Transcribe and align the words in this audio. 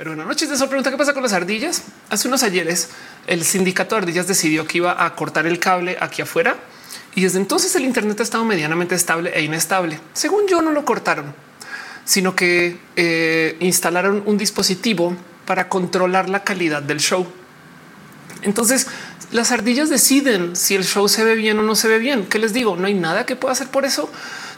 Pero 0.00 0.12
bueno, 0.12 0.24
noches 0.24 0.48
de 0.48 0.54
esa 0.54 0.66
pregunta, 0.66 0.90
¿qué 0.90 0.96
pasa 0.96 1.12
con 1.12 1.22
las 1.22 1.34
ardillas? 1.34 1.82
Hace 2.08 2.26
unos 2.26 2.42
ayeres 2.42 2.88
el 3.26 3.44
sindicato 3.44 3.96
de 3.96 3.98
ardillas 3.98 4.26
decidió 4.26 4.66
que 4.66 4.78
iba 4.78 5.04
a 5.04 5.14
cortar 5.14 5.46
el 5.46 5.58
cable 5.58 5.98
aquí 6.00 6.22
afuera 6.22 6.56
y 7.14 7.20
desde 7.20 7.36
entonces 7.36 7.76
el 7.76 7.84
Internet 7.84 8.18
ha 8.18 8.22
estado 8.22 8.46
medianamente 8.46 8.94
estable 8.94 9.30
e 9.34 9.42
inestable. 9.42 10.00
Según 10.14 10.48
yo, 10.48 10.62
no 10.62 10.70
lo 10.70 10.86
cortaron, 10.86 11.34
sino 12.06 12.34
que 12.34 12.78
eh, 12.96 13.58
instalaron 13.60 14.22
un 14.24 14.38
dispositivo 14.38 15.14
para 15.44 15.68
controlar 15.68 16.30
la 16.30 16.44
calidad 16.44 16.80
del 16.82 17.00
show. 17.00 17.26
Entonces, 18.40 18.86
las 19.32 19.52
ardillas 19.52 19.90
deciden 19.90 20.56
si 20.56 20.76
el 20.76 20.84
show 20.84 21.10
se 21.10 21.24
ve 21.24 21.34
bien 21.34 21.58
o 21.58 21.62
no 21.62 21.74
se 21.74 21.88
ve 21.88 21.98
bien. 21.98 22.24
¿Qué 22.24 22.38
les 22.38 22.54
digo? 22.54 22.74
No 22.74 22.86
hay 22.86 22.94
nada 22.94 23.26
que 23.26 23.36
pueda 23.36 23.52
hacer 23.52 23.68
por 23.68 23.84
eso 23.84 24.10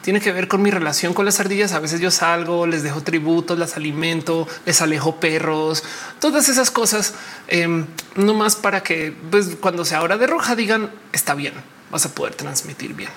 tiene 0.03 0.21
que 0.21 0.33
ver 0.33 0.49
con 0.49 0.61
mi 0.61 0.71
relación 0.71 1.15
con 1.15 1.25
las 1.25 1.41
ardillas. 1.41 1.73
A 1.73 1.81
veces 1.81 2.01
yo 2.01 2.11
salgo, 2.11 2.67
les 2.67 2.83
dejo 2.83 3.03
tributos, 3.03 3.59
las 3.59 3.77
alimento, 3.77 4.47
les 4.67 4.83
alejo 4.83 5.17
perros, 5.17 5.83
todas 6.21 6.49
esas 6.49 6.71
cosas, 6.71 7.15
eh, 7.49 7.85
no 8.17 8.35
más 8.35 8.57
para 8.57 8.83
que 8.83 9.17
pues, 9.31 9.57
cuando 9.61 9.85
sea 9.85 10.03
hora 10.03 10.19
de 10.19 10.27
roja 10.27 10.55
digan 10.57 10.91
está 11.13 11.35
bien, 11.35 11.55
vas 11.91 12.05
a 12.05 12.15
poder 12.15 12.35
transmitir 12.35 12.95
bien. 12.95 13.11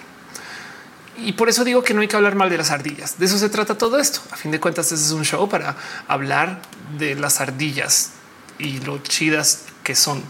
Y 1.18 1.34
por 1.34 1.50
eso 1.50 1.64
digo 1.64 1.84
que 1.84 1.94
no 1.94 2.02
hay 2.02 2.08
que 2.08 2.16
hablar 2.16 2.36
mal 2.36 2.50
de 2.50 2.58
las 2.58 2.72
ardillas. 2.72 3.18
De 3.18 3.26
eso 3.26 3.38
se 3.38 3.50
trata 3.50 3.78
todo 3.78 4.00
esto. 4.00 4.20
A 4.32 4.36
fin 4.36 4.52
de 4.52 4.60
cuentas, 4.60 4.92
este 4.92 5.06
es 5.06 5.12
un 5.12 5.24
show 5.24 5.48
para 5.48 5.78
hablar 6.08 6.62
de 6.98 7.16
las 7.16 7.40
ardillas 7.40 8.12
y 8.60 8.80
lo 8.80 8.98
chidas 9.00 9.64
que 9.84 9.96
son 9.96 10.22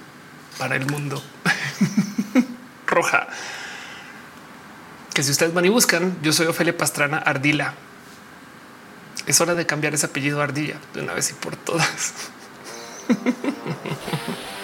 para 0.59 0.75
el 0.75 0.85
mundo. 0.85 1.21
Roja 2.87 3.27
que 5.15 5.23
si 5.23 5.31
ustedes 5.31 5.53
van 5.53 5.63
y 5.63 5.69
buscan, 5.69 6.17
yo 6.21 6.33
soy 6.33 6.45
Ofelia 6.45 6.77
Pastrana 6.77 7.17
Ardila. 7.17 7.73
Es 9.25 9.39
hora 9.39 9.55
de 9.55 9.65
cambiar 9.65 9.93
ese 9.93 10.07
apellido 10.07 10.41
Ardilla 10.41 10.75
de 10.93 11.01
una 11.01 11.13
vez 11.13 11.31
y 11.31 11.33
por 11.33 11.55
todas. 11.55 12.13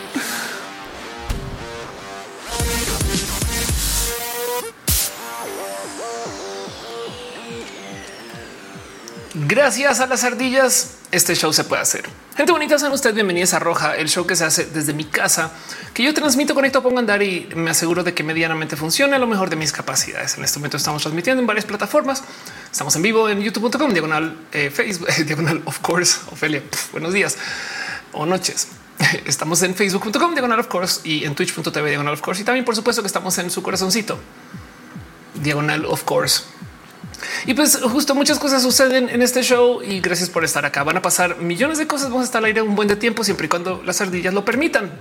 Gracias 9.33 10.01
a 10.01 10.07
las 10.07 10.25
ardillas, 10.25 10.97
este 11.13 11.35
show 11.35 11.53
se 11.53 11.63
puede 11.63 11.81
hacer. 11.81 12.03
Gente 12.35 12.51
bonita, 12.51 12.77
sean 12.77 12.91
ustedes 12.91 13.15
bienvenidos 13.15 13.53
a 13.53 13.59
Roja, 13.59 13.95
el 13.95 14.09
show 14.09 14.27
que 14.27 14.35
se 14.35 14.43
hace 14.43 14.65
desde 14.65 14.93
mi 14.93 15.05
casa, 15.05 15.51
que 15.93 16.03
yo 16.03 16.13
transmito, 16.13 16.53
conecto, 16.53 16.83
pongo 16.83 16.97
a 16.97 16.99
andar 16.99 17.23
y 17.23 17.47
me 17.55 17.71
aseguro 17.71 18.03
de 18.03 18.13
que 18.13 18.23
medianamente 18.23 18.75
funcione 18.75 19.15
a 19.15 19.19
lo 19.19 19.27
mejor 19.27 19.49
de 19.49 19.55
mis 19.55 19.71
capacidades. 19.71 20.37
En 20.37 20.43
este 20.43 20.59
momento 20.59 20.75
estamos 20.75 21.01
transmitiendo 21.01 21.39
en 21.39 21.47
varias 21.47 21.63
plataformas. 21.63 22.25
Estamos 22.69 22.93
en 22.97 23.03
vivo 23.03 23.29
en 23.29 23.41
youtube.com, 23.41 23.93
diagonal 23.93 24.35
eh, 24.51 24.69
Facebook, 24.69 25.07
diagonal 25.25 25.61
of 25.63 25.79
course, 25.79 26.19
Ofelia. 26.29 26.61
buenos 26.91 27.13
días 27.13 27.37
o 28.11 28.25
noches. 28.25 28.67
Estamos 29.25 29.61
en 29.63 29.75
facebook.com, 29.75 30.33
diagonal 30.33 30.59
of 30.59 30.67
course 30.67 31.07
y 31.07 31.23
en 31.23 31.35
twitch.tv, 31.35 31.87
diagonal 31.87 32.15
of 32.15 32.21
course. 32.21 32.41
Y 32.41 32.43
también, 32.43 32.65
por 32.65 32.75
supuesto, 32.75 33.01
que 33.01 33.07
estamos 33.07 33.37
en 33.37 33.49
su 33.49 33.63
corazoncito, 33.63 34.19
diagonal 35.41 35.85
of 35.85 36.03
course. 36.03 36.43
Y 37.45 37.53
pues 37.53 37.79
justo 37.81 38.15
muchas 38.15 38.39
cosas 38.39 38.61
suceden 38.61 39.09
en 39.09 39.21
este 39.21 39.43
show 39.43 39.81
y 39.81 39.99
gracias 39.99 40.29
por 40.29 40.43
estar 40.43 40.65
acá. 40.65 40.83
Van 40.83 40.97
a 40.97 41.01
pasar 41.01 41.37
millones 41.37 41.77
de 41.77 41.87
cosas. 41.87 42.09
Vamos 42.09 42.23
a 42.23 42.25
estar 42.25 42.39
al 42.39 42.45
aire 42.45 42.61
un 42.61 42.75
buen 42.75 42.87
de 42.87 42.95
tiempo 42.95 43.23
siempre 43.23 43.45
y 43.45 43.49
cuando 43.49 43.81
las 43.85 44.01
ardillas 44.01 44.33
lo 44.33 44.45
permitan. 44.45 44.91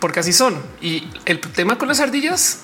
Porque 0.00 0.20
así 0.20 0.32
son. 0.32 0.60
Y 0.80 1.08
el 1.26 1.40
tema 1.40 1.78
con 1.78 1.88
las 1.88 2.00
ardillas 2.00 2.60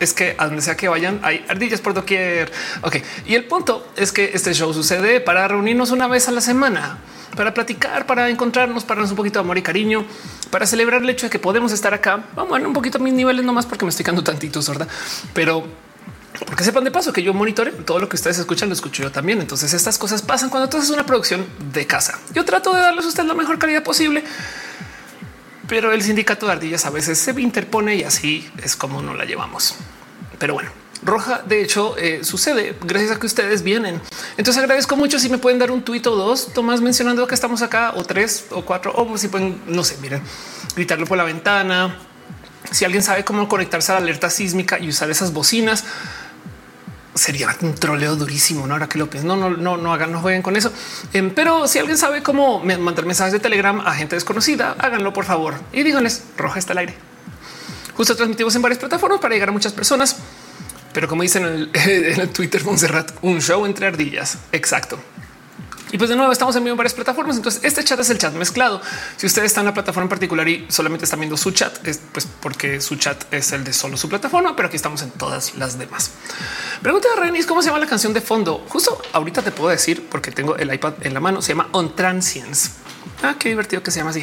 es 0.00 0.14
que 0.14 0.34
a 0.38 0.46
donde 0.46 0.62
sea 0.62 0.76
que 0.76 0.88
vayan 0.88 1.20
hay 1.22 1.44
ardillas 1.48 1.80
por 1.80 1.94
doquier. 1.94 2.50
Ok. 2.82 2.96
Y 3.26 3.34
el 3.34 3.44
punto 3.44 3.86
es 3.96 4.12
que 4.12 4.30
este 4.34 4.52
show 4.54 4.72
sucede 4.72 5.20
para 5.20 5.46
reunirnos 5.46 5.90
una 5.90 6.08
vez 6.08 6.26
a 6.28 6.32
la 6.32 6.40
semana, 6.40 6.98
para 7.36 7.52
platicar, 7.54 8.06
para 8.06 8.28
encontrarnos, 8.30 8.84
para 8.84 8.96
darnos 8.98 9.10
un 9.10 9.16
poquito 9.16 9.38
de 9.38 9.44
amor 9.44 9.58
y 9.58 9.62
cariño, 9.62 10.04
para 10.50 10.66
celebrar 10.66 11.02
el 11.02 11.10
hecho 11.10 11.26
de 11.26 11.30
que 11.30 11.38
podemos 11.38 11.70
estar 11.72 11.92
acá. 11.92 12.24
Vamos 12.34 12.58
a 12.58 12.66
un 12.66 12.72
poquito 12.72 12.98
a 12.98 13.00
mis 13.00 13.12
niveles 13.12 13.44
nomás 13.44 13.66
porque 13.66 13.84
me 13.84 13.90
estoy 13.90 14.04
quedando 14.04 14.24
tantito 14.24 14.62
sorda, 14.62 14.88
pero 15.34 15.89
porque 16.46 16.64
sepan 16.64 16.84
de 16.84 16.90
paso 16.90 17.12
que 17.12 17.22
yo 17.22 17.34
monitore 17.34 17.72
todo 17.72 17.98
lo 17.98 18.08
que 18.08 18.16
ustedes 18.16 18.38
escuchan, 18.38 18.68
lo 18.68 18.74
escucho 18.74 19.02
yo 19.02 19.12
también. 19.12 19.40
Entonces 19.40 19.72
estas 19.74 19.98
cosas 19.98 20.22
pasan 20.22 20.50
cuando 20.50 20.68
tú 20.68 20.78
haces 20.78 20.90
una 20.90 21.06
producción 21.06 21.46
de 21.72 21.86
casa. 21.86 22.18
Yo 22.34 22.44
trato 22.44 22.74
de 22.74 22.80
darles 22.80 23.04
a 23.04 23.08
ustedes 23.08 23.28
la 23.28 23.34
mejor 23.34 23.58
calidad 23.58 23.82
posible, 23.82 24.24
pero 25.68 25.92
el 25.92 26.02
sindicato 26.02 26.46
de 26.46 26.52
ardillas 26.52 26.86
a 26.86 26.90
veces 26.90 27.18
se 27.18 27.38
interpone 27.40 27.96
y 27.96 28.04
así 28.04 28.50
es 28.62 28.76
como 28.76 29.02
no 29.02 29.14
la 29.14 29.24
llevamos. 29.24 29.74
Pero 30.38 30.54
bueno, 30.54 30.70
roja. 31.02 31.42
De 31.46 31.62
hecho, 31.62 31.96
eh, 31.96 32.24
sucede 32.24 32.76
gracias 32.82 33.12
a 33.12 33.20
que 33.20 33.26
ustedes 33.26 33.62
vienen. 33.62 34.00
Entonces 34.36 34.62
agradezco 34.62 34.96
mucho 34.96 35.18
si 35.18 35.28
me 35.28 35.38
pueden 35.38 35.58
dar 35.58 35.70
un 35.70 35.82
tuit 35.82 36.06
o 36.06 36.16
dos, 36.16 36.52
Tomás 36.52 36.80
mencionando 36.80 37.26
que 37.26 37.34
estamos 37.34 37.62
acá 37.62 37.92
o 37.96 38.04
tres 38.04 38.46
o 38.50 38.64
cuatro 38.64 38.92
o 38.94 39.18
si 39.18 39.28
pueden, 39.28 39.60
no 39.66 39.84
sé, 39.84 39.96
miren, 40.00 40.22
gritarlo 40.74 41.06
por 41.06 41.18
la 41.18 41.24
ventana. 41.24 41.96
Si 42.70 42.84
alguien 42.84 43.02
sabe 43.02 43.24
cómo 43.24 43.48
conectarse 43.48 43.92
a 43.92 43.96
la 43.96 44.00
alerta 44.02 44.30
sísmica 44.30 44.78
y 44.78 44.88
usar 44.88 45.10
esas 45.10 45.32
bocinas, 45.32 45.84
sería 47.20 47.54
un 47.60 47.74
troleo 47.74 48.16
durísimo. 48.16 48.66
No, 48.66 48.74
ahora 48.74 48.88
que 48.88 48.98
lo 48.98 49.10
pienso, 49.10 49.28
no, 49.28 49.36
no, 49.36 49.50
no, 49.56 49.76
no 49.76 49.92
hagan, 49.92 50.10
no 50.10 50.20
jueguen 50.20 50.42
con 50.42 50.56
eso. 50.56 50.72
Em, 51.12 51.30
pero 51.30 51.68
si 51.68 51.78
alguien 51.78 51.98
sabe 51.98 52.22
cómo 52.22 52.60
mandar 52.64 53.04
mensajes 53.04 53.32
de 53.32 53.40
Telegram 53.40 53.80
a 53.80 53.94
gente 53.94 54.16
desconocida, 54.16 54.74
háganlo 54.78 55.12
por 55.12 55.26
favor 55.26 55.54
y 55.72 55.82
díganles 55.82 56.22
roja 56.36 56.58
está 56.58 56.72
al 56.72 56.78
aire. 56.78 56.94
Justo 57.94 58.16
transmitimos 58.16 58.54
en 58.56 58.62
varias 58.62 58.78
plataformas 58.78 59.20
para 59.20 59.34
llegar 59.34 59.50
a 59.50 59.52
muchas 59.52 59.72
personas. 59.72 60.16
Pero 60.92 61.06
como 61.08 61.22
dicen 61.22 61.44
en 61.44 61.52
el, 61.52 61.70
en 61.74 62.20
el 62.20 62.30
Twitter 62.30 62.64
Monserrat, 62.64 63.12
un 63.22 63.40
show 63.42 63.66
entre 63.66 63.86
ardillas. 63.86 64.38
Exacto. 64.52 64.98
Y 65.92 65.98
pues 65.98 66.10
de 66.10 66.16
nuevo 66.16 66.32
estamos 66.32 66.54
en 66.56 66.64
varias 66.76 66.94
plataformas. 66.94 67.36
Entonces 67.36 67.62
este 67.64 67.82
chat 67.84 67.98
es 68.00 68.10
el 68.10 68.18
chat 68.18 68.34
mezclado. 68.34 68.80
Si 69.16 69.26
usted 69.26 69.44
está 69.44 69.60
en 69.60 69.66
la 69.66 69.74
plataforma 69.74 70.04
en 70.04 70.08
particular 70.08 70.48
y 70.48 70.66
solamente 70.68 71.04
están 71.04 71.20
viendo 71.20 71.36
su 71.36 71.50
chat, 71.50 71.86
es 71.86 72.00
pues 72.12 72.26
porque 72.40 72.80
su 72.80 72.96
chat 72.96 73.32
es 73.32 73.52
el 73.52 73.64
de 73.64 73.72
solo 73.72 73.96
su 73.96 74.08
plataforma, 74.08 74.54
pero 74.56 74.68
aquí 74.68 74.76
estamos 74.76 75.02
en 75.02 75.10
todas 75.10 75.56
las 75.56 75.78
demás. 75.78 76.12
Pregunta 76.82 77.08
de 77.14 77.20
Renis, 77.20 77.46
¿cómo 77.46 77.62
se 77.62 77.68
llama 77.68 77.80
la 77.80 77.86
canción 77.86 78.12
de 78.12 78.20
fondo? 78.20 78.64
Justo 78.68 79.00
ahorita 79.12 79.42
te 79.42 79.50
puedo 79.50 79.70
decir 79.70 80.06
porque 80.08 80.30
tengo 80.30 80.56
el 80.56 80.72
iPad 80.72 80.94
en 81.02 81.14
la 81.14 81.20
mano. 81.20 81.42
Se 81.42 81.52
llama 81.52 81.68
On 81.72 81.94
Transience. 81.94 82.70
Ah, 83.22 83.34
qué 83.38 83.50
divertido 83.50 83.82
que 83.82 83.90
se 83.90 83.98
llama 83.98 84.10
así. 84.10 84.22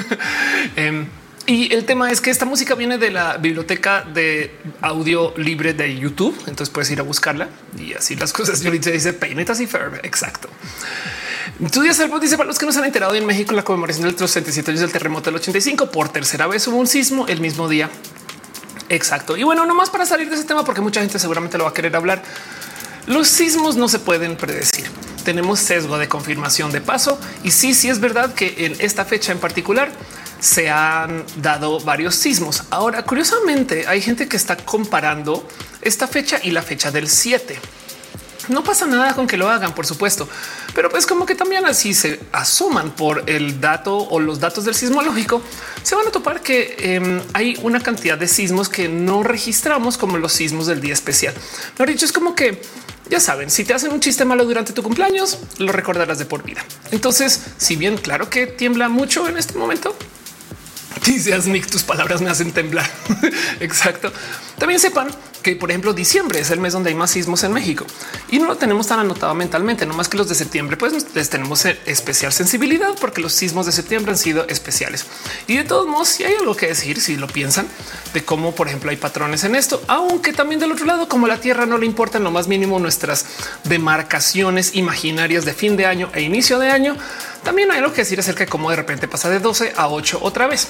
Em, 0.76 1.08
y 1.50 1.74
el 1.74 1.84
tema 1.84 2.12
es 2.12 2.20
que 2.20 2.30
esta 2.30 2.44
música 2.44 2.76
viene 2.76 2.96
de 2.96 3.10
la 3.10 3.36
biblioteca 3.36 4.02
de 4.02 4.54
audio 4.80 5.34
libre 5.36 5.74
de 5.74 5.98
YouTube. 5.98 6.32
Entonces 6.46 6.70
puedes 6.70 6.88
ir 6.92 7.00
a 7.00 7.02
buscarla 7.02 7.48
y 7.76 7.92
así 7.92 8.14
las 8.14 8.32
cosas. 8.32 8.60
Yo 8.60 8.70
dice 8.70 9.12
peinetas 9.12 9.58
y 9.58 9.66
Ferb. 9.66 9.96
Exacto. 10.04 10.48
Tu 11.72 11.82
día 11.82 11.92
salvo 11.92 12.20
dice 12.20 12.36
para 12.36 12.46
los 12.46 12.56
que 12.56 12.66
no 12.66 12.72
se 12.72 12.78
han 12.78 12.84
enterado 12.84 13.16
en 13.16 13.26
México 13.26 13.52
la 13.52 13.64
conmemoración 13.64 14.06
de 14.06 14.12
los 14.12 14.30
67 14.30 14.70
años 14.70 14.80
del 14.80 14.92
terremoto 14.92 15.24
del 15.24 15.40
85 15.40 15.90
por 15.90 16.08
tercera 16.10 16.46
vez 16.46 16.68
hubo 16.68 16.76
un 16.76 16.86
sismo 16.86 17.26
el 17.26 17.40
mismo 17.40 17.68
día. 17.68 17.90
Exacto. 18.88 19.36
Y 19.36 19.42
bueno, 19.42 19.66
no 19.66 19.74
más 19.74 19.90
para 19.90 20.06
salir 20.06 20.28
de 20.28 20.36
ese 20.36 20.44
tema, 20.44 20.64
porque 20.64 20.80
mucha 20.80 21.00
gente 21.00 21.18
seguramente 21.18 21.58
lo 21.58 21.64
va 21.64 21.70
a 21.70 21.74
querer 21.74 21.96
hablar. 21.96 22.22
Los 23.06 23.26
sismos 23.26 23.74
no 23.74 23.88
se 23.88 23.98
pueden 23.98 24.36
predecir. 24.36 24.86
Tenemos 25.24 25.58
sesgo 25.58 25.98
de 25.98 26.08
confirmación 26.08 26.70
de 26.70 26.80
paso. 26.80 27.18
Y 27.42 27.50
sí, 27.50 27.74
sí 27.74 27.88
es 27.88 27.98
verdad 27.98 28.34
que 28.34 28.66
en 28.66 28.76
esta 28.78 29.04
fecha 29.04 29.32
en 29.32 29.38
particular 29.40 29.90
se 30.40 30.70
han 30.70 31.24
dado 31.36 31.80
varios 31.80 32.14
sismos. 32.14 32.64
Ahora, 32.70 33.04
curiosamente, 33.04 33.86
hay 33.86 34.00
gente 34.00 34.28
que 34.28 34.36
está 34.36 34.56
comparando 34.56 35.46
esta 35.82 36.06
fecha 36.06 36.40
y 36.42 36.50
la 36.50 36.62
fecha 36.62 36.90
del 36.90 37.08
7. 37.08 37.58
No 38.48 38.64
pasa 38.64 38.86
nada 38.86 39.14
con 39.14 39.28
que 39.28 39.36
lo 39.36 39.48
hagan, 39.48 39.74
por 39.74 39.86
supuesto, 39.86 40.28
pero 40.74 40.88
pues 40.90 41.06
como 41.06 41.24
que 41.24 41.36
también 41.36 41.66
así 41.66 41.94
se 41.94 42.18
asoman 42.32 42.90
por 42.90 43.30
el 43.30 43.60
dato 43.60 43.96
o 43.96 44.18
los 44.18 44.40
datos 44.40 44.64
del 44.64 44.74
sismológico, 44.74 45.40
se 45.84 45.94
van 45.94 46.08
a 46.08 46.10
topar 46.10 46.40
que 46.40 46.74
em, 46.78 47.20
hay 47.32 47.56
una 47.62 47.80
cantidad 47.80 48.18
de 48.18 48.26
sismos 48.26 48.68
que 48.68 48.88
no 48.88 49.22
registramos 49.22 49.96
como 49.96 50.18
los 50.18 50.32
sismos 50.32 50.66
del 50.66 50.80
día 50.80 50.94
especial. 50.94 51.32
Lo 51.78 51.86
dicho 51.86 52.04
es 52.04 52.12
como 52.12 52.34
que 52.34 52.60
ya 53.08 53.20
saben, 53.20 53.50
si 53.50 53.64
te 53.64 53.74
hacen 53.74 53.92
un 53.92 54.00
chiste 54.00 54.24
malo 54.24 54.44
durante 54.44 54.72
tu 54.72 54.82
cumpleaños, 54.82 55.38
lo 55.58 55.70
recordarás 55.70 56.18
de 56.18 56.24
por 56.24 56.42
vida. 56.42 56.64
Entonces, 56.90 57.40
si 57.56 57.76
bien 57.76 57.98
claro 57.98 58.30
que 58.30 58.46
tiembla 58.46 58.88
mucho 58.88 59.28
en 59.28 59.36
este 59.36 59.58
momento, 59.58 59.96
Dice 61.04 61.38
Nick, 61.46 61.66
tus 61.66 61.82
palabras 61.82 62.20
me 62.20 62.30
hacen 62.30 62.52
temblar. 62.52 62.88
Exacto. 63.60 64.12
También 64.58 64.78
sepan 64.78 65.08
que, 65.42 65.56
por 65.56 65.70
ejemplo, 65.70 65.94
diciembre 65.94 66.40
es 66.40 66.50
el 66.50 66.60
mes 66.60 66.74
donde 66.74 66.90
hay 66.90 66.94
más 66.94 67.10
sismos 67.10 67.42
en 67.44 67.52
México 67.52 67.86
y 68.30 68.38
no 68.38 68.46
lo 68.46 68.56
tenemos 68.56 68.86
tan 68.86 69.00
anotado 69.00 69.34
mentalmente, 69.34 69.86
no 69.86 69.94
más 69.94 70.08
que 70.08 70.18
los 70.18 70.28
de 70.28 70.34
septiembre, 70.34 70.76
pues 70.76 70.92
les 71.14 71.30
tenemos 71.30 71.64
especial 71.64 72.32
sensibilidad 72.32 72.90
porque 73.00 73.22
los 73.22 73.32
sismos 73.32 73.66
de 73.66 73.72
septiembre 73.72 74.12
han 74.12 74.18
sido 74.18 74.46
especiales. 74.48 75.06
Y 75.46 75.56
de 75.56 75.64
todos 75.64 75.86
modos, 75.86 76.08
si 76.08 76.24
hay 76.24 76.34
algo 76.34 76.54
que 76.54 76.66
decir, 76.66 77.00
si 77.00 77.16
lo 77.16 77.26
piensan, 77.26 77.66
de 78.12 78.24
cómo, 78.24 78.54
por 78.54 78.68
ejemplo, 78.68 78.90
hay 78.90 78.96
patrones 78.96 79.44
en 79.44 79.54
esto, 79.54 79.82
aunque 79.86 80.32
también 80.32 80.60
del 80.60 80.72
otro 80.72 80.84
lado, 80.84 81.08
como 81.08 81.26
la 81.26 81.40
Tierra 81.40 81.64
no 81.64 81.78
le 81.78 81.86
importan 81.86 82.22
lo 82.22 82.30
más 82.30 82.48
mínimo 82.48 82.78
nuestras 82.78 83.24
demarcaciones 83.64 84.74
imaginarias 84.74 85.44
de 85.44 85.54
fin 85.54 85.76
de 85.76 85.86
año 85.86 86.10
e 86.12 86.20
inicio 86.22 86.58
de 86.58 86.70
año, 86.70 86.96
también 87.42 87.70
hay 87.70 87.78
algo 87.78 87.92
que 87.92 88.02
decir 88.02 88.20
acerca 88.20 88.44
de 88.44 88.50
cómo 88.50 88.68
de 88.70 88.76
repente 88.76 89.08
pasa 89.08 89.30
de 89.30 89.38
12 89.38 89.72
a 89.76 89.88
8 89.88 90.18
otra 90.22 90.46
vez. 90.46 90.68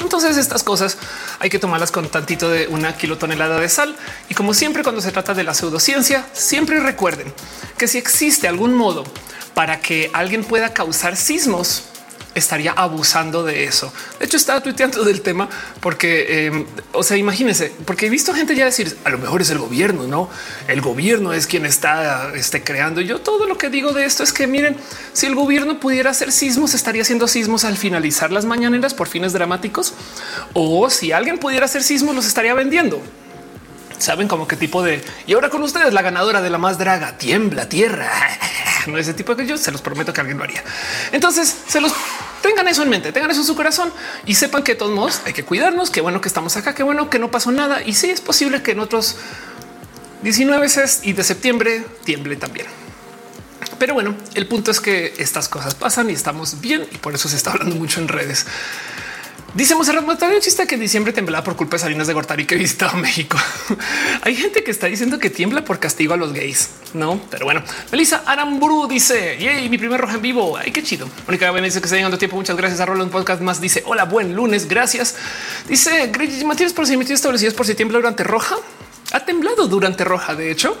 Entonces 0.00 0.36
estas 0.36 0.62
cosas 0.62 0.96
hay 1.40 1.50
que 1.50 1.58
tomarlas 1.58 1.90
con 1.90 2.08
tantito 2.08 2.48
de 2.48 2.68
una 2.68 2.96
kilotonelada 2.96 3.58
de 3.60 3.68
sal. 3.68 3.96
Y 4.28 4.34
como 4.34 4.54
siempre 4.54 4.82
cuando 4.82 5.00
se 5.00 5.12
trata 5.12 5.34
de 5.34 5.44
la 5.44 5.54
pseudociencia, 5.54 6.26
siempre 6.32 6.80
recuerden 6.80 7.32
que 7.76 7.88
si 7.88 7.98
existe 7.98 8.48
algún 8.48 8.74
modo 8.74 9.04
para 9.54 9.80
que 9.80 10.10
alguien 10.12 10.44
pueda 10.44 10.72
causar 10.72 11.16
sismos 11.16 11.84
estaría 12.38 12.72
abusando 12.72 13.44
de 13.44 13.64
eso. 13.64 13.92
De 14.18 14.26
hecho, 14.26 14.36
estaba 14.36 14.62
tuiteando 14.62 15.04
del 15.04 15.20
tema 15.20 15.48
porque, 15.80 16.46
eh, 16.46 16.66
o 16.92 17.02
sea, 17.02 17.16
imagínense, 17.16 17.72
porque 17.84 18.06
he 18.06 18.10
visto 18.10 18.32
gente 18.34 18.54
ya 18.54 18.64
decir 18.64 18.96
a 19.04 19.10
lo 19.10 19.18
mejor 19.18 19.42
es 19.42 19.50
el 19.50 19.58
gobierno, 19.58 20.06
no? 20.06 20.30
El 20.66 20.80
gobierno 20.80 21.32
es 21.32 21.46
quien 21.46 21.66
está 21.66 22.32
este, 22.34 22.62
creando. 22.62 23.00
Yo 23.00 23.20
todo 23.20 23.46
lo 23.46 23.58
que 23.58 23.70
digo 23.70 23.92
de 23.92 24.04
esto 24.04 24.22
es 24.22 24.32
que 24.32 24.46
miren, 24.46 24.76
si 25.12 25.26
el 25.26 25.34
gobierno 25.34 25.80
pudiera 25.80 26.10
hacer 26.10 26.32
sismos, 26.32 26.74
estaría 26.74 27.02
haciendo 27.02 27.28
sismos 27.28 27.64
al 27.64 27.76
finalizar 27.76 28.30
las 28.30 28.44
mañaneras 28.44 28.94
por 28.94 29.08
fines 29.08 29.32
dramáticos, 29.32 29.94
o 30.52 30.88
si 30.90 31.12
alguien 31.12 31.38
pudiera 31.38 31.66
hacer 31.66 31.82
sismos, 31.82 32.14
los 32.14 32.26
estaría 32.26 32.54
vendiendo. 32.54 33.02
Saben 33.98 34.28
como 34.28 34.46
qué 34.46 34.56
tipo 34.56 34.82
de 34.82 35.04
y 35.26 35.32
ahora 35.34 35.50
con 35.50 35.62
ustedes 35.62 35.92
la 35.92 36.02
ganadora 36.02 36.40
de 36.40 36.50
la 36.50 36.58
más 36.58 36.78
draga 36.78 37.18
tiembla 37.18 37.68
tierra. 37.68 38.10
No 38.86 38.96
ese 38.96 39.12
tipo 39.12 39.36
que 39.36 39.46
yo 39.46 39.58
se 39.58 39.70
los 39.70 39.82
prometo 39.82 40.14
que 40.14 40.20
alguien 40.22 40.38
lo 40.38 40.44
haría. 40.44 40.64
Entonces 41.12 41.54
se 41.66 41.78
los 41.78 41.92
tengan 42.40 42.66
eso 42.68 42.82
en 42.82 42.88
mente, 42.88 43.12
tengan 43.12 43.30
eso 43.30 43.40
en 43.40 43.46
su 43.46 43.54
corazón 43.54 43.92
y 44.24 44.34
sepan 44.34 44.62
que 44.62 44.72
de 44.72 44.78
todos 44.78 44.94
modos 44.94 45.20
hay 45.26 45.34
que 45.34 45.44
cuidarnos. 45.44 45.90
Qué 45.90 46.00
bueno 46.00 46.22
que 46.22 46.28
estamos 46.28 46.56
acá, 46.56 46.74
qué 46.74 46.82
bueno 46.82 47.10
que 47.10 47.18
no 47.18 47.30
pasó 47.30 47.50
nada. 47.50 47.82
Y 47.82 47.92
sí 47.92 48.08
es 48.08 48.22
posible 48.22 48.62
que 48.62 48.70
en 48.70 48.80
otros 48.80 49.16
19 50.22 50.60
meses 50.62 51.00
y 51.02 51.12
de 51.12 51.22
septiembre 51.22 51.84
tiemble 52.04 52.36
también. 52.36 52.66
Pero 53.78 53.94
bueno, 53.94 54.14
el 54.34 54.46
punto 54.46 54.70
es 54.70 54.80
que 54.80 55.14
estas 55.18 55.48
cosas 55.48 55.74
pasan 55.74 56.10
y 56.10 56.12
estamos 56.12 56.60
bien 56.60 56.86
y 56.90 56.96
por 56.98 57.14
eso 57.14 57.28
se 57.28 57.36
está 57.36 57.52
hablando 57.52 57.76
mucho 57.76 58.00
en 58.00 58.08
redes. 58.08 58.46
Dice 59.58 59.74
Monserrat 59.74 60.04
un 60.06 60.40
chiste 60.40 60.68
que 60.68 60.76
en 60.76 60.80
diciembre 60.80 61.12
temblaba 61.12 61.42
por 61.42 61.56
culpa 61.56 61.74
de 61.74 61.80
Salinas 61.80 62.06
de 62.06 62.12
Gortari 62.12 62.46
que 62.46 62.54
visitaba 62.54 62.92
México. 62.96 63.36
Hay 64.22 64.36
gente 64.36 64.62
que 64.62 64.70
está 64.70 64.86
diciendo 64.86 65.18
que 65.18 65.30
tiembla 65.30 65.64
por 65.64 65.80
castigo 65.80 66.14
a 66.14 66.16
los 66.16 66.32
gays, 66.32 66.70
no? 66.94 67.20
Pero 67.28 67.44
bueno, 67.44 67.64
Melissa 67.90 68.22
Aramburu 68.24 68.86
dice: 68.86 69.36
Yay, 69.36 69.68
mi 69.68 69.76
primer 69.76 70.00
roja 70.00 70.14
en 70.14 70.22
vivo. 70.22 70.56
Ay, 70.56 70.70
qué 70.70 70.84
chido. 70.84 71.10
Mónica 71.26 71.50
Ben 71.50 71.64
dice 71.64 71.80
que 71.80 71.86
está 71.86 71.96
llegando 71.96 72.18
tiempo. 72.18 72.36
Muchas 72.36 72.56
gracias 72.56 72.78
a 72.78 72.86
Roland 72.86 73.10
Podcast 73.10 73.42
más. 73.42 73.60
Dice: 73.60 73.82
Hola, 73.84 74.04
buen 74.04 74.32
lunes. 74.36 74.68
Gracias. 74.68 75.16
Dice 75.68 76.12
Matías 76.44 76.72
procedimientos 76.72 77.16
establecidos 77.16 77.54
por 77.54 77.66
si 77.66 77.74
tiembla 77.74 77.98
durante 77.98 78.22
roja. 78.22 78.54
Ha 79.10 79.24
temblado 79.24 79.66
durante 79.66 80.04
roja. 80.04 80.36
De 80.36 80.52
hecho, 80.52 80.78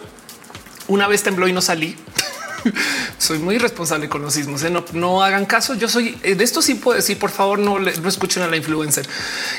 una 0.86 1.08
vez 1.08 1.24
tembló 1.24 1.48
y 1.48 1.52
no 1.52 1.62
salí. 1.62 1.96
soy 3.18 3.38
muy 3.38 3.58
responsable 3.58 4.08
con 4.08 4.22
los 4.22 4.34
sismos. 4.34 4.62
¿eh? 4.62 4.72
No, 4.92 5.22
hagan 5.22 5.46
caso. 5.46 5.74
Yo 5.74 5.88
soy 5.88 6.18
eh, 6.22 6.34
de 6.34 6.44
esto. 6.44 6.62
Sí 6.62 6.74
puedo 6.74 6.96
decir, 6.96 7.18
por 7.18 7.30
favor, 7.30 7.58
no, 7.58 7.78
escuchen 7.88 8.42
a 8.42 8.48
la 8.48 8.56
influencer. 8.56 9.08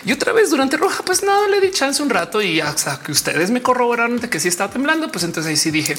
Y 0.05 0.11
otra 0.11 0.33
vez 0.33 0.49
durante 0.49 0.77
roja, 0.77 1.03
pues 1.03 1.23
nada, 1.23 1.47
le 1.47 1.61
di 1.61 1.71
chance 1.71 2.01
un 2.01 2.09
rato 2.09 2.41
y 2.41 2.61
hasta 2.61 2.99
que 2.99 3.11
ustedes 3.11 3.51
me 3.51 3.61
corroboraron 3.61 4.19
de 4.19 4.29
que 4.29 4.39
sí 4.39 4.47
estaba 4.47 4.71
temblando, 4.71 5.11
pues 5.11 5.23
entonces 5.23 5.49
ahí 5.49 5.57
sí 5.57 5.71
dije 5.71 5.95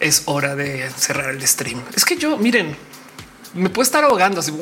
es 0.00 0.22
hora 0.24 0.56
de 0.56 0.90
cerrar 0.96 1.30
el 1.30 1.46
stream. 1.46 1.82
Es 1.94 2.04
que 2.04 2.16
yo 2.16 2.38
miren, 2.38 2.74
me 3.54 3.68
puedo 3.68 3.82
estar 3.82 4.02
ahogando 4.02 4.40
así. 4.40 4.52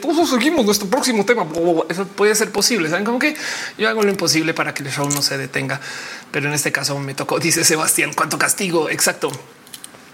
Todos 0.00 0.30
seguimos 0.30 0.64
nuestro 0.64 0.88
próximo 0.88 1.24
tema. 1.24 1.46
Eso 1.88 2.06
puede 2.06 2.34
ser 2.34 2.50
posible. 2.50 2.88
Saben 2.88 3.04
como 3.04 3.18
que 3.18 3.36
yo 3.76 3.88
hago 3.88 4.02
lo 4.02 4.10
imposible 4.10 4.54
para 4.54 4.74
que 4.74 4.82
el 4.82 4.90
show 4.90 5.08
no 5.10 5.22
se 5.22 5.36
detenga, 5.36 5.80
pero 6.30 6.48
en 6.48 6.54
este 6.54 6.72
caso 6.72 6.98
me 6.98 7.14
tocó. 7.14 7.38
Dice 7.38 7.64
Sebastián, 7.64 8.12
cuánto 8.14 8.38
castigo. 8.38 8.88
Exacto. 8.88 9.30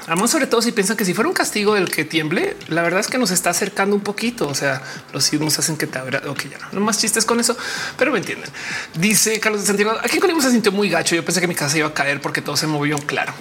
Además, 0.06 0.31
sobre 0.31 0.47
todo 0.47 0.61
si 0.61 0.73
piensan 0.73 0.97
que 0.97 1.05
si 1.05 1.15
fuera 1.15 1.29
un 1.29 1.35
castigo 1.35 1.77
el 1.77 1.91
que 1.91 2.05
tiemble, 2.05 2.56
la 2.69 2.83
verdad 2.83 3.01
es 3.01 3.09
que 3.09 3.17
nos 3.17 3.31
está 3.31 3.51
acercando 3.51 3.97
un 3.97 4.03
poquito. 4.03 4.47
O 4.47 4.55
sea, 4.55 4.83
los 5.12 5.25
sismos 5.25 5.59
hacen 5.59 5.77
que 5.77 5.87
te 5.87 5.99
abra. 5.99 6.23
Ok, 6.29 6.43
ya 6.51 6.59
no, 6.73 6.81
más 6.81 6.99
chistes 6.99 7.25
con 7.25 7.41
eso, 7.41 7.56
pero 7.97 8.12
me 8.12 8.19
entienden. 8.19 8.51
Dice 8.99 9.41
Carlos 9.41 9.62
de 9.62 9.67
Santiago. 9.67 9.93
Aquí 10.03 10.19
con 10.19 10.43
se 10.43 10.51
sintió 10.51 10.73
muy 10.73 10.91
gacho. 10.91 11.17
Yo 11.17 11.25
pensé 11.25 11.41
que 11.41 11.49
mi 11.49 11.55
casa 11.55 11.79
iba 11.79 11.89
a 11.89 11.95
caer 11.95 12.21
porque 12.21 12.43
todo 12.43 12.56
se 12.56 12.67
movió. 12.67 12.99
Claro, 12.99 13.33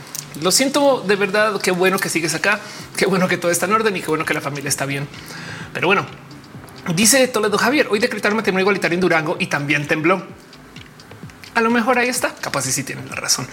lo 0.42 0.52
siento 0.52 1.04
de 1.06 1.16
verdad. 1.18 1.60
Qué 1.62 1.72
bueno 1.72 2.00
que 2.00 2.08
sigues 2.08 2.34
acá. 2.34 2.62
Qué 2.96 3.06
bueno 3.08 3.28
que 3.28 3.38
todo 3.38 3.52
está 3.52 3.66
en 3.66 3.74
orden 3.74 3.98
y 3.98 4.02
qué 4.02 4.08
bueno 4.08 4.24
que 4.24 4.34
la 4.34 4.42
familia 4.42 4.70
está 4.70 4.86
bien. 4.86 5.08
Pero 5.74 5.88
bueno, 5.88 6.06
dice 6.96 7.28
Toledo 7.28 7.58
Javier. 7.58 7.88
Hoy 7.90 8.00
decretaron 8.00 8.38
matrimonio 8.38 8.62
igualitario 8.62 8.96
en 8.96 9.02
Durango 9.02 9.36
y 9.38 9.48
también 9.48 9.86
tembló 9.86 10.26
a 11.56 11.62
lo 11.62 11.70
mejor 11.70 12.00
ahí 12.00 12.10
está. 12.10 12.34
Capaz 12.36 12.68
y 12.68 12.72
sí 12.72 12.84
tienen 12.84 13.08
la 13.10 13.16
razón. 13.16 13.48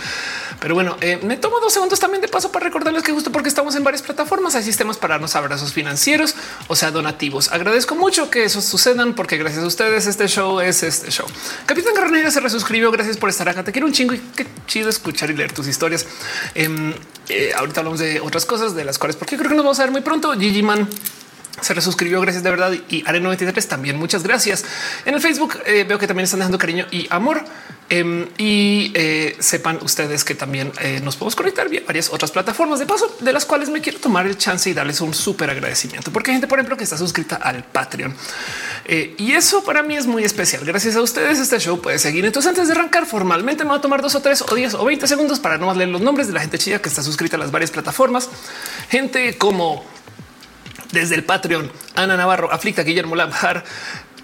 Pero 0.61 0.75
bueno, 0.75 0.97
eh, 1.01 1.19
me 1.23 1.37
tomo 1.37 1.61
dos 1.61 1.73
segundos 1.73 2.01
también 2.01 2.21
de 2.21 2.29
paso 2.29 2.51
para 2.53 2.65
recordarles 2.65 3.03
que 3.03 3.13
justo 3.13 3.33
porque 3.33 3.49
estamos 3.49 3.75
en 3.77 3.85
varias 3.85 4.03
plataformas 4.03 4.55
hay 4.55 4.63
sistemas 4.63 4.97
para 4.97 5.15
darnos 5.15 5.37
abrazos 5.37 5.73
financieros, 5.73 6.35
o 6.69 6.77
sea, 6.77 6.91
donativos. 6.91 7.53
Agradezco 7.53 7.95
mucho 7.95 8.31
que 8.31 8.45
eso 8.45 8.61
sucedan 8.61 9.15
porque 9.15 9.37
gracias 9.37 9.65
a 9.65 9.67
ustedes 9.67 10.07
este 10.07 10.27
show 10.29 10.61
es 10.61 10.83
este 10.83 11.11
show. 11.11 11.27
Capitán 11.67 11.95
Carranera 11.95 12.31
se 12.31 12.41
resuscribió. 12.41 12.91
Gracias 12.91 13.17
por 13.17 13.31
estar 13.31 13.49
acá. 13.49 13.65
Te 13.65 13.73
quiero 13.73 13.87
un 13.87 13.93
chingo 13.93 14.15
y 14.15 14.19
qué 14.19 14.47
chido 14.67 14.89
escuchar 14.89 15.31
y 15.31 15.35
leer 15.35 15.53
tus 15.53 15.67
historias. 15.67 16.07
Em, 16.55 16.93
eh, 17.29 17.53
ahorita 17.57 17.81
hablamos 17.81 18.01
de 18.01 18.21
otras 18.21 18.45
cosas 18.47 18.75
de 18.75 18.85
las 18.85 18.99
cuales 18.99 19.17
porque 19.17 19.37
creo 19.37 19.49
que 19.49 19.55
nos 19.55 19.65
vamos 19.65 19.79
a 19.79 19.83
ver 19.83 19.93
muy 19.93 20.01
pronto. 20.01 20.33
Gigi 20.33 20.63
Man 20.63 20.89
se 21.61 21.75
resuscribió. 21.75 22.21
Gracias 22.21 22.43
de 22.43 22.51
verdad. 22.51 22.73
Y 22.89 23.05
Are 23.07 23.21
93 23.21 23.69
también. 23.69 23.97
Muchas 23.99 24.23
gracias. 24.23 24.65
En 25.05 25.15
el 25.15 25.21
Facebook 25.21 25.59
eh, 25.67 25.85
veo 25.89 25.99
que 25.99 26.07
también 26.07 26.25
están 26.25 26.41
dejando 26.41 26.59
cariño 26.59 26.87
y 26.91 27.07
amor. 27.11 27.45
Em, 27.93 28.29
y 28.39 28.93
eh, 28.95 29.37
sepan 29.41 29.81
ustedes 29.83 30.23
que 30.23 30.37
también 30.37 30.73
eh, 30.81 31.01
nos 31.03 31.17
podemos 31.17 31.35
conectar 31.35 31.69
vía 31.69 31.83
varias 31.85 32.09
otras 32.11 32.31
plataformas 32.31 32.79
de 32.79 32.87
paso, 32.87 33.17
de 33.19 33.33
las 33.33 33.45
cuales 33.45 33.69
me 33.69 33.81
quiero 33.81 33.99
tomar 33.99 34.27
el 34.27 34.39
chance 34.39 34.71
y 34.71 34.75
darles 34.75 35.01
un 35.01 35.13
súper 35.13 35.51
agradecimiento, 35.51 36.13
porque 36.13 36.31
hay 36.31 36.37
gente, 36.37 36.47
por 36.47 36.61
ejemplo, 36.61 36.77
que 36.77 36.85
está 36.85 36.97
suscrita 36.97 37.37
al 37.37 37.65
Patreon. 37.65 38.15
y 38.87 39.33
eso 39.33 39.65
para 39.65 39.83
mí 39.83 39.97
es 39.97 40.07
muy 40.07 40.23
especial. 40.23 40.65
Gracias 40.65 40.95
a 40.95 41.03
ustedes, 41.03 41.41
este 41.41 41.59
show 41.59 41.81
puede 41.81 41.99
seguir. 41.99 42.25
Entonces, 42.25 42.51
antes 42.51 42.69
de 42.69 42.75
arrancar 42.75 43.07
formalmente, 43.07 43.65
me 43.65 43.71
va 43.71 43.77
a 43.77 43.81
tomar 43.81 44.03
dos 44.03 44.15
o 44.15 44.23
tres 44.23 44.43
o 44.43 44.55
diez 44.55 44.75
o 44.75 44.85
20 44.85 45.09
segundos 45.09 45.41
para 45.41 45.59
no 45.59 45.75
leer 45.75 45.89
los 45.89 46.01
nombres 46.01 46.29
de 46.29 46.33
la 46.33 46.41
gente 46.41 46.59
chida 46.59 46.81
que 46.81 46.89
está 46.89 47.03
suscrita 47.03 47.37
a 47.37 47.41
las 47.41 47.51
varias 47.51 47.73
plataformas. 47.73 48.31
Gente 48.89 49.37
como 49.37 49.85
desde 50.93 51.15
el 51.15 51.25
Patreon, 51.25 51.71
Ana 51.95 52.17
Navarro, 52.17 52.53
Aflicta, 52.53 52.83
Guillermo 52.83 53.17
Lamjar, 53.17 53.65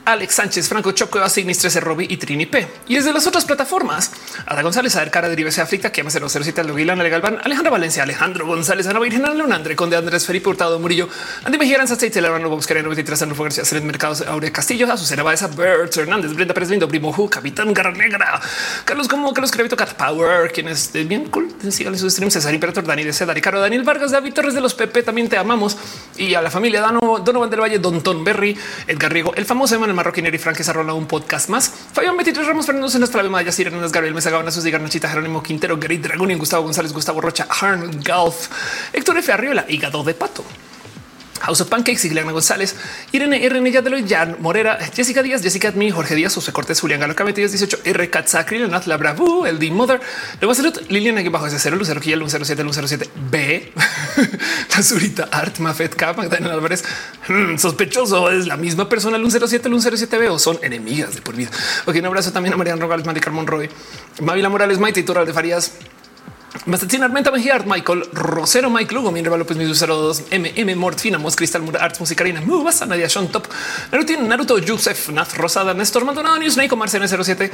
Alex 0.06 0.36
Sánchez, 0.36 0.68
Franco 0.68 0.92
Choco, 0.92 1.18
Asignis 1.18 1.58
13, 1.58 1.80
Robbie 1.80 2.06
y 2.08 2.16
Trini 2.16 2.46
P. 2.46 2.64
Y 2.86 2.94
desde 2.94 3.12
las 3.12 3.26
otras 3.26 3.44
plataformas, 3.44 4.12
Ada 4.46 4.62
González, 4.62 4.94
Ader 4.94 5.10
Cara, 5.10 5.28
Derive 5.28 5.50
Aflicta, 5.60 5.90
que 5.90 6.08
007, 6.08 6.62
Loguilana, 6.62 7.02
Legal 7.02 7.20
Van, 7.20 7.40
Alejandra 7.42 7.72
Valencia, 7.72 8.04
Alejandro 8.04 8.46
González, 8.46 8.86
Ana 8.86 9.00
Virgen, 9.00 9.22
León 9.22 9.52
André, 9.52 9.74
Conde 9.74 9.96
Andrés, 9.96 10.24
Felipe 10.24 10.48
Hurtado, 10.48 10.78
Murillo, 10.78 11.08
Andy 11.42 11.58
Mejía, 11.58 11.74
Aranza 11.74 11.96
Tate, 11.96 12.20
Leonardo 12.20 12.50
Bosquera, 12.50 12.82
93, 12.82 13.22
Andrés 13.22 13.40
García, 13.40 13.64
Ceres 13.64 13.82
Mercados, 13.82 14.20
Aurea 14.20 14.52
Castillo, 14.52 14.90
Azucena 14.92 15.24
Baeza, 15.24 15.48
Bert 15.48 15.96
Hernández, 15.96 16.32
Brenda 16.34 16.54
Pérez 16.54 16.70
Lindo, 16.70 16.86
Primo 16.86 17.10
Hu, 17.10 17.28
Capitán 17.28 17.74
Garra 17.74 17.90
Negra, 17.90 18.40
Carlos 18.84 19.08
Como, 19.08 19.34
Carlos 19.34 19.50
Crevito, 19.50 19.76
Cat 19.76 19.94
Power, 19.94 20.52
quien 20.52 20.68
es 20.68 20.92
bien 21.08 21.24
cool. 21.30 21.48
Síganle 21.68 21.98
sus 21.98 22.12
streams, 22.12 22.32
César 22.32 22.54
Imperator, 22.54 22.84
Dani 22.84 23.02
de 23.02 23.12
Cedar, 23.12 23.40
Caro, 23.40 23.58
Daniel 23.58 23.82
Vargas, 23.82 24.12
David 24.12 24.34
Torres 24.34 24.54
de 24.54 24.60
los 24.60 24.74
Pepe, 24.74 25.02
también 25.02 25.28
te 25.28 25.36
amamos. 25.36 25.76
Y 26.16 26.34
a 26.34 26.42
la 26.42 26.50
familia 26.52 26.80
Dano, 26.80 27.00
Donovan 27.24 27.50
del 27.50 27.60
Valle, 27.60 27.80
Don 27.80 28.00
Ton 28.02 28.22
Berry, 28.22 28.56
Edgar 28.86 29.12
Riego, 29.12 29.34
el 29.34 29.44
famoso 29.44 29.74
Emanuel 29.74 29.95
Marroquinero 29.96 30.36
y 30.36 30.38
Frank 30.38 30.60
un 30.94 31.06
podcast 31.06 31.48
más. 31.48 31.72
Fabián 31.92 32.16
23 32.16 32.46
Ramos, 32.46 32.66
Fernando 32.66 32.88
Cenas, 32.88 33.10
Flavio 33.10 33.30
Maya, 33.30 33.50
Hernández, 33.50 33.90
Gabriel 33.90 34.14
Mesa, 34.14 34.30
Gabana, 34.30 34.50
Digar, 34.50 34.80
Nachita, 34.80 35.08
Jerónimo 35.08 35.42
Quintero, 35.42 35.76
Gary 35.78 35.98
Dragón, 35.98 36.36
Gustavo 36.38 36.64
González, 36.64 36.92
Gustavo 36.92 37.20
Rocha, 37.20 37.48
Harn 37.48 38.02
Golf, 38.04 38.48
Héctor 38.92 39.18
F. 39.18 39.32
Arriola, 39.32 39.64
Hígado 39.68 40.04
de 40.04 40.14
Pato. 40.14 40.44
House 41.40 41.60
of 41.60 41.68
Pancakes, 41.68 42.04
Igliana 42.04 42.32
González, 42.32 42.76
Irene 43.12 43.44
R. 43.44 43.70
Yadeloy, 43.70 44.04
Jan 44.08 44.36
Morera, 44.40 44.78
Jessica 44.94 45.22
Díaz, 45.22 45.42
Jessica 45.42 45.68
Admi, 45.68 45.90
Jorge 45.90 46.14
Díaz, 46.14 46.34
José 46.34 46.52
Cortés, 46.52 46.80
Julián 46.80 47.00
Galo, 47.00 47.14
Camete 47.14 47.40
18, 47.40 47.78
R. 47.84 48.10
Katzakri, 48.10 48.58
Leonat 48.58 48.86
La 48.86 48.96
Bravu, 48.96 49.46
el 49.46 49.58
D 49.58 49.70
Mother, 49.70 50.00
Luego 50.40 50.54
Salud, 50.54 50.80
Liliana 50.88 51.22
que 51.22 51.28
bajo 51.28 51.46
ese 51.46 51.58
cero, 51.58 51.76
Lucero 51.76 52.00
Quilla, 52.00 52.16
07, 52.26 52.64
07, 52.72 53.10
B, 53.30 53.72
la 54.76 54.82
Zurita 54.82 55.28
Art, 55.30 55.58
Mafet 55.58 55.94
K, 55.94 56.12
Magdalena 56.12 56.54
Álvarez, 56.54 56.84
hmm, 57.28 57.56
sospechoso, 57.56 58.30
es 58.30 58.46
la 58.46 58.56
misma 58.56 58.88
persona, 58.88 59.16
el 59.16 59.30
07, 59.30 59.68
el 59.68 59.80
07 59.80 60.18
B 60.18 60.28
o 60.28 60.38
son 60.38 60.58
enemigas 60.62 61.14
de 61.14 61.22
por 61.22 61.34
vida. 61.34 61.50
Ok, 61.86 61.96
un 61.96 62.06
abrazo 62.06 62.32
también 62.32 62.54
a 62.54 62.56
Mariano 62.56 62.80
Rogales, 62.80 63.06
Mari 63.06 63.20
Carmón 63.20 63.46
Roy, 63.46 63.68
Mavila 64.22 64.48
Morales, 64.48 64.78
Maite 64.78 65.02
Tural 65.02 65.26
de 65.26 65.32
Farías, 65.32 65.72
Mastatina 66.64 67.04
Armenta 67.04 67.30
Mejía, 67.30 67.58
Michael 67.66 68.08
Rosero, 68.12 68.70
Mike 68.70 68.94
Lugo, 68.94 69.12
Minerva 69.12 69.36
López, 69.36 69.56
02, 69.56 70.24
MM, 70.32 70.76
Mortfina, 70.76 71.18
Mos 71.18 71.36
Cristal, 71.36 71.62
Mura 71.62 71.84
Arts, 71.84 72.00
Musicarina, 72.00 72.40
Mubasa, 72.40 72.86
Nadia, 72.86 73.08
Sean 73.08 73.28
Top, 73.28 73.46
Naruto, 73.92 74.16
Naruto, 74.16 74.58
Yusef, 74.58 75.10
Naz, 75.10 75.36
Rosada, 75.36 75.74
Néstor, 75.74 76.04
Maldonado, 76.04 76.38
News, 76.38 76.56
Neiko, 76.56 76.76
Marcena 76.76 77.06
07, 77.06 77.50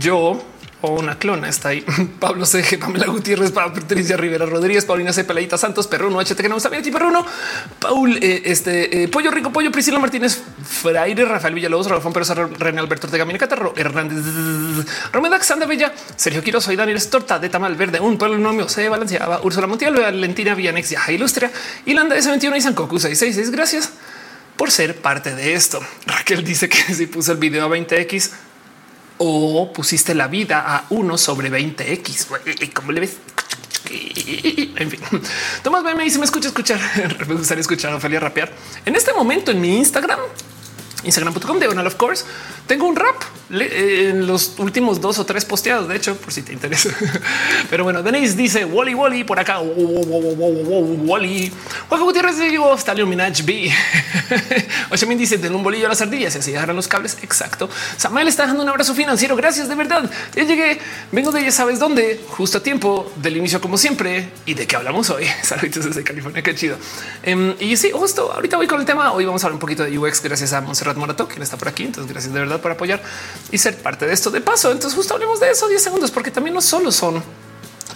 yo, 0.00 0.42
o 0.82 0.92
una 0.92 1.18
clona 1.18 1.48
está 1.48 1.70
ahí. 1.70 1.84
Pablo 2.20 2.44
CG, 2.44 2.78
Pamela 2.78 3.06
Gutiérrez, 3.06 3.50
Patricia 3.50 4.16
Rivera 4.16 4.46
Rodríguez, 4.46 4.84
Paulina 4.84 5.12
C. 5.12 5.24
Peladita 5.24 5.56
Santos, 5.56 5.86
Perruno, 5.86 6.20
HT 6.20 6.36
que 6.36 6.48
no 6.48 6.56
bien, 6.70 6.92
Perruno, 6.92 7.24
Paul, 7.80 8.18
eh, 8.22 8.42
este 8.44 9.04
eh, 9.04 9.08
Pollo 9.08 9.30
Rico, 9.30 9.52
Pollo, 9.52 9.72
Priscila 9.72 9.98
Martínez, 9.98 10.42
Fraire, 10.62 11.24
Rafael 11.24 11.54
Villalobos, 11.54 11.88
Rafael 11.88 12.12
Pérez, 12.12 12.30
René 12.58 12.80
Alberto 12.80 13.06
Ortega, 13.06 13.24
Mina 13.24 13.38
Catarro, 13.38 13.74
Hernández, 13.76 14.18
Romedax, 15.12 15.46
Sanda 15.46 15.66
Bella, 15.66 15.92
Sergio 16.16 16.42
Quiroz, 16.42 16.68
y 16.68 16.76
Daniel 16.76 17.04
Torta 17.08 17.38
de 17.38 17.48
Tamal 17.48 17.74
Verde, 17.76 18.00
un 18.00 18.18
polinomio 18.18 18.68
se 18.68 18.88
balanceaba, 18.88 19.40
Úrsula 19.42 19.66
Montiel, 19.66 19.94
Valentina 19.94 20.54
Villanex, 20.54 20.90
Yaja 20.90 21.12
Ilustra, 21.12 21.50
Ilanda 21.86 22.16
S21 22.16 22.56
y 22.56 22.60
Sankoku 22.60 22.98
666. 22.98 23.50
Gracias 23.50 23.92
por 24.56 24.70
ser 24.70 24.96
parte 24.96 25.34
de 25.34 25.54
esto. 25.54 25.80
Raquel 26.06 26.44
dice 26.44 26.68
que 26.68 26.76
si 26.94 27.06
puso 27.06 27.32
el 27.32 27.38
video 27.38 27.64
a 27.64 27.68
20x, 27.68 28.30
o 29.18 29.72
pusiste 29.72 30.14
la 30.14 30.28
vida 30.28 30.64
a 30.66 30.86
1 30.90 31.18
sobre 31.18 31.50
20x. 31.50 32.72
¿Cómo 32.72 32.92
le 32.92 33.00
ves? 33.00 33.16
En 33.88 34.90
fin, 34.90 35.00
Tomás 35.62 35.82
me 35.84 36.04
dice: 36.04 36.18
Me 36.18 36.24
escucha 36.24 36.48
escuchar. 36.48 36.80
Me 37.28 37.34
gustaría 37.34 37.60
escuchar 37.60 37.92
a 37.92 37.96
Ophelia 37.96 38.20
rapear 38.20 38.52
en 38.84 38.96
este 38.96 39.12
momento 39.12 39.50
en 39.50 39.60
mi 39.60 39.76
Instagram 39.76 40.18
Instagram.com 41.06 41.58
diagonal 41.58 41.86
of 41.86 41.94
course. 41.94 42.24
Tengo 42.66 42.86
un 42.86 42.96
rap 42.96 43.22
eh, 43.50 44.08
en 44.10 44.26
los 44.26 44.58
últimos 44.58 45.00
dos 45.00 45.18
o 45.18 45.24
tres 45.24 45.44
posteados, 45.44 45.88
de 45.88 45.96
hecho, 45.96 46.16
por 46.16 46.32
si 46.32 46.42
te 46.42 46.52
interesa. 46.52 46.90
Pero 47.70 47.84
bueno, 47.84 48.02
Denise 48.02 48.36
dice 48.36 48.64
Wally 48.64 48.94
Wally 48.94 49.24
por 49.24 49.38
acá. 49.38 49.60
Wally. 49.60 51.52
Juan 51.88 52.00
Gutiérrez 52.00 52.38
digo 52.38 52.74
Stalin 52.74 53.08
Minaj 53.08 53.44
B. 53.44 53.70
Oshamin 54.90 55.16
dice 55.16 55.38
de 55.38 55.48
un 55.48 55.62
bolillo 55.62 55.86
a 55.86 55.90
las 55.90 56.00
ardillas 56.00 56.34
y 56.34 56.38
así 56.38 56.54
agarran 56.54 56.76
los 56.76 56.88
cables. 56.88 57.18
Exacto. 57.22 57.68
Samuel 57.96 58.26
está 58.28 58.46
dando 58.46 58.62
un 58.62 58.68
abrazo 58.68 58.94
financiero. 58.94 59.36
Gracias 59.36 59.68
de 59.68 59.74
verdad. 59.76 60.10
Ya 60.34 60.42
llegué. 60.42 60.78
Vengo 61.12 61.30
de 61.30 61.44
ya 61.44 61.52
sabes 61.52 61.78
dónde, 61.78 62.20
justo 62.28 62.58
a 62.58 62.62
tiempo 62.62 63.12
del 63.16 63.36
inicio, 63.36 63.60
como 63.60 63.78
siempre. 63.78 64.28
Y 64.44 64.54
de 64.54 64.66
qué 64.66 64.74
hablamos 64.74 65.08
hoy. 65.10 65.26
Saludos 65.42 65.84
desde 65.84 66.02
California. 66.02 66.42
Qué 66.42 66.54
chido. 66.54 66.76
Em, 67.22 67.54
y 67.60 67.76
sí, 67.76 67.90
justo 67.92 68.32
ahorita 68.32 68.56
voy 68.56 68.66
con 68.66 68.80
el 68.80 68.86
tema. 68.86 69.12
Hoy 69.12 69.24
vamos 69.24 69.44
a 69.44 69.46
hablar 69.46 69.54
un 69.54 69.60
poquito 69.60 69.84
de 69.84 69.96
UX 69.96 70.20
gracias 70.22 70.52
a 70.52 70.60
Monserrat 70.60 70.95
Morato, 70.98 71.28
quien 71.28 71.42
está 71.42 71.56
por 71.56 71.68
aquí. 71.68 71.84
Entonces, 71.84 72.10
gracias 72.10 72.32
de 72.32 72.40
verdad 72.40 72.60
por 72.60 72.72
apoyar 72.72 73.02
y 73.50 73.58
ser 73.58 73.76
parte 73.76 74.06
de 74.06 74.12
esto 74.12 74.30
de 74.30 74.40
paso. 74.40 74.72
Entonces, 74.72 74.96
justo 74.96 75.14
hablemos 75.14 75.40
de 75.40 75.50
eso 75.50 75.68
10 75.68 75.82
segundos, 75.82 76.10
porque 76.10 76.30
también 76.30 76.54
no 76.54 76.60
solo 76.60 76.92
son 76.92 77.22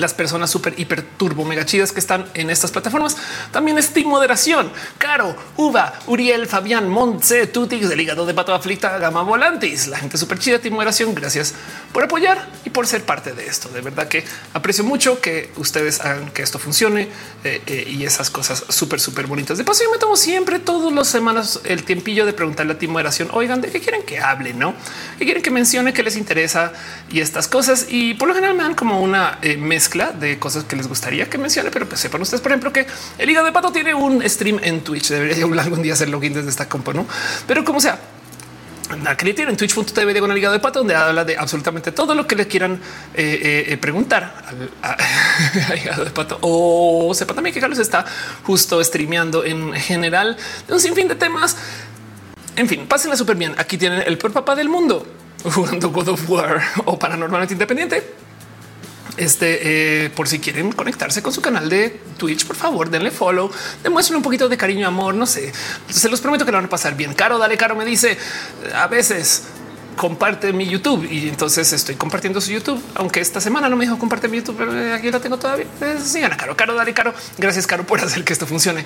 las 0.00 0.14
personas 0.14 0.50
súper 0.50 0.74
hiper 0.78 1.02
turbo 1.02 1.44
mega 1.44 1.64
chidas 1.64 1.92
que 1.92 2.00
están 2.00 2.26
en 2.34 2.50
estas 2.50 2.70
plataformas. 2.70 3.16
También 3.52 3.78
es 3.78 3.90
Team 3.90 4.08
Moderación, 4.08 4.72
Caro, 4.98 5.36
Uva, 5.56 5.94
Uriel, 6.06 6.46
Fabián, 6.46 6.88
Montse, 6.88 7.46
Tutix, 7.46 7.88
del 7.88 8.00
hígado 8.00 8.26
de 8.26 8.34
pato 8.34 8.54
aflicta, 8.54 8.98
Gama 8.98 9.22
Volantis, 9.22 9.86
la 9.86 9.98
gente 9.98 10.18
súper 10.18 10.38
chida, 10.38 10.58
Team 10.58 10.74
Moderación. 10.74 11.14
Gracias 11.14 11.54
por 11.92 12.02
apoyar 12.02 12.48
y 12.64 12.70
por 12.70 12.86
ser 12.86 13.04
parte 13.04 13.32
de 13.32 13.46
esto. 13.46 13.68
De 13.68 13.80
verdad 13.80 14.08
que 14.08 14.24
aprecio 14.54 14.84
mucho 14.84 15.20
que 15.20 15.52
ustedes 15.56 16.00
hagan 16.00 16.30
que 16.30 16.42
esto 16.42 16.58
funcione 16.58 17.08
eh, 17.44 17.62
eh, 17.66 17.84
y 17.88 18.04
esas 18.04 18.30
cosas 18.30 18.64
súper, 18.68 19.00
súper 19.00 19.26
bonitas. 19.26 19.58
De 19.58 19.64
paso, 19.64 19.84
yo 19.84 19.90
me 19.90 19.98
tomo 19.98 20.16
siempre 20.16 20.58
todas 20.58 20.92
las 20.92 21.08
semanas 21.08 21.60
el 21.64 21.84
tiempillo 21.84 22.26
de 22.26 22.32
preguntarle 22.32 22.72
a 22.72 22.78
Team 22.78 22.92
Moderación, 22.92 23.28
oigan, 23.32 23.60
¿de 23.60 23.70
qué 23.70 23.80
quieren 23.80 24.02
que 24.02 24.18
hable? 24.18 24.54
No? 24.54 24.74
¿Qué 25.18 25.24
quieren 25.24 25.42
que 25.42 25.50
mencione? 25.50 25.92
¿Qué 25.92 26.02
les 26.02 26.16
interesa? 26.16 26.72
Y 27.10 27.20
estas 27.20 27.48
cosas. 27.48 27.86
Y 27.90 28.14
por 28.14 28.28
lo 28.28 28.34
general 28.34 28.56
me 28.56 28.62
dan 28.62 28.74
como 28.74 29.00
una 29.00 29.38
eh, 29.42 29.56
mezcla 29.56 29.89
de 29.90 30.38
cosas 30.38 30.64
que 30.64 30.76
les 30.76 30.86
gustaría 30.86 31.28
que 31.28 31.36
mencione, 31.36 31.70
pero 31.70 31.88
pues 31.88 32.00
sepan 32.00 32.22
ustedes, 32.22 32.40
por 32.40 32.52
ejemplo, 32.52 32.72
que 32.72 32.86
el 33.18 33.28
hígado 33.28 33.46
de 33.46 33.52
pato 33.52 33.72
tiene 33.72 33.92
un 33.94 34.28
stream 34.28 34.60
en 34.62 34.82
Twitch. 34.82 35.08
Debería 35.08 35.44
algún 35.44 35.82
día 35.82 35.94
hacer 35.94 36.08
login 36.08 36.32
desde 36.32 36.48
esta 36.48 36.68
compa, 36.68 36.92
no? 36.92 37.06
Pero 37.46 37.64
como 37.64 37.80
sea, 37.80 37.98
tiene 39.34 39.50
en 39.50 39.56
twitch.tv 39.56 40.18
el 40.18 40.38
hígado 40.38 40.52
de 40.52 40.60
pato, 40.60 40.80
donde 40.80 40.94
habla 40.94 41.24
de 41.24 41.36
absolutamente 41.36 41.92
todo 41.92 42.14
lo 42.14 42.26
que 42.26 42.36
le 42.36 42.46
quieran 42.46 42.80
eh, 43.14 43.66
eh, 43.68 43.76
preguntar 43.76 44.44
al, 44.82 45.78
hígado 45.78 46.04
de 46.04 46.10
pato. 46.10 46.38
O 46.40 47.12
sepan 47.14 47.36
también 47.36 47.54
que 47.54 47.60
Carlos 47.60 47.78
está 47.78 48.04
justo 48.44 48.82
streameando 48.82 49.44
en 49.44 49.72
general 49.74 50.36
de 50.66 50.74
un 50.74 50.80
sinfín 50.80 51.08
de 51.08 51.14
temas. 51.14 51.56
En 52.56 52.68
fin, 52.68 52.86
pásenla 52.86 53.16
súper 53.16 53.36
bien. 53.36 53.54
Aquí 53.58 53.78
tienen 53.78 54.02
el 54.06 54.18
peor 54.18 54.32
papá 54.32 54.54
del 54.54 54.68
mundo 54.68 55.06
jugando 55.44 55.90
God 55.90 56.08
of 56.08 56.30
War 56.30 56.62
o 56.84 56.98
paranormalmente 56.98 57.54
independiente 57.54 58.19
este, 59.20 60.04
eh, 60.04 60.10
por 60.10 60.28
si 60.28 60.38
quieren 60.38 60.72
conectarse 60.72 61.22
con 61.22 61.32
su 61.32 61.40
canal 61.40 61.68
de 61.68 62.00
Twitch, 62.16 62.46
por 62.46 62.56
favor, 62.56 62.90
denle 62.90 63.10
follow, 63.10 63.50
demuestren 63.82 64.16
un 64.16 64.22
poquito 64.22 64.48
de 64.48 64.56
cariño 64.56 64.88
amor. 64.88 65.14
No 65.14 65.26
sé, 65.26 65.52
se 65.88 66.08
los 66.08 66.20
prometo 66.20 66.44
que 66.44 66.52
lo 66.52 66.58
van 66.58 66.64
a 66.64 66.70
pasar 66.70 66.96
bien. 66.96 67.14
Caro, 67.14 67.38
dale, 67.38 67.56
Caro 67.56 67.76
me 67.76 67.84
dice 67.84 68.16
a 68.74 68.86
veces 68.86 69.44
comparte 69.96 70.52
mi 70.52 70.66
YouTube 70.66 71.06
y 71.10 71.28
entonces 71.28 71.72
estoy 71.72 71.94
compartiendo 71.94 72.40
su 72.40 72.50
YouTube, 72.50 72.82
aunque 72.94 73.20
esta 73.20 73.40
semana 73.40 73.68
no 73.68 73.76
me 73.76 73.84
dijo 73.84 73.98
comparte 73.98 74.28
mi 74.28 74.38
YouTube, 74.38 74.56
pero 74.58 74.94
aquí 74.94 75.10
lo 75.10 75.20
tengo 75.20 75.38
todavía. 75.38 75.66
Sigan 76.02 76.32
a 76.32 76.36
Caro, 76.36 76.56
Caro, 76.56 76.74
dale, 76.74 76.92
Caro. 76.94 77.14
Gracias, 77.38 77.66
Caro, 77.66 77.84
por 77.84 78.00
hacer 78.00 78.24
que 78.24 78.32
esto 78.32 78.46
funcione. 78.46 78.84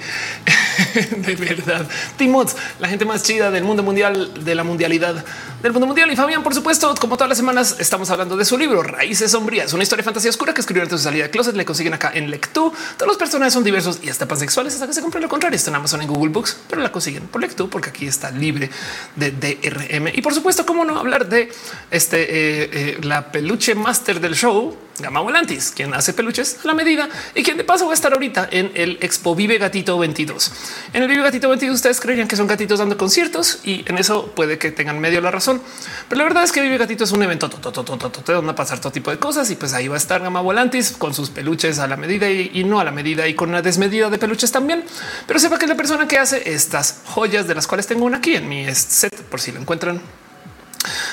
de 1.16 1.36
verdad. 1.36 1.86
Timots, 2.16 2.56
la 2.80 2.88
gente 2.88 3.04
más 3.04 3.22
chida 3.22 3.50
del 3.50 3.64
mundo 3.64 3.82
mundial, 3.82 4.44
de 4.44 4.54
la 4.54 4.64
mundialidad 4.64 5.24
del 5.62 5.72
mundo 5.72 5.86
mundial. 5.86 6.10
Y 6.12 6.16
Fabián, 6.16 6.42
por 6.42 6.54
supuesto, 6.54 6.94
como 7.00 7.16
todas 7.16 7.28
las 7.28 7.38
semanas, 7.38 7.76
estamos 7.78 8.10
hablando 8.10 8.36
de 8.36 8.44
su 8.44 8.58
libro 8.58 8.82
Raíces 8.82 9.30
Sombrías, 9.30 9.72
una 9.72 9.82
historia 9.82 10.02
de 10.02 10.04
fantasía 10.04 10.30
oscura 10.30 10.52
que 10.52 10.60
escribió 10.60 10.82
antes 10.82 10.92
de 10.92 10.98
su 10.98 11.04
salida 11.04 11.24
de 11.24 11.30
closet. 11.30 11.54
Le 11.54 11.64
consiguen 11.64 11.94
acá 11.94 12.10
en 12.14 12.30
Lectú. 12.30 12.72
Todos 12.96 13.08
los 13.08 13.16
personajes 13.16 13.54
son 13.54 13.64
diversos 13.64 14.00
y 14.02 14.08
hasta 14.08 14.26
pansexuales 14.26 14.74
hasta 14.74 14.86
que 14.86 14.92
se 14.92 15.02
compre 15.02 15.20
lo 15.20 15.28
contrario. 15.28 15.56
Está 15.56 15.70
en 15.70 15.76
Amazon 15.76 16.02
en 16.02 16.08
Google 16.08 16.32
Books, 16.32 16.58
pero 16.68 16.82
la 16.82 16.92
consiguen 16.92 17.26
por 17.28 17.40
Lectú 17.40 17.68
porque 17.68 17.90
aquí 17.90 18.06
está 18.06 18.30
libre 18.30 18.70
de 19.16 19.30
DRM. 19.30 20.08
Y 20.14 20.22
por 20.22 20.34
supuesto, 20.34 20.66
cómo 20.66 20.84
no 20.84 20.93
hablar 21.00 21.28
de 21.28 21.50
este 21.90 22.22
eh, 22.22 22.70
eh, 22.72 22.98
la 23.02 23.30
peluche 23.30 23.74
máster 23.74 24.20
del 24.20 24.34
show, 24.34 24.76
Gama 24.98 25.20
Volantis, 25.20 25.72
quien 25.74 25.92
hace 25.92 26.12
peluches 26.12 26.58
a 26.62 26.68
la 26.68 26.74
medida 26.74 27.08
y 27.34 27.42
quien 27.42 27.56
de 27.56 27.64
paso 27.64 27.86
va 27.86 27.92
a 27.92 27.94
estar 27.94 28.12
ahorita 28.12 28.48
en 28.50 28.70
el 28.74 28.98
Expo 29.00 29.34
Vive 29.34 29.58
Gatito 29.58 29.98
22. 29.98 30.52
En 30.92 31.02
el 31.02 31.08
Vive 31.08 31.22
Gatito 31.22 31.48
22 31.48 31.74
ustedes 31.74 32.00
creerían 32.00 32.28
que 32.28 32.36
son 32.36 32.46
gatitos 32.46 32.78
dando 32.78 32.96
conciertos 32.96 33.58
y 33.64 33.84
en 33.88 33.98
eso 33.98 34.26
puede 34.36 34.56
que 34.58 34.70
tengan 34.70 35.00
medio 35.00 35.20
la 35.20 35.30
razón. 35.32 35.60
Pero 36.08 36.18
la 36.18 36.24
verdad 36.24 36.44
es 36.44 36.52
que 36.52 36.60
Vive 36.60 36.78
Gatito 36.78 37.04
es 37.04 37.12
un 37.12 37.22
evento 37.22 37.48
donde 37.48 38.34
van 38.34 38.48
a 38.48 38.54
pasar 38.54 38.78
todo 38.78 38.92
tipo 38.92 39.10
de 39.10 39.18
cosas 39.18 39.50
y 39.50 39.56
pues 39.56 39.72
ahí 39.74 39.88
va 39.88 39.94
a 39.94 39.98
estar 39.98 40.22
Gama 40.22 40.40
Volantis 40.40 40.92
con 40.92 41.12
sus 41.12 41.30
peluches 41.30 41.80
a 41.80 41.88
la 41.88 41.96
medida 41.96 42.30
y, 42.30 42.62
no 42.64 42.78
a 42.78 42.84
la 42.84 42.92
medida 42.92 43.26
y 43.26 43.34
con 43.34 43.48
una 43.48 43.62
desmedida 43.62 44.10
de 44.10 44.18
peluches 44.18 44.52
también. 44.52 44.84
Pero 45.26 45.40
sepa 45.40 45.58
que 45.58 45.64
es 45.64 45.68
la 45.68 45.76
persona 45.76 46.06
que 46.06 46.18
hace 46.18 46.54
estas 46.54 47.00
joyas 47.06 47.48
de 47.48 47.54
las 47.54 47.66
cuales 47.66 47.86
tengo 47.86 48.04
una 48.04 48.18
aquí 48.18 48.36
en 48.36 48.48
mi 48.48 48.72
set 48.74 49.14
por 49.24 49.40
si 49.40 49.50
lo 49.50 49.60
encuentran 49.60 50.00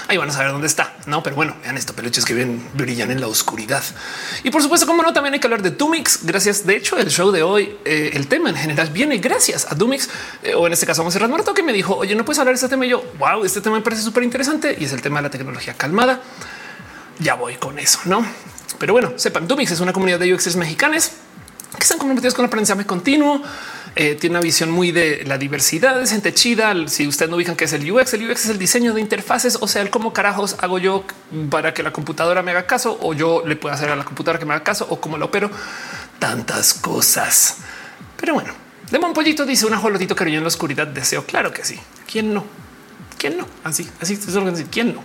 Ahí 0.07 0.17
van 0.17 0.29
a 0.29 0.33
saber 0.33 0.51
dónde 0.51 0.67
está. 0.67 0.95
No, 1.05 1.23
pero 1.23 1.35
bueno, 1.35 1.55
vean 1.61 1.77
esto, 1.77 1.93
peluches 1.93 2.25
que 2.25 2.33
brillan 2.73 3.11
en 3.11 3.21
la 3.21 3.27
oscuridad. 3.27 3.83
Y 4.43 4.49
por 4.49 4.61
supuesto, 4.61 4.85
como 4.85 5.03
no, 5.03 5.13
también 5.13 5.33
hay 5.33 5.39
que 5.39 5.47
hablar 5.47 5.61
de 5.61 5.71
Dumix. 5.71 6.19
Gracias. 6.23 6.65
De 6.65 6.75
hecho, 6.75 6.97
el 6.97 7.09
show 7.09 7.31
de 7.31 7.43
hoy, 7.43 7.77
eh, 7.85 8.11
el 8.13 8.27
tema 8.27 8.49
en 8.49 8.55
general 8.55 8.89
viene 8.89 9.17
gracias 9.17 9.71
a 9.71 9.75
Dumix, 9.75 10.09
eh, 10.43 10.53
o 10.53 10.67
en 10.67 10.73
este 10.73 10.85
caso, 10.85 11.01
vamos 11.01 11.13
a 11.13 11.15
cerrar 11.15 11.29
muerto 11.29 11.53
que 11.53 11.63
me 11.63 11.73
dijo, 11.73 11.95
oye, 11.95 12.15
no 12.15 12.25
puedes 12.25 12.39
hablar 12.39 12.53
de 12.53 12.57
este 12.57 12.69
tema. 12.69 12.85
Y 12.85 12.89
yo, 12.89 13.03
wow, 13.17 13.43
este 13.45 13.61
tema 13.61 13.77
me 13.77 13.81
parece 13.81 14.01
súper 14.01 14.23
interesante 14.23 14.75
y 14.79 14.85
es 14.85 14.93
el 14.93 15.01
tema 15.01 15.19
de 15.19 15.23
la 15.23 15.29
tecnología 15.29 15.73
calmada. 15.73 16.21
Ya 17.19 17.35
voy 17.35 17.55
con 17.55 17.79
eso, 17.79 17.99
no? 18.05 18.25
Pero 18.79 18.93
bueno, 18.93 19.13
sepan, 19.15 19.47
Dumix 19.47 19.71
es 19.71 19.79
una 19.79 19.93
comunidad 19.93 20.19
de 20.19 20.33
UXs 20.33 20.55
mexicanos 20.55 21.11
que 21.77 21.83
están 21.83 21.97
comprometidos 21.97 22.33
con 22.33 22.45
aprendizaje 22.45 22.85
continuo 22.85 23.41
eh, 23.95 24.15
tiene 24.15 24.37
una 24.37 24.41
visión 24.41 24.71
muy 24.71 24.91
de 24.91 25.23
la 25.25 25.37
diversidad, 25.37 26.01
es 26.01 26.11
gente 26.11 26.33
chida. 26.33 26.73
Si 26.87 27.07
ustedes 27.07 27.29
no 27.29 27.35
ubican 27.35 27.57
que 27.57 27.65
es 27.65 27.73
el 27.73 27.89
UX, 27.91 28.13
el 28.13 28.29
UX 28.29 28.45
es 28.45 28.49
el 28.49 28.57
diseño 28.57 28.93
de 28.93 29.01
interfaces, 29.01 29.57
o 29.59 29.67
sea, 29.67 29.81
el 29.81 29.89
cómo 29.89 30.13
carajos 30.13 30.55
hago 30.61 30.79
yo 30.79 31.03
para 31.49 31.73
que 31.73 31.83
la 31.83 31.91
computadora 31.91 32.41
me 32.41 32.51
haga 32.51 32.65
caso 32.65 32.97
o 33.01 33.13
yo 33.13 33.43
le 33.45 33.57
pueda 33.57 33.75
hacer 33.75 33.89
a 33.89 33.97
la 33.97 34.05
computadora 34.05 34.39
que 34.39 34.45
me 34.45 34.53
haga 34.53 34.63
caso 34.63 34.87
o 34.89 35.01
cómo 35.01 35.17
lo 35.17 35.25
opero. 35.25 35.51
Tantas 36.19 36.73
cosas. 36.73 37.57
Pero 38.15 38.33
bueno, 38.35 38.53
de 38.89 38.99
Pollito 38.99 39.45
dice 39.45 39.65
un 39.65 39.73
ajolotito 39.73 40.15
cariño 40.15 40.37
en 40.37 40.43
la 40.43 40.49
oscuridad. 40.49 40.87
Deseo. 40.87 41.25
Claro 41.25 41.51
que 41.51 41.65
sí. 41.65 41.77
¿Quién 42.09 42.33
no? 42.33 42.45
¿Quién 43.17 43.37
no? 43.37 43.45
Así, 43.65 43.89
así 43.99 44.15
que. 44.15 44.65
¿Quién 44.71 44.93
no? 44.93 45.03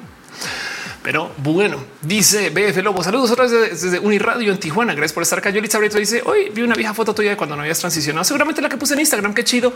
Pero 1.07 1.31
bueno, 1.39 1.85
dice 2.03 2.51
BF 2.51 2.83
Lobo, 2.83 3.01
saludos 3.05 3.31
otra 3.31 3.47
vez 3.47 3.81
desde 3.81 4.01
Uniradio 4.01 4.51
en 4.51 4.59
Tijuana. 4.59 4.93
Gracias 4.93 5.13
por 5.13 5.23
estar 5.23 5.39
acá. 5.39 5.51
Yolitza 5.51 5.79
Brito 5.79 5.99
dice 5.99 6.21
hoy 6.27 6.51
vi 6.53 6.63
una 6.63 6.75
vieja 6.75 6.95
foto 6.95 7.15
tuya 7.15 7.31
de 7.31 7.37
cuando 7.37 7.55
no 7.55 7.63
habías 7.63 7.79
transicionado. 7.79 8.25
Seguramente 8.25 8.61
la 8.61 8.69
que 8.69 8.77
puse 8.77 8.95
en 8.95 9.01
Instagram. 9.01 9.33
Qué 9.33 9.45
chido. 9.45 9.73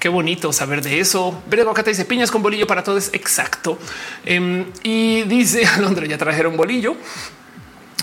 Qué 0.00 0.08
bonito 0.08 0.50
saber 0.50 0.80
de 0.80 0.98
eso. 0.98 1.42
Verde 1.46 1.66
te 1.84 1.90
dice 1.90 2.06
piñas 2.06 2.30
con 2.30 2.40
bolillo 2.42 2.66
para 2.66 2.82
todos. 2.82 3.10
Exacto. 3.12 3.78
Em, 4.24 4.64
y 4.82 5.24
dice 5.24 5.66
Alondra 5.76 6.06
ya 6.06 6.16
trajeron 6.16 6.56
bolillo. 6.56 6.96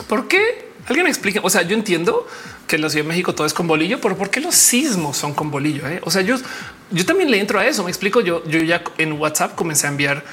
¿Por 0.08 0.28
qué? 0.28 0.70
Alguien 0.86 1.08
explica. 1.08 1.40
O 1.42 1.50
sea, 1.50 1.64
yo 1.64 1.74
entiendo 1.76 2.28
que 2.68 2.76
en 2.76 2.84
la 2.84 2.92
Ciudad 2.92 3.04
de 3.04 3.10
México 3.10 3.34
todo 3.34 3.48
es 3.48 3.54
con 3.56 3.66
bolillo, 3.66 4.00
pero 4.00 4.16
¿por 4.16 4.30
qué 4.30 4.42
los 4.42 4.54
sismos 4.54 5.18
son 5.18 5.34
con 5.34 5.50
bolillo? 5.50 5.88
Eh? 5.88 6.02
O 6.04 6.12
sea, 6.12 6.22
yo, 6.22 6.36
yo 6.92 7.04
también 7.04 7.32
le 7.32 7.40
entro 7.40 7.60
a 7.60 7.66
eso. 7.66 7.84
Me 7.84 7.90
explico. 7.90 8.22
Yo, 8.22 8.44
yo 8.46 8.60
ya 8.60 8.84
en 9.00 9.14
WhatsApp 9.14 9.56
comencé 9.56 9.88
a 9.88 9.90
enviar 9.90 10.24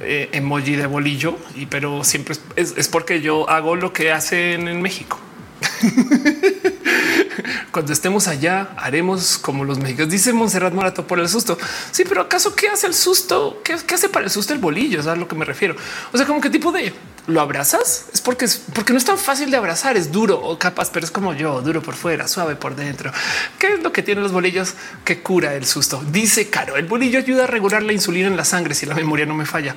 eh, 0.00 0.28
emoji 0.32 0.76
de 0.76 0.86
bolillo, 0.86 1.36
y 1.54 1.66
pero 1.66 2.04
siempre 2.04 2.34
es, 2.56 2.88
porque 2.88 3.20
yo 3.20 3.48
hago 3.48 3.76
lo 3.76 3.92
que 3.92 4.12
hacen 4.12 4.68
en 4.68 4.82
México. 4.82 5.18
Cuando 7.70 7.92
estemos 7.92 8.28
allá, 8.28 8.70
haremos 8.76 9.38
como 9.38 9.64
los 9.64 9.78
mexicanos. 9.78 10.10
Dice 10.10 10.32
Monserrat 10.32 10.72
Morato 10.72 11.06
por 11.06 11.18
el 11.20 11.28
susto. 11.28 11.58
Sí, 11.90 12.04
pero 12.08 12.22
acaso 12.22 12.54
qué 12.54 12.68
hace 12.68 12.86
el 12.86 12.94
susto? 12.94 13.60
¿Qué, 13.64 13.74
hace 13.74 14.08
para 14.08 14.24
el 14.24 14.30
susto 14.30 14.52
el 14.52 14.58
bolillo? 14.58 15.00
Es 15.00 15.06
a 15.06 15.16
lo 15.16 15.28
que 15.28 15.34
me 15.34 15.44
refiero. 15.44 15.76
O 16.12 16.16
sea, 16.16 16.26
como 16.26 16.40
qué 16.40 16.50
tipo 16.50 16.72
de 16.72 16.92
lo 17.26 17.40
abrazas 17.40 18.06
es 18.12 18.20
porque 18.20 18.46
es 18.46 18.62
porque 18.74 18.92
no 18.92 18.98
es 18.98 19.04
tan 19.04 19.18
fácil 19.18 19.50
de 19.50 19.56
abrazar. 19.56 19.96
Es 19.96 20.10
duro 20.10 20.40
o 20.40 20.58
capaz, 20.58 20.90
pero 20.90 21.04
es 21.04 21.10
como 21.10 21.34
yo, 21.34 21.60
duro 21.62 21.82
por 21.82 21.94
fuera, 21.94 22.28
suave 22.28 22.56
por 22.56 22.74
dentro. 22.74 23.12
¿Qué 23.58 23.74
es 23.74 23.82
lo 23.82 23.92
que 23.92 24.02
tienen 24.02 24.22
los 24.22 24.32
bolillos 24.32 24.74
que 25.04 25.22
cura 25.22 25.54
el 25.54 25.66
susto? 25.66 26.02
Dice 26.10 26.50
Caro. 26.50 26.76
El 26.76 26.86
bolillo 26.86 27.18
ayuda 27.18 27.44
a 27.44 27.46
regular 27.46 27.82
la 27.82 27.92
insulina 27.92 28.28
en 28.28 28.36
la 28.36 28.44
sangre 28.44 28.74
si 28.74 28.86
la 28.86 28.94
memoria 28.94 29.26
no 29.26 29.34
me 29.34 29.46
falla. 29.46 29.74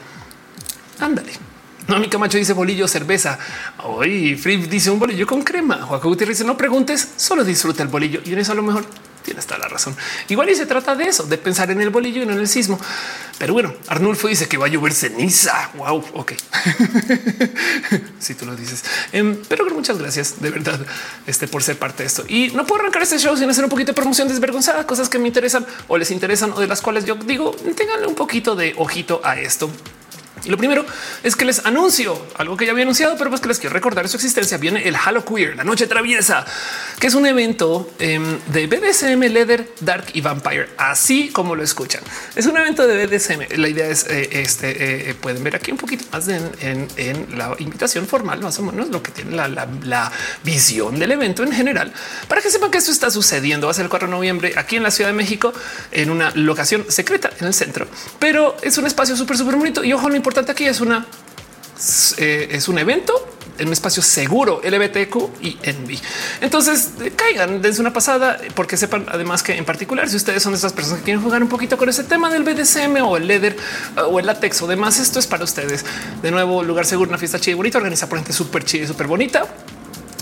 Ándale. 1.00 1.53
No, 1.88 2.00
mi 2.00 2.08
camacho 2.08 2.38
dice 2.38 2.54
bolillo, 2.54 2.88
cerveza. 2.88 3.38
Hoy 3.84 4.36
Free 4.36 4.58
dice 4.58 4.90
un 4.90 5.00
bolillo 5.00 5.28
con 5.28 5.42
crema. 5.42 5.82
Juan 5.82 6.00
Gutiérrez 6.00 6.38
dice 6.38 6.48
no 6.48 6.56
preguntes, 6.56 7.10
solo 7.18 7.44
disfruta 7.44 7.84
el 7.84 7.90
bolillo. 7.90 8.22
Y 8.24 8.34
en 8.34 8.40
eso 8.40 8.54
a 8.54 8.56
lo 8.56 8.64
mejor 8.64 8.86
tienes 9.24 9.46
toda 9.46 9.60
la 9.60 9.68
razón. 9.68 9.96
Igual 10.30 10.50
y 10.50 10.56
se 10.56 10.66
trata 10.66 10.96
de 10.96 11.06
eso, 11.06 11.24
de 11.24 11.38
pensar 11.38 11.72
en 11.72 11.82
el 11.82 11.90
bolillo 11.90 12.22
y 12.22 12.26
no 12.26 12.34
en 12.34 12.40
el 12.40 12.48
sismo. 12.48 12.80
Pero 13.38 13.54
bueno, 13.54 13.74
Arnulfo 13.88 14.28
dice 14.28 14.48
que 14.48 14.58
va 14.58 14.68
a 14.68 14.70
llover 14.70 14.94
ceniza. 14.94 15.72
Wow, 15.76 16.06
ok. 16.14 16.34
si 18.20 18.36
tú 18.36 18.46
lo 18.46 18.56
dices. 18.56 18.84
Em, 19.12 19.38
pero 19.50 19.66
muchas 19.74 19.98
gracias 19.98 20.42
de 20.42 20.50
verdad 20.52 20.80
este, 21.28 21.48
por 21.48 21.64
ser 21.64 21.78
parte 21.78 22.04
de 22.04 22.08
esto. 22.08 22.24
Y 22.30 22.52
no 22.52 22.66
puedo 22.66 22.82
arrancar 22.82 23.02
este 23.02 23.18
show 23.18 23.36
sin 23.36 23.50
hacer 23.50 23.64
un 23.64 23.70
poquito 23.70 23.92
de 23.92 23.96
promoción 23.96 24.28
desvergonzada, 24.28 24.86
cosas 24.88 25.10
que 25.10 25.20
me 25.20 25.28
interesan 25.28 25.66
o 25.88 25.98
les 25.98 26.12
interesan 26.12 26.54
o 26.54 26.60
de 26.60 26.68
las 26.68 26.82
cuales 26.82 27.04
yo 27.06 27.16
digo, 27.16 27.52
tenganle 27.76 28.08
un 28.08 28.16
poquito 28.16 28.56
de 28.56 28.74
ojito 28.78 29.20
a 29.24 29.38
esto. 29.38 29.70
Y 30.46 30.50
lo 30.50 30.58
primero 30.58 30.86
es 31.24 31.36
que 31.36 31.46
les 31.46 31.66
anuncio 31.66 32.28
algo 32.36 32.58
que 32.58 32.66
ya 32.66 32.72
había 32.72 32.84
anunciado, 32.84 33.16
pero 33.18 33.30
pues 33.30 33.42
que 33.42 33.48
les 33.48 33.60
quiero 33.60 33.74
recordar 33.74 34.10
su 34.10 34.18
existencia. 34.18 34.58
Viene 34.58 34.88
el 34.88 34.96
Halo 34.96 35.24
Queer, 35.24 35.56
la 35.56 35.64
noche 35.64 35.88
traviesa, 35.88 36.46
que 37.00 37.08
es 37.08 37.14
un 37.14 37.26
evento 37.26 37.92
em, 38.00 38.40
de 38.48 38.68
BDSM, 38.68 39.20
Leather, 39.20 39.74
Dark 39.80 40.08
y 40.14 40.22
Vampire, 40.22 40.70
así 40.78 41.30
como 41.30 41.56
lo 41.56 41.64
escuchan. 41.64 42.02
Es 42.36 42.46
un 42.46 42.58
evento 42.58 42.86
de 42.86 43.06
BDSM. 43.06 43.58
La 43.58 43.70
idea 43.70 43.88
es 43.88 44.06
eh, 44.10 44.30
este 44.42 45.10
eh, 45.10 45.14
pueden 45.16 45.44
ver 45.44 45.56
aquí 45.56 45.72
un 45.72 45.78
poquito 45.78 46.06
más 46.12 46.28
en, 46.28 46.88
la 47.36 47.56
invitación 47.60 48.08
formal, 48.08 48.42
más 48.42 48.60
o 48.60 48.64
menos 48.64 48.90
lo 48.90 49.02
que 49.02 49.12
tiene 49.12 49.36
la, 49.36 49.48
la, 49.48 50.12
visión 50.44 51.00
del 51.00 51.12
evento 51.12 51.44
en 51.44 51.52
general, 51.52 51.94
para 52.28 52.42
que 52.42 52.50
sepan 52.50 52.70
que 52.70 52.78
esto 52.78 52.92
está 52.92 53.10
sucediendo. 53.10 53.68
Va 53.68 53.72
a 53.72 53.74
ser 53.74 53.86
el 53.86 53.90
4 53.90 54.08
de 54.08 54.12
noviembre 54.12 54.54
aquí 54.58 54.76
en 54.76 54.84
la 54.84 54.92
Ciudad 54.92 55.10
de 55.10 55.16
México, 55.16 55.54
en 55.92 56.10
una 56.10 56.32
locación 56.32 56.86
secreta 56.90 57.32
en 57.40 57.48
el 57.48 57.54
centro, 57.54 57.88
pero 58.20 58.58
es 58.62 58.78
un 58.78 58.86
espacio 58.86 59.16
súper, 59.16 59.38
súper 59.38 59.56
bonito. 59.56 59.84
Y 59.84 59.94
ojo, 59.94 60.10
no 60.10 60.16
importa 60.16 60.33
aquí 60.42 60.66
es 60.66 60.82
una 60.82 61.06
eh, 62.18 62.50
es 62.52 62.68
un 62.68 62.78
evento 62.78 63.14
en 63.58 63.68
un 63.68 63.74
espacio 63.74 64.02
seguro 64.02 64.62
LBTQ 64.64 65.42
y 65.42 65.58
Envy. 65.64 66.00
Entonces 66.42 66.92
eh, 67.02 67.12
caigan, 67.16 67.62
dense 67.62 67.82
una 67.82 67.94
pasada 67.94 68.40
porque 68.56 68.78
sepan 68.78 69.06
además 69.10 69.44
que 69.44 69.56
en 69.56 69.66
particular 69.66 70.10
si 70.10 70.16
ustedes 70.16 70.42
son 70.42 70.54
de 70.54 70.58
esas 70.58 70.74
personas 70.74 71.00
que 71.00 71.06
quieren 71.06 71.22
jugar 71.22 71.42
un 71.44 71.50
poquito 71.50 71.78
con 71.78 71.90
ese 71.90 72.04
tema 72.04 72.32
del 72.32 72.44
BDSM 72.44 72.98
o 73.04 73.18
el 73.18 73.28
leather 73.28 73.56
eh, 73.98 74.02
o 74.02 74.20
el 74.20 74.26
látex 74.26 74.62
o 74.62 74.68
demás, 74.68 75.00
esto 75.00 75.20
es 75.20 75.28
para 75.28 75.44
ustedes. 75.44 75.86
De 76.22 76.32
nuevo, 76.32 76.64
lugar 76.64 76.86
seguro, 76.86 77.10
una 77.10 77.18
fiesta 77.18 77.40
chida 77.40 77.52
y 77.52 77.56
bonita, 77.56 77.78
organizada 77.78 78.10
por 78.10 78.20
gente 78.20 78.34
súper 78.34 78.64
chida 78.64 78.84
y 78.84 78.88
súper 78.88 79.08
bonita. 79.08 79.48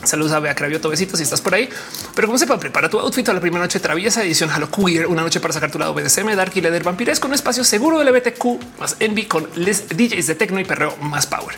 Saludos 0.04 0.32
a 0.32 0.40
Bea 0.40 0.56
Cravioto, 0.56 0.90
besitos 0.90 1.18
si 1.18 1.24
estás 1.24 1.42
por 1.42 1.54
ahí. 1.54 1.70
Pero 2.16 2.28
como 2.28 2.38
sepa, 2.38 2.60
prepara 2.60 2.90
tu 2.90 3.00
outfit 3.00 3.28
a 3.30 3.34
la 3.34 3.40
primera 3.40 3.64
noche 3.64 3.80
traviesa 3.80 4.24
edición 4.24 4.50
Halo 4.50 4.70
Queer, 4.70 5.08
una 5.08 5.22
noche 5.22 5.40
para 5.40 5.54
sacar 5.54 5.72
tu 5.72 5.78
lado 5.78 5.94
BDSM, 5.94 6.36
Dark 6.36 6.52
y 6.56 6.62
Leather 6.62 6.84
Vampires 6.84 7.20
con 7.20 7.32
un 7.32 7.36
espacio 7.36 7.64
seguro 7.64 8.04
LBTQ 8.04 8.80
más 8.80 8.96
Envy 9.00 9.26
con 9.26 9.48
les 9.56 9.88
DJs 9.90 10.28
de 10.28 10.36
techno 10.36 10.60
y 10.60 10.66
perreo 10.66 10.98
más 10.98 11.28
power. 11.28 11.56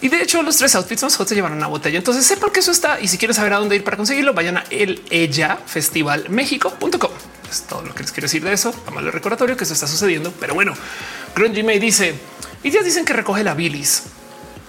Y 0.00 0.08
de 0.08 0.22
hecho, 0.22 0.42
los 0.42 0.56
tres 0.56 0.74
outfits 0.74 1.02
nosotros 1.02 1.28
se 1.28 1.34
llevan 1.34 1.52
una 1.52 1.66
botella. 1.66 1.98
Entonces 1.98 2.24
sepan 2.24 2.50
que 2.50 2.60
eso 2.60 2.70
está. 2.70 3.00
Y 3.00 3.08
si 3.08 3.18
quieren 3.18 3.34
saber 3.34 3.54
a 3.54 3.58
dónde 3.58 3.76
ir 3.76 3.82
para 3.82 3.96
conseguirlo, 3.96 4.34
vayan 4.34 4.58
a 4.58 4.64
el 4.70 5.02
ella 5.10 5.58
festival 5.66 6.28
México.com. 6.28 7.10
Es 7.50 7.62
todo 7.62 7.82
lo 7.82 7.94
que 7.94 8.02
les 8.02 8.12
quiero 8.12 8.26
decir 8.26 8.44
de 8.44 8.52
eso. 8.52 8.74
Vamos 8.84 9.02
al 9.02 9.12
recordatorio 9.12 9.56
que 9.56 9.64
eso 9.64 9.72
está 9.72 9.86
sucediendo. 9.86 10.32
Pero 10.38 10.54
bueno, 10.54 10.74
Grungy 11.34 11.62
me 11.62 11.78
dice 11.80 12.14
y 12.62 12.70
ya 12.70 12.82
dicen 12.82 13.04
que 13.04 13.14
recoge 13.14 13.42
la 13.42 13.54
bilis. 13.54 14.04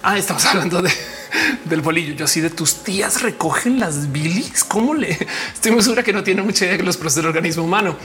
Ah, 0.02 0.16
estamos 0.16 0.44
hablando 0.46 0.80
de 0.80 0.90
del 1.64 1.80
bolillo. 1.80 2.14
Yo 2.14 2.24
así 2.24 2.40
de 2.40 2.50
tus 2.50 2.82
tías 2.82 3.22
recogen 3.22 3.78
las 3.78 4.12
bilis. 4.12 4.64
¿Cómo 4.64 4.94
le 4.94 5.18
estoy 5.54 5.72
muy 5.72 5.82
segura 5.82 6.02
que 6.02 6.12
no 6.12 6.22
tiene 6.22 6.42
mucha 6.42 6.64
idea 6.64 6.76
de 6.76 6.82
los 6.82 6.96
procesos 6.96 7.22
del 7.22 7.26
organismo 7.26 7.64
humano? 7.64 7.96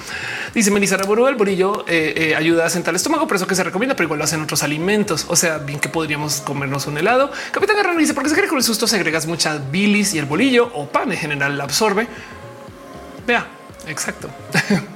Dice 0.53 0.71
Melissa 0.71 0.97
Raboro, 0.97 1.27
el 1.27 1.35
bolillo 1.35 1.85
eh, 1.87 2.13
eh, 2.15 2.35
ayuda 2.35 2.65
a 2.65 2.69
sentar 2.69 2.91
el 2.91 2.97
estómago, 2.97 3.27
por 3.27 3.37
eso 3.37 3.47
que 3.47 3.55
se 3.55 3.63
recomienda, 3.63 3.95
pero 3.95 4.05
igual 4.05 4.19
lo 4.19 4.25
hacen 4.25 4.41
otros 4.41 4.63
alimentos. 4.63 5.25
O 5.29 5.35
sea, 5.35 5.57
bien 5.57 5.79
que 5.79 5.89
podríamos 5.89 6.41
comernos 6.41 6.87
un 6.87 6.97
helado. 6.97 7.31
Capitán 7.51 7.75
Guerrero 7.75 7.97
dice 7.97 8.13
porque 8.13 8.29
se 8.29 8.35
cree 8.35 8.45
que 8.45 8.49
con 8.49 8.59
el 8.59 8.63
susto 8.63 8.87
segregas 8.87 9.25
mucha 9.25 9.57
bilis 9.57 10.13
y 10.13 10.19
el 10.19 10.25
bolillo 10.25 10.69
o 10.73 10.87
pan 10.87 11.11
en 11.11 11.17
general 11.17 11.57
la 11.57 11.63
absorbe. 11.63 12.07
Vea, 13.25 13.47
exacto. 13.87 14.29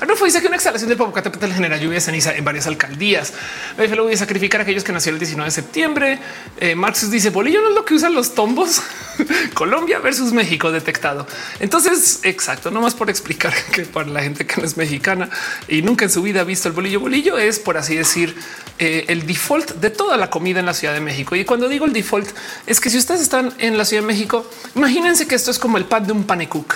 Arnulfo 0.00 0.24
dice 0.24 0.40
que 0.40 0.46
una 0.46 0.56
exhalación 0.56 0.88
del 0.88 0.98
Popocatépetl 0.98 1.52
genera 1.52 1.76
lluvia 1.76 1.94
de 1.94 2.00
ceniza 2.00 2.34
en 2.34 2.44
varias 2.44 2.66
alcaldías. 2.66 3.32
lo 3.76 4.04
voy 4.04 4.14
a 4.14 4.16
sacrificar 4.16 4.60
a 4.60 4.64
aquellos 4.64 4.84
que 4.84 4.92
nacieron 4.92 5.16
el 5.16 5.20
19 5.20 5.48
de 5.48 5.50
septiembre. 5.50 6.18
Eh, 6.58 6.74
Marx 6.74 7.10
dice 7.10 7.30
bolillo 7.30 7.62
no 7.62 7.68
es 7.70 7.74
lo 7.74 7.84
que 7.84 7.94
usan 7.94 8.14
los 8.14 8.34
tombos. 8.34 8.82
Colombia 9.54 9.98
versus 9.98 10.32
México 10.32 10.70
detectado. 10.70 11.26
Entonces, 11.60 12.20
exacto, 12.22 12.70
no 12.70 12.80
más 12.80 12.94
por 12.94 13.10
explicar 13.10 13.54
que 13.72 13.82
para 13.82 14.08
la 14.08 14.22
gente 14.22 14.46
que 14.46 14.60
no 14.60 14.66
es 14.66 14.76
mexicana 14.76 15.28
y 15.68 15.82
nunca 15.82 16.04
en 16.04 16.10
su 16.10 16.22
vida 16.22 16.40
ha 16.42 16.44
visto 16.44 16.68
el 16.68 16.74
bolillo, 16.74 17.00
bolillo 17.00 17.38
es 17.38 17.58
por 17.58 17.76
así 17.76 17.94
decir 17.94 18.36
eh, 18.78 19.06
el 19.08 19.26
default 19.26 19.76
de 19.76 19.90
toda 19.90 20.16
la 20.16 20.28
comida 20.28 20.60
en 20.60 20.66
la 20.66 20.74
Ciudad 20.74 20.94
de 20.94 21.00
México. 21.00 21.34
Y 21.34 21.44
cuando 21.44 21.68
digo 21.68 21.86
el 21.86 21.92
default 21.92 22.28
es 22.66 22.80
que 22.80 22.90
si 22.90 22.98
ustedes 22.98 23.20
están 23.20 23.54
en 23.58 23.78
la 23.78 23.84
Ciudad 23.84 24.02
de 24.02 24.08
México, 24.08 24.48
imagínense 24.74 25.26
que 25.26 25.34
esto 25.34 25.50
es 25.50 25.58
como 25.58 25.78
el 25.78 25.84
pan 25.84 26.06
de 26.06 26.12
un 26.12 26.24
panecook, 26.24 26.74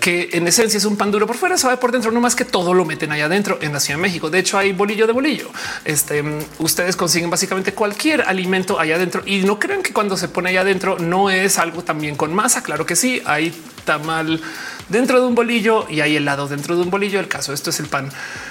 que 0.00 0.30
en 0.32 0.46
esencia 0.46 0.78
es 0.78 0.84
un 0.84 0.96
pan 0.96 1.10
duro 1.10 1.26
por 1.26 1.36
fuera, 1.36 1.58
sabe 1.58 1.76
por 1.76 1.90
dentro, 1.92 2.12
no 2.12 2.19
más 2.20 2.36
que 2.36 2.44
todo 2.44 2.74
lo 2.74 2.84
meten 2.84 3.12
allá 3.12 3.26
adentro 3.26 3.58
en 3.60 3.72
la 3.72 3.80
Ciudad 3.80 3.98
de 3.98 4.02
México. 4.02 4.30
De 4.30 4.38
hecho, 4.38 4.58
hay 4.58 4.72
bolillo 4.72 5.06
de 5.06 5.12
bolillo. 5.12 5.50
Este 5.84 6.22
ustedes 6.58 6.96
consiguen 6.96 7.30
básicamente 7.30 7.74
cualquier 7.74 8.22
alimento 8.22 8.78
allá 8.78 8.96
adentro 8.96 9.22
y 9.26 9.42
no 9.42 9.58
crean 9.58 9.82
que 9.82 9.92
cuando 9.92 10.16
se 10.16 10.28
pone 10.28 10.50
allá 10.50 10.60
adentro 10.60 10.98
no 10.98 11.30
es 11.30 11.58
algo 11.58 11.82
también 11.82 12.16
con 12.16 12.34
masa. 12.34 12.62
Claro 12.62 12.86
que 12.86 12.96
sí, 12.96 13.22
hay 13.24 13.52
tamal 13.84 14.40
dentro 14.88 15.20
de 15.20 15.26
un 15.26 15.34
bolillo 15.34 15.86
y 15.88 16.00
hay 16.00 16.16
helado 16.16 16.46
dentro 16.46 16.76
de 16.76 16.82
un 16.82 16.90
bolillo. 16.90 17.18
El 17.18 17.28
caso, 17.28 17.52
esto 17.52 17.70
es 17.70 17.80
el 17.80 17.86
pan 17.86 18.10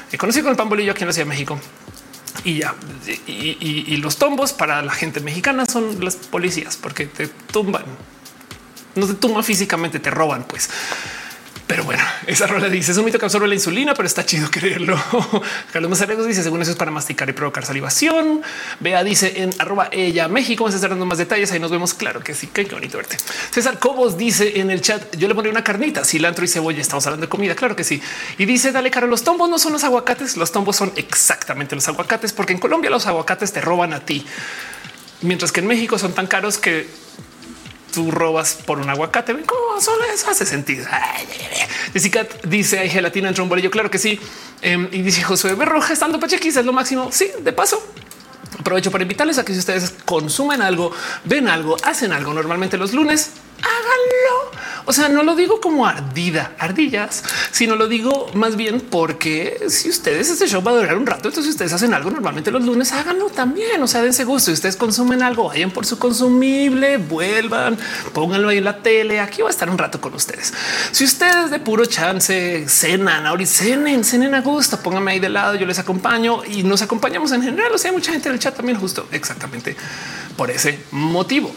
que 0.09 0.17
conocí 0.17 0.41
con 0.41 0.51
el 0.51 0.57
pan 0.57 0.69
bolillo 0.69 0.91
aquí 0.91 1.03
en 1.03 1.07
la 1.07 1.13
Ciudad 1.13 1.27
de 1.27 1.29
México 1.29 1.59
y 2.43 2.59
ya. 2.59 2.75
Y, 3.27 3.97
los 3.97 4.17
tombos 4.17 4.53
para 4.53 4.81
la 4.81 4.93
gente 4.93 5.19
mexicana 5.19 5.65
son 5.65 6.03
las 6.03 6.15
policías 6.15 6.77
porque 6.77 7.05
te 7.05 7.27
tumban. 7.27 7.83
No 8.95 9.07
te 9.07 9.13
tumban 9.13 9.43
físicamente, 9.43 9.99
te 9.99 10.09
roban, 10.09 10.43
pues. 10.45 10.69
Pero 11.69 11.83
bueno, 11.83 12.01
esa 12.25 12.47
rola 12.47 12.67
dice 12.67 12.93
es 12.93 12.97
un 12.97 13.05
mito 13.05 13.19
que 13.19 13.25
absorbe 13.25 13.47
la 13.47 13.53
insulina, 13.53 13.93
pero 13.93 14.07
está 14.07 14.25
chido 14.25 14.49
creerlo. 14.49 14.99
Carlos 15.71 15.91
Mazaregos 15.91 16.25
dice 16.25 16.41
según 16.41 16.63
eso 16.63 16.71
es 16.71 16.77
para 16.77 16.89
masticar 16.89 17.29
y 17.29 17.33
provocar 17.33 17.63
salivación. 17.63 18.41
Bea 18.79 19.03
dice 19.03 19.43
en 19.43 19.51
arroba 19.59 19.87
ella 19.91 20.27
México. 20.27 20.63
Vamos 20.63 20.73
a 20.73 20.77
estar 20.77 20.89
dando 20.89 21.05
más 21.05 21.19
detalles. 21.19 21.51
Ahí 21.51 21.59
nos 21.59 21.69
vemos. 21.69 21.93
Claro 21.93 22.21
que 22.21 22.33
sí. 22.33 22.47
Qué, 22.47 22.63
bonito 22.63 22.97
verte. 22.97 23.17
César 23.51 23.77
Cobos 23.77 24.17
dice 24.17 24.59
en 24.59 24.71
el 24.71 24.81
chat 24.81 25.15
yo 25.15 25.27
le 25.27 25.35
pondré 25.35 25.51
una 25.51 25.63
carnita, 25.63 26.03
cilantro 26.03 26.43
y 26.43 26.47
cebolla. 26.47 26.81
Estamos 26.81 27.05
hablando 27.05 27.27
de 27.27 27.29
comida. 27.29 27.53
Claro 27.53 27.75
que 27.75 27.83
sí. 27.83 28.01
Y 28.39 28.45
dice 28.45 28.71
dale 28.71 28.89
caro. 28.89 29.05
Los 29.05 29.23
tombos 29.23 29.47
no 29.47 29.59
son 29.59 29.73
los 29.73 29.83
aguacates. 29.83 30.37
Los 30.37 30.51
tombos 30.51 30.75
son 30.75 30.91
exactamente 30.95 31.75
los 31.75 31.87
aguacates, 31.87 32.33
porque 32.33 32.53
en 32.53 32.59
Colombia 32.59 32.89
los 32.89 33.05
aguacates 33.05 33.53
te 33.53 33.61
roban 33.61 33.93
a 33.93 33.99
ti, 33.99 34.25
mientras 35.21 35.51
que 35.51 35.59
en 35.59 35.67
México 35.67 35.99
son 35.99 36.13
tan 36.13 36.25
caros 36.25 36.57
que 36.57 36.87
tú 37.93 38.11
robas 38.11 38.55
por 38.65 38.79
un 38.79 38.89
aguacate. 38.89 39.33
Ven 39.33 39.45
cómo 39.45 39.79
solo 39.81 40.03
eso 40.05 40.29
hace 40.29 40.45
sentido. 40.45 40.85
Jessica 41.93 42.27
dice 42.43 42.79
hay 42.79 42.89
gelatina 42.89 43.29
entre 43.29 43.43
un 43.43 43.49
bolillo. 43.49 43.71
Claro 43.71 43.89
que 43.89 43.97
sí. 43.97 44.19
Em, 44.61 44.87
y 44.91 45.01
dice 45.01 45.23
Josué 45.23 45.55
Berroja 45.55 45.93
estando 45.93 46.19
pachequis 46.19 46.57
es 46.57 46.65
lo 46.65 46.73
máximo. 46.73 47.09
Sí, 47.11 47.31
de 47.39 47.53
paso. 47.53 47.81
Aprovecho 48.59 48.91
para 48.91 49.03
invitarles 49.03 49.37
a 49.37 49.45
que 49.45 49.53
si 49.53 49.59
ustedes 49.59 49.93
consumen 50.05 50.61
algo, 50.61 50.91
ven 51.23 51.47
algo, 51.47 51.77
hacen 51.83 52.11
algo 52.11 52.33
normalmente 52.33 52.77
los 52.77 52.93
lunes, 52.93 53.31
háganlo. 53.61 54.59
O 54.85 54.93
sea, 54.93 55.07
no 55.07 55.21
lo 55.21 55.35
digo 55.35 55.61
como 55.61 55.85
ardida, 55.85 56.53
ardillas, 56.57 57.23
sino 57.51 57.75
lo 57.75 57.87
digo 57.87 58.31
más 58.33 58.55
bien 58.55 58.81
porque 58.81 59.65
si 59.69 59.89
ustedes 59.89 60.29
este 60.29 60.47
show 60.47 60.63
va 60.63 60.71
a 60.71 60.75
durar 60.75 60.97
un 60.97 61.05
rato, 61.05 61.27
entonces 61.27 61.51
ustedes 61.51 61.73
hacen 61.73 61.93
algo 61.93 62.09
normalmente 62.09 62.49
los 62.49 62.63
lunes, 62.63 62.91
háganlo 62.91 63.29
también. 63.29 63.81
O 63.83 63.87
sea, 63.87 64.01
dense 64.01 64.23
gusto. 64.23 64.47
Si 64.47 64.53
ustedes 64.53 64.75
consumen 64.75 65.21
algo, 65.21 65.47
vayan 65.47 65.71
por 65.71 65.85
su 65.85 65.99
consumible, 65.99 66.97
vuelvan, 66.97 67.77
pónganlo 68.13 68.49
ahí 68.49 68.57
en 68.57 68.63
la 68.63 68.81
tele. 68.81 69.19
Aquí 69.19 69.41
va 69.41 69.49
a 69.49 69.51
estar 69.51 69.69
un 69.69 69.77
rato 69.77 70.01
con 70.01 70.13
ustedes. 70.13 70.53
Si 70.91 71.03
ustedes 71.03 71.51
de 71.51 71.59
puro 71.59 71.85
chance 71.85 72.65
cenan 72.67 73.25
ahorita, 73.25 73.51
cenen, 73.51 74.03
cenen 74.03 74.33
a 74.33 74.41
gusto, 74.41 74.79
pónganme 74.81 75.11
ahí 75.11 75.19
de 75.19 75.29
lado, 75.29 75.55
yo 75.55 75.65
les 75.65 75.79
acompaño 75.79 76.43
y 76.45 76.63
nos 76.63 76.81
acompañamos 76.81 77.31
en 77.31 77.43
general. 77.43 77.71
O 77.73 77.77
sea, 77.77 77.91
hay 77.91 77.95
mucha 77.95 78.11
gente 78.11 78.29
en 78.29 78.33
el 78.35 78.39
chat 78.39 78.55
también, 78.55 78.79
justo 78.79 79.07
exactamente 79.11 79.75
por 80.35 80.49
ese 80.49 80.79
motivo. 80.91 81.53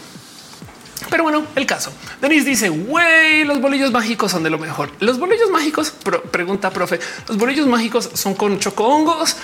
Pero 1.09 1.23
bueno, 1.23 1.45
el 1.55 1.65
caso. 1.65 1.91
Denise 2.21 2.45
dice, 2.45 2.69
güey, 2.69 3.43
los 3.43 3.61
bolillos 3.61 3.91
mágicos 3.91 4.31
son 4.31 4.43
de 4.43 4.49
lo 4.49 4.57
mejor. 4.57 4.89
Los 4.99 5.19
bolillos 5.19 5.49
mágicos, 5.49 5.93
pregunta 6.31 6.69
profe, 6.71 6.99
los 7.27 7.37
bolillos 7.37 7.67
mágicos 7.67 8.09
son 8.13 8.33
con 8.35 8.59
choco 8.59 8.85
hongos, 8.85 9.37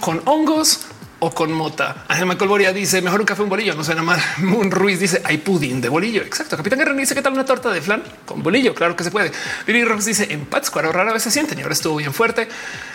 con 0.00 0.22
hongos 0.24 0.80
o 1.24 1.30
con 1.30 1.52
mota. 1.52 2.04
Ángel 2.08 2.26
Michael 2.26 2.74
dice 2.74 3.00
mejor 3.00 3.20
un 3.20 3.26
café, 3.26 3.42
un 3.42 3.48
bolillo. 3.48 3.74
No 3.76 3.84
suena 3.84 4.02
mal. 4.02 4.20
Moon 4.38 4.72
Ruiz 4.72 4.98
dice 4.98 5.22
hay 5.24 5.38
pudín 5.38 5.80
de 5.80 5.88
bolillo. 5.88 6.20
Exacto. 6.20 6.56
Capitán 6.56 6.80
Guerrero 6.80 6.96
dice 6.96 7.14
qué 7.14 7.22
tal 7.22 7.32
una 7.32 7.44
torta 7.44 7.70
de 7.70 7.80
flan 7.80 8.02
con 8.26 8.42
bolillo. 8.42 8.74
Claro 8.74 8.96
que 8.96 9.04
se 9.04 9.12
puede. 9.12 9.30
Billy 9.64 9.84
Ross 9.84 10.04
dice 10.04 10.26
en 10.32 10.46
Pátzcuaro 10.46 10.90
rara 10.90 11.12
vez 11.12 11.22
se 11.22 11.30
sienten 11.30 11.60
y 11.60 11.62
ahora 11.62 11.74
estuvo 11.74 11.94
bien 11.94 12.12
fuerte. 12.12 12.48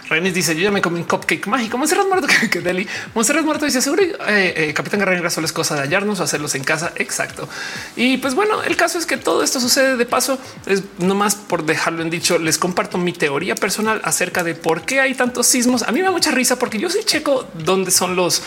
Renis 0.09 0.33
dice 0.33 0.55
yo 0.55 0.61
ya 0.61 0.71
me 0.71 0.81
comí 0.81 0.99
un 0.99 1.05
cupcake 1.05 1.47
mágico. 1.47 1.77
Monserrat 1.77 2.05
muerto 2.05 2.27
que 2.51 2.59
Deli. 2.59 2.85
Monserrat 3.15 3.45
muerto 3.45 3.63
dice 3.63 3.81
seguro 3.81 4.03
eh, 4.03 4.17
eh, 4.27 4.73
Capitán 4.73 4.99
Guerrero 4.99 5.29
solo 5.29 5.45
es 5.45 5.53
cosa 5.53 5.75
de 5.75 5.81
hallarnos 5.83 6.19
o 6.19 6.23
hacerlos 6.23 6.53
en 6.55 6.65
casa. 6.65 6.91
Exacto. 6.97 7.47
Y 7.95 8.17
pues 8.17 8.35
bueno, 8.35 8.61
el 8.61 8.75
caso 8.75 8.97
es 8.97 9.05
que 9.05 9.15
todo 9.15 9.41
esto 9.41 9.61
sucede 9.61 9.95
de 9.95 10.05
paso. 10.05 10.37
Es 10.65 10.83
nomás 10.99 11.35
por 11.35 11.63
dejarlo 11.63 12.01
en 12.01 12.09
dicho. 12.09 12.39
Les 12.39 12.57
comparto 12.57 12.97
mi 12.97 13.13
teoría 13.13 13.55
personal 13.55 14.01
acerca 14.03 14.43
de 14.43 14.53
por 14.53 14.81
qué 14.81 14.99
hay 14.99 15.13
tantos 15.13 15.47
sismos. 15.47 15.83
A 15.83 15.93
mí 15.93 15.99
me 15.99 16.05
da 16.05 16.11
mucha 16.11 16.31
risa 16.31 16.59
porque 16.59 16.77
yo 16.77 16.89
sí 16.89 16.99
checo 17.05 17.47
dónde 17.53 17.89
son 17.91 18.16
los 18.17 18.41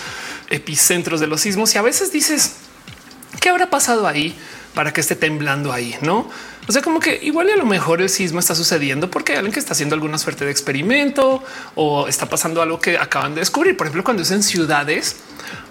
epicentros 0.50 1.20
de 1.20 1.26
los 1.26 1.40
sismos 1.40 1.74
y 1.74 1.78
a 1.78 1.82
veces 1.82 2.12
dices 2.12 2.56
qué 3.40 3.48
habrá 3.48 3.70
pasado 3.70 4.06
ahí 4.06 4.36
para 4.74 4.92
que 4.92 5.00
esté 5.00 5.16
temblando 5.16 5.72
ahí, 5.72 5.96
no? 6.02 6.28
O 6.68 6.72
sea, 6.72 6.82
como 6.82 7.00
que 7.00 7.18
igual 7.22 7.50
a 7.50 7.56
lo 7.56 7.66
mejor 7.66 8.00
el 8.00 8.08
sismo 8.08 8.38
está 8.38 8.54
sucediendo 8.54 9.10
porque 9.10 9.32
hay 9.32 9.38
alguien 9.38 9.52
que 9.52 9.58
está 9.58 9.72
haciendo 9.72 9.94
alguna 9.94 10.18
suerte 10.18 10.44
de 10.44 10.52
experimento 10.52 11.42
o 11.74 12.06
está 12.06 12.26
pasando 12.26 12.62
algo 12.62 12.78
que 12.78 12.96
acaban 12.96 13.34
de 13.34 13.40
descubrir. 13.40 13.76
Por 13.76 13.86
ejemplo, 13.86 14.04
cuando 14.04 14.22
es 14.22 14.30
en 14.30 14.44
ciudades, 14.44 15.16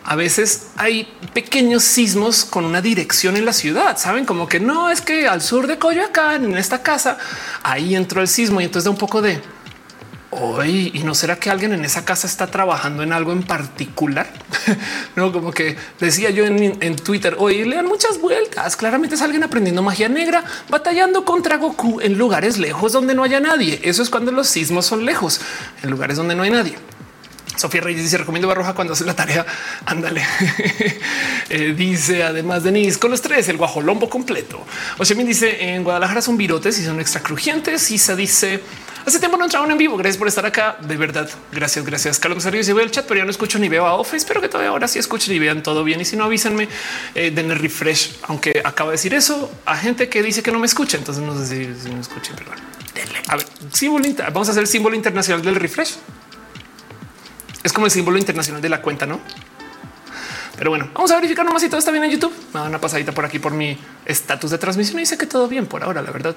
a 0.04 0.16
veces 0.16 0.68
hay 0.76 1.08
pequeños 1.34 1.84
sismos 1.84 2.44
con 2.44 2.66
una 2.66 2.82
dirección 2.82 3.38
en 3.38 3.46
la 3.46 3.54
ciudad. 3.54 3.98
Saben 3.98 4.26
como 4.26 4.50
que 4.50 4.60
no 4.60 4.90
es 4.90 5.00
que 5.00 5.28
al 5.28 5.42
sur 5.42 5.68
de 5.68 5.78
Coyoacán, 5.78 6.44
en 6.44 6.58
esta 6.58 6.84
casa, 6.84 7.18
ahí 7.64 7.96
entró 7.96 8.22
el 8.22 8.28
sismo 8.28 8.60
y 8.60 8.66
entonces 8.66 8.84
da 8.86 8.92
un 8.92 8.98
poco 8.98 9.22
de 9.22 9.42
hoy 10.32 10.92
y 10.94 11.04
no 11.04 11.16
será 11.16 11.38
que 11.38 11.50
alguien 11.50 11.74
en 11.74 11.84
esa 11.86 12.06
casa 12.06 12.28
está 12.28 12.48
trabajando 12.48 13.04
en 13.04 13.14
algo 13.14 13.32
en 13.32 13.44
particular. 13.44 14.28
no 15.16 15.32
como 15.32 15.52
que 15.52 15.76
decía 16.00 16.30
yo 16.30 16.46
en, 16.46 16.96
Twitter 16.98 17.36
hoy 17.40 17.66
le 17.66 17.76
dan 17.76 17.88
muchas 17.88 18.20
vueltas. 18.20 18.76
Claramente 18.76 19.16
es 19.16 19.22
alguien 19.22 19.44
aprendiendo 19.44 19.82
magia 19.82 20.10
negra, 20.10 20.44
batallando 20.70 21.26
contra 21.26 21.58
Goku 21.58 22.02
en 22.02 22.18
lugares 22.18 22.58
lejos 22.58 22.92
donde 22.92 23.16
no 23.16 23.24
haya 23.24 23.40
nadie. 23.40 23.80
Eso 23.84 24.04
es 24.04 24.10
cuando 24.10 24.32
los 24.32 24.48
sismos 24.48 24.86
son 24.86 25.06
lejos, 25.06 25.42
en 25.84 25.90
lugares 25.90 26.18
donde 26.18 26.36
no 26.36 26.44
hay 26.44 26.52
nadie. 26.52 26.78
Sofía 27.60 27.82
Reyes 27.82 28.04
dice 28.04 28.18
recomiendo 28.18 28.48
Barroja 28.48 28.74
cuando 28.74 28.94
hace 28.94 29.04
la 29.04 29.16
tarea. 29.16 29.46
Ándale. 29.86 30.24
Eh, 31.52 31.74
dice 31.76 32.22
además 32.22 32.62
Denise 32.62 33.00
con 33.00 33.10
los 33.10 33.24
tres 33.24 33.50
el 33.50 33.58
guajolombo 33.58 34.08
completo. 34.08 34.64
O 35.00 35.06
sea, 35.06 35.18
me 35.18 35.24
dice 35.24 35.74
en 35.74 35.84
Guadalajara 35.84 36.22
son 36.22 36.38
virotes 36.38 36.78
y 36.78 36.86
son 36.86 37.00
extra 37.00 37.24
crujientes. 37.24 37.90
Y 37.90 37.98
se 37.98 38.16
dice 38.16 38.62
Hace 39.06 39.18
tiempo 39.18 39.38
no 39.38 39.46
entraron 39.46 39.72
en 39.72 39.78
vivo. 39.80 39.98
Gracias 39.98 40.18
por 40.18 40.28
estar 40.28 40.46
acá. 40.46 40.78
De 40.82 40.96
verdad. 40.96 41.28
Gracias, 41.52 41.84
gracias. 41.84 42.20
Carlos 42.20 42.46
Ríos 42.46 42.70
y 42.70 42.74
veo 42.74 42.84
el 42.84 42.92
chat, 42.92 43.06
pero 43.08 43.20
ya 43.20 43.26
no 43.26 43.32
escucho 43.32 43.58
ni 43.58 43.68
veo 43.68 43.88
a 43.88 43.94
Office. 43.96 44.18
Espero 44.18 44.42
que 44.42 44.48
todavía 44.48 44.70
ahora 44.70 44.88
sí 44.88 45.00
escuchen 45.00 45.34
y 45.34 45.40
vean 45.40 45.64
todo 45.64 45.84
bien. 45.84 46.00
Y 46.02 46.06
si 46.06 46.16
no, 46.16 46.26
avísenme, 46.26 46.68
eh, 47.16 47.32
den 47.32 47.50
el 47.50 47.58
refresh. 47.58 48.18
Aunque 48.28 48.62
acabo 48.64 48.92
de 48.92 48.98
decir 48.98 49.16
eso 49.16 49.52
a 49.66 49.76
gente 49.78 50.10
que 50.10 50.22
dice 50.22 50.44
que 50.44 50.52
no 50.52 50.60
me 50.60 50.68
escucha. 50.68 50.98
Entonces 50.98 51.24
no 51.24 51.36
sé 51.36 51.48
si, 51.48 51.82
si 51.82 51.90
me 51.90 52.02
escuchen, 52.02 52.36
pero. 52.38 52.52
A 53.28 53.36
ver, 53.36 53.46
símbolo, 53.72 54.06
vamos 54.32 54.48
a 54.50 54.52
hacer 54.52 54.62
el 54.62 54.68
símbolo 54.68 54.96
internacional 54.96 55.44
del 55.44 55.56
refresh. 55.56 55.96
Es 57.64 57.74
como 57.74 57.86
el 57.88 57.92
símbolo 57.92 58.18
internacional 58.18 58.62
de 58.62 58.70
la 58.70 58.82
cuenta, 58.82 59.06
¿no? 59.06 59.20
Pero 60.58 60.72
bueno, 60.72 60.90
vamos 60.94 61.10
a 61.12 61.16
verificar 61.16 61.46
nomás 61.46 61.62
si 61.62 61.70
todo 61.70 61.80
está 61.80 61.92
bien 61.92 62.04
en 62.04 62.12
YouTube. 62.12 62.34
Me 62.54 62.60
da 62.60 62.68
una 62.68 62.82
pasadita 62.82 63.14
por 63.14 63.24
aquí 63.24 63.40
por 63.40 63.54
mi 63.54 63.78
estatus 64.06 64.52
de 64.52 64.58
transmisión 64.58 64.98
y 65.00 65.04
dice 65.04 65.18
que 65.18 65.26
todo 65.26 65.48
bien 65.48 65.66
por 65.68 65.84
ahora, 65.84 66.02
la 66.02 66.12
verdad. 66.12 66.36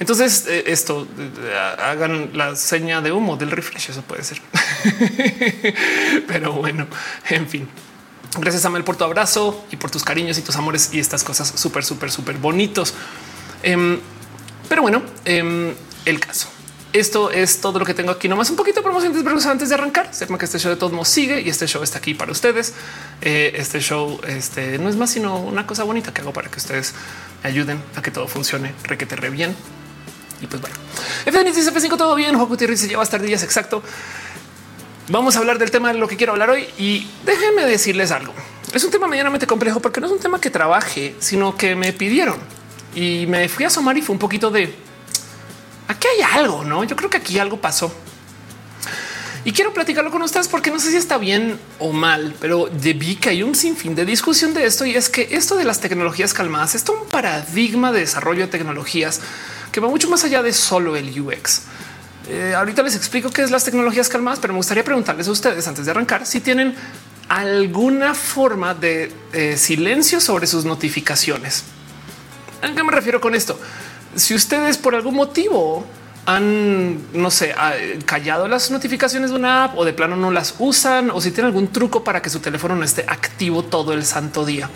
Entonces 0.00 0.46
eh, 0.48 0.64
esto 0.66 1.06
eh, 1.18 1.76
hagan 1.78 2.30
la 2.32 2.56
seña 2.56 3.02
de 3.02 3.12
humo 3.12 3.36
del 3.36 3.50
refresh. 3.50 3.90
Eso 3.90 4.00
puede 4.00 4.24
ser, 4.24 4.40
pero 6.26 6.52
bueno, 6.52 6.86
en 7.28 7.46
fin. 7.46 7.68
Gracias 8.38 8.62
Samuel 8.62 8.82
por 8.82 8.96
tu 8.96 9.04
abrazo 9.04 9.66
y 9.70 9.76
por 9.76 9.90
tus 9.90 10.02
cariños 10.02 10.38
y 10.38 10.42
tus 10.42 10.56
amores 10.56 10.88
y 10.92 10.98
estas 10.98 11.22
cosas 11.22 11.52
súper, 11.54 11.84
súper, 11.84 12.10
súper 12.10 12.38
bonitos. 12.38 12.94
Em, 13.62 14.00
pero 14.70 14.80
bueno, 14.80 15.02
em, 15.26 15.74
el 16.06 16.18
caso 16.18 16.48
esto 16.94 17.32
es 17.32 17.60
todo 17.60 17.80
lo 17.80 17.84
que 17.84 17.92
tengo 17.92 18.12
aquí. 18.12 18.28
Nomás 18.28 18.50
un 18.50 18.56
poquito 18.56 18.80
de 18.80 18.84
promoción 18.84 19.50
antes 19.50 19.68
de 19.68 19.74
arrancar. 19.74 20.14
Sepan 20.14 20.38
que 20.38 20.44
este 20.44 20.60
show 20.60 20.70
de 20.70 20.76
todos 20.76 20.92
modos 20.92 21.08
sigue 21.08 21.40
y 21.40 21.48
este 21.48 21.66
show 21.66 21.82
está 21.82 21.98
aquí 21.98 22.14
para 22.14 22.30
ustedes. 22.30 22.72
Eh, 23.20 23.52
este 23.56 23.80
show 23.80 24.20
este, 24.28 24.78
no 24.78 24.88
es 24.88 24.94
más 24.94 25.10
sino 25.10 25.38
una 25.38 25.66
cosa 25.66 25.82
bonita 25.82 26.14
que 26.14 26.20
hago 26.20 26.32
para 26.32 26.48
que 26.48 26.58
ustedes 26.58 26.94
me 27.42 27.50
ayuden 27.50 27.82
a 27.96 28.02
que 28.02 28.12
todo 28.12 28.28
funcione 28.28 28.72
requete 28.84 29.16
re 29.16 29.30
bien. 29.30 29.56
Y 30.40 30.46
pues 30.46 30.62
bueno, 30.62 30.76
F5 31.26 31.96
todo 31.96 32.14
bien. 32.14 32.36
Juan 32.36 32.46
Gutiérrez 32.46 32.80
se 32.80 32.86
lleva 32.86 33.02
hasta 33.02 33.18
días 33.18 33.42
exacto. 33.42 33.82
Vamos 35.08 35.34
a 35.34 35.40
hablar 35.40 35.58
del 35.58 35.72
tema 35.72 35.92
de 35.92 35.98
lo 35.98 36.06
que 36.06 36.16
quiero 36.16 36.32
hablar 36.32 36.50
hoy 36.50 36.64
y 36.78 37.10
déjenme 37.26 37.66
decirles 37.66 38.12
algo. 38.12 38.32
Es 38.72 38.84
un 38.84 38.92
tema 38.92 39.08
medianamente 39.08 39.48
complejo 39.48 39.80
porque 39.80 40.00
no 40.00 40.06
es 40.06 40.12
un 40.12 40.20
tema 40.20 40.40
que 40.40 40.48
trabaje, 40.48 41.16
sino 41.18 41.56
que 41.56 41.74
me 41.74 41.92
pidieron 41.92 42.38
y 42.94 43.26
me 43.26 43.48
fui 43.48 43.64
a 43.64 43.68
asomar 43.68 43.98
y 43.98 44.02
fue 44.02 44.12
un 44.12 44.20
poquito 44.20 44.52
de 44.52 44.72
aquí 45.88 46.06
hay 46.08 46.22
algo, 46.38 46.64
no? 46.64 46.84
Yo 46.84 46.96
creo 46.96 47.10
que 47.10 47.18
aquí 47.18 47.38
algo 47.38 47.60
pasó. 47.60 47.92
Y 49.46 49.52
quiero 49.52 49.74
platicarlo 49.74 50.10
con 50.10 50.22
ustedes 50.22 50.48
porque 50.48 50.70
no 50.70 50.80
sé 50.80 50.90
si 50.90 50.96
está 50.96 51.18
bien 51.18 51.58
o 51.78 51.92
mal, 51.92 52.34
pero 52.40 52.70
vi 52.72 53.16
que 53.16 53.28
hay 53.28 53.42
un 53.42 53.54
sinfín 53.54 53.94
de 53.94 54.06
discusión 54.06 54.54
de 54.54 54.64
esto 54.64 54.86
y 54.86 54.96
es 54.96 55.10
que 55.10 55.28
esto 55.32 55.56
de 55.56 55.64
las 55.64 55.80
tecnologías 55.80 56.32
calmadas 56.32 56.74
es 56.74 56.84
un 56.88 57.06
paradigma 57.10 57.92
de 57.92 58.00
desarrollo 58.00 58.40
de 58.40 58.48
tecnologías 58.48 59.20
que 59.70 59.80
va 59.80 59.88
mucho 59.88 60.08
más 60.08 60.24
allá 60.24 60.42
de 60.42 60.54
solo 60.54 60.96
el 60.96 61.20
UX. 61.20 61.62
Eh, 62.28 62.54
ahorita 62.56 62.82
les 62.82 62.96
explico 62.96 63.30
qué 63.30 63.42
es 63.42 63.50
las 63.50 63.64
tecnologías 63.64 64.08
calmadas, 64.08 64.38
pero 64.40 64.54
me 64.54 64.58
gustaría 64.58 64.82
preguntarles 64.82 65.28
a 65.28 65.32
ustedes 65.32 65.68
antes 65.68 65.84
de 65.84 65.90
arrancar 65.90 66.24
si 66.24 66.40
tienen 66.40 66.74
alguna 67.28 68.14
forma 68.14 68.72
de 68.72 69.12
eh, 69.34 69.58
silencio 69.58 70.22
sobre 70.22 70.46
sus 70.46 70.64
notificaciones. 70.64 71.64
¿A 72.62 72.74
qué 72.74 72.82
me 72.82 72.92
refiero 72.92 73.20
con 73.20 73.34
esto? 73.34 73.60
Si 74.16 74.34
ustedes 74.34 74.78
por 74.78 74.94
algún 74.94 75.14
motivo 75.14 75.84
han, 76.26 77.12
no 77.12 77.30
sé, 77.30 77.54
callado 78.06 78.48
las 78.48 78.70
notificaciones 78.70 79.30
de 79.30 79.36
una 79.36 79.64
app 79.64 79.78
o 79.78 79.84
de 79.84 79.92
plano 79.92 80.16
no 80.16 80.30
las 80.30 80.54
usan 80.58 81.10
o 81.10 81.20
si 81.20 81.30
tienen 81.30 81.46
algún 81.46 81.68
truco 81.68 82.02
para 82.02 82.22
que 82.22 82.30
su 82.30 82.40
teléfono 82.40 82.74
no 82.76 82.84
esté 82.84 83.04
activo 83.06 83.62
todo 83.62 83.92
el 83.92 84.04
santo 84.04 84.44
día. 84.44 84.70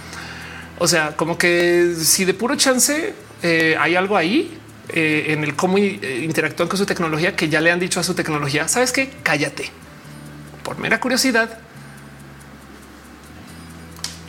O 0.78 0.86
sea, 0.86 1.16
como 1.16 1.38
que 1.38 1.94
si 1.98 2.24
de 2.24 2.34
puro 2.34 2.56
chance 2.56 3.14
eh, 3.42 3.76
hay 3.78 3.96
algo 3.96 4.16
ahí 4.16 4.58
eh, 4.88 5.26
en 5.28 5.44
el 5.44 5.56
cómo 5.56 5.78
eh, 5.78 6.22
interactúan 6.22 6.68
con 6.68 6.78
su 6.78 6.86
tecnología 6.86 7.34
que 7.34 7.48
ya 7.48 7.60
le 7.60 7.70
han 7.70 7.80
dicho 7.80 8.00
a 8.00 8.02
su 8.02 8.14
tecnología, 8.14 8.68
sabes 8.68 8.92
que 8.92 9.10
cállate 9.22 9.70
por 10.62 10.78
mera 10.78 11.00
curiosidad 11.00 11.58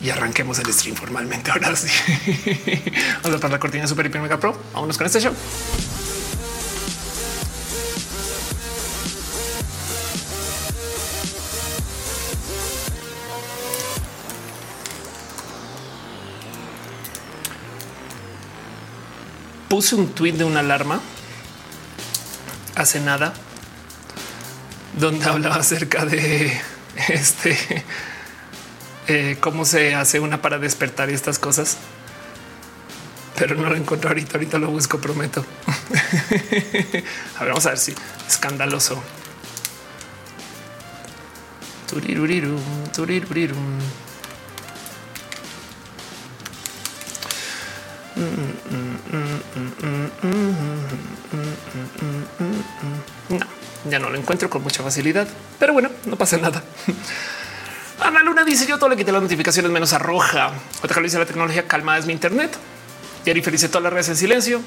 y 0.02 0.10
arranquemos 0.10 0.58
el 0.58 0.72
stream 0.72 0.96
formalmente. 0.96 1.50
Ahora 1.50 1.76
sí, 1.76 1.88
vamos 3.22 3.38
a 3.38 3.40
para 3.40 3.52
la 3.52 3.58
cortina 3.58 3.86
Super 3.86 4.06
Hiper 4.06 4.20
Mega 4.20 4.38
Pro. 4.38 4.58
Vámonos 4.72 4.96
con 4.96 5.06
este 5.06 5.20
show. 5.20 5.34
Puse 19.68 19.94
un 19.94 20.08
tweet 20.14 20.32
de 20.32 20.44
una 20.44 20.60
alarma 20.60 21.00
hace 22.74 22.98
nada 23.00 23.32
donde 24.98 25.24
hablaba 25.26 25.56
acerca 25.56 26.04
de 26.04 26.60
este 27.08 27.84
eh, 29.12 29.38
cómo 29.40 29.64
se 29.64 29.96
hace 29.96 30.20
una 30.20 30.40
para 30.40 30.60
despertar 30.60 31.10
estas 31.10 31.40
cosas, 31.40 31.78
pero 33.36 33.56
no 33.56 33.68
lo 33.68 33.74
encuentro 33.74 34.08
ahorita. 34.08 34.34
Ahorita 34.34 34.58
lo 34.58 34.68
busco, 34.68 35.00
prometo. 35.00 35.44
a 37.36 37.40
ver, 37.40 37.48
vamos 37.48 37.66
a 37.66 37.70
ver 37.70 37.78
si 37.78 37.92
escandaloso. 38.28 39.02
No, 53.28 53.46
ya 53.90 53.98
no 53.98 54.10
lo 54.10 54.16
encuentro 54.16 54.48
con 54.48 54.62
mucha 54.62 54.84
facilidad, 54.84 55.26
pero 55.58 55.72
bueno, 55.72 55.90
no 56.04 56.14
pasa 56.14 56.36
nada. 56.36 56.62
Ana 58.10 58.24
Luna 58.24 58.42
dice 58.42 58.66
yo 58.66 58.76
todo 58.76 58.88
le 58.88 58.96
quité 58.96 59.12
las 59.12 59.22
notificaciones 59.22 59.70
menos 59.70 59.92
arroja. 59.92 60.50
Otra 60.82 61.00
dice 61.00 61.16
la 61.16 61.26
tecnología 61.26 61.68
calma 61.68 61.96
es 61.96 62.06
mi 62.06 62.12
internet. 62.12 62.50
Jerry 63.24 63.40
dice 63.40 63.68
todas 63.68 63.84
las 63.84 63.92
redes 63.92 64.08
en 64.08 64.16
silencio. 64.16 64.60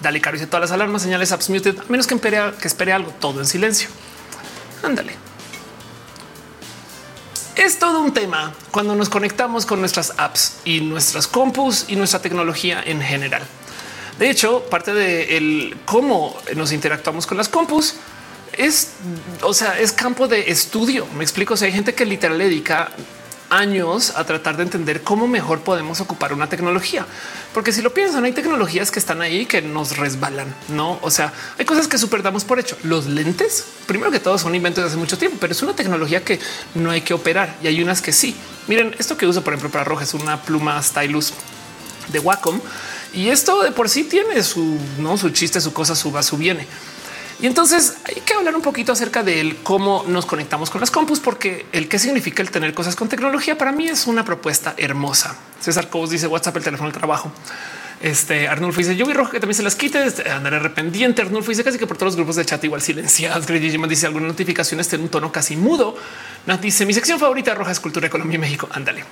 Dale 0.00 0.22
Caro 0.22 0.38
dice 0.38 0.46
todas 0.46 0.62
las 0.62 0.72
alarmas, 0.72 1.02
señales 1.02 1.32
apps 1.32 1.50
muted, 1.50 1.78
a 1.78 1.84
menos 1.88 2.06
que 2.06 2.14
espere, 2.14 2.52
que 2.58 2.66
espere 2.66 2.92
algo, 2.94 3.10
todo 3.20 3.40
en 3.40 3.46
silencio. 3.46 3.90
Ándale. 4.82 5.14
Es 7.56 7.78
todo 7.78 8.00
un 8.00 8.14
tema 8.14 8.54
cuando 8.70 8.94
nos 8.94 9.10
conectamos 9.10 9.66
con 9.66 9.80
nuestras 9.80 10.14
apps 10.16 10.60
y 10.64 10.80
nuestras 10.80 11.26
compus 11.26 11.84
y 11.88 11.96
nuestra 11.96 12.22
tecnología 12.22 12.82
en 12.82 13.02
general. 13.02 13.42
De 14.18 14.30
hecho, 14.30 14.62
parte 14.70 14.94
de 14.94 15.76
cómo 15.84 16.34
nos 16.54 16.72
interactuamos 16.72 17.26
con 17.26 17.36
las 17.36 17.50
compus 17.50 17.96
es, 18.52 18.92
o 19.42 19.54
sea, 19.54 19.78
es 19.78 19.92
campo 19.92 20.28
de 20.28 20.50
estudio. 20.50 21.06
Me 21.16 21.24
explico. 21.24 21.54
O 21.54 21.56
sea, 21.56 21.66
hay 21.66 21.72
gente 21.72 21.94
que 21.94 22.04
literal 22.04 22.38
dedica 22.38 22.90
años 23.50 24.12
a 24.16 24.24
tratar 24.24 24.56
de 24.56 24.64
entender 24.64 25.02
cómo 25.02 25.28
mejor 25.28 25.60
podemos 25.60 26.00
ocupar 26.00 26.32
una 26.32 26.48
tecnología. 26.48 27.06
Porque 27.54 27.72
si 27.72 27.82
lo 27.82 27.92
piensan, 27.94 28.24
hay 28.24 28.32
tecnologías 28.32 28.90
que 28.90 28.98
están 28.98 29.22
ahí 29.22 29.46
que 29.46 29.62
nos 29.62 29.96
resbalan, 29.96 30.52
no? 30.68 30.98
O 31.02 31.10
sea, 31.10 31.32
hay 31.58 31.64
cosas 31.64 31.88
que 31.88 31.98
super 31.98 32.22
damos 32.22 32.44
por 32.44 32.58
hecho. 32.58 32.76
Los 32.82 33.06
lentes, 33.06 33.64
primero 33.86 34.10
que 34.10 34.20
todo, 34.20 34.38
son 34.38 34.54
inventos 34.54 34.82
de 34.82 34.88
hace 34.88 34.96
mucho 34.96 35.18
tiempo, 35.18 35.38
pero 35.40 35.52
es 35.52 35.62
una 35.62 35.74
tecnología 35.74 36.24
que 36.24 36.40
no 36.74 36.90
hay 36.90 37.02
que 37.02 37.14
operar 37.14 37.56
y 37.62 37.68
hay 37.68 37.82
unas 37.82 38.02
que 38.02 38.12
sí. 38.12 38.36
Miren, 38.66 38.94
esto 38.98 39.16
que 39.16 39.26
uso, 39.26 39.42
por 39.42 39.52
ejemplo, 39.52 39.70
para 39.70 39.84
roja 39.84 40.04
es 40.04 40.14
una 40.14 40.42
pluma 40.42 40.82
stylus 40.82 41.32
de 42.08 42.18
Wacom 42.18 42.60
y 43.12 43.28
esto 43.28 43.62
de 43.62 43.72
por 43.72 43.88
sí 43.88 44.04
tiene 44.04 44.42
su 44.42 44.78
no 44.98 45.16
su 45.16 45.30
chiste, 45.30 45.60
su 45.60 45.72
cosa, 45.72 45.96
su 45.96 46.12
va, 46.12 46.22
su 46.22 46.36
viene. 46.36 46.66
Y 47.40 47.46
entonces 47.46 47.98
hay 48.04 48.22
que 48.22 48.32
hablar 48.32 48.56
un 48.56 48.62
poquito 48.62 48.92
acerca 48.92 49.22
de 49.22 49.56
cómo 49.62 50.04
nos 50.08 50.24
conectamos 50.24 50.70
con 50.70 50.80
las 50.80 50.90
compus, 50.90 51.20
porque 51.20 51.66
el 51.72 51.88
qué 51.88 51.98
significa 51.98 52.42
el 52.42 52.50
tener 52.50 52.72
cosas 52.72 52.96
con 52.96 53.08
tecnología 53.08 53.58
para 53.58 53.72
mí 53.72 53.88
es 53.88 54.06
una 54.06 54.24
propuesta 54.24 54.74
hermosa. 54.78 55.36
César 55.60 55.90
Cobos 55.90 56.10
dice 56.10 56.26
WhatsApp, 56.26 56.56
el 56.56 56.64
teléfono 56.64 56.88
del 56.88 56.98
trabajo. 56.98 57.30
Este 58.00 58.46
Arnulfo 58.46 58.78
dice 58.78 58.94
yo 58.94 59.06
vi 59.06 59.14
rojo 59.14 59.30
que 59.30 59.40
también 59.40 59.56
se 59.56 59.62
las 59.62 59.74
quite. 59.74 60.04
Este, 60.04 60.30
Andaré 60.30 60.56
arrependiente. 60.56 61.22
Arnulfo 61.22 61.50
dice 61.50 61.64
casi 61.64 61.78
que 61.78 61.86
por 61.86 61.96
todos 61.96 62.12
los 62.12 62.16
grupos 62.16 62.36
de 62.36 62.44
chat 62.44 62.62
igual 62.64 62.80
silenciados. 62.82 63.46
Greg 63.46 63.60
dice 63.60 64.06
algunas 64.06 64.28
notificaciones 64.28 64.90
en 64.92 65.02
un 65.02 65.08
tono 65.08 65.32
casi 65.32 65.56
mudo. 65.56 65.96
Nat 66.46 66.60
dice 66.60 66.86
mi 66.86 66.94
sección 66.94 67.18
favorita 67.18 67.54
roja 67.54 67.72
es 67.72 67.80
cultura, 67.80 68.08
Colombia 68.10 68.36
y 68.36 68.38
México. 68.38 68.68
Ándale. 68.72 69.04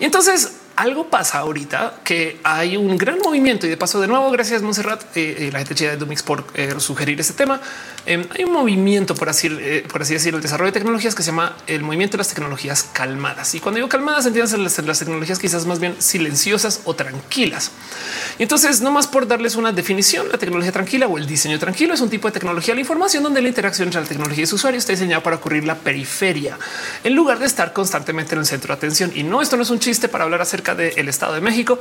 Y 0.00 0.04
entonces 0.04 0.52
algo 0.76 1.08
pasa 1.08 1.38
ahorita 1.38 2.00
que 2.04 2.40
hay 2.42 2.76
un 2.76 2.96
gran 2.96 3.18
movimiento 3.18 3.66
y 3.66 3.70
de 3.70 3.76
paso 3.76 4.00
de 4.00 4.08
nuevo, 4.08 4.30
gracias 4.30 4.62
Monserrat, 4.62 5.02
eh, 5.16 5.36
eh 5.38 5.50
la 5.52 5.64
gente 5.64 5.74
de 5.74 5.96
Dumix 5.96 6.22
por 6.22 6.44
eh, 6.54 6.74
sugerir 6.78 7.20
este 7.20 7.34
tema. 7.34 7.60
Em, 8.06 8.24
hay 8.36 8.44
un 8.44 8.52
movimiento, 8.52 9.14
por 9.14 9.28
así, 9.28 9.48
eh, 9.50 9.86
por 9.90 10.02
así 10.02 10.14
decirlo, 10.14 10.38
el 10.38 10.42
desarrollo 10.42 10.72
de 10.72 10.78
tecnologías 10.78 11.14
que 11.14 11.22
se 11.22 11.30
llama 11.30 11.56
el 11.66 11.82
movimiento 11.82 12.16
de 12.16 12.18
las 12.18 12.28
tecnologías 12.28 12.82
calmadas. 12.92 13.54
Y 13.54 13.60
cuando 13.60 13.76
digo 13.76 13.88
calmadas, 13.88 14.26
entiendes 14.26 14.58
las, 14.58 14.78
las 14.78 14.98
tecnologías 14.98 15.38
quizás 15.38 15.64
más 15.66 15.78
bien 15.78 15.96
silenciosas 15.98 16.82
o 16.84 16.94
tranquilas. 16.94 17.70
Y 18.38 18.42
entonces, 18.42 18.80
no 18.80 18.90
más 18.90 19.06
por 19.06 19.26
darles 19.26 19.56
una 19.56 19.72
definición, 19.72 20.28
la 20.30 20.38
tecnología 20.38 20.72
tranquila 20.72 21.06
o 21.06 21.18
el 21.18 21.26
diseño 21.26 21.58
tranquilo 21.58 21.94
es 21.94 22.00
un 22.00 22.10
tipo 22.10 22.28
de 22.28 22.32
tecnología 22.32 22.72
de 22.72 22.76
la 22.76 22.80
información 22.80 23.22
donde 23.22 23.40
la 23.40 23.48
interacción 23.48 23.88
entre 23.88 24.00
la 24.00 24.06
tecnología 24.06 24.44
y 24.44 24.46
su 24.46 24.56
usuario 24.56 24.78
está 24.78 24.92
diseñada 24.92 25.22
para 25.22 25.36
ocurrir 25.36 25.64
la 25.64 25.76
periferia 25.76 26.58
en 27.02 27.14
lugar 27.14 27.38
de 27.38 27.46
estar 27.46 27.72
constantemente 27.72 28.34
en 28.34 28.40
el 28.40 28.46
centro 28.46 28.68
de 28.68 28.78
atención. 28.78 29.12
Y 29.14 29.22
no, 29.22 29.40
esto 29.40 29.56
no 29.56 29.62
es 29.62 29.70
un 29.70 29.78
chiste 29.78 30.08
para 30.08 30.24
hablar 30.24 30.42
acerca 30.42 30.63
del 30.72 31.08
Estado 31.08 31.34
de 31.34 31.42
México 31.42 31.78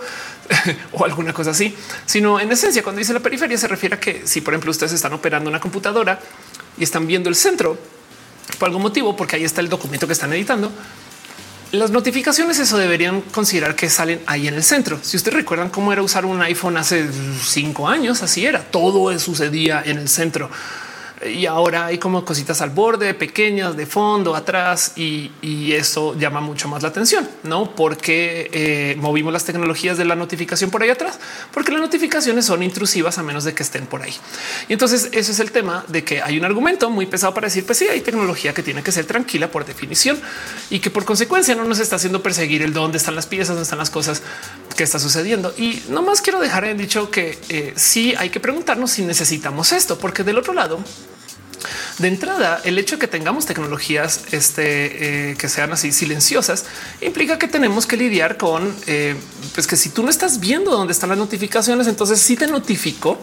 o 0.92 1.06
alguna 1.06 1.32
cosa 1.32 1.52
así, 1.52 1.74
sino 2.06 2.40
en 2.40 2.52
esencia, 2.52 2.84
cuando 2.84 3.00
dice 3.00 3.14
la 3.14 3.22
periferia, 3.22 3.58
se 3.58 3.68
refiere 3.68 3.96
a 3.96 4.00
que 4.00 4.28
si, 4.28 4.42
por 4.42 4.54
ejemplo, 4.54 4.72
ustedes 4.72 4.92
están 4.92 5.14
operando 5.14 5.50
una 5.50 5.60
computadora 5.60 6.20
y 6.78 6.84
están 6.84 7.08
viendo 7.08 7.30
el 7.30 7.36
centro 7.36 7.78
por 8.60 8.68
algún 8.68 8.82
motivo, 8.82 9.16
porque 9.16 9.38
ahí 9.38 9.44
está 9.44 9.62
el 9.62 9.70
documento 9.70 10.08
que 10.08 10.14
están 10.14 10.34
editando, 10.34 10.72
las 11.74 11.90
notificaciones 11.90 12.60
eso 12.60 12.78
deberían 12.78 13.22
considerar 13.22 13.76
que 13.76 13.90
salen 13.90 14.22
ahí 14.28 14.48
en 14.48 14.54
el 14.54 14.64
centro. 14.64 15.00
Si 15.02 15.18
ustedes 15.18 15.38
recuerdan 15.38 15.70
cómo 15.70 15.92
era 15.92 16.04
usar 16.04 16.24
un 16.24 16.40
iPhone 16.44 16.78
hace 16.78 17.10
cinco 17.44 17.88
años, 17.88 18.22
así 18.22 18.46
era. 18.46 18.64
Todo 18.64 19.18
sucedía 19.18 19.82
en 19.84 19.98
el 19.98 20.08
centro 20.08 20.52
y 21.26 21.46
ahora 21.46 21.88
hay 21.88 21.98
como 21.98 22.26
cositas 22.26 22.62
al 22.62 22.70
borde, 22.70 23.14
pequeñas 23.14 23.76
de 23.76 23.86
fondo, 23.86 24.36
atrás 24.36 24.94
y, 24.96 25.32
eso 25.74 26.16
llama 26.18 26.40
mucho 26.40 26.68
más 26.68 26.84
la 26.84 26.90
atención, 26.90 27.28
no? 27.44 27.76
Porque 27.76 28.50
eh, 28.52 28.96
movimos 29.00 29.34
las 29.34 29.44
tecnologías 29.44 29.98
de 29.98 30.06
la 30.06 30.16
notificación 30.16 30.70
por 30.70 30.84
ahí 30.84 30.90
atrás, 30.90 31.20
porque 31.52 31.72
las 31.72 31.82
notificaciones 31.82 32.46
son 32.46 32.62
intrusivas 32.62 33.18
a 33.18 33.24
menos 33.24 33.44
de 33.44 33.54
que 33.54 33.64
estén 33.64 33.88
por 33.88 34.02
ahí. 34.02 34.14
Y 34.70 34.74
entonces 34.74 35.10
ese 35.12 35.32
es 35.32 35.40
el 35.40 35.52
tema 35.52 35.84
de 35.88 36.04
que 36.04 36.22
hay 36.22 36.38
un 36.38 36.46
argumento 36.46 36.90
muy 36.90 37.06
pesado 37.06 37.34
para 37.34 37.48
decir, 37.48 37.66
pues 37.66 37.80
sí, 37.80 37.88
hay 37.88 38.02
tecnología 38.02 38.54
que 38.54 38.62
tiene 38.62 38.84
que 38.84 38.92
ser 38.92 39.06
tranquila 39.06 39.50
por 39.50 39.66
definición 39.66 40.20
y 40.70 40.80
que 40.80 40.90
por 40.90 41.06
consecuencia 41.06 41.56
no 41.56 41.64
nos 41.66 41.80
está 41.80 41.96
haciendo 41.96 42.22
perseguir 42.22 42.62
el 42.62 42.74
dónde 42.74 42.98
están 42.98 43.16
las 43.16 43.26
piezas, 43.26 43.50
dónde 43.50 43.64
están 43.64 43.80
las 43.80 43.90
cosas 43.90 44.22
que 44.76 44.84
está 44.84 45.00
sucediendo. 45.00 45.54
Y 45.58 45.84
no 45.90 46.02
más 46.02 46.22
quiero 46.22 46.40
dejar 46.40 46.66
en 46.66 46.78
dicho 46.78 47.10
que 47.10 47.40
eh, 47.50 47.74
sí 47.76 48.14
hay 48.18 48.30
que 48.30 48.40
preguntarnos 48.40 48.92
si 48.92 49.04
necesitamos 49.04 49.72
esto, 49.72 49.98
porque 49.98 50.24
del 50.24 50.38
otro 50.38 50.54
lado, 50.54 50.80
de 52.00 52.08
entrada, 52.08 52.62
el 52.64 52.78
hecho 52.78 52.96
de 52.96 53.02
que 53.02 53.08
tengamos 53.08 53.46
tecnologías 53.46 54.26
este, 54.32 55.32
eh, 55.32 55.36
que 55.38 55.48
sean 55.48 55.72
así 55.72 55.92
silenciosas 55.92 56.66
implica 57.02 57.38
que 57.38 57.48
tenemos 57.48 57.86
que 57.86 57.98
lidiar 57.98 58.38
con 58.38 58.76
eh, 58.88 59.16
pues 59.54 59.68
que 59.68 59.76
si 59.76 59.90
tú 59.90 60.04
no 60.04 60.10
estás 60.10 60.40
viendo 60.40 60.72
dónde 60.72 60.94
están 60.94 61.10
las 61.10 61.18
notificaciones, 61.18 61.88
entonces 61.88 62.20
si 62.20 62.36
te 62.36 62.48
notifico. 62.48 63.20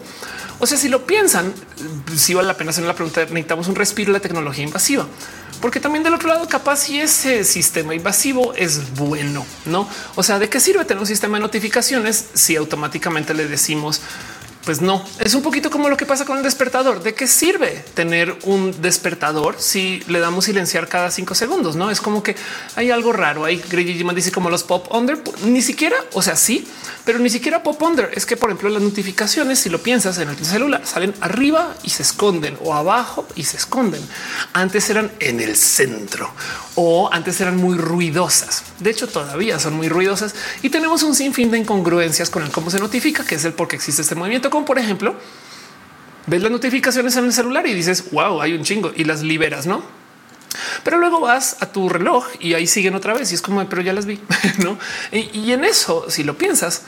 O 0.59 0.67
sea, 0.67 0.77
si 0.77 0.89
lo 0.89 1.07
piensan, 1.07 1.51
si 2.15 2.35
vale 2.35 2.47
la 2.47 2.55
pena 2.55 2.69
hacer 2.69 2.83
la 2.83 2.93
pregunta, 2.93 3.21
necesitamos 3.21 3.67
un 3.67 3.73
respiro 3.73 4.13
de 4.13 4.19
tecnología 4.19 4.63
invasiva, 4.63 5.07
porque 5.61 5.79
también 5.79 6.03
del 6.03 6.13
otro 6.13 6.27
lado, 6.27 6.47
capaz 6.47 6.77
si 6.77 6.99
ese 6.99 7.43
sistema 7.43 7.93
invasivo 7.93 8.53
es 8.55 8.95
bueno, 8.95 9.45
no? 9.65 9.87
O 10.15 10.23
sea, 10.23 10.39
de 10.39 10.49
qué 10.49 10.59
sirve 10.59 10.83
tener 10.85 10.99
un 10.99 11.07
sistema 11.07 11.37
de 11.37 11.41
notificaciones 11.41 12.25
si 12.33 12.55
automáticamente 12.55 13.33
le 13.33 13.47
decimos 13.47 14.01
pues 14.65 14.81
no, 14.81 15.03
es 15.19 15.33
un 15.33 15.41
poquito 15.41 15.71
como 15.71 15.89
lo 15.89 15.97
que 15.97 16.05
pasa 16.05 16.25
con 16.25 16.37
el 16.37 16.43
despertador. 16.43 17.01
¿De 17.01 17.13
qué 17.13 17.27
sirve 17.27 17.83
tener 17.93 18.37
un 18.43 18.79
despertador 18.81 19.55
si 19.57 20.03
le 20.07 20.19
damos 20.19 20.45
silenciar 20.45 20.87
cada 20.87 21.09
cinco 21.09 21.33
segundos? 21.33 21.75
No 21.75 21.89
es 21.89 21.99
como 21.99 22.21
que 22.21 22.35
hay 22.75 22.91
algo 22.91 23.11
raro. 23.11 23.45
Ahí 23.45 23.61
Greg 23.69 23.87
dice 24.13 24.31
como 24.31 24.49
los 24.49 24.63
pop 24.63 24.87
under, 24.93 25.21
ni 25.45 25.61
siquiera, 25.61 25.97
o 26.13 26.21
sea, 26.21 26.35
sí, 26.35 26.67
pero 27.05 27.17
ni 27.19 27.29
siquiera 27.29 27.63
pop 27.63 27.81
under. 27.81 28.11
Es 28.13 28.25
que, 28.25 28.37
por 28.37 28.49
ejemplo, 28.49 28.69
las 28.69 28.83
notificaciones, 28.83 29.59
si 29.59 29.69
lo 29.69 29.81
piensas 29.81 30.17
en 30.19 30.29
el 30.29 30.37
celular, 30.45 30.81
salen 30.85 31.13
arriba 31.21 31.75
y 31.83 31.89
se 31.89 32.03
esconden 32.03 32.57
o 32.63 32.73
abajo 32.73 33.27
y 33.35 33.43
se 33.43 33.57
esconden. 33.57 34.01
Antes 34.53 34.89
eran 34.89 35.11
en 35.19 35.39
el 35.39 35.55
centro 35.55 36.29
o 36.75 37.09
antes 37.11 37.41
eran 37.41 37.57
muy 37.57 37.77
ruidosas. 37.77 38.63
De 38.79 38.91
hecho, 38.91 39.07
todavía 39.07 39.59
son 39.59 39.73
muy 39.73 39.89
ruidosas 39.89 40.35
y 40.61 40.69
tenemos 40.69 41.01
un 41.01 41.15
sinfín 41.15 41.49
de 41.49 41.57
incongruencias 41.57 42.29
con 42.29 42.43
el 42.43 42.51
cómo 42.51 42.69
se 42.69 42.79
notifica, 42.79 43.25
que 43.25 43.35
es 43.35 43.45
el 43.45 43.53
por 43.53 43.67
qué 43.67 43.75
existe 43.75 44.03
este 44.03 44.15
movimiento 44.15 44.50
como 44.51 44.65
por 44.65 44.77
ejemplo, 44.77 45.15
ves 46.27 46.43
las 46.43 46.51
notificaciones 46.51 47.15
en 47.15 47.25
el 47.25 47.33
celular 47.33 47.65
y 47.65 47.73
dices, 47.73 48.11
wow, 48.11 48.39
hay 48.41 48.53
un 48.53 48.63
chingo 48.63 48.91
y 48.95 49.05
las 49.05 49.23
liberas, 49.23 49.65
¿no? 49.65 49.81
Pero 50.83 50.99
luego 50.99 51.19
vas 51.19 51.57
a 51.61 51.71
tu 51.71 51.89
reloj 51.89 52.27
y 52.39 52.53
ahí 52.53 52.67
siguen 52.67 52.95
otra 52.95 53.13
vez 53.13 53.31
y 53.31 53.35
es 53.35 53.41
como, 53.41 53.67
pero 53.67 53.81
ya 53.81 53.93
las 53.93 54.05
vi, 54.05 54.19
¿no? 54.59 54.77
Y, 55.11 55.51
en 55.51 55.65
eso, 55.65 56.05
si 56.09 56.23
lo 56.23 56.37
piensas, 56.37 56.83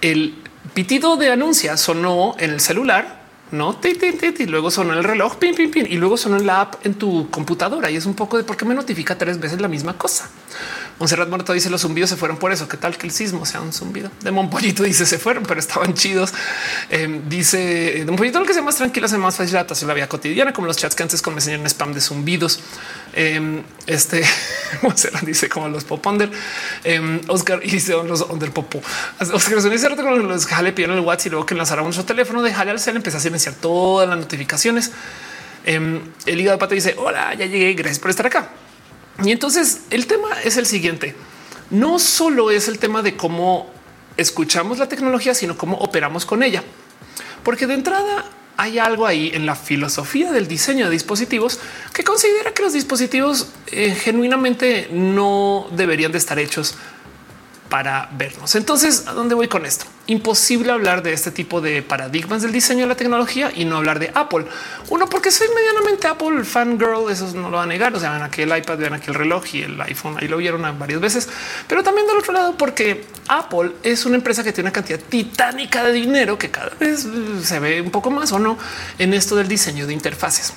el 0.00 0.34
pitido 0.74 1.16
de 1.16 1.32
anuncia 1.32 1.76
sonó 1.76 2.34
en 2.38 2.50
el 2.50 2.60
celular, 2.60 3.22
no 3.50 3.78
y 3.82 4.46
luego 4.46 4.70
sonó 4.70 4.94
el 4.94 5.04
reloj, 5.04 5.36
pin, 5.36 5.54
pin, 5.54 5.70
pin, 5.70 5.86
y 5.88 5.96
luego 5.96 6.16
sonó 6.16 6.38
en 6.38 6.46
la 6.46 6.62
app 6.62 6.86
en 6.86 6.94
tu 6.94 7.28
computadora. 7.30 7.90
Y 7.90 7.96
es 7.96 8.06
un 8.06 8.14
poco 8.14 8.38
de 8.38 8.44
por 8.44 8.56
qué 8.56 8.64
me 8.64 8.74
notifica 8.74 9.18
tres 9.18 9.38
veces 9.38 9.60
la 9.60 9.68
misma 9.68 9.98
cosa. 9.98 10.30
Monserrat 11.02 11.28
Muerto 11.28 11.52
dice 11.52 11.68
los 11.68 11.80
zumbidos 11.80 12.10
se 12.10 12.16
fueron 12.16 12.36
por 12.36 12.52
eso. 12.52 12.68
¿Qué 12.68 12.76
tal 12.76 12.96
que 12.96 13.08
el 13.08 13.12
sismo 13.12 13.44
sea 13.44 13.60
un 13.60 13.72
zumbido? 13.72 14.08
De 14.20 14.30
Monpollito 14.30 14.84
dice 14.84 15.04
se 15.04 15.18
fueron, 15.18 15.42
pero 15.42 15.58
estaban 15.58 15.94
chidos. 15.94 16.32
Eh, 16.90 17.22
dice 17.28 17.58
de 17.58 18.04
Monpollito 18.04 18.38
lo 18.38 18.46
que 18.46 18.54
sea 18.54 18.62
más 18.62 18.76
tranquilo, 18.76 19.08
se 19.08 19.18
más 19.18 19.34
fácil 19.34 19.54
la 19.54 19.66
la 19.88 19.94
vida 19.94 20.06
cotidiana, 20.06 20.52
como 20.52 20.68
los 20.68 20.76
chats 20.76 20.94
que 20.94 21.02
antes 21.02 21.20
con 21.20 21.34
enseñaron 21.34 21.66
spam 21.66 21.92
de 21.92 22.00
zumbidos. 22.00 22.60
Eh, 23.14 23.64
este 23.88 24.22
Monserrat 24.82 25.24
dice 25.24 25.48
como 25.48 25.68
los 25.68 25.82
poponder. 25.82 26.30
Eh, 26.84 27.20
Oscar 27.26 27.58
dice 27.64 27.94
los 27.94 28.20
under 28.20 28.52
popo. 28.52 28.80
Oscar 29.18 29.60
dice 29.60 29.96
con 29.96 30.28
los 30.28 30.46
jale 30.46 30.72
pidieron 30.72 30.98
el 30.98 31.04
WhatsApp 31.04 31.26
y 31.26 31.30
luego 31.30 31.46
que 31.46 31.54
enlazara 31.54 31.82
nuestro 31.82 32.04
teléfono 32.04 32.42
de 32.42 32.54
jale 32.54 32.70
al 32.70 32.78
cel 32.78 32.94
empezó 32.94 33.16
a 33.16 33.20
silenciar 33.20 33.56
todas 33.56 34.08
las 34.08 34.18
notificaciones. 34.18 34.92
el 35.64 36.00
hígado 36.26 36.58
de 36.58 36.60
pata 36.60 36.76
dice 36.76 36.94
hola, 36.96 37.34
ya 37.34 37.46
llegué. 37.46 37.74
Gracias 37.74 37.98
por 37.98 38.10
estar 38.10 38.26
acá. 38.26 38.50
Y 39.24 39.32
entonces 39.32 39.82
el 39.90 40.06
tema 40.06 40.28
es 40.44 40.56
el 40.56 40.66
siguiente. 40.66 41.14
No 41.70 41.98
solo 41.98 42.50
es 42.50 42.68
el 42.68 42.78
tema 42.78 43.02
de 43.02 43.16
cómo 43.16 43.70
escuchamos 44.16 44.78
la 44.78 44.88
tecnología, 44.88 45.34
sino 45.34 45.56
cómo 45.56 45.76
operamos 45.78 46.26
con 46.26 46.42
ella. 46.42 46.62
Porque 47.42 47.66
de 47.66 47.74
entrada 47.74 48.24
hay 48.56 48.78
algo 48.78 49.06
ahí 49.06 49.30
en 49.34 49.46
la 49.46 49.54
filosofía 49.54 50.32
del 50.32 50.46
diseño 50.46 50.86
de 50.86 50.92
dispositivos 50.92 51.58
que 51.92 52.04
considera 52.04 52.52
que 52.52 52.62
los 52.62 52.72
dispositivos 52.72 53.48
eh, 53.68 53.94
genuinamente 53.94 54.88
no 54.92 55.66
deberían 55.72 56.12
de 56.12 56.18
estar 56.18 56.38
hechos 56.38 56.74
para 57.72 58.10
vernos. 58.12 58.54
Entonces, 58.54 59.04
¿a 59.06 59.14
dónde 59.14 59.34
voy 59.34 59.48
con 59.48 59.64
esto? 59.64 59.86
Imposible 60.06 60.72
hablar 60.72 61.02
de 61.02 61.14
este 61.14 61.30
tipo 61.30 61.62
de 61.62 61.80
paradigmas 61.80 62.42
del 62.42 62.52
diseño 62.52 62.82
de 62.82 62.88
la 62.88 62.96
tecnología 62.96 63.50
y 63.56 63.64
no 63.64 63.78
hablar 63.78 63.98
de 63.98 64.12
Apple. 64.14 64.44
Uno, 64.90 65.08
porque 65.08 65.30
soy 65.30 65.48
medianamente 65.56 66.06
Apple 66.06 66.44
fangirl, 66.44 67.10
eso 67.10 67.32
no 67.34 67.48
lo 67.48 67.56
va 67.56 67.62
a 67.62 67.66
negar. 67.66 67.94
O 67.94 67.98
sea, 67.98 68.12
ven 68.12 68.20
aquí 68.20 68.42
el 68.42 68.54
iPad, 68.54 68.76
ven 68.76 68.92
aquí 68.92 69.06
el 69.08 69.14
reloj 69.14 69.54
y 69.54 69.62
el 69.62 69.80
iPhone, 69.80 70.18
ahí 70.20 70.28
lo 70.28 70.36
vieron 70.36 70.60
varias 70.78 71.00
veces. 71.00 71.30
Pero 71.66 71.82
también 71.82 72.06
del 72.06 72.18
otro 72.18 72.34
lado, 72.34 72.58
porque 72.58 73.06
Apple 73.28 73.72
es 73.82 74.04
una 74.04 74.16
empresa 74.16 74.44
que 74.44 74.52
tiene 74.52 74.68
una 74.68 74.74
cantidad 74.74 75.00
titánica 75.00 75.82
de 75.82 75.92
dinero 75.92 76.36
que 76.36 76.50
cada 76.50 76.74
vez 76.78 77.06
uh, 77.06 77.42
se 77.42 77.58
ve 77.58 77.80
un 77.80 77.90
poco 77.90 78.10
más 78.10 78.32
o 78.32 78.38
no 78.38 78.58
en 78.98 79.14
esto 79.14 79.34
del 79.34 79.48
diseño 79.48 79.86
de 79.86 79.94
interfaces. 79.94 80.52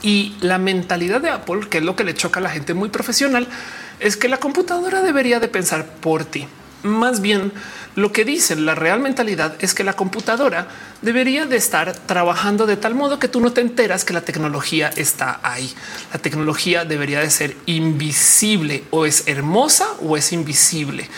Y 0.00 0.36
la 0.42 0.58
mentalidad 0.58 1.20
de 1.20 1.30
Apple, 1.30 1.62
que 1.68 1.78
es 1.78 1.84
lo 1.84 1.96
que 1.96 2.04
le 2.04 2.14
choca 2.14 2.38
a 2.38 2.42
la 2.44 2.50
gente 2.50 2.72
muy 2.72 2.88
profesional, 2.88 3.48
es 4.00 4.16
que 4.16 4.28
la 4.28 4.38
computadora 4.38 5.02
debería 5.02 5.40
de 5.40 5.48
pensar 5.48 5.86
por 5.86 6.24
ti. 6.24 6.46
Más 6.82 7.20
bien, 7.20 7.52
lo 7.94 8.12
que 8.12 8.24
dicen 8.24 8.64
la 8.64 8.74
real 8.74 9.00
mentalidad 9.00 9.54
es 9.60 9.74
que 9.74 9.84
la 9.84 9.92
computadora 9.92 10.68
debería 11.02 11.44
de 11.44 11.56
estar 11.56 11.92
trabajando 11.92 12.64
de 12.66 12.76
tal 12.76 12.94
modo 12.94 13.18
que 13.18 13.28
tú 13.28 13.40
no 13.40 13.52
te 13.52 13.60
enteras 13.60 14.04
que 14.04 14.14
la 14.14 14.22
tecnología 14.22 14.90
está 14.96 15.40
ahí. 15.42 15.72
La 16.12 16.18
tecnología 16.18 16.84
debería 16.84 17.20
de 17.20 17.30
ser 17.30 17.56
invisible 17.66 18.84
o 18.90 19.04
es 19.04 19.24
hermosa 19.26 19.86
o 20.00 20.16
es 20.16 20.32
invisible. 20.32 21.08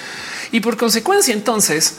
Y 0.50 0.60
por 0.60 0.76
consecuencia, 0.76 1.32
entonces, 1.32 1.98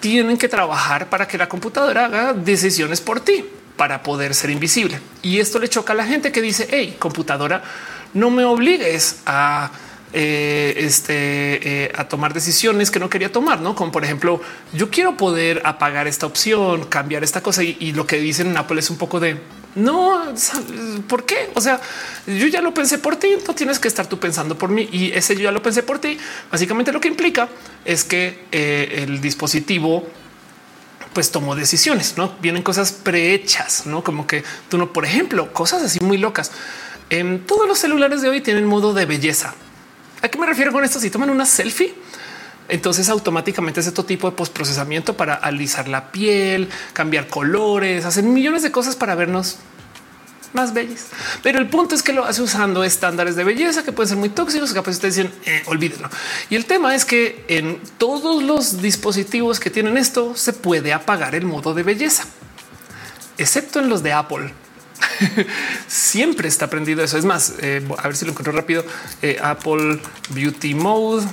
tienen 0.00 0.38
que 0.38 0.48
trabajar 0.48 1.08
para 1.08 1.26
que 1.26 1.38
la 1.38 1.48
computadora 1.48 2.04
haga 2.04 2.32
decisiones 2.34 3.00
por 3.00 3.20
ti 3.20 3.44
para 3.76 4.02
poder 4.02 4.34
ser 4.34 4.50
invisible. 4.50 5.00
Y 5.22 5.40
esto 5.40 5.58
le 5.58 5.68
choca 5.68 5.94
a 5.94 5.96
la 5.96 6.06
gente 6.06 6.30
que 6.30 6.40
dice, 6.40 6.68
hey, 6.70 6.96
computadora, 6.98 7.62
no 8.12 8.30
me 8.30 8.44
obligues 8.44 9.16
a 9.26 9.70
eh, 10.16 10.74
este, 10.76 11.86
eh, 11.86 11.92
a 11.92 12.06
tomar 12.06 12.32
decisiones 12.32 12.92
que 12.92 13.00
no 13.00 13.10
quería 13.10 13.32
tomar, 13.32 13.60
no 13.60 13.74
como 13.74 13.90
por 13.90 14.04
ejemplo, 14.04 14.40
yo 14.72 14.88
quiero 14.88 15.16
poder 15.16 15.60
apagar 15.64 16.06
esta 16.06 16.24
opción, 16.26 16.84
cambiar 16.84 17.24
esta 17.24 17.42
cosa 17.42 17.64
y, 17.64 17.92
lo 17.92 18.06
que 18.06 18.18
dicen 18.18 18.46
en 18.46 18.56
Apple 18.56 18.78
es 18.78 18.90
un 18.90 18.96
poco 18.96 19.18
de 19.18 19.38
No, 19.74 20.22
¿por 21.08 21.26
qué? 21.26 21.50
O 21.54 21.60
sea, 21.60 21.80
yo 22.28 22.46
ya 22.46 22.60
lo 22.62 22.72
pensé 22.72 22.98
por 22.98 23.16
ti, 23.16 23.30
no 23.44 23.56
tienes 23.56 23.80
que 23.80 23.88
estar 23.88 24.06
tú 24.06 24.20
pensando 24.20 24.56
por 24.56 24.70
mí 24.70 24.88
y 24.92 25.10
ese 25.10 25.34
yo 25.34 25.42
ya 25.42 25.50
lo 25.50 25.60
pensé 25.60 25.82
por 25.82 25.98
ti. 25.98 26.16
Básicamente 26.48 26.92
lo 26.92 27.00
que 27.00 27.08
implica 27.08 27.48
es 27.84 28.04
que 28.04 28.44
eh, 28.52 29.04
el 29.08 29.20
dispositivo 29.20 30.06
pues 31.12 31.32
tomó 31.32 31.56
decisiones, 31.56 32.16
no 32.16 32.36
vienen 32.40 32.62
cosas 32.62 32.92
prehechas, 32.92 33.86
no 33.86 34.04
como 34.04 34.28
que 34.28 34.44
tú 34.68 34.78
no, 34.78 34.92
por 34.92 35.04
ejemplo, 35.04 35.52
cosas 35.52 35.82
así 35.82 35.98
muy 35.98 36.18
locas. 36.18 36.52
En 37.10 37.44
todos 37.44 37.66
los 37.66 37.80
celulares 37.80 38.22
de 38.22 38.28
hoy 38.28 38.40
tienen 38.40 38.64
modo 38.64 38.94
de 38.94 39.06
belleza. 39.06 39.54
¿A 40.24 40.28
qué 40.28 40.38
me 40.38 40.46
refiero 40.46 40.72
con 40.72 40.82
esto? 40.82 40.98
Si 40.98 41.10
toman 41.10 41.28
una 41.28 41.44
selfie, 41.44 41.92
entonces 42.70 43.10
automáticamente 43.10 43.80
es 43.80 43.88
otro 43.88 44.06
tipo 44.06 44.30
de 44.30 44.34
postprocesamiento 44.34 45.14
para 45.18 45.34
alisar 45.34 45.86
la 45.86 46.10
piel, 46.10 46.70
cambiar 46.94 47.28
colores, 47.28 48.06
hacer 48.06 48.24
millones 48.24 48.62
de 48.62 48.70
cosas 48.70 48.96
para 48.96 49.14
vernos 49.16 49.58
más 50.54 50.72
bellas. 50.72 51.08
Pero 51.42 51.58
el 51.58 51.68
punto 51.68 51.94
es 51.94 52.02
que 52.02 52.14
lo 52.14 52.24
hace 52.24 52.40
usando 52.40 52.84
estándares 52.84 53.36
de 53.36 53.44
belleza 53.44 53.82
que 53.84 53.92
pueden 53.92 54.08
ser 54.08 54.16
muy 54.16 54.30
tóxicos, 54.30 54.72
que 54.72 54.80
pues 54.80 54.96
ustedes 54.96 55.16
dicen 55.16 55.32
eh, 55.44 55.62
olvídenlo. 55.66 56.08
Y 56.48 56.54
el 56.54 56.64
tema 56.64 56.94
es 56.94 57.04
que 57.04 57.44
en 57.48 57.78
todos 57.98 58.42
los 58.42 58.80
dispositivos 58.80 59.60
que 59.60 59.68
tienen 59.68 59.98
esto 59.98 60.34
se 60.36 60.54
puede 60.54 60.94
apagar 60.94 61.34
el 61.34 61.44
modo 61.44 61.74
de 61.74 61.82
belleza, 61.82 62.24
excepto 63.36 63.78
en 63.78 63.90
los 63.90 64.02
de 64.02 64.14
Apple. 64.14 64.54
Siempre 65.88 66.48
está 66.48 66.68
prendido 66.68 67.02
eso. 67.02 67.18
Es 67.18 67.24
más, 67.24 67.54
eh, 67.60 67.86
a 67.98 68.08
ver 68.08 68.16
si 68.16 68.24
lo 68.24 68.32
encuentro 68.32 68.52
rápido. 68.52 68.84
Eh, 69.22 69.38
Apple 69.42 70.00
Beauty 70.30 70.74
Mode 70.74 71.26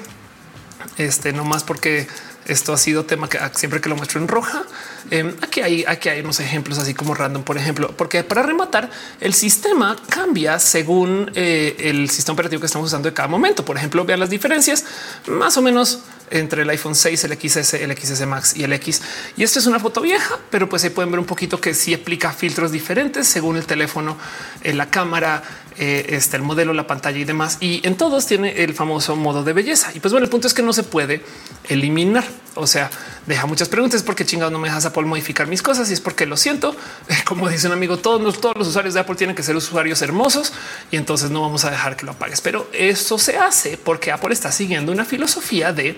este 0.98 1.34
no 1.34 1.46
más 1.46 1.64
porque 1.64 2.08
esto 2.46 2.74
ha 2.74 2.78
sido 2.78 3.06
tema 3.06 3.30
que 3.30 3.40
siempre 3.56 3.82
que 3.82 3.90
lo 3.90 3.96
muestro 3.96 4.20
en 4.20 4.28
roja. 4.28 4.64
Em, 5.10 5.36
aquí 5.42 5.62
hay, 5.62 5.84
aquí 5.88 6.10
hay 6.10 6.22
unos 6.22 6.40
ejemplos 6.40 6.78
así 6.78 6.94
como 6.94 7.14
random, 7.14 7.44
por 7.44 7.58
ejemplo, 7.58 7.94
porque 7.98 8.24
para 8.24 8.44
rematar 8.44 8.90
el 9.20 9.34
sistema 9.34 9.96
cambia 10.10 10.60
según 10.60 11.32
eh, 11.36 11.76
el 11.80 12.10
sistema 12.10 12.34
operativo 12.34 12.60
que 12.60 12.68
estamos 12.68 12.88
usando 12.88 13.10
de 13.10 13.14
cada 13.14 13.28
momento. 13.28 13.66
Por 13.66 13.78
ejemplo, 13.78 14.06
vean 14.06 14.20
las 14.20 14.30
diferencias 14.30 14.86
más 15.28 15.58
o 15.58 15.62
menos 15.62 16.00
entre 16.32 16.64
el 16.64 16.70
iPhone 16.70 16.96
6, 16.96 17.24
el 17.26 17.34
XS, 17.34 17.74
el 17.76 17.98
XS 17.98 18.26
Max 18.26 18.56
y 18.56 18.64
el 18.64 18.74
X. 18.74 19.02
Y 19.38 19.44
esto 19.44 19.60
es 19.60 19.68
una 19.68 19.80
foto 19.80 20.02
vieja, 20.02 20.40
pero 20.50 20.68
pues 20.70 20.84
ahí 20.84 20.90
pueden 20.90 21.12
ver 21.12 21.20
un 21.20 21.26
poquito 21.26 21.60
que 21.60 21.74
sí 21.74 21.94
aplica 21.94 22.32
filtros 22.32 22.72
diferentes 22.72 23.28
según 23.28 23.58
el 23.58 23.66
teléfono, 23.66 24.18
en 24.64 24.78
la 24.78 24.90
cámara, 24.90 25.44
eh, 25.84 26.16
este, 26.16 26.38
el 26.38 26.44
modelo, 26.44 26.74
la 26.74 26.86
pantalla 26.86 27.18
y 27.18 27.24
demás. 27.24 27.58
Y 27.60 27.82
en 27.88 27.98
todos 27.98 28.28
tiene 28.28 28.64
el 28.64 28.76
famoso 28.76 29.16
modo 29.16 29.44
de 29.44 29.52
belleza. 29.52 29.90
Y 29.96 30.00
pues 30.00 30.12
bueno, 30.12 30.26
el 30.26 30.30
punto 30.30 30.46
es 30.46 30.54
que 30.54 30.62
no 30.62 30.74
se 30.74 30.84
puede 30.84 31.24
eliminar. 31.70 32.24
O 32.54 32.68
sea, 32.68 32.92
deja 33.26 33.48
muchas 33.48 33.68
preguntas 33.68 34.04
porque 34.04 34.24
chingados 34.24 34.52
no 34.52 34.60
me 34.60 34.68
dejas 34.68 34.86
Apple 34.86 35.06
modificar 35.06 35.48
mis 35.48 35.64
cosas 35.64 35.90
y 35.90 35.94
es 35.94 36.00
porque 36.00 36.28
lo 36.28 36.38
siento. 36.38 36.76
Como 37.26 37.50
dice 37.50 37.66
un 37.66 37.74
amigo, 37.74 37.98
todos, 37.98 38.40
todos 38.40 38.56
los 38.58 38.68
usuarios 38.68 38.94
de 38.94 39.00
Apple 39.00 39.16
tienen 39.16 39.36
que 39.36 39.42
ser 39.42 39.56
usuarios 39.56 40.04
hermosos 40.04 40.54
y 40.92 40.98
entonces 40.98 41.32
no 41.32 41.42
vamos 41.42 41.66
a 41.66 41.72
dejar 41.72 41.98
que 41.98 42.06
lo 42.06 42.12
apagues. 42.12 42.42
Pero 42.42 42.70
eso 42.74 43.18
se 43.18 43.40
hace 43.40 43.76
porque 43.76 44.12
Apple 44.12 44.34
está 44.34 44.52
siguiendo 44.52 44.92
una 44.92 45.04
filosofía 45.04 45.74
de 45.74 45.98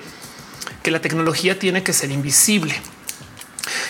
que 0.82 0.92
la 0.92 1.02
tecnología 1.02 1.60
tiene 1.60 1.84
que 1.84 1.92
ser 1.92 2.10
invisible. 2.10 2.74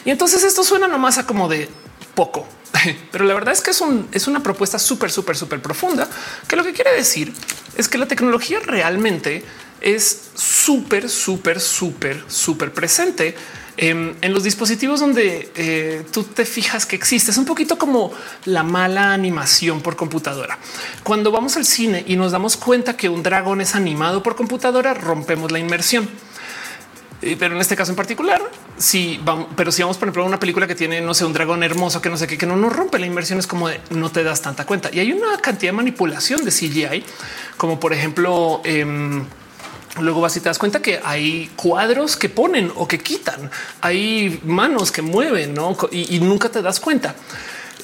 Y 0.05 0.09
entonces 0.09 0.43
esto 0.43 0.63
suena 0.63 0.87
nomás 0.87 1.19
a 1.19 1.27
como 1.27 1.47
de 1.47 1.69
poco, 2.15 2.47
pero 3.11 3.25
la 3.25 3.33
verdad 3.33 3.53
es 3.53 3.61
que 3.61 3.71
es, 3.71 3.81
un, 3.81 4.07
es 4.11 4.27
una 4.27 4.41
propuesta 4.41 4.79
súper, 4.79 5.11
súper, 5.11 5.35
súper 5.35 5.61
profunda, 5.61 6.09
que 6.47 6.55
lo 6.55 6.63
que 6.63 6.73
quiere 6.73 6.93
decir 6.93 7.33
es 7.77 7.87
que 7.87 7.97
la 7.97 8.07
tecnología 8.07 8.59
realmente 8.59 9.43
es 9.81 10.31
súper, 10.33 11.09
súper, 11.09 11.59
súper, 11.59 12.23
súper 12.27 12.73
presente 12.73 13.35
em, 13.75 14.15
en 14.21 14.33
los 14.33 14.43
dispositivos 14.43 15.01
donde 15.01 15.51
eh, 15.55 16.05
tú 16.11 16.23
te 16.23 16.45
fijas 16.45 16.85
que 16.85 16.95
existe. 16.95 17.31
Es 17.31 17.37
un 17.37 17.45
poquito 17.45 17.77
como 17.77 18.13
la 18.45 18.63
mala 18.63 19.13
animación 19.13 19.81
por 19.81 19.97
computadora. 19.97 20.57
Cuando 21.03 21.31
vamos 21.31 21.57
al 21.57 21.65
cine 21.65 22.05
y 22.07 22.15
nos 22.15 22.31
damos 22.31 22.55
cuenta 22.55 22.95
que 22.95 23.09
un 23.09 23.23
dragón 23.23 23.59
es 23.59 23.75
animado 23.75 24.23
por 24.23 24.37
computadora, 24.37 24.93
rompemos 24.93 25.51
la 25.51 25.59
inmersión 25.59 26.07
pero 27.39 27.55
en 27.55 27.61
este 27.61 27.75
caso 27.75 27.91
en 27.91 27.95
particular, 27.95 28.41
si 28.77 29.19
vamos, 29.23 29.47
pero 29.55 29.71
si 29.71 29.81
vamos, 29.81 29.97
por 29.97 30.07
ejemplo, 30.07 30.23
a 30.23 30.25
una 30.25 30.39
película 30.39 30.67
que 30.67 30.75
tiene, 30.75 31.01
no 31.01 31.13
sé, 31.13 31.25
un 31.25 31.33
dragón 31.33 31.63
hermoso 31.63 32.01
que 32.01 32.09
no 32.09 32.17
sé 32.17 32.27
qué, 32.27 32.37
que 32.37 32.45
no 32.45 32.55
nos 32.55 32.73
rompe 32.73 32.99
la 32.99 33.05
inversión, 33.05 33.39
es 33.39 33.47
como 33.47 33.69
no 33.89 34.09
te 34.09 34.23
das 34.23 34.41
tanta 34.41 34.65
cuenta. 34.65 34.89
Y 34.91 34.99
hay 34.99 35.11
una 35.11 35.37
cantidad 35.37 35.71
de 35.71 35.77
manipulación 35.77 36.43
de 36.43 36.51
CGI, 36.51 37.03
como 37.57 37.79
por 37.79 37.93
ejemplo, 37.93 38.61
em, 38.63 39.25
Luego 39.99 40.21
vas 40.21 40.35
y 40.35 40.39
te 40.39 40.49
das 40.49 40.57
cuenta 40.57 40.81
que 40.81 40.99
hay 41.03 41.51
cuadros 41.55 42.17
que 42.17 42.27
ponen 42.27 42.71
o 42.75 42.87
que 42.87 42.97
quitan, 42.97 43.51
hay 43.79 44.39
manos 44.43 44.91
que 44.91 45.03
mueven 45.03 45.53
¿no? 45.53 45.77
y 45.91 46.19
nunca 46.19 46.49
te 46.49 46.63
das 46.63 46.79
cuenta. 46.79 47.13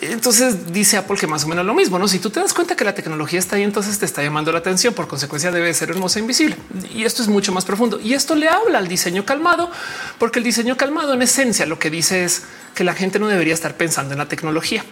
Entonces 0.01 0.71
dice 0.71 0.97
Apple 0.97 1.17
que 1.17 1.27
más 1.27 1.43
o 1.43 1.47
menos 1.47 1.65
lo 1.65 1.73
mismo. 1.73 1.99
No, 1.99 2.07
si 2.07 2.19
tú 2.19 2.29
te 2.29 2.39
das 2.39 2.53
cuenta 2.53 2.75
que 2.75 2.83
la 2.83 2.93
tecnología 2.95 3.39
está 3.39 3.55
ahí, 3.55 3.63
entonces 3.63 3.99
te 3.99 4.05
está 4.05 4.23
llamando 4.23 4.51
la 4.51 4.59
atención. 4.59 4.93
Por 4.93 5.07
consecuencia, 5.07 5.51
debe 5.51 5.73
ser 5.73 5.89
hermosa 5.89 6.19
e 6.19 6.21
invisible. 6.21 6.55
Y 6.93 7.03
esto 7.03 7.21
es 7.21 7.27
mucho 7.27 7.51
más 7.51 7.65
profundo. 7.65 7.99
Y 7.99 8.13
esto 8.13 8.35
le 8.35 8.47
habla 8.47 8.77
al 8.77 8.87
diseño 8.87 9.25
calmado, 9.25 9.69
porque 10.17 10.39
el 10.39 10.45
diseño 10.45 10.77
calmado, 10.77 11.13
en 11.13 11.21
esencia, 11.21 11.65
lo 11.65 11.79
que 11.79 11.89
dice 11.89 12.23
es 12.23 12.43
que 12.75 12.83
la 12.83 12.93
gente 12.93 13.19
no 13.19 13.27
debería 13.27 13.53
estar 13.53 13.75
pensando 13.75 14.13
en 14.13 14.19
la 14.19 14.27
tecnología. 14.27 14.85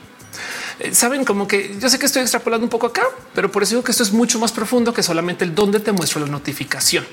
Eh, 0.80 0.93
Saben 0.93 1.24
como 1.26 1.48
que 1.48 1.78
yo 1.80 1.89
sé 1.89 2.00
que 2.00 2.06
estoy 2.06 2.22
extrapolando 2.24 2.65
un 2.65 2.70
poco 2.70 2.88
acá, 2.88 3.04
pero 3.34 3.52
por 3.52 3.63
eso 3.63 3.72
digo 3.72 3.84
que 3.84 3.91
esto 3.91 4.04
es 4.04 4.12
mucho 4.12 4.39
más 4.39 4.52
profundo 4.52 4.93
que 4.93 5.04
solamente 5.04 5.46
el 5.46 5.56
dónde 5.56 5.80
te 5.80 5.91
muestro 5.91 6.22
la 6.22 6.28
notificación. 6.28 7.06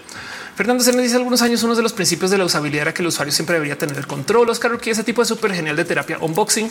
Fernando 0.57 0.85
se 0.85 0.93
me 0.93 1.03
dice 1.03 1.17
algunos 1.17 1.43
años, 1.43 1.63
uno 1.65 1.75
de 1.75 1.83
los 1.83 1.93
principios 1.93 2.31
de 2.31 2.39
la 2.39 2.45
usabilidad 2.45 2.83
era 2.83 2.95
que 2.95 3.03
el 3.03 3.09
usuario 3.09 3.33
siempre 3.33 3.55
debería 3.55 3.77
tener 3.77 3.97
el 3.97 4.07
control. 4.07 4.51
Oscar, 4.51 4.79
que 4.79 4.91
ese 4.91 5.03
tipo 5.03 5.21
de 5.21 5.27
súper 5.27 5.53
genial 5.53 5.75
de 5.75 5.85
terapia 5.85 6.19
unboxing 6.21 6.71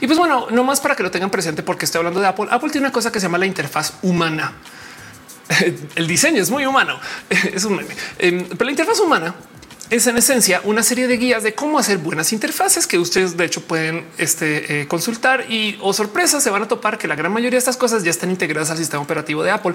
y 0.00 0.06
pues 0.06 0.18
bueno, 0.18 0.48
no 0.50 0.64
más 0.64 0.80
para 0.80 0.94
que 0.94 1.02
lo 1.02 1.10
tengan 1.10 1.30
presente, 1.30 1.62
porque 1.62 1.84
estoy 1.84 2.00
hablando 2.00 2.20
de 2.20 2.26
Apple. 2.26 2.46
Apple 2.50 2.70
tiene 2.70 2.86
una 2.86 2.92
cosa 2.92 3.10
que 3.10 3.20
se 3.20 3.26
llama 3.26 3.38
la 3.38 3.46
interfaz 3.46 3.94
humana. 4.02 4.52
El 5.94 6.06
diseño 6.06 6.42
es 6.42 6.50
muy 6.50 6.66
humano, 6.66 6.98
es 7.30 7.64
un 7.64 7.76
meme, 7.76 7.94
em, 8.18 8.46
pero 8.48 8.64
la 8.64 8.70
interfaz 8.70 9.00
humana 9.00 9.34
es 9.90 10.06
en 10.06 10.16
esencia 10.16 10.60
una 10.64 10.82
serie 10.82 11.06
de 11.06 11.16
guías 11.16 11.42
de 11.42 11.54
cómo 11.54 11.78
hacer 11.78 11.98
buenas 11.98 12.32
interfaces 12.32 12.86
que 12.86 12.98
ustedes 12.98 13.36
de 13.36 13.44
hecho 13.44 13.60
pueden 13.60 14.06
este, 14.18 14.80
eh, 14.80 14.88
consultar 14.88 15.44
y 15.50 15.76
o 15.80 15.88
oh, 15.88 15.92
sorpresa 15.92 16.40
se 16.40 16.50
van 16.50 16.62
a 16.62 16.68
topar 16.68 16.96
que 16.98 17.06
la 17.06 17.14
gran 17.14 17.32
mayoría 17.32 17.56
de 17.56 17.58
estas 17.58 17.76
cosas 17.76 18.02
ya 18.02 18.10
están 18.10 18.30
integradas 18.30 18.70
al 18.70 18.78
sistema 18.78 19.02
operativo 19.02 19.42
de 19.42 19.50
Apple. 19.50 19.74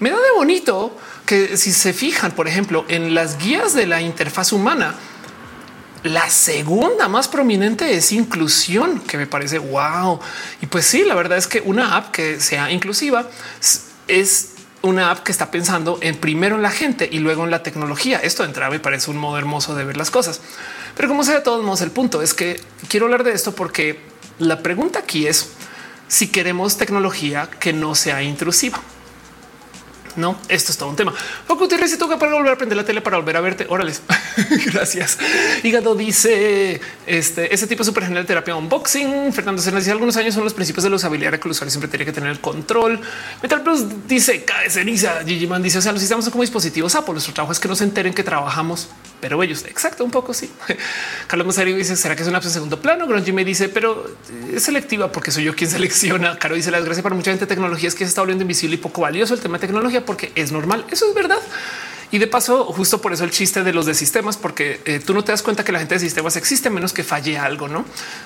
Me 0.00 0.10
da 0.10 0.16
de 0.16 0.30
bonito 0.36 0.96
que 1.24 1.56
si 1.56 1.72
se 1.72 1.92
fijan, 1.92 2.32
por 2.32 2.46
ejemplo, 2.46 2.84
en 2.88 3.14
las 3.14 3.38
guías 3.38 3.74
de 3.74 3.86
la 3.86 4.02
interfaz 4.02 4.52
humana, 4.52 4.94
la 6.02 6.28
segunda 6.30 7.08
más 7.08 7.28
prominente 7.28 7.94
es 7.94 8.12
inclusión, 8.12 9.00
que 9.00 9.16
me 9.16 9.26
parece 9.26 9.58
wow. 9.58 10.20
Y 10.62 10.66
pues 10.66 10.86
sí, 10.86 11.04
la 11.04 11.14
verdad 11.14 11.38
es 11.38 11.46
que 11.46 11.60
una 11.60 11.96
app 11.96 12.12
que 12.12 12.40
sea 12.40 12.70
inclusiva 12.70 13.26
es 14.06 14.54
una 14.82 15.10
app 15.10 15.24
que 15.24 15.32
está 15.32 15.50
pensando 15.50 15.98
en 16.00 16.16
primero 16.16 16.56
en 16.56 16.62
la 16.62 16.70
gente 16.70 17.08
y 17.10 17.18
luego 17.18 17.44
en 17.44 17.50
la 17.50 17.62
tecnología. 17.62 18.18
Esto 18.18 18.42
de 18.42 18.48
entrada 18.48 18.70
me 18.70 18.80
parece 18.80 19.10
un 19.10 19.16
modo 19.16 19.38
hermoso 19.38 19.74
de 19.74 19.84
ver 19.84 19.96
las 19.96 20.10
cosas. 20.10 20.40
Pero 20.96 21.08
como 21.08 21.24
sea 21.24 21.34
de 21.34 21.40
todos 21.40 21.64
modos, 21.64 21.80
el 21.80 21.90
punto 21.90 22.22
es 22.22 22.34
que 22.34 22.60
quiero 22.88 23.06
hablar 23.06 23.24
de 23.24 23.32
esto 23.32 23.54
porque 23.54 24.00
la 24.38 24.62
pregunta 24.62 25.00
aquí 25.00 25.26
es 25.26 25.50
si 26.06 26.28
queremos 26.28 26.76
tecnología 26.76 27.48
que 27.58 27.72
no 27.72 27.94
sea 27.94 28.22
intrusiva. 28.22 28.80
No, 30.18 30.36
esto 30.48 30.72
es 30.72 30.78
todo 30.78 30.88
un 30.88 30.96
tema. 30.96 31.14
Poco 31.46 31.68
si 31.68 31.96
toca 31.96 32.18
para 32.18 32.34
volver 32.34 32.52
a 32.52 32.56
prender 32.56 32.76
la 32.76 32.84
tele 32.84 33.00
para 33.00 33.18
volver 33.18 33.36
a 33.36 33.40
verte. 33.40 33.66
Órales. 33.68 34.02
Gracias. 34.72 35.16
Hígado 35.62 35.94
dice 35.94 36.80
este 37.06 37.54
ese 37.54 37.68
tipo 37.68 37.84
súper 37.84 38.04
genial 38.04 38.24
de 38.24 38.26
terapia 38.26 38.56
unboxing. 38.56 39.32
Fernando 39.32 39.62
se 39.62 39.70
dice 39.70 39.92
algunos 39.92 40.16
años 40.16 40.34
son 40.34 40.42
los 40.42 40.54
principios 40.54 40.82
de 40.82 40.90
la 40.90 40.96
usabilidad 40.96 41.38
que 41.38 41.46
el 41.46 41.52
usuario 41.52 41.70
siempre 41.70 41.88
tiene 41.88 42.04
que 42.04 42.12
tener 42.12 42.30
el 42.30 42.40
control. 42.40 43.00
Metal 43.40 43.62
Plus 43.62 44.08
dice 44.08 44.44
cae 44.44 44.68
ceniza. 44.68 45.24
Gigi 45.24 45.46
Man 45.46 45.62
dice 45.62 45.78
o 45.78 45.82
sea, 45.82 45.92
los 45.92 46.02
son 46.02 46.20
como 46.30 46.42
dispositivos 46.42 46.96
Apple. 46.96 47.12
Nuestro 47.12 47.32
trabajo 47.32 47.52
es 47.52 47.60
que 47.60 47.68
no 47.68 47.76
se 47.76 47.84
enteren 47.84 48.12
que 48.12 48.24
trabajamos, 48.24 48.88
pero 49.20 49.42
ellos 49.42 49.64
exacto. 49.64 50.04
Un 50.04 50.10
poco. 50.10 50.34
Sí. 50.34 50.50
Carlos 51.26 51.46
Masario 51.46 51.76
dice 51.76 51.96
será 51.96 52.16
que 52.16 52.22
es 52.22 52.28
una 52.28 52.40
segundo 52.42 52.80
plano. 52.80 53.06
Grungy 53.06 53.32
me 53.32 53.44
dice, 53.44 53.68
pero 53.68 54.10
es 54.52 54.62
selectiva 54.62 55.12
porque 55.12 55.30
soy 55.30 55.44
yo 55.44 55.54
quien 55.54 55.70
selecciona. 55.78 56.38
Caro 56.38 56.54
dice 56.54 56.70
las 56.70 56.84
gracias 56.84 57.02
para 57.02 57.14
mucha 57.14 57.30
gente. 57.30 57.46
Tecnología 57.46 57.88
es 57.88 57.94
que 57.94 58.04
se 58.04 58.08
está 58.08 58.22
volviendo 58.22 58.42
invisible 58.42 58.76
y 58.76 58.78
poco 58.78 59.02
valioso 59.02 59.34
el 59.34 59.40
tema 59.40 59.58
de 59.58 59.66
tecnología 59.66 60.04
porque 60.04 60.32
es 60.34 60.52
normal. 60.52 60.84
Eso 60.90 61.08
es 61.08 61.14
verdad. 61.14 61.38
Y 62.10 62.18
de 62.18 62.26
paso, 62.26 62.64
justo 62.64 63.00
por 63.00 63.12
eso 63.12 63.24
el 63.24 63.30
chiste 63.30 63.62
de 63.62 63.72
los 63.72 63.84
de 63.84 63.94
sistemas, 63.94 64.38
porque 64.38 64.80
eh, 64.86 65.00
tú 65.04 65.12
no 65.12 65.22
te 65.22 65.32
das 65.32 65.42
cuenta 65.42 65.62
que 65.64 65.72
la 65.72 65.78
gente 65.78 65.94
de 65.94 66.00
sistemas 66.00 66.36
existe 66.36 66.70
menos 66.70 66.94
que 66.94 67.04
falle 67.04 67.36
algo, 67.36 67.68
no 67.68 67.84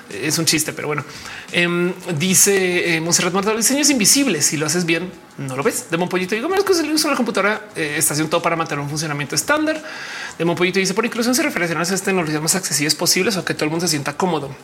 es 0.09 0.37
un 0.37 0.45
chiste, 0.45 0.71
pero 0.71 0.87
bueno, 0.87 1.03
em, 1.51 1.93
dice 2.17 2.95
eh, 2.95 3.01
Monserrat 3.01 3.33
Marta, 3.33 3.51
el 3.51 3.57
diseño 3.57 3.81
es 3.81 3.89
invisible. 3.89 4.41
Si 4.41 4.55
lo 4.55 4.65
haces 4.65 4.85
bien, 4.85 5.11
no 5.37 5.55
lo 5.55 5.63
ves. 5.63 5.89
De 5.89 5.97
Monpollito 5.97 6.33
digo, 6.35 6.47
menos 6.47 6.63
que 6.63 6.73
se 6.73 6.83
le 6.83 6.93
usa 6.93 7.11
la 7.11 7.17
computadora, 7.17 7.69
eh, 7.75 7.95
está 7.97 8.13
haciendo 8.13 8.29
todo 8.29 8.41
para 8.41 8.55
mantener 8.55 8.81
un 8.81 8.89
funcionamiento 8.89 9.35
estándar. 9.35 9.83
De 10.37 10.45
Monpollito 10.45 10.79
dice 10.79 10.93
por 10.93 11.05
inclusión 11.05 11.35
se 11.35 11.43
refiere 11.43 11.73
a 11.73 11.79
las 11.79 12.01
tecnologías 12.01 12.41
más 12.41 12.55
accesibles 12.55 12.95
posibles 12.95 13.35
o 13.37 13.43
que 13.43 13.53
todo 13.53 13.65
el 13.65 13.71
mundo 13.71 13.85
se 13.85 13.91
sienta 13.91 14.15
cómodo. 14.15 14.55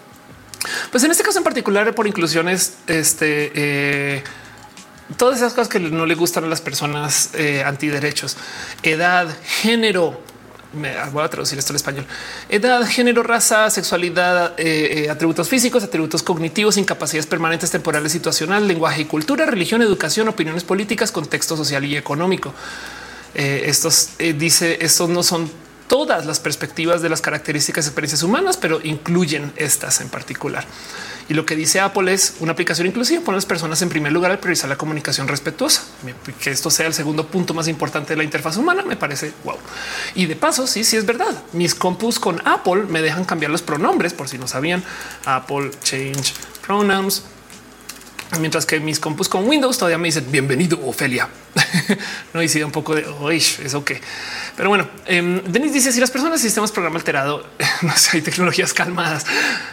Pues 0.92 1.04
en 1.04 1.12
este 1.12 1.24
caso 1.24 1.40
en 1.40 1.44
particular, 1.44 1.94
por 1.94 2.08
inclusiones, 2.08 2.76
este 2.88 4.24
todas 5.18 5.38
esas 5.38 5.54
cosas 5.54 5.68
que 5.68 5.80
no 5.80 6.06
le 6.06 6.16
gustan 6.16 6.44
a 6.44 6.48
las 6.48 6.62
personas 6.62 7.32
eh, 7.34 7.64
antiderechos, 7.64 8.38
edad, 8.84 9.28
género, 9.44 10.22
me 10.74 10.94
voy 11.12 11.24
a 11.24 11.30
traducir 11.30 11.58
esto 11.58 11.74
al 11.74 11.78
español. 11.78 12.06
Edad, 12.48 12.86
género, 12.86 13.24
raza, 13.24 13.70
sexualidad, 13.72 14.54
eh, 14.58 15.06
eh, 15.06 15.10
atributos 15.10 15.50
físicos, 15.50 15.84
atributos 15.84 16.22
cognitivos, 16.22 16.78
incapacidades 16.78 17.26
permanentes, 17.26 17.72
temporales, 17.72 18.12
situacional, 18.12 18.68
lenguaje 18.68 19.02
y 19.02 19.06
cultura, 19.06 19.46
religión, 19.48 19.82
educación, 19.82 20.28
opiniones 20.28 20.64
políticas, 20.64 21.12
contexto 21.12 21.58
social 21.58 21.86
y 21.86 21.98
económico. 21.98 22.54
Estos 23.34 24.10
dice, 24.18 24.80
estos 24.82 25.08
no 25.08 25.22
son 25.22 25.52
todas 25.90 26.26
las 26.26 26.40
perspectivas 26.40 27.02
de 27.02 27.10
las 27.10 27.20
características 27.20 27.84
y 27.84 27.88
experiencias 27.90 28.24
humanas, 28.24 28.56
pero 28.56 28.80
incluyen 28.82 29.52
estas 29.58 30.00
en 30.00 30.08
particular. 30.08 30.64
Y 31.28 31.34
lo 31.34 31.46
que 31.46 31.56
dice 31.56 31.80
Apple 31.80 32.14
es 32.14 32.36
una 32.40 32.54
aplicación 32.54 32.88
inclusiva, 32.88 33.24
pone 33.24 33.38
las 33.38 33.46
personas 33.46 33.82
en 33.82 33.90
primer 33.90 34.12
lugar 34.12 34.32
al 34.32 34.40
priorizar 34.40 34.70
la 34.70 34.78
comunicación 34.78 35.28
respetuosa. 35.28 35.84
Que 36.40 36.52
esto 36.52 36.72
sea 36.72 36.88
el 36.88 36.94
segundo 36.94 37.28
punto 37.28 37.54
más 37.54 37.68
importante 37.68 38.14
de 38.14 38.18
la 38.18 38.24
interfaz 38.24 38.58
humana 38.58 38.84
me 38.84 38.96
parece 38.96 39.34
wow. 39.44 39.58
Y 40.16 40.28
de 40.28 40.36
paso, 40.36 40.66
sí, 40.66 40.84
sí 40.84 40.96
es 40.96 41.06
verdad. 41.06 41.44
Mis 41.54 41.76
compus 41.76 42.20
con 42.20 42.42
Apple 42.48 42.86
me 42.88 43.02
dejan 43.02 43.26
cambiar 43.26 43.52
los 43.52 43.62
pronombres 43.62 44.14
por 44.14 44.30
si 44.30 44.38
no 44.38 44.48
sabían. 44.48 44.84
Apple 45.26 45.72
change 45.84 46.34
pronouns 46.66 47.24
Mientras 48.38 48.66
que 48.68 48.80
mis 48.80 49.00
compus 49.00 49.28
con 49.28 49.48
Windows 49.48 49.78
todavía 49.78 49.98
me 49.98 50.08
dicen 50.08 50.32
bienvenido, 50.32 50.80
Ofelia. 50.86 51.28
no 52.34 52.44
hice 52.44 52.64
un 52.64 52.72
poco 52.72 52.94
de 52.94 53.06
hoy 53.08 53.38
eso 53.38 53.84
que, 53.84 54.00
pero 54.56 54.70
bueno, 54.70 54.88
eh, 55.08 55.42
Denis 55.48 55.74
dice 55.74 55.92
si 55.92 56.00
las 56.00 56.12
personas 56.12 56.40
sistemas 56.40 56.72
programa 56.72 56.98
alterado, 56.98 57.44
no 57.82 57.98
sé, 57.98 58.18
hay 58.18 58.22
tecnologías 58.22 58.74
calmadas. 58.74 59.26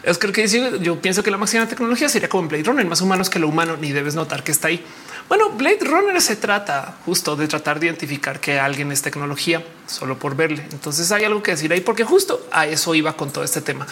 Es 0.02 0.16
que 0.16 0.48
yo 0.80 1.00
pienso 1.02 1.22
que 1.22 1.30
la 1.30 1.36
máxima 1.36 1.68
tecnología 1.68 2.08
sería 2.08 2.30
como 2.30 2.44
en 2.44 2.48
Blade 2.48 2.64
Runner, 2.64 2.86
más 2.86 3.02
humanos 3.02 3.28
que 3.28 3.38
lo 3.38 3.48
humano, 3.48 3.76
ni 3.76 3.92
debes 3.92 4.14
notar 4.14 4.42
que 4.42 4.52
está 4.52 4.68
ahí. 4.68 4.82
Bueno, 5.28 5.50
Blade 5.50 5.80
Runner 5.80 6.20
se 6.22 6.36
trata 6.36 6.96
justo 7.04 7.36
de 7.36 7.48
tratar 7.48 7.78
de 7.78 7.86
identificar 7.86 8.40
que 8.40 8.58
alguien 8.58 8.90
es 8.90 9.02
tecnología 9.02 9.62
solo 9.86 10.18
por 10.18 10.34
verle. 10.34 10.64
Entonces 10.72 11.12
hay 11.12 11.24
algo 11.24 11.42
que 11.42 11.50
decir 11.50 11.72
ahí, 11.72 11.80
porque 11.80 12.04
justo 12.04 12.46
a 12.52 12.66
eso 12.66 12.94
iba 12.94 13.16
con 13.16 13.32
todo 13.32 13.44
este 13.44 13.60
tema. 13.60 13.86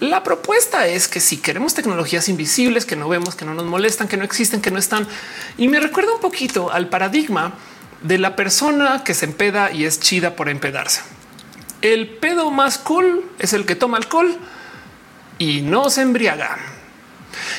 La 0.00 0.22
propuesta 0.22 0.86
es 0.86 1.08
que 1.08 1.20
si 1.20 1.36
queremos 1.36 1.74
tecnologías 1.74 2.28
invisibles 2.28 2.84
que 2.84 2.96
no 2.96 3.08
vemos, 3.08 3.34
que 3.34 3.44
no 3.44 3.54
nos 3.54 3.64
molestan, 3.64 4.08
que 4.08 4.16
no 4.16 4.24
existen, 4.24 4.60
que 4.60 4.70
no 4.70 4.78
están, 4.78 5.06
y 5.56 5.68
me 5.68 5.80
recuerda 5.80 6.14
un 6.14 6.20
poquito 6.20 6.72
al 6.72 6.88
paradigma 6.88 7.54
de 8.02 8.18
la 8.18 8.36
persona 8.36 9.02
que 9.04 9.14
se 9.14 9.24
empeda 9.24 9.72
y 9.72 9.84
es 9.84 10.00
chida 10.00 10.36
por 10.36 10.48
empedarse. 10.48 11.02
El 11.80 12.08
pedo 12.08 12.50
más 12.50 12.78
cool 12.78 13.30
es 13.38 13.52
el 13.52 13.66
que 13.66 13.76
toma 13.76 13.98
alcohol 13.98 14.36
y 15.38 15.62
no 15.62 15.90
se 15.90 16.02
embriaga. 16.02 16.56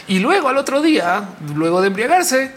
Y 0.08 0.20
luego 0.20 0.50
al 0.50 0.58
otro 0.58 0.82
día, 0.82 1.30
luego 1.56 1.82
de 1.82 1.88
embriagarse, 1.88 2.54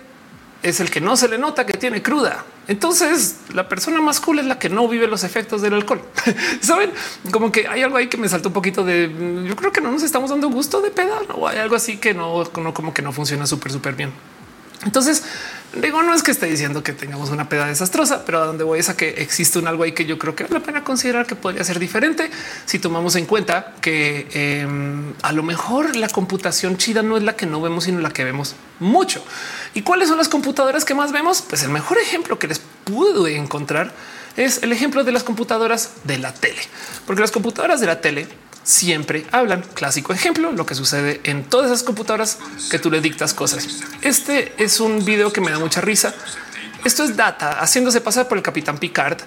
es 0.63 0.81
el 0.81 0.91
que 0.91 1.01
no 1.01 1.17
se 1.17 1.29
le 1.29 1.39
nota 1.39 1.67
que 1.67 1.75
tiene 1.75 2.03
cruda. 2.03 2.45
Entonces 2.69 3.37
la 3.55 3.67
persona 3.69 4.01
más 4.01 4.21
cool 4.21 4.39
es 4.39 4.47
la 4.47 4.59
que 4.59 4.69
no 4.69 4.87
vive 4.87 5.09
los 5.09 5.25
efectos 5.25 5.63
del 5.63 5.75
alcohol. 5.75 6.03
Saben 6.61 6.93
como 7.31 7.51
que 7.51 7.67
hay 7.67 7.83
algo 7.83 7.97
ahí 7.97 8.09
que 8.09 8.19
me 8.19 8.29
salta 8.29 8.49
un 8.49 8.55
poquito 8.55 8.85
de 8.85 9.11
yo 9.47 9.57
creo 9.57 9.73
que 9.73 9.81
no 9.81 9.91
nos 9.91 10.03
estamos 10.03 10.31
dando 10.31 10.51
gusto 10.51 10.83
de 10.83 10.91
pedal 10.91 11.27
o 11.35 11.49
hay 11.49 11.59
algo 11.59 11.77
así 11.77 11.97
que 11.97 12.13
no, 12.13 12.45
no 12.45 12.75
como 12.75 12.93
que 12.93 13.01
no 13.01 13.11
funciona 13.13 13.47
súper, 13.47 13.73
súper 13.73 13.95
bien. 13.95 14.13
Entonces, 14.85 15.25
digo, 15.75 16.03
no 16.03 16.15
es 16.15 16.23
que 16.23 16.31
esté 16.31 16.47
diciendo 16.47 16.85
que 16.85 16.93
tengamos 16.93 17.31
una 17.31 17.49
peda 17.49 17.67
desastrosa, 17.67 18.25
pero 18.25 18.41
a 18.43 18.47
donde 18.47 18.63
voy 18.63 18.79
es 18.79 18.89
a 18.89 18.97
que 18.97 19.09
existe 19.09 19.59
un 19.59 19.67
algo 19.67 19.83
ahí 19.83 19.91
que 19.93 20.07
yo 20.07 20.19
creo 20.19 20.37
que 20.37 20.45
vale 20.45 20.61
la 20.61 20.65
pena 20.65 20.85
considerar 20.85 21.27
que 21.27 21.35
podría 21.35 21.65
ser 21.65 21.81
diferente 21.81 22.31
si 22.65 22.79
tomamos 22.79 23.17
en 23.17 23.27
cuenta 23.27 23.75
que 23.81 24.29
em, 24.33 25.15
a 25.23 25.33
lo 25.33 25.43
mejor 25.43 25.97
la 25.97 26.09
computación 26.09 26.77
chida 26.77 27.03
no 27.03 27.17
es 27.17 27.25
la 27.25 27.35
que 27.35 27.47
no 27.47 27.61
vemos, 27.61 27.85
sino 27.85 27.99
la 27.99 28.11
que 28.11 28.23
vemos 28.23 28.55
mucho. 28.79 29.25
¿Y 29.75 29.83
cuáles 29.83 30.09
son 30.09 30.19
las 30.19 30.29
computadoras 30.29 30.85
que 30.85 30.95
más 30.95 31.13
vemos? 31.13 31.43
Pues 31.43 31.63
el 31.63 31.71
mejor 31.71 31.99
ejemplo 31.99 32.39
que 32.39 32.49
les 32.49 32.61
pude 32.85 33.37
encontrar 33.37 33.93
es 34.37 34.63
el 34.63 34.73
ejemplo 34.73 35.05
de 35.05 35.13
las 35.13 35.25
computadoras 35.25 35.91
de 36.05 36.19
la 36.19 36.33
tele, 36.33 36.61
porque 37.07 37.21
las 37.21 37.31
computadoras 37.31 37.81
de 37.81 37.87
la 37.87 38.01
tele 38.01 38.29
siempre 38.63 39.27
hablan. 39.33 39.63
Clásico 39.75 40.13
ejemplo, 40.13 40.53
lo 40.53 40.67
que 40.67 40.75
sucede 40.75 41.21
en 41.25 41.45
todas 41.45 41.67
esas 41.67 41.83
computadoras 41.83 42.39
que 42.71 42.79
tú 42.79 42.91
le 42.91 43.01
dictas 43.01 43.35
cosas. 43.35 43.67
Este 44.03 44.53
es 44.59 44.81
un 44.81 45.05
video 45.05 45.33
que 45.33 45.41
me 45.41 45.51
da 45.51 45.59
mucha 45.59 45.81
risa. 45.81 46.15
Esto 46.85 47.03
es 47.03 47.17
data 47.17 47.59
haciéndose 47.61 48.01
pasar 48.01 48.29
por 48.29 48.39
el 48.39 48.45
capitán 48.45 48.79
Picard, 48.79 49.19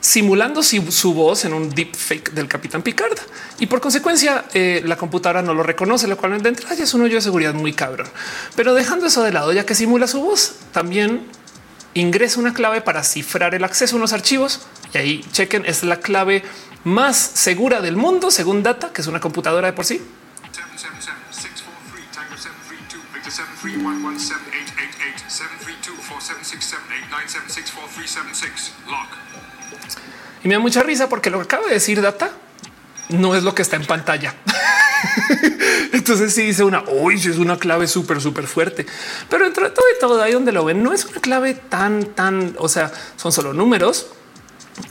simulando 0.00 0.62
su 0.62 1.14
voz 1.14 1.44
en 1.44 1.52
un 1.52 1.70
deep 1.70 1.94
fake 1.94 2.32
del 2.32 2.48
capitán 2.48 2.82
Picard 2.82 3.18
y 3.58 3.66
por 3.66 3.80
consecuencia 3.80 4.44
eh, 4.54 4.82
la 4.84 4.96
computadora 4.96 5.42
no 5.42 5.54
lo 5.54 5.62
reconoce, 5.62 6.06
lo 6.06 6.16
cual 6.16 6.40
de 6.42 6.48
entrada 6.48 6.74
es 6.74 6.94
un 6.94 7.02
hoyo 7.02 7.16
de 7.16 7.22
seguridad 7.22 7.54
muy 7.54 7.72
cabrón. 7.72 8.08
Pero 8.54 8.74
dejando 8.74 9.06
eso 9.06 9.22
de 9.22 9.32
lado, 9.32 9.52
ya 9.52 9.64
que 9.64 9.74
simula 9.74 10.06
su 10.06 10.20
voz, 10.20 10.56
también 10.72 11.26
ingresa 11.94 12.40
una 12.40 12.52
clave 12.52 12.82
para 12.82 13.02
cifrar 13.02 13.54
el 13.54 13.64
acceso 13.64 13.96
a 13.96 13.98
unos 13.98 14.12
archivos 14.12 14.66
y 14.92 14.98
ahí 14.98 15.24
chequen 15.32 15.64
es 15.66 15.82
la 15.82 15.98
clave 15.98 16.44
más 16.84 17.16
segura 17.16 17.80
del 17.80 17.96
mundo, 17.96 18.30
según 18.30 18.62
Data, 18.62 18.92
que 18.92 19.00
es 19.00 19.06
una 19.06 19.20
computadora 19.20 19.66
de 19.66 19.72
por 19.72 19.84
sí. 19.84 20.00
Y 30.46 30.48
me 30.48 30.54
da 30.54 30.60
mucha 30.60 30.84
risa 30.84 31.08
porque 31.08 31.28
lo 31.28 31.38
que 31.38 31.44
acaba 31.46 31.66
de 31.66 31.74
decir 31.74 32.00
Data 32.00 32.30
no 33.08 33.34
es 33.34 33.42
lo 33.42 33.52
que 33.52 33.62
está 33.62 33.74
en 33.74 33.84
pantalla. 33.84 34.32
Entonces 35.92 36.32
sí 36.34 36.42
dice 36.42 36.62
una, 36.62 36.84
hoy 36.84 37.16
es 37.16 37.38
una 37.38 37.58
clave 37.58 37.88
súper, 37.88 38.20
súper 38.20 38.46
fuerte, 38.46 38.86
pero 39.28 39.44
entre 39.44 39.70
todo 39.70 39.84
y 39.92 39.98
todo 39.98 40.22
ahí 40.22 40.34
donde 40.34 40.52
lo 40.52 40.64
ven, 40.64 40.84
no 40.84 40.92
es 40.92 41.04
una 41.04 41.20
clave 41.20 41.54
tan, 41.54 42.14
tan, 42.14 42.54
o 42.60 42.68
sea, 42.68 42.92
son 43.16 43.32
solo 43.32 43.54
números. 43.54 44.06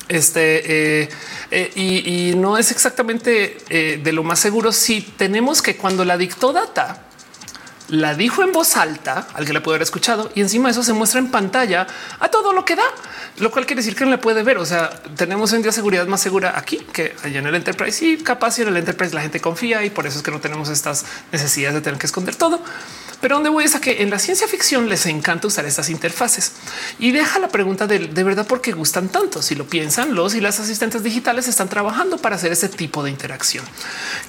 Este 0.10 1.04
eh, 1.04 1.10
eh, 1.52 1.72
y, 1.74 2.36
no 2.36 2.58
es 2.58 2.72
exactamente 2.72 3.58
eh, 3.70 4.02
de 4.04 4.12
lo 4.12 4.26
más 4.26 4.40
seguro. 4.40 4.74
Si 4.74 5.00
tenemos 5.00 5.62
que 5.62 5.78
cuando 5.78 6.04
la 6.04 6.18
dictó 6.18 6.52
data 6.52 7.05
la 7.96 8.14
dijo 8.14 8.44
en 8.44 8.52
voz 8.52 8.78
alta, 8.78 9.28
al 9.34 9.46
que 9.46 9.54
la 9.54 9.62
puede 9.62 9.76
haber 9.76 9.84
escuchado, 9.84 10.32
y 10.36 10.42
encima 10.42 10.70
eso 10.70 10.84
se 10.84 10.94
muestra 10.94 11.20
en 11.20 11.32
pantalla 11.32 11.88
a 12.20 12.30
todo 12.30 12.54
lo 12.54 12.66
que 12.66 12.76
da, 12.76 12.84
lo 13.38 13.52
cual 13.52 13.66
quiere 13.66 13.82
decir 13.82 13.96
que 13.96 14.06
no 14.06 14.12
le 14.12 14.18
puede 14.18 14.44
ver. 14.44 14.58
O 14.58 14.66
sea, 14.66 14.90
tenemos 15.16 15.54
en 15.54 15.62
día 15.62 15.72
seguridad 15.72 16.06
más 16.08 16.22
segura 16.22 16.58
aquí 16.58 16.78
que 16.94 17.16
allá 17.24 17.40
en 17.40 17.48
el 17.48 17.56
Enterprise 17.56 18.06
y 18.06 18.18
capaz 18.18 18.60
en 18.60 18.68
el 18.68 18.78
Enterprise 18.78 19.14
la 19.14 19.22
gente 19.22 19.40
confía 19.40 19.84
y 19.84 19.90
por 19.90 20.08
eso 20.08 20.18
es 20.18 20.24
que 20.24 20.32
no 20.32 20.40
tenemos 20.40 20.70
estas 20.70 21.06
necesidades 21.32 21.76
de 21.76 21.82
tener 21.82 22.00
que 22.00 22.06
esconder 22.06 22.36
todo. 22.36 22.62
Pero 23.22 23.36
donde 23.36 23.50
voy 23.50 23.64
es 23.64 23.76
a 23.76 23.82
que 23.82 24.02
en 24.02 24.10
la 24.10 24.20
ciencia 24.20 24.48
ficción 24.48 24.90
les 24.90 25.06
encanta 25.06 25.48
usar 25.48 25.66
estas 25.66 25.90
interfaces 25.90 26.54
y 27.00 27.12
deja 27.12 27.40
la 27.40 27.48
pregunta 27.48 27.88
de, 27.88 28.00
de 28.00 28.24
verdad 28.24 28.46
por 28.46 28.62
qué 28.62 28.72
gustan 28.72 29.10
tanto. 29.10 29.42
Si 29.42 29.56
lo 29.56 29.66
piensan, 29.66 30.16
los 30.16 30.36
y 30.36 30.42
las 30.42 30.60
asistentes 30.60 31.04
digitales 31.04 31.48
están 31.48 31.70
trabajando 31.70 32.18
para 32.18 32.36
hacer 32.36 32.52
ese 32.52 32.70
tipo 32.70 33.04
de 33.04 33.10
interacción. 33.10 33.66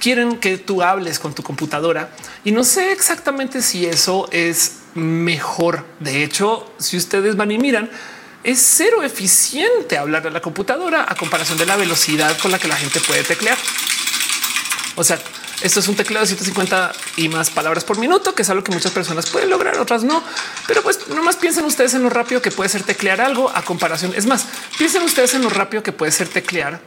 Quieren 0.01 0.39
que 0.39 0.59
tú 0.59 0.83
hables 0.83 1.19
con 1.19 1.35
tu 1.35 1.43
computadora 1.43 2.11
y 2.45 2.53
no 2.53 2.65
sé 2.65 2.93
exactamente 2.93 3.63
si 3.63 3.87
eso 3.87 4.29
es 4.33 4.77
mejor. 4.95 5.85
De 6.01 6.25
hecho, 6.25 6.73
si 6.79 6.97
ustedes 6.97 7.37
van 7.37 7.51
y 7.51 7.59
miran, 7.59 7.91
es 8.43 8.61
cero 8.61 9.03
eficiente 9.03 9.99
hablar 9.99 10.27
a 10.27 10.31
la 10.31 10.41
computadora 10.41 11.05
a 11.09 11.15
comparación 11.17 11.59
de 11.59 11.67
la 11.67 11.77
velocidad 11.77 12.39
con 12.39 12.53
la 12.53 12.59
que 12.59 12.69
la 12.69 12.77
gente 12.77 13.01
puede 13.01 13.25
teclear. 13.25 13.59
O 14.95 15.05
sea, 15.05 15.19
esto 15.63 15.81
es 15.81 15.89
un 15.89 15.97
teclado 15.97 16.25
de 16.25 16.29
150 16.29 16.93
y 17.17 17.29
más 17.29 17.51
palabras 17.51 17.85
por 17.85 17.99
minuto, 17.99 18.35
que 18.35 18.43
es 18.43 18.51
algo 18.51 18.63
que 18.63 18.73
muchas 18.73 18.93
personas 18.93 19.29
pueden 19.31 19.49
lograr, 19.49 19.79
otras 19.79 20.05
no. 20.05 20.23
Pero 20.67 20.83
pues 20.83 21.09
nomás 21.09 21.37
piensen 21.37 21.65
ustedes 21.65 21.95
en 21.95 22.03
lo 22.03 22.11
rápido 22.11 22.43
que 22.43 22.51
puede 22.51 22.69
ser 22.69 22.83
teclear 22.83 23.21
algo 23.21 23.51
a 23.51 23.63
comparación. 23.63 24.13
Es 24.15 24.27
más, 24.27 24.47
piensen 24.79 25.03
ustedes 25.03 25.35
en 25.35 25.43
lo 25.43 25.49
rápido 25.49 25.83
que 25.83 25.93
puede 25.93 26.13
ser 26.13 26.29
teclear 26.29 26.81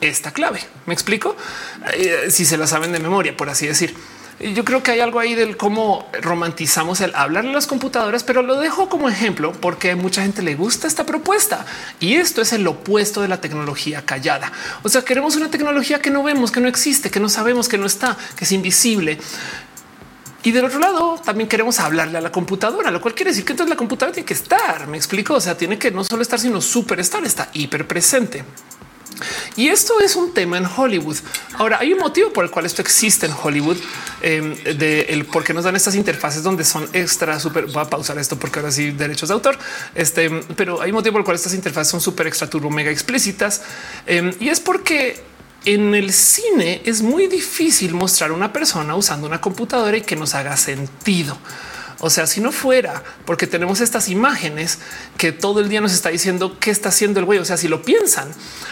esta 0.00 0.32
clave. 0.32 0.60
Me 0.84 0.94
explico 0.94 1.36
eh, 1.94 2.26
si 2.30 2.44
se 2.44 2.58
la 2.58 2.66
saben 2.66 2.92
de 2.92 2.98
memoria, 2.98 3.36
por 3.36 3.48
así 3.48 3.66
decir. 3.66 3.94
Yo 4.38 4.66
creo 4.66 4.82
que 4.82 4.90
hay 4.90 5.00
algo 5.00 5.18
ahí 5.18 5.34
del 5.34 5.56
cómo 5.56 6.10
romantizamos 6.20 7.00
el 7.00 7.14
hablar 7.14 7.46
en 7.46 7.54
las 7.54 7.66
computadoras, 7.66 8.22
pero 8.22 8.42
lo 8.42 8.60
dejo 8.60 8.90
como 8.90 9.08
ejemplo 9.08 9.52
porque 9.52 9.92
a 9.92 9.96
mucha 9.96 10.20
gente 10.22 10.42
le 10.42 10.54
gusta 10.54 10.86
esta 10.86 11.06
propuesta 11.06 11.64
y 12.00 12.16
esto 12.16 12.42
es 12.42 12.52
el 12.52 12.66
opuesto 12.66 13.22
de 13.22 13.28
la 13.28 13.40
tecnología 13.40 14.04
callada. 14.04 14.52
O 14.82 14.90
sea, 14.90 15.02
queremos 15.02 15.36
una 15.36 15.50
tecnología 15.50 16.02
que 16.02 16.10
no 16.10 16.22
vemos, 16.22 16.50
que 16.50 16.60
no 16.60 16.68
existe, 16.68 17.10
que 17.10 17.18
no 17.18 17.30
sabemos, 17.30 17.66
que 17.66 17.78
no 17.78 17.86
está, 17.86 18.18
que 18.36 18.44
es 18.44 18.52
invisible. 18.52 19.18
Y 20.42 20.52
del 20.52 20.66
otro 20.66 20.80
lado 20.80 21.18
también 21.24 21.48
queremos 21.48 21.80
hablarle 21.80 22.18
a 22.18 22.20
la 22.20 22.30
computadora, 22.30 22.90
lo 22.90 23.00
cual 23.00 23.14
quiere 23.14 23.30
decir 23.30 23.44
que 23.44 23.52
entonces 23.54 23.70
la 23.70 23.76
computadora 23.76 24.12
tiene 24.12 24.26
que 24.26 24.34
estar. 24.34 24.86
Me 24.86 24.96
explico. 24.96 25.34
O 25.34 25.40
sea, 25.40 25.56
tiene 25.56 25.78
que 25.78 25.90
no 25.90 26.04
solo 26.04 26.22
estar, 26.22 26.38
sino 26.38 26.60
súper 26.60 27.00
estar, 27.00 27.24
está 27.24 27.48
hiper 27.54 27.88
presente. 27.88 28.44
Y 29.56 29.68
esto 29.68 30.00
es 30.00 30.16
un 30.16 30.32
tema 30.32 30.58
en 30.58 30.66
Hollywood. 30.66 31.16
Ahora 31.54 31.78
hay 31.80 31.92
un 31.92 31.98
motivo 31.98 32.32
por 32.32 32.44
el 32.44 32.50
cual 32.50 32.66
esto 32.66 32.82
existe 32.82 33.26
en 33.26 33.32
Hollywood, 33.32 33.76
em, 34.20 34.54
de 34.62 35.02
el 35.08 35.24
por 35.24 35.44
qué 35.44 35.54
nos 35.54 35.64
dan 35.64 35.76
estas 35.76 35.94
interfaces 35.94 36.42
donde 36.42 36.64
son 36.64 36.88
extra 36.92 37.38
súper. 37.40 37.66
Voy 37.66 37.82
a 37.82 37.90
pausar 37.90 38.18
esto 38.18 38.38
porque 38.38 38.58
ahora 38.58 38.72
sí 38.72 38.90
derechos 38.90 39.28
de 39.28 39.34
autor. 39.34 39.58
Este, 39.94 40.30
pero 40.56 40.80
hay 40.80 40.90
un 40.90 40.96
motivo 40.96 41.14
por 41.14 41.20
el 41.20 41.24
cual 41.24 41.36
estas 41.36 41.54
interfaces 41.54 41.90
son 41.90 42.00
súper 42.00 42.26
extra 42.26 42.48
turbo 42.48 42.70
mega 42.70 42.90
explícitas 42.90 43.62
em, 44.06 44.32
y 44.40 44.48
es 44.48 44.60
porque 44.60 45.22
en 45.64 45.94
el 45.94 46.12
cine 46.12 46.80
es 46.84 47.02
muy 47.02 47.26
difícil 47.26 47.92
mostrar 47.92 48.30
una 48.32 48.52
persona 48.52 48.94
usando 48.94 49.26
una 49.26 49.40
computadora 49.40 49.96
y 49.96 50.02
que 50.02 50.16
nos 50.16 50.34
haga 50.34 50.56
sentido. 50.56 51.36
O 52.00 52.10
sea, 52.10 52.26
si 52.26 52.40
no 52.40 52.52
fuera 52.52 53.02
porque 53.24 53.46
tenemos 53.46 53.80
estas 53.80 54.08
imágenes 54.08 54.78
que 55.16 55.32
todo 55.32 55.60
el 55.60 55.68
día 55.68 55.80
nos 55.80 55.92
está 55.92 56.10
diciendo 56.10 56.56
qué 56.60 56.70
está 56.70 56.90
haciendo 56.90 57.20
el 57.20 57.26
güey. 57.26 57.38
O 57.38 57.44
sea, 57.44 57.56
si 57.56 57.68
lo 57.68 57.82
piensan, 57.82 58.28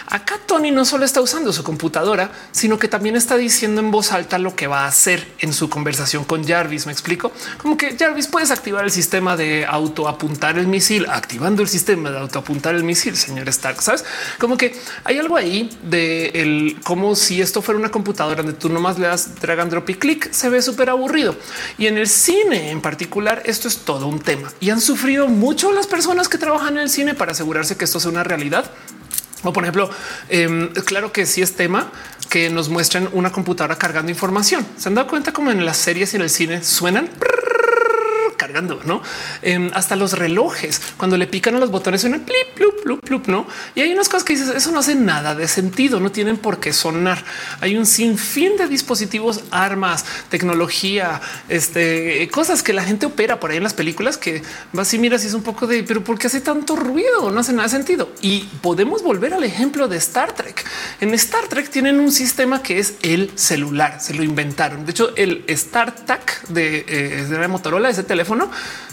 acá 0.07 0.39
Tony 0.45 0.71
no 0.71 0.85
solo 0.85 1.05
está 1.05 1.21
usando 1.21 1.51
su 1.51 1.63
computadora, 1.63 2.31
sino 2.51 2.77
que 2.77 2.87
también 2.87 3.15
está 3.15 3.35
diciendo 3.35 3.81
en 3.81 3.89
voz 3.89 4.11
alta 4.11 4.37
lo 4.37 4.55
que 4.55 4.67
va 4.67 4.85
a 4.85 4.87
hacer 4.87 5.27
en 5.39 5.53
su 5.53 5.69
conversación 5.69 6.23
con 6.23 6.47
Jarvis. 6.47 6.85
Me 6.85 6.91
explico 6.91 7.31
como 7.57 7.77
que 7.77 7.97
Jarvis 7.97 8.27
puedes 8.27 8.51
activar 8.51 8.85
el 8.85 8.91
sistema 8.91 9.35
de 9.35 9.65
autoapuntar 9.65 10.59
el 10.59 10.67
misil, 10.67 11.07
activando 11.09 11.63
el 11.63 11.67
sistema 11.67 12.11
de 12.11 12.19
autoapuntar 12.19 12.75
el 12.75 12.83
misil, 12.83 13.17
señor 13.17 13.49
Stark. 13.49 13.81
Sabes 13.81 14.05
como 14.39 14.55
que 14.57 14.79
hay 15.03 15.17
algo 15.17 15.35
ahí 15.35 15.75
de 15.83 16.27
el 16.35 16.79
como 16.83 17.15
si 17.15 17.41
esto 17.41 17.61
fuera 17.61 17.79
una 17.79 17.89
computadora 17.89 18.43
donde 18.43 18.57
tú 18.57 18.69
nomás 18.69 18.99
le 18.99 19.07
das 19.07 19.39
drag 19.41 19.59
and 19.59 19.71
drop 19.71 19.89
y 19.89 19.95
clic, 19.95 20.31
se 20.31 20.49
ve 20.49 20.61
súper 20.61 20.89
aburrido. 20.91 21.35
Y 21.77 21.87
en 21.87 21.97
el 21.97 22.07
cine 22.07 22.69
en 22.69 22.81
particular, 22.81 23.14
esto 23.45 23.67
es 23.69 23.77
todo 23.77 24.07
un 24.07 24.19
tema 24.19 24.51
y 24.59 24.71
han 24.71 24.81
sufrido 24.81 25.27
mucho 25.27 25.71
las 25.71 25.87
personas 25.87 26.27
que 26.27 26.37
trabajan 26.37 26.75
en 26.75 26.83
el 26.83 26.89
cine 26.89 27.13
para 27.13 27.31
asegurarse 27.31 27.77
que 27.77 27.85
esto 27.85 27.99
sea 27.99 28.11
una 28.11 28.23
realidad. 28.23 28.69
O 29.43 29.53
por 29.53 29.63
ejemplo, 29.63 29.89
em, 30.27 30.73
claro 30.85 31.11
que 31.13 31.25
sí 31.25 31.41
es 31.41 31.55
tema 31.55 31.91
que 32.29 32.49
nos 32.49 32.67
muestren 32.67 33.07
una 33.13 33.31
computadora 33.31 33.77
cargando 33.77 34.11
información. 34.11 34.65
Se 34.77 34.89
han 34.89 34.95
dado 34.95 35.07
cuenta 35.07 35.31
como 35.31 35.51
en 35.51 35.65
las 35.65 35.77
series 35.77 36.13
y 36.13 36.17
en 36.17 36.23
el 36.23 36.29
cine 36.29 36.63
suenan 36.63 37.09
cargando, 38.45 38.79
no? 38.85 39.01
Em, 39.41 39.71
hasta 39.73 39.95
los 39.95 40.13
relojes, 40.13 40.79
cuando 40.97 41.17
le 41.17 41.25
pican 41.25 41.55
a 41.55 41.59
los 41.59 41.71
botones, 41.71 42.01
suena 42.01 42.19
plup, 42.19 42.83
plup, 42.83 43.03
plup, 43.03 43.27
no? 43.27 43.47
Y 43.73 43.81
hay 43.81 43.91
unas 43.91 44.07
cosas 44.07 44.23
que 44.23 44.33
dices, 44.33 44.49
eso 44.49 44.71
no 44.71 44.79
hace 44.79 44.93
nada 44.93 45.33
de 45.33 45.47
sentido, 45.47 45.99
no 45.99 46.11
tienen 46.11 46.37
por 46.37 46.59
qué 46.59 46.71
sonar. 46.71 47.23
Hay 47.59 47.75
un 47.75 47.87
sinfín 47.87 48.55
de 48.57 48.67
dispositivos, 48.67 49.41
armas, 49.49 50.05
tecnología, 50.29 51.21
este, 51.49 52.29
cosas 52.31 52.61
que 52.61 52.73
la 52.73 52.83
gente 52.83 53.07
opera 53.07 53.39
por 53.39 53.49
ahí 53.49 53.57
en 53.57 53.63
las 53.63 53.73
películas 53.73 54.17
que 54.17 54.43
vas 54.73 54.93
y 54.93 54.99
miras 54.99 55.23
y 55.23 55.27
es 55.27 55.33
un 55.33 55.41
poco 55.41 55.65
de, 55.65 55.81
pero 55.83 56.03
¿por 56.03 56.19
qué 56.19 56.27
hace 56.27 56.41
tanto 56.41 56.75
ruido? 56.75 57.31
No 57.31 57.39
hace 57.39 57.51
nada 57.51 57.63
de 57.63 57.69
sentido. 57.69 58.11
Y 58.21 58.43
podemos 58.61 59.01
volver 59.01 59.33
al 59.33 59.43
ejemplo 59.43 59.87
de 59.87 59.97
Star 59.97 60.33
Trek. 60.33 60.63
En 61.01 61.15
Star 61.15 61.47
Trek 61.47 61.69
tienen 61.69 61.99
un 61.99 62.11
sistema 62.11 62.61
que 62.61 62.77
es 62.77 62.95
el 63.01 63.31
celular, 63.35 63.99
se 64.01 64.13
lo 64.13 64.21
inventaron. 64.21 64.85
De 64.85 64.91
hecho, 64.91 65.15
el 65.15 65.43
StarTAC 65.49 66.47
de, 66.49 66.85
eh, 66.87 67.25
de 67.27 67.47
Motorola, 67.47 67.89
ese 67.89 68.03
teléfono, 68.03 68.44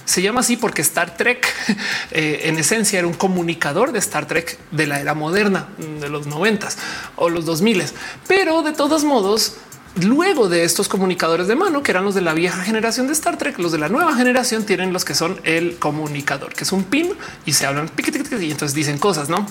se 0.05 0.23
llama 0.23 0.41
así 0.41 0.57
porque 0.57 0.83
Star 0.83 1.17
Trek 1.17 1.47
eh, 2.11 2.43
en 2.45 2.59
esencia 2.59 2.99
era 2.99 3.09
un 3.09 3.15
comunicador 3.15 3.93
de 3.93 3.99
Star 3.99 4.27
Trek 4.27 4.59
de 4.71 4.87
la 4.87 5.01
era 5.01 5.15
moderna 5.15 5.69
de 5.79 6.09
los 6.09 6.27
noventas 6.27 6.79
o 7.17 7.29
los 7.29 7.45
dos 7.45 7.63
miles. 7.63 7.95
Pero 8.27 8.63
de 8.63 8.73
todos 8.73 9.05
modos, 9.05 9.57
luego 9.97 10.49
de 10.49 10.65
estos 10.65 10.89
comunicadores 10.89 11.47
de 11.47 11.55
mano, 11.55 11.83
que 11.83 11.93
eran 11.93 12.05
los 12.05 12.15
de 12.15 12.21
la 12.21 12.35
vieja 12.35 12.63
generación 12.63 13.07
de 13.07 13.13
Star 13.13 13.39
Trek, 13.39 13.59
los 13.59 13.73
de 13.73 13.79
la 13.79 13.89
nueva 13.89 14.15
generación 14.15 14.65
tienen 14.65 14.93
los 14.93 15.05
que 15.05 15.15
son 15.15 15.41
el 15.45 15.79
comunicador, 15.79 16.55
que 16.55 16.65
es 16.65 16.73
un 16.73 16.85
pin 16.85 17.13
y 17.47 17.53
se 17.53 17.67
hablan 17.67 17.91
y 17.97 18.51
entonces 18.51 18.75
dicen 18.75 18.99
cosas, 18.99 19.29
no? 19.29 19.47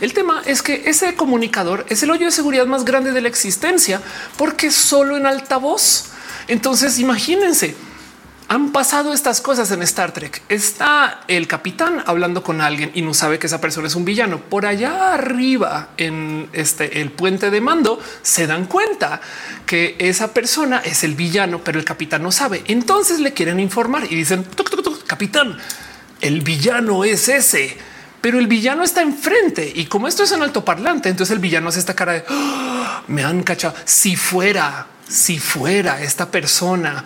El 0.00 0.12
tema 0.12 0.42
es 0.44 0.62
que 0.62 0.82
ese 0.86 1.14
comunicador 1.14 1.86
es 1.88 2.02
el 2.02 2.10
hoyo 2.10 2.26
de 2.26 2.32
seguridad 2.32 2.66
más 2.66 2.84
grande 2.84 3.12
de 3.12 3.20
la 3.20 3.28
existencia 3.28 4.00
porque 4.36 4.70
solo 4.70 5.16
en 5.16 5.26
altavoz. 5.26 6.06
Entonces 6.48 6.98
imagínense, 6.98 7.76
han 8.48 8.72
pasado 8.72 9.12
estas 9.12 9.40
cosas 9.40 9.70
en 9.70 9.82
Star 9.82 10.12
Trek. 10.12 10.42
Está 10.48 11.20
el 11.28 11.46
capitán 11.46 12.02
hablando 12.06 12.42
con 12.42 12.60
alguien 12.60 12.90
y 12.94 13.02
no 13.02 13.14
sabe 13.14 13.38
que 13.38 13.46
esa 13.46 13.60
persona 13.60 13.86
es 13.86 13.94
un 13.94 14.04
villano. 14.04 14.38
Por 14.40 14.66
allá 14.66 15.14
arriba 15.14 15.90
en 15.96 16.48
este 16.52 17.00
el 17.00 17.10
puente 17.10 17.50
de 17.50 17.60
mando 17.60 18.00
se 18.22 18.46
dan 18.46 18.66
cuenta 18.66 19.20
que 19.66 19.96
esa 19.98 20.34
persona 20.34 20.78
es 20.84 21.04
el 21.04 21.14
villano, 21.14 21.62
pero 21.64 21.78
el 21.78 21.84
capitán 21.84 22.22
no 22.22 22.32
sabe. 22.32 22.62
Entonces 22.66 23.20
le 23.20 23.32
quieren 23.32 23.60
informar 23.60 24.04
y 24.10 24.16
dicen 24.16 24.46
capitán, 25.06 25.58
el 26.20 26.42
villano 26.42 27.04
es 27.04 27.28
ese 27.28 27.76
pero 28.22 28.38
el 28.38 28.46
villano 28.46 28.84
está 28.84 29.02
enfrente 29.02 29.70
y 29.74 29.86
como 29.86 30.06
esto 30.06 30.22
es 30.22 30.30
un 30.30 30.44
altoparlante, 30.44 31.08
entonces 31.08 31.34
el 31.34 31.40
villano 31.40 31.68
hace 31.68 31.80
esta 31.80 31.94
cara 31.94 32.12
de 32.12 32.24
¡Ah! 32.28 33.02
me 33.08 33.24
han 33.24 33.42
cachado. 33.42 33.74
Si 33.84 34.14
fuera, 34.14 34.86
si 35.08 35.40
fuera 35.40 36.00
esta 36.00 36.30
persona 36.30 37.04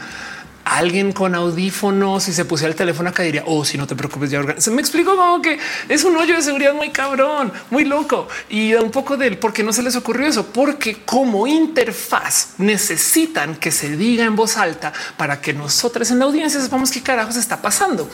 alguien 0.67 1.13
con 1.13 1.37
audífonos 1.37 2.27
y 2.27 2.33
se 2.33 2.45
pusiera 2.45 2.71
el 2.71 2.77
teléfono 2.77 3.09
acá 3.09 3.23
diría, 3.23 3.45
oh, 3.47 3.65
si 3.65 3.79
no 3.79 3.87
te 3.87 3.95
preocupes, 3.95 4.33
ya 4.33 4.43
se 4.59 4.73
me 4.73 4.81
explico 4.81 5.15
como 5.15 5.41
que 5.41 5.61
es 5.89 6.03
un 6.03 6.17
hoyo 6.17 6.35
de 6.35 6.43
seguridad 6.43 6.75
muy 6.75 6.91
cabrón, 6.91 7.53
muy 7.71 7.85
loco 7.85 8.27
y 8.49 8.73
da 8.73 8.83
un 8.83 8.91
poco 8.91 9.17
del 9.17 9.39
por 9.39 9.53
qué 9.53 9.63
no 9.63 9.73
se 9.73 9.85
les 9.85 9.95
ocurrió 9.95 10.27
eso, 10.27 10.47
porque 10.47 11.05
como 11.05 11.47
interfaz 11.47 12.55
necesitan 12.59 13.55
que 13.55 13.71
se 13.71 13.97
diga 13.97 14.25
en 14.25 14.35
voz 14.35 14.57
alta 14.57 14.93
para 15.17 15.41
que 15.41 15.53
nosotros 15.53 16.11
en 16.11 16.19
la 16.19 16.25
audiencia 16.25 16.61
sepamos 16.61 16.91
qué 16.91 17.01
carajos 17.01 17.37
está 17.37 17.63
pasando. 17.63 18.11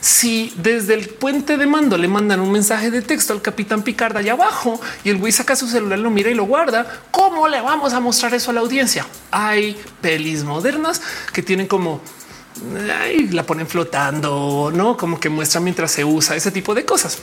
Si 0.00 0.52
desde 0.56 0.92
el 0.92 1.08
puente 1.08 1.56
de 1.56 1.66
mando 1.66 1.96
le 1.96 2.06
mandan 2.06 2.40
un 2.40 2.52
mensaje 2.52 2.90
de 2.90 3.00
texto 3.00 3.32
al 3.32 3.40
capitán 3.40 3.82
Picard 3.82 4.14
allá 4.18 4.34
abajo 4.34 4.78
y 5.04 5.08
el 5.08 5.16
güey 5.16 5.32
saca 5.32 5.56
su 5.56 5.66
celular, 5.68 5.98
lo 5.98 6.10
mira 6.10 6.28
y 6.28 6.34
lo 6.34 6.44
guarda, 6.44 6.86
¿cómo 7.10 7.48
le 7.48 7.62
vamos 7.62 7.94
a 7.94 8.00
mostrar 8.00 8.34
eso 8.34 8.50
a 8.50 8.54
la 8.54 8.60
audiencia? 8.60 9.06
Hay 9.30 9.80
pelis 10.02 10.44
modernas 10.44 11.00
que 11.32 11.42
tienen 11.42 11.66
como 11.66 11.93
la 13.30 13.44
ponen 13.44 13.66
flotando, 13.66 14.70
no 14.72 14.96
como 14.96 15.18
que 15.18 15.28
muestra 15.28 15.60
mientras 15.60 15.90
se 15.90 16.04
usa 16.04 16.36
ese 16.36 16.50
tipo 16.50 16.74
de 16.74 16.84
cosas. 16.84 17.18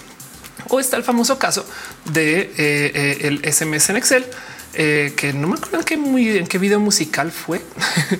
O 0.69 0.79
está 0.79 0.97
el 0.97 1.03
famoso 1.03 1.37
caso 1.39 1.65
de 2.05 2.41
eh, 2.41 2.51
eh, 2.57 3.17
el 3.21 3.53
SMS 3.53 3.89
en 3.89 3.97
Excel, 3.97 4.25
eh, 4.73 5.13
que 5.15 5.33
no 5.33 5.47
me 5.47 5.55
acuerdo 5.55 5.79
en 5.79 5.83
qué, 5.83 5.97
muy, 5.97 6.37
en 6.37 6.47
qué 6.47 6.57
video 6.57 6.79
musical 6.79 7.31
fue, 7.31 7.61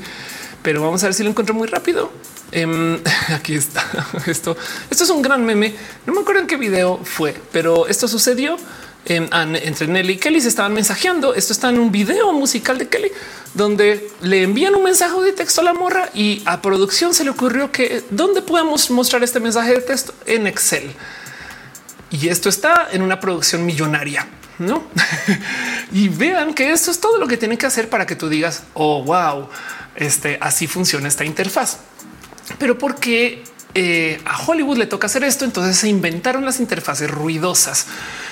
pero 0.64 0.82
vamos 0.82 1.03
a 1.03 1.07
ver 1.07 1.14
si 1.14 1.24
lo 1.24 1.30
encuentro 1.30 1.55
muy 1.55 1.68
rápido. 1.68 2.12
Em, 2.51 2.99
aquí 3.34 3.55
está. 3.55 3.84
Esto, 4.28 4.57
esto 4.89 5.03
es 5.03 5.09
un 5.09 5.22
gran 5.22 5.45
meme. 5.45 5.74
No 6.05 6.14
me 6.14 6.22
acuerdo 6.22 6.41
en 6.41 6.47
qué 6.47 6.57
video 6.57 6.99
fue, 7.03 7.36
pero 7.51 7.88
esto 7.88 8.07
sucedió 8.07 8.57
entre 9.06 9.88
Nelly 9.88 10.14
y 10.14 10.18
Kelly 10.18 10.41
se 10.41 10.49
estaban 10.49 10.74
mensajeando. 10.74 11.34
Esto 11.34 11.54
está 11.54 11.70
en 11.70 11.80
un 11.80 11.91
video 11.91 12.32
musical 12.34 12.78
de 12.78 12.88
Kelly 12.88 13.12
donde 13.54 14.10
le 14.22 14.43
envían 14.43 14.76
un 14.76 14.84
mensaje 14.84 15.20
de 15.22 15.34
texto 15.34 15.62
a 15.62 15.64
la 15.64 15.74
morra 15.74 16.10
y 16.14 16.41
a 16.45 16.62
producción 16.62 17.14
se 17.14 17.24
le 17.24 17.32
ocurrió 17.32 17.72
que 17.72 18.04
dónde 18.10 18.41
podemos 18.41 18.89
mostrar 18.91 19.24
este 19.24 19.39
mensaje 19.39 19.74
de 19.74 19.82
texto 19.82 20.14
en 20.26 20.47
Excel. 20.47 20.91
Y 22.12 22.28
esto 22.28 22.49
está 22.49 22.89
en 22.91 23.02
una 23.02 23.20
producción 23.20 23.66
millonaria, 23.66 24.28
no? 24.60 24.84
y 25.91 26.10
vean 26.10 26.54
que 26.54 26.72
esto 26.72 26.91
es 26.91 26.99
todo 26.99 27.18
lo 27.18 27.28
que 27.28 27.38
tienen 27.38 27.58
que 27.58 27.66
hacer 27.66 27.89
para 27.89 28.06
que 28.06 28.16
tú 28.16 28.30
digas, 28.30 28.64
oh, 28.74 29.04
wow, 29.04 29.47
este 29.95 30.38
así 30.41 30.68
funciona 30.68 31.08
esta 31.08 31.26
interfaz. 31.26 31.78
Pero 32.58 32.78
¿por 32.78 32.95
qué 32.95 33.43
eh, 33.74 34.22
a 34.26 34.43
Hollywood 34.45 34.78
le 34.78 34.86
toca 34.86 35.07
hacer 35.07 35.24
esto? 35.24 35.45
Entonces 35.45 35.78
se 35.78 35.89
inventaron 35.89 36.45
las 36.45 36.59
interfaces 36.59 37.09
ruidosas 37.09 37.88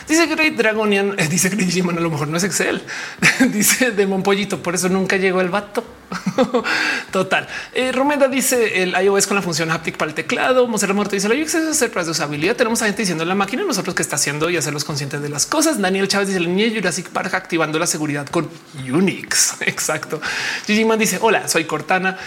Dice 0.09 0.25
Great 0.25 0.55
Dragonian, 0.55 1.13
eh, 1.19 1.27
dice 1.27 1.49
Great 1.49 1.69
a 1.97 2.01
lo 2.01 2.09
mejor 2.09 2.27
no 2.29 2.37
es 2.37 2.43
Excel. 2.43 2.81
dice 3.53 3.91
Demon 3.91 4.23
Pollito, 4.23 4.61
por 4.63 4.73
eso 4.73 4.89
nunca 4.89 5.17
llegó 5.17 5.39
el 5.39 5.49
vato. 5.49 5.83
Total. 7.11 7.47
Eh, 7.73 7.91
Romeda 7.91 8.27
dice 8.27 8.83
el 8.83 8.95
iOS 9.01 9.27
con 9.27 9.35
la 9.35 9.41
función 9.41 9.71
haptic 9.71 9.97
para 9.97 10.09
el 10.09 10.15
teclado. 10.15 10.67
Monserrat 10.67 10.95
Muerto 10.95 11.15
dice 11.15 11.27
el 11.27 11.41
UX 11.41 11.55
es 11.55 11.67
hacer 11.67 11.91
pruebas 11.91 12.07
de 12.07 12.11
usabilidad. 12.11 12.55
Tenemos 12.55 12.81
a 12.81 12.85
gente 12.85 13.01
diciendo 13.01 13.23
en 13.23 13.29
la 13.29 13.35
máquina, 13.35 13.63
nosotros 13.63 13.95
que 13.95 14.01
está 14.01 14.15
haciendo 14.15 14.49
y 14.49 14.57
hacerlos 14.57 14.83
conscientes 14.83 15.21
de 15.21 15.29
las 15.29 15.45
cosas. 15.45 15.79
Daniel 15.79 16.07
Chávez 16.07 16.29
dice 16.29 16.39
el 16.39 16.55
niño 16.55 16.73
Jurassic 16.73 17.09
Park 17.09 17.33
activando 17.33 17.79
la 17.79 17.87
seguridad 17.87 18.27
con 18.27 18.49
Unix. 18.91 19.61
Exacto. 19.61 20.21
Gigi 20.65 20.85
Man 20.85 20.99
dice 20.99 21.19
hola, 21.21 21.47
soy 21.47 21.65
Cortana 21.65 22.17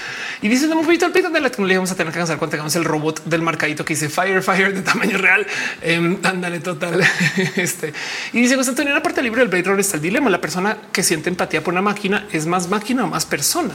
y 0.40 0.48
dice 0.48 0.66
un 0.66 0.84
poquito 0.84 1.06
el 1.06 1.12
de 1.12 1.40
la 1.40 1.50
tecnología. 1.50 1.78
Vamos 1.78 1.92
a 1.92 1.96
tener 1.96 2.12
que 2.12 2.18
cansar 2.18 2.38
cuando 2.38 2.52
tengamos 2.52 2.74
el 2.76 2.84
robot 2.84 3.24
del 3.24 3.42
marcadito 3.42 3.84
que 3.84 3.94
dice 3.94 4.08
Fire 4.08 4.42
Fire 4.42 4.74
de 4.74 4.82
tamaño 4.82 5.18
real. 5.18 5.46
Eh, 5.82 6.18
ándale, 6.22 6.60
total. 6.60 7.02
Este 7.56 7.92
y 8.32 8.40
dice 8.40 8.56
José 8.56 8.72
en 8.78 8.94
la 8.94 9.02
parte 9.02 9.22
libre 9.22 9.40
del 9.40 9.48
Blade 9.48 9.64
Runner 9.64 9.80
está 9.80 9.96
el 9.96 10.02
dilema. 10.02 10.30
La 10.30 10.40
persona 10.40 10.76
que 10.92 11.02
siente 11.02 11.28
empatía 11.28 11.62
por 11.62 11.72
una 11.72 11.82
máquina 11.82 12.26
es 12.32 12.46
más 12.46 12.68
máquina 12.68 13.04
o 13.04 13.08
más 13.08 13.26
persona. 13.26 13.71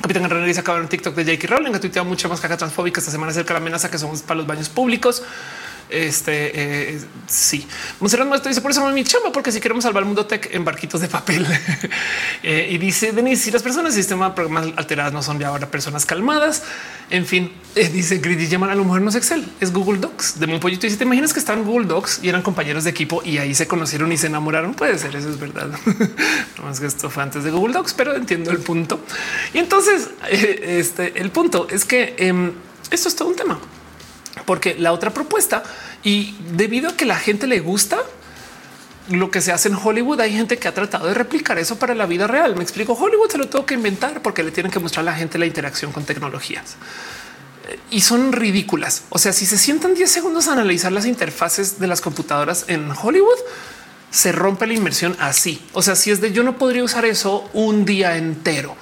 Capitán 0.00 0.22
Guerrero 0.24 0.44
dice 0.44 0.60
acabar 0.60 0.80
un 0.82 0.88
TikTok 0.88 1.14
de 1.14 1.24
Jake 1.24 1.46
Rowling, 1.46 1.74
ha 1.74 1.80
tuiteado 1.80 2.08
mucha 2.08 2.28
más 2.28 2.40
caja 2.40 2.56
transfóbica 2.56 3.00
esta 3.00 3.12
semana 3.12 3.30
acerca 3.30 3.54
de 3.54 3.60
la 3.60 3.62
amenaza 3.62 3.90
que 3.90 3.98
somos 3.98 4.22
para 4.22 4.38
los 4.38 4.46
baños 4.46 4.68
públicos. 4.68 5.22
Este 5.92 6.92
eh, 6.94 7.00
sí, 7.26 7.66
Monserrat 8.00 8.26
Maestro 8.26 8.48
dice 8.48 8.62
por 8.62 8.70
eso 8.70 8.88
mi 8.92 9.04
chamba, 9.04 9.30
porque 9.30 9.52
si 9.52 9.60
queremos 9.60 9.84
salvar 9.84 10.02
el 10.02 10.06
mundo 10.06 10.24
tech 10.24 10.48
en 10.50 10.64
barquitos 10.64 11.00
de 11.00 11.08
papel. 11.08 11.46
Eh, 12.42 12.70
y 12.72 12.78
dice 12.78 13.12
Denise, 13.12 13.44
si 13.44 13.50
las 13.52 13.62
personas 13.62 13.94
del 13.94 14.02
sistema 14.02 14.34
programas 14.34 14.68
alteradas 14.76 15.12
no 15.12 15.22
son 15.22 15.38
ya 15.38 15.48
ahora 15.48 15.70
personas 15.70 16.04
calmadas. 16.04 16.62
En 17.08 17.24
fin, 17.24 17.52
eh, 17.76 17.88
dice 17.88 18.18
Greedy 18.18 18.48
llaman 18.48 18.70
a 18.70 18.74
lo 18.74 18.82
mejor 18.84 19.00
no 19.00 19.10
es 19.10 19.14
Excel, 19.14 19.46
es 19.60 19.72
Google 19.72 20.00
Docs 20.00 20.40
de 20.40 20.46
un 20.46 20.58
pollito. 20.58 20.86
Y 20.86 20.90
si 20.90 20.96
te 20.96 21.04
imaginas 21.04 21.32
que 21.32 21.38
estaban 21.38 21.64
Google 21.64 21.86
Docs 21.86 22.20
y 22.22 22.28
eran 22.28 22.42
compañeros 22.42 22.82
de 22.84 22.90
equipo 22.90 23.22
y 23.24 23.38
ahí 23.38 23.54
se 23.54 23.68
conocieron 23.68 24.10
y 24.10 24.16
se 24.16 24.26
enamoraron, 24.26 24.74
puede 24.74 24.98
ser. 24.98 25.14
Eso 25.14 25.30
es 25.30 25.38
verdad. 25.38 25.68
no 26.58 26.64
más 26.64 26.80
que 26.80 26.86
esto 26.86 27.10
fue 27.10 27.22
antes 27.22 27.44
de 27.44 27.50
Google 27.50 27.74
Docs, 27.74 27.94
pero 27.94 28.16
entiendo 28.16 28.50
el 28.50 28.58
punto. 28.58 29.00
Y 29.54 29.58
entonces, 29.58 30.10
este 30.30 31.20
el 31.20 31.30
punto 31.30 31.68
es 31.70 31.84
que 31.84 32.16
em, 32.18 32.52
esto 32.90 33.08
es 33.08 33.14
todo 33.14 33.28
un 33.28 33.36
tema 33.36 33.60
porque 34.44 34.74
la 34.78 34.92
otra 34.92 35.12
propuesta 35.12 35.62
y 36.02 36.34
debido 36.56 36.90
a 36.90 36.96
que 36.96 37.04
la 37.04 37.16
gente 37.16 37.46
le 37.46 37.60
gusta 37.60 37.98
lo 39.08 39.30
que 39.30 39.40
se 39.40 39.52
hace 39.52 39.68
en 39.68 39.76
Hollywood, 39.76 40.20
hay 40.20 40.32
gente 40.32 40.58
que 40.58 40.68
ha 40.68 40.74
tratado 40.74 41.08
de 41.08 41.14
replicar 41.14 41.58
eso 41.58 41.76
para 41.76 41.94
la 41.94 42.06
vida 42.06 42.26
real. 42.26 42.54
Me 42.56 42.62
explico. 42.62 42.94
Hollywood 42.94 43.30
se 43.30 43.38
lo 43.38 43.48
tengo 43.48 43.66
que 43.66 43.74
inventar 43.74 44.22
porque 44.22 44.42
le 44.42 44.52
tienen 44.52 44.70
que 44.70 44.78
mostrar 44.78 45.02
a 45.02 45.10
la 45.10 45.16
gente 45.16 45.38
la 45.38 45.46
interacción 45.46 45.92
con 45.92 46.04
tecnologías. 46.04 46.76
y 47.90 48.00
son 48.00 48.32
ridículas. 48.32 49.04
O 49.08 49.18
sea, 49.18 49.32
si 49.32 49.46
se 49.46 49.56
sientan 49.56 49.94
10 49.94 50.10
segundos 50.10 50.48
a 50.48 50.52
analizar 50.52 50.92
las 50.92 51.06
interfaces 51.06 51.78
de 51.78 51.86
las 51.86 52.00
computadoras 52.00 52.64
en 52.68 52.90
Hollywood, 52.90 53.38
se 54.10 54.30
rompe 54.30 54.66
la 54.66 54.74
inmersión 54.74 55.16
así. 55.20 55.64
O 55.72 55.80
sea, 55.80 55.96
si 55.96 56.10
es 56.10 56.20
de 56.20 56.32
yo 56.32 56.42
no 56.42 56.58
podría 56.58 56.84
usar 56.84 57.04
eso 57.06 57.48
un 57.54 57.84
día 57.84 58.16
entero. 58.16 58.76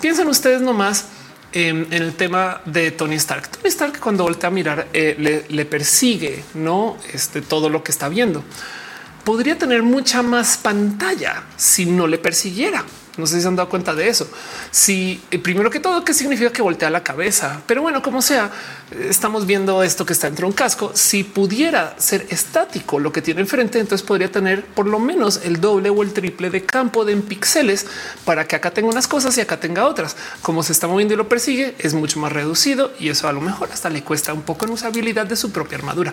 Piensen 0.00 0.26
ustedes 0.26 0.60
nomás 0.60 1.04
en, 1.52 1.92
el 1.92 2.14
tema 2.14 2.60
de 2.64 2.90
Tony 2.90 3.16
Stark. 3.16 3.48
Tony 3.48 3.68
Stark 3.68 4.00
cuando 4.00 4.24
voltea 4.24 4.48
a 4.48 4.50
mirar 4.50 4.88
eh, 4.92 5.16
le, 5.18 5.44
le, 5.48 5.64
persigue 5.64 6.44
no 6.54 6.96
este, 7.12 7.42
todo 7.42 7.68
lo 7.68 7.82
que 7.82 7.92
está 7.92 8.08
viendo. 8.08 8.44
Podría 9.24 9.56
tener 9.56 9.82
mucha 9.82 10.22
más 10.22 10.56
pantalla 10.56 11.44
si 11.56 11.86
no 11.86 12.06
le 12.06 12.18
persiguiera. 12.18 12.84
No 13.18 13.26
sé 13.26 13.36
si 13.36 13.42
se 13.42 13.48
han 13.48 13.56
dado 13.56 13.68
cuenta 13.68 13.94
de 13.94 14.08
eso. 14.08 14.26
Si 14.70 15.20
eh, 15.30 15.38
primero 15.38 15.70
que 15.70 15.80
todo, 15.80 16.02
qué 16.04 16.14
significa 16.14 16.50
que 16.50 16.62
voltea 16.62 16.88
la 16.88 17.02
cabeza, 17.02 17.60
pero 17.66 17.82
bueno, 17.82 18.00
como 18.00 18.22
sea, 18.22 18.50
estamos 18.90 19.46
viendo 19.46 19.82
esto 19.82 20.06
que 20.06 20.14
está 20.14 20.28
entre 20.28 20.46
un 20.46 20.52
casco. 20.52 20.92
Si 20.94 21.22
pudiera 21.22 21.94
ser 21.98 22.26
estático 22.30 22.98
lo 22.98 23.12
que 23.12 23.20
tiene 23.20 23.42
enfrente, 23.42 23.78
entonces 23.78 24.06
podría 24.06 24.32
tener 24.32 24.64
por 24.64 24.86
lo 24.86 24.98
menos 24.98 25.40
el 25.44 25.60
doble 25.60 25.90
o 25.90 26.02
el 26.02 26.12
triple 26.12 26.48
de 26.48 26.64
campo 26.64 27.04
de 27.04 27.12
en 27.12 27.22
píxeles 27.22 27.86
para 28.24 28.46
que 28.46 28.56
acá 28.56 28.70
tenga 28.70 28.88
unas 28.88 29.06
cosas 29.06 29.36
y 29.36 29.42
acá 29.42 29.60
tenga 29.60 29.86
otras. 29.86 30.16
Como 30.40 30.62
se 30.62 30.72
está 30.72 30.86
moviendo 30.86 31.14
y 31.14 31.16
lo 31.18 31.28
persigue, 31.28 31.74
es 31.78 31.94
mucho 31.94 32.18
más 32.18 32.32
reducido 32.32 32.92
y 32.98 33.10
eso 33.10 33.28
a 33.28 33.32
lo 33.32 33.40
mejor 33.40 33.68
hasta 33.72 33.90
le 33.90 34.02
cuesta 34.02 34.32
un 34.32 34.42
poco 34.42 34.64
en 34.64 34.72
usabilidad 34.72 35.26
de 35.26 35.36
su 35.36 35.52
propia 35.52 35.78
armadura. 35.78 36.12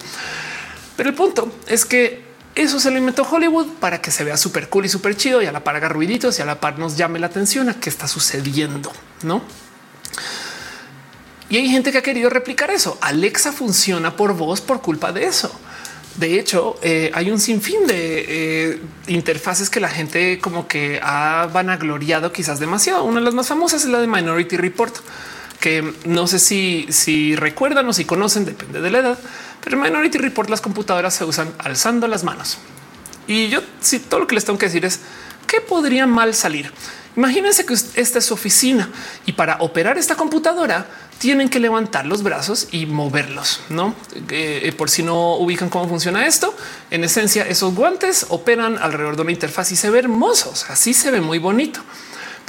Pero 0.97 1.10
el 1.10 1.16
punto 1.16 1.52
es 1.68 1.86
que 1.86 2.28
eso 2.56 2.80
se 2.80 2.91
lo 2.91 2.97
inventó 2.97 3.24
Hollywood 3.24 3.68
para 3.80 4.02
que 4.02 4.12
se 4.12 4.24
vea 4.24 4.38
súper 4.38 4.70
cool 4.70 4.86
y 4.86 4.89
súper 4.89 5.16
chido 5.16 5.41
y 5.41 5.45
a 5.45 5.52
la 5.52 5.64
par 5.64 5.76
haga 5.76 5.89
ruiditos 5.89 6.39
y 6.39 6.41
a 6.41 6.45
la 6.45 6.60
par 6.60 6.80
nos 6.80 6.97
llame 6.97 7.20
la 7.20 7.28
atención 7.28 7.70
a 7.70 7.80
qué 7.80 7.89
está 7.89 8.08
sucediendo, 8.08 8.91
¿no? 9.24 9.41
Y 11.50 11.58
hay 11.58 11.70
gente 11.70 11.91
que 11.91 11.97
ha 11.97 12.04
querido 12.04 12.30
replicar 12.30 12.70
eso. 12.70 12.97
Alexa 13.02 13.52
funciona 13.52 14.16
por 14.16 14.36
voz 14.36 14.62
por 14.62 14.82
culpa 14.82 15.12
de 15.12 15.26
eso. 15.26 15.52
De 16.18 16.39
hecho, 16.39 16.78
eh, 16.82 17.12
hay 17.14 17.32
un 17.32 17.39
sinfín 17.39 17.88
de 17.88 18.26
eh, 18.28 18.82
interfaces 19.08 19.70
que 19.70 19.80
la 19.80 19.89
gente 19.89 20.39
como 20.39 20.68
que 20.68 21.00
ha 21.02 21.50
vanagloriado 21.52 22.32
quizás 22.32 22.60
demasiado. 22.60 23.04
Una 23.04 23.20
de 23.20 23.26
las 23.26 23.34
más 23.34 23.47
famosas 23.47 23.84
es 23.84 23.89
la 23.89 24.00
de 24.00 24.08
Minority 24.08 24.58
Report, 24.58 24.95
que 25.60 25.93
no 26.06 26.28
sé 26.28 26.39
si, 26.39 26.88
si 26.89 27.36
recuerdan 27.36 27.88
o 27.88 27.93
si 27.93 28.06
conocen, 28.06 28.45
depende 28.45 28.82
de 28.82 28.91
la 28.91 29.00
edad 29.00 29.20
pero 29.64 29.78
en 29.78 29.84
Minority 29.84 30.18
Report 30.18 30.49
las 30.49 30.62
computadoras 30.62 31.14
se 31.14 31.26
usan 31.26 31.53
alzando 31.57 32.07
las 32.07 32.24
manos. 32.24 32.57
Y 33.28 33.49
yo 33.49 33.62
si 33.82 33.99
todo 33.99 34.22
lo 34.22 34.28
que 34.28 34.36
les 34.36 34.45
tengo 34.45 34.57
que 34.57 34.66
decir 34.66 34.86
es 34.86 34.99
que 35.47 35.62
podría 35.62 36.05
mal 36.07 36.34
salir. 36.34 36.72
Imagínense 37.16 37.66
que 37.66 37.74
esta 37.74 38.20
es 38.20 38.26
su 38.26 38.34
oficina 38.34 38.89
y 39.26 39.34
para 39.34 39.57
operar 39.60 39.97
esta 39.97 40.16
computadora 40.16 40.86
tienen 41.18 41.49
que 41.49 41.60
levantar 41.60 42.05
los 42.05 42.24
brazos 42.24 42.70
y 42.72 42.86
moverlos, 42.86 43.60
no 43.70 43.93
eh, 44.30 44.62
eh, 44.64 44.72
por 44.72 44.89
si 44.89 45.03
no 45.03 45.36
ubican 45.36 45.70
cómo 45.70 45.89
funciona 45.89 46.26
esto. 46.26 46.55
En 46.91 47.03
esencia, 47.03 47.45
esos 47.45 47.76
guantes 47.76 48.28
operan 48.30 48.78
alrededor 48.78 49.18
de 49.18 49.24
una 49.24 49.32
interfaz 49.32 49.72
y 49.72 49.76
se 49.76 49.89
ve 49.89 49.99
hermosos. 49.99 50.70
Así 50.70 50.93
se 50.93 51.12
ve 51.12 51.20
muy 51.20 51.39
bonito. 51.39 51.82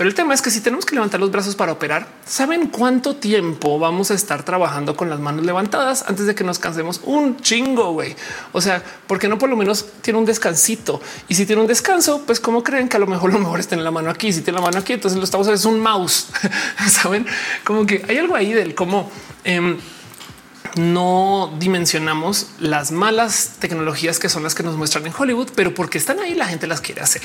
Pero 0.01 0.09
el 0.09 0.15
tema 0.15 0.33
es 0.33 0.41
que 0.41 0.51
si 0.51 0.63
tenemos 0.63 0.87
que 0.87 0.95
levantar 0.95 1.21
los 1.21 1.31
brazos 1.31 1.55
para 1.55 1.73
operar, 1.73 2.09
¿saben 2.25 2.69
cuánto 2.69 3.17
tiempo 3.17 3.79
vamos 3.79 4.11
a 4.11 4.15
estar 4.15 4.43
trabajando 4.45 4.97
con 4.97 5.11
las 5.11 5.21
manos 5.21 5.45
levantadas 5.45 6.07
antes 6.09 6.25
de 6.25 6.35
que 6.35 6.43
nos 6.43 6.59
cansemos? 6.59 7.03
Un 7.05 7.37
chingo, 7.43 7.93
güey. 7.93 8.17
O 8.53 8.63
sea, 8.63 8.83
porque 9.07 9.29
no 9.29 9.37
por 9.37 9.51
lo 9.51 9.57
menos 9.57 9.85
tiene 10.01 10.19
un 10.19 10.25
descansito? 10.25 11.03
Y 11.29 11.35
si 11.35 11.45
tiene 11.45 11.61
un 11.61 11.69
descanso, 11.69 12.23
pues 12.25 12.41
cómo 12.41 12.65
creen 12.65 12.89
que 12.89 12.97
a 12.97 13.01
lo 13.01 13.07
mejor 13.07 13.31
lo 13.31 13.41
mejor 13.41 13.61
está 13.61 13.75
en 13.75 13.85
la 13.85 13.91
mano 13.91 14.09
aquí. 14.09 14.33
Si 14.33 14.41
tiene 14.41 14.59
la 14.59 14.65
mano 14.65 14.79
aquí, 14.79 14.95
entonces 14.95 15.19
lo 15.19 15.25
estamos 15.25 15.47
es 15.49 15.67
un 15.67 15.79
mouse. 15.81 16.29
Saben 16.89 17.27
como 17.63 17.85
que 17.85 18.03
hay 18.09 18.17
algo 18.17 18.35
ahí 18.35 18.55
del 18.55 18.75
cómo 18.75 19.11
em, 19.45 19.77
no 20.77 21.55
dimensionamos 21.59 22.49
las 22.59 22.93
malas 22.93 23.53
tecnologías 23.59 24.19
que 24.19 24.29
son 24.29 24.43
las 24.43 24.55
que 24.55 24.63
nos 24.63 24.77
muestran 24.77 25.07
en 25.07 25.13
Hollywood, 25.17 25.51
pero 25.55 25.75
porque 25.75 25.99
están 25.99 26.21
ahí 26.21 26.35
la 26.35 26.47
gente 26.47 26.67
las 26.67 26.81
quiere 26.81 27.01
hacer. 27.01 27.23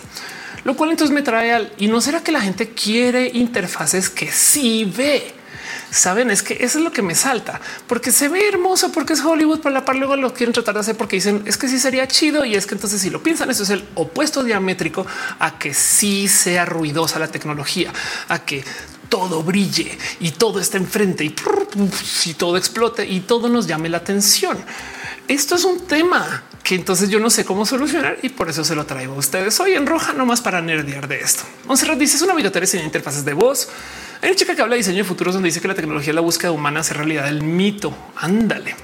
Lo 0.64 0.76
cual 0.76 0.92
entonces 0.92 1.14
me 1.14 1.22
trae 1.22 1.54
al 1.54 1.72
y 1.78 1.88
no 1.88 2.02
será 2.02 2.24
que 2.24 2.32
la 2.32 2.42
gente 2.42 2.70
quiere 2.70 3.30
interfaces 3.34 4.10
que 4.10 4.32
sí 4.32 4.92
ve. 4.98 5.34
Saben, 5.92 6.30
es 6.30 6.44
que 6.44 6.56
eso 6.56 6.80
es 6.80 6.84
lo 6.84 6.92
que 6.92 7.02
me 7.02 7.16
salta, 7.16 7.62
porque 7.88 8.12
se 8.12 8.28
ve 8.28 8.48
hermoso, 8.48 8.92
porque 8.92 9.14
es 9.14 9.22
Hollywood, 9.22 9.60
pero 9.60 9.74
la 9.74 9.86
par 9.86 9.96
luego 9.96 10.16
lo 10.16 10.34
quieren 10.34 10.52
tratar 10.52 10.74
de 10.74 10.82
hacer 10.82 10.98
porque 10.98 11.16
dicen 11.16 11.44
es 11.46 11.58
que 11.58 11.68
sí 11.68 11.80
sería 11.80 12.08
chido. 12.08 12.44
Y 12.46 12.56
es 12.56 12.66
que 12.66 12.76
entonces, 12.76 13.02
si 13.02 13.10
lo 13.10 13.24
piensan, 13.24 13.50
eso 13.50 13.64
es 13.64 13.70
el 13.70 13.88
opuesto 13.96 14.44
diamétrico 14.44 15.06
a 15.40 15.58
que 15.58 15.74
sí 15.74 16.28
sea 16.28 16.66
ruidosa 16.66 17.20
la 17.20 17.28
tecnología, 17.28 17.94
a 18.28 18.40
que 18.40 18.64
todo 19.16 19.44
brille 19.44 19.98
y 20.20 20.32
todo 20.32 20.60
esté 20.60 20.76
enfrente 20.76 21.24
y, 21.24 21.34
y 22.26 22.34
todo 22.34 22.58
explote 22.58 23.08
y 23.08 23.22
todo 23.22 23.48
nos 23.48 23.66
llame 23.66 23.88
la 23.88 23.98
atención. 23.98 24.58
Esto 25.30 25.56
es 25.56 25.64
un 25.64 25.88
tema 25.88 26.44
que 26.62 26.76
entonces 26.76 27.10
yo 27.10 27.22
no 27.22 27.30
sé 27.30 27.46
cómo 27.46 27.66
solucionar 27.66 28.18
y 28.24 28.30
por 28.30 28.50
eso 28.50 28.66
se 28.66 28.76
lo 28.76 28.86
traigo 28.86 29.16
a 29.16 29.18
ustedes 29.18 29.58
hoy 29.62 29.74
en 29.74 29.88
roja, 29.88 30.12
nomás 30.12 30.42
para 30.42 30.62
nerdear 30.62 31.08
de 31.08 31.22
esto. 31.22 31.44
Monserrat 31.66 31.98
dice 31.98 32.18
es 32.18 32.24
una 32.24 32.34
biblioteca 32.34 32.66
sin 32.66 32.82
interfaces 32.82 33.24
de 33.24 33.32
voz. 33.32 33.70
Hay 34.22 34.32
una 34.32 34.36
chica 34.38 34.54
que 34.54 34.62
habla 34.62 34.74
de 34.74 34.80
diseño 34.80 34.98
de 34.98 35.04
futuros 35.06 35.34
donde 35.34 35.48
dice 35.48 35.62
que 35.62 35.70
la 35.70 35.76
tecnología 35.76 36.12
la 36.12 36.20
búsqueda 36.20 36.52
humana 36.52 36.82
hace 36.82 36.94
realidad 36.94 37.30
el 37.30 37.42
mito. 37.42 37.96
Ándale. 38.18 38.76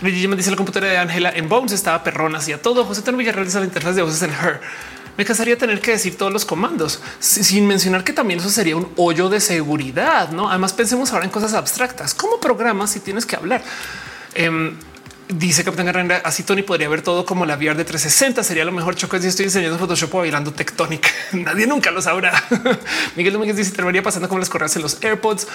me 0.00 0.12
dice 0.12 0.50
la 0.52 0.56
computadora 0.56 0.92
de 0.92 0.98
Ángela 0.98 1.32
en 1.34 1.48
Bones 1.48 1.72
estaba 1.72 2.04
perrona, 2.04 2.38
hacía 2.38 2.62
todo. 2.62 2.84
José 2.84 3.00
Antonio 3.00 3.18
Villarreal 3.18 3.46
dice 3.46 3.58
la 3.58 3.64
interfaz 3.64 3.96
de 3.96 4.02
voces 4.02 4.22
en 4.22 4.30
Her. 4.30 4.60
Me 5.18 5.24
cansaría 5.24 5.58
tener 5.58 5.80
que 5.80 5.90
decir 5.90 6.16
todos 6.16 6.32
los 6.32 6.44
comandos 6.44 7.00
sin 7.18 7.66
mencionar 7.66 8.04
que 8.04 8.12
también 8.12 8.40
eso 8.40 8.48
sería 8.48 8.76
un 8.76 8.88
hoyo 8.96 9.28
de 9.28 9.40
seguridad. 9.40 10.30
No, 10.30 10.48
además 10.48 10.72
pensemos 10.72 11.12
ahora 11.12 11.24
en 11.24 11.30
cosas 11.30 11.52
abstractas. 11.54 12.14
como 12.14 12.40
programas 12.40 12.92
si 12.92 13.00
tienes 13.00 13.26
que 13.26 13.36
hablar? 13.36 13.62
Em, 14.34 14.76
Dice 15.28 15.62
Capitán 15.62 15.84
Garrenda, 15.84 16.22
así 16.24 16.42
Tony 16.42 16.62
podría 16.62 16.88
ver 16.88 17.02
todo 17.02 17.26
como 17.26 17.44
la 17.44 17.56
VR 17.56 17.74
de 17.74 17.84
360. 17.84 18.42
Sería 18.42 18.64
lo 18.64 18.72
mejor 18.72 18.94
choque 18.94 19.20
si 19.20 19.26
estoy 19.26 19.44
enseñando 19.44 19.78
Photoshop 19.78 20.14
o 20.14 20.18
bailando 20.20 20.54
Tectonic. 20.54 21.12
Nadie 21.32 21.66
nunca 21.66 21.90
lo 21.90 22.00
sabrá. 22.00 22.32
Miguel 23.14 23.34
Domínguez 23.34 23.54
dice 23.54 23.72
terminaría 23.72 24.02
pasando 24.02 24.26
como 24.26 24.38
las 24.38 24.48
correas 24.48 24.74
en 24.76 24.82
los 24.82 25.02
AirPods. 25.02 25.46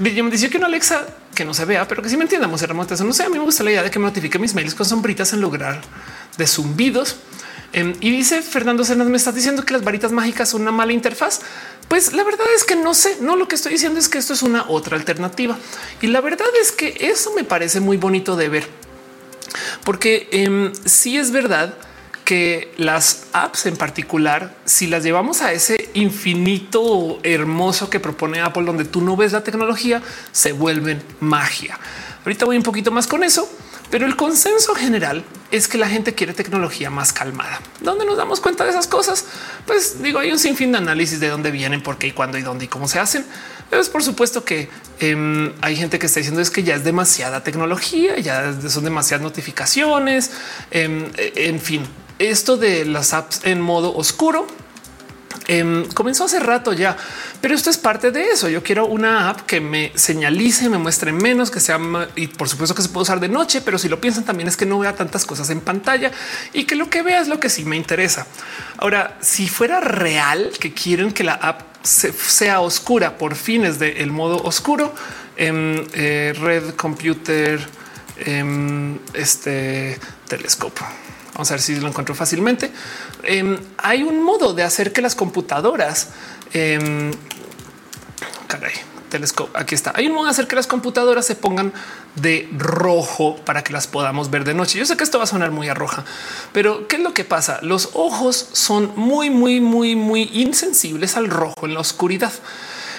me 0.00 0.10
dice 0.10 0.50
que 0.50 0.56
una 0.56 0.66
Alexa 0.66 1.06
que 1.32 1.44
no 1.44 1.54
se 1.54 1.64
vea, 1.64 1.86
pero 1.86 2.02
que 2.02 2.08
sí 2.08 2.16
me 2.16 2.24
entiendamos. 2.24 2.60
Eso 2.60 3.04
no 3.04 3.12
sé. 3.12 3.22
A 3.22 3.28
mí 3.28 3.38
me 3.38 3.44
gusta 3.44 3.62
la 3.62 3.70
idea 3.70 3.82
de 3.84 3.90
que 3.92 4.00
me 4.00 4.06
notifique 4.06 4.36
mis 4.40 4.52
mails 4.52 4.74
con 4.74 4.84
sombritas 4.84 5.32
en 5.32 5.40
lugar 5.40 5.80
de 6.36 6.46
zumbidos. 6.48 7.14
Em, 7.72 7.94
y 8.00 8.10
dice 8.10 8.42
Fernando 8.42 8.84
Cernas, 8.84 9.08
me 9.08 9.16
estás 9.16 9.34
diciendo 9.34 9.64
que 9.64 9.72
las 9.72 9.84
varitas 9.84 10.12
mágicas 10.12 10.48
son 10.48 10.62
una 10.62 10.72
mala 10.72 10.92
interfaz. 10.92 11.40
Pues 11.88 12.12
la 12.12 12.24
verdad 12.24 12.46
es 12.54 12.64
que 12.64 12.76
no 12.76 12.94
sé. 12.94 13.18
No, 13.20 13.36
lo 13.36 13.48
que 13.48 13.54
estoy 13.54 13.72
diciendo 13.72 13.98
es 13.98 14.08
que 14.08 14.18
esto 14.18 14.32
es 14.32 14.42
una 14.42 14.68
otra 14.68 14.96
alternativa. 14.96 15.56
Y 16.00 16.08
la 16.08 16.20
verdad 16.20 16.48
es 16.60 16.72
que 16.72 16.96
eso 17.00 17.32
me 17.34 17.44
parece 17.44 17.80
muy 17.80 17.96
bonito 17.96 18.36
de 18.36 18.48
ver 18.48 18.80
porque 19.84 20.28
eh, 20.30 20.72
sí 20.84 21.16
es 21.16 21.30
verdad 21.30 21.74
que 22.24 22.72
las 22.76 23.24
apps 23.32 23.66
en 23.66 23.76
particular, 23.76 24.54
si 24.64 24.86
las 24.86 25.02
llevamos 25.02 25.42
a 25.42 25.52
ese 25.52 25.90
infinito 25.94 27.18
hermoso 27.24 27.90
que 27.90 27.98
propone 27.98 28.40
Apple, 28.40 28.64
donde 28.64 28.84
tú 28.84 29.00
no 29.00 29.16
ves 29.16 29.32
la 29.32 29.42
tecnología, 29.42 30.00
se 30.30 30.52
vuelven 30.52 31.02
magia. 31.18 31.78
Ahorita 32.24 32.44
voy 32.44 32.56
un 32.56 32.62
poquito 32.62 32.92
más 32.92 33.08
con 33.08 33.24
eso, 33.24 33.50
pero 33.90 34.06
el 34.06 34.16
consenso 34.16 34.74
general 34.74 35.24
es 35.50 35.66
que 35.66 35.76
la 35.76 35.88
gente 35.88 36.14
quiere 36.14 36.32
tecnología 36.32 36.90
más 36.90 37.12
calmada. 37.12 37.60
¿Dónde 37.80 38.04
nos 38.04 38.16
damos 38.16 38.40
cuenta 38.40 38.64
de 38.64 38.70
esas 38.70 38.86
cosas? 38.86 39.24
Pues 39.66 40.00
digo, 40.00 40.20
hay 40.20 40.30
un 40.30 40.38
sinfín 40.38 40.72
de 40.72 40.78
análisis 40.78 41.18
de 41.18 41.28
dónde 41.28 41.50
vienen, 41.50 41.82
por 41.82 41.98
qué 41.98 42.08
y 42.08 42.12
cuándo 42.12 42.38
y 42.38 42.42
dónde 42.42 42.66
y 42.66 42.68
cómo 42.68 42.86
se 42.86 43.00
hacen. 43.00 43.26
Es 43.70 43.88
por 43.88 44.02
supuesto 44.02 44.44
que 44.44 44.68
em, 45.00 45.52
hay 45.60 45.76
gente 45.76 45.98
que 45.98 46.06
está 46.06 46.20
diciendo 46.20 46.40
es 46.40 46.50
que 46.50 46.62
ya 46.62 46.76
es 46.76 46.84
demasiada 46.84 47.42
tecnología, 47.42 48.18
ya 48.18 48.52
son 48.68 48.84
demasiadas 48.84 49.22
notificaciones. 49.22 50.30
Em, 50.70 51.10
e, 51.16 51.48
en 51.48 51.60
fin, 51.60 51.86
esto 52.18 52.56
de 52.56 52.84
las 52.84 53.12
apps 53.12 53.40
en 53.44 53.60
modo 53.60 53.94
oscuro 53.96 54.46
em, 55.46 55.86
comenzó 55.88 56.24
hace 56.24 56.40
rato 56.40 56.72
ya, 56.72 56.96
pero 57.40 57.54
esto 57.54 57.70
es 57.70 57.78
parte 57.78 58.10
de 58.10 58.30
eso. 58.30 58.48
Yo 58.48 58.62
quiero 58.62 58.86
una 58.86 59.30
app 59.30 59.40
que 59.42 59.60
me 59.60 59.92
señalice, 59.94 60.68
me 60.68 60.78
muestre 60.78 61.12
menos, 61.12 61.50
que 61.50 61.60
sea 61.60 61.78
y 62.16 62.28
por 62.28 62.48
supuesto 62.48 62.74
que 62.74 62.82
se 62.82 62.88
puede 62.88 63.02
usar 63.02 63.20
de 63.20 63.28
noche, 63.28 63.60
pero 63.60 63.78
si 63.78 63.88
lo 63.88 64.00
piensan 64.00 64.24
también 64.24 64.48
es 64.48 64.56
que 64.56 64.66
no 64.66 64.78
vea 64.78 64.94
tantas 64.94 65.24
cosas 65.24 65.50
en 65.50 65.60
pantalla 65.60 66.10
y 66.52 66.64
que 66.64 66.74
lo 66.74 66.90
que 66.90 67.02
vea 67.02 67.20
es 67.20 67.28
lo 67.28 67.40
que 67.40 67.48
sí 67.48 67.64
me 67.64 67.76
interesa. 67.76 68.26
Ahora, 68.78 69.16
si 69.20 69.48
fuera 69.48 69.80
real 69.80 70.52
que 70.58 70.72
quieren 70.72 71.12
que 71.12 71.24
la 71.24 71.34
app 71.34 71.62
sea 71.82 72.60
oscura 72.60 73.16
por 73.16 73.34
fines 73.34 73.78
del 73.78 74.10
modo 74.10 74.42
oscuro 74.42 74.94
en 75.36 75.86
eh, 75.94 76.34
Red 76.38 76.74
Computer, 76.74 77.60
en 78.18 79.00
este 79.14 79.98
telescopio. 80.28 80.86
Vamos 81.32 81.50
a 81.50 81.54
ver 81.54 81.62
si 81.62 81.76
lo 81.76 81.88
encuentro 81.88 82.14
fácilmente. 82.14 82.70
Em, 83.24 83.58
hay 83.78 84.02
un 84.02 84.22
modo 84.22 84.52
de 84.52 84.62
hacer 84.62 84.92
que 84.92 85.02
las 85.02 85.14
computadoras 85.14 86.08
em, 86.52 87.12
caray, 88.46 88.72
telescopio. 89.08 89.58
Aquí 89.58 89.74
está. 89.74 89.92
Hay 89.94 90.06
un 90.06 90.14
modo 90.14 90.24
de 90.24 90.30
hacer 90.30 90.46
que 90.46 90.56
las 90.56 90.66
computadoras 90.66 91.26
se 91.26 91.34
pongan 91.34 91.72
de 92.16 92.48
rojo 92.56 93.36
para 93.44 93.62
que 93.62 93.72
las 93.72 93.86
podamos 93.86 94.30
ver 94.30 94.44
de 94.44 94.54
noche. 94.54 94.78
Yo 94.78 94.86
sé 94.86 94.96
que 94.96 95.04
esto 95.04 95.18
va 95.18 95.24
a 95.24 95.26
sonar 95.26 95.50
muy 95.50 95.68
a 95.68 95.74
roja, 95.74 96.04
pero 96.52 96.88
¿qué 96.88 96.96
es 96.96 97.02
lo 97.02 97.14
que 97.14 97.24
pasa? 97.24 97.60
Los 97.62 97.90
ojos 97.94 98.48
son 98.52 98.92
muy, 98.96 99.30
muy, 99.30 99.60
muy, 99.60 99.96
muy 99.96 100.30
insensibles 100.32 101.16
al 101.16 101.28
rojo 101.28 101.66
en 101.66 101.74
la 101.74 101.80
oscuridad. 101.80 102.32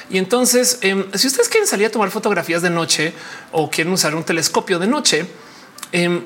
Y 0.10 0.18
entonces, 0.18 0.80
em, 0.82 1.06
si 1.16 1.28
ustedes 1.28 1.48
quieren 1.50 1.68
salir 1.68 1.88
a 1.88 1.90
tomar 1.90 2.12
fotografías 2.12 2.62
de 2.62 2.70
noche 2.70 3.14
o 3.52 3.70
quieren 3.70 3.94
usar 3.94 4.14
un 4.14 4.24
telescopio 4.24 4.78
de 4.78 4.88
noche, 4.88 5.26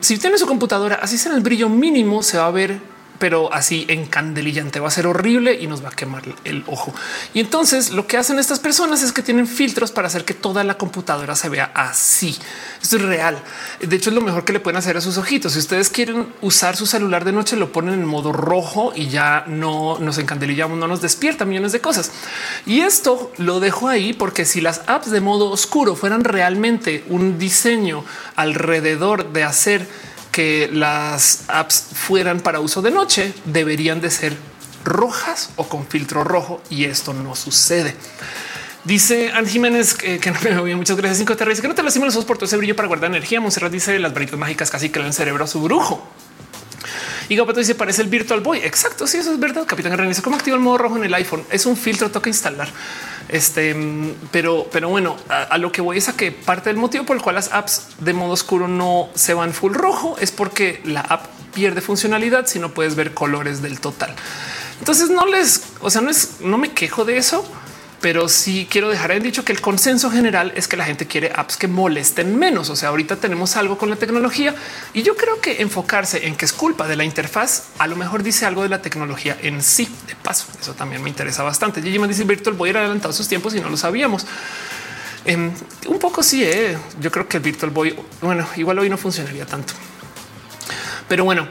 si 0.01 0.17
tienen 0.19 0.37
su 0.37 0.45
computadora, 0.45 0.99
así 1.01 1.17
sea 1.17 1.33
el 1.33 1.41
brillo 1.41 1.69
mínimo, 1.69 2.21
se 2.21 2.37
va 2.37 2.45
a 2.45 2.51
ver 2.51 2.79
pero 3.19 3.53
así 3.53 3.85
encandelillante 3.87 4.79
va 4.79 4.87
a 4.87 4.91
ser 4.91 5.07
horrible 5.07 5.53
y 5.59 5.67
nos 5.67 5.83
va 5.83 5.89
a 5.89 5.91
quemar 5.91 6.23
el 6.43 6.63
ojo. 6.67 6.93
Y 7.33 7.39
entonces 7.39 7.91
lo 7.91 8.07
que 8.07 8.17
hacen 8.17 8.39
estas 8.39 8.59
personas 8.59 9.03
es 9.03 9.11
que 9.11 9.21
tienen 9.21 9.47
filtros 9.47 9.91
para 9.91 10.07
hacer 10.07 10.25
que 10.25 10.33
toda 10.33 10.63
la 10.63 10.77
computadora 10.77 11.35
se 11.35 11.49
vea 11.49 11.71
así. 11.73 12.37
Esto 12.81 12.97
es 12.97 13.01
real. 13.01 13.37
De 13.79 13.95
hecho, 13.95 14.09
es 14.09 14.15
lo 14.15 14.21
mejor 14.21 14.45
que 14.45 14.53
le 14.53 14.59
pueden 14.59 14.77
hacer 14.77 14.97
a 14.97 15.01
sus 15.01 15.17
ojitos. 15.17 15.53
Si 15.53 15.59
ustedes 15.59 15.89
quieren 15.89 16.27
usar 16.41 16.75
su 16.75 16.85
celular 16.85 17.25
de 17.25 17.31
noche, 17.31 17.55
lo 17.55 17.71
ponen 17.71 17.95
en 17.95 18.05
modo 18.05 18.31
rojo 18.31 18.93
y 18.95 19.07
ya 19.07 19.45
no 19.47 19.97
nos 19.99 20.17
encandelillamos, 20.17 20.77
no 20.77 20.87
nos 20.87 21.01
despierta 21.01 21.45
millones 21.45 21.71
de 21.71 21.81
cosas. 21.81 22.11
Y 22.65 22.81
esto 22.81 23.31
lo 23.37 23.59
dejo 23.59 23.87
ahí 23.87 24.13
porque 24.13 24.45
si 24.45 24.61
las 24.61 24.81
apps 24.87 25.11
de 25.11 25.21
modo 25.21 25.49
oscuro 25.49 25.95
fueran 25.95 26.23
realmente 26.23 27.03
un 27.07 27.39
diseño 27.39 28.03
alrededor 28.35 29.31
de 29.31 29.43
hacer 29.43 29.87
que 30.35 30.69
las 30.69 31.45
apps 31.47 31.85
fueran 31.93 32.41
para 32.41 32.59
uso 32.59 32.81
de 32.81 32.91
noche 32.91 33.33
deberían 33.45 34.01
de 34.01 34.11
ser 34.11 34.35
rojas 34.83 35.51
o 35.55 35.69
con 35.69 35.87
filtro 35.87 36.25
rojo 36.25 36.61
y 36.69 36.83
esto 36.83 37.13
no 37.13 37.37
sucede. 37.37 37.95
Dice 38.83 39.31
Anne 39.31 39.47
Jiménez 39.47 39.93
que, 39.93 40.19
no 40.29 40.37
me 40.43 40.59
voy. 40.59 40.75
Muchas 40.75 40.97
gracias. 40.97 41.19
Cinco 41.19 41.37
te 41.37 41.45
dice 41.45 41.61
que 41.61 41.69
no 41.69 41.73
te 41.73 41.83
lastimen 41.83 42.07
los 42.07 42.15
ojos 42.15 42.25
por 42.25 42.35
todo 42.37 42.47
ese 42.47 42.57
brillo 42.57 42.75
para 42.75 42.89
guardar 42.89 43.09
energía. 43.09 43.39
Monserrat 43.39 43.71
dice 43.71 43.97
las 43.97 44.13
varitas 44.13 44.37
mágicas 44.37 44.69
casi 44.69 44.89
que 44.89 44.99
el 44.99 45.13
cerebro 45.13 45.45
a 45.45 45.47
su 45.47 45.61
brujo. 45.61 46.05
Y 47.29 47.35
Gapato 47.35 47.59
dice 47.59 47.75
parece 47.75 48.01
el 48.01 48.07
Virtual 48.07 48.41
Boy. 48.41 48.59
Exacto. 48.59 49.07
Sí, 49.07 49.17
eso 49.17 49.31
es 49.31 49.39
verdad. 49.39 49.65
Capitán 49.65 49.97
René 49.97 50.15
cómo 50.21 50.35
activo 50.35 50.55
el 50.55 50.61
modo 50.61 50.77
rojo 50.77 50.97
en 50.97 51.03
el 51.03 51.13
iPhone. 51.13 51.43
Es 51.49 51.65
un 51.65 51.77
filtro, 51.77 52.11
toca 52.11 52.29
instalar. 52.29 52.67
Este, 53.27 53.75
pero, 54.31 54.67
pero 54.71 54.89
bueno, 54.89 55.17
a, 55.29 55.57
lo 55.57 55.71
que 55.71 55.81
voy 55.81 55.97
es 55.97 56.09
a 56.09 56.15
que 56.15 56.31
parte 56.31 56.69
del 56.69 56.77
motivo 56.77 57.05
por 57.05 57.15
el 57.15 57.21
cual 57.23 57.35
las 57.35 57.51
apps 57.51 57.87
de 57.99 58.13
modo 58.13 58.33
oscuro 58.33 58.67
no 58.67 59.09
se 59.15 59.33
van 59.33 59.53
full 59.53 59.73
rojo 59.73 60.15
es 60.19 60.31
porque 60.31 60.81
la 60.85 61.01
app 61.01 61.25
pierde 61.53 61.81
funcionalidad 61.81 62.45
si 62.45 62.59
no 62.59 62.73
puedes 62.73 62.95
ver 62.95 63.13
colores 63.13 63.61
del 63.61 63.79
total. 63.79 64.13
Entonces 64.79 65.09
no 65.09 65.25
les, 65.25 65.63
o 65.81 65.89
sea, 65.89 66.01
no 66.01 66.11
es, 66.11 66.41
no 66.41 66.57
me 66.57 66.71
quejo 66.71 67.05
de 67.05 67.17
eso 67.17 67.45
pero 68.01 68.29
sí 68.29 68.67
quiero 68.69 68.89
dejar 68.89 69.11
en 69.11 69.23
dicho 69.23 69.43
que 69.43 69.51
el 69.51 69.61
consenso 69.61 70.11
general 70.11 70.51
es 70.55 70.67
que 70.67 70.77
la 70.77 70.85
gente 70.85 71.07
quiere 71.07 71.31
apps 71.35 71.57
que 71.57 71.67
molesten 71.67 72.37
menos. 72.37 72.69
O 72.69 72.75
sea, 72.75 72.89
ahorita 72.89 73.15
tenemos 73.15 73.55
algo 73.57 73.77
con 73.77 73.89
la 73.89 73.95
tecnología 73.95 74.53
y 74.93 75.03
yo 75.03 75.15
creo 75.15 75.41
que 75.41 75.61
enfocarse 75.61 76.27
en 76.27 76.35
que 76.35 76.45
es 76.45 76.53
culpa 76.53 76.87
de 76.87 76.95
la 76.95 77.03
interfaz 77.03 77.69
a 77.79 77.87
lo 77.87 77.95
mejor 77.95 78.23
dice 78.23 78.45
algo 78.45 78.63
de 78.63 78.69
la 78.69 78.81
tecnología 78.81 79.37
en 79.41 79.61
sí. 79.61 79.87
De 80.07 80.15
paso, 80.15 80.45
eso 80.59 80.73
también 80.73 81.01
me 81.01 81.09
interesa 81.09 81.43
bastante. 81.43 81.81
Gigi 81.81 81.99
me 81.99 82.07
dice 82.07 82.23
Virtual 82.23 82.55
Boy 82.55 82.69
era 82.69 82.81
adelantado 82.81 83.13
sus 83.13 83.27
tiempos 83.27 83.55
y 83.55 83.59
no 83.59 83.69
lo 83.69 83.77
sabíamos. 83.77 84.25
Em, 85.25 85.51
un 85.87 85.99
poco 85.99 86.21
sí, 86.21 86.43
eh. 86.43 86.77
yo 86.99 87.11
creo 87.11 87.27
que 87.27 87.37
el 87.37 87.43
Virtual 87.43 87.71
Boy, 87.71 87.97
bueno, 88.21 88.47
igual 88.57 88.77
hoy 88.79 88.89
no 88.89 88.97
funcionaría 88.97 89.45
tanto. 89.45 89.73
Pero 91.07 91.23
bueno, 91.23 91.47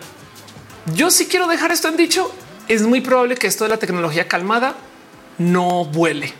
yo 0.95 1.11
sí 1.11 1.27
quiero 1.27 1.49
dejar 1.49 1.73
esto 1.73 1.89
en 1.89 1.97
dicho. 1.97 2.33
Es 2.69 2.83
muy 2.83 3.01
probable 3.01 3.37
que 3.37 3.47
esto 3.47 3.65
de 3.65 3.71
la 3.71 3.79
tecnología 3.79 4.29
calmada 4.29 4.75
no 5.39 5.85
vuele. 5.85 6.32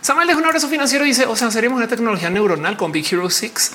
Samuel 0.00 0.26
deja 0.26 0.38
un 0.38 0.46
abrazo 0.46 0.68
financiero 0.68 1.04
y 1.04 1.08
dice, 1.08 1.26
o 1.26 1.36
sea, 1.36 1.50
seríamos 1.50 1.78
una 1.78 1.88
tecnología 1.88 2.30
neuronal 2.30 2.76
con 2.76 2.92
Big 2.92 3.06
Hero 3.12 3.28
6. 3.28 3.72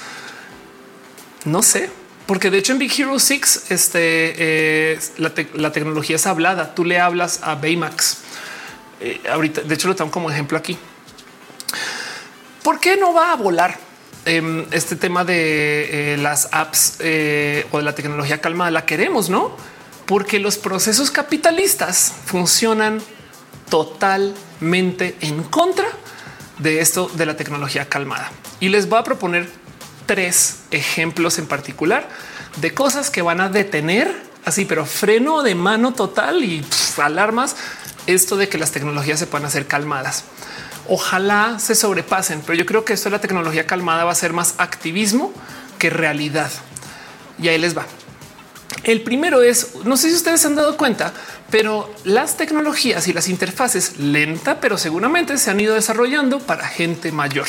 No 1.46 1.62
sé, 1.62 1.90
porque 2.26 2.50
de 2.50 2.58
hecho 2.58 2.72
en 2.72 2.80
Big 2.80 2.92
Hero 2.98 3.20
6 3.20 3.66
este, 3.70 4.34
eh, 4.38 5.00
la, 5.18 5.72
tecnología 5.72 6.16
es 6.16 6.26
hablada. 6.26 6.74
Tú 6.74 6.86
le 6.86 7.00
hablas 7.00 7.42
a 7.44 7.56
Baymax. 7.56 8.20
Eh, 9.02 9.22
ahorita, 9.30 9.62
de 9.62 9.76
hecho, 9.76 9.88
lo 9.88 9.96
tengo 9.96 10.10
como 10.10 10.32
ejemplo 10.32 10.58
aquí. 10.58 10.78
¿Por 12.64 12.80
qué 12.80 12.96
no 12.96 13.14
va 13.14 13.34
a 13.34 13.36
volar 13.36 13.78
em, 14.26 14.66
este 14.72 14.96
tema 14.96 15.26
de 15.26 16.14
eh, 16.14 16.18
las 16.18 16.48
apps 16.54 16.96
o 17.00 17.78
de 17.78 17.84
la 17.84 17.94
tecnología 17.94 18.40
calmada? 18.40 18.72
La 18.72 18.86
queremos, 18.86 19.30
no? 19.30 19.56
Porque 20.06 20.40
los 20.40 20.58
procesos 20.58 21.12
capitalistas 21.12 22.14
funcionan 22.26 23.02
totalmente 23.74 25.18
en 25.22 25.42
contra 25.42 25.88
de 26.60 26.80
esto 26.80 27.10
de 27.16 27.26
la 27.26 27.36
tecnología 27.36 27.90
calmada. 27.90 28.32
Y 28.60 28.70
les 28.70 28.88
voy 28.88 29.00
a 29.00 29.04
proponer 29.04 29.50
tres 30.06 30.60
ejemplos 30.70 31.40
en 31.40 31.48
particular 31.48 32.08
de 32.58 32.72
cosas 32.72 33.10
que 33.10 33.24
van 33.24 33.42
a 33.42 33.50
detener 33.50 34.16
así, 34.46 34.66
pero 34.66 34.86
freno 34.86 35.42
de 35.42 35.56
mano 35.56 35.92
total 35.92 36.44
y 36.44 36.64
alarmas 37.02 37.56
esto 38.06 38.38
de 38.38 38.48
que 38.48 38.60
las 38.60 38.70
tecnologías 38.70 39.18
se 39.18 39.26
puedan 39.26 39.48
hacer 39.48 39.66
calmadas. 39.66 40.26
Ojalá 40.88 41.58
se 41.58 41.74
sobrepasen, 41.74 42.44
pero 42.46 42.54
yo 42.54 42.68
creo 42.68 42.86
que 42.86 42.94
esto 42.94 43.10
de 43.10 43.16
la 43.16 43.22
tecnología 43.22 43.66
calmada 43.66 44.04
va 44.04 44.12
a 44.12 44.16
ser 44.16 44.34
más 44.34 44.54
activismo 44.60 45.34
que 45.80 45.90
realidad. 45.90 46.52
Y 47.40 47.48
ahí 47.48 47.58
les 47.58 47.76
va. 47.76 47.88
El 48.84 49.02
primero 49.02 49.42
es, 49.42 49.76
no 49.86 49.96
sé 49.96 50.10
si 50.10 50.16
ustedes 50.16 50.42
se 50.42 50.48
han 50.48 50.56
dado 50.56 50.78
cuenta, 50.78 51.14
pero 51.50 51.94
las 52.04 52.38
tecnologías 52.38 53.08
y 53.08 53.14
las 53.14 53.30
interfaces 53.30 53.98
lenta, 53.98 54.60
pero 54.60 54.78
seguramente 54.78 55.38
se 55.38 55.52
han 55.52 55.60
ido 55.60 55.76
desarrollando 55.76 56.40
para 56.40 56.68
gente 56.68 57.12
mayor. 57.12 57.48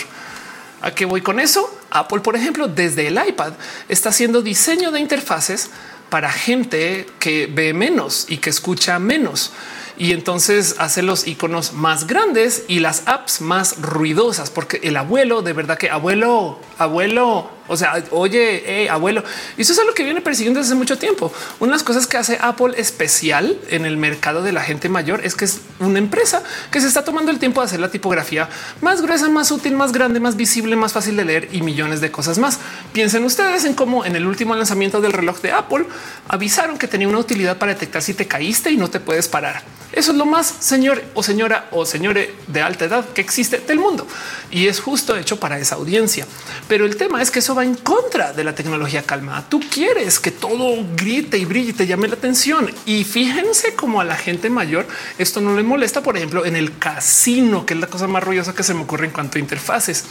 ¿A 0.83 0.93
qué 0.95 1.07
voy 1.07 1.23
con 1.23 1.41
eso? 1.41 1.79
Apple, 1.91 2.21
por 2.21 2.37
ejemplo, 2.37 2.69
desde 2.69 3.09
el 3.09 3.19
iPad 3.27 3.55
está 3.89 4.11
haciendo 4.11 4.43
diseño 4.43 4.91
de 4.91 5.01
interfaces 5.01 5.71
para 6.11 6.31
gente 6.31 7.07
que 7.19 7.49
ve 7.51 7.73
menos 7.73 8.27
y 8.29 8.37
que 8.37 8.51
escucha 8.51 8.99
menos 8.99 9.51
y 9.97 10.13
entonces 10.13 10.77
hace 10.79 11.03
los 11.03 11.27
iconos 11.27 11.73
más 11.73 12.07
grandes 12.07 12.65
y 12.69 12.81
las 12.81 13.07
apps 13.07 13.41
más 13.41 13.81
ruidosas, 13.81 14.51
porque 14.51 14.81
el 14.83 14.97
abuelo 14.97 15.43
de 15.43 15.53
verdad 15.53 15.79
que 15.79 15.91
abuelo, 15.91 16.59
abuelo, 16.79 17.51
o 17.67 17.77
sea, 17.77 18.03
oye, 18.11 18.89
abuelo, 18.91 19.23
y 19.57 19.63
eso 19.63 19.73
es 19.73 19.79
algo 19.79 19.95
que 19.95 20.05
viene 20.05 20.21
persiguiendo 20.21 20.61
desde 20.61 20.75
mucho 20.75 20.99
tiempo. 20.99 21.33
Unas 21.61 21.83
cosas 21.83 22.07
que 22.07 22.17
hace 22.17 22.39
Apple 22.41 22.75
especial 22.77 23.59
en 23.71 23.85
el 23.85 23.97
mercado 23.97 24.43
de 24.43 24.53
la 24.53 24.63
gente 24.63 24.89
mayor 24.89 25.25
es 25.25 25.35
que 25.35 25.45
es 25.45 25.61
una 25.81 25.99
empresa 25.99 26.43
que 26.71 26.81
se 26.81 26.87
está 26.87 27.05
tomando 27.05 27.31
el 27.31 27.39
tiempo 27.39 27.61
de 27.61 27.67
hacer 27.67 27.81
la 27.81 27.91
tipografía 27.91 28.49
más 28.81 29.03
gruesa, 29.03 29.29
más 29.29 29.51
útil, 29.51 29.75
más 29.75 29.93
grande, 29.93 30.21
más 30.21 30.37
visible, 30.37 30.77
más 30.77 30.93
fácil 30.93 31.17
de 31.17 31.25
leer 31.25 31.49
y 31.53 31.63
millones 31.63 32.01
de 32.01 32.11
cosas 32.11 32.39
más. 32.39 32.59
Piensen 32.93 33.25
ustedes 33.25 33.65
en 33.65 33.75
cómo 33.75 34.05
en 34.05 34.17
el 34.17 34.27
último 34.27 34.55
lanzamiento 34.55 35.01
del 35.01 35.13
reloj 35.13 35.41
de 35.41 35.53
Apple 35.53 35.87
avisaron 36.29 36.79
que 36.79 36.89
tenía 36.89 37.09
una 37.09 37.19
utilidad 37.19 37.59
para 37.59 37.73
detectar 37.73 38.03
si 38.03 38.15
te 38.15 38.27
caíste 38.27 38.71
y 38.71 38.77
no 38.77 38.89
te 38.91 39.01
puedes 39.01 39.29
parar. 39.29 39.63
Eso 39.93 40.13
es 40.13 40.19
lo 40.19 40.27
más 40.27 40.53
señor 40.61 41.03
o 41.15 41.23
señora 41.23 41.69
o 41.71 41.87
señore 41.87 42.35
de 42.47 42.63
alta 42.63 42.87
edad 42.87 43.09
que 43.11 43.21
existe 43.21 43.59
del 43.59 43.79
mundo 43.79 44.07
y 44.51 44.69
es 44.69 44.81
justo 44.81 45.17
hecho 45.17 45.39
para 45.39 45.59
esa 45.59 45.75
audiencia. 45.75 46.27
Pero 46.69 46.85
el 46.85 46.97
tema 46.97 47.21
es 47.21 47.31
que 47.31 47.41
eso 47.41 47.55
va 47.55 47.65
en 47.65 47.75
contra 47.75 48.33
de 48.33 48.45
la 48.45 48.55
tecnología 48.55 49.03
calmada. 49.03 49.45
Tú 49.49 49.61
quieres 49.61 50.21
que 50.21 50.31
todo 50.31 50.85
grite 50.97 51.39
y 51.39 51.45
brille 51.45 51.71
y 51.71 51.73
te 51.75 51.87
llame 51.87 52.09
la 52.09 52.15
atención. 52.15 52.71
Y 52.87 53.05
fíjense 53.05 53.75
cómo 53.75 54.01
a 54.01 54.05
la 54.05 54.17
gente 54.17 54.51
mayor 54.51 54.87
esto 55.19 55.41
no 55.41 55.57
le 55.57 55.63
molesta, 55.63 56.03
por 56.03 56.17
ejemplo, 56.17 56.45
en 56.45 56.57
el 56.57 56.79
casino, 56.79 57.67
que 57.67 57.75
es 57.75 57.81
la 57.81 57.87
cosa 57.89 58.07
más 58.07 58.23
ruidosa 58.23 58.55
que 58.55 58.63
se 58.63 58.75
me 58.75 58.83
ocurre 58.83 59.07
en 59.07 59.13
cuanto 59.13 59.39
a 59.39 59.41
interfaces. 59.41 60.05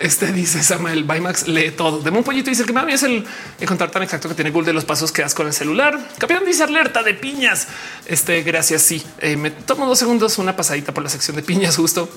Este 0.00 0.32
dice 0.32 0.62
Samuel 0.62 1.04
Baymax 1.04 1.48
lee 1.48 1.72
todo. 1.72 2.00
De 2.00 2.10
un 2.10 2.22
pollito 2.22 2.50
dice 2.50 2.64
que 2.64 2.72
mami 2.72 2.92
es 2.92 3.02
el 3.02 3.26
encontrar 3.58 3.90
tan 3.90 4.02
exacto 4.02 4.28
que 4.28 4.34
tiene 4.34 4.50
Google 4.50 4.66
de 4.66 4.72
los 4.72 4.84
pasos 4.84 5.10
que 5.10 5.22
das 5.22 5.34
con 5.34 5.46
el 5.46 5.52
celular. 5.52 5.98
Capitán 6.18 6.44
dice 6.44 6.62
alerta 6.62 7.02
de 7.02 7.14
piñas. 7.14 7.66
Este 8.06 8.42
gracias. 8.42 8.82
Sí, 8.82 9.04
eh, 9.18 9.36
me 9.36 9.50
tomo 9.50 9.86
dos 9.86 9.98
segundos, 9.98 10.38
una 10.38 10.54
pasadita 10.54 10.94
por 10.94 11.02
la 11.02 11.10
sección 11.10 11.36
de 11.36 11.42
piñas 11.42 11.76
justo 11.76 12.08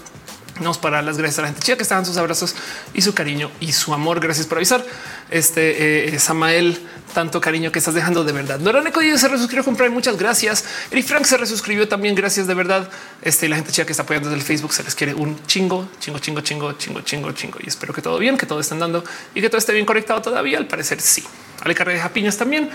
nos 0.62 0.78
para 0.78 1.02
las 1.02 1.18
gracias 1.18 1.40
a 1.40 1.42
la 1.44 1.48
gente 1.48 1.62
chica 1.62 1.78
que 1.78 1.84
estaban 1.84 2.06
sus 2.06 2.18
abrazos 2.18 2.56
y 2.94 3.02
su 3.02 3.14
cariño 3.14 3.52
y 3.60 3.72
su 3.74 3.94
amor. 3.94 4.20
Gracias 4.20 4.48
por 4.48 4.58
avisar. 4.58 4.86
Este 5.32 6.14
eh, 6.14 6.20
Samael, 6.20 6.78
tanto 7.14 7.40
cariño 7.40 7.72
que 7.72 7.80
estás 7.80 7.94
dejando 7.94 8.26
de 8.26 8.34
verdad. 8.34 8.60
Nora 8.60 8.82
Neco 8.82 9.00
se 9.00 9.28
resuscribió 9.30 9.64
comprar. 9.64 9.90
Muchas 9.90 10.18
gracias. 10.18 10.66
Eric 10.92 11.06
Frank 11.06 11.24
se 11.24 11.38
resuscribió 11.38 11.88
también. 11.88 12.16
Gracias 12.16 12.48
de 12.48 12.54
verdad. 12.54 12.90
Este 13.22 13.48
la 13.48 13.56
gente 13.56 13.72
chica 13.72 13.86
que 13.86 13.94
está 13.94 14.04
apoyando 14.04 14.30
desde 14.30 14.42
el 14.42 14.46
Facebook 14.46 14.74
se 14.74 14.84
les 14.84 14.94
quiere 14.94 15.14
un 15.14 15.42
chingo, 15.46 15.90
chingo, 16.00 16.20
chingo, 16.20 16.42
chingo, 16.42 16.74
chingo, 16.74 17.02
chingo, 17.02 17.32
chingo. 17.32 17.60
Y 17.62 17.70
espero 17.70 17.94
que 17.94 18.02
todo 18.02 18.20
bien, 18.20 18.38
que 18.38 18.46
todo 18.46 18.60
esté 18.60 18.74
andando 18.74 19.04
y 19.34 19.42
que 19.42 19.50
todo 19.50 19.58
esté 19.58 19.72
bien 19.74 19.86
conectado 19.86 20.22
todavía. 20.22 20.58
Al 20.58 20.68
parecer, 20.68 21.00
sí. 21.00 21.24
Ale 21.62 21.76
Carreja 21.76 22.10
Piñas 22.10 22.38
también. 22.38 22.70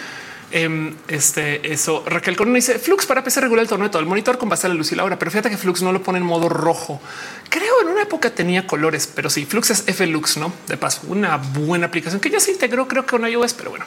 Em, 0.52 0.94
este, 1.08 1.72
eso 1.72 2.04
Raquel 2.06 2.36
Corona 2.36 2.54
dice 2.54 2.78
Flux 2.78 3.04
para 3.04 3.24
PC 3.24 3.40
regular 3.40 3.64
el 3.64 3.68
tono 3.68 3.84
de 3.84 3.90
todo 3.90 4.00
el 4.00 4.06
monitor 4.06 4.38
con 4.38 4.48
base 4.48 4.66
a 4.66 4.68
la 4.68 4.76
luz 4.76 4.92
y 4.92 4.94
la 4.94 5.02
hora, 5.02 5.18
pero 5.18 5.30
fíjate 5.30 5.50
que 5.50 5.56
Flux 5.56 5.82
no 5.82 5.90
lo 5.92 6.02
pone 6.02 6.18
en 6.18 6.24
modo 6.24 6.48
rojo. 6.48 7.00
Creo 7.48 7.82
en 7.82 7.88
una 7.88 8.02
época 8.02 8.30
tenía 8.30 8.66
colores, 8.66 9.10
pero 9.12 9.28
sí, 9.28 9.44
Flux 9.44 9.70
es 9.70 9.82
Flux, 9.82 10.36
no 10.36 10.52
de 10.68 10.76
paso, 10.76 11.02
una 11.08 11.36
buena 11.36 11.86
aplicación 11.86 12.20
que 12.20 12.30
ya 12.30 12.38
se 12.38 12.52
integró, 12.52 12.86
creo 12.86 13.04
que 13.04 13.10
con 13.10 13.26
iOS, 13.26 13.54
pero 13.54 13.70
bueno, 13.70 13.84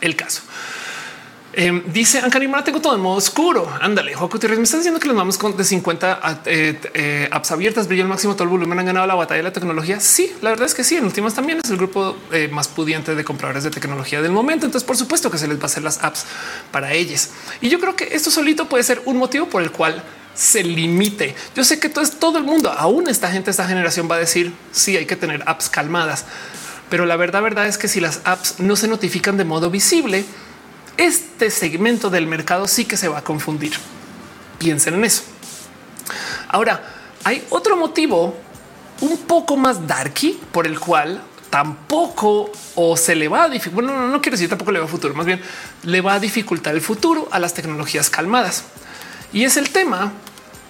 el 0.00 0.16
caso. 0.16 0.42
Eh, 1.54 1.82
dice 1.86 2.18
Ancanimara, 2.18 2.62
tengo 2.62 2.80
todo 2.80 2.94
en 2.94 3.00
modo 3.00 3.16
oscuro. 3.16 3.68
Ándale, 3.80 4.14
Joaquín 4.14 4.40
me 4.56 4.62
están 4.62 4.80
diciendo 4.80 5.00
que 5.00 5.08
los 5.08 5.16
vamos 5.16 5.38
con 5.38 5.56
de 5.56 5.64
50 5.64 6.42
eh, 6.44 6.80
eh, 6.94 7.28
apps 7.32 7.50
abiertas, 7.50 7.88
brillo 7.88 8.02
al 8.02 8.08
máximo, 8.08 8.34
todo 8.34 8.44
el 8.44 8.50
volumen 8.50 8.78
han 8.78 8.86
ganado 8.86 9.06
la 9.06 9.14
batalla 9.14 9.38
de 9.38 9.44
la 9.44 9.52
tecnología. 9.52 9.98
Sí, 9.98 10.32
la 10.42 10.50
verdad 10.50 10.66
es 10.66 10.74
que 10.74 10.84
sí. 10.84 10.96
En 10.96 11.04
últimas 11.04 11.34
también 11.34 11.60
es 11.64 11.70
el 11.70 11.76
grupo 11.76 12.16
más 12.50 12.68
pudiente 12.68 13.14
de 13.14 13.24
compradores 13.24 13.64
de 13.64 13.70
tecnología 13.70 14.20
del 14.22 14.32
momento. 14.32 14.66
Entonces, 14.66 14.86
por 14.86 14.96
supuesto 14.96 15.30
que 15.30 15.38
se 15.38 15.48
les 15.48 15.58
va 15.58 15.62
a 15.62 15.66
hacer 15.66 15.82
las 15.82 16.04
apps 16.04 16.26
para 16.70 16.92
ellos. 16.92 17.30
Y 17.60 17.68
yo 17.68 17.80
creo 17.80 17.96
que 17.96 18.08
esto 18.12 18.30
solito 18.30 18.68
puede 18.68 18.84
ser 18.84 19.02
un 19.06 19.16
motivo 19.16 19.46
por 19.46 19.62
el 19.62 19.72
cual 19.72 20.02
se 20.34 20.62
limite. 20.62 21.34
Yo 21.56 21.64
sé 21.64 21.80
que 21.80 21.88
todo 21.88 22.04
es 22.04 22.12
todo 22.18 22.38
el 22.38 22.44
mundo, 22.44 22.70
aún 22.70 23.08
esta 23.08 23.30
gente, 23.30 23.50
esta 23.50 23.66
generación 23.66 24.08
va 24.08 24.14
a 24.14 24.18
decir 24.20 24.52
sí, 24.70 24.96
hay 24.96 25.04
que 25.04 25.16
tener 25.16 25.42
apps 25.46 25.68
calmadas, 25.68 26.26
pero 26.88 27.06
la 27.06 27.16
verdad, 27.16 27.42
verdad 27.42 27.66
es 27.66 27.76
que 27.76 27.88
si 27.88 28.00
las 28.00 28.20
apps 28.24 28.60
no 28.60 28.76
se 28.76 28.86
notifican 28.86 29.36
de 29.36 29.44
modo 29.44 29.68
visible, 29.68 30.24
este 30.98 31.50
segmento 31.50 32.10
del 32.10 32.26
mercado 32.26 32.68
sí 32.68 32.84
que 32.84 32.96
se 32.96 33.08
va 33.08 33.18
a 33.18 33.24
confundir. 33.24 33.72
Piensen 34.58 34.94
en 34.94 35.04
eso. 35.04 35.22
Ahora, 36.48 36.82
hay 37.24 37.44
otro 37.50 37.76
motivo 37.76 38.36
un 39.00 39.16
poco 39.18 39.56
más 39.56 39.86
darky 39.86 40.38
por 40.52 40.66
el 40.66 40.78
cual 40.78 41.22
tampoco 41.50 42.50
o 42.74 42.96
se 42.96 43.14
le 43.14 43.28
va 43.28 43.44
a 43.44 43.48
dificultar. 43.48 43.84
Bueno, 43.84 44.00
no, 44.00 44.08
no 44.08 44.20
quiero 44.20 44.34
decir 44.34 44.48
tampoco 44.48 44.72
le 44.72 44.80
va 44.80 44.84
a 44.84 44.88
futuro, 44.88 45.14
más 45.14 45.26
bien 45.26 45.40
le 45.84 46.00
va 46.00 46.14
a 46.14 46.20
dificultar 46.20 46.74
el 46.74 46.80
futuro 46.80 47.28
a 47.30 47.38
las 47.38 47.54
tecnologías 47.54 48.10
calmadas. 48.10 48.64
Y 49.32 49.44
es 49.44 49.56
el 49.56 49.70
tema 49.70 50.12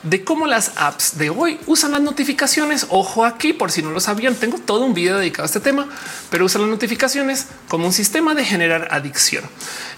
de 0.03 0.25
cómo 0.25 0.47
las 0.47 0.73
apps 0.77 1.19
de 1.19 1.31
hoy 1.31 1.59
usan 1.67 1.93
las 1.93 2.01
notificaciones. 2.01 2.87
Ojo 2.91 3.25
aquí, 3.25 3.53
por 3.53 3.73
si 3.73 3.83
no 3.83 3.91
lo 3.91 4.01
sabían, 4.01 4.35
tengo 4.35 4.59
todo 4.59 4.85
un 4.85 4.95
video 4.95 5.19
dedicado 5.19 5.45
a 5.45 5.47
este 5.47 5.61
tema, 5.61 5.89
pero 6.31 6.45
usan 6.45 6.63
las 6.63 6.71
notificaciones 6.71 7.47
como 7.69 7.87
un 7.87 7.93
sistema 7.93 8.35
de 8.35 8.45
generar 8.45 8.89
adicción. 8.91 9.45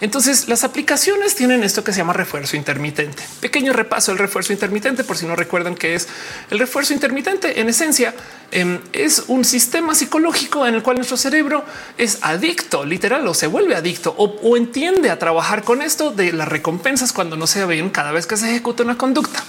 Entonces, 0.01 0.49
las 0.49 0.65
aplicaciones 0.65 1.35
tienen 1.35 1.63
esto 1.63 1.85
que 1.85 1.93
se 1.93 1.99
llama 1.99 2.13
refuerzo 2.13 2.57
intermitente. 2.57 3.23
Pequeño 3.41 3.73
repaso 3.73 4.13
del 4.13 4.19
refuerzo 4.19 4.53
intermitente, 4.53 5.05
por 5.05 5.17
si 5.17 5.27
no 5.27 5.37
recuerdan 5.37 5.75
que 5.75 5.95
es 5.95 6.09
el 6.51 6.59
refuerzo 6.59 6.95
intermitente. 6.95 7.61
En 7.61 7.69
esencia, 7.69 8.15
em, 8.51 8.81
es 8.93 9.25
un 9.29 9.45
sistema 9.45 9.95
psicológico 9.95 10.67
en 10.67 10.75
el 10.75 10.83
cual 10.83 10.97
nuestro 10.97 11.17
cerebro 11.17 11.65
es 11.99 12.19
adicto, 12.23 12.85
literal, 12.85 13.27
o 13.27 13.35
se 13.35 13.47
vuelve 13.47 13.77
adicto 13.77 14.15
o, 14.17 14.25
o 14.43 14.57
entiende 14.57 15.11
a 15.11 15.19
trabajar 15.19 15.63
con 15.63 15.83
esto 15.83 16.11
de 16.11 16.33
las 16.33 16.49
recompensas 16.49 17.13
cuando 17.13 17.37
no 17.37 17.47
se 17.47 17.65
ven 17.67 17.91
cada 17.91 18.13
vez 18.13 18.27
que 18.27 18.37
se 18.37 18.49
ejecuta 18.51 18.83
una 18.83 18.97
conducta. 18.97 19.45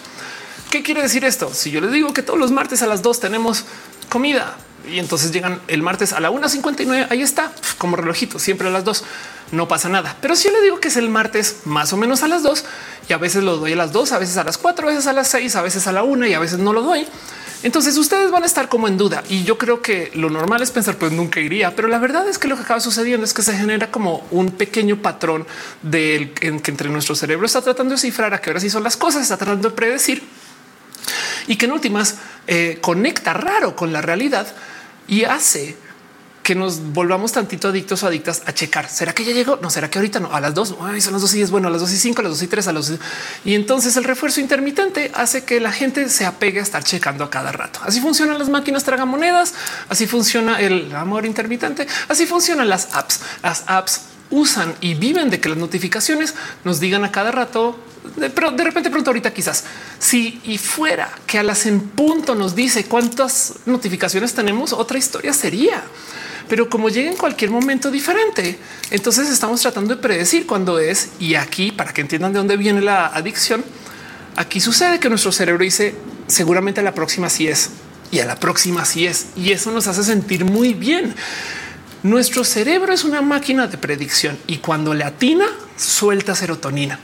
¿Qué 0.72 0.84
quiere 0.84 1.02
decir 1.02 1.26
esto? 1.26 1.54
Si 1.54 1.70
yo 1.70 1.82
les 1.82 1.92
digo 1.92 2.14
que 2.14 2.24
todos 2.24 2.40
los 2.40 2.50
martes 2.50 2.82
a 2.82 2.88
las 2.88 3.02
dos 3.02 3.20
tenemos 3.20 3.66
comida 4.08 4.56
y 4.90 5.00
entonces 5.00 5.34
llegan 5.34 5.60
el 5.68 5.82
martes 5.82 6.14
a 6.14 6.22
la 6.22 6.32
1.59, 6.32 7.08
ahí 7.10 7.22
está 7.22 7.52
como 7.78 7.98
relojito, 7.98 8.40
siempre 8.40 8.70
a 8.70 8.72
las 8.72 8.86
dos, 8.86 9.04
no 9.52 9.68
pasa 9.68 9.90
nada. 9.90 10.16
Pero 10.22 10.34
si 10.34 10.48
yo 10.48 10.54
le 10.54 10.62
digo 10.62 10.80
que 10.80 10.88
es 10.88 10.96
el 10.96 11.10
martes 11.10 11.58
más 11.66 11.92
o 11.92 11.98
menos 11.98 12.24
a 12.24 12.30
las 12.30 12.42
dos 12.42 12.64
y 13.10 13.12
a 13.12 13.18
veces 13.18 13.44
lo 13.44 13.58
doy 13.58 13.74
a 13.74 13.76
las 13.76 13.92
dos, 13.92 14.14
a 14.14 14.18
veces 14.18 14.38
a 14.38 14.46
las 14.46 14.58
cuatro, 14.58 14.88
a 14.88 14.92
veces 14.92 15.08
a 15.08 15.14
las 15.14 15.28
seis, 15.28 15.58
a 15.58 15.62
veces 15.62 15.88
a 15.88 15.92
la 15.92 16.04
una 16.04 16.30
y 16.30 16.34
a 16.36 16.40
veces 16.40 16.58
no 16.58 16.72
lo 16.72 16.84
doy. 16.84 17.06
Entonces 17.64 17.98
ustedes 17.98 18.32
van 18.32 18.44
a 18.44 18.46
estar 18.46 18.70
como 18.70 18.88
en 18.88 18.98
duda 18.98 19.26
y 19.28 19.44
yo 19.44 19.58
creo 19.58 19.82
que 19.82 20.10
lo 20.16 20.30
normal 20.30 20.62
es 20.62 20.72
pensar 20.72 20.96
pues 20.96 21.12
nunca 21.12 21.42
iría, 21.42 21.76
pero 21.76 21.90
la 21.90 22.00
verdad 22.00 22.30
es 22.30 22.40
que 22.40 22.48
lo 22.48 22.56
que 22.56 22.64
acaba 22.64 22.80
sucediendo 22.80 23.26
es 23.26 23.34
que 23.34 23.42
se 23.42 23.58
genera 23.58 23.92
como 23.92 24.26
un 24.32 24.52
pequeño 24.52 25.02
patrón 25.02 25.46
del 25.82 26.32
que 26.32 26.48
entre 26.48 26.88
nuestro 26.88 27.14
cerebro 27.14 27.46
está 27.46 27.62
tratando 27.62 27.94
de 27.96 28.00
cifrar 28.00 28.34
a 28.34 28.40
qué 28.40 28.52
hora 28.52 28.62
sí 28.62 28.70
son 28.70 28.84
las 28.84 28.96
cosas, 28.96 29.24
está 29.24 29.36
tratando 29.36 29.70
de 29.70 29.76
predecir 29.76 30.24
y 31.48 31.56
que 31.56 31.66
en 31.66 31.72
últimas 31.72 32.16
eh, 32.48 32.80
conecta 32.82 33.34
raro 33.34 33.76
con 33.76 33.94
la 33.94 34.02
realidad 34.02 34.48
y 35.08 35.24
hace 35.24 35.78
que 36.44 36.56
nos 36.56 36.80
volvamos 36.94 37.32
tantito 37.32 37.68
adictos 37.68 38.04
o 38.04 38.08
adictas 38.08 38.42
a 38.46 38.54
checar. 38.54 38.90
¿Será 38.90 39.14
que 39.14 39.24
ya 39.24 39.32
llegó? 39.32 39.58
No, 39.62 39.70
será 39.70 39.90
que 39.90 40.00
ahorita 40.00 40.20
no? 40.20 40.34
A 40.34 40.40
las 40.40 40.54
dos, 40.54 40.70
son 40.70 41.14
las 41.14 41.22
dos 41.22 41.34
y 41.36 41.42
es 41.42 41.52
bueno, 41.52 41.68
a 41.68 41.72
las 41.72 41.82
dos 41.82 41.92
y 41.92 41.98
cinco, 41.98 42.22
a 42.22 42.24
las 42.24 42.34
dos 42.34 42.42
y 42.42 42.48
tres, 42.48 42.68
a 42.68 42.74
los 42.74 42.92
y 43.46 43.56
entonces 43.56 43.96
el 43.96 44.04
refuerzo 44.04 44.42
intermitente 44.42 45.12
hace 45.14 45.44
que 45.44 45.60
la 45.60 45.72
gente 45.72 46.10
se 46.10 46.26
apegue 46.26 46.60
a 46.60 46.64
estar 46.64 46.84
checando 46.84 47.24
a 47.24 47.30
cada 47.30 47.52
rato. 47.52 47.80
Así 47.84 48.02
funcionan 48.02 48.40
las 48.40 48.50
máquinas 48.50 48.84
tragamonedas, 48.84 49.54
así 49.90 50.08
funciona 50.08 50.60
el 50.60 50.94
amor 50.96 51.26
intermitente, 51.26 51.88
así 52.08 52.26
funcionan 52.26 52.70
las 52.70 52.96
apps. 52.96 53.22
Las 53.44 53.64
apps 53.68 54.02
usan 54.32 54.74
y 54.82 54.96
viven 54.96 55.30
de 55.30 55.40
que 55.40 55.50
las 55.50 55.58
notificaciones 55.58 56.34
nos 56.64 56.80
digan 56.80 57.04
a 57.04 57.12
cada 57.12 57.32
rato 57.32 57.78
pero 58.34 58.52
de 58.52 58.64
repente 58.64 58.90
pronto 58.90 59.12
ahorita 59.12 59.32
quizás 59.32 59.64
si 60.00 60.42
y 60.44 60.58
fuera 60.58 61.12
que 61.28 61.38
a 61.38 61.44
las 61.44 61.66
en 61.66 61.80
punto 61.80 62.34
nos 62.36 62.56
dice 62.56 62.86
cuántas 62.86 63.54
notificaciones 63.66 64.34
tenemos, 64.34 64.74
otra 64.74 64.98
historia 64.98 65.34
sería. 65.34 65.84
Pero 66.50 66.70
como 66.70 66.90
llega 66.90 67.10
en 67.10 67.16
cualquier 67.16 67.52
momento 67.52 67.92
diferente, 67.92 68.58
entonces 68.90 69.30
estamos 69.30 69.62
tratando 69.62 69.96
de 69.96 70.02
predecir 70.02 70.48
cuándo 70.48 70.80
es 70.80 71.10
y 71.20 71.36
aquí 71.36 71.72
para 71.72 71.94
que 71.94 72.02
entiendan 72.02 72.34
de 72.34 72.40
dónde 72.40 72.58
viene 72.58 72.82
la 72.82 73.08
adicción. 73.08 73.64
Aquí 74.36 74.60
sucede 74.60 75.00
que 75.00 75.10
nuestro 75.10 75.32
cerebro 75.32 75.64
dice 75.64 75.96
seguramente 76.28 76.82
a 76.82 76.84
la 76.84 76.94
próxima 76.94 77.30
sí 77.30 77.48
es 77.48 77.70
y 78.12 78.20
a 78.20 78.26
la 78.26 78.38
próxima 78.38 78.84
sí 78.84 79.06
es 79.06 79.28
y 79.36 79.52
eso 79.52 79.72
nos 79.72 79.88
hace 79.88 80.04
sentir 80.04 80.44
muy 80.44 80.74
bien. 80.74 81.14
Nuestro 82.04 82.43
cerebro 82.43 82.93
es 82.93 83.04
una 83.04 83.22
máquina 83.22 83.68
de 83.68 83.78
predicción 83.78 84.36
y 84.47 84.58
cuando 84.58 84.95
le 84.95 85.04
atina 85.04 85.45
suelta 85.78 86.34
serotonina. 86.34 86.99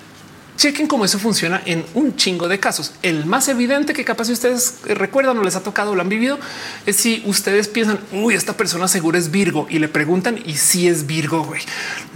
Chequen 0.57 0.87
cómo 0.87 1.05
eso 1.05 1.19
funciona 1.19 1.61
en 1.65 1.85
un 1.93 2.15
chingo 2.15 2.47
de 2.47 2.59
casos. 2.59 2.93
El 3.03 3.27
más 3.27 3.47
evidente 3.47 3.93
que 3.93 4.03
capaz 4.03 4.25
si 4.25 4.31
ustedes 4.31 4.79
recuerdan 4.85 5.37
o 5.37 5.43
les 5.43 5.55
ha 5.55 5.61
tocado 5.61 5.91
o 5.91 5.95
lo 5.95 6.01
han 6.01 6.09
vivido 6.09 6.39
es 6.87 6.95
si 6.95 7.21
ustedes 7.27 7.67
piensan, 7.67 7.99
uy, 8.11 8.33
esta 8.33 8.57
persona 8.57 8.87
seguro 8.87 9.19
es 9.19 9.29
Virgo 9.29 9.67
y 9.69 9.77
le 9.77 9.87
preguntan 9.87 10.39
y 10.43 10.55
si 10.55 10.87
es 10.87 11.05
Virgo, 11.05 11.43
güey. 11.43 11.61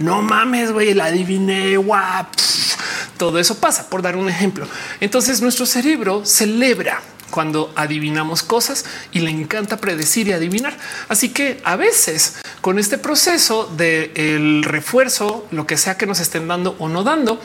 No 0.00 0.20
mames, 0.22 0.72
güey, 0.72 0.92
la 0.92 1.04
adiviné, 1.04 1.76
guap. 1.76 2.34
Todo 3.16 3.38
eso 3.38 3.54
pasa 3.58 3.88
por 3.88 4.02
dar 4.02 4.16
un 4.16 4.28
ejemplo. 4.28 4.66
Entonces 4.98 5.40
nuestro 5.40 5.66
cerebro 5.66 6.26
celebra 6.26 7.00
cuando 7.32 7.72
adivinamos 7.74 8.44
cosas 8.44 8.84
y 9.10 9.20
le 9.20 9.30
encanta 9.30 9.78
predecir 9.78 10.28
y 10.28 10.32
adivinar. 10.32 10.76
Así 11.08 11.30
que 11.30 11.60
a 11.64 11.74
veces 11.74 12.36
con 12.60 12.78
este 12.78 12.98
proceso 12.98 13.72
del 13.76 14.62
refuerzo, 14.62 15.48
lo 15.50 15.66
que 15.66 15.76
sea 15.76 15.96
que 15.96 16.06
nos 16.06 16.20
estén 16.20 16.46
dando 16.46 16.76
o 16.78 16.88
no 16.88 17.02
dando, 17.02 17.40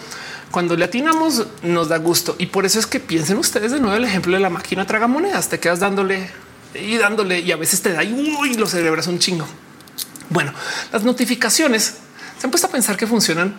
cuando 0.51 0.75
le 0.75 0.85
atinamos 0.85 1.47
nos 1.63 1.89
da 1.89 1.97
gusto 1.97 2.35
y 2.37 2.47
por 2.47 2.65
eso 2.65 2.79
es 2.79 2.85
que 2.85 2.99
piensen 2.99 3.37
ustedes 3.37 3.71
de 3.71 3.79
nuevo 3.79 3.95
el 3.95 4.03
ejemplo 4.03 4.33
de 4.33 4.41
la 4.41 4.49
máquina 4.49 4.85
tragamonedas. 4.85 5.49
Te 5.49 5.59
quedas 5.59 5.79
dándole 5.79 6.29
y 6.75 6.97
dándole 6.97 7.39
y 7.39 7.51
a 7.51 7.55
veces 7.55 7.81
te 7.81 7.93
da 7.93 8.03
y 8.03 8.53
lo 8.55 8.67
celebras 8.67 9.07
un 9.07 9.19
chingo. 9.19 9.47
Bueno, 10.29 10.53
las 10.91 11.03
notificaciones 11.03 11.95
se 12.37 12.45
han 12.45 12.51
puesto 12.51 12.67
a 12.67 12.71
pensar 12.71 12.97
que 12.97 13.07
funcionan 13.07 13.55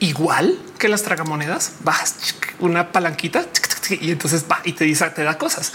igual 0.00 0.58
que 0.78 0.88
las 0.88 1.02
tragamonedas. 1.02 1.72
Bajas 1.80 2.34
una 2.60 2.92
palanquita 2.92 3.44
y 4.00 4.10
entonces 4.10 4.44
va 4.50 4.60
y 4.64 4.72
te 4.72 4.84
dice, 4.84 5.08
te 5.10 5.22
da 5.22 5.38
cosas. 5.38 5.72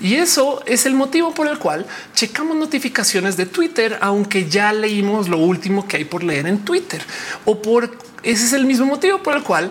Y 0.00 0.14
eso 0.14 0.62
es 0.66 0.86
el 0.86 0.94
motivo 0.94 1.34
por 1.34 1.48
el 1.48 1.58
cual 1.58 1.86
checamos 2.14 2.56
notificaciones 2.56 3.36
de 3.36 3.46
Twitter, 3.46 3.98
aunque 4.00 4.48
ya 4.48 4.72
leímos 4.72 5.28
lo 5.28 5.38
último 5.38 5.86
que 5.86 5.98
hay 5.98 6.04
por 6.04 6.22
leer 6.22 6.46
en 6.46 6.64
Twitter 6.64 7.02
o 7.44 7.62
por 7.62 7.96
ese 8.22 8.44
es 8.44 8.52
el 8.52 8.66
mismo 8.66 8.86
motivo 8.86 9.22
por 9.22 9.36
el 9.36 9.42
cual 9.42 9.70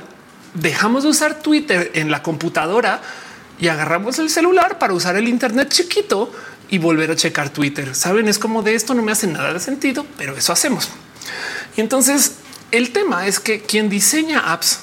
dejamos 0.53 1.03
de 1.03 1.09
usar 1.09 1.41
Twitter 1.41 1.91
en 1.93 2.09
la 2.09 2.23
computadora 2.23 3.01
y 3.59 3.67
agarramos 3.67 4.19
el 4.19 4.29
celular 4.29 4.79
para 4.79 4.93
usar 4.93 5.15
el 5.15 5.27
Internet 5.27 5.69
chiquito 5.69 6.31
y 6.69 6.77
volver 6.77 7.11
a 7.11 7.15
checar 7.15 7.49
Twitter. 7.49 7.93
Saben, 7.95 8.27
es 8.27 8.39
como 8.39 8.63
de 8.63 8.75
esto 8.75 8.93
no 8.93 9.01
me 9.01 9.11
hace 9.11 9.27
nada 9.27 9.53
de 9.53 9.59
sentido, 9.59 10.05
pero 10.17 10.35
eso 10.35 10.53
hacemos. 10.53 10.89
Y 11.77 11.81
entonces 11.81 12.33
el 12.77 12.91
tema 12.91 13.27
es 13.27 13.39
que 13.39 13.61
quien 13.61 13.89
diseña 13.89 14.51
apps, 14.51 14.79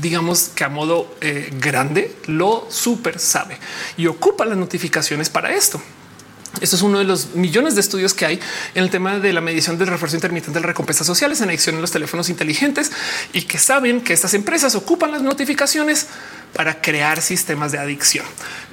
digamos 0.00 0.50
que 0.54 0.64
a 0.64 0.68
modo 0.68 1.14
eh, 1.20 1.52
grande, 1.60 2.16
lo 2.26 2.66
súper 2.70 3.18
sabe 3.18 3.58
y 3.96 4.06
ocupa 4.06 4.44
las 4.44 4.56
notificaciones 4.56 5.28
para 5.28 5.54
esto. 5.54 5.80
Esto 6.60 6.76
es 6.76 6.82
uno 6.82 6.98
de 6.98 7.04
los 7.04 7.34
millones 7.34 7.74
de 7.74 7.80
estudios 7.80 8.14
que 8.14 8.26
hay 8.26 8.40
en 8.74 8.84
el 8.84 8.90
tema 8.90 9.18
de 9.18 9.32
la 9.32 9.40
medición 9.40 9.76
del 9.76 9.88
refuerzo 9.88 10.16
intermitente 10.16 10.60
de 10.60 10.64
recompensas 10.64 11.06
sociales 11.06 11.40
en 11.40 11.48
adicción 11.48 11.74
en 11.74 11.80
los 11.80 11.90
teléfonos 11.90 12.28
inteligentes 12.28 12.92
y 13.32 13.42
que 13.42 13.58
saben 13.58 14.00
que 14.00 14.12
estas 14.12 14.34
empresas 14.34 14.76
ocupan 14.76 15.10
las 15.10 15.22
notificaciones 15.22 16.06
para 16.54 16.80
crear 16.80 17.20
sistemas 17.20 17.72
de 17.72 17.78
adicción. 17.78 18.24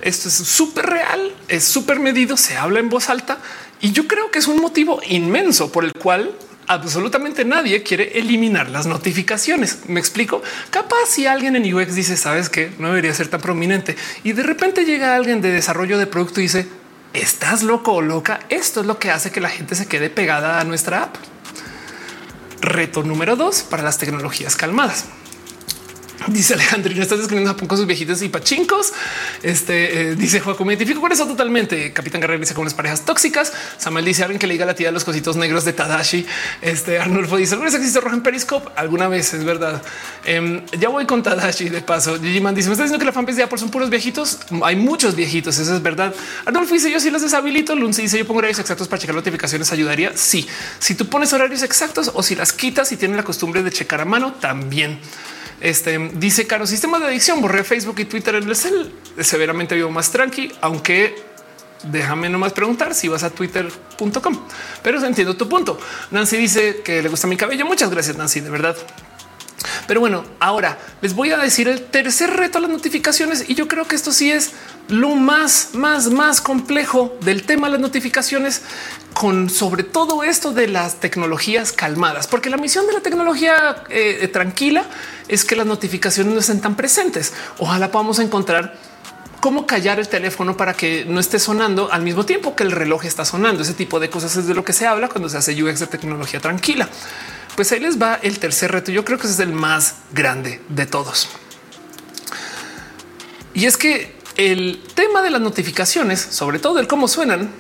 Esto 0.03 0.29
es 0.29 0.35
súper 0.35 0.85
real, 0.85 1.35
es 1.47 1.63
súper 1.63 1.99
medido, 1.99 2.37
se 2.37 2.55
habla 2.55 2.79
en 2.79 2.89
voz 2.89 3.09
alta 3.09 3.39
y 3.81 3.91
yo 3.91 4.07
creo 4.07 4.29
que 4.29 4.39
es 4.39 4.47
un 4.47 4.61
motivo 4.61 5.01
inmenso 5.07 5.71
por 5.71 5.83
el 5.83 5.93
cual 5.93 6.35
absolutamente 6.73 7.45
nadie 7.45 7.83
quiere 7.83 8.17
eliminar 8.17 8.69
las 8.69 8.85
notificaciones. 8.85 9.79
Me 9.87 9.99
explico. 9.99 10.41
Capaz 10.69 11.07
si 11.07 11.27
alguien 11.27 11.55
en 11.55 11.73
UX 11.73 11.95
dice, 11.95 12.17
sabes 12.17 12.49
que 12.49 12.71
no 12.79 12.89
debería 12.89 13.13
ser 13.13 13.27
tan 13.27 13.41
prominente 13.41 13.95
y 14.23 14.33
de 14.33 14.43
repente 14.43 14.85
llega 14.85 15.15
alguien 15.15 15.41
de 15.41 15.51
desarrollo 15.51 15.97
de 15.97 16.07
producto 16.07 16.39
y 16.39 16.43
dice, 16.43 16.67
estás 17.13 17.63
loco 17.63 17.93
o 17.93 18.01
loca. 18.01 18.39
Esto 18.49 18.81
es 18.81 18.87
lo 18.87 18.99
que 18.99 19.11
hace 19.11 19.31
que 19.31 19.41
la 19.41 19.49
gente 19.49 19.75
se 19.75 19.87
quede 19.87 20.09
pegada 20.09 20.59
a 20.59 20.63
nuestra 20.63 21.03
app. 21.03 21.15
Reto 22.61 23.03
número 23.03 23.35
dos 23.35 23.63
para 23.63 23.83
las 23.83 23.97
tecnologías 23.97 24.55
calmadas. 24.55 25.05
Dice 26.27 26.53
Alejandrino, 26.53 27.01
estás 27.01 27.17
describiendo 27.17 27.51
Japón 27.51 27.67
con 27.67 27.77
sus 27.77 27.87
viejitos 27.87 28.21
y 28.21 28.29
pachincos. 28.29 28.93
Este 29.41 30.11
eh, 30.11 30.15
dice 30.15 30.39
Joaquín, 30.39 30.67
me 30.67 30.73
identifico 30.73 31.01
con 31.01 31.11
eso 31.11 31.25
totalmente. 31.25 31.93
Capitán 31.93 32.21
Guerrero 32.21 32.39
dice 32.39 32.53
con 32.53 32.63
las 32.63 32.73
parejas 32.73 33.05
tóxicas. 33.05 33.51
Samuel 33.77 34.05
dice 34.05 34.23
alguien 34.23 34.39
que 34.39 34.45
le 34.45 34.53
diga 34.53 34.65
la 34.65 34.75
tía 34.75 34.87
de 34.87 34.91
los 34.91 35.03
cositos 35.03 35.35
negros 35.35 35.65
de 35.65 35.73
Tadashi. 35.73 36.25
Este 36.61 36.99
Arnulfo 36.99 37.37
dice 37.37 37.53
alguna 37.53 37.69
vez 37.69 37.79
existe 37.79 37.99
rojo 37.99 38.15
en 38.15 38.21
Periscope. 38.21 38.69
Alguna 38.75 39.07
vez 39.07 39.33
es 39.33 39.43
verdad. 39.43 39.81
Em, 40.23 40.63
ya 40.79 40.89
voy 40.89 41.05
con 41.05 41.23
Tadashi 41.23 41.69
de 41.69 41.81
paso. 41.81 42.15
Gigi 42.19 42.39
dice: 42.39 42.43
Me 42.43 42.53
está 42.53 42.83
diciendo 42.83 42.99
que 42.99 43.05
la 43.05 43.13
fanpage 43.13 43.37
de 43.37 43.43
Apple 43.43 43.57
son 43.57 43.71
puros 43.71 43.89
viejitos. 43.89 44.39
Hay 44.63 44.75
muchos 44.75 45.15
viejitos. 45.15 45.57
Eso 45.57 45.75
es 45.75 45.81
verdad. 45.81 46.13
Arnulfo 46.45 46.73
dice: 46.73 46.91
Yo 46.91 46.99
sí 46.99 47.09
los 47.09 47.21
deshabilito. 47.23 47.75
Lunce 47.75 48.03
dice: 48.03 48.19
Yo 48.19 48.27
pongo 48.27 48.39
horarios 48.39 48.59
exactos 48.59 48.87
para 48.87 48.99
checar 48.99 49.15
notificaciones. 49.15 49.71
Ayudaría. 49.71 50.11
Sí, 50.15 50.47
si 50.77 50.93
tú 50.93 51.07
pones 51.07 51.33
horarios 51.33 51.63
exactos 51.63 52.11
o 52.13 52.21
si 52.21 52.35
las 52.35 52.53
quitas 52.53 52.91
y 52.91 52.97
tienen 52.97 53.17
la 53.17 53.23
costumbre 53.23 53.63
de 53.63 53.71
checar 53.71 54.01
a 54.01 54.05
mano, 54.05 54.33
también. 54.33 54.99
Este 55.61 55.99
dice 56.15 56.47
Caro, 56.47 56.65
sistema 56.65 56.99
de 56.99 57.05
adicción, 57.05 57.39
borré 57.39 57.63
Facebook 57.63 57.99
y 57.99 58.05
Twitter 58.05 58.35
en 58.35 58.49
el 58.49 58.55
cel. 58.55 58.91
Severamente 59.19 59.75
vivo 59.75 59.91
más 59.91 60.11
tranqui, 60.11 60.51
aunque 60.59 61.15
déjame 61.83 62.29
nomás 62.29 62.53
preguntar 62.53 62.93
si 62.95 63.07
vas 63.07 63.23
a 63.23 63.29
twitter.com, 63.29 64.39
pero 64.81 65.05
entiendo 65.05 65.37
tu 65.37 65.47
punto. 65.47 65.79
Nancy 66.09 66.37
dice 66.37 66.81
que 66.83 67.01
le 67.01 67.09
gusta 67.09 67.27
mi 67.27 67.37
cabello. 67.37 67.65
Muchas 67.65 67.91
gracias, 67.91 68.17
Nancy, 68.17 68.39
de 68.39 68.49
verdad. 68.49 68.75
Pero 69.87 69.99
bueno, 69.99 70.23
ahora 70.39 70.79
les 71.01 71.13
voy 71.13 71.31
a 71.31 71.37
decir 71.37 71.67
el 71.67 71.83
tercer 71.83 72.31
reto 72.31 72.57
a 72.57 72.61
las 72.61 72.71
notificaciones 72.71 73.45
y 73.47 73.55
yo 73.55 73.67
creo 73.67 73.87
que 73.87 73.95
esto 73.95 74.11
sí 74.11 74.31
es 74.31 74.51
lo 74.89 75.15
más, 75.15 75.69
más, 75.73 76.09
más 76.09 76.41
complejo 76.41 77.17
del 77.21 77.43
tema 77.43 77.67
de 77.67 77.73
las 77.73 77.81
notificaciones 77.81 78.61
con 79.13 79.49
sobre 79.49 79.83
todo 79.83 80.23
esto 80.23 80.51
de 80.51 80.67
las 80.67 80.99
tecnologías 80.99 81.71
calmadas, 81.71 82.27
porque 82.27 82.49
la 82.49 82.57
misión 82.57 82.87
de 82.87 82.93
la 82.93 83.01
tecnología 83.01 83.83
eh, 83.89 84.27
tranquila 84.31 84.85
es 85.27 85.45
que 85.45 85.55
las 85.55 85.65
notificaciones 85.65 86.33
no 86.33 86.39
estén 86.39 86.61
tan 86.61 86.75
presentes. 86.75 87.33
Ojalá 87.57 87.91
podamos 87.91 88.19
encontrar 88.19 88.75
cómo 89.41 89.65
callar 89.65 89.99
el 89.99 90.07
teléfono 90.07 90.55
para 90.55 90.73
que 90.73 91.03
no 91.05 91.19
esté 91.19 91.39
sonando 91.39 91.91
al 91.91 92.03
mismo 92.03 92.25
tiempo 92.25 92.55
que 92.55 92.63
el 92.63 92.71
reloj 92.71 93.05
está 93.05 93.25
sonando. 93.25 93.63
Ese 93.63 93.73
tipo 93.73 93.99
de 93.99 94.09
cosas 94.09 94.37
es 94.37 94.47
de 94.47 94.53
lo 94.53 94.63
que 94.63 94.71
se 94.71 94.87
habla 94.87 95.09
cuando 95.09 95.27
se 95.27 95.37
hace 95.37 95.61
UX 95.61 95.79
de 95.79 95.87
tecnología 95.87 96.39
tranquila. 96.39 96.87
Pues 97.55 97.71
ahí 97.71 97.79
les 97.79 98.01
va 98.01 98.19
el 98.21 98.39
tercer 98.39 98.71
reto. 98.71 98.91
Yo 98.91 99.03
creo 99.03 99.17
que 99.17 99.25
ese 99.25 99.33
es 99.33 99.39
el 99.39 99.51
más 99.51 99.95
grande 100.13 100.61
de 100.69 100.85
todos. 100.85 101.27
Y 103.53 103.65
es 103.65 103.75
que 103.75 104.20
el 104.37 104.81
tema 104.95 105.21
de 105.21 105.29
las 105.29 105.41
notificaciones, 105.41 106.19
sobre 106.19 106.59
todo 106.59 106.79
el 106.79 106.87
cómo 106.87 107.07
suenan, 107.07 107.51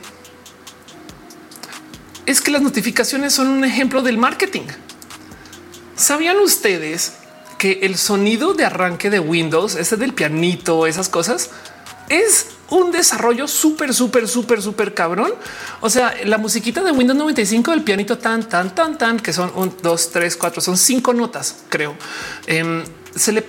es 2.25 2.41
que 2.41 2.51
las 2.51 2.61
notificaciones 2.61 3.33
son 3.33 3.47
un 3.47 3.65
ejemplo 3.65 4.01
del 4.01 4.17
marketing. 4.17 4.67
¿Sabían 5.95 6.37
ustedes 6.37 7.13
que 7.57 7.79
el 7.83 7.97
sonido 7.97 8.53
de 8.53 8.65
arranque 8.65 9.09
de 9.09 9.19
Windows, 9.19 9.75
ese 9.75 9.97
del 9.97 10.13
pianito, 10.13 10.87
esas 10.87 11.09
cosas, 11.09 11.51
es 12.09 12.47
un 12.71 12.91
desarrollo 12.91 13.47
súper, 13.47 13.93
súper, 13.93 14.27
súper, 14.27 14.61
súper 14.61 14.93
cabrón. 14.93 15.33
O 15.81 15.89
sea, 15.89 16.15
la 16.25 16.37
musiquita 16.37 16.81
de 16.81 16.91
Windows 16.91 17.17
95 17.17 17.71
del 17.71 17.83
pianito 17.83 18.17
tan, 18.17 18.47
tan, 18.47 18.73
tan, 18.73 18.97
tan, 18.97 19.19
que 19.19 19.33
son 19.33 19.51
un, 19.55 19.75
dos, 19.83 20.09
tres, 20.09 20.35
cuatro, 20.37 20.61
son 20.61 20.77
cinco 20.77 21.13
notas, 21.13 21.63
creo. 21.69 21.95
Em, 22.47 22.83
se 23.15 23.31
le, 23.31 23.43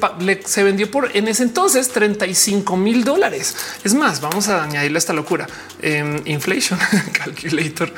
se 0.45 0.63
vendió 0.63 0.91
por 0.91 1.17
en 1.17 1.29
ese 1.29 1.43
entonces 1.43 1.89
35 1.89 2.77
mil 2.77 3.05
dólares. 3.05 3.57
Es 3.85 3.95
más, 3.95 4.21
vamos 4.21 4.49
a 4.49 4.65
añadirle 4.65 4.99
esta 4.99 5.13
locura. 5.13 5.47
Em, 5.81 6.21
inflation 6.27 6.79
calculator, 7.13 7.93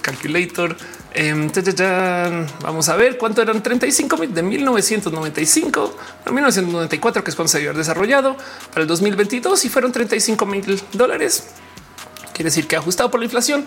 calculator. 0.00 0.76
Em, 1.14 1.50
vamos 2.62 2.88
a 2.88 2.96
ver 2.96 3.18
cuánto 3.18 3.42
eran 3.42 3.62
35 3.62 4.16
mil 4.16 4.32
de 4.32 4.42
1995 4.42 5.96
a 6.24 6.30
1994, 6.30 7.22
que 7.22 7.30
es 7.30 7.36
cuando 7.36 7.48
se 7.48 7.58
había 7.58 7.72
desarrollado 7.72 8.36
para 8.70 8.82
el 8.82 8.86
2022 8.86 9.64
y 9.66 9.68
fueron 9.68 9.92
35 9.92 10.46
mil 10.46 10.82
dólares. 10.92 11.44
Quiere 12.32 12.48
decir 12.48 12.66
que 12.66 12.76
ajustado 12.76 13.10
por 13.10 13.20
la 13.20 13.26
inflación, 13.26 13.64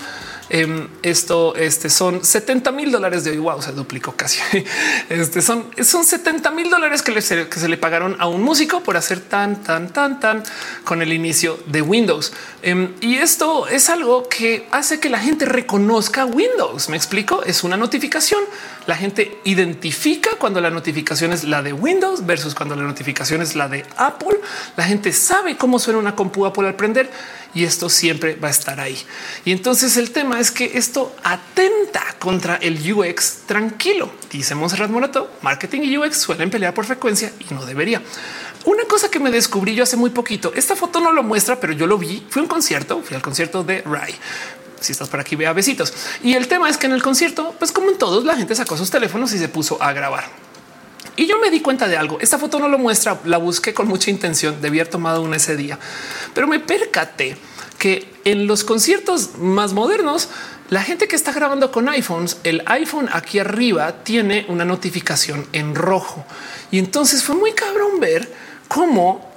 em, 0.49 0.87
esto 1.03 1.55
este 1.55 1.89
son 1.89 2.23
70 2.23 2.71
mil 2.71 2.91
dólares 2.91 3.23
de 3.23 3.31
hoy. 3.31 3.37
Wow, 3.37 3.61
se 3.61 3.71
duplicó 3.71 4.13
casi. 4.15 4.39
Este 5.09 5.41
son, 5.41 5.65
son 5.83 6.03
70 6.03 6.51
mil 6.51 6.69
dólares 6.69 7.01
que, 7.01 7.13
que 7.13 7.21
se 7.59 7.67
le 7.67 7.77
pagaron 7.77 8.15
a 8.19 8.27
un 8.27 8.41
músico 8.41 8.81
por 8.81 8.97
hacer 8.97 9.19
tan, 9.19 9.63
tan, 9.63 9.89
tan, 9.93 10.19
tan 10.19 10.43
con 10.83 11.01
el 11.01 11.13
inicio 11.13 11.59
de 11.67 11.81
Windows. 11.81 12.33
Em, 12.61 12.93
y 13.01 13.15
esto 13.15 13.67
es 13.67 13.89
algo 13.89 14.27
que 14.27 14.67
hace 14.71 14.99
que 14.99 15.09
la 15.09 15.19
gente 15.19 15.45
reconozca 15.45 16.25
Windows. 16.25 16.89
Me 16.89 16.97
explico. 16.97 17.43
Es 17.43 17.63
una 17.63 17.77
notificación. 17.77 18.41
La 18.87 18.95
gente 18.95 19.39
identifica 19.43 20.31
cuando 20.37 20.61
la 20.61 20.69
notificación 20.69 21.33
es 21.33 21.43
la 21.43 21.61
de 21.61 21.73
Windows 21.73 22.25
versus 22.25 22.55
cuando 22.55 22.75
la 22.75 22.83
notificación 22.83 23.41
es 23.41 23.55
la 23.55 23.67
de 23.67 23.85
Apple. 23.97 24.39
La 24.75 24.83
gente 24.83 25.13
sabe 25.13 25.57
cómo 25.57 25.79
suena 25.79 25.99
una 25.99 26.15
compu 26.15 26.45
Apple 26.45 26.67
al 26.67 26.75
prender 26.75 27.09
y 27.55 27.63
esto 27.63 27.89
siempre 27.89 28.35
va 28.35 28.49
a 28.49 28.51
estar 28.51 28.79
ahí. 28.79 29.01
Y 29.45 29.51
entonces 29.51 29.97
el 29.97 30.11
tema 30.11 30.39
es 30.39 30.51
que 30.51 30.77
esto 30.77 31.15
atenta 31.23 32.03
contra 32.19 32.57
el 32.57 32.93
UX 32.93 33.43
tranquilo. 33.47 34.11
Dice 34.29 34.53
Monserrat 34.53 34.91
Morato, 34.91 35.31
marketing 35.41 35.81
y 35.83 35.97
UX 35.97 36.17
suelen 36.17 36.51
pelear 36.51 36.73
por 36.73 36.85
frecuencia 36.85 37.31
y 37.39 37.53
no 37.53 37.65
debería. 37.65 38.03
Una 38.65 38.83
cosa 38.83 39.09
que 39.09 39.19
me 39.19 39.31
descubrí 39.31 39.73
yo 39.73 39.83
hace 39.83 39.95
muy 39.95 40.09
poquito, 40.09 40.51
esta 40.53 40.75
foto 40.75 40.99
no 40.99 41.11
lo 41.11 41.23
muestra, 41.23 41.59
pero 41.59 41.71
yo 41.73 41.87
lo 41.87 41.97
vi, 41.97 42.25
fue 42.29 42.41
un 42.41 42.47
concierto, 42.47 43.01
fui 43.01 43.15
al 43.15 43.21
concierto 43.21 43.63
de 43.63 43.81
Rai. 43.83 44.13
Si 44.81 44.91
estás 44.91 45.07
por 45.07 45.19
aquí, 45.19 45.35
vea 45.35 45.53
besitos. 45.53 45.93
Y 46.21 46.33
el 46.33 46.47
tema 46.47 46.69
es 46.69 46.77
que 46.77 46.85
en 46.85 46.91
el 46.91 47.01
concierto, 47.01 47.55
pues 47.57 47.71
como 47.71 47.89
en 47.89 47.97
todos, 47.97 48.25
la 48.25 48.35
gente 48.35 48.53
sacó 48.53 48.75
sus 48.75 48.91
teléfonos 48.91 49.31
y 49.33 49.39
se 49.39 49.47
puso 49.47 49.81
a 49.81 49.93
grabar. 49.93 50.44
Y 51.17 51.27
yo 51.27 51.39
me 51.39 51.49
di 51.49 51.61
cuenta 51.61 51.87
de 51.87 51.97
algo. 51.97 52.19
Esta 52.19 52.37
foto 52.37 52.59
no 52.59 52.67
lo 52.67 52.77
muestra, 52.77 53.19
la 53.25 53.37
busqué 53.37 53.73
con 53.73 53.87
mucha 53.87 54.09
intención, 54.09 54.61
debía 54.61 54.81
haber 54.81 54.91
tomado 54.91 55.21
una 55.21 55.37
ese 55.37 55.55
día, 55.55 55.79
pero 56.33 56.47
me 56.47 56.59
percaté 56.59 57.37
que 57.77 58.13
en 58.23 58.47
los 58.47 58.63
conciertos 58.63 59.37
más 59.37 59.73
modernos, 59.73 60.29
la 60.69 60.81
gente 60.81 61.07
que 61.07 61.15
está 61.15 61.31
grabando 61.31 61.71
con 61.71 61.87
iPhones, 61.89 62.37
el 62.43 62.63
iPhone 62.65 63.09
aquí 63.11 63.39
arriba 63.39 64.03
tiene 64.03 64.45
una 64.49 64.65
notificación 64.65 65.47
en 65.53 65.75
rojo. 65.75 66.25
Y 66.71 66.79
entonces 66.79 67.23
fue 67.23 67.35
muy 67.35 67.53
cabrón 67.53 67.99
ver 67.99 68.33
cómo 68.67 69.34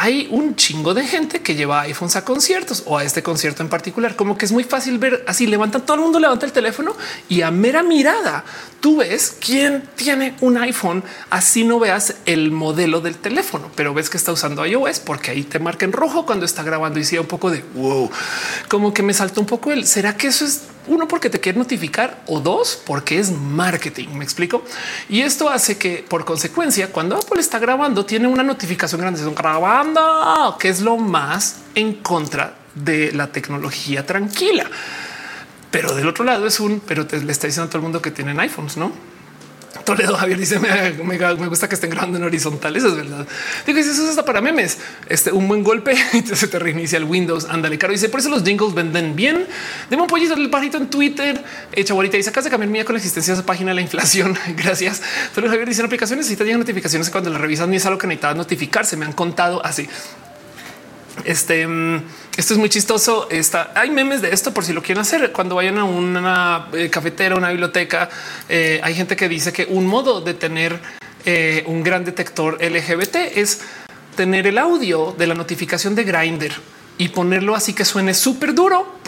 hay 0.00 0.28
un 0.30 0.54
chingo 0.54 0.94
de 0.94 1.04
gente 1.04 1.40
que 1.40 1.56
lleva 1.56 1.80
iPhones 1.80 2.14
a 2.14 2.24
conciertos 2.24 2.84
o 2.86 2.96
a 2.96 3.02
este 3.02 3.24
concierto 3.24 3.64
en 3.64 3.68
particular. 3.68 4.14
Como 4.14 4.38
que 4.38 4.44
es 4.44 4.52
muy 4.52 4.62
fácil 4.62 4.96
ver 4.98 5.24
así 5.26 5.48
levantan 5.48 5.84
todo 5.84 5.96
el 5.96 6.02
mundo 6.02 6.20
levanta 6.20 6.46
el 6.46 6.52
teléfono 6.52 6.94
y 7.28 7.42
a 7.42 7.50
mera 7.50 7.82
mirada 7.82 8.44
tú 8.78 8.98
ves 8.98 9.36
quién 9.44 9.82
tiene 9.96 10.36
un 10.40 10.56
iPhone. 10.56 11.02
Así 11.30 11.64
no 11.64 11.80
veas 11.80 12.14
el 12.26 12.52
modelo 12.52 13.00
del 13.00 13.16
teléfono, 13.16 13.72
pero 13.74 13.92
ves 13.92 14.08
que 14.08 14.18
está 14.18 14.30
usando 14.30 14.64
iOS 14.64 15.00
porque 15.00 15.32
ahí 15.32 15.42
te 15.42 15.58
marca 15.58 15.84
en 15.84 15.90
rojo 15.90 16.24
cuando 16.24 16.44
está 16.44 16.62
grabando 16.62 17.00
y 17.00 17.04
sí 17.04 17.18
un 17.18 17.26
poco 17.26 17.50
de 17.50 17.64
wow, 17.74 18.08
como 18.68 18.94
que 18.94 19.02
me 19.02 19.14
saltó 19.14 19.40
un 19.40 19.48
poco 19.48 19.72
el 19.72 19.84
será 19.84 20.16
que 20.16 20.28
eso 20.28 20.44
es 20.44 20.62
uno, 20.88 21.06
porque 21.06 21.30
te 21.30 21.40
quiere 21.40 21.58
notificar 21.58 22.22
o 22.26 22.40
dos, 22.40 22.80
porque 22.84 23.18
es 23.18 23.30
marketing. 23.30 24.08
Me 24.14 24.24
explico. 24.24 24.62
Y 25.08 25.20
esto 25.20 25.48
hace 25.48 25.78
que 25.78 26.04
por 26.08 26.24
consecuencia, 26.24 26.90
cuando 26.90 27.16
Apple 27.16 27.40
está 27.40 27.58
grabando, 27.58 28.04
tiene 28.04 28.28
una 28.28 28.42
notificación 28.42 29.00
grande, 29.00 29.20
son 29.20 29.34
grabando, 29.34 30.56
que 30.58 30.68
es 30.68 30.80
lo 30.80 30.96
más 30.96 31.56
en 31.74 31.94
contra 31.94 32.56
de 32.74 33.12
la 33.12 33.28
tecnología 33.28 34.04
tranquila. 34.06 34.66
Pero 35.70 35.94
del 35.94 36.08
otro 36.08 36.24
lado 36.24 36.46
es 36.46 36.60
un, 36.60 36.80
pero 36.80 37.06
te 37.06 37.20
le 37.20 37.30
está 37.30 37.46
diciendo 37.46 37.66
a 37.66 37.70
todo 37.70 37.78
el 37.78 37.82
mundo 37.82 38.00
que 38.00 38.10
tienen 38.10 38.40
iPhones, 38.40 38.76
no? 38.76 38.92
Toledo 39.88 40.18
Javier 40.18 40.38
dice 40.38 40.58
me, 40.58 41.46
gusta 41.46 41.66
que 41.66 41.74
estén 41.74 41.88
grabando 41.88 42.18
en 42.18 42.24
horizontal. 42.24 42.76
Eso 42.76 42.88
es 42.88 42.96
verdad. 42.96 43.26
Digo, 43.64 43.78
eso 43.78 43.90
es 43.90 43.98
hasta 44.00 44.22
para 44.22 44.42
memes. 44.42 44.76
Este 45.08 45.32
un 45.32 45.48
buen 45.48 45.64
golpe 45.64 45.96
se 46.34 46.46
te 46.46 46.58
reinicia 46.58 46.98
el 46.98 47.04
Windows. 47.04 47.46
Ándale, 47.48 47.78
caro. 47.78 47.94
Dice 47.94 48.10
por 48.10 48.20
eso 48.20 48.28
los 48.28 48.44
jingles 48.44 48.74
venden 48.74 49.16
bien. 49.16 49.46
Deme 49.88 50.02
un 50.02 50.08
pollito 50.08 50.36
del 50.36 50.50
pajito 50.50 50.76
en 50.76 50.90
Twitter. 50.90 51.42
Echa 51.72 51.94
bonita 51.94 52.18
y 52.18 52.22
sacas 52.22 52.44
de 52.44 52.50
cambiar 52.50 52.70
mía 52.70 52.84
con 52.84 52.96
la 52.96 52.98
existencia 52.98 53.32
de 53.32 53.40
esa 53.40 53.46
página 53.46 53.70
de 53.70 53.76
la 53.76 53.80
inflación. 53.80 54.36
Gracias. 54.58 55.00
Toledo 55.34 55.52
Javier 55.52 55.66
dice 55.66 55.80
en 55.80 55.86
aplicaciones 55.86 56.26
necesitas 56.26 56.44
llegar 56.44 56.58
notificaciones 56.58 57.08
cuando 57.08 57.30
la 57.30 57.38
revisas 57.38 57.66
ni 57.66 57.76
es 57.76 57.86
algo 57.86 57.98
que 57.98 58.08
necesitas 58.08 58.36
notificarse. 58.36 58.94
Me 58.98 59.06
han 59.06 59.14
contado 59.14 59.64
así. 59.64 59.88
Este 61.24 61.66
mm, 61.66 62.02
esto 62.36 62.54
es 62.54 62.58
muy 62.58 62.68
chistoso. 62.68 63.28
Está, 63.30 63.72
hay 63.74 63.90
memes 63.90 64.22
de 64.22 64.32
esto 64.32 64.54
por 64.54 64.64
si 64.64 64.72
lo 64.72 64.82
quieren 64.82 65.02
hacer. 65.02 65.32
Cuando 65.32 65.56
vayan 65.56 65.78
a 65.78 65.84
una 65.84 66.68
eh, 66.72 66.88
cafetera, 66.88 67.34
una 67.34 67.50
biblioteca, 67.50 68.08
eh, 68.48 68.80
hay 68.82 68.94
gente 68.94 69.16
que 69.16 69.28
dice 69.28 69.52
que 69.52 69.66
un 69.68 69.86
modo 69.86 70.20
de 70.20 70.34
tener 70.34 70.78
eh, 71.24 71.64
un 71.66 71.82
gran 71.82 72.04
detector 72.04 72.62
LGBT 72.62 73.16
es 73.34 73.60
tener 74.16 74.46
el 74.46 74.58
audio 74.58 75.14
de 75.18 75.26
la 75.26 75.34
notificación 75.34 75.94
de 75.94 76.04
Grinder 76.04 76.52
y 76.98 77.08
ponerlo 77.08 77.54
así 77.54 77.72
que 77.72 77.84
suene 77.84 78.12
súper 78.12 78.54
duro, 78.54 78.98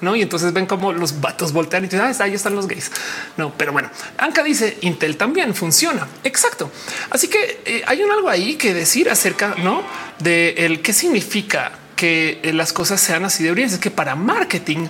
no? 0.00 0.16
Y 0.16 0.22
entonces 0.22 0.52
ven 0.52 0.66
como 0.66 0.92
los 0.92 1.20
vatos 1.20 1.52
voltean 1.52 1.84
y 1.84 1.96
ah, 1.96 2.12
ahí 2.20 2.34
están 2.34 2.54
los 2.54 2.66
gays. 2.66 2.90
No, 3.36 3.52
pero 3.56 3.72
bueno, 3.72 3.90
Anka 4.16 4.42
dice 4.42 4.78
Intel 4.80 5.16
también 5.16 5.54
funciona. 5.54 6.06
Exacto. 6.24 6.70
Así 7.10 7.28
que 7.28 7.84
hay 7.86 8.02
un 8.02 8.10
algo 8.10 8.28
ahí 8.28 8.54
que 8.54 8.72
decir 8.72 9.10
acerca 9.10 9.56
¿no? 9.58 9.82
de 10.20 10.54
el 10.58 10.80
qué 10.80 10.92
significa 10.92 11.72
que 11.96 12.40
eh, 12.42 12.52
las 12.52 12.72
cosas 12.72 13.00
sean 13.00 13.24
así 13.24 13.44
de 13.44 13.50
brillantes, 13.50 13.74
es 13.74 13.80
que 13.80 13.90
para 13.90 14.16
marketing 14.16 14.88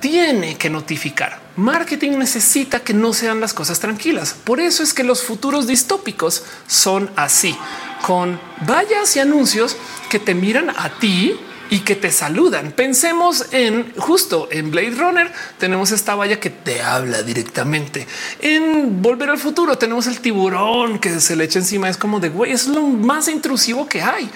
tiene 0.00 0.56
que 0.56 0.68
notificar. 0.68 1.38
Marketing 1.56 2.18
necesita 2.18 2.80
que 2.80 2.92
no 2.92 3.14
sean 3.14 3.40
las 3.40 3.54
cosas 3.54 3.80
tranquilas. 3.80 4.34
Por 4.34 4.60
eso 4.60 4.82
es 4.82 4.92
que 4.92 5.04
los 5.04 5.22
futuros 5.22 5.66
distópicos 5.66 6.44
son 6.66 7.10
así, 7.16 7.56
con 8.02 8.40
vallas 8.68 9.16
y 9.16 9.20
anuncios 9.20 9.76
que 10.08 10.18
te 10.18 10.34
miran 10.34 10.70
a 10.70 10.90
ti 10.98 11.38
y 11.68 11.80
que 11.80 11.96
te 11.96 12.12
saludan. 12.12 12.72
Pensemos 12.72 13.46
en 13.50 13.92
justo 13.96 14.48
en 14.50 14.70
Blade 14.70 14.92
Runner 14.92 15.32
tenemos 15.58 15.90
esta 15.90 16.14
valla 16.14 16.38
que 16.38 16.50
te 16.50 16.82
habla 16.82 17.22
directamente. 17.22 18.06
En 18.40 19.02
Volver 19.02 19.30
al 19.30 19.38
futuro 19.38 19.76
tenemos 19.76 20.06
el 20.06 20.20
tiburón 20.20 20.98
que 20.98 21.18
se 21.20 21.34
le 21.34 21.44
echa 21.44 21.58
encima. 21.58 21.88
Es 21.88 21.96
como 21.96 22.20
de 22.20 22.28
güey, 22.28 22.52
es 22.52 22.68
lo 22.68 22.82
más 22.82 23.28
intrusivo 23.28 23.88
que 23.88 24.02
hay 24.02 24.30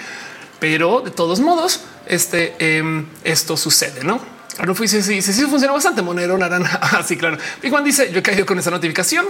pero 0.61 1.01
de 1.01 1.09
todos 1.09 1.39
modos, 1.39 1.81
este 2.05 2.53
em, 2.59 3.07
esto 3.23 3.57
sucede, 3.57 4.03
no? 4.03 4.21
No 4.63 4.75
fui 4.75 4.87
si, 4.87 5.01
si, 5.01 5.19
si, 5.23 5.33
funciona 5.47 5.73
bastante. 5.73 6.03
Monero 6.03 6.37
naranja. 6.37 6.77
Así, 6.99 7.17
claro. 7.17 7.39
Y 7.63 7.71
Juan 7.71 7.83
dice: 7.83 8.11
Yo 8.13 8.19
he 8.19 8.21
caído 8.21 8.45
con 8.45 8.59
esa 8.59 8.69
notificación. 8.69 9.25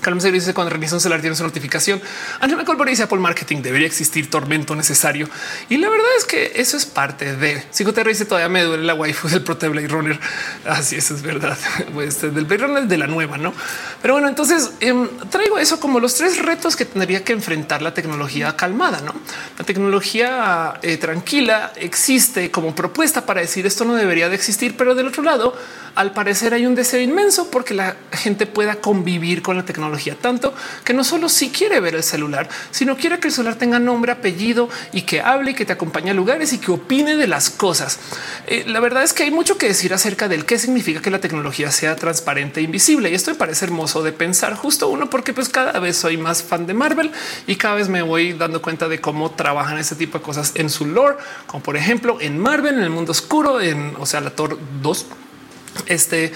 Carlos 0.00 0.22
se 0.22 0.32
dice 0.32 0.54
cuando 0.54 0.70
realiza 0.70 0.94
un 0.94 1.00
celular 1.00 1.20
tiene 1.20 1.36
su 1.36 1.42
notificación. 1.42 2.00
Angela 2.40 2.64
Colbert 2.64 2.90
dice 2.90 3.02
Apple 3.04 3.18
Marketing 3.18 3.62
debería 3.62 3.86
existir 3.86 4.30
tormento 4.30 4.74
necesario. 4.74 5.28
Y 5.68 5.76
la 5.78 5.88
verdad 5.88 6.06
es 6.18 6.24
que 6.24 6.52
eso 6.56 6.76
es 6.76 6.86
parte 6.86 7.36
de 7.36 7.62
Psicoterra 7.70 8.08
dice 8.08 8.24
todavía 8.24 8.48
me 8.48 8.62
duele 8.62 8.84
la 8.84 8.94
waifu 8.94 9.28
del 9.28 9.42
Prote 9.42 9.68
Blade 9.68 9.88
Runner. 9.88 10.18
Así 10.66 10.96
eso 10.96 11.14
es 11.14 11.22
verdad. 11.22 11.56
Pues 11.94 12.20
del 12.20 12.44
Blade 12.44 12.58
Runner 12.58 12.82
de 12.84 12.98
la 12.98 13.06
nueva, 13.06 13.38
no? 13.38 13.52
Pero 14.02 14.14
bueno, 14.14 14.28
entonces 14.28 14.70
em, 14.80 15.08
traigo 15.30 15.58
eso 15.58 15.80
como 15.80 16.00
los 16.00 16.14
tres 16.14 16.38
retos 16.38 16.76
que 16.76 16.84
tendría 16.84 17.24
que 17.24 17.32
enfrentar 17.32 17.82
la 17.82 17.94
tecnología 17.94 18.56
calmada, 18.56 19.00
no? 19.00 19.14
La 19.58 19.64
tecnología 19.64 20.74
eh, 20.82 20.96
tranquila 20.96 21.72
existe 21.76 22.50
como 22.50 22.74
propuesta 22.74 23.26
para 23.26 23.40
decir 23.40 23.66
esto 23.66 23.84
no 23.84 23.94
debería 23.94 24.28
de 24.28 24.34
existir, 24.34 24.76
pero 24.76 24.94
del 24.94 25.08
otro 25.08 25.22
lado, 25.22 25.54
al 25.94 26.12
parecer 26.12 26.54
hay 26.54 26.66
un 26.66 26.74
deseo 26.74 27.00
inmenso 27.00 27.50
porque 27.50 27.74
la 27.74 27.96
gente 28.12 28.46
pueda 28.46 28.76
convivir 28.76 29.42
con 29.42 29.56
la 29.56 29.64
tecnología 29.64 29.87
tanto 30.20 30.54
que 30.84 30.92
no 30.92 31.04
solo 31.04 31.28
si 31.28 31.50
quiere 31.50 31.80
ver 31.80 31.94
el 31.94 32.02
celular, 32.02 32.48
sino 32.70 32.96
quiere 32.96 33.18
que 33.18 33.28
el 33.28 33.34
celular 33.34 33.56
tenga 33.56 33.78
nombre, 33.78 34.12
apellido 34.12 34.68
y 34.92 35.02
que 35.02 35.20
hable 35.20 35.52
y 35.52 35.54
que 35.54 35.64
te 35.64 35.72
acompañe 35.72 36.10
a 36.10 36.14
lugares 36.14 36.52
y 36.52 36.58
que 36.58 36.70
opine 36.70 37.16
de 37.16 37.26
las 37.26 37.50
cosas. 37.50 37.98
Eh, 38.46 38.64
la 38.66 38.80
verdad 38.80 39.02
es 39.02 39.12
que 39.12 39.24
hay 39.24 39.30
mucho 39.30 39.58
que 39.58 39.66
decir 39.66 39.94
acerca 39.94 40.28
del 40.28 40.44
qué 40.44 40.58
significa 40.58 41.00
que 41.00 41.10
la 41.10 41.20
tecnología 41.20 41.70
sea 41.70 41.96
transparente 41.96 42.60
e 42.60 42.64
invisible. 42.64 43.10
Y 43.10 43.14
esto 43.14 43.30
me 43.30 43.36
parece 43.36 43.64
hermoso 43.64 44.02
de 44.02 44.12
pensar 44.12 44.54
justo 44.54 44.88
uno, 44.88 45.10
porque 45.10 45.32
pues 45.32 45.48
cada 45.48 45.78
vez 45.78 45.96
soy 45.96 46.16
más 46.16 46.42
fan 46.42 46.66
de 46.66 46.74
Marvel 46.74 47.12
y 47.46 47.56
cada 47.56 47.76
vez 47.76 47.88
me 47.88 48.02
voy 48.02 48.32
dando 48.32 48.62
cuenta 48.62 48.88
de 48.88 49.00
cómo 49.00 49.30
trabajan 49.30 49.78
este 49.78 49.96
tipo 49.96 50.18
de 50.18 50.24
cosas 50.24 50.52
en 50.54 50.70
su 50.70 50.86
lore, 50.86 51.16
como 51.46 51.62
por 51.62 51.76
ejemplo 51.76 52.18
en 52.20 52.38
Marvel, 52.38 52.74
en 52.74 52.82
el 52.82 52.90
mundo 52.90 53.12
oscuro, 53.12 53.60
en 53.60 53.94
o 53.98 54.06
sea, 54.06 54.20
la 54.20 54.30
Thor 54.30 54.58
2 54.82 55.06
este 55.86 56.32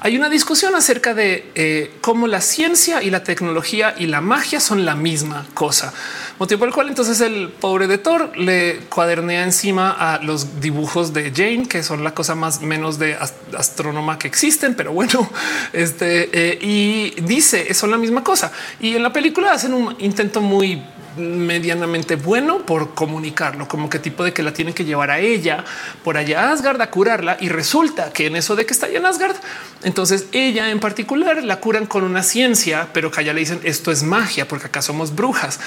hay 0.00 0.16
una 0.16 0.28
discusión 0.28 0.74
acerca 0.74 1.14
de 1.14 1.50
eh, 1.54 1.92
cómo 2.00 2.26
la 2.26 2.40
ciencia 2.40 3.02
y 3.02 3.10
la 3.10 3.22
tecnología 3.22 3.94
y 3.96 4.06
la 4.06 4.20
magia 4.20 4.58
son 4.58 4.84
la 4.84 4.96
misma 4.96 5.46
cosa, 5.54 5.92
motivo 6.38 6.60
por 6.60 6.68
el 6.68 6.74
cual 6.74 6.88
entonces 6.88 7.20
el 7.20 7.50
pobre 7.50 7.86
de 7.86 7.98
Thor 7.98 8.36
le 8.36 8.78
cuadernea 8.88 9.44
encima 9.44 9.90
a 9.90 10.18
los 10.18 10.60
dibujos 10.60 11.12
de 11.12 11.30
Jane, 11.30 11.68
que 11.68 11.82
son 11.82 12.02
la 12.02 12.14
cosa 12.14 12.34
más 12.34 12.62
menos 12.62 12.98
de 12.98 13.16
astrónoma 13.56 14.18
que 14.18 14.28
existen, 14.28 14.74
pero 14.74 14.92
bueno, 14.92 15.30
este 15.72 16.30
eh, 16.32 16.58
y 16.60 17.20
dice 17.22 17.72
son 17.74 17.90
la 17.90 17.98
misma 17.98 18.24
cosa. 18.24 18.52
Y 18.80 18.96
en 18.96 19.02
la 19.02 19.12
película 19.12 19.52
hacen 19.52 19.72
un 19.72 19.94
intento 20.00 20.40
muy 20.40 20.82
medianamente 21.16 22.16
bueno 22.16 22.58
por 22.58 22.94
comunicarlo, 22.94 23.68
como 23.68 23.90
que 23.90 23.98
tipo 23.98 24.24
de 24.24 24.32
que 24.32 24.42
la 24.42 24.52
tienen 24.52 24.74
que 24.74 24.84
llevar 24.84 25.10
a 25.10 25.18
ella 25.18 25.64
por 26.04 26.16
allá 26.16 26.48
a 26.48 26.52
Asgard 26.52 26.80
a 26.80 26.90
curarla 26.90 27.36
y 27.40 27.48
resulta 27.48 28.12
que 28.12 28.26
en 28.26 28.36
eso 28.36 28.56
de 28.56 28.66
que 28.66 28.72
está 28.72 28.86
allá 28.86 28.98
en 28.98 29.06
Asgard, 29.06 29.36
entonces 29.82 30.26
ella 30.32 30.70
en 30.70 30.80
particular 30.80 31.42
la 31.42 31.60
curan 31.60 31.86
con 31.86 32.04
una 32.04 32.22
ciencia, 32.22 32.88
pero 32.92 33.10
que 33.10 33.20
allá 33.20 33.32
le 33.32 33.40
dicen 33.40 33.60
esto 33.64 33.90
es 33.92 34.02
magia 34.02 34.48
porque 34.48 34.66
acá 34.66 34.82
somos 34.82 35.14
brujas. 35.14 35.60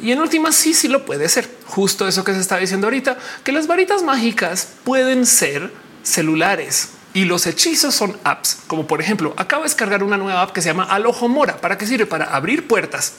Y 0.00 0.12
en 0.12 0.20
última 0.20 0.52
sí, 0.52 0.74
sí 0.74 0.88
lo 0.88 1.04
puede 1.04 1.28
ser. 1.28 1.48
Justo 1.66 2.06
eso 2.06 2.24
que 2.24 2.32
se 2.34 2.40
está 2.40 2.56
diciendo 2.58 2.86
ahorita, 2.86 3.18
que 3.44 3.52
las 3.52 3.66
varitas 3.66 4.02
mágicas 4.02 4.68
pueden 4.84 5.26
ser 5.26 5.72
celulares. 6.02 6.90
Y 7.14 7.24
los 7.24 7.46
hechizos 7.46 7.94
son 7.94 8.16
apps, 8.22 8.58
como 8.66 8.86
por 8.86 9.00
ejemplo, 9.00 9.34
acabo 9.36 9.62
de 9.62 9.68
descargar 9.68 10.02
una 10.02 10.16
nueva 10.16 10.42
app 10.42 10.52
que 10.52 10.62
se 10.62 10.68
llama 10.68 10.84
Alojo 10.84 11.28
Mora. 11.28 11.56
¿Para 11.56 11.78
qué 11.78 11.86
sirve? 11.86 12.06
Para 12.06 12.26
abrir 12.26 12.68
puertas. 12.68 13.14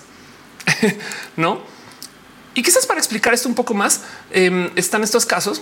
no? 1.36 1.80
Y 2.55 2.63
quizás 2.63 2.86
para 2.86 2.99
explicar 2.99 3.34
esto 3.34 3.47
un 3.47 3.55
poco 3.55 3.74
más, 3.74 4.01
em, 4.32 4.70
están 4.76 5.03
estos 5.03 5.26
casos 5.26 5.61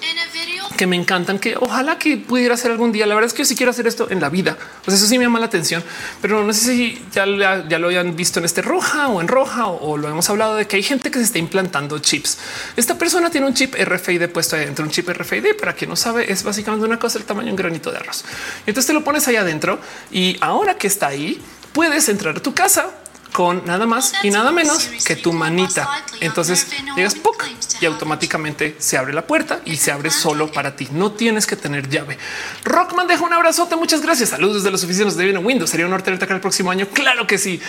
que 0.78 0.88
me 0.88 0.96
encantan, 0.96 1.38
que 1.38 1.56
ojalá 1.56 2.00
que 2.00 2.18
pudiera 2.18 2.56
hacer 2.56 2.72
algún 2.72 2.92
día. 2.92 3.06
La 3.06 3.14
verdad 3.14 3.28
es 3.28 3.34
que 3.34 3.44
yo 3.44 3.46
sí 3.46 3.56
quiero 3.56 3.70
hacer 3.70 3.88
esto 3.88 4.10
en 4.10 4.22
la 4.22 4.30
vida. 4.30 4.58
Pues 4.86 4.98
eso 4.98 5.06
sí 5.06 5.18
me 5.18 5.26
llama 5.26 5.40
la 5.40 5.46
atención, 5.48 5.84
pero 6.22 6.44
no 6.44 6.54
sé 6.54 6.62
si 6.62 7.06
ya, 7.12 7.26
ya 7.68 7.78
lo 7.78 7.90
hayan 7.90 8.16
visto 8.16 8.40
en 8.40 8.46
este 8.46 8.62
roja 8.62 9.10
o 9.10 9.20
en 9.22 9.28
roja 9.28 9.68
o, 9.68 9.98
lo 9.98 10.08
hemos 10.08 10.30
hablado 10.30 10.56
de 10.56 10.66
que 10.66 10.78
hay 10.78 10.84
gente 10.84 11.12
que 11.12 11.20
se 11.20 11.26
está 11.26 11.40
implantando 11.40 12.00
chips. 12.00 12.38
Esta 12.76 12.98
persona 12.98 13.30
tiene 13.30 13.48
un 13.48 13.54
chip 13.54 13.76
RFID 13.76 14.30
puesto 14.30 14.56
adentro. 14.56 14.86
Un 14.86 14.92
chip 14.92 15.10
RFID, 15.10 15.56
para 15.60 15.74
quien 15.74 15.90
no 15.90 15.96
sabe, 15.96 16.32
es 16.32 16.42
básicamente 16.42 16.86
una 16.86 16.98
cosa 16.98 17.20
del 17.20 17.28
tamaño 17.28 17.48
de 17.48 17.52
un 17.52 17.58
granito 17.58 17.92
de 17.92 17.98
arroz. 17.98 18.24
Entonces 18.66 18.88
te 18.88 18.94
lo 18.94 19.04
pones 19.04 19.28
ahí 19.28 19.36
adentro 19.36 19.80
y 20.12 20.38
ahora 20.40 20.78
que 20.78 20.88
está 20.88 21.08
ahí, 21.08 21.40
puedes 21.74 22.08
entrar 22.10 22.38
a 22.38 22.40
tu 22.40 22.56
casa 22.56 22.90
con 23.38 23.64
nada 23.68 23.86
más 23.86 24.14
y 24.24 24.32
nada 24.32 24.52
menos 24.52 24.90
que 25.06 25.16
tu 25.16 25.32
manita. 25.32 25.88
Entonces 26.22 26.66
llegas 26.96 27.14
¡puc! 27.14 27.46
y 27.80 27.86
automáticamente 27.86 28.76
se 28.80 28.98
abre 28.98 29.14
la 29.14 29.28
puerta 29.28 29.62
y 29.64 29.78
se 29.78 29.92
abre 29.92 30.10
solo 30.10 30.52
para 30.52 30.76
ti. 30.76 30.88
No 30.92 31.12
tienes 31.12 31.46
que 31.46 31.56
tener 31.56 31.88
llave. 31.88 32.18
Rockman 32.64 33.06
deja 33.06 33.24
un 33.24 33.34
abrazote. 33.34 33.76
Muchas 33.76 34.02
gracias. 34.02 34.30
Saludos 34.30 34.64
de 34.64 34.72
las 34.72 34.84
oficinas 34.84 35.16
de 35.16 35.26
viene 35.26 35.38
Windows. 35.38 35.70
Sería 35.70 35.86
un 35.86 35.94
honor 35.94 36.02
tenerte 36.02 36.26
acá 36.26 36.34
el 36.34 36.42
próximo 36.42 36.72
año. 36.72 36.88
Claro 36.92 37.28
que 37.28 37.38
sí. 37.38 37.62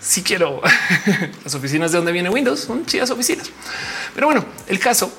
Si 0.00 0.22
quiero 0.22 0.62
las 1.44 1.54
oficinas 1.54 1.92
de 1.92 1.98
donde 1.98 2.12
viene 2.12 2.30
Windows 2.30 2.60
son 2.60 2.86
chidas 2.86 3.10
oficinas. 3.10 3.50
Pero 4.14 4.26
bueno, 4.28 4.42
el 4.68 4.78
caso 4.78 5.12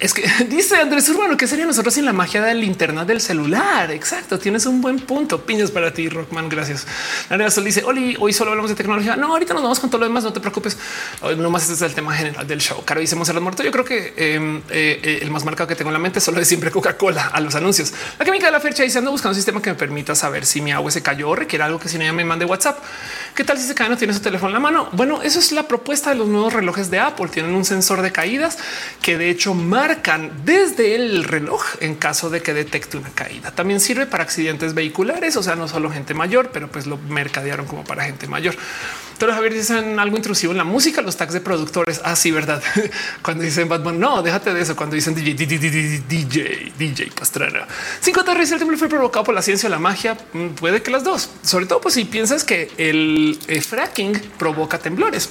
es 0.00 0.12
que 0.12 0.22
dice 0.48 0.76
Andrés 0.76 1.08
Urbano 1.08 1.36
que 1.36 1.46
sería 1.46 1.66
nosotros 1.66 1.94
sin 1.94 2.04
la 2.04 2.12
magia 2.12 2.42
de 2.42 2.54
la 2.54 2.60
linterna 2.60 3.04
del 3.04 3.20
celular. 3.20 3.90
Exacto. 3.90 4.38
Tienes 4.38 4.66
un 4.66 4.80
buen 4.80 5.00
punto. 5.00 5.44
Piñas 5.44 5.70
para 5.70 5.92
ti, 5.92 6.08
Rockman. 6.08 6.48
Gracias. 6.48 6.86
La 7.30 7.50
Sol 7.50 7.64
dice 7.64 7.82
Oli, 7.84 8.16
hoy 8.18 8.32
solo 8.32 8.50
hablamos 8.50 8.70
de 8.70 8.76
tecnología. 8.76 9.16
No, 9.16 9.32
ahorita 9.32 9.54
nos 9.54 9.62
vamos 9.62 9.80
con 9.80 9.90
todo 9.90 10.00
lo 10.00 10.06
demás. 10.06 10.24
No 10.24 10.32
te 10.32 10.40
preocupes. 10.40 10.76
Hoy 11.22 11.36
nomás 11.36 11.62
este 11.62 11.74
es 11.74 11.82
el 11.82 11.94
tema 11.94 12.14
general 12.14 12.46
del 12.46 12.60
show. 12.60 12.82
Caro 12.84 13.00
dice 13.00 13.16
Monserrat 13.16 13.42
Muerto. 13.42 13.62
Yo 13.62 13.70
creo 13.70 13.84
que 13.84 14.14
em, 14.16 14.58
eh, 14.68 15.00
eh, 15.02 15.18
el 15.22 15.30
más 15.30 15.44
marcado 15.44 15.66
que 15.66 15.74
tengo 15.74 15.90
en 15.90 15.94
la 15.94 15.98
mente 15.98 16.20
solo 16.20 16.40
es 16.40 16.48
siempre 16.48 16.70
Coca-Cola 16.70 17.28
a 17.32 17.40
los 17.40 17.54
anuncios. 17.54 17.92
La 18.18 18.24
química 18.24 18.46
de 18.46 18.52
la 18.52 18.60
fecha 18.60 18.82
dice 18.82 18.98
ando 18.98 19.10
buscando 19.10 19.30
un 19.30 19.36
sistema 19.36 19.62
que 19.62 19.70
me 19.70 19.76
permita 19.76 20.14
saber 20.14 20.44
si 20.44 20.60
mi 20.60 20.70
agua 20.70 20.90
se 20.90 21.02
cayó 21.02 21.30
o 21.30 21.34
requiere 21.34 21.64
algo 21.64 21.78
que 21.78 21.88
si 21.88 21.98
no 21.98 22.04
ya 22.04 22.12
me 22.12 22.24
mande 22.24 22.44
WhatsApp. 22.44 22.78
¿Qué 23.34 23.44
tal 23.44 23.58
si 23.58 23.66
se 23.66 23.74
cae 23.74 23.88
no 23.88 23.96
tiene 23.96 24.12
su 24.12 24.20
teléfono 24.20 24.50
en 24.50 24.54
la 24.54 24.60
mano? 24.60 24.88
Bueno, 24.92 25.22
eso 25.22 25.38
es 25.38 25.52
la 25.52 25.64
propuesta 25.64 26.10
de 26.10 26.16
los 26.16 26.28
nuevos 26.28 26.52
relojes 26.52 26.90
de 26.90 27.00
Apple. 27.00 27.28
Tienen 27.28 27.54
un 27.54 27.64
sensor 27.64 28.02
de 28.02 28.12
caídas 28.12 28.58
que 29.00 29.16
de 29.16 29.30
hecho 29.30 29.54
marcan 29.78 30.32
desde 30.44 30.94
el 30.94 31.24
reloj 31.24 31.62
en 31.80 31.94
caso 31.94 32.30
de 32.30 32.42
que 32.42 32.52
detecte 32.52 32.96
una 32.96 33.10
caída. 33.10 33.52
También 33.52 33.80
sirve 33.80 34.06
para 34.06 34.24
accidentes 34.24 34.74
vehiculares, 34.74 35.36
o 35.36 35.42
sea, 35.42 35.54
no 35.54 35.68
solo 35.68 35.90
gente 35.90 36.14
mayor, 36.14 36.50
pero 36.52 36.68
pues 36.68 36.86
lo 36.86 36.96
mercadearon 36.96 37.66
como 37.66 37.84
para 37.84 38.04
gente 38.04 38.26
mayor. 38.26 38.56
Pero 39.18 39.32
Javier 39.32 39.52
dicen 39.52 39.98
algo 39.98 40.16
intrusivo 40.16 40.52
en 40.52 40.58
la 40.58 40.64
música, 40.64 41.02
los 41.02 41.16
tags 41.16 41.32
de 41.32 41.40
productores. 41.40 42.00
Así, 42.04 42.30
ah, 42.30 42.34
verdad. 42.34 42.62
Cuando 43.22 43.42
dicen 43.42 43.68
Batman, 43.68 43.98
no, 43.98 44.22
déjate 44.22 44.54
de 44.54 44.60
eso. 44.60 44.76
Cuando 44.76 44.94
dicen 44.94 45.14
DJ, 45.14 45.34
DJ, 45.34 46.02
DJ, 46.08 46.72
DJ 46.78 47.10
Pastrana. 47.18 47.66
Cinco 48.00 48.24
Terres, 48.24 48.52
el 48.52 48.58
temblor 48.58 48.78
fue 48.78 48.88
provocado 48.88 49.24
por 49.24 49.34
la 49.34 49.42
ciencia 49.42 49.68
o 49.68 49.70
la 49.70 49.80
magia. 49.80 50.16
Mm, 50.32 50.50
puede 50.50 50.82
que 50.82 50.90
las 50.90 51.02
dos, 51.02 51.30
sobre 51.42 51.66
todo 51.66 51.80
pues 51.80 51.94
si 51.94 52.04
piensas 52.04 52.44
que 52.44 52.70
el 52.78 53.38
eh, 53.48 53.60
fracking 53.60 54.12
provoca 54.38 54.78
temblores. 54.78 55.28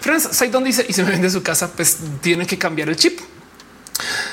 Franz 0.00 0.28
Saidon 0.32 0.64
dice 0.64 0.86
y 0.88 0.94
se 0.94 1.02
me 1.04 1.10
vende 1.10 1.28
su 1.28 1.42
casa, 1.42 1.70
pues 1.72 1.98
tiene 2.22 2.46
que 2.46 2.56
cambiar 2.56 2.88
el 2.88 2.96
chip. 2.96 3.20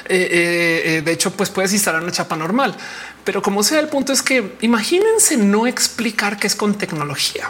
Eh, 0.06 0.82
eh, 0.86 1.02
de 1.04 1.12
hecho, 1.12 1.32
pues 1.32 1.50
puedes 1.50 1.74
instalar 1.74 2.04
una 2.04 2.12
chapa 2.12 2.36
normal, 2.36 2.76
pero 3.24 3.42
como 3.42 3.64
sea, 3.64 3.80
el 3.80 3.88
punto 3.88 4.14
es 4.14 4.22
que 4.22 4.58
imagínense 4.62 5.38
no 5.38 5.68
explicar 5.68 6.38
qué 6.38 6.48
es 6.48 6.56
con 6.56 6.78
tecnología. 6.78 7.50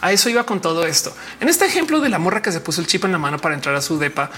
A 0.00 0.12
eso 0.12 0.28
iba 0.28 0.44
con 0.44 0.60
todo 0.60 0.86
esto. 0.86 1.14
En 1.40 1.48
este 1.48 1.66
ejemplo 1.66 2.00
de 2.00 2.08
la 2.08 2.18
morra 2.18 2.42
que 2.42 2.52
se 2.52 2.60
puso 2.60 2.80
el 2.80 2.86
chip 2.86 3.04
en 3.04 3.12
la 3.12 3.18
mano 3.18 3.38
para 3.38 3.54
entrar 3.54 3.74
a 3.74 3.82
su 3.82 3.98
depa, 3.98 4.30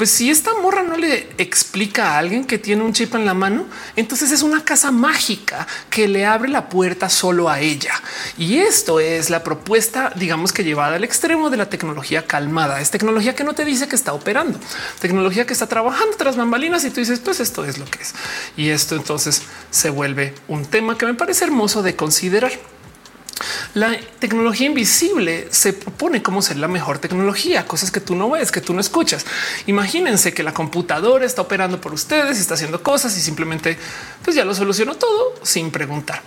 pues 0.00 0.12
si 0.12 0.30
esta 0.30 0.54
morra 0.54 0.82
no 0.82 0.96
le 0.96 1.28
explica 1.36 2.14
a 2.14 2.18
alguien 2.18 2.46
que 2.46 2.56
tiene 2.56 2.82
un 2.82 2.94
chip 2.94 3.14
en 3.16 3.26
la 3.26 3.34
mano, 3.34 3.66
entonces 3.96 4.32
es 4.32 4.40
una 4.40 4.64
casa 4.64 4.90
mágica 4.90 5.66
que 5.90 6.08
le 6.08 6.24
abre 6.24 6.48
la 6.48 6.70
puerta 6.70 7.10
solo 7.10 7.50
a 7.50 7.60
ella. 7.60 7.92
Y 8.38 8.60
esto 8.60 8.98
es 8.98 9.28
la 9.28 9.44
propuesta, 9.44 10.10
digamos 10.16 10.54
que 10.54 10.64
llevada 10.64 10.96
al 10.96 11.04
extremo 11.04 11.50
de 11.50 11.58
la 11.58 11.68
tecnología 11.68 12.26
calmada. 12.26 12.80
Es 12.80 12.90
tecnología 12.90 13.34
que 13.34 13.44
no 13.44 13.52
te 13.52 13.66
dice 13.66 13.88
que 13.88 13.94
está 13.94 14.14
operando, 14.14 14.58
tecnología 15.00 15.44
que 15.44 15.52
está 15.52 15.66
trabajando 15.66 16.16
tras 16.16 16.34
bambalinas 16.34 16.82
y 16.86 16.88
tú 16.88 17.00
dices, 17.00 17.20
pues 17.20 17.38
esto 17.38 17.66
es 17.66 17.76
lo 17.76 17.84
que 17.84 18.00
es. 18.00 18.14
Y 18.56 18.70
esto 18.70 18.96
entonces 18.96 19.42
se 19.70 19.90
vuelve 19.90 20.34
un 20.48 20.64
tema 20.64 20.96
que 20.96 21.04
me 21.04 21.12
parece 21.12 21.44
hermoso 21.44 21.82
de 21.82 21.94
considerar. 21.94 22.52
La 23.74 23.96
tecnología 24.18 24.66
invisible 24.66 25.46
se 25.50 25.72
propone 25.72 26.22
como 26.22 26.42
ser 26.42 26.56
la 26.56 26.66
mejor 26.66 26.98
tecnología, 26.98 27.66
cosas 27.66 27.92
que 27.92 28.00
tú 28.00 28.16
no 28.16 28.28
ves, 28.28 28.50
que 28.50 28.60
tú 28.60 28.74
no 28.74 28.80
escuchas. 28.80 29.24
Imagínense 29.66 30.34
que 30.34 30.42
la 30.42 30.52
computadora 30.52 31.24
está 31.24 31.42
operando 31.42 31.80
por 31.80 31.94
ustedes, 31.94 32.40
está 32.40 32.54
haciendo 32.54 32.82
cosas 32.82 33.16
y 33.16 33.20
simplemente 33.20 33.78
pues 34.24 34.34
ya 34.34 34.44
lo 34.44 34.54
solucionó 34.54 34.96
todo 34.96 35.34
sin 35.42 35.70
preguntar. 35.70 36.20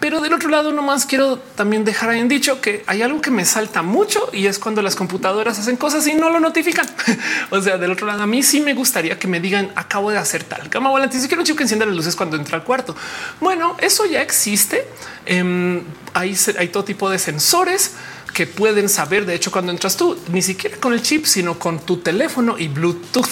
Pero 0.00 0.22
del 0.22 0.32
otro 0.32 0.48
lado, 0.48 0.72
nomás 0.72 1.04
quiero 1.04 1.38
también 1.38 1.84
dejar 1.84 2.14
en 2.14 2.26
dicho 2.26 2.62
que 2.62 2.82
hay 2.86 3.02
algo 3.02 3.20
que 3.20 3.30
me 3.30 3.44
salta 3.44 3.82
mucho 3.82 4.30
y 4.32 4.46
es 4.46 4.58
cuando 4.58 4.80
las 4.80 4.96
computadoras 4.96 5.58
hacen 5.58 5.76
cosas 5.76 6.06
y 6.06 6.14
no 6.14 6.30
lo 6.30 6.40
notifican. 6.40 6.86
o 7.50 7.60
sea, 7.60 7.76
del 7.76 7.90
otro 7.90 8.06
lado, 8.06 8.22
a 8.22 8.26
mí 8.26 8.42
sí 8.42 8.62
me 8.62 8.72
gustaría 8.72 9.18
que 9.18 9.28
me 9.28 9.40
digan 9.40 9.70
acabo 9.76 10.10
de 10.10 10.16
hacer 10.16 10.42
tal 10.44 10.70
cama 10.70 10.88
volante. 10.88 11.20
Si 11.20 11.28
quiero 11.28 11.42
un 11.42 11.46
chico 11.46 11.58
que 11.58 11.64
encienda 11.64 11.84
las 11.84 11.94
luces 11.94 12.16
cuando 12.16 12.36
entra 12.36 12.56
al 12.56 12.64
cuarto. 12.64 12.96
Bueno, 13.40 13.76
eso 13.78 14.06
ya 14.06 14.22
existe. 14.22 14.86
Em, 15.26 15.82
hay, 16.14 16.34
hay 16.58 16.68
todo 16.68 16.84
tipo 16.84 17.10
de 17.10 17.18
sensores 17.18 17.92
que 18.32 18.46
pueden 18.46 18.88
saber. 18.88 19.26
De 19.26 19.34
hecho, 19.34 19.50
cuando 19.50 19.70
entras 19.70 19.98
tú, 19.98 20.18
ni 20.32 20.40
siquiera 20.40 20.78
con 20.78 20.94
el 20.94 21.02
chip, 21.02 21.26
sino 21.26 21.58
con 21.58 21.78
tu 21.78 21.98
teléfono 21.98 22.58
y 22.58 22.68
Bluetooth. 22.68 23.28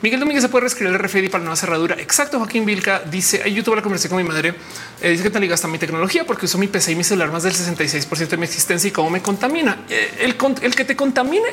Miguel 0.00 0.20
Domínguez 0.20 0.42
se 0.42 0.48
puede 0.48 0.62
reescribir 0.62 0.94
el 0.94 0.98
RFID 1.00 1.28
para 1.28 1.42
nueva 1.42 1.56
cerradura. 1.56 1.96
Exacto. 1.98 2.38
Joaquín 2.38 2.64
Vilca 2.64 3.02
dice 3.10 3.42
en 3.44 3.52
YouTube 3.52 3.74
la 3.74 3.82
conversé 3.82 4.08
con 4.08 4.18
mi 4.18 4.22
madre. 4.22 4.54
Eh, 5.00 5.10
dice 5.10 5.24
que 5.24 5.30
te 5.30 5.40
ligas 5.40 5.64
a 5.64 5.68
mi 5.68 5.76
tecnología 5.76 6.24
porque 6.24 6.46
uso 6.46 6.56
mi 6.56 6.68
PC 6.68 6.92
y 6.92 6.94
mi 6.94 7.02
celular 7.02 7.32
más 7.32 7.42
del 7.42 7.52
66% 7.52 8.28
de 8.28 8.36
mi 8.36 8.44
existencia 8.44 8.86
y 8.86 8.92
cómo 8.92 9.10
me 9.10 9.20
contamina. 9.20 9.78
Eh, 9.90 10.18
el, 10.20 10.36
el 10.62 10.74
que 10.76 10.84
te 10.84 10.94
contamine 10.94 11.48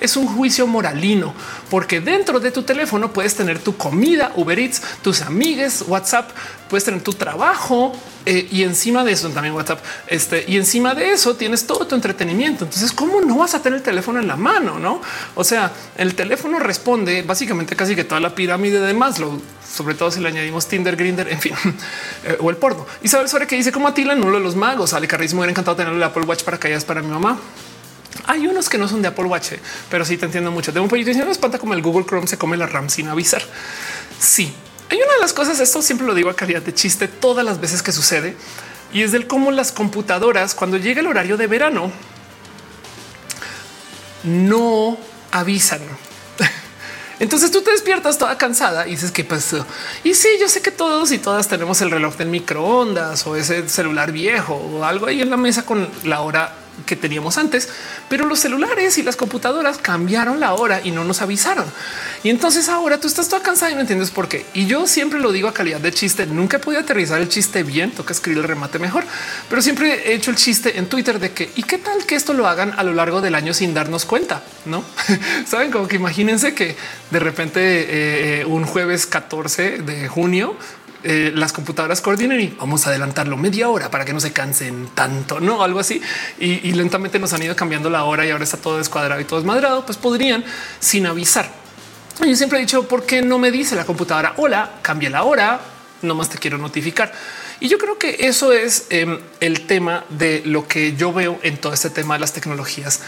es 0.00 0.16
un 0.16 0.26
juicio 0.26 0.66
moralino, 0.66 1.34
porque 1.70 2.00
dentro 2.00 2.40
de 2.40 2.50
tu 2.50 2.64
teléfono 2.64 3.12
puedes 3.12 3.36
tener 3.36 3.60
tu 3.60 3.76
comida, 3.76 4.32
Uber 4.34 4.58
Eats, 4.58 4.82
tus 5.00 5.22
amigues, 5.22 5.84
WhatsApp, 5.86 6.30
puedes 6.68 6.84
tener 6.84 7.02
tu 7.02 7.12
trabajo 7.12 7.92
eh, 8.26 8.48
y 8.50 8.62
encima 8.62 9.04
de 9.04 9.12
eso 9.12 9.28
también 9.30 9.54
WhatsApp. 9.54 9.80
Este 10.06 10.44
y 10.48 10.56
encima 10.56 10.94
de 10.94 11.12
eso 11.12 11.36
tienes 11.36 11.66
todo 11.66 11.86
tu 11.86 11.94
entretenimiento. 11.94 12.64
Entonces, 12.64 12.92
cómo 12.92 13.20
no 13.20 13.38
vas 13.38 13.54
a 13.54 13.62
tener 13.62 13.78
el 13.78 13.82
teléfono 13.82 14.18
en 14.20 14.26
la 14.26 14.36
mano? 14.36 14.78
No, 14.78 15.00
o 15.34 15.44
sea, 15.44 15.72
el 15.96 16.14
teléfono 16.14 16.58
responde 16.58 17.22
básicamente 17.22 17.76
casi 17.76 17.94
que 17.94 18.04
toda 18.04 18.20
la 18.20 18.34
pirámide 18.34 18.80
de 18.80 18.94
Maslow, 18.94 19.40
sobre 19.74 19.94
todo 19.94 20.10
si 20.10 20.20
le 20.20 20.28
añadimos 20.28 20.66
Tinder, 20.66 20.96
Grinder, 20.96 21.28
en 21.28 21.40
fin, 21.40 21.54
eh, 22.24 22.38
o 22.40 22.50
el 22.50 22.56
porno. 22.56 22.86
Isabel 23.02 23.28
sobre 23.28 23.46
que 23.46 23.56
dice 23.56 23.72
como 23.72 23.88
Atila, 23.88 24.14
uno 24.14 24.32
de 24.32 24.40
los 24.40 24.56
magos. 24.56 24.94
Ale 24.94 25.06
Carrismo 25.06 25.40
hubiera 25.40 25.50
encantado 25.50 25.76
tener 25.76 25.92
el 25.92 26.02
Apple 26.02 26.24
Watch 26.24 26.44
para 26.44 26.58
que 26.58 26.74
para 26.80 27.02
mi 27.02 27.08
mamá. 27.08 27.38
Hay 28.26 28.46
unos 28.46 28.68
que 28.68 28.78
no 28.78 28.88
son 28.88 29.02
de 29.02 29.08
Apple 29.08 29.24
Watch, 29.24 29.52
eh, 29.52 29.60
pero 29.90 30.04
sí 30.04 30.16
te 30.16 30.26
entiendo 30.26 30.50
mucho. 30.50 30.72
De 30.72 30.80
un 30.80 30.88
y 30.94 31.04
no 31.04 31.30
espanta 31.30 31.58
como 31.58 31.74
el 31.74 31.82
Google 31.82 32.06
Chrome 32.06 32.26
se 32.26 32.38
come 32.38 32.56
la 32.56 32.66
RAM 32.66 32.88
sin 32.88 33.08
avisar. 33.08 33.42
Sí, 34.18 34.54
hay 34.90 34.98
una 34.98 35.14
de 35.14 35.20
las 35.20 35.32
cosas, 35.32 35.60
esto 35.60 35.82
siempre 35.82 36.06
lo 36.06 36.14
digo 36.14 36.30
a 36.30 36.36
calidad 36.36 36.62
de 36.62 36.74
chiste 36.74 37.08
todas 37.08 37.44
las 37.44 37.60
veces 37.60 37.82
que 37.82 37.92
sucede, 37.92 38.36
y 38.92 39.02
es 39.02 39.12
del 39.12 39.26
cómo 39.26 39.50
las 39.50 39.72
computadoras, 39.72 40.54
cuando 40.54 40.76
llega 40.76 41.00
el 41.00 41.06
horario 41.06 41.36
de 41.36 41.46
verano, 41.46 41.90
no 44.22 44.96
avisan. 45.30 45.80
Entonces 47.18 47.50
tú 47.50 47.62
te 47.62 47.70
despiertas 47.70 48.18
toda 48.18 48.38
cansada 48.38 48.86
y 48.86 48.92
dices 48.92 49.10
qué 49.10 49.24
pasó. 49.24 49.66
Y 50.02 50.14
sí, 50.14 50.28
yo 50.40 50.48
sé 50.48 50.62
que 50.62 50.70
todos 50.70 51.12
y 51.12 51.18
todas 51.18 51.48
tenemos 51.48 51.80
el 51.80 51.90
reloj 51.90 52.16
del 52.16 52.28
microondas 52.28 53.26
o 53.26 53.36
ese 53.36 53.68
celular 53.68 54.12
viejo 54.12 54.54
o 54.54 54.84
algo 54.84 55.06
ahí 55.06 55.20
en 55.20 55.30
la 55.30 55.36
mesa 55.36 55.64
con 55.64 55.88
la 56.04 56.20
hora 56.20 56.63
que 56.86 56.96
teníamos 56.96 57.38
antes, 57.38 57.68
pero 58.08 58.26
los 58.26 58.40
celulares 58.40 58.98
y 58.98 59.02
las 59.02 59.16
computadoras 59.16 59.78
cambiaron 59.78 60.40
la 60.40 60.54
hora 60.54 60.80
y 60.84 60.90
no 60.90 61.04
nos 61.04 61.22
avisaron. 61.22 61.64
Y 62.22 62.30
entonces 62.30 62.68
ahora 62.68 62.98
tú 62.98 63.06
estás 63.06 63.28
toda 63.28 63.42
cansada 63.42 63.72
y 63.72 63.74
no 63.74 63.80
entiendes 63.80 64.10
por 64.10 64.28
qué. 64.28 64.46
Y 64.54 64.66
yo 64.66 64.86
siempre 64.86 65.20
lo 65.20 65.32
digo 65.32 65.48
a 65.48 65.54
calidad 65.54 65.80
de 65.80 65.92
chiste. 65.92 66.26
Nunca 66.26 66.58
podido 66.58 66.82
aterrizar 66.82 67.20
el 67.20 67.28
chiste 67.28 67.62
bien. 67.62 67.90
Toca 67.90 68.12
escribir 68.12 68.38
el 68.38 68.44
remate 68.44 68.78
mejor, 68.78 69.04
pero 69.48 69.62
siempre 69.62 70.10
he 70.10 70.14
hecho 70.14 70.30
el 70.30 70.36
chiste 70.36 70.78
en 70.78 70.86
Twitter 70.86 71.18
de 71.18 71.32
que 71.32 71.50
y 71.56 71.62
qué 71.62 71.78
tal 71.78 72.04
que 72.06 72.14
esto 72.14 72.32
lo 72.32 72.48
hagan 72.48 72.72
a 72.76 72.82
lo 72.82 72.92
largo 72.92 73.20
del 73.20 73.34
año 73.34 73.54
sin 73.54 73.74
darnos 73.74 74.04
cuenta. 74.04 74.42
No 74.64 74.84
saben 75.46 75.70
como 75.70 75.88
que 75.88 75.96
imagínense 75.96 76.54
que 76.54 76.76
de 77.10 77.18
repente 77.18 77.60
eh, 77.60 78.40
eh, 78.40 78.44
un 78.46 78.64
jueves 78.64 79.06
14 79.06 79.78
de 79.78 80.08
junio 80.08 80.56
eh, 81.04 81.32
las 81.34 81.52
computadoras 81.52 82.00
coordinen 82.00 82.40
y 82.40 82.48
vamos 82.58 82.86
a 82.86 82.90
adelantarlo 82.90 83.36
media 83.36 83.68
hora 83.68 83.90
para 83.90 84.06
que 84.06 84.14
no 84.14 84.20
se 84.20 84.32
cansen 84.32 84.88
tanto, 84.94 85.38
no 85.38 85.62
algo 85.62 85.78
así. 85.78 86.00
Y, 86.38 86.72
lentamente 86.72 87.18
nos 87.18 87.32
han 87.34 87.42
ido 87.42 87.54
cambiando 87.54 87.90
la 87.90 88.04
hora 88.04 88.26
y 88.26 88.30
ahora 88.30 88.44
está 88.44 88.56
todo 88.56 88.78
descuadrado 88.78 89.20
y 89.20 89.24
todo 89.24 89.38
desmadrado. 89.38 89.84
Pues 89.84 89.98
podrían 89.98 90.44
sin 90.80 91.06
avisar. 91.06 91.50
Yo 92.26 92.34
siempre 92.34 92.58
he 92.58 92.62
dicho 92.62 92.88
por 92.88 93.04
qué 93.04 93.20
no 93.20 93.38
me 93.38 93.50
dice 93.50 93.76
la 93.76 93.84
computadora 93.84 94.34
hola, 94.38 94.78
cambia 94.82 95.10
la 95.10 95.24
hora, 95.24 95.60
no 96.02 96.14
más 96.14 96.30
te 96.30 96.38
quiero 96.38 96.56
notificar. 96.56 97.12
Y 97.60 97.68
yo 97.68 97.78
creo 97.78 97.98
que 97.98 98.16
eso 98.20 98.52
es 98.52 98.86
em, 98.90 99.18
el 99.40 99.66
tema 99.66 100.04
de 100.08 100.42
lo 100.44 100.66
que 100.66 100.96
yo 100.96 101.12
veo 101.12 101.38
en 101.42 101.58
todo 101.58 101.74
este 101.74 101.90
tema 101.90 102.14
de 102.14 102.20
las 102.20 102.32
tecnologías 102.32 103.00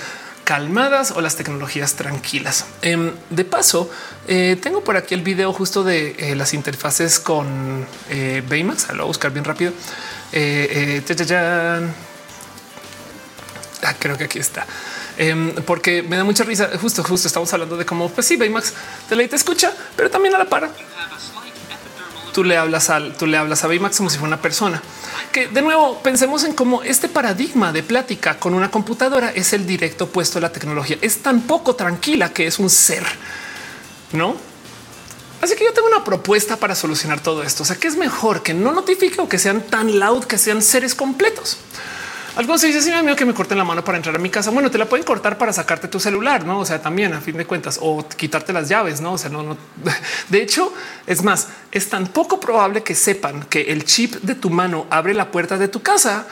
calmadas 0.46 1.10
o 1.10 1.20
las 1.20 1.34
tecnologías 1.34 1.94
tranquilas. 1.94 2.66
Em, 2.80 3.10
de 3.30 3.44
paso, 3.44 3.90
eh, 4.28 4.56
tengo 4.62 4.84
por 4.84 4.96
aquí 4.96 5.12
el 5.12 5.22
video 5.22 5.52
justo 5.52 5.82
de 5.82 6.14
eh, 6.18 6.36
las 6.36 6.54
interfaces 6.54 7.18
con 7.18 7.84
eh, 8.10 8.44
Baymax. 8.48 8.88
Lo 8.90 8.94
voy 8.94 9.02
a 9.02 9.06
buscar 9.06 9.32
bien 9.32 9.44
rápido. 9.44 9.72
Ah, 13.82 13.94
creo 13.98 14.16
que 14.16 14.24
aquí 14.24 14.38
está. 14.38 14.64
Em, 15.18 15.52
porque 15.64 16.04
me 16.04 16.16
da 16.16 16.22
mucha 16.22 16.44
risa. 16.44 16.70
Justo, 16.80 17.02
justo 17.02 17.26
estamos 17.26 17.52
hablando 17.52 17.76
de 17.76 17.84
cómo, 17.84 18.08
pues 18.08 18.26
sí, 18.28 18.36
Baymax 18.36 18.72
te 19.08 19.28
te 19.28 19.36
escucha, 19.36 19.72
pero 19.96 20.10
también 20.10 20.36
a 20.36 20.38
la 20.38 20.44
para 20.44 20.70
tú 22.36 22.44
le 22.44 22.58
hablas 22.58 22.90
al, 22.90 23.16
tú 23.16 23.26
le 23.26 23.38
hablas 23.38 23.64
a 23.64 23.66
Baymax 23.66 23.96
como 23.96 24.10
si 24.10 24.18
fuera 24.18 24.28
una 24.28 24.42
persona. 24.42 24.82
Que 25.32 25.48
de 25.48 25.62
nuevo 25.62 26.00
pensemos 26.02 26.44
en 26.44 26.54
cómo 26.54 26.82
este 26.82 27.08
paradigma 27.08 27.72
de 27.72 27.82
plática 27.82 28.38
con 28.38 28.54
una 28.54 28.70
computadora 28.70 29.30
es 29.30 29.52
el 29.52 29.66
directo 29.66 30.04
opuesto 30.04 30.38
a 30.38 30.40
la 30.40 30.52
tecnología. 30.52 30.96
Es 31.02 31.18
tan 31.18 31.42
poco 31.42 31.74
tranquila 31.74 32.32
que 32.32 32.46
es 32.46 32.58
un 32.58 32.70
ser, 32.70 33.04
no? 34.12 34.36
Así 35.42 35.54
que 35.54 35.64
yo 35.64 35.72
tengo 35.72 35.88
una 35.88 36.04
propuesta 36.04 36.56
para 36.56 36.74
solucionar 36.74 37.20
todo 37.20 37.42
esto. 37.42 37.62
O 37.62 37.66
sea, 37.66 37.76
que 37.76 37.88
es 37.88 37.96
mejor 37.96 38.42
que 38.42 38.54
no 38.54 38.72
notifique 38.72 39.20
o 39.20 39.28
que 39.28 39.38
sean 39.38 39.60
tan 39.62 39.98
loud 39.98 40.24
que 40.24 40.38
sean 40.38 40.62
seres 40.62 40.94
completos. 40.94 41.58
Algo 42.36 42.58
se 42.58 42.66
dice, 42.66 42.90
me 42.90 43.02
miedo 43.02 43.16
que 43.16 43.24
me 43.24 43.32
corten 43.32 43.56
la 43.56 43.64
mano 43.64 43.82
para 43.82 43.96
entrar 43.96 44.14
a 44.14 44.18
mi 44.18 44.28
casa. 44.28 44.50
Bueno, 44.50 44.70
te 44.70 44.76
la 44.76 44.84
pueden 44.84 45.06
cortar 45.06 45.38
para 45.38 45.54
sacarte 45.54 45.88
tu 45.88 45.98
celular, 45.98 46.44
no? 46.44 46.58
O 46.58 46.66
sea, 46.66 46.82
también 46.82 47.14
a 47.14 47.22
fin 47.22 47.34
de 47.38 47.46
cuentas 47.46 47.78
o 47.80 48.06
quitarte 48.06 48.52
las 48.52 48.68
llaves, 48.68 49.00
no? 49.00 49.14
O 49.14 49.18
sea, 49.18 49.30
no, 49.30 49.42
no. 49.42 49.56
De 50.28 50.42
hecho, 50.42 50.70
es 51.06 51.22
más, 51.22 51.48
es 51.72 51.88
tan 51.88 52.06
poco 52.08 52.38
probable 52.38 52.82
que 52.82 52.94
sepan 52.94 53.44
que 53.44 53.62
el 53.72 53.86
chip 53.86 54.16
de 54.16 54.34
tu 54.34 54.50
mano 54.50 54.86
abre 54.90 55.14
la 55.14 55.30
puerta 55.30 55.56
de 55.56 55.68
tu 55.68 55.80
casa 55.80 56.26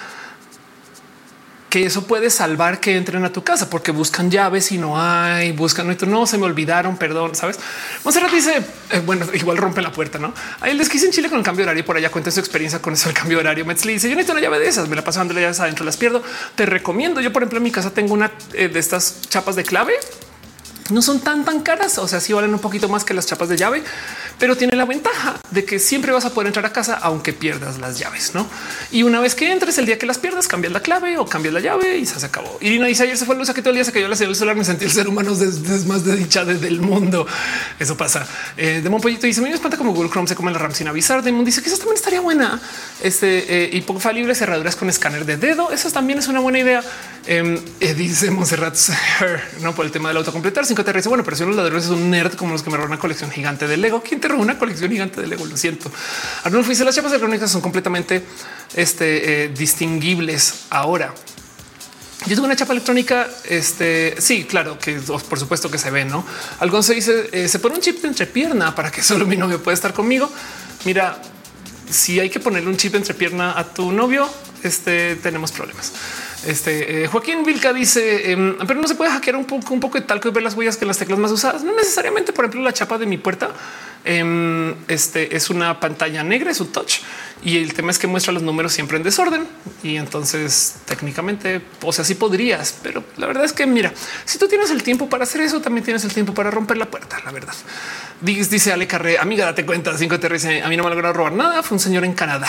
que 1.74 1.84
eso 1.84 2.06
puede 2.06 2.30
salvar 2.30 2.78
que 2.78 2.96
entren 2.96 3.24
a 3.24 3.32
tu 3.32 3.42
casa 3.42 3.68
porque 3.68 3.90
buscan 3.90 4.30
llaves 4.30 4.70
y 4.70 4.78
no 4.78 4.94
hay, 4.96 5.50
buscan 5.50 5.90
esto. 5.90 6.06
No 6.06 6.24
se 6.24 6.38
me 6.38 6.44
olvidaron, 6.44 6.96
perdón. 6.96 7.34
Sabes? 7.34 7.58
Monserrat 8.04 8.30
dice, 8.30 8.62
eh, 8.90 9.02
bueno, 9.04 9.26
igual 9.34 9.56
rompe 9.56 9.82
la 9.82 9.90
puerta. 9.90 10.20
No 10.20 10.32
hay 10.60 10.70
el 10.70 10.78
desquice 10.78 11.06
en 11.06 11.10
Chile 11.10 11.28
con 11.28 11.38
el 11.38 11.44
cambio 11.44 11.64
de 11.64 11.70
horario. 11.70 11.84
Por 11.84 11.96
allá 11.96 12.12
cuenta 12.12 12.30
su 12.30 12.38
experiencia 12.38 12.80
con 12.80 12.94
eso, 12.94 13.08
el 13.08 13.14
cambio 13.16 13.40
horario. 13.40 13.64
Metzli 13.64 13.94
dice: 13.94 14.08
Yo 14.08 14.14
necesito 14.14 14.34
una 14.34 14.42
llave 14.42 14.60
de 14.60 14.68
esas, 14.68 14.88
me 14.88 14.94
la 14.94 15.02
paso 15.02 15.18
dándole 15.18 15.40
llaves 15.40 15.58
adentro, 15.58 15.84
las 15.84 15.96
pierdo. 15.96 16.22
Te 16.54 16.64
recomiendo. 16.64 17.20
Yo, 17.20 17.32
por 17.32 17.42
ejemplo, 17.42 17.56
en 17.56 17.64
mi 17.64 17.72
casa 17.72 17.90
tengo 17.90 18.14
una 18.14 18.30
eh, 18.52 18.68
de 18.68 18.78
estas 18.78 19.22
chapas 19.22 19.56
de 19.56 19.64
clave 19.64 19.94
no 20.90 21.02
son 21.02 21.20
tan 21.20 21.44
tan 21.44 21.60
caras, 21.60 21.98
o 21.98 22.08
sea, 22.08 22.20
sí 22.20 22.32
valen 22.32 22.52
un 22.52 22.60
poquito 22.60 22.88
más 22.88 23.04
que 23.04 23.14
las 23.14 23.26
chapas 23.26 23.48
de 23.48 23.56
llave, 23.56 23.82
pero 24.38 24.56
tiene 24.56 24.76
la 24.76 24.84
ventaja 24.84 25.40
de 25.50 25.64
que 25.64 25.78
siempre 25.78 26.12
vas 26.12 26.24
a 26.24 26.30
poder 26.30 26.48
entrar 26.48 26.66
a 26.66 26.72
casa 26.72 26.98
aunque 27.00 27.32
pierdas 27.32 27.78
las 27.78 27.98
llaves, 27.98 28.32
¿no? 28.34 28.46
Y 28.90 29.02
una 29.02 29.20
vez 29.20 29.34
que 29.34 29.50
entres, 29.52 29.78
el 29.78 29.86
día 29.86 29.98
que 29.98 30.06
las 30.06 30.18
pierdas, 30.18 30.48
cambias 30.48 30.72
la 30.72 30.80
clave 30.80 31.16
o 31.18 31.26
cambias 31.26 31.54
la 31.54 31.60
llave 31.60 31.98
y 31.98 32.06
se 32.06 32.24
acabó. 32.24 32.58
Irina 32.60 32.86
dice 32.86 33.04
ayer 33.04 33.16
se 33.16 33.24
fue 33.24 33.36
luz 33.36 33.50
que 33.52 33.62
todo 33.62 33.70
el 33.70 33.76
día 33.76 33.84
se 33.84 33.92
cayó 33.92 34.08
la 34.08 34.16
señal 34.16 34.34
solar, 34.34 34.56
me 34.56 34.64
sentí 34.64 34.84
el 34.84 34.90
ser 34.90 35.08
humano 35.08 35.32
es 35.32 35.86
más 35.86 36.04
desdichado 36.04 36.52
del 36.54 36.80
mundo. 36.80 37.26
Eso 37.78 37.96
pasa. 37.96 38.26
Eh, 38.56 38.80
de 38.82 38.90
Pollito 38.90 39.26
dice, 39.26 39.40
me 39.40 39.50
espanta 39.50 39.76
como 39.76 39.92
Google 39.92 40.10
Chrome 40.10 40.28
se 40.28 40.34
come 40.34 40.50
la 40.52 40.58
RAM 40.58 40.72
sin 40.72 40.88
avisar. 40.88 41.22
Demon 41.22 41.44
dice 41.44 41.62
que 41.62 41.68
eso 41.68 41.78
también 41.78 41.96
estaría 41.96 42.20
buena. 42.20 42.60
Este 43.02 43.64
eh, 43.64 43.70
y 43.72 43.80
poco 43.82 44.00
falible 44.00 44.34
cerraduras 44.34 44.76
con 44.76 44.88
escáner 44.88 45.24
de 45.24 45.36
dedo. 45.36 45.70
Eso 45.70 45.90
también 45.90 46.18
es 46.18 46.28
una 46.28 46.40
buena 46.40 46.58
idea. 46.58 46.82
Em, 47.26 47.58
eh, 47.80 47.94
dice 47.94 48.30
Monserrat, 48.30 48.76
no 49.60 49.74
por 49.74 49.84
el 49.84 49.92
tema 49.92 50.08
del 50.08 50.18
autocompletar 50.18 50.66
dice 50.82 51.08
bueno, 51.08 51.24
pero 51.24 51.36
si 51.36 51.44
los 51.44 51.54
ladrones 51.54 51.84
es 51.84 51.90
un 51.90 52.10
nerd 52.10 52.34
como 52.34 52.52
los 52.52 52.62
que 52.62 52.70
me 52.70 52.76
roban 52.76 52.92
una 52.92 52.98
colección 52.98 53.30
gigante 53.30 53.68
de 53.68 53.76
Lego. 53.76 54.02
¿Quién 54.02 54.20
te 54.20 54.28
robó 54.28 54.42
una 54.42 54.58
colección 54.58 54.90
gigante 54.90 55.20
de 55.20 55.26
Lego? 55.26 55.46
Lo 55.46 55.56
siento. 55.56 55.90
Arnulfo 56.42 56.70
dice 56.70 56.84
las 56.84 56.94
chapas 56.94 57.12
electrónicas 57.12 57.50
son 57.50 57.60
completamente 57.60 58.24
este, 58.74 59.44
eh, 59.44 59.48
distinguibles 59.48 60.64
ahora. 60.70 61.14
Yo 62.26 62.34
tengo 62.34 62.46
una 62.46 62.56
chapa 62.56 62.72
electrónica. 62.72 63.28
Este 63.44 64.14
sí, 64.18 64.44
claro 64.44 64.78
que 64.78 64.94
por 64.94 65.38
supuesto 65.38 65.70
que 65.70 65.78
se 65.78 65.90
ve, 65.90 66.04
no? 66.04 66.24
Algo 66.60 66.82
se 66.82 66.94
dice 66.94 67.28
eh, 67.32 67.48
se 67.48 67.58
pone 67.58 67.74
un 67.74 67.80
chip 67.80 68.00
de 68.00 68.08
entrepierna 68.08 68.74
para 68.74 68.90
que 68.90 69.02
solo 69.04 69.26
mi 69.26 69.36
novio 69.36 69.62
pueda 69.62 69.74
estar 69.74 69.92
conmigo. 69.92 70.30
Mira, 70.84 71.20
si 71.90 72.18
hay 72.20 72.30
que 72.30 72.40
ponerle 72.40 72.70
un 72.70 72.76
chip 72.76 72.94
entre 72.94 73.14
pierna 73.14 73.58
a 73.58 73.64
tu 73.64 73.92
novio, 73.92 74.28
este 74.62 75.16
tenemos 75.16 75.52
problemas. 75.52 75.92
Este 76.46 77.04
eh, 77.04 77.06
Joaquín 77.06 77.44
Vilca 77.44 77.72
dice, 77.72 78.32
em, 78.32 78.56
pero 78.66 78.80
no 78.80 78.88
se 78.88 78.94
puede 78.94 79.10
hackear 79.10 79.36
un 79.36 79.44
poco, 79.44 79.72
un 79.72 79.80
poco 79.80 79.98
de 79.98 80.06
talco 80.06 80.28
y 80.28 80.30
ver 80.30 80.42
las 80.42 80.54
huellas 80.54 80.76
que 80.76 80.86
las 80.86 80.98
teclas 80.98 81.18
más 81.18 81.32
usadas. 81.32 81.64
No 81.64 81.74
necesariamente, 81.74 82.32
por 82.32 82.44
ejemplo, 82.44 82.62
la 82.62 82.72
chapa 82.72 82.98
de 82.98 83.06
mi 83.06 83.18
puerta 83.18 83.50
em, 84.04 84.74
este 84.88 85.34
es 85.34 85.50
una 85.50 85.80
pantalla 85.80 86.22
negra, 86.22 86.50
es 86.50 86.60
un 86.60 86.70
touch 86.72 86.98
y 87.42 87.58
el 87.58 87.72
tema 87.74 87.90
es 87.90 87.98
que 87.98 88.06
muestra 88.06 88.32
los 88.32 88.42
números 88.42 88.72
siempre 88.72 88.96
en 88.96 89.02
desorden. 89.02 89.46
Y 89.82 89.96
entonces 89.96 90.76
técnicamente, 90.84 91.62
o 91.82 91.92
sea, 91.92 92.04
sí 92.04 92.14
podrías, 92.14 92.78
pero 92.82 93.04
la 93.16 93.26
verdad 93.26 93.44
es 93.44 93.52
que 93.52 93.66
mira, 93.66 93.92
si 94.24 94.38
tú 94.38 94.48
tienes 94.48 94.70
el 94.70 94.82
tiempo 94.82 95.08
para 95.08 95.24
hacer 95.24 95.40
eso, 95.40 95.60
también 95.60 95.84
tienes 95.84 96.04
el 96.04 96.12
tiempo 96.12 96.34
para 96.34 96.50
romper 96.50 96.76
la 96.76 96.86
puerta. 96.86 97.20
La 97.24 97.32
verdad 97.32 97.54
dice 98.24 98.72
Ale 98.72 98.86
Carré, 98.86 99.18
amiga, 99.18 99.44
date 99.44 99.64
cuenta. 99.66 99.96
5 99.96 100.20
te 100.20 100.62
a 100.62 100.68
mí 100.68 100.76
no 100.76 100.84
me 100.84 100.90
lograron 100.90 101.14
robar 101.14 101.32
nada. 101.32 101.62
Fue 101.62 101.76
un 101.76 101.80
señor 101.80 102.04
en 102.04 102.14
Canadá, 102.14 102.48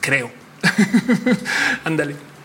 creo. 0.00 0.30
Ándale. 1.84 2.37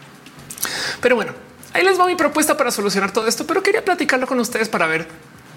Pero 1.02 1.16
bueno, 1.16 1.34
ahí 1.74 1.84
les 1.84 2.00
va 2.00 2.06
mi 2.06 2.16
propuesta 2.16 2.58
para 2.58 2.72
solucionar 2.72 3.12
todo 3.12 3.28
esto, 3.28 3.46
pero 3.46 3.64
quería 3.64 3.84
platicarlo 3.84 4.28
con 4.28 4.40
ustedes 4.40 4.70
para 4.70 4.88
ver 4.88 5.08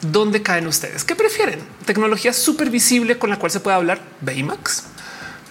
dónde 0.01 0.43
caen 0.43 0.66
ustedes. 0.66 1.05
¿Qué 1.05 1.15
prefieren? 1.15 1.61
¿Tecnología 1.85 2.33
súper 2.33 2.70
visible 2.70 3.19
con 3.19 3.31
la 3.31 3.39
cual 3.39 3.51
se 3.51 3.61
puede 3.61 3.77
hablar? 3.77 4.01
Baymax. 4.20 4.85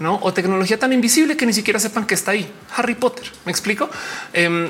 O 0.03 0.33
tecnología 0.33 0.77
tan 0.77 0.91
invisible 0.91 1.37
que 1.37 1.45
ni 1.45 1.53
siquiera 1.53 1.79
sepan 1.79 2.05
que 2.05 2.15
está 2.15 2.31
ahí. 2.31 2.51
Harry 2.75 2.95
Potter, 2.95 3.31
¿me 3.45 3.51
explico? 3.51 3.89
Eh, 4.33 4.69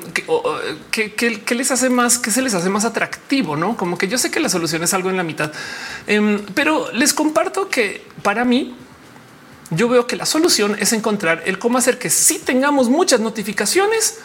¿qué, 0.91 1.55
les 1.55 1.71
hace 1.71 1.89
más? 1.89 2.19
¿Qué 2.19 2.29
se 2.29 2.43
les 2.43 2.53
hace 2.53 2.69
más 2.69 2.85
atractivo? 2.85 3.55
¿no? 3.55 3.75
Como 3.75 3.97
que 3.97 4.07
yo 4.07 4.19
sé 4.19 4.29
que 4.29 4.39
la 4.39 4.49
solución 4.49 4.83
es 4.83 4.93
algo 4.93 5.09
en 5.09 5.17
la 5.17 5.23
mitad, 5.23 5.51
em, 6.05 6.45
pero 6.53 6.91
les 6.91 7.11
comparto 7.13 7.69
que 7.69 8.05
para 8.21 8.45
mí 8.45 8.75
yo 9.71 9.89
veo 9.89 10.05
que 10.05 10.15
la 10.15 10.27
solución 10.27 10.77
es 10.79 10.93
encontrar 10.93 11.41
el 11.47 11.57
cómo 11.57 11.79
hacer 11.79 11.97
que 11.97 12.11
sí 12.11 12.37
tengamos 12.37 12.89
muchas 12.89 13.19
notificaciones, 13.19 14.19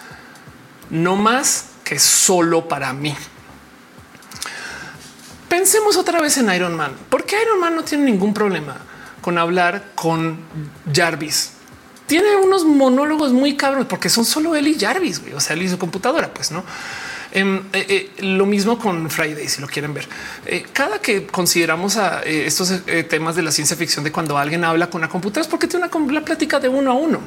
no 0.90 1.16
más 1.16 1.66
que 1.84 1.98
solo 1.98 2.68
para 2.68 2.92
mí. 2.92 3.14
Pensemos 5.48 5.96
otra 5.96 6.20
vez 6.20 6.38
en 6.38 6.52
Iron 6.52 6.76
Man. 6.76 6.94
¿Por 7.08 7.24
qué 7.24 7.36
Iron 7.42 7.58
Man 7.58 7.74
no 7.74 7.82
tiene 7.82 8.04
ningún 8.04 8.32
problema 8.32 8.76
con 9.20 9.38
hablar 9.38 9.92
con 9.94 10.38
Jarvis? 10.92 11.52
Tiene 12.06 12.36
unos 12.36 12.64
monólogos 12.64 13.32
muy 13.32 13.56
cabros 13.56 13.86
porque 13.86 14.08
son 14.08 14.24
solo 14.24 14.54
él 14.54 14.68
y 14.68 14.78
Jarvis, 14.78 15.20
o 15.34 15.40
sea, 15.40 15.54
él 15.54 15.62
y 15.62 15.68
su 15.68 15.78
computadora, 15.78 16.32
pues 16.32 16.50
no. 16.50 16.64
Em, 17.32 17.58
eh, 17.72 18.10
eh, 18.18 18.22
lo 18.22 18.44
mismo 18.44 18.76
con 18.78 19.08
Friday, 19.08 19.48
si 19.48 19.60
lo 19.60 19.68
quieren 19.68 19.94
ver. 19.94 20.08
Eh, 20.46 20.66
cada 20.72 21.00
que 21.00 21.26
consideramos 21.26 21.96
estos 22.24 22.72
temas 23.08 23.36
de 23.36 23.42
la 23.42 23.52
ciencia 23.52 23.76
ficción 23.76 24.04
de 24.04 24.10
cuando 24.10 24.36
alguien 24.36 24.64
habla 24.64 24.88
con 24.88 25.00
una 25.00 25.08
computadora 25.08 25.42
es 25.42 25.48
porque 25.48 25.66
tiene 25.66 25.86
una, 25.92 26.24
plática 26.24 26.58
de 26.58 26.68
uno 26.68 26.90
a 26.90 26.94
uno. 26.94 27.20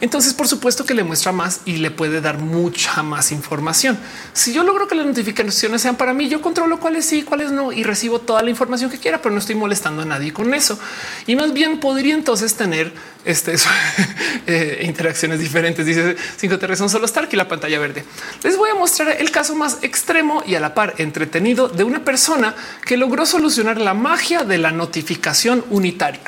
Entonces, 0.00 0.34
por 0.34 0.46
supuesto 0.46 0.84
que 0.84 0.94
le 0.94 1.02
muestra 1.02 1.32
más 1.32 1.62
y 1.64 1.78
le 1.78 1.90
puede 1.90 2.20
dar 2.20 2.38
mucha 2.38 3.02
más 3.02 3.32
información. 3.32 3.98
Si 4.32 4.52
yo 4.52 4.62
logro 4.62 4.86
que 4.86 4.94
las 4.94 5.06
notificaciones 5.06 5.82
sean 5.82 5.96
para 5.96 6.12
mí, 6.14 6.28
yo 6.28 6.40
controlo 6.40 6.78
cuáles 6.78 7.04
sí, 7.04 7.22
cuáles 7.22 7.50
no 7.50 7.72
y 7.72 7.82
recibo 7.82 8.20
toda 8.20 8.42
la 8.42 8.50
información 8.50 8.90
que 8.90 8.98
quiera, 8.98 9.20
pero 9.20 9.32
no 9.32 9.40
estoy 9.40 9.56
molestando 9.56 10.02
a 10.02 10.04
nadie 10.04 10.32
con 10.32 10.54
eso. 10.54 10.78
Y 11.26 11.34
más 11.34 11.52
bien 11.52 11.80
podría 11.80 12.14
entonces 12.14 12.54
tener 12.54 12.92
este, 13.24 13.54
interacciones 14.82 15.40
diferentes. 15.40 15.84
Dice 15.84 16.16
cinco 16.36 16.58
Terres 16.58 16.78
son 16.78 16.88
solo 16.88 17.06
Stark 17.06 17.28
y 17.32 17.36
la 17.36 17.48
pantalla 17.48 17.78
verde. 17.78 18.04
Les 18.42 18.56
voy 18.56 18.70
a 18.70 18.74
mostrar 18.74 19.16
el 19.18 19.30
caso 19.40 19.54
más 19.54 19.78
extremo 19.80 20.42
y 20.46 20.54
a 20.54 20.60
la 20.60 20.74
par 20.74 20.96
entretenido 20.98 21.70
de 21.70 21.82
una 21.82 22.04
persona 22.04 22.54
que 22.84 22.98
logró 22.98 23.24
solucionar 23.24 23.80
la 23.80 23.94
magia 23.94 24.44
de 24.44 24.58
la 24.58 24.70
notificación 24.70 25.64
unitaria. 25.70 26.20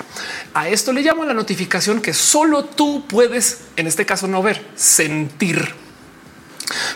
A 0.55 0.71
esto 0.71 0.95
le 0.95 1.03
llamo 1.03 1.23
la 1.27 1.35
notificación 1.35 2.01
que 2.01 2.15
solo 2.15 2.65
tú 2.65 3.05
puedes, 3.07 3.65
en 3.77 3.87
este 3.87 4.07
caso 4.07 4.29
no 4.29 4.43
ver, 4.43 4.65
sentir. 4.77 5.75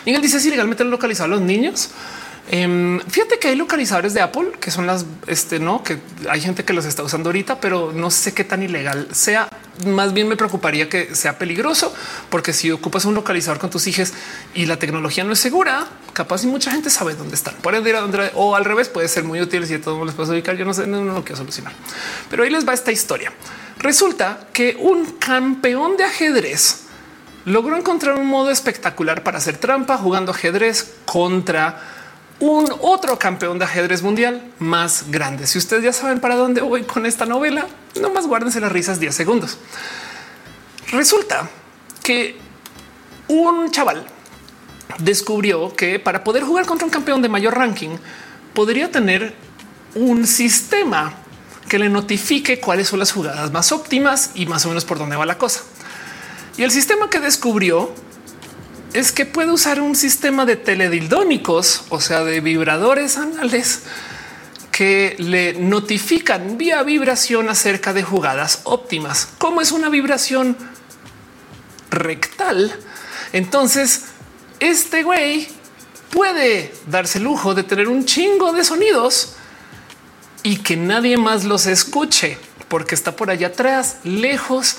Miguel 0.07 0.23
dice 0.23 0.39
si 0.39 0.49
legalmente 0.49 0.83
lo 0.83 0.89
localizado 0.89 1.25
a 1.25 1.37
los 1.37 1.41
niños. 1.41 1.91
Em, 2.49 2.99
fíjate 3.01 3.37
que 3.37 3.49
hay 3.49 3.55
localizadores 3.55 4.15
de 4.15 4.21
Apple 4.21 4.53
que 4.59 4.71
son 4.71 4.87
las, 4.87 5.05
este, 5.27 5.59
no, 5.59 5.83
que 5.83 5.99
hay 6.31 6.41
gente 6.41 6.65
que 6.65 6.73
los 6.73 6.85
está 6.85 7.03
usando 7.03 7.29
ahorita, 7.29 7.61
pero 7.61 7.91
no 7.93 8.09
sé 8.09 8.33
qué 8.33 8.43
tan 8.43 8.63
ilegal 8.63 9.07
sea. 9.11 9.49
Más 9.85 10.13
bien 10.13 10.27
me 10.27 10.35
preocuparía 10.35 10.89
que 10.89 11.13
sea 11.13 11.37
peligroso, 11.37 11.93
porque 12.29 12.53
si 12.53 12.71
ocupas 12.71 13.05
un 13.05 13.13
localizador 13.13 13.59
con 13.59 13.69
tus 13.69 13.85
hijos 13.87 14.13
y 14.55 14.65
la 14.65 14.77
tecnología 14.79 15.23
no 15.23 15.33
es 15.33 15.39
segura, 15.39 15.87
capaz 16.13 16.43
y 16.43 16.47
mucha 16.47 16.71
gente 16.71 16.89
sabe 16.89 17.13
dónde 17.13 17.35
están. 17.35 17.55
Pueden 17.55 17.85
ir 17.85 17.95
a 17.95 18.01
donde 18.01 18.31
o 18.33 18.55
al 18.55 18.65
revés 18.65 18.89
puede 18.89 19.07
ser 19.07 19.23
muy 19.23 19.39
útil 19.39 19.67
si 19.67 19.75
a 19.75 19.81
todos 19.81 20.05
les 20.05 20.15
puedes 20.15 20.31
ubicar. 20.31 20.57
Yo 20.57 20.65
no 20.65 20.73
sé, 20.73 20.87
no, 20.87 21.03
no 21.03 21.13
lo 21.13 21.23
quiero 21.23 21.37
solucionar, 21.37 21.73
pero 22.29 22.43
ahí 22.43 22.49
les 22.49 22.67
va 22.67 22.73
esta 22.73 22.91
historia. 22.91 23.31
Resulta 23.79 24.47
que 24.53 24.75
un 24.79 25.05
campeón 25.17 25.97
de 25.97 26.05
ajedrez 26.05 26.87
logró 27.45 27.77
encontrar 27.77 28.19
un 28.19 28.27
modo 28.27 28.49
espectacular 28.49 29.23
para 29.23 29.37
hacer 29.37 29.57
trampa 29.57 29.97
jugando 29.97 30.31
ajedrez 30.31 30.95
contra 31.05 31.96
un 32.39 32.71
otro 32.81 33.17
campeón 33.17 33.57
de 33.57 33.65
ajedrez 33.65 34.03
mundial 34.03 34.51
más 34.59 35.05
grande. 35.09 35.47
Si 35.47 35.57
ustedes 35.57 35.83
ya 35.83 35.93
saben 35.93 36.19
para 36.19 36.35
dónde 36.35 36.61
voy 36.61 36.83
con 36.83 37.05
esta 37.05 37.25
novela, 37.25 37.67
no 37.99 38.09
más 38.11 38.27
guárdense 38.27 38.59
las 38.59 38.71
risas 38.71 38.99
10 38.99 39.15
segundos. 39.15 39.57
Resulta 40.91 41.49
que 42.03 42.37
un 43.27 43.71
chaval 43.71 44.05
descubrió 44.99 45.75
que 45.75 45.99
para 45.99 46.23
poder 46.23 46.43
jugar 46.43 46.65
contra 46.65 46.85
un 46.85 46.91
campeón 46.91 47.21
de 47.21 47.29
mayor 47.29 47.55
ranking 47.55 47.97
podría 48.53 48.91
tener 48.91 49.35
un 49.95 50.25
sistema 50.27 51.13
que 51.67 51.79
le 51.79 51.89
notifique 51.89 52.59
cuáles 52.59 52.87
son 52.87 52.99
las 52.99 53.11
jugadas 53.11 53.51
más 53.51 53.71
óptimas 53.71 54.31
y 54.35 54.45
más 54.45 54.65
o 54.65 54.69
menos 54.69 54.85
por 54.85 54.97
dónde 54.97 55.15
va 55.15 55.25
la 55.25 55.37
cosa. 55.37 55.61
Y 56.57 56.63
el 56.63 56.71
sistema 56.71 57.09
que 57.09 57.19
descubrió 57.19 57.93
es 58.93 59.11
que 59.11 59.25
puede 59.25 59.51
usar 59.51 59.81
un 59.81 59.95
sistema 59.95 60.45
de 60.45 60.55
teledildónicos, 60.55 61.83
o 61.89 61.99
sea, 61.99 62.23
de 62.23 62.39
vibradores 62.41 63.17
anales 63.17 63.83
que 64.71 65.15
le 65.17 65.53
notifican 65.53 66.57
vía 66.57 66.83
vibración 66.83 67.49
acerca 67.49 67.93
de 67.93 68.03
jugadas 68.03 68.61
óptimas. 68.63 69.27
Como 69.37 69.61
es 69.61 69.71
una 69.71 69.89
vibración 69.89 70.55
rectal, 71.89 72.73
entonces 73.33 74.05
este 74.59 75.03
güey 75.03 75.47
puede 76.11 76.73
darse 76.87 77.17
el 77.17 77.25
lujo 77.25 77.55
de 77.55 77.63
tener 77.63 77.87
un 77.87 78.05
chingo 78.05 78.53
de 78.53 78.63
sonidos 78.63 79.35
y 80.43 80.57
que 80.57 80.77
nadie 80.77 81.17
más 81.17 81.43
los 81.43 81.65
escuche 81.65 82.37
porque 82.67 82.95
está 82.95 83.15
por 83.15 83.29
allá 83.29 83.47
atrás, 83.47 83.97
lejos 84.03 84.77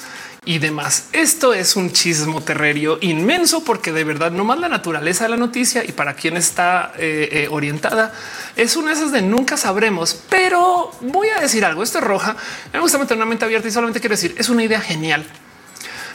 y 0.49 0.59
demás. 0.61 1.09
Esto 1.13 1.53
es 1.53 1.77
un 1.77 1.93
chismo 1.93 2.41
terrerio 2.41 2.97
inmenso 3.03 3.63
porque 3.65 3.93
de 3.93 4.03
verdad 4.03 4.31
no 4.31 4.45
más 4.45 4.59
la 4.59 4.71
naturaleza 4.71 5.25
de 5.25 5.29
la 5.29 5.37
noticia 5.37 5.85
y 5.85 5.93
para 5.93 6.15
quien 6.15 6.39
está 6.39 6.95
eh, 6.97 7.29
eh, 7.31 7.49
orientada 7.51 8.15
es 8.57 8.75
una 8.75 8.89
de 8.89 8.95
esas 8.95 9.13
de 9.13 9.21
nunca 9.21 9.59
sabremos, 9.59 10.19
pero 10.31 10.91
voy 11.03 11.29
a 11.29 11.39
decir 11.39 11.67
algo. 11.67 11.83
Esto 11.83 11.99
es 11.99 12.05
roja. 12.05 12.35
Me 12.73 12.81
gusta 12.81 12.97
meter 12.97 13.15
una 13.15 13.27
mente 13.27 13.45
abierta 13.45 13.69
y 13.69 13.71
solamente 13.71 14.01
quiero 14.01 14.15
decir 14.15 14.35
es 14.39 14.49
una 14.49 14.65
idea 14.65 14.81
genial. 14.81 15.27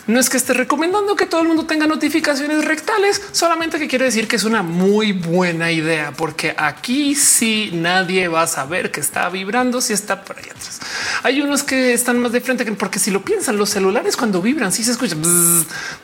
No 0.05 0.19
es 0.19 0.29
que 0.29 0.35
esté 0.35 0.53
recomendando 0.53 1.15
que 1.15 1.25
todo 1.25 1.41
el 1.41 1.47
mundo 1.47 1.65
tenga 1.65 1.87
notificaciones 1.87 2.65
rectales, 2.65 3.21
solamente 3.31 3.79
que 3.79 3.87
quiero 3.87 4.03
decir 4.03 4.27
que 4.27 4.35
es 4.35 4.43
una 4.43 4.61
muy 4.61 5.13
buena 5.13 5.71
idea, 5.71 6.11
porque 6.11 6.53
aquí 6.57 7.15
sí 7.15 7.69
nadie 7.73 8.27
va 8.27 8.41
a 8.41 8.47
saber 8.47 8.91
que 8.91 8.99
está 8.99 9.29
vibrando 9.29 9.79
si 9.79 9.93
está 9.93 10.25
por 10.25 10.37
ahí 10.37 10.43
atrás. 10.43 10.81
Hay 11.23 11.41
unos 11.41 11.63
que 11.63 11.93
están 11.93 12.19
más 12.19 12.33
de 12.33 12.41
frente, 12.41 12.69
porque 12.73 12.99
si 12.99 13.11
lo 13.11 13.23
piensan, 13.23 13.55
los 13.55 13.69
celulares 13.69 14.17
cuando 14.17 14.41
vibran, 14.41 14.73
sí 14.73 14.83
se 14.83 14.91
escucha, 14.91 15.15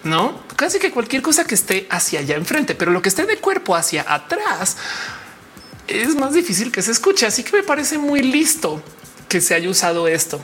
no 0.04 0.44
casi 0.56 0.80
que 0.80 0.92
cualquier 0.92 1.22
cosa 1.22 1.46
que 1.46 1.56
esté 1.56 1.86
hacia 1.90 2.22
allá 2.22 2.36
enfrente, 2.36 2.76
pero 2.76 2.92
lo 2.92 3.02
que 3.02 3.10
esté 3.10 3.26
de 3.26 3.38
cuerpo 3.38 3.76
hacia 3.76 4.06
atrás 4.08 4.78
es 5.88 6.16
más 6.16 6.34
difícil 6.34 6.72
que 6.72 6.82
se 6.82 6.92
escuche. 6.92 7.26
Así 7.26 7.44
que 7.44 7.58
me 7.58 7.64
parece 7.64 7.98
muy 7.98 8.22
listo 8.22 8.82
que 9.28 9.42
se 9.42 9.56
haya 9.56 9.70
usado 9.70 10.08
esto. 10.08 10.40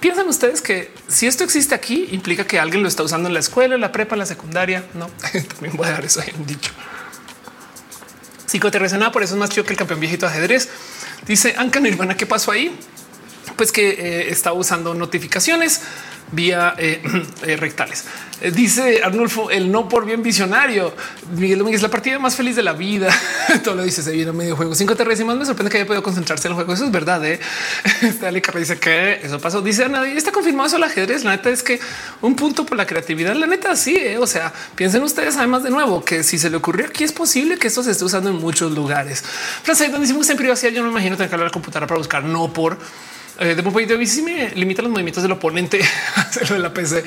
Piensan 0.00 0.28
ustedes 0.28 0.60
que 0.60 0.90
si 1.08 1.26
esto 1.26 1.44
existe 1.44 1.74
aquí, 1.74 2.08
implica 2.10 2.46
que 2.46 2.58
alguien 2.58 2.82
lo 2.82 2.88
está 2.88 3.02
usando 3.02 3.28
en 3.28 3.34
la 3.34 3.40
escuela, 3.40 3.74
en 3.74 3.80
la 3.80 3.92
prepa, 3.92 4.14
en 4.14 4.20
la 4.20 4.26
secundaria. 4.26 4.84
No, 4.94 5.08
también 5.48 5.76
voy 5.76 5.86
a 5.86 5.92
dar 5.92 6.04
eso 6.04 6.20
un 6.38 6.46
dicho. 6.46 6.72
Psicoterresonada, 8.46 9.12
por 9.12 9.22
eso 9.22 9.34
es 9.34 9.40
más 9.40 9.50
chido 9.50 9.64
que 9.64 9.72
el 9.72 9.76
campeón 9.76 10.00
viejito 10.00 10.26
ajedrez. 10.26 10.68
Dice 11.26 11.54
Anka 11.56 11.80
Nirvana, 11.80 12.16
¿qué 12.16 12.26
pasó 12.26 12.52
ahí? 12.52 12.78
Pues 13.56 13.72
que 13.72 13.90
eh, 13.90 14.30
estaba 14.30 14.56
usando 14.56 14.94
notificaciones 14.94 15.80
vía 16.32 16.74
eh, 16.78 17.00
eh, 17.46 17.56
rectales. 17.56 18.04
Eh, 18.40 18.50
dice 18.50 19.00
Arnulfo, 19.02 19.50
el 19.50 19.70
no 19.70 19.88
por 19.88 20.04
bien 20.04 20.22
visionario. 20.22 20.94
Miguel 21.36 21.58
Domínguez, 21.58 21.82
la 21.82 21.88
partida 21.88 22.18
más 22.18 22.36
feliz 22.36 22.56
de 22.56 22.62
la 22.62 22.72
vida. 22.72 23.08
Todo 23.64 23.76
lo 23.76 23.82
dice, 23.82 24.02
se 24.02 24.12
viene 24.12 24.32
medio 24.32 24.56
juego. 24.56 24.74
Cinco 24.74 24.94
y 24.94 25.24
más 25.24 25.36
me 25.36 25.46
sorprende 25.46 25.70
que 25.70 25.78
haya 25.78 25.86
podido 25.86 26.02
concentrarse 26.02 26.48
en 26.48 26.52
el 26.52 26.54
juego. 26.56 26.74
Eso 26.74 26.84
es 26.84 26.90
verdad. 26.90 27.24
¿eh? 27.24 27.40
Está 28.02 28.30
dice 28.30 28.78
que 28.78 29.20
eso 29.22 29.38
pasó. 29.38 29.62
Dice 29.62 29.88
nadie 29.88 30.16
está 30.16 30.32
confirmado 30.32 30.66
eso 30.66 30.76
el 30.76 30.84
ajedrez. 30.84 31.24
La 31.24 31.32
neta 31.32 31.50
es 31.50 31.62
que 31.62 31.78
un 32.22 32.34
punto 32.34 32.66
por 32.66 32.76
la 32.76 32.86
creatividad. 32.86 33.34
La 33.34 33.46
neta 33.46 33.76
sí. 33.76 33.98
O 34.18 34.26
sea, 34.26 34.52
piensen 34.74 35.02
ustedes 35.02 35.36
además 35.36 35.62
de 35.62 35.70
nuevo 35.70 36.04
que 36.04 36.22
si 36.22 36.38
se 36.38 36.50
le 36.50 36.56
ocurrió 36.56 36.86
aquí 36.86 37.04
es 37.04 37.12
posible 37.12 37.58
que 37.58 37.68
esto 37.68 37.82
se 37.82 37.92
esté 37.92 38.04
usando 38.04 38.30
en 38.30 38.36
muchos 38.36 38.72
lugares. 38.72 39.22
Frase 39.62 39.84
donde 39.84 40.00
decimos 40.00 40.28
en 40.30 40.36
privacidad. 40.36 40.72
Yo 40.72 40.80
no 40.80 40.86
me 40.86 40.92
imagino 40.92 41.16
tener 41.16 41.28
que 41.28 41.34
hablar 41.34 41.48
la 41.48 41.52
computadora 41.52 41.86
para 41.86 41.98
buscar 41.98 42.24
no 42.24 42.52
por 42.52 42.78
eh, 43.38 43.54
de 43.54 43.94
un 43.94 44.06
si 44.06 44.22
me 44.22 44.50
limita 44.54 44.80
los 44.80 44.90
movimientos 44.90 45.22
del 45.22 45.32
oponente 45.32 45.80
hacerlo 46.16 46.56
de 46.56 46.62
la 46.62 46.72
PC. 46.72 47.04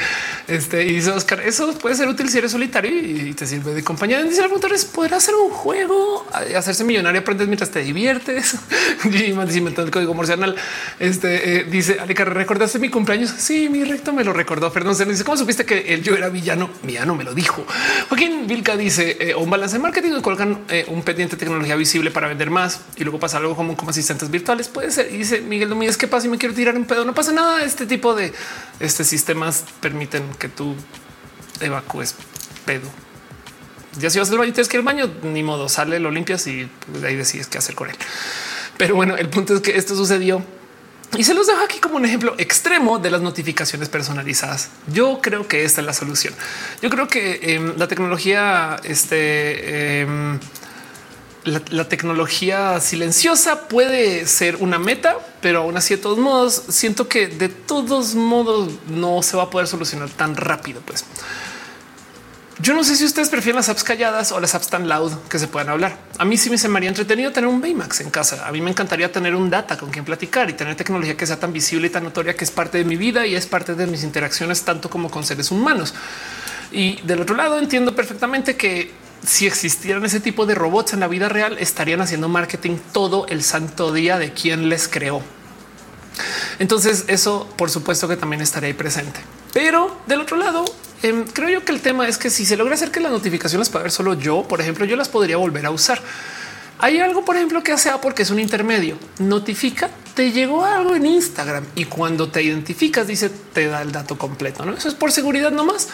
Este 0.47 0.85
y 0.85 0.93
dice 0.93 1.11
Oscar, 1.11 1.41
eso 1.41 1.73
puede 1.80 1.95
ser 1.95 2.07
útil 2.07 2.30
si 2.30 2.38
eres 2.38 2.51
solitario 2.51 2.91
y 2.91 3.34
te 3.34 3.47
sirve 3.47 3.73
de 3.73 3.84
compañía. 3.84 4.22
Dice 4.22 4.43
el 4.43 4.73
es 4.73 4.85
poder 4.85 5.15
hacer 5.15 5.34
un 5.34 5.49
juego, 5.49 6.27
hacerse 6.56 6.84
millonario, 6.84 7.22
aprendes 7.22 7.47
mientras 7.47 7.72
te 7.72 7.80
diviertes. 7.81 8.56
y 9.06 9.34
más 9.34 9.56
el 9.56 9.91
código 9.91 10.14
morseanal. 10.14 10.56
Este 10.99 11.61
eh, 11.61 11.64
dice 11.64 11.99
Aleca, 11.99 12.26
recordaste 12.26 12.77
mi 12.77 12.89
cumpleaños. 12.89 13.34
Sí, 13.38 13.68
mi 13.69 13.84
recto 13.84 14.14
me 14.14 14.23
lo 14.23 14.31
recordó. 14.31 14.72
Perdón, 14.72 14.95
se 14.95 15.06
dice 15.06 15.23
cómo 15.23 15.38
supiste 15.38 15.65
que 15.65 15.93
el 15.93 16.03
yo 16.03 16.15
era 16.15 16.30
villano. 16.30 16.69
Villano 16.84 17.15
me 17.15 17.23
lo 17.23 17.34
dijo. 17.34 17.65
Joaquín 18.07 18.45
Vilca 18.45 18.77
dice 18.77 19.18
eh, 19.19 19.35
un 19.35 19.49
balance 19.49 19.77
de 19.77 19.81
marketing 19.81 20.11
y 20.18 20.22
colocan 20.22 20.60
un 20.88 21.01
pendiente 21.01 21.35
de 21.35 21.39
tecnología 21.39 21.76
visible 21.76 22.11
para 22.11 22.27
vender 22.27 22.51
más 22.51 22.81
y 22.97 23.03
luego 23.03 23.19
pasa 23.19 23.38
algo 23.38 23.56
como, 23.56 23.76
como 23.76 23.89
asistentes 23.89 24.30
virtuales. 24.30 24.68
Puede 24.68 24.91
ser. 24.91 25.11
Y 25.11 25.18
dice 25.18 25.41
Miguel 25.41 25.69
Domínguez, 25.69 25.97
¿qué 25.97 26.07
pasa? 26.07 26.18
Si 26.21 26.29
me 26.29 26.37
quiero 26.37 26.55
tirar 26.55 26.75
un 26.75 26.85
pedo, 26.85 27.05
no 27.05 27.13
pasa 27.13 27.31
nada. 27.31 27.63
Este 27.63 27.85
tipo 27.85 28.13
de 28.13 28.33
este 28.79 29.03
sistemas 29.03 29.63
permiten 29.81 30.23
que 30.39 30.49
tú 30.49 30.75
evacúes 31.61 32.15
pedo. 32.65 32.89
Ya 33.99 34.09
si 34.09 34.19
vas 34.19 34.29
al 34.31 34.37
baño, 34.37 34.53
tienes 34.53 34.69
que 34.69 34.77
el 34.77 34.83
baño, 34.83 35.09
ni 35.23 35.43
modo, 35.43 35.67
sale, 35.67 35.99
lo 35.99 36.11
limpias 36.11 36.45
y 36.47 36.69
ahí 37.03 37.15
decides 37.15 37.47
qué 37.47 37.57
hacer 37.57 37.75
con 37.75 37.89
él. 37.89 37.95
Pero 38.77 38.95
bueno, 38.95 39.17
el 39.17 39.29
punto 39.29 39.55
es 39.55 39.61
que 39.61 39.77
esto 39.77 39.95
sucedió 39.95 40.41
Y 41.17 41.23
se 41.23 41.33
los 41.33 41.47
dejo 41.47 41.61
aquí 41.63 41.79
como 41.79 41.95
un 41.95 42.05
ejemplo 42.05 42.35
extremo 42.37 42.99
de 42.99 43.09
las 43.09 43.21
notificaciones 43.21 43.89
personalizadas. 43.89 44.69
Yo 44.87 45.19
creo 45.21 45.47
que 45.47 45.65
esta 45.65 45.81
es 45.81 45.87
la 45.87 45.93
solución. 45.93 46.33
Yo 46.81 46.89
creo 46.89 47.07
que 47.07 47.55
em, 47.55 47.75
la 47.77 47.87
tecnología, 47.87 48.79
este, 48.83 50.01
em, 50.01 50.39
la, 51.44 51.88
tecnología 51.88 52.80
silenciosa 52.80 53.68
puede 53.68 54.26
ser 54.28 54.57
una 54.57 54.78
meta, 54.78 55.18
pero 55.41 55.61
aún 55.61 55.78
así 55.78 55.95
de 55.95 56.02
todos 56.02 56.18
modos 56.18 56.64
siento 56.70 57.07
que 57.07 57.28
de 57.28 57.49
todos 57.49 58.16
modos 58.16 58.74
no 58.88 59.22
se 59.24 59.38
va 59.38 59.44
a 59.44 59.49
poder 59.49 59.68
solucionar 59.68 60.10
tan 60.10 60.36
rápido. 60.36 60.82
Pues 60.86 61.06
yo 62.61 62.74
no 62.74 62.84
sé 62.84 62.98
si 62.98 63.06
ustedes 63.06 63.30
prefieren 63.30 63.56
las 63.56 63.70
apps 63.70 63.86
calladas 63.86 64.34
o 64.34 64.40
las 64.41 64.53
apps 64.53 64.68
tan 64.68 64.90
loud 64.90 65.14
que 65.30 65.40
se 65.40 65.48
puedan 65.48 65.70
hablar. 65.70 65.98
A 66.18 66.26
mí 66.26 66.36
sí 66.36 66.49
me 66.49 66.57
se 66.57 66.68
me 66.68 66.78
haría 66.78 66.90
entretenido 66.90 67.32
tener 67.32 67.48
un 67.49 67.61
Baymax 67.61 68.02
en 68.02 68.10
casa. 68.10 68.45
A 68.45 68.52
mí 68.52 68.60
me 68.60 68.70
encantaría 68.70 69.10
tener 69.10 69.34
un 69.34 69.49
data 69.49 69.78
con 69.78 69.91
quien 69.91 70.03
platicar 70.03 70.49
y 70.49 70.53
tener 70.53 70.76
tecnología 70.76 71.16
que 71.16 71.26
sea 71.26 71.40
tan 71.40 71.53
visible 71.53 71.88
y 71.88 71.90
tan 71.90 72.03
notoria 72.03 72.36
que 72.36 72.44
es 72.44 72.52
parte 72.52 72.78
de 72.78 72.84
mi 72.84 72.98
vida 72.98 73.26
y 73.26 73.36
es 73.36 73.45
parte 73.45 73.76
de 73.76 73.88
mis 73.88 74.03
interacciones 74.03 74.64
tanto 74.64 74.90
como 74.90 75.10
con 75.10 75.24
seres 75.24 75.52
humanos. 75.52 75.94
Y 76.74 77.02
del 77.03 77.22
otro 77.22 77.36
lado 77.38 77.57
entiendo 77.57 77.95
perfectamente 77.95 78.57
que 78.57 78.91
si 79.25 79.47
existieran 79.47 80.05
ese 80.05 80.19
tipo 80.19 80.45
de 80.45 80.55
robots 80.55 80.93
en 80.93 80.99
la 80.99 81.07
vida 81.07 81.29
real, 81.29 81.57
estarían 81.59 82.01
haciendo 82.01 82.29
marketing 82.29 82.77
todo 82.91 83.27
el 83.27 83.43
santo 83.43 83.93
día 83.93 84.17
de 84.17 84.33
quien 84.33 84.69
les 84.69 84.87
creó. 84.87 85.21
Entonces 86.59 87.05
eso 87.07 87.47
por 87.57 87.69
supuesto 87.69 88.07
que 88.07 88.17
también 88.17 88.41
estaría 88.41 88.67
ahí 88.67 88.73
presente. 88.73 89.19
Pero 89.53 89.97
del 90.07 90.21
otro 90.21 90.37
lado, 90.37 90.65
Em, 91.01 91.25
creo 91.25 91.49
yo 91.49 91.65
que 91.65 91.71
el 91.71 91.79
tema 91.79 92.07
es 92.07 92.17
que 92.17 92.29
si 92.29 92.45
se 92.45 92.57
logra 92.57 92.75
hacer 92.75 92.91
que 92.91 92.99
las 92.99 93.11
notificaciones 93.11 93.69
para 93.69 93.83
ver 93.83 93.91
solo 93.91 94.15
yo, 94.15 94.43
por 94.43 94.59
ejemplo, 94.59 94.85
yo 94.85 94.95
las 94.95 95.07
podría 95.07 95.37
volver 95.37 95.65
a 95.65 95.71
usar. 95.71 96.01
Hay 96.77 96.99
algo, 96.99 97.25
por 97.25 97.35
ejemplo, 97.35 97.61
que 97.61 97.71
hace 97.71 97.91
porque 98.01 98.23
es 98.23 98.29
un 98.29 98.39
intermedio. 98.39 98.97
Notifica, 99.19 99.89
te 100.13 100.31
llegó 100.31 100.63
algo 100.63 100.95
en 100.95 101.05
Instagram 101.05 101.65
y 101.75 101.85
cuando 101.85 102.29
te 102.29 102.41
identificas, 102.41 103.07
dice, 103.07 103.29
te 103.29 103.67
da 103.67 103.81
el 103.81 103.91
dato 103.91 104.17
completo. 104.17 104.65
¿no? 104.65 104.73
Eso 104.73 104.87
es 104.87 104.95
por 104.95 105.11
seguridad 105.11 105.51
nomás. 105.51 105.89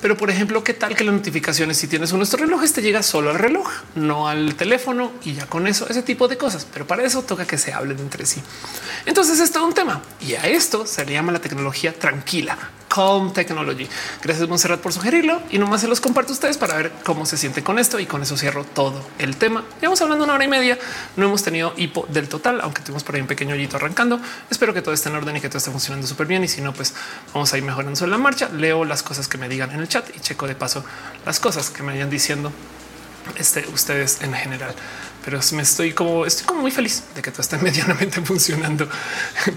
Pero 0.00 0.16
por 0.16 0.30
ejemplo, 0.30 0.62
qué 0.62 0.74
tal 0.74 0.94
que 0.94 1.04
las 1.04 1.14
notificaciones, 1.14 1.76
si 1.76 1.88
tienes 1.88 2.12
uno 2.12 2.20
de 2.20 2.24
estos 2.24 2.40
relojes, 2.40 2.72
te 2.72 2.82
llega 2.82 3.02
solo 3.02 3.30
al 3.30 3.38
reloj, 3.38 3.68
no 3.94 4.28
al 4.28 4.54
teléfono 4.54 5.12
y 5.24 5.34
ya 5.34 5.46
con 5.46 5.66
eso, 5.66 5.88
ese 5.88 6.02
tipo 6.02 6.28
de 6.28 6.36
cosas. 6.36 6.66
Pero 6.72 6.86
para 6.86 7.02
eso 7.04 7.22
toca 7.22 7.46
que 7.46 7.58
se 7.58 7.72
hablen 7.72 7.98
entre 7.98 8.24
sí. 8.26 8.40
Entonces 9.06 9.40
es 9.40 9.50
todo 9.50 9.66
un 9.66 9.74
tema 9.74 10.02
y 10.20 10.34
a 10.34 10.46
esto 10.46 10.86
se 10.86 11.04
le 11.04 11.12
llama 11.12 11.32
la 11.32 11.40
tecnología 11.40 11.92
tranquila, 11.98 12.56
Calm 12.88 13.32
Technology. 13.32 13.88
Gracias 14.22 14.48
Monserrat 14.48 14.80
por 14.80 14.92
sugerirlo 14.92 15.40
y 15.50 15.58
nomás 15.58 15.80
se 15.80 15.88
los 15.88 16.00
comparto 16.00 16.32
a 16.32 16.34
ustedes 16.34 16.56
para 16.56 16.76
ver 16.76 16.92
cómo 17.04 17.26
se 17.26 17.36
siente 17.36 17.62
con 17.62 17.78
esto 17.78 17.98
y 18.00 18.06
con 18.06 18.22
eso 18.22 18.36
cierro 18.36 18.64
todo 18.64 19.04
el 19.18 19.36
tema. 19.36 19.64
Llevamos 19.80 20.00
hablando 20.00 20.24
una 20.24 20.34
hora 20.34 20.44
y 20.44 20.48
media, 20.48 20.78
no 21.16 21.26
hemos 21.26 21.42
tenido 21.42 21.74
hipo 21.76 22.06
del 22.08 22.28
total, 22.28 22.60
aunque 22.60 22.82
tuvimos 22.82 23.04
por 23.04 23.14
ahí 23.14 23.20
un 23.20 23.26
pequeño 23.26 23.54
hoyito 23.54 23.76
arrancando. 23.76 24.20
Espero 24.50 24.74
que 24.74 24.82
todo 24.82 24.94
esté 24.94 25.08
en 25.08 25.16
orden 25.16 25.36
y 25.36 25.40
que 25.40 25.48
todo 25.48 25.58
esté 25.58 25.70
funcionando 25.70 26.06
súper 26.06 26.26
bien 26.26 26.44
y 26.44 26.48
si 26.48 26.60
no, 26.60 26.72
pues 26.72 26.94
vamos 27.32 27.52
a 27.52 27.58
ir 27.58 27.64
mejorando 27.64 27.96
sobre 27.96 28.10
la 28.10 28.18
marcha. 28.18 28.48
Leo 28.48 28.84
las 28.84 29.02
cosas 29.02 29.28
que 29.28 29.38
me 29.38 29.48
digan 29.48 29.70
en 29.70 29.80
el 29.80 29.88
chat 29.88 30.08
y 30.16 30.20
checo 30.20 30.46
de 30.46 30.54
paso 30.54 30.84
las 31.24 31.40
cosas 31.40 31.70
que 31.70 31.82
me 31.82 31.92
vayan 31.92 32.10
diciendo 32.10 32.52
este, 33.36 33.66
ustedes 33.72 34.22
en 34.22 34.32
general. 34.32 34.74
Pero 35.28 35.40
me 35.52 35.62
estoy 35.62 35.92
como 35.92 36.24
estoy 36.24 36.46
como 36.46 36.62
muy 36.62 36.70
feliz 36.70 37.02
de 37.14 37.20
que 37.20 37.30
todo 37.30 37.42
esté 37.42 37.58
medianamente 37.62 38.22
funcionando. 38.22 38.88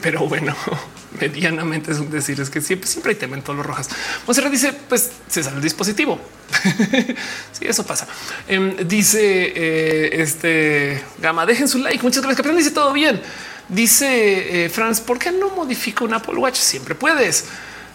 Pero 0.02 0.28
bueno, 0.28 0.54
medianamente 1.22 1.94
es 1.94 2.00
un 2.00 2.12
decir, 2.12 2.42
es 2.42 2.50
que 2.50 2.60
siempre, 2.60 2.90
siempre 2.90 3.14
hay 3.14 3.18
tema 3.18 3.38
en 3.38 3.42
todos 3.42 3.56
los 3.56 3.66
rojas. 3.66 3.88
Monserrat 4.28 4.52
dice: 4.52 4.74
Pues 4.74 5.12
se 5.30 5.42
sale 5.42 5.56
el 5.56 5.62
dispositivo. 5.62 6.20
sí, 7.54 7.66
eso 7.66 7.86
pasa. 7.86 8.06
Em, 8.50 8.86
dice 8.86 9.54
eh, 9.56 10.22
este 10.22 11.02
gama, 11.20 11.46
dejen 11.46 11.70
su 11.70 11.78
like. 11.78 12.04
Muchas 12.04 12.22
gracias. 12.22 12.36
Capitán 12.36 12.58
dice 12.58 12.72
todo 12.72 12.92
bien. 12.92 13.22
Dice 13.70 14.66
eh, 14.66 14.70
Franz, 14.70 15.00
¿por 15.00 15.20
qué 15.20 15.32
no 15.32 15.52
modifico 15.52 16.04
un 16.04 16.14
Apple 16.14 16.36
Watch? 16.36 16.58
Siempre 16.58 16.96
puedes. 16.96 17.46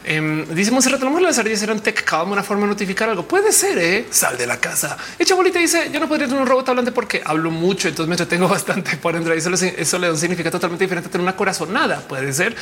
Eh, 0.09 0.47
dice 0.51 0.71
Monserrat, 0.71 1.03
lo 1.03 1.19
las 1.19 1.37
ardillas 1.37 1.63
eran 1.63 1.81
tech 1.81 2.05
calm, 2.05 2.31
una 2.31 2.45
forma 2.45 2.63
de 2.63 2.69
notificar 2.69 3.09
algo. 3.09 3.27
Puede 3.27 3.51
ser, 3.51 3.77
¿eh? 3.79 4.07
Sal 4.09 4.39
de 4.39 4.47
la 4.47 4.61
casa. 4.61 4.97
Echa 5.19 5.35
bolita 5.35 5.59
dice, 5.59 5.91
yo 5.93 5.99
no 5.99 6.07
podría 6.07 6.29
tener 6.29 6.41
un 6.41 6.47
robot 6.47 6.69
hablante 6.69 6.93
porque 6.93 7.21
hablo 7.25 7.51
mucho, 7.51 7.89
entonces 7.89 8.09
me 8.09 8.15
entretengo 8.15 8.47
bastante 8.57 8.97
por 8.99 9.17
entrar. 9.17 9.37
Eso, 9.37 9.53
eso 9.53 9.99
le 9.99 10.07
da 10.07 10.13
un 10.13 10.19
significado 10.19 10.53
totalmente 10.53 10.85
diferente 10.85 11.09
a 11.09 11.11
tener 11.11 11.25
una 11.25 11.35
corazonada. 11.35 12.07
Puede 12.07 12.33
ser. 12.33 12.55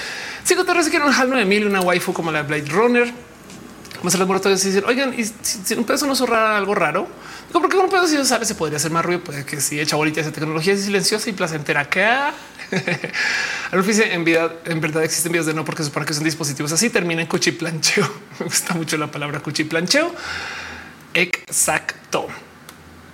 Sigo 0.43 0.65
te 0.65 0.73
quiero 0.91 1.07
un 1.07 1.13
HAL 1.13 1.29
9000, 1.29 1.67
una 1.67 1.83
waifu 1.83 2.15
como 2.15 2.33
la 2.33 2.43
Blade 2.43 2.71
Runner. 2.71 3.34
Más 4.05 4.13
los 4.13 4.21
laboratorios 4.21 4.63
y 4.65 4.69
decir, 4.69 4.85
oigan, 4.87 5.19
y 5.19 5.25
si, 5.25 5.75
un 5.75 5.85
pedazo 5.85 6.07
no 6.07 6.15
zorra 6.15 6.59
algo 6.59 6.75
raro, 6.75 7.09
digo, 7.49 7.61
porque 7.61 7.77
un 7.77 7.89
pedazo 7.89 8.07
si 8.07 8.23
sale 8.25 8.45
se 8.45 8.55
podría 8.55 8.77
hacer 8.77 8.91
más 8.91 9.03
ruido, 9.03 9.25
puede 9.25 9.47
que 9.47 9.61
si 9.63 9.81
echa 9.81 9.97
bolita 9.97 10.21
esa 10.21 10.31
tecnología 10.31 10.75
es 10.75 10.85
silenciosa 10.85 11.31
y 11.31 11.33
placentera 11.33 11.81
acá. 11.81 12.35
en 13.73 14.25
vida, 14.25 14.53
en 14.67 14.81
verdad 14.81 15.05
existen 15.05 15.33
videos 15.33 15.47
de 15.47 15.55
no 15.55 15.65
porque 15.65 15.83
supone 15.83 16.05
que 16.05 16.13
son 16.13 16.25
dispositivos 16.25 16.71
así. 16.73 16.91
Termina 16.91 17.23
en 17.23 17.29
cuchiplancheo. 17.29 18.07
Me 18.41 18.45
gusta 18.47 18.75
mucho 18.75 18.97
la 18.99 19.11
palabra 19.11 19.41
cuchiplancheo. 19.41 20.15
Exacto. 21.15 22.29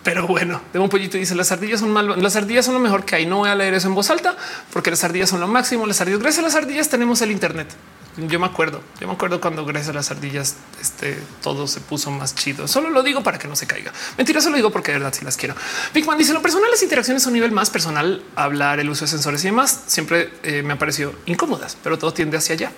Pero 0.02 0.26
bueno, 0.26 0.60
de 0.72 0.78
un 0.78 0.88
pollito 0.88 1.18
dice 1.18 1.34
las 1.34 1.52
ardillas 1.52 1.80
son 1.80 1.90
mal, 1.90 2.22
las 2.22 2.36
ardillas 2.36 2.64
son 2.64 2.74
lo 2.74 2.80
mejor 2.80 3.04
que 3.04 3.16
hay. 3.16 3.26
No 3.26 3.38
voy 3.38 3.50
a 3.50 3.54
leer 3.54 3.74
eso 3.74 3.88
en 3.88 3.94
voz 3.94 4.10
alta 4.10 4.36
porque 4.72 4.90
las 4.90 5.04
ardillas 5.04 5.28
son 5.28 5.40
lo 5.40 5.48
máximo. 5.48 5.86
Las 5.86 6.00
ardillas, 6.00 6.20
gracias 6.20 6.42
a 6.42 6.46
las 6.46 6.56
ardillas 6.56 6.88
tenemos 6.88 7.20
el 7.22 7.30
Internet. 7.30 7.68
Yo 8.16 8.40
me 8.40 8.46
acuerdo, 8.46 8.82
yo 9.00 9.06
me 9.06 9.14
acuerdo 9.14 9.40
cuando 9.40 9.64
gracias 9.64 9.90
a 9.90 9.92
las 9.92 10.10
ardillas 10.10 10.56
este, 10.80 11.16
todo 11.42 11.68
se 11.68 11.80
puso 11.80 12.10
más 12.10 12.34
chido. 12.34 12.66
Solo 12.66 12.90
lo 12.90 13.02
digo 13.02 13.22
para 13.22 13.38
que 13.38 13.46
no 13.46 13.54
se 13.54 13.66
caiga. 13.66 13.92
Mentira, 14.18 14.40
solo 14.40 14.56
digo 14.56 14.70
porque 14.70 14.92
de 14.92 14.98
verdad 14.98 15.14
si 15.14 15.24
las 15.24 15.36
quiero. 15.36 15.54
Big 15.94 16.06
Man 16.06 16.18
dice 16.18 16.32
lo 16.32 16.42
personal, 16.42 16.70
las 16.70 16.82
interacciones 16.82 17.24
a 17.24 17.28
un 17.28 17.34
nivel 17.34 17.52
más 17.52 17.70
personal, 17.70 18.22
hablar, 18.34 18.80
el 18.80 18.90
uso 18.90 19.04
de 19.04 19.10
sensores 19.10 19.44
y 19.44 19.48
demás 19.48 19.84
siempre 19.86 20.32
eh, 20.42 20.62
me 20.62 20.72
ha 20.72 20.78
parecido 20.78 21.14
incómodas, 21.26 21.76
pero 21.82 21.98
todo 21.98 22.12
tiende 22.12 22.36
hacia 22.36 22.54
allá. 22.54 22.72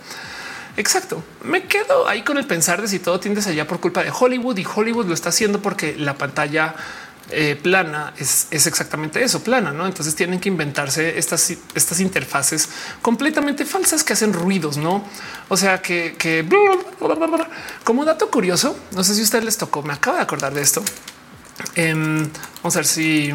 Exacto. 0.76 1.22
Me 1.44 1.64
quedo 1.64 2.08
ahí 2.08 2.22
con 2.22 2.38
el 2.38 2.46
pensar 2.46 2.80
de 2.80 2.88
si 2.88 2.98
todo 2.98 3.18
tiende 3.20 3.40
hacia 3.40 3.52
allá 3.52 3.66
por 3.66 3.80
culpa 3.80 4.02
de 4.02 4.10
Hollywood 4.10 4.56
y 4.58 4.66
Hollywood 4.66 5.06
lo 5.06 5.14
está 5.14 5.30
haciendo 5.30 5.60
porque 5.60 5.96
la 5.96 6.14
pantalla 6.14 6.74
eh, 7.32 7.56
plana 7.56 8.12
es, 8.18 8.48
exactamente 8.50 9.22
eso, 9.22 9.42
plana, 9.42 9.72
¿no? 9.72 9.86
Entonces 9.86 10.14
tienen 10.14 10.38
que 10.38 10.48
inventarse 10.48 11.18
estas, 11.18 11.50
estas 11.74 12.00
interfaces 12.00 12.68
completamente 13.00 13.64
falsas 13.64 14.04
que 14.04 14.12
hacen 14.12 14.32
ruidos, 14.32 14.76
¿no? 14.76 15.04
O 15.48 15.56
sea, 15.56 15.80
que, 15.80 16.14
como 17.84 18.04
dato 18.04 18.30
curioso, 18.30 18.78
no 18.92 19.02
sé 19.02 19.14
si 19.14 19.20
a 19.20 19.24
ustedes 19.24 19.44
les 19.44 19.56
tocó, 19.56 19.82
me 19.82 19.94
acabo 19.94 20.16
de 20.16 20.22
acordar 20.22 20.52
de 20.52 20.62
esto. 20.62 20.82
Em, 21.74 22.28
vamos 22.62 22.76
a 22.76 22.78
ver 22.80 22.86
si 22.86 23.32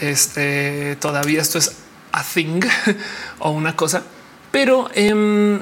este, 0.00 0.96
todavía 0.96 1.40
esto 1.40 1.58
es 1.58 1.72
a 2.12 2.22
thing 2.22 2.60
o 3.38 3.50
una 3.50 3.76
cosa, 3.76 4.02
pero 4.50 4.90
em, 4.94 5.60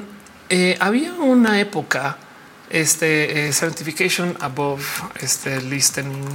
eh, 0.49 0.75
había 0.79 1.13
una 1.13 1.59
época, 1.59 2.17
este 2.69 3.47
eh, 3.47 3.53
certification 3.53 4.35
above 4.41 4.83
este 5.21 5.61
listening 5.61 6.25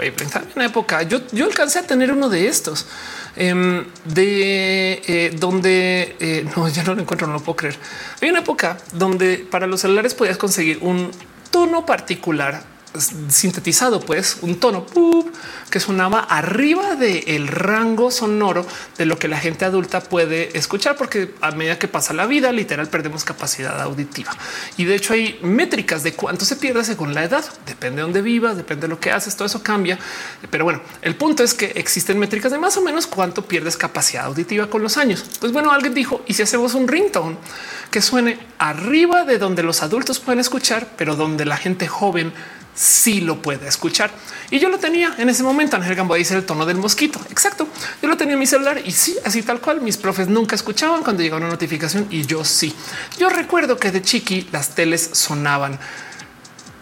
en 0.00 0.62
época 0.62 1.02
yo, 1.02 1.20
yo 1.32 1.46
alcancé 1.46 1.78
a 1.80 1.86
tener 1.86 2.12
uno 2.12 2.28
de 2.28 2.48
estos 2.48 2.86
em, 3.36 3.84
de 4.04 5.02
eh, 5.06 5.36
donde 5.38 6.16
eh, 6.20 6.46
no, 6.56 6.68
ya 6.68 6.82
no 6.84 6.94
lo 6.94 7.02
encuentro, 7.02 7.26
no 7.26 7.34
lo 7.34 7.40
puedo 7.40 7.56
creer. 7.56 7.76
Hay 8.20 8.30
una 8.30 8.40
época 8.40 8.78
donde 8.92 9.38
para 9.38 9.66
los 9.66 9.80
celulares 9.80 10.14
podías 10.14 10.38
conseguir 10.38 10.78
un 10.80 11.10
tono 11.50 11.84
particular 11.84 12.71
sintetizado, 13.28 14.00
pues 14.00 14.38
un 14.42 14.60
tono 14.60 14.86
que 15.70 15.80
sonaba 15.80 16.20
arriba 16.20 16.96
del 16.96 17.48
rango 17.48 18.10
sonoro 18.10 18.66
de 18.98 19.06
lo 19.06 19.18
que 19.18 19.28
la 19.28 19.38
gente 19.38 19.64
adulta 19.64 20.00
puede 20.00 20.56
escuchar, 20.56 20.96
porque 20.96 21.34
a 21.40 21.52
medida 21.52 21.78
que 21.78 21.88
pasa 21.88 22.12
la 22.12 22.26
vida, 22.26 22.52
literal, 22.52 22.88
perdemos 22.88 23.24
capacidad 23.24 23.80
auditiva. 23.80 24.36
Y 24.76 24.84
de 24.84 24.94
hecho, 24.94 25.14
hay 25.14 25.38
métricas 25.42 26.02
de 26.02 26.12
cuánto 26.12 26.44
se 26.44 26.56
pierde 26.56 26.84
según 26.84 27.14
la 27.14 27.24
edad. 27.24 27.44
Depende 27.66 27.96
de 27.96 28.02
dónde 28.02 28.22
vivas, 28.22 28.56
depende 28.56 28.82
de 28.82 28.88
lo 28.88 29.00
que 29.00 29.10
haces, 29.10 29.36
todo 29.36 29.46
eso 29.46 29.62
cambia. 29.62 29.98
Pero 30.50 30.64
bueno, 30.64 30.82
el 31.00 31.16
punto 31.16 31.42
es 31.42 31.54
que 31.54 31.72
existen 31.74 32.18
métricas 32.18 32.52
de 32.52 32.58
más 32.58 32.76
o 32.76 32.82
menos 32.82 33.06
cuánto 33.06 33.46
pierdes 33.46 33.76
capacidad 33.76 34.26
auditiva 34.26 34.68
con 34.68 34.82
los 34.82 34.96
años. 34.96 35.24
Pues 35.40 35.52
bueno, 35.52 35.72
alguien 35.72 35.94
dijo: 35.94 36.22
y 36.26 36.34
si 36.34 36.42
hacemos 36.42 36.74
un 36.74 36.88
ringtone 36.88 37.36
que 37.90 38.02
suene 38.02 38.38
arriba 38.58 39.24
de 39.24 39.38
donde 39.38 39.62
los 39.62 39.82
adultos 39.82 40.18
pueden 40.18 40.40
escuchar, 40.40 40.88
pero 40.96 41.16
donde 41.16 41.44
la 41.44 41.56
gente 41.56 41.88
joven 41.88 42.32
sí 42.74 43.20
lo 43.20 43.42
puede 43.42 43.68
escuchar. 43.68 44.10
Y 44.50 44.58
yo 44.58 44.68
lo 44.68 44.78
tenía 44.78 45.14
en 45.18 45.28
ese 45.28 45.42
momento. 45.42 45.76
Ángel 45.76 45.94
Gamboa 45.94 46.16
dice 46.16 46.34
el 46.34 46.44
tono 46.44 46.66
del 46.66 46.76
mosquito. 46.76 47.20
Exacto. 47.30 47.66
Yo 48.00 48.08
lo 48.08 48.16
tenía 48.16 48.34
en 48.34 48.40
mi 48.40 48.46
celular 48.46 48.80
y 48.84 48.92
sí, 48.92 49.16
así 49.24 49.42
tal 49.42 49.60
cual. 49.60 49.80
Mis 49.80 49.96
profes 49.96 50.28
nunca 50.28 50.54
escuchaban 50.54 51.02
cuando 51.02 51.22
llegaba 51.22 51.40
una 51.40 51.50
notificación 51.50 52.06
y 52.10 52.26
yo 52.26 52.44
sí. 52.44 52.74
Yo 53.18 53.28
recuerdo 53.28 53.76
que 53.76 53.90
de 53.90 54.02
chiqui 54.02 54.48
las 54.52 54.74
teles 54.74 55.10
sonaban. 55.12 55.78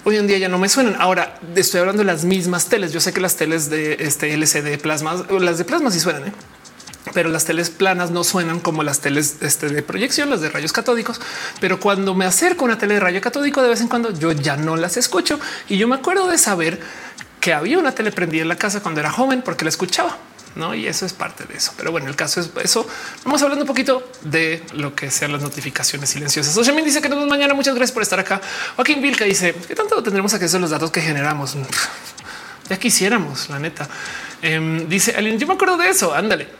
Hoy 0.05 0.17
en 0.17 0.27
día 0.27 0.39
ya 0.39 0.49
no 0.49 0.59
me 0.59 0.69
suenan. 0.69 0.97
Ahora 0.99 1.39
estoy 1.55 1.81
hablando 1.81 2.01
de 2.01 2.07
las 2.07 2.25
mismas 2.25 2.67
teles. 2.67 2.93
Yo 2.93 3.01
sé 3.01 3.13
que 3.13 3.21
las 3.21 3.37
teles 3.37 3.69
de 3.69 3.99
este 4.01 4.33
LCD 4.33 4.81
plasmas, 4.81 5.31
las 5.31 5.59
de 5.59 5.65
plasma 5.65 5.91
sí 5.91 6.01
suenan. 6.01 6.29
¿eh? 6.29 6.33
Pero 7.13 7.29
las 7.29 7.45
teles 7.45 7.71
planas 7.71 8.11
no 8.11 8.25
suenan 8.25 8.61
como 8.61 8.83
las 8.83 9.01
teles 9.01 9.37
este, 9.41 9.69
de 9.69 9.83
proyección, 9.83 10.31
las 10.31 10.41
de 10.41 10.49
rayos 10.49 10.73
catódicos. 10.73 11.21
Pero 11.61 11.81
cuando 11.81 12.15
me 12.15 12.25
acerco 12.25 12.65
a 12.65 12.67
una 12.67 12.79
tele 12.79 12.95
de 12.95 13.01
rayo 13.01 13.21
catódico, 13.21 13.63
de 13.63 13.69
vez 13.69 13.81
en 13.81 13.89
cuando 13.89 14.13
yo 14.13 14.33
ya 14.33 14.57
no 14.57 14.77
las 14.77 14.97
escucho. 14.97 15.41
Y 15.69 15.79
yo 15.79 15.89
me 15.89 15.97
acuerdo 15.97 16.29
de 16.29 16.39
saber 16.39 16.81
que 17.41 17.53
había 17.53 17.79
una 17.79 17.93
tele 17.93 18.13
prendida 18.13 18.43
en 18.43 18.49
la 18.49 18.57
casa 18.57 18.81
cuando 18.83 19.01
era 19.01 19.11
joven 19.11 19.43
porque 19.43 19.65
la 19.65 19.71
escuchaba. 19.71 20.19
no? 20.55 20.75
Y 20.75 20.87
eso 20.87 21.07
es 21.07 21.13
parte 21.13 21.45
de 21.45 21.57
eso. 21.57 21.73
Pero 21.77 21.91
bueno, 21.91 22.09
el 22.09 22.17
caso 22.17 22.41
es 22.41 22.51
eso. 22.63 22.87
Vamos 23.25 23.43
hablando 23.43 23.65
un 23.65 23.69
poquito 23.69 24.11
de 24.23 24.63
lo 24.75 24.95
que 24.95 25.11
sean 25.11 25.33
las 25.33 25.43
notificaciones 25.43 26.11
silenciosas. 26.11 26.57
Oye, 26.57 26.83
dice 26.83 27.01
que 27.01 27.09
nos 27.09 27.19
vemos 27.19 27.31
mañana. 27.31 27.55
Muchas 27.55 27.75
gracias 27.75 27.93
por 27.93 28.03
estar 28.03 28.21
acá. 28.21 28.41
Joaquín 28.77 29.01
Vilca 29.01 29.25
dice 29.25 29.55
que 29.55 29.75
tanto 29.75 30.03
tendremos 30.03 30.33
acceso 30.35 30.59
a 30.59 30.61
los 30.61 30.71
datos 30.71 30.91
que 30.91 31.01
generamos. 31.01 31.57
Ya 32.69 32.79
quisiéramos, 32.79 33.51
la 33.51 33.59
neta. 33.59 33.89
Em, 34.43 34.89
dice 34.89 35.13
alguien, 35.17 35.41
yo 35.41 35.49
me 35.49 35.55
acuerdo 35.55 35.77
de 35.77 35.89
eso. 35.89 36.15
Ándale. 36.15 36.60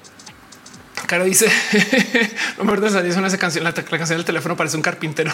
Caro 1.07 1.25
dice, 1.25 1.47
acuerdo 2.59 3.03
de 3.03 3.09
esa 3.09 3.39
canción, 3.39 3.65
la, 3.65 3.73
canción 3.73 4.19
del 4.19 4.25
teléfono 4.25 4.57
parece 4.57 4.77
un 4.77 4.83
carpintero. 4.83 5.33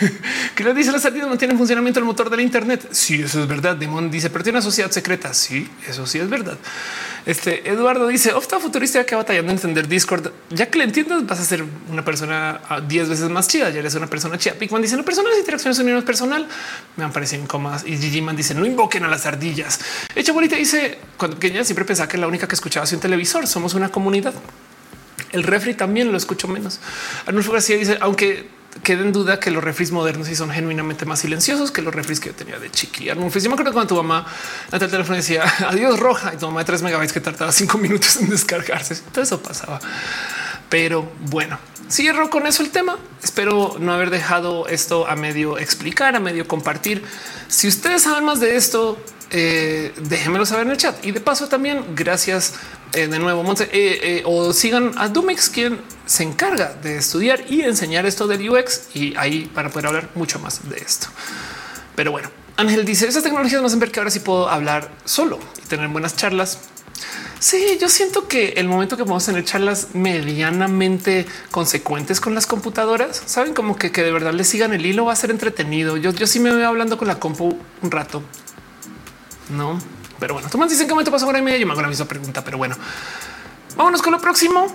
que 0.54 0.64
le 0.64 0.74
dice 0.74 0.92
las 0.92 1.02
salidas 1.02 1.28
no 1.28 1.38
tienen 1.38 1.56
funcionamiento 1.56 2.00
el 2.00 2.06
motor 2.06 2.30
del 2.30 2.40
Internet. 2.40 2.88
Sí, 2.90 3.22
eso 3.22 3.40
es 3.40 3.48
verdad. 3.48 3.76
Demon 3.76 4.10
dice, 4.10 4.30
pero 4.30 4.44
tiene 4.44 4.58
una 4.58 4.62
sociedad 4.62 4.90
secreta. 4.90 5.32
Sí, 5.34 5.68
eso 5.88 6.06
sí 6.06 6.18
es 6.18 6.28
verdad. 6.28 6.58
Este 7.26 7.68
Eduardo 7.68 8.06
dice 8.06 8.32
opta 8.32 8.58
futurista 8.58 9.04
que 9.04 9.14
batallando 9.14 9.50
a 9.50 9.54
entender 9.54 9.86
Discord. 9.86 10.32
Ya 10.50 10.70
que 10.70 10.78
le 10.78 10.84
entiendas, 10.84 11.26
vas 11.26 11.40
a 11.40 11.44
ser 11.44 11.64
una 11.90 12.04
persona 12.04 12.60
10 12.86 13.08
veces 13.08 13.28
más 13.30 13.48
chida. 13.48 13.70
Ya 13.70 13.80
eres 13.80 13.94
una 13.94 14.06
persona 14.06 14.38
chida. 14.38 14.54
Pigman 14.54 14.82
dice 14.82 14.96
no 14.96 15.04
personas 15.04 15.32
interacciones 15.38 15.76
son 15.76 16.02
personal. 16.02 16.48
Me 16.96 17.04
han 17.04 17.12
parecido 17.12 17.42
incómodas. 17.42 17.84
Y 17.86 17.96
Gigi 17.96 18.22
Man 18.22 18.36
dice 18.36 18.54
no 18.54 18.64
invoquen 18.64 19.04
a 19.04 19.08
las 19.08 19.26
ardillas. 19.26 19.80
Hecha 20.14 20.32
bonita 20.32 20.56
dice 20.56 20.98
cuando 21.16 21.38
pequeña 21.38 21.64
siempre 21.64 21.84
pensaba 21.84 22.08
que 22.08 22.16
la 22.16 22.26
única 22.26 22.48
que 22.48 22.54
escuchaba 22.54 22.86
un 22.90 23.00
televisor. 23.00 23.46
Somos 23.46 23.74
una 23.74 23.90
comunidad. 23.90 24.34
El 25.32 25.42
refri 25.42 25.74
también 25.74 26.10
lo 26.10 26.16
escucho 26.16 26.48
menos. 26.48 26.80
Arnulfo 27.26 27.52
García 27.52 27.76
dice 27.76 27.98
aunque 28.00 28.48
queda 28.82 29.02
en 29.02 29.12
duda 29.12 29.40
que 29.40 29.50
los 29.50 29.62
refris 29.62 29.90
modernos 29.90 30.28
sí 30.28 30.36
son 30.36 30.50
genuinamente 30.50 31.04
más 31.04 31.20
silenciosos 31.20 31.70
que 31.70 31.82
los 31.82 31.94
refris 31.94 32.20
que 32.20 32.28
yo 32.30 32.34
tenía 32.34 32.58
de 32.58 32.70
chiqui. 32.70 33.04
Yo 33.04 33.16
me 33.16 33.26
acuerdo 33.26 33.72
cuando 33.72 33.86
tu 33.86 33.96
mamá 33.96 34.26
ante 34.70 34.84
el 34.84 34.90
teléfono 34.90 35.16
decía 35.16 35.42
adiós 35.68 35.98
roja 35.98 36.32
y 36.34 36.36
tu 36.36 36.46
mamá 36.46 36.60
de 36.60 36.66
3 36.66 36.82
megabytes 36.82 37.12
que 37.12 37.20
tardaba 37.20 37.52
cinco 37.52 37.78
minutos 37.78 38.16
en 38.16 38.30
descargarse. 38.30 38.96
Todo 39.12 39.22
eso 39.22 39.42
pasaba. 39.42 39.80
Pero 40.68 41.10
bueno, 41.30 41.58
cierro 41.90 42.30
con 42.30 42.46
eso 42.46 42.62
el 42.62 42.70
tema. 42.70 42.96
Espero 43.22 43.76
no 43.80 43.92
haber 43.92 44.10
dejado 44.10 44.68
esto 44.68 45.06
a 45.06 45.16
medio 45.16 45.58
explicar, 45.58 46.14
a 46.14 46.20
medio 46.20 46.46
compartir. 46.46 47.02
Si 47.48 47.66
ustedes 47.66 48.02
saben 48.02 48.24
más 48.24 48.38
de 48.38 48.54
esto, 48.54 48.96
eh, 49.30 49.92
déjenmelo 49.96 50.46
saber 50.46 50.66
en 50.66 50.72
el 50.72 50.76
chat. 50.76 51.04
Y 51.04 51.10
de 51.10 51.20
paso 51.20 51.48
también 51.48 51.84
gracias 51.96 52.54
eh, 52.92 53.06
de 53.06 53.18
nuevo 53.18 53.42
Monte, 53.42 53.68
eh, 53.72 54.22
o 54.24 54.52
sigan 54.52 54.92
a 54.96 55.08
Dumix, 55.08 55.48
quien 55.48 55.80
se 56.06 56.22
encarga 56.22 56.74
de 56.74 56.98
estudiar 56.98 57.44
y 57.48 57.62
enseñar 57.62 58.06
esto 58.06 58.26
del 58.26 58.48
UX 58.48 58.88
y 58.94 59.16
ahí 59.16 59.50
para 59.54 59.70
poder 59.70 59.86
hablar 59.86 60.10
mucho 60.14 60.38
más 60.38 60.68
de 60.68 60.78
esto. 60.78 61.08
Pero 61.94 62.12
bueno, 62.12 62.30
Ángel 62.56 62.84
dice 62.84 63.06
esas 63.06 63.22
tecnologías 63.22 63.62
nos 63.62 63.70
hacen 63.70 63.80
ver 63.80 63.90
que 63.90 64.00
ahora 64.00 64.10
sí 64.10 64.20
puedo 64.20 64.48
hablar 64.48 64.90
solo 65.04 65.38
y 65.62 65.66
tener 65.66 65.88
buenas 65.88 66.16
charlas. 66.16 66.58
Sí, 67.38 67.78
yo 67.80 67.88
siento 67.88 68.28
que 68.28 68.50
el 68.56 68.68
momento 68.68 68.96
que 68.96 69.04
podemos 69.04 69.24
tener 69.24 69.44
charlas 69.44 69.88
medianamente 69.94 71.26
consecuentes 71.50 72.20
con 72.20 72.34
las 72.34 72.46
computadoras, 72.46 73.22
saben 73.24 73.54
como 73.54 73.76
que, 73.76 73.90
que 73.90 74.02
de 74.02 74.12
verdad 74.12 74.34
le 74.34 74.44
sigan 74.44 74.74
el 74.74 74.84
hilo 74.84 75.06
va 75.06 75.14
a 75.14 75.16
ser 75.16 75.30
entretenido. 75.30 75.96
Yo, 75.96 76.10
yo 76.10 76.26
sí 76.26 76.38
me 76.38 76.52
voy 76.52 76.64
hablando 76.64 76.98
con 76.98 77.08
la 77.08 77.18
compu 77.18 77.58
un 77.82 77.90
rato 77.90 78.22
no, 79.50 79.78
pero 80.20 80.34
bueno, 80.34 80.48
Tomás 80.50 80.70
dicen 80.70 80.86
que 80.86 80.92
momento 80.92 81.10
pasó 81.10 81.26
hora 81.26 81.38
y 81.38 81.42
media. 81.42 81.58
Yo 81.58 81.66
me 81.66 81.72
hago 81.72 81.82
la 81.82 81.88
misma 81.88 82.04
pregunta, 82.04 82.44
pero 82.44 82.58
bueno, 82.58 82.76
vámonos 83.76 84.02
con 84.02 84.12
lo 84.12 84.20
próximo. 84.20 84.66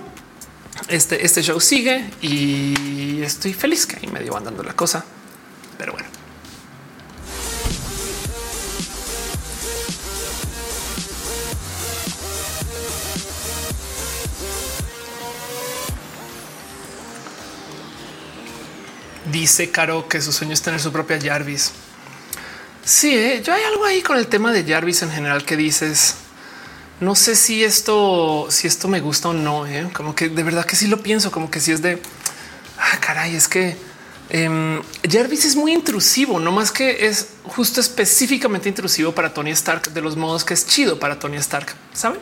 Este, 0.90 1.24
este 1.24 1.42
show 1.42 1.62
sigue 1.62 2.10
y 2.22 3.22
estoy 3.22 3.54
feliz 3.54 3.86
que 3.86 3.96
ahí 3.96 4.08
medio 4.08 4.34
van 4.34 4.44
dando 4.44 4.64
la 4.64 4.74
cosa, 4.74 5.06
pero 5.78 5.94
bueno. 5.94 6.10
Dice 19.32 19.72
Caro 19.72 20.08
que 20.08 20.22
su 20.22 20.32
sueño 20.32 20.54
es 20.54 20.62
tener 20.62 20.80
su 20.80 20.92
propia 20.92 21.20
Jarvis. 21.22 21.72
Sí, 22.86 23.16
¿eh? 23.16 23.42
yo 23.44 23.52
hay 23.52 23.64
algo 23.64 23.84
ahí 23.84 24.04
con 24.04 24.16
el 24.16 24.28
tema 24.28 24.52
de 24.52 24.64
Jarvis 24.64 25.02
en 25.02 25.10
general 25.10 25.44
que 25.44 25.58
dices. 25.58 26.18
No 27.00 27.16
sé 27.16 27.36
si 27.36 27.64
esto, 27.64 28.46
si 28.52 28.68
esto 28.68 28.88
me 28.88 29.02
gusta 29.02 29.30
o 29.30 29.34
no. 29.34 29.66
¿eh? 29.66 29.90
Como 29.92 30.14
que 30.14 30.30
de 30.30 30.44
verdad 30.44 30.66
que 30.66 30.76
sí 30.76 30.86
lo 30.86 31.02
pienso, 31.02 31.32
como 31.32 31.50
que 31.50 31.60
si 31.60 31.72
es 31.72 31.82
de 31.82 32.00
ah, 32.78 33.00
caray, 33.02 33.36
es 33.36 33.48
que 33.48 33.76
em, 34.30 34.84
Jarvis 35.10 35.46
es 35.46 35.56
muy 35.56 35.74
intrusivo, 35.74 36.40
no 36.40 36.52
más 36.52 36.72
que 36.72 37.08
es 37.08 37.30
justo 37.44 37.82
específicamente 37.82 38.70
intrusivo 38.70 39.14
para 39.14 39.34
Tony 39.34 39.50
Stark 39.52 39.92
de 39.92 40.02
los 40.02 40.16
modos 40.16 40.46
que 40.46 40.54
es 40.54 40.68
chido 40.68 41.00
para 41.00 41.18
Tony 41.18 41.38
Stark. 41.38 41.74
Saben 41.92 42.20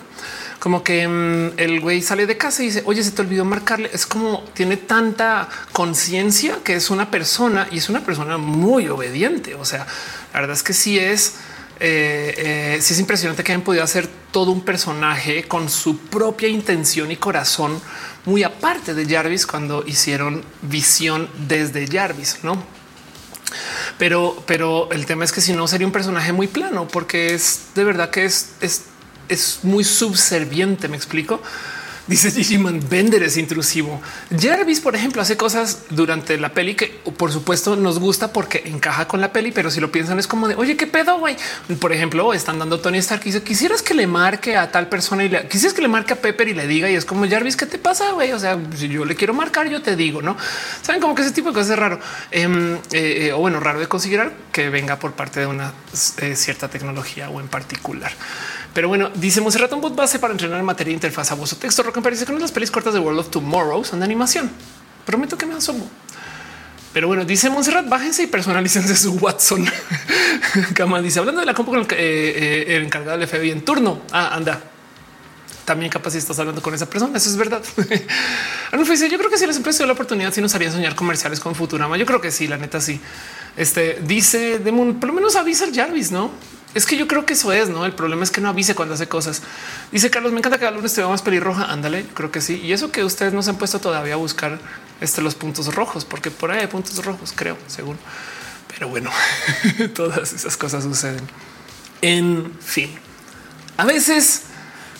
como 0.63 0.81
que 0.81 1.01
em, 1.01 1.51
el 1.57 1.81
güey 1.81 2.01
sale 2.01 2.25
de 2.25 2.37
casa 2.37 2.63
y 2.63 2.67
dice, 2.67 2.83
oye, 2.85 3.03
se 3.03 3.11
te 3.11 3.21
olvidó 3.21 3.43
marcarle. 3.43 3.89
Es 3.91 4.05
como 4.05 4.45
tiene 4.53 4.77
tanta 4.77 5.49
conciencia 5.73 6.59
que 6.63 6.75
es 6.75 6.89
una 6.89 7.11
persona 7.11 7.67
y 7.69 7.79
es 7.79 7.89
una 7.89 7.99
persona 7.99 8.37
muy 8.37 8.87
obediente. 8.87 9.55
O 9.55 9.65
sea, 9.65 9.85
la 10.33 10.39
verdad 10.39 10.55
es 10.55 10.63
que 10.63 10.71
sí 10.71 10.97
es, 10.97 11.33
eh, 11.81 12.33
eh, 12.37 12.77
sí 12.81 12.93
es 12.93 12.99
impresionante 13.01 13.43
que 13.43 13.51
hayan 13.51 13.65
podido 13.65 13.83
hacer 13.83 14.07
todo 14.31 14.51
un 14.51 14.61
personaje 14.61 15.49
con 15.49 15.69
su 15.69 15.97
propia 15.97 16.47
intención 16.47 17.11
y 17.11 17.17
corazón 17.17 17.81
muy 18.23 18.43
aparte 18.43 18.93
de 18.93 19.05
Jarvis 19.05 19.45
cuando 19.45 19.83
hicieron 19.85 20.45
visión 20.61 21.29
desde 21.45 21.87
Jarvis, 21.87 22.37
no? 22.41 22.63
Pero, 23.97 24.41
pero 24.47 24.89
el 24.91 25.05
tema 25.05 25.25
es 25.25 25.33
que 25.33 25.41
si 25.41 25.51
no 25.51 25.67
sería 25.67 25.85
un 25.85 25.93
personaje 25.93 26.31
muy 26.31 26.47
plano, 26.47 26.87
porque 26.87 27.33
es 27.33 27.65
de 27.75 27.83
verdad 27.83 28.09
que 28.09 28.23
es, 28.23 28.53
es, 28.61 28.83
es 29.29 29.59
muy 29.63 29.83
subserviente. 29.83 30.87
Me 30.87 30.97
explico. 30.97 31.41
Dice 32.05 32.31
Digimon 32.31 32.81
Bender 32.89 33.23
es 33.23 33.37
intrusivo. 33.37 34.01
Jarvis, 34.37 34.81
por 34.81 34.93
ejemplo, 34.93 35.21
hace 35.21 35.37
cosas 35.37 35.83
durante 35.89 36.37
la 36.37 36.49
peli 36.53 36.75
que 36.75 36.87
por 37.17 37.31
supuesto 37.31 37.77
nos 37.77 37.97
gusta 37.97 38.33
porque 38.33 38.61
encaja 38.65 39.07
con 39.07 39.21
la 39.21 39.31
peli, 39.31 39.53
pero 39.53 39.71
si 39.71 39.79
lo 39.79 39.89
piensan 39.89 40.19
es 40.19 40.27
como 40.27 40.49
de 40.49 40.55
oye, 40.55 40.75
qué 40.75 40.85
pedo, 40.85 41.17
güey. 41.19 41.37
Por 41.79 41.93
ejemplo, 41.93 42.33
están 42.33 42.59
dando 42.59 42.81
Tony 42.81 42.97
Stark 42.97 43.21
y 43.23 43.27
dice 43.27 43.41
quisieras 43.41 43.81
que 43.81 43.93
le 43.93 44.05
marque 44.05 44.57
a 44.57 44.69
tal 44.69 44.89
persona 44.89 45.23
y 45.23 45.29
le 45.29 45.47
quisieras 45.47 45.73
que 45.73 45.81
le 45.81 45.87
marque 45.87 46.11
a 46.11 46.17
Pepper 46.17 46.49
y 46.49 46.53
le 46.53 46.67
diga 46.67 46.91
y 46.91 46.95
es 46.95 47.05
como 47.05 47.25
Jarvis, 47.25 47.55
¿qué 47.55 47.67
te 47.67 47.77
pasa? 47.77 48.11
güey? 48.11 48.33
O 48.33 48.39
sea, 48.39 48.59
si 48.75 48.89
yo 48.89 49.05
le 49.05 49.15
quiero 49.15 49.33
marcar, 49.33 49.69
yo 49.69 49.81
te 49.81 49.95
digo, 49.95 50.21
no 50.21 50.35
saben 50.81 50.99
como 50.99 51.15
que 51.15 51.21
ese 51.21 51.31
tipo 51.31 51.49
de 51.49 51.53
cosas 51.53 51.71
es 51.71 51.79
raro 51.79 52.01
em, 52.31 52.75
eh, 52.75 52.79
eh, 52.91 53.31
o 53.31 53.37
bueno, 53.37 53.61
raro 53.61 53.79
de 53.79 53.87
conseguir 53.87 54.29
que 54.51 54.69
venga 54.69 54.99
por 54.99 55.13
parte 55.13 55.39
de 55.39 55.45
una 55.45 55.71
eh, 56.17 56.35
cierta 56.35 56.67
tecnología 56.67 57.29
o 57.29 57.39
en 57.39 57.47
particular. 57.47 58.11
Pero 58.73 58.87
bueno, 58.87 59.11
dice 59.13 59.39
Monserrat 59.39 59.71
un 59.73 59.81
bot 59.81 59.95
base 59.95 60.17
para 60.17 60.33
entrenar 60.33 60.59
en 60.59 60.65
materia 60.65 60.89
de 60.89 60.95
interfaz 60.95 61.31
a 61.31 61.35
voz 61.35 61.53
o 61.53 61.55
texto. 61.55 61.83
Rock 61.83 62.01
parece 62.01 62.25
que 62.25 62.33
las 62.33 62.51
pelis 62.51 62.71
cortas 62.71 62.93
de 62.93 62.99
World 62.99 63.19
of 63.19 63.29
Tomorrow 63.29 63.83
son 63.85 63.99
de 63.99 64.05
animación. 64.05 64.49
Prometo 65.05 65.37
que 65.37 65.45
me 65.45 65.53
asomo. 65.53 65.87
Pero 66.93 67.07
bueno, 67.07 67.25
dice 67.25 67.49
Monserrat, 67.49 67.87
bájense 67.87 68.23
y 68.23 68.27
personalícense 68.27 68.95
su 68.95 69.13
Watson. 69.13 69.65
Cama 70.75 71.01
dice, 71.01 71.19
hablando 71.19 71.41
de 71.41 71.45
la 71.45 71.53
compu 71.53 71.71
con 71.71 71.81
el, 71.81 71.87
eh, 71.91 72.65
eh, 72.67 72.81
encargado 72.83 73.17
del 73.17 73.49
en 73.49 73.65
turno. 73.65 74.01
Ah, 74.11 74.35
anda. 74.35 74.61
También 75.65 75.89
capaz 75.91 76.11
si 76.11 76.17
estás 76.17 76.37
hablando 76.39 76.61
con 76.61 76.73
esa 76.73 76.87
persona. 76.87 77.17
Eso 77.17 77.29
es 77.29 77.37
verdad. 77.37 77.63
dice, 78.87 79.09
yo 79.09 79.17
creo 79.17 79.29
que 79.29 79.37
si 79.37 79.47
las 79.47 79.57
empresas 79.57 79.85
la 79.87 79.93
oportunidad, 79.93 80.33
si 80.33 80.41
nos 80.41 80.53
harían 80.53 80.71
soñar 80.71 80.95
comerciales 80.95 81.39
con 81.39 81.55
Futurama. 81.55 81.97
Yo 81.97 82.05
creo 82.05 82.21
que 82.21 82.31
sí, 82.31 82.47
la 82.47 82.57
neta 82.57 82.81
sí. 82.81 82.99
Este 83.55 83.99
dice 84.05 84.59
Demon, 84.59 84.99
por 84.99 85.09
lo 85.09 85.15
menos 85.15 85.35
avisa 85.35 85.65
el 85.65 85.73
Jarvis, 85.73 86.11
no? 86.11 86.31
Es 86.73 86.85
que 86.85 86.97
yo 86.97 87.07
creo 87.07 87.25
que 87.25 87.33
eso 87.33 87.51
es, 87.51 87.69
¿no? 87.69 87.85
El 87.85 87.93
problema 87.93 88.23
es 88.23 88.31
que 88.31 88.41
no 88.41 88.49
avise 88.49 88.73
cuando 88.73 88.95
hace 88.95 89.07
cosas. 89.07 89.41
Dice 89.91 90.09
Carlos, 90.09 90.31
me 90.31 90.39
encanta 90.39 90.57
que 90.57 90.69
lunes 90.71 90.93
te 90.93 91.03
más 91.03 91.21
pelirroja. 91.21 91.65
Ándale, 91.65 92.05
creo 92.13 92.31
que 92.31 92.41
sí. 92.41 92.59
Y 92.63 92.73
eso 92.73 92.91
que 92.91 93.03
ustedes 93.03 93.33
no 93.33 93.43
se 93.43 93.51
han 93.51 93.57
puesto 93.57 93.79
todavía 93.79 94.15
a 94.15 94.17
buscar 94.17 94.59
este, 95.01 95.21
los 95.21 95.35
puntos 95.35 95.73
rojos, 95.75 96.05
porque 96.05 96.31
por 96.31 96.51
ahí 96.51 96.61
hay 96.61 96.67
puntos 96.67 97.03
rojos, 97.05 97.33
creo, 97.35 97.57
según. 97.67 97.97
Pero 98.67 98.89
bueno, 98.89 99.11
todas 99.93 100.33
esas 100.33 100.57
cosas 100.57 100.83
suceden. 100.83 101.21
En 102.01 102.51
fin, 102.59 102.89
a 103.77 103.85
veces 103.85 104.43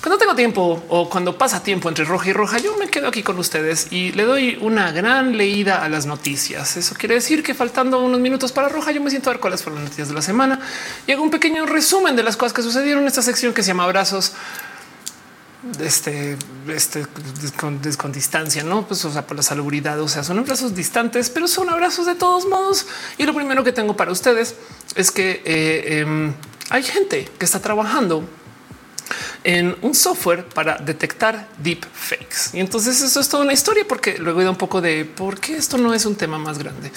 cuando 0.03 0.17
tengo 0.17 0.35
tiempo 0.35 0.83
o 0.89 1.09
cuando 1.09 1.37
pasa 1.37 1.63
tiempo 1.63 1.87
entre 1.87 2.03
roja 2.03 2.29
y 2.29 2.33
roja, 2.33 2.57
yo 2.57 2.75
me 2.75 2.89
quedo 2.89 3.07
aquí 3.07 3.23
con 3.23 3.39
ustedes 3.39 3.87
y 3.89 4.11
le 4.11 4.23
doy 4.23 4.57
una 4.59 4.91
gran 4.91 5.37
leída 5.37 5.81
a 5.81 5.87
las 5.87 6.05
noticias. 6.05 6.75
Eso 6.75 6.93
quiere 6.95 7.15
decir 7.15 7.41
que 7.41 7.53
faltando 7.53 8.01
unos 8.01 8.19
minutos 8.19 8.51
para 8.51 8.67
roja, 8.67 8.91
yo 8.91 8.99
me 8.99 9.09
siento 9.09 9.29
a 9.29 9.33
ver 9.33 9.39
cuáles 9.39 9.63
fueron 9.63 9.79
las 9.79 9.85
noticias 9.85 10.09
de 10.09 10.13
la 10.13 10.21
semana 10.21 10.59
y 11.07 11.13
hago 11.13 11.23
un 11.23 11.31
pequeño 11.31 11.65
resumen 11.65 12.17
de 12.17 12.23
las 12.23 12.35
cosas 12.35 12.51
que 12.51 12.61
sucedieron 12.61 13.03
en 13.03 13.07
esta 13.07 13.21
sección 13.21 13.53
que 13.53 13.63
se 13.63 13.69
llama 13.69 13.85
abrazos 13.85 14.33
este, 15.79 16.35
este 16.67 17.05
con, 17.55 18.11
distancia, 18.11 18.61
no? 18.61 18.85
Pues 18.85 19.05
o 19.05 19.11
sea, 19.13 19.25
por 19.25 19.37
la 19.37 19.43
salubridad, 19.43 20.01
o 20.01 20.09
sea, 20.09 20.21
son 20.25 20.37
abrazos 20.37 20.75
distantes, 20.75 21.29
pero 21.29 21.47
son 21.47 21.69
abrazos 21.69 22.07
de 22.07 22.15
todos 22.15 22.45
modos. 22.45 22.87
Y 23.17 23.23
lo 23.23 23.33
primero 23.33 23.63
que 23.63 23.71
tengo 23.71 23.95
para 23.95 24.11
ustedes 24.11 24.55
es 24.95 25.11
que 25.11 25.41
eh, 25.45 26.01
em, 26.01 26.33
hay 26.71 26.83
gente 26.83 27.31
que 27.39 27.45
está 27.45 27.61
trabajando 27.61 28.27
en 29.43 29.75
un 29.81 29.93
software 29.93 30.45
para 30.45 30.77
detectar 30.77 31.47
deep 31.57 31.85
fakes. 31.93 32.51
Y 32.53 32.59
entonces 32.59 33.01
eso 33.01 33.19
es 33.19 33.27
toda 33.27 33.43
una 33.43 33.53
historia 33.53 33.83
porque 33.87 34.17
luego 34.17 34.43
da 34.43 34.49
un 34.49 34.57
poco 34.57 34.81
de 34.81 35.05
por 35.05 35.39
qué 35.39 35.57
esto 35.57 35.77
no 35.77 35.93
es 35.93 36.05
un 36.05 36.15
tema 36.15 36.37
más 36.37 36.57
grande. 36.57 36.91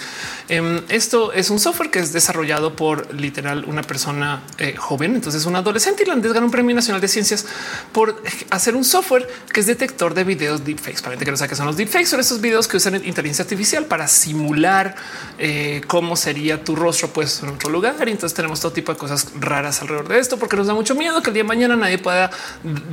Em, 0.48 0.82
esto 0.89 1.32
es 1.32 1.51
un 1.51 1.59
software 1.59 1.90
que 1.90 1.98
es 1.98 2.12
desarrollado 2.12 2.77
por 2.77 3.12
literal 3.14 3.64
una 3.66 3.82
persona 3.82 4.43
eh, 4.59 4.77
joven. 4.77 5.16
Entonces 5.16 5.44
un 5.47 5.56
adolescente 5.56 6.02
irlandés 6.02 6.32
ganó 6.32 6.47
un 6.47 6.52
premio 6.52 6.74
nacional 6.74 7.01
de 7.01 7.09
ciencias 7.09 7.47
por 7.93 8.23
hacer 8.51 8.77
un 8.77 8.85
software 8.85 9.27
que 9.52 9.60
es 9.60 9.66
detector 9.66 10.14
de 10.14 10.24
videos 10.24 10.64
deepfakes. 10.64 11.02
Para 11.02 11.16
que 11.16 11.31
no 11.31 11.36
sabe 11.36 11.51
qué 11.51 11.56
son 11.56 11.66
los 11.66 11.77
deepfakes, 11.77 12.06
son 12.06 12.20
estos 12.20 12.40
videos 12.40 12.68
que 12.68 12.77
usan 12.77 12.94
inteligencia 13.05 13.43
artificial 13.43 13.86
para 13.86 14.06
simular 14.06 14.94
eh, 15.39 15.81
cómo 15.86 16.14
sería 16.16 16.62
tu 16.62 16.77
rostro 16.77 17.09
puesto 17.09 17.47
en 17.47 17.55
otro 17.55 17.70
lugar. 17.70 17.97
Y 18.06 18.12
entonces 18.12 18.35
tenemos 18.35 18.60
todo 18.60 18.73
tipo 18.73 18.93
de 18.93 18.98
cosas 18.98 19.28
raras 19.40 19.81
alrededor 19.82 20.09
de 20.09 20.20
esto 20.20 20.39
porque 20.39 20.56
nos 20.56 20.68
da 20.68 20.74
mucho 20.74 20.94
miedo 20.94 21.20
que 21.23 21.31
el 21.31 21.35
día 21.35 21.43
de 21.43 21.48
mañana 21.48 21.77
nadie 21.77 21.98
pueda 21.98 22.31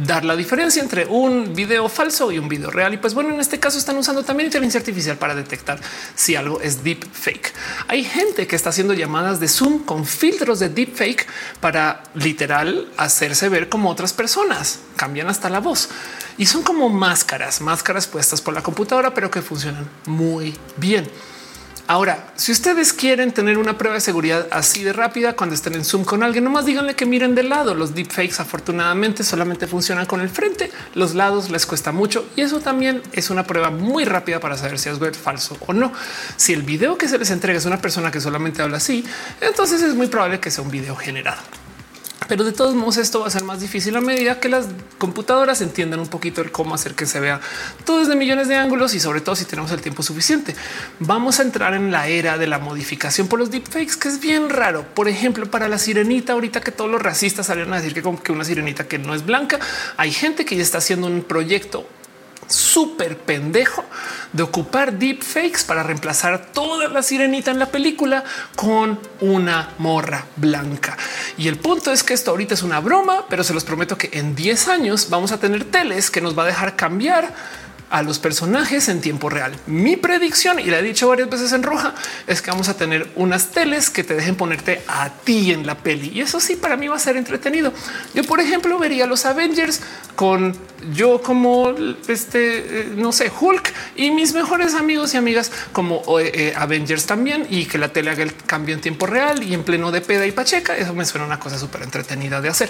dar 0.05 0.25
la 0.25 0.35
diferencia 0.35 0.81
entre 0.81 1.05
un 1.05 1.53
video 1.53 1.89
falso 1.89 2.31
y 2.31 2.39
un 2.39 2.47
video 2.47 2.69
real. 2.69 2.93
Y 2.93 2.97
pues 2.97 3.13
bueno, 3.13 3.33
en 3.33 3.39
este 3.39 3.59
caso 3.59 3.77
están 3.77 3.97
usando 3.97 4.23
también 4.23 4.47
inteligencia 4.47 4.79
artificial 4.79 5.17
para 5.17 5.35
detectar 5.35 5.79
si 6.15 6.35
algo 6.35 6.61
es 6.61 6.83
deep 6.83 7.05
fake. 7.11 7.53
Hay 7.87 8.03
gente 8.03 8.47
que 8.47 8.55
está 8.55 8.69
haciendo 8.69 8.93
llamadas 8.93 9.39
de 9.39 9.47
Zoom 9.47 9.79
con 9.79 10.05
filtros 10.05 10.59
de 10.59 10.69
deep 10.69 10.95
fake 10.95 11.27
para 11.59 12.03
literal 12.13 12.87
hacerse 12.97 13.49
ver 13.49 13.69
como 13.69 13.89
otras 13.89 14.13
personas. 14.13 14.79
Cambian 14.95 15.27
hasta 15.29 15.49
la 15.49 15.59
voz 15.59 15.89
y 16.37 16.45
son 16.45 16.63
como 16.63 16.89
máscaras, 16.89 17.61
máscaras 17.61 18.07
puestas 18.07 18.41
por 18.41 18.53
la 18.53 18.61
computadora, 18.61 19.13
pero 19.13 19.29
que 19.29 19.41
funcionan 19.41 19.87
muy 20.05 20.55
bien. 20.77 21.09
Ahora, 21.85 22.31
si 22.37 22.53
ustedes 22.53 22.93
quieren 22.93 23.33
tener 23.33 23.57
una 23.57 23.77
prueba 23.77 23.95
de 23.95 24.01
seguridad 24.01 24.47
así 24.51 24.83
de 24.83 24.93
rápida 24.93 25.35
cuando 25.35 25.53
estén 25.53 25.73
en 25.73 25.83
Zoom 25.83 26.05
con 26.05 26.23
alguien, 26.23 26.45
nomás 26.45 26.65
díganle 26.65 26.95
que 26.95 27.05
miren 27.05 27.35
del 27.35 27.49
lado. 27.49 27.75
Los 27.75 27.93
deepfakes 27.93 28.41
afortunadamente 28.41 29.21
solamente 29.25 29.67
funcionan 29.67 30.05
con 30.05 30.21
el 30.21 30.29
frente, 30.29 30.71
los 30.95 31.13
lados 31.13 31.49
les 31.49 31.65
cuesta 31.65 31.91
mucho 31.91 32.25
y 32.37 32.41
eso 32.41 32.61
también 32.61 33.01
es 33.11 33.29
una 33.29 33.43
prueba 33.43 33.69
muy 33.69 34.05
rápida 34.05 34.39
para 34.39 34.57
saber 34.57 34.79
si 34.79 34.87
es 34.87 34.97
web 34.97 35.13
falso 35.13 35.57
o 35.67 35.73
no. 35.73 35.91
Si 36.37 36.53
el 36.53 36.63
video 36.63 36.97
que 36.97 37.09
se 37.09 37.17
les 37.17 37.31
entrega 37.31 37.59
es 37.59 37.65
una 37.65 37.81
persona 37.81 38.11
que 38.11 38.21
solamente 38.21 38.61
habla 38.61 38.77
así, 38.77 39.03
entonces 39.41 39.81
es 39.81 39.93
muy 39.93 40.07
probable 40.07 40.39
que 40.39 40.51
sea 40.51 40.63
un 40.63 40.71
video 40.71 40.95
generado. 40.95 41.41
Pero 42.27 42.43
de 42.43 42.51
todos 42.51 42.75
modos 42.75 42.97
esto 42.97 43.21
va 43.21 43.27
a 43.27 43.29
ser 43.29 43.43
más 43.43 43.59
difícil 43.59 43.95
a 43.95 44.01
medida 44.01 44.39
que 44.39 44.49
las 44.49 44.67
computadoras 44.97 45.61
entiendan 45.61 45.99
un 45.99 46.07
poquito 46.07 46.41
el 46.41 46.51
cómo 46.51 46.75
hacer 46.75 46.93
que 46.93 47.05
se 47.05 47.19
vea 47.19 47.41
todo 47.85 47.99
desde 47.99 48.15
millones 48.15 48.47
de 48.47 48.55
ángulos 48.55 48.93
y 48.93 48.99
sobre 48.99 49.21
todo 49.21 49.35
si 49.35 49.45
tenemos 49.45 49.71
el 49.71 49.81
tiempo 49.81 50.03
suficiente. 50.03 50.55
Vamos 50.99 51.39
a 51.39 51.43
entrar 51.43 51.73
en 51.73 51.91
la 51.91 52.07
era 52.07 52.37
de 52.37 52.47
la 52.47 52.59
modificación 52.59 53.27
por 53.27 53.39
los 53.39 53.51
deepfakes, 53.51 53.97
que 53.97 54.07
es 54.07 54.19
bien 54.19 54.49
raro. 54.49 54.85
Por 54.93 55.07
ejemplo, 55.07 55.49
para 55.49 55.67
la 55.67 55.77
sirenita, 55.77 56.33
ahorita 56.33 56.61
que 56.61 56.71
todos 56.71 56.89
los 56.89 57.01
racistas 57.01 57.47
salieron 57.47 57.73
a 57.73 57.77
decir 57.77 57.93
que 57.93 58.01
como 58.01 58.21
que 58.21 58.31
una 58.31 58.45
sirenita 58.45 58.87
que 58.87 58.99
no 58.99 59.13
es 59.13 59.25
blanca, 59.25 59.59
hay 59.97 60.11
gente 60.11 60.45
que 60.45 60.55
ya 60.55 60.63
está 60.63 60.77
haciendo 60.77 61.07
un 61.07 61.23
proyecto 61.23 61.87
súper 62.47 63.17
pendejo 63.17 63.83
de 64.31 64.43
ocupar 64.43 64.97
deepfakes 64.97 65.63
para 65.65 65.83
reemplazar 65.83 66.51
toda 66.53 66.87
la 66.87 67.03
sirenita 67.03 67.51
en 67.51 67.59
la 67.59 67.67
película 67.67 68.23
con 68.55 68.99
una 69.21 69.69
morra 69.77 70.25
blanca. 70.35 70.97
Y 71.37 71.47
el 71.47 71.57
punto 71.57 71.91
es 71.91 72.03
que 72.03 72.13
esto 72.13 72.31
ahorita 72.31 72.53
es 72.53 72.63
una 72.63 72.79
broma, 72.79 73.25
pero 73.29 73.43
se 73.43 73.53
los 73.53 73.63
prometo 73.63 73.97
que 73.97 74.09
en 74.13 74.35
10 74.35 74.67
años 74.67 75.09
vamos 75.09 75.31
a 75.31 75.39
tener 75.39 75.65
teles 75.65 76.09
que 76.09 76.21
nos 76.21 76.37
va 76.37 76.43
a 76.43 76.47
dejar 76.47 76.75
cambiar 76.75 77.33
a 77.93 78.01
los 78.01 78.17
personajes 78.17 78.89
en 78.89 79.01
tiempo 79.01 79.29
real. 79.29 79.53
Mi 79.67 79.97
predicción, 79.97 80.59
y 80.59 80.63
la 80.63 80.79
he 80.79 80.81
dicho 80.81 81.07
varias 81.07 81.29
veces 81.29 81.53
en 81.53 81.61
roja, 81.61 81.93
es 82.25 82.41
que 82.41 82.49
vamos 82.49 82.67
a 82.67 82.75
tener 82.75 83.07
unas 83.15 83.51
teles 83.51 83.91
que 83.91 84.03
te 84.03 84.15
dejen 84.15 84.35
ponerte 84.35 84.81
a 84.87 85.11
ti 85.11 85.51
en 85.51 85.67
la 85.67 85.77
peli. 85.77 86.09
Y 86.09 86.21
eso 86.21 86.39
sí, 86.39 86.55
para 86.55 86.75
mí 86.75 86.87
va 86.87 86.95
a 86.95 86.99
ser 86.99 87.17
entretenido. 87.17 87.71
Yo, 88.15 88.23
por 88.23 88.39
ejemplo, 88.39 88.79
vería 88.79 89.05
los 89.05 89.27
Avengers 89.27 89.81
con 90.15 90.57
yo 90.91 91.21
como 91.21 91.73
este, 92.07 92.81
eh, 92.81 92.93
no 92.97 93.13
sé, 93.13 93.31
Hulk 93.39 93.73
y 93.95 94.11
mis 94.11 94.33
mejores 94.33 94.73
amigos 94.73 95.13
y 95.13 95.17
amigas 95.17 95.49
como 95.71 96.01
eh, 96.19 96.31
eh, 96.33 96.53
Avengers 96.57 97.05
también 97.05 97.47
y 97.49 97.65
que 97.65 97.77
la 97.77 97.93
tele 97.93 98.09
haga 98.09 98.23
el 98.23 98.35
cambio 98.35 98.75
en 98.75 98.81
tiempo 98.81 99.05
real 99.05 99.43
y 99.43 99.53
en 99.53 99.63
pleno 99.63 99.91
de 99.91 100.01
peda 100.01 100.25
y 100.25 100.31
pacheca. 100.31 100.75
Eso 100.75 100.93
me 100.93 101.05
suena 101.05 101.25
una 101.25 101.39
cosa 101.39 101.57
súper 101.57 101.83
entretenida 101.83 102.41
de 102.41 102.49
hacer. 102.49 102.69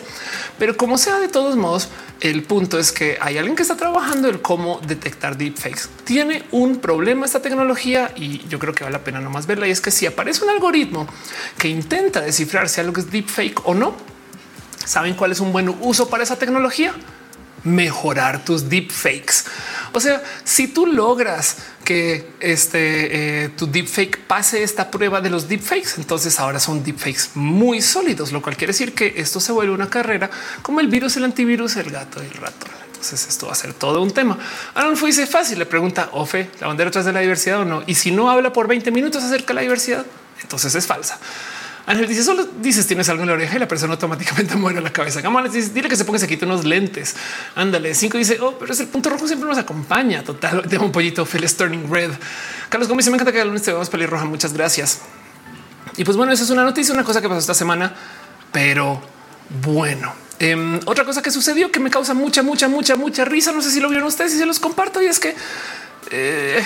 Pero 0.60 0.78
como 0.78 0.98
sea, 0.98 1.20
de 1.20 1.28
todos 1.28 1.56
modos, 1.56 1.90
el 2.20 2.44
punto 2.44 2.78
es 2.78 2.92
que 2.92 3.18
hay 3.20 3.38
alguien 3.38 3.56
que 3.56 3.64
está 3.64 3.78
trabajando 3.78 4.30
en 4.30 4.38
cómo 4.38 4.80
detectar 4.86 5.13
detectar 5.14 5.38
deepfakes. 5.38 5.90
Tiene 6.04 6.44
un 6.52 6.80
problema 6.80 7.26
esta 7.26 7.42
tecnología 7.42 8.12
y 8.16 8.46
yo 8.48 8.60
creo 8.60 8.74
que 8.74 8.84
vale 8.84 8.98
la 8.98 9.04
pena 9.04 9.20
nomás 9.20 9.46
verla. 9.46 9.68
Y 9.68 9.72
es 9.72 9.82
que 9.82 9.92
si 9.92 10.06
aparece 10.06 10.44
un 10.44 10.50
algoritmo 10.50 11.08
que 11.58 11.68
intenta 11.68 12.22
descifrar 12.22 12.68
si 12.70 12.82
algo 12.82 13.00
es 13.00 13.12
deepfake 13.12 13.62
o 13.66 13.74
no, 13.74 13.96
¿saben 14.86 15.14
cuál 15.14 15.32
es 15.32 15.40
un 15.40 15.52
buen 15.52 15.70
uso 15.82 16.10
para 16.10 16.24
esa 16.24 16.38
tecnología? 16.38 16.94
Mejorar 17.64 18.44
tus 18.44 18.68
deepfakes. 18.68 19.46
O 19.94 20.00
sea, 20.00 20.22
si 20.44 20.68
tú 20.68 20.88
logras 20.88 21.58
que 21.86 22.32
este 22.40 23.44
eh, 23.44 23.50
tu 23.50 23.68
deepfake 23.68 24.20
pase 24.26 24.64
esta 24.64 24.90
prueba 24.90 25.22
de 25.22 25.30
los 25.30 25.48
deepfakes, 25.48 25.92
entonces 25.98 26.40
ahora 26.40 26.60
son 26.60 26.84
deepfakes 26.84 27.36
muy 27.36 27.82
sólidos, 27.82 28.32
lo 28.32 28.42
cual 28.42 28.58
quiere 28.58 28.74
decir 28.74 28.94
que 28.94 29.14
esto 29.18 29.40
se 29.40 29.52
vuelve 29.52 29.74
una 29.74 29.90
carrera 29.90 30.30
como 30.62 30.80
el 30.80 30.88
virus, 30.88 31.16
el 31.18 31.26
antivirus, 31.26 31.76
el 31.78 31.92
gato 31.92 32.22
y 32.22 32.26
el 32.26 32.34
ratón. 32.34 32.83
Entonces 33.04 33.28
esto 33.28 33.48
va 33.48 33.52
a 33.52 33.56
ser 33.56 33.74
todo 33.74 34.02
un 34.02 34.12
tema. 34.12 34.38
Aaron 34.76 34.96
dice 34.96 35.28
fácil. 35.28 35.60
Le 35.60 35.66
pregunta 35.66 36.10
Ofe 36.14 36.50
la 36.62 36.68
bandera 36.68 36.88
atrás 36.88 37.04
de 37.04 37.12
la 37.12 37.20
diversidad 37.20 37.60
o 37.60 37.66
no. 37.66 37.84
Y 37.86 37.96
si 37.96 38.12
no 38.12 38.32
habla 38.32 38.54
por 38.54 38.66
20 38.66 38.92
minutos 38.92 39.22
acerca 39.22 39.48
de 39.48 39.56
la 39.56 39.62
diversidad, 39.62 40.06
entonces 40.42 40.74
es 40.74 40.88
falsa. 40.88 41.20
Ángel 41.86 42.08
dice 42.08 42.24
solo 42.24 42.48
dices 42.62 42.88
tienes 42.88 43.10
algo 43.10 43.24
en 43.24 43.28
la 43.28 43.34
oreja 43.34 43.58
y 43.58 43.60
la 43.60 43.68
persona 43.68 43.92
automáticamente 43.96 44.56
muere 44.56 44.80
la 44.80 44.94
cabeza. 44.94 45.22
Dile 45.74 45.90
que 45.90 45.98
se 45.98 46.06
ponga 46.06 46.18
se 46.18 46.30
quite 46.30 46.46
unos 46.46 46.64
lentes. 46.64 47.18
Ándale. 47.56 47.94
Cinco 47.94 48.18
dice 48.18 48.40
oh, 48.40 48.58
pero 48.58 48.72
es 48.72 48.80
el 48.80 48.88
punto 48.88 49.10
rojo 49.10 49.28
siempre 49.28 49.50
nos 49.50 49.58
acompaña. 49.58 50.24
Total. 50.24 50.62
Tengo 50.70 50.86
un 50.86 50.94
pollito. 50.94 51.26
Phil 51.26 51.46
Turning 51.54 51.92
Red. 51.92 52.12
Carlos 52.70 52.88
Gómez 52.88 53.06
me 53.08 53.16
encanta 53.16 53.34
que 53.34 53.42
el 53.42 53.48
lunes 53.50 53.64
te 53.64 53.74
vemos 53.74 53.90
pelirroja. 53.90 54.24
Muchas 54.24 54.54
gracias. 54.54 55.00
Y 55.98 56.06
pues 56.06 56.16
bueno, 56.16 56.32
eso 56.32 56.46
es 56.46 56.50
una 56.50 56.64
noticia, 56.64 56.94
una 56.94 57.04
cosa 57.04 57.20
que 57.20 57.28
pasó 57.28 57.40
esta 57.40 57.54
semana, 57.54 57.94
pero 58.54 59.02
bueno, 59.62 60.14
Em, 60.44 60.78
otra 60.86 61.06
cosa 61.06 61.22
que 61.22 61.32
sucedió 61.32 61.72
que 61.72 61.80
me 61.80 61.90
causa 61.90 62.14
mucha, 62.14 62.44
mucha, 62.44 62.68
mucha, 62.68 62.98
mucha 62.98 63.24
risa. 63.24 63.54
No 63.54 63.62
sé 63.62 63.72
si 63.72 63.80
lo 63.80 63.88
vieron 63.88 64.10
ustedes 64.10 64.34
y 64.34 64.38
se 64.38 64.46
los 64.46 64.60
comparto. 64.60 65.02
Y 65.02 65.06
es 65.06 65.18
que 65.18 65.34
eh, 66.12 66.62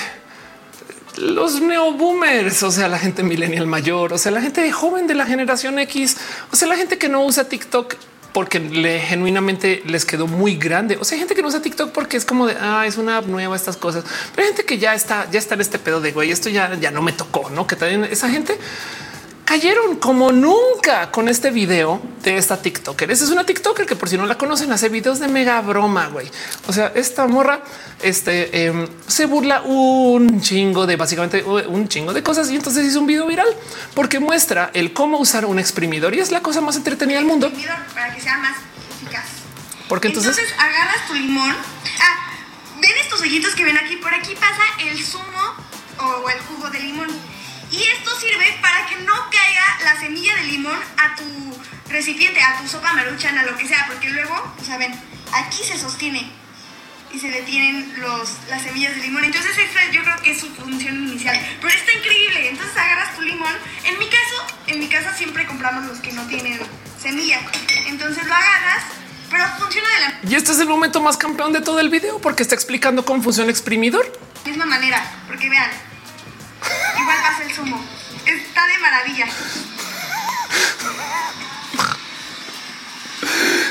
los 1.18 1.62
neo 1.62 1.91
boomers, 1.91 2.64
o 2.64 2.72
sea, 2.72 2.88
la 2.88 2.98
gente 2.98 3.22
millennial 3.22 3.68
mayor, 3.68 4.14
o 4.14 4.18
sea, 4.18 4.32
la 4.32 4.41
gente 4.41 4.72
joven 4.72 5.06
de 5.06 5.14
la 5.14 5.28
generación 5.28 5.78
X, 5.78 6.18
o 6.52 6.56
sea, 6.56 6.68
la 6.68 6.76
gente 6.76 6.98
que 6.98 7.08
no 7.08 7.24
usa 7.24 7.48
TikTok 7.48 7.94
porque 8.34 8.60
le 8.60 8.99
genuinamente 8.99 9.84
les 9.86 10.06
quedó 10.06 10.26
muy 10.26 10.56
grande. 10.56 10.98
O 10.99 11.06
sea, 11.06 11.16
hay 11.16 11.20
gente 11.20 11.36
que 11.36 11.44
no 11.44 11.49
usa 11.49 11.62
TikTok 11.62 11.91
porque 11.91 12.18
es 12.18 12.26
como 12.26 12.48
de 12.48 12.58
ah, 12.60 12.84
es 12.88 12.98
una 12.98 13.22
nueva, 13.22 13.56
estas 13.56 13.78
cosas, 13.78 14.04
pero 14.34 14.48
hay 14.48 14.54
gente 14.54 14.66
que 14.66 14.80
ya 14.80 14.95
está, 14.95 15.30
ya 15.30 15.38
está 15.38 15.54
en 15.54 15.62
este 15.62 15.78
pedo 15.78 16.02
de 16.02 16.14
güey, 16.14 16.32
esto 16.32 16.49
ya, 16.49 16.74
ya 16.80 16.90
no 16.90 17.04
me 17.04 17.12
tocó, 17.12 17.52
no? 17.52 17.68
Que 17.68 17.76
también 17.76 18.06
esa 18.06 18.28
gente 18.28 18.58
cayeron 19.48 19.95
como 19.95 20.34
nunca 20.34 21.10
con 21.10 21.30
este 21.30 21.52
video 21.52 22.02
de 22.22 22.36
esta 22.36 22.61
TikToker. 22.61 23.10
Esa 23.10 23.24
es 23.24 23.30
una 23.30 23.45
TikToker 23.45 23.86
que 23.86 23.95
por 23.95 24.10
si 24.10 24.18
no 24.18 24.26
la 24.26 24.38
conocen 24.38 24.74
hace 24.74 24.90
videos 24.90 25.19
de 25.19 25.30
mega 25.30 25.61
broma, 25.61 26.07
güey. 26.07 26.30
O 26.68 26.74
sea, 26.74 26.91
esta 26.94 27.28
morra 27.28 27.61
este, 28.02 28.65
em, 28.65 28.86
se 29.07 29.26
burla 29.26 29.61
un 29.61 30.41
chingo 30.41 30.86
de 30.86 30.98
básicamente 30.98 31.44
un 31.44 31.88
chingo 31.88 32.11
de 32.11 32.22
cosas 32.24 32.52
y 32.52 32.57
entonces 32.57 32.86
hizo 32.86 32.99
un 32.99 33.07
video 33.07 33.26
viral 33.26 33.48
porque 33.95 34.19
muestra 34.19 34.69
el 34.74 34.91
cómo 34.91 35.18
usar 35.18 35.45
un 35.45 35.60
exprimidor 35.60 36.14
y 36.14 36.19
es 36.19 36.30
la 36.30 36.41
cosa 36.41 36.60
más 36.60 36.76
entretenida 36.76 37.19
del 37.19 37.26
mundo. 37.26 37.49
Para 37.94 38.14
que 38.14 38.19
sea 38.19 38.38
más 38.40 38.57
eficaz. 39.02 39.28
Porque 39.88 40.10
entonces, 40.10 40.38
entonces 40.38 40.60
agarras 40.60 41.07
tu 41.07 41.14
limón. 41.14 41.56
Ah, 42.02 42.34
ven 42.82 42.91
estos 43.02 43.22
hoyitos 43.22 43.56
que 43.56 43.64
ven 43.64 43.78
aquí. 43.78 43.95
Por 43.95 44.14
aquí 44.14 44.36
pasa 44.36 44.64
el 44.82 45.02
zumo 45.02 45.56
o 45.99 46.30
el 46.30 46.40
jugo 46.41 46.69
de 46.69 46.82
limón 46.82 47.36
y 47.72 47.84
esto 47.84 48.19
sirve 48.19 48.57
para 48.61 48.85
que 48.85 48.95
no 48.98 49.14
caiga 49.30 49.77
la 49.84 49.99
semilla 49.99 50.35
de 50.38 50.44
limón 50.44 50.80
a 50.98 51.15
tu 51.15 51.23
recipiente, 51.89 52.41
a 52.41 52.60
tu 52.60 52.68
sopa 52.68 52.94
maruchana, 52.94 53.44
lo 53.44 53.57
que 53.57 53.68
sea, 53.68 53.85
porque 53.88 54.10
luego, 54.10 54.56
saben, 54.65 54.94
aquí 55.34 55.64
se 55.64 55.77
sostiene 55.77 56.31
y 57.11 57.19
se 57.19 57.30
detienen 57.30 57.94
los, 57.98 58.30
las 58.49 58.64
semillas 58.64 58.95
de 58.95 59.02
limón. 59.02 59.23
Entonces 59.23 59.57
esta 59.57 59.91
yo 59.91 60.03
creo 60.03 60.18
que 60.22 60.31
es 60.31 60.39
su 60.39 60.48
función 60.56 60.95
inicial. 61.07 61.39
Pero 61.61 61.73
está 61.73 61.94
increíble. 61.94 62.49
Entonces 62.49 62.76
agarras 62.76 63.15
tu 63.15 63.22
limón. 63.22 63.53
En 63.85 63.98
mi 63.98 64.07
caso, 64.07 64.56
en 64.68 64.80
mi 64.80 64.88
casa 64.88 65.14
siempre 65.15 65.45
compramos 65.45 65.85
los 65.85 65.99
que 65.99 66.11
no 66.11 66.26
tienen 66.27 66.60
semilla. 67.02 67.39
Entonces 67.88 68.26
lo 68.26 68.34
agarras, 68.34 68.84
pero 69.30 69.45
funciona 69.57 69.88
de 69.89 69.99
la 70.02 70.31
Y 70.31 70.35
este 70.35 70.52
es 70.52 70.60
el 70.60 70.68
momento 70.68 71.02
más 71.02 71.18
campeón 71.18 71.53
de 71.53 71.61
todo 71.61 71.80
el 71.80 71.89
video 71.89 72.19
porque 72.19 72.44
está 72.44 72.56
explicando 72.56 73.06
cómo 73.06 73.23
funciona 73.23 73.45
el 73.45 73.52
exprimidor. 73.52 74.19
Misma 74.45 74.65
manera, 74.65 75.03
porque 75.27 75.49
vean, 75.49 75.69
Igual 76.99 77.18
pasa 77.22 77.44
el 77.44 77.53
zumo. 77.53 77.84
Está 78.26 78.68
de 78.68 78.77
maravilla. 78.80 79.27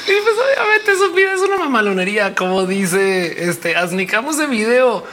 Y 0.06 0.20
pues 0.23 0.36
obviamente 0.39 0.97
su 0.97 1.12
vida 1.12 1.32
es 1.35 1.40
una 1.40 1.59
mamalonería, 1.59 2.35
como 2.35 2.64
dice 2.66 3.48
este, 3.48 3.77
asnicamos 3.77 4.39
de 4.39 4.47
video. 4.47 5.05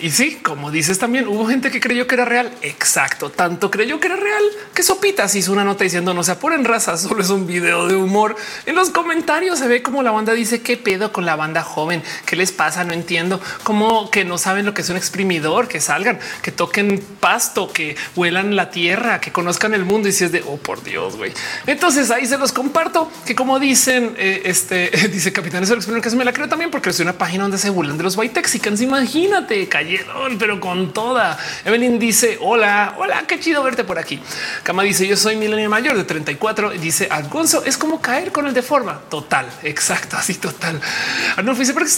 Y 0.00 0.10
sí, 0.10 0.38
como 0.42 0.70
dices 0.70 0.98
también, 0.98 1.26
hubo 1.26 1.46
gente 1.46 1.70
que 1.70 1.80
creyó 1.80 2.06
que 2.06 2.14
era 2.14 2.24
real. 2.24 2.52
Exacto. 2.62 3.30
Tanto 3.30 3.70
creyó 3.70 3.98
que 4.00 4.06
era 4.06 4.16
real 4.16 4.42
que 4.74 4.82
Sopitas 4.82 5.34
hizo 5.34 5.52
una 5.52 5.64
nota 5.64 5.84
diciendo 5.84 6.14
no 6.14 6.22
se 6.22 6.32
apuren 6.32 6.64
raza, 6.64 6.96
solo 6.96 7.22
es 7.22 7.30
un 7.30 7.46
video 7.46 7.88
de 7.88 7.96
humor. 7.96 8.36
En 8.66 8.74
los 8.74 8.90
comentarios 8.90 9.58
se 9.58 9.66
ve 9.66 9.82
como 9.82 10.02
la 10.02 10.10
banda 10.10 10.32
dice 10.32 10.62
qué 10.62 10.76
pedo 10.76 11.12
con 11.12 11.26
la 11.26 11.36
banda 11.36 11.62
joven, 11.62 12.02
qué 12.26 12.36
les 12.36 12.52
pasa, 12.52 12.84
no 12.84 12.92
entiendo, 12.92 13.40
como 13.64 14.10
que 14.10 14.24
no 14.24 14.38
saben 14.38 14.66
lo 14.66 14.74
que 14.74 14.82
es 14.82 14.90
un 14.90 14.96
exprimidor, 14.96 15.68
que 15.68 15.80
salgan, 15.80 16.18
que 16.42 16.52
toquen 16.52 17.04
pasto, 17.20 17.72
que 17.72 17.96
huelan 18.14 18.56
la 18.56 18.70
tierra, 18.70 19.20
que 19.20 19.32
conozcan 19.32 19.74
el 19.74 19.84
mundo 19.84 20.08
y 20.08 20.12
si 20.12 20.24
es 20.24 20.32
de 20.32 20.42
oh 20.46 20.56
por 20.56 20.82
Dios, 20.84 21.16
güey. 21.16 21.32
Entonces 21.66 22.10
ahí 22.10 22.26
se 22.26 22.38
los 22.38 22.52
comparto 22.52 23.10
que 23.26 23.34
como 23.34 23.58
dicen, 23.58 24.14
eh, 24.16 24.42
este 24.44 24.90
dice 25.12 25.32
Capitán, 25.32 25.62
eso 25.62 25.76
que 25.76 26.10
se 26.10 26.16
me 26.16 26.24
la 26.24 26.32
creo 26.32 26.48
también 26.48 26.70
porque 26.70 26.90
es 26.90 27.00
una 27.00 27.14
página 27.14 27.42
donde 27.44 27.58
se 27.58 27.70
burlan 27.70 27.98
de 27.98 28.04
los 28.04 28.16
white 28.16 28.34
texicans. 28.34 28.80
Imagínate, 28.80 29.68
pero 30.38 30.60
con 30.60 30.92
toda. 30.92 31.38
Evelyn 31.64 31.98
dice 31.98 32.38
hola, 32.40 32.94
hola, 32.98 33.24
qué 33.26 33.40
chido 33.40 33.62
verte 33.62 33.84
por 33.84 33.98
aquí. 33.98 34.20
Cama 34.62 34.82
dice 34.82 35.06
yo 35.06 35.16
soy 35.16 35.36
milenio 35.36 35.70
mayor 35.70 35.96
de 35.96 36.04
34 36.04 36.74
y 36.74 36.78
dice 36.78 37.08
Alfonso 37.10 37.62
es 37.64 37.76
como 37.76 38.00
caer 38.00 38.32
con 38.32 38.46
el 38.46 38.54
de 38.54 38.62
forma 38.62 39.00
total. 39.08 39.46
Exacto, 39.62 40.16
así 40.16 40.34
total. 40.34 40.80
Arnulfo 41.36 41.60
dice 41.60 41.74
porque 41.74 41.90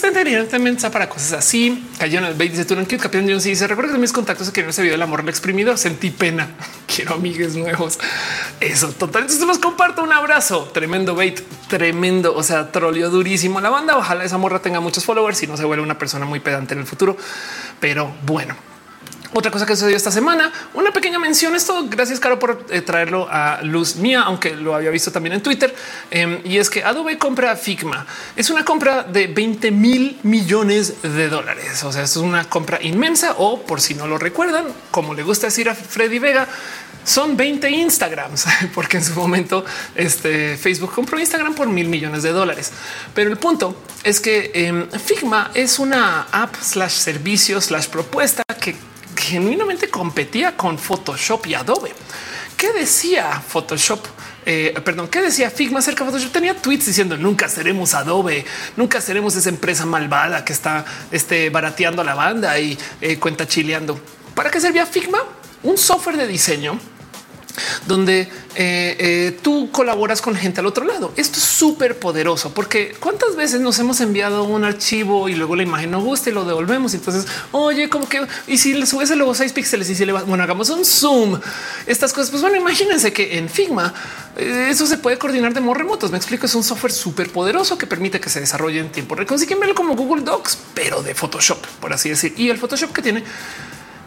también 0.49 0.75
está 0.75 0.89
para 0.89 1.09
cosas 1.09 1.33
así. 1.33 1.87
Cayó 1.97 2.19
en 2.19 2.25
el 2.25 2.33
bait 2.33 2.51
dice 2.51 2.65
tú 2.65 2.75
no 2.75 2.85
quiero 2.85 3.03
capitán 3.03 3.27
Jones 3.27 3.43
dice 3.43 3.67
recuerdo 3.67 3.93
que 3.93 3.99
mis 3.99 4.13
contactos 4.13 4.51
que 4.51 4.63
no 4.63 4.69
ese 4.69 4.81
video 4.81 4.93
del 4.93 5.01
amor 5.01 5.23
lo 5.23 5.29
exprimido 5.29 5.77
sentí 5.77 6.09
pena. 6.09 6.49
Quiero 6.93 7.15
amigues 7.15 7.55
nuevos. 7.55 7.99
Eso 8.59 8.89
total. 8.89 9.23
Entonces 9.23 9.45
los 9.45 9.59
comparto 9.59 10.03
un 10.03 10.11
abrazo. 10.11 10.69
Tremendo 10.73 11.15
bait, 11.15 11.39
tremendo. 11.69 12.35
O 12.35 12.43
sea, 12.43 12.71
troleo 12.71 13.09
durísimo 13.09 13.61
la 13.61 13.69
banda. 13.69 13.97
Ojalá 13.97 14.23
esa 14.23 14.37
morra 14.37 14.61
tenga 14.61 14.79
muchos 14.79 15.05
followers 15.05 15.41
y 15.43 15.47
no 15.47 15.57
se 15.57 15.63
vuelve 15.63 15.83
una 15.83 15.97
persona 15.97 16.25
muy 16.25 16.39
pedante 16.39 16.73
en 16.73 16.81
el 16.81 16.85
futuro. 16.85 17.17
Pero 17.81 18.13
bueno, 18.25 18.55
otra 19.33 19.51
cosa 19.51 19.65
que 19.65 19.75
sucedió 19.75 19.95
esta 19.95 20.11
semana, 20.11 20.51
una 20.73 20.91
pequeña 20.91 21.19
mención. 21.19 21.55
Esto 21.55 21.85
gracias, 21.89 22.19
Caro, 22.19 22.37
por 22.37 22.65
eh, 22.69 22.81
traerlo 22.81 23.27
a 23.29 23.61
luz 23.63 23.95
mía, 23.95 24.23
aunque 24.23 24.55
lo 24.55 24.75
había 24.75 24.89
visto 24.89 25.11
también 25.11 25.33
en 25.33 25.41
Twitter. 25.41 25.73
Em, 26.09 26.41
y 26.43 26.57
es 26.57 26.69
que 26.69 26.83
Adobe 26.83 27.17
compra 27.17 27.55
Figma. 27.55 28.05
Es 28.35 28.49
una 28.49 28.65
compra 28.65 29.03
de 29.03 29.27
20 29.27 29.71
mil 29.71 30.19
millones 30.23 31.01
de 31.01 31.29
dólares. 31.29 31.83
O 31.83 31.91
sea, 31.91 32.03
es 32.03 32.15
una 32.17 32.45
compra 32.45 32.79
inmensa. 32.81 33.35
O 33.37 33.61
por 33.61 33.79
si 33.79 33.93
no 33.93 34.07
lo 34.07 34.17
recuerdan, 34.17 34.65
como 34.91 35.13
le 35.13 35.23
gusta 35.23 35.47
decir 35.47 35.69
a 35.69 35.75
Freddy 35.75 36.19
Vega, 36.19 36.47
son 37.03 37.35
20 37.35 37.69
Instagrams, 37.69 38.45
porque 38.75 38.97
en 38.97 39.03
su 39.03 39.13
momento 39.13 39.65
este 39.95 40.57
Facebook 40.57 40.93
compró 40.93 41.19
Instagram 41.19 41.55
por 41.55 41.67
mil 41.67 41.87
millones 41.87 42.23
de 42.23 42.31
dólares. 42.31 42.71
Pero 43.15 43.29
el 43.29 43.37
punto 43.37 43.81
es 44.03 44.19
que 44.19 44.51
em, 44.53 44.89
Figma 44.89 45.51
es 45.53 45.79
una 45.79 46.27
app 46.31 46.55
slash 46.61 46.93
servicio 46.93 47.61
slash 47.61 47.87
propuesta 47.87 48.43
que 48.59 48.90
genuinamente 49.21 49.89
competía 49.89 50.57
con 50.57 50.77
Photoshop 50.77 51.47
y 51.47 51.53
Adobe. 51.53 51.93
¿Qué 52.57 52.73
decía 52.73 53.41
Photoshop? 53.41 54.05
Eh, 54.45 54.73
perdón, 54.83 55.07
¿qué 55.07 55.21
decía 55.21 55.49
Figma 55.49 55.79
acerca 55.79 56.03
de 56.03 56.11
Photoshop? 56.11 56.31
Tenía 56.31 56.55
tweets 56.55 56.85
diciendo 56.85 57.17
nunca 57.17 57.47
seremos 57.47 57.93
Adobe, 57.93 58.45
nunca 58.75 59.01
seremos 59.01 59.35
esa 59.35 59.49
empresa 59.49 59.85
malvada 59.85 60.43
que 60.43 60.53
está 60.53 60.85
este, 61.11 61.49
barateando 61.49 62.01
a 62.01 62.05
la 62.05 62.15
banda 62.15 62.59
y 62.59 62.77
eh, 63.01 63.17
cuenta 63.17 63.47
chileando. 63.47 63.99
¿Para 64.35 64.49
qué 64.49 64.59
servía 64.59 64.85
Figma? 64.85 65.19
Un 65.63 65.77
software 65.77 66.17
de 66.17 66.27
diseño 66.27 66.79
donde 67.87 68.21
eh, 68.55 68.95
eh, 68.99 69.37
tú 69.41 69.69
colaboras 69.71 70.21
con 70.21 70.35
gente 70.35 70.59
al 70.59 70.65
otro 70.65 70.85
lado. 70.85 71.13
Esto 71.15 71.37
es 71.37 71.43
súper 71.43 71.97
poderoso 71.97 72.53
porque 72.53 72.95
cuántas 72.99 73.35
veces 73.35 73.61
nos 73.61 73.79
hemos 73.79 74.01
enviado 74.01 74.43
un 74.43 74.63
archivo 74.63 75.29
y 75.29 75.35
luego 75.35 75.55
la 75.55 75.63
imagen 75.63 75.91
no 75.91 76.01
gusta 76.01 76.29
y 76.29 76.33
lo 76.33 76.45
devolvemos. 76.45 76.93
Entonces, 76.93 77.25
oye, 77.51 77.89
como 77.89 78.07
que 78.07 78.21
y 78.47 78.57
si 78.57 78.73
le 78.73 78.85
subes 78.85 79.09
logo 79.11 79.33
6 79.33 79.53
píxeles 79.53 79.89
y 79.89 79.95
si 79.95 80.05
le 80.05 80.11
bueno, 80.11 80.43
hagamos 80.43 80.69
un 80.69 80.85
zoom, 80.85 81.39
estas 81.85 82.13
cosas. 82.13 82.29
Pues 82.29 82.41
bueno, 82.41 82.57
imagínense 82.57 83.13
que 83.13 83.37
en 83.37 83.49
Figma 83.49 83.93
eh, 84.37 84.67
eso 84.69 84.85
se 84.85 84.97
puede 84.97 85.17
coordinar 85.17 85.53
de 85.53 85.61
modo 85.61 85.75
remotos. 85.75 86.11
Me 86.11 86.17
explico. 86.17 86.45
Es 86.45 86.55
un 86.55 86.63
software 86.63 86.91
súper 86.91 87.31
poderoso 87.31 87.77
que 87.77 87.87
permite 87.87 88.19
que 88.19 88.29
se 88.29 88.39
desarrolle 88.39 88.79
en 88.79 88.91
tiempo 88.91 89.15
récord. 89.15 89.39
Como 89.75 89.95
Google 89.95 90.23
Docs, 90.23 90.57
pero 90.73 91.01
de 91.01 91.15
Photoshop, 91.15 91.65
por 91.79 91.93
así 91.93 92.09
decir. 92.09 92.33
Y 92.37 92.49
el 92.49 92.57
Photoshop 92.57 92.91
que 92.91 93.01
tiene 93.01 93.23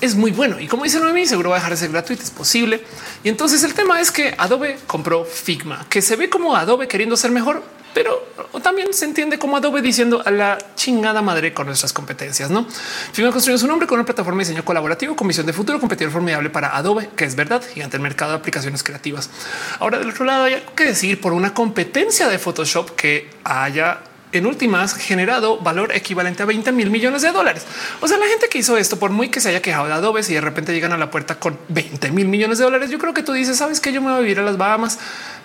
es 0.05 0.15
muy 0.15 0.31
bueno. 0.31 0.61
Y 0.61 0.69
como 0.69 0.85
dice 0.85 1.01
Noemi, 1.01 1.27
seguro 1.27 1.51
va 1.51 1.57
a 1.57 1.59
dejar 1.59 1.73
de 1.73 1.79
ser 1.79 1.91
gratuito, 1.91 2.23
es 2.23 2.31
posible. 2.31 2.85
Y 3.23 3.29
entonces 3.29 3.63
el 3.65 3.75
tema 3.75 4.01
es 4.01 4.11
que 4.11 4.35
Adobe 4.37 4.79
compró 4.87 5.25
Figma, 5.25 5.87
que 5.89 6.03
se 6.03 6.17
ve 6.17 6.29
como 6.29 6.55
Adobe 6.55 6.87
queriendo 6.87 7.17
ser 7.17 7.31
mejor, 7.31 7.63
pero 7.95 8.23
también 8.63 8.93
se 8.93 9.05
entiende 9.05 9.39
como 9.39 9.57
Adobe 9.57 9.81
diciendo 9.81 10.21
a 10.25 10.31
la 10.31 10.59
chingada 10.75 11.23
madre 11.23 11.55
con 11.55 11.67
nuestras 11.67 11.93
competencias. 11.93 12.51
No 12.51 12.67
Figma 13.13 13.31
construyó 13.31 13.57
su 13.57 13.67
nombre 13.67 13.87
con 13.87 13.99
una 13.99 14.05
plataforma 14.05 14.39
de 14.43 14.49
diseño 14.49 14.65
colaborativo 14.65 15.17
con 15.17 15.27
visión 15.27 15.47
de 15.47 15.53
futuro, 15.53 15.81
competidor 15.81 16.13
formidable 16.13 16.51
para 16.51 16.77
Adobe, 16.77 17.09
que 17.17 17.25
es 17.25 17.35
verdad, 17.35 17.63
gigante 17.73 17.97
el 17.97 18.03
mercado 18.03 18.33
de 18.33 18.39
aplicaciones 18.39 18.83
creativas. 18.83 19.31
Ahora, 19.79 19.99
del 19.99 20.11
otro 20.11 20.25
lado, 20.25 20.45
hay 20.45 20.55
algo 20.55 20.75
que 20.75 20.85
decir 20.85 21.21
por 21.21 21.33
una 21.33 21.55
competencia 21.55 22.29
de 22.29 22.39
Photoshop 22.39 22.91
que 22.91 23.31
haya 23.45 24.01
en 24.35 24.47
últimas 24.47 24.95
generado 24.95 25.59
valor 25.59 25.95
equivalente 25.95 26.43
a 26.43 26.47
20 26.47 26.73
mil 26.73 26.91
millones 26.91 27.23
de 27.23 27.33
dólares. 27.33 27.65
O 28.01 28.09
sea, 28.09 28.19
la 28.19 28.27
gente 28.27 28.49
que 28.49 28.59
hizo 28.59 28.77
esto, 28.77 28.99
por 28.99 29.11
muy 29.11 29.29
que 29.29 29.41
se 29.41 29.49
haya 29.49 29.63
quejado 29.63 29.87
de 29.87 29.93
Adobe, 29.93 30.23
y 30.29 30.35
de 30.35 30.41
repente 30.41 30.73
llegan 30.73 30.93
a 30.93 30.99
la 30.99 31.11
puerta 31.11 31.39
con 31.39 31.59
20 31.69 32.11
mil 32.11 32.29
millones 32.29 32.59
de 32.59 32.65
dólares, 32.65 32.91
yo 32.91 32.99
creo 32.99 33.15
que 33.15 33.23
tú 33.23 33.33
dices, 33.33 33.57
sabes 33.57 33.81
que 33.81 33.93
yo 33.93 34.01
me 34.01 34.09
voy 34.09 34.19
a 34.19 34.21
vivir 34.21 34.41
a 34.41 34.43
las 34.43 34.57
Bahamas. 34.57 34.99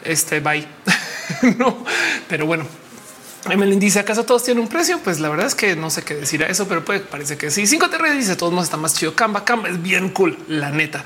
Este 0.04 0.40
bye. 0.40 0.68
no, 1.58 1.86
pero 2.28 2.46
bueno, 2.46 2.66
Emelin 3.48 3.80
dice 3.80 4.00
acaso 4.00 4.26
todos 4.26 4.44
tienen 4.44 4.64
un 4.64 4.70
precio? 4.70 5.00
Pues 5.00 5.20
la 5.20 5.30
verdad 5.30 5.48
es 5.48 5.56
que 5.56 5.76
no 5.76 5.90
sé 5.90 6.04
qué 6.04 6.16
decir 6.16 6.44
a 6.44 6.48
eso, 6.48 6.68
pero 6.68 6.84
puede 6.84 7.00
parece 7.00 7.38
que 7.38 7.52
sí. 7.52 7.66
5 7.68 7.90
TR 7.90 8.12
dice 8.14 8.36
todos 8.36 8.52
modos 8.52 8.66
está 8.66 8.78
más 8.78 8.94
chido. 8.96 9.16
Canva, 9.16 9.46
Canva 9.46 9.70
es 9.70 9.82
bien 9.82 10.10
cool, 10.10 10.38
la 10.48 10.72
neta. 10.72 11.04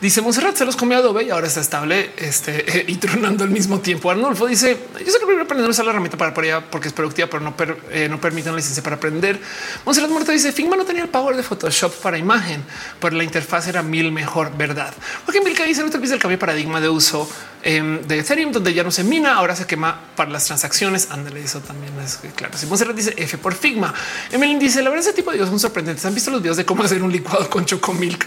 Dice 0.00 0.20
Monserrat 0.20 0.56
se 0.56 0.64
los 0.64 0.76
comió 0.76 0.98
Adobe 0.98 1.24
y 1.24 1.30
ahora 1.30 1.46
está 1.46 1.60
estable 1.60 2.10
este, 2.16 2.84
y 2.88 2.96
tronando 2.96 3.44
al 3.44 3.50
mismo 3.50 3.80
tiempo. 3.80 4.10
Arnulfo 4.10 4.46
dice 4.46 4.76
yo 4.98 5.10
sé 5.10 5.18
que 5.18 5.26
primero 5.26 5.44
aprender 5.44 5.66
a 5.66 5.70
usar 5.70 5.84
la 5.84 5.92
herramienta 5.92 6.16
para 6.16 6.34
por 6.34 6.44
ella 6.44 6.62
porque 6.70 6.88
es 6.88 6.94
productiva, 6.94 7.28
pero 7.28 7.42
no, 7.42 7.54
eh, 7.90 8.08
no 8.08 8.20
permite 8.20 8.48
una 8.48 8.56
licencia 8.56 8.82
para 8.82 8.96
aprender. 8.96 9.40
Monserrat 9.84 10.10
Muerto 10.10 10.32
dice 10.32 10.52
Figma 10.52 10.76
no 10.76 10.84
tenía 10.84 11.02
el 11.02 11.08
power 11.08 11.36
de 11.36 11.42
Photoshop 11.42 11.94
para 12.02 12.18
imagen, 12.18 12.62
pero 13.00 13.16
la 13.16 13.24
interfaz 13.24 13.68
era 13.68 13.82
mil 13.82 14.12
mejor, 14.12 14.56
verdad? 14.56 14.92
Porque 15.24 15.40
Milka 15.40 15.64
dice 15.64 15.82
no 15.82 15.90
te 15.90 15.98
el 16.04 16.18
cambio 16.18 16.36
de 16.36 16.38
paradigma 16.38 16.80
de 16.80 16.88
uso 16.88 17.28
em, 17.64 18.02
de 18.02 18.18
Ethereum, 18.18 18.52
donde 18.52 18.72
ya 18.72 18.84
no 18.84 18.90
se 18.90 19.02
mina, 19.02 19.34
ahora 19.34 19.56
se 19.56 19.66
quema 19.66 19.98
para 20.14 20.30
las 20.30 20.44
transacciones. 20.44 21.08
Ándale, 21.10 21.42
eso 21.42 21.60
también 21.60 21.92
es 21.98 22.20
claro. 22.36 22.56
Si 22.56 22.66
Monserrat 22.66 22.94
dice 22.94 23.14
F 23.16 23.38
por 23.38 23.54
Figma, 23.54 23.92
Emelin 24.30 24.58
dice 24.58 24.82
la 24.82 24.90
verdad, 24.90 25.06
ese 25.06 25.14
tipo 25.14 25.30
de 25.30 25.38
videos 25.38 25.50
son 25.50 25.58
sorprendentes. 25.58 26.04
Han 26.04 26.14
visto 26.14 26.30
los 26.30 26.40
videos 26.40 26.56
de 26.56 26.64
cómo 26.64 26.84
hacer 26.84 27.02
un 27.02 27.10
licuado 27.10 27.50
con 27.50 27.64
chocomilk. 27.64 28.26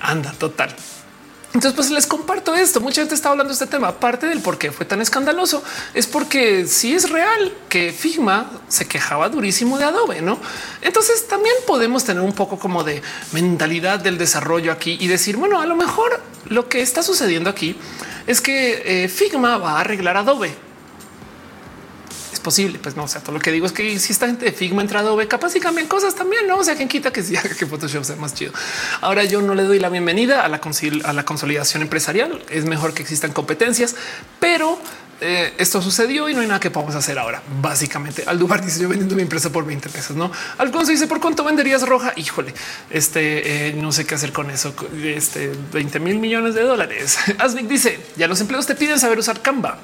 Anda, 0.00 0.32
total. 0.32 0.74
Entonces, 1.54 1.74
pues 1.74 1.90
les 1.90 2.06
comparto 2.06 2.54
esto. 2.54 2.80
Mucha 2.80 3.00
gente 3.00 3.14
está 3.14 3.30
hablando 3.30 3.48
de 3.48 3.54
este 3.54 3.66
tema. 3.66 3.98
Parte 3.98 4.26
del 4.26 4.40
por 4.40 4.58
qué 4.58 4.70
fue 4.70 4.84
tan 4.84 5.00
escandaloso 5.00 5.62
es 5.94 6.06
porque 6.06 6.66
sí 6.66 6.94
es 6.94 7.08
real 7.08 7.52
que 7.70 7.92
Figma 7.92 8.50
se 8.68 8.86
quejaba 8.86 9.30
durísimo 9.30 9.78
de 9.78 9.84
Adobe, 9.84 10.20
no? 10.20 10.38
Entonces 10.82 11.26
también 11.26 11.54
podemos 11.66 12.04
tener 12.04 12.22
un 12.22 12.34
poco 12.34 12.58
como 12.58 12.84
de 12.84 13.02
mentalidad 13.32 13.98
del 13.98 14.18
desarrollo 14.18 14.70
aquí 14.70 14.98
y 15.00 15.08
decir, 15.08 15.36
bueno, 15.36 15.58
a 15.60 15.66
lo 15.66 15.74
mejor 15.74 16.20
lo 16.48 16.68
que 16.68 16.82
está 16.82 17.02
sucediendo 17.02 17.48
aquí 17.48 17.76
es 18.28 18.40
que 18.40 19.04
eh, 19.04 19.08
Figma 19.08 19.58
va 19.58 19.72
a 19.72 19.80
arreglar 19.80 20.16
Adobe 20.16 20.68
posible. 22.48 22.78
Pues 22.78 22.96
no, 22.96 23.04
o 23.04 23.08
sea, 23.08 23.20
todo 23.20 23.32
lo 23.32 23.40
que 23.40 23.52
digo 23.52 23.66
es 23.66 23.72
que 23.72 23.98
si 23.98 24.10
esta 24.10 24.26
gente 24.26 24.46
de 24.46 24.52
Figma 24.52 24.80
entra 24.80 25.00
Adobe, 25.00 25.28
capaz 25.28 25.54
y 25.54 25.60
cambian 25.60 25.86
cosas 25.86 26.14
también. 26.14 26.46
No 26.46 26.56
o 26.56 26.64
sea, 26.64 26.76
quien 26.76 26.88
quita 26.88 27.12
que 27.12 27.22
sí 27.22 27.34
que 27.58 27.66
Photoshop 27.66 28.04
sea 28.04 28.16
más 28.16 28.32
chido. 28.32 28.52
Ahora 29.02 29.24
yo 29.24 29.42
no 29.42 29.54
le 29.54 29.64
doy 29.64 29.78
la 29.78 29.90
bienvenida 29.90 30.44
a 30.44 30.48
la, 30.48 30.58
a 31.04 31.12
la 31.12 31.24
consolidación 31.26 31.82
empresarial. 31.82 32.42
Es 32.48 32.64
mejor 32.64 32.94
que 32.94 33.02
existan 33.02 33.32
competencias, 33.32 33.96
pero 34.40 34.78
eh, 35.20 35.54
esto 35.58 35.82
sucedió 35.82 36.28
y 36.28 36.34
no 36.34 36.40
hay 36.40 36.46
nada 36.46 36.60
que 36.60 36.70
podamos 36.70 36.94
hacer 36.94 37.18
ahora. 37.18 37.42
Básicamente, 37.60 38.24
Aldubar 38.26 38.64
dice 38.64 38.80
yo 38.80 38.88
vendiendo 38.88 39.16
mi 39.16 39.22
empresa 39.22 39.50
por 39.50 39.64
20 39.64 39.88
pesos. 39.88 40.16
No 40.16 40.30
Alfonso 40.58 40.92
dice 40.92 41.06
por 41.06 41.20
cuánto 41.20 41.44
venderías 41.44 41.86
roja. 41.86 42.12
Híjole, 42.16 42.54
este 42.90 43.68
eh, 43.68 43.72
no 43.74 43.92
sé 43.92 44.06
qué 44.06 44.14
hacer 44.14 44.32
con 44.32 44.50
eso. 44.50 44.74
Este 45.02 45.52
20 45.72 46.00
mil 46.00 46.18
millones 46.18 46.54
de 46.54 46.62
dólares. 46.62 47.18
Asmic 47.38 47.66
dice 47.66 47.98
ya 48.16 48.28
los 48.28 48.40
empleos 48.40 48.66
te 48.66 48.74
piden 48.74 48.98
saber 48.98 49.18
usar 49.18 49.42
Canva. 49.42 49.78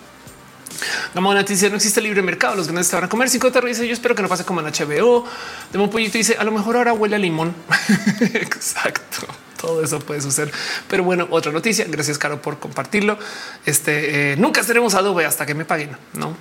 Gamona 1.15 1.43
dice 1.43 1.71
no 1.71 1.77
existe 1.77 2.01
libre 2.01 2.23
mercado. 2.23 2.57
Los 2.57 2.67
grandes 2.67 2.89
te 2.89 2.97
van 2.97 3.05
a 3.05 3.09
comer. 3.09 3.29
Cinco 3.29 3.51
te 3.51 3.61
dice 3.61 3.87
yo 3.87 3.93
espero 3.93 4.15
que 4.15 4.23
no 4.23 4.29
pase 4.29 4.45
como 4.45 4.61
en 4.61 4.67
HBO. 4.67 5.25
De 5.73 5.79
un 5.79 5.91
pollito 5.91 6.19
dice 6.19 6.37
a 6.39 6.45
lo 6.45 6.53
mejor 6.53 6.77
ahora 6.77 6.93
huele 6.93 7.17
a 7.17 7.19
limón. 7.19 7.55
Exacto. 8.21 9.27
Todo 9.61 9.83
eso 9.83 9.99
puede 9.99 10.21
suceder. 10.21 10.53
Pero 10.89 11.05
bueno, 11.05 11.27
otra 11.31 11.51
noticia. 11.51 11.87
Gracias, 11.89 12.19
Caro, 12.19 12.43
por 12.43 12.59
compartirlo. 12.59 13.19
Este 13.65 14.33
eh, 14.33 14.37
nunca 14.37 14.63
seremos 14.63 14.95
Adobe 14.95 15.25
hasta 15.25 15.47
que 15.47 15.55
me 15.55 15.65
paguen. 15.65 15.97
No, 16.13 16.37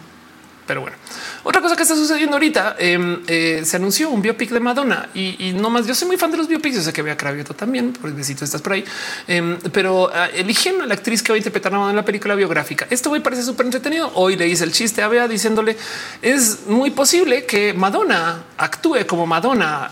pero 0.66 0.82
bueno, 0.82 0.98
otra 1.44 1.62
cosa 1.62 1.76
que 1.76 1.84
está 1.84 1.96
sucediendo 1.96 2.36
ahorita 2.36 2.76
em, 2.80 3.22
eh, 3.28 3.62
se 3.66 3.78
anunció 3.78 4.10
un 4.10 4.22
biopic 4.22 4.50
de 4.52 4.60
Madonna 4.60 5.10
y, 5.14 5.54
no 5.56 5.70
más. 5.70 5.86
Yo 5.86 5.96
soy 5.96 6.08
muy 6.08 6.18
fan 6.18 6.32
de 6.32 6.38
los 6.38 6.48
biopics. 6.48 6.76
Yo 6.76 6.82
sé 6.82 6.94
que 6.94 7.02
vea 7.02 7.18
Cravioto 7.18 7.54
también, 7.54 7.94
por 7.94 8.10
el 8.10 8.16
besito 8.16 8.46
estás 8.46 8.62
por 8.62 8.74
ahí, 8.74 8.86
em, 9.28 9.58
pero 9.72 10.06
uh, 10.06 10.12
eligen 10.34 10.82
a 10.82 10.86
la 10.86 10.94
actriz 10.94 11.22
que 11.22 11.32
va 11.32 11.36
a 11.36 11.38
interpretar 11.38 11.72
a 11.74 11.76
Madonna 11.76 11.92
en 11.92 11.98
la 11.98 12.06
película 12.06 12.36
biográfica. 12.36 12.88
Esto 12.90 13.12
me 13.12 13.22
parece 13.22 13.44
súper 13.44 13.66
entretenido. 13.66 14.12
Hoy 14.16 14.36
le 14.36 14.48
hice 14.48 14.64
el 14.64 14.72
chiste 14.72 15.02
a 15.02 15.08
Bea 15.08 15.28
diciéndole 15.28 15.78
es 16.22 16.68
muy 16.68 16.92
posible 16.92 17.46
que 17.46 17.74
Madonna 17.74 18.44
actúe 18.58 19.06
como 19.08 19.26
Madonna 19.26 19.92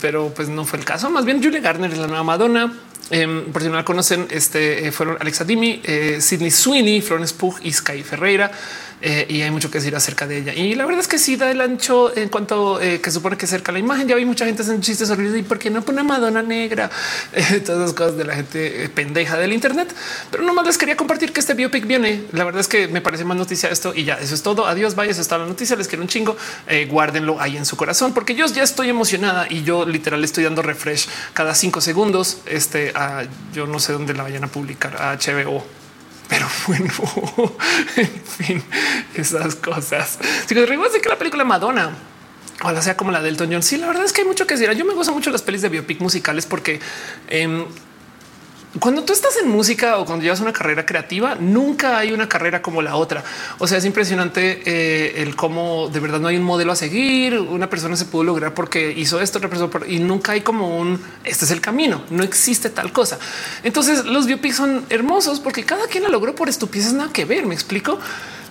pero 0.00 0.32
pues 0.34 0.48
no 0.48 0.64
fue 0.64 0.78
el 0.78 0.84
caso. 0.84 1.10
Más 1.10 1.24
bien 1.24 1.42
Julia 1.42 1.60
Garner 1.60 1.90
es 1.90 1.98
la 1.98 2.06
nueva 2.06 2.22
Madonna. 2.22 2.72
Eh, 3.10 3.46
por 3.52 3.62
si 3.62 3.68
no 3.68 3.76
la 3.76 3.84
conocen, 3.84 4.26
este 4.30 4.88
eh, 4.88 4.92
fueron 4.92 5.16
Alexa 5.20 5.44
Dimi, 5.44 5.80
eh, 5.84 6.18
Sidney 6.20 6.50
Sweeney, 6.50 7.00
Florence 7.00 7.34
Pugh 7.34 7.56
y 7.62 7.72
Sky 7.72 8.02
Ferreira. 8.02 8.50
Eh, 9.02 9.26
y 9.28 9.42
hay 9.42 9.50
mucho 9.50 9.70
que 9.70 9.78
decir 9.78 9.94
acerca 9.94 10.26
de 10.26 10.38
ella. 10.38 10.54
Y 10.54 10.74
la 10.74 10.86
verdad 10.86 11.00
es 11.00 11.08
que 11.08 11.18
sí 11.18 11.36
da 11.36 11.50
el 11.50 11.60
ancho 11.60 12.16
en 12.16 12.28
cuanto 12.28 12.80
eh, 12.80 13.00
que 13.00 13.10
supone 13.10 13.36
que 13.36 13.46
cerca 13.46 13.70
la 13.70 13.78
imagen. 13.78 14.08
Ya 14.08 14.16
vi 14.16 14.24
mucha 14.24 14.46
gente 14.46 14.62
haciendo 14.62 14.82
chistes 14.82 15.10
horribles 15.10 15.40
y 15.40 15.42
por 15.42 15.58
qué 15.58 15.70
no 15.70 15.82
pone 15.82 16.02
Madonna 16.02 16.42
negra, 16.42 16.90
eh, 17.32 17.60
todas 17.60 17.80
las 17.80 17.92
cosas 17.92 18.16
de 18.16 18.24
la 18.24 18.34
gente 18.34 18.90
pendeja 18.94 19.36
del 19.36 19.52
Internet. 19.52 19.94
Pero 20.30 20.44
nomás 20.44 20.66
les 20.66 20.78
quería 20.78 20.96
compartir 20.96 21.32
que 21.32 21.40
este 21.40 21.54
biopic 21.54 21.86
viene. 21.86 22.24
La 22.32 22.44
verdad 22.44 22.60
es 22.60 22.68
que 22.68 22.88
me 22.88 23.00
parece 23.00 23.24
más 23.24 23.36
noticia 23.36 23.68
esto 23.68 23.92
y 23.94 24.04
ya 24.04 24.14
eso 24.14 24.34
es 24.34 24.42
todo. 24.42 24.66
Adiós, 24.66 24.94
vaya, 24.94 25.10
eso 25.10 25.20
está 25.20 25.36
la 25.36 25.46
noticia. 25.46 25.76
Les 25.76 25.88
quiero 25.88 26.02
un 26.02 26.08
chingo. 26.08 26.36
guárdenlo 26.88 27.40
ahí 27.40 27.56
en 27.56 27.66
su 27.66 27.76
corazón 27.76 28.14
porque 28.14 28.34
yo 28.34 28.46
ya 28.46 28.62
estoy 28.62 28.88
emocionada 28.88 29.46
y 29.50 29.62
yo 29.62 29.84
literal 29.84 30.24
estoy 30.24 30.44
dando 30.44 30.62
refresh 30.62 31.08
cada 31.34 31.54
cinco 31.54 31.80
segundos. 31.80 32.38
Este 32.46 32.92
a, 32.94 33.24
yo 33.52 33.66
no 33.66 33.78
sé 33.78 33.92
dónde 33.92 34.14
la 34.14 34.22
vayan 34.22 34.44
a 34.44 34.48
publicar 34.48 34.96
a 34.96 35.16
HBO 35.16 35.85
pero 36.28 36.46
bueno, 36.66 36.92
en 37.96 38.22
fin, 38.24 38.62
esas 39.14 39.54
cosas. 39.56 40.18
Si 40.46 40.54
que 40.54 40.60
de 40.60 41.00
que 41.00 41.08
la 41.08 41.18
película 41.18 41.44
Madonna 41.44 41.92
Ojalá 42.62 42.80
sea 42.80 42.96
como 42.96 43.10
la 43.10 43.20
del 43.20 43.34
Elton 43.34 43.52
John. 43.52 43.62
Sí, 43.62 43.76
la 43.76 43.86
verdad 43.86 44.04
es 44.04 44.12
que 44.12 44.22
hay 44.22 44.26
mucho 44.26 44.46
que 44.46 44.56
decir. 44.56 44.70
Yo 44.72 44.84
me 44.86 44.94
gozo 44.94 45.12
mucho 45.12 45.30
las 45.30 45.42
pelis 45.42 45.60
de 45.60 45.68
biopic 45.68 46.00
musicales 46.00 46.46
porque 46.46 46.80
eh, 47.28 47.66
cuando 48.80 49.04
tú 49.04 49.12
estás 49.12 49.36
en 49.36 49.48
música 49.48 49.98
o 49.98 50.04
cuando 50.04 50.22
llevas 50.24 50.40
una 50.40 50.52
carrera 50.52 50.84
creativa, 50.84 51.36
nunca 51.36 51.98
hay 51.98 52.12
una 52.12 52.28
carrera 52.28 52.62
como 52.62 52.82
la 52.82 52.96
otra. 52.96 53.22
O 53.58 53.66
sea, 53.66 53.78
es 53.78 53.84
impresionante 53.84 54.62
eh, 54.64 55.22
el 55.22 55.36
cómo 55.36 55.88
de 55.88 56.00
verdad 56.00 56.20
no 56.20 56.28
hay 56.28 56.36
un 56.36 56.42
modelo 56.42 56.72
a 56.72 56.76
seguir. 56.76 57.38
Una 57.38 57.70
persona 57.70 57.96
se 57.96 58.06
pudo 58.06 58.24
lograr 58.24 58.54
porque 58.54 58.92
hizo 58.92 59.20
esto, 59.20 59.38
otra 59.38 59.48
persona 59.48 59.86
y 59.86 59.98
nunca 59.98 60.32
hay 60.32 60.40
como 60.40 60.78
un 60.78 61.00
este 61.24 61.44
es 61.44 61.50
el 61.50 61.60
camino. 61.60 62.02
No 62.10 62.22
existe 62.22 62.70
tal 62.70 62.92
cosa. 62.92 63.18
Entonces, 63.62 64.04
los 64.04 64.26
biopics 64.26 64.56
son 64.56 64.84
hermosos 64.90 65.40
porque 65.40 65.64
cada 65.64 65.86
quien 65.86 66.04
la 66.04 66.08
logró 66.08 66.34
por 66.34 66.48
estupideces 66.48 66.92
nada 66.92 67.12
que 67.12 67.24
ver. 67.24 67.46
Me 67.46 67.54
explico. 67.54 67.98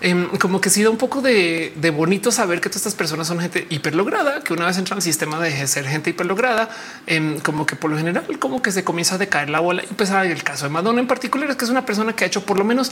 Em, 0.05 0.27
como 0.37 0.61
que 0.61 0.69
sí 0.69 0.83
da 0.83 0.91
un 0.91 0.97
poco 0.97 1.19
de, 1.23 1.73
bonito 1.91 2.31
saber 2.31 2.61
que 2.61 2.69
todas 2.69 2.81
estas 2.81 2.93
personas 2.93 3.25
son 3.25 3.39
gente 3.39 3.65
hiperlograda, 3.71 4.43
que 4.43 4.53
una 4.53 4.67
vez 4.67 4.77
entran 4.77 4.99
al 4.99 5.01
sistema 5.01 5.39
de 5.39 5.65
ser 5.65 5.87
gente 5.87 6.11
hiperlograda, 6.11 6.69
eh, 7.07 7.39
como 7.41 7.65
que 7.65 7.75
por 7.75 7.89
lo 7.89 7.97
general, 7.97 8.23
como 8.37 8.61
que 8.61 8.71
se 8.71 8.83
comienza 8.83 9.15
a 9.15 9.17
decaer 9.17 9.49
la 9.49 9.61
bola. 9.61 9.81
Y 9.81 9.95
pues 9.95 10.11
el 10.11 10.43
caso 10.43 10.65
de 10.65 10.69
Madonna 10.69 11.01
en 11.01 11.07
particular 11.07 11.49
es 11.49 11.55
que 11.55 11.65
es 11.65 11.71
una 11.71 11.87
persona 11.87 12.13
que 12.13 12.23
ha 12.23 12.27
hecho 12.27 12.45
por 12.45 12.59
lo 12.59 12.63
menos 12.63 12.91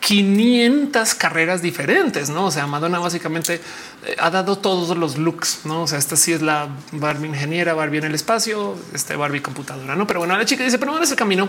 500 0.00 1.14
carreras 1.14 1.62
diferentes, 1.62 2.28
no? 2.28 2.46
O 2.46 2.50
sea, 2.50 2.66
Madonna 2.66 2.98
básicamente 2.98 3.60
eh, 4.04 4.16
ha 4.18 4.28
dado 4.30 4.58
todos 4.58 4.96
los 4.96 5.16
looks, 5.16 5.60
no? 5.62 5.82
O 5.82 5.86
sea, 5.86 6.00
esta 6.00 6.16
sí 6.16 6.32
es 6.32 6.42
la 6.42 6.70
Barbie 6.90 7.28
ingeniera, 7.28 7.72
Barbie 7.74 7.98
en 7.98 8.04
el 8.06 8.16
espacio, 8.16 8.74
este 8.92 9.14
Barbie 9.14 9.42
computadora, 9.42 9.94
no? 9.94 10.08
Pero 10.08 10.18
bueno, 10.18 10.36
la 10.36 10.44
chica 10.44 10.64
dice, 10.64 10.80
pero 10.80 10.90
no 10.90 11.00
es 11.00 11.10
el 11.12 11.16
camino 11.16 11.48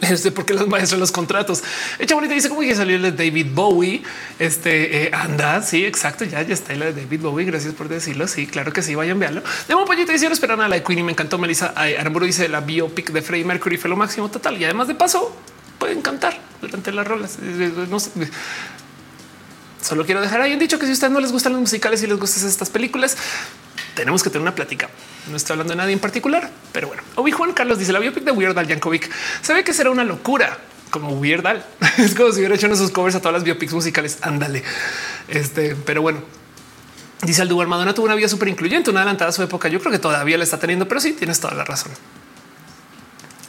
este, 0.00 0.30
porque 0.30 0.54
los 0.54 0.68
maestros 0.68 1.00
los 1.00 1.12
contratos. 1.12 1.62
Echa 1.98 2.14
bonita 2.14 2.34
dice 2.34 2.48
como 2.48 2.60
que 2.60 2.74
salió 2.74 2.96
el 2.96 3.02
de 3.02 3.12
David 3.12 3.48
Bowie. 3.52 4.02
Este 4.38 5.04
eh, 5.04 5.10
anda. 5.12 5.62
Sí, 5.62 5.84
exacto. 5.84 6.24
Ya, 6.24 6.42
ya 6.42 6.54
está 6.54 6.74
la 6.74 6.86
de 6.86 7.02
David 7.02 7.20
Bowie. 7.20 7.46
Gracias 7.46 7.74
por 7.74 7.88
decirlo. 7.88 8.28
Sí, 8.28 8.46
claro 8.46 8.72
que 8.72 8.82
sí. 8.82 8.94
Vayan, 8.94 9.18
veanlo. 9.18 9.42
De 9.66 9.74
un 9.74 9.84
pollito 9.84 10.12
dice 10.12 10.26
esperan 10.26 10.60
a 10.60 10.68
la 10.68 10.76
de 10.76 10.82
Queen 10.82 11.00
y 11.00 11.02
me 11.02 11.12
encantó. 11.12 11.38
Melissa 11.38 11.74
Aramburu 11.76 12.26
dice 12.26 12.48
la 12.48 12.60
biopic 12.60 13.10
de 13.10 13.22
Freddie 13.22 13.44
Mercury 13.44 13.76
fue 13.76 13.90
lo 13.90 13.96
máximo 13.96 14.30
total. 14.30 14.60
Y 14.60 14.64
además 14.64 14.88
de 14.88 14.94
paso 14.94 15.34
pueden 15.78 16.02
cantar 16.02 16.38
durante 16.60 16.92
las 16.92 17.06
rolas. 17.06 17.38
No 17.38 18.00
sé. 18.00 18.10
Solo 19.80 20.04
quiero 20.04 20.20
dejar 20.20 20.40
ahí 20.40 20.52
un 20.52 20.58
dicho 20.58 20.78
que 20.78 20.86
si 20.86 20.90
a 20.90 20.94
ustedes 20.94 21.12
no 21.12 21.20
les 21.20 21.32
gustan 21.32 21.52
los 21.52 21.60
musicales 21.60 22.02
y 22.02 22.06
les 22.06 22.18
gustan 22.18 22.46
estas 22.48 22.70
películas, 22.70 23.16
tenemos 23.94 24.22
que 24.22 24.30
tener 24.30 24.42
una 24.42 24.54
plática. 24.54 24.88
No 25.30 25.36
estoy 25.36 25.54
hablando 25.54 25.72
de 25.72 25.76
nadie 25.76 25.92
en 25.92 25.98
particular, 25.98 26.50
pero 26.72 26.88
bueno. 26.88 27.02
Obi 27.16 27.32
Juan 27.32 27.52
Carlos 27.52 27.78
dice 27.78 27.92
la 27.92 27.98
biopic 27.98 28.24
de 28.24 28.32
Weird 28.32 28.58
Al 28.58 28.66
Yankovic 28.66 29.10
sabe 29.42 29.64
que 29.64 29.72
será 29.72 29.90
una 29.90 30.04
locura 30.04 30.58
como 30.90 31.10
Weird 31.10 31.46
Al. 31.46 31.64
es 31.98 32.14
como 32.14 32.32
si 32.32 32.38
hubiera 32.38 32.54
hecho 32.54 32.66
esos 32.66 32.90
covers 32.90 33.16
a 33.16 33.20
todas 33.20 33.34
las 33.34 33.44
biopics 33.44 33.72
musicales. 33.72 34.18
Ándale. 34.22 34.62
Este, 35.28 35.76
pero 35.76 36.02
bueno. 36.02 36.22
Dice 37.22 37.42
Aldubar 37.42 37.66
Madonna 37.66 37.94
tuvo 37.94 38.06
una 38.06 38.14
vida 38.14 38.28
súper 38.28 38.46
incluyente, 38.46 38.90
una 38.90 39.00
adelantada 39.00 39.30
a 39.30 39.32
su 39.32 39.42
época. 39.42 39.68
Yo 39.68 39.80
creo 39.80 39.90
que 39.90 39.98
todavía 39.98 40.38
la 40.38 40.44
está 40.44 40.58
teniendo, 40.58 40.86
pero 40.86 41.00
sí 41.00 41.12
tienes 41.14 41.40
toda 41.40 41.54
la 41.54 41.64
razón. 41.64 41.90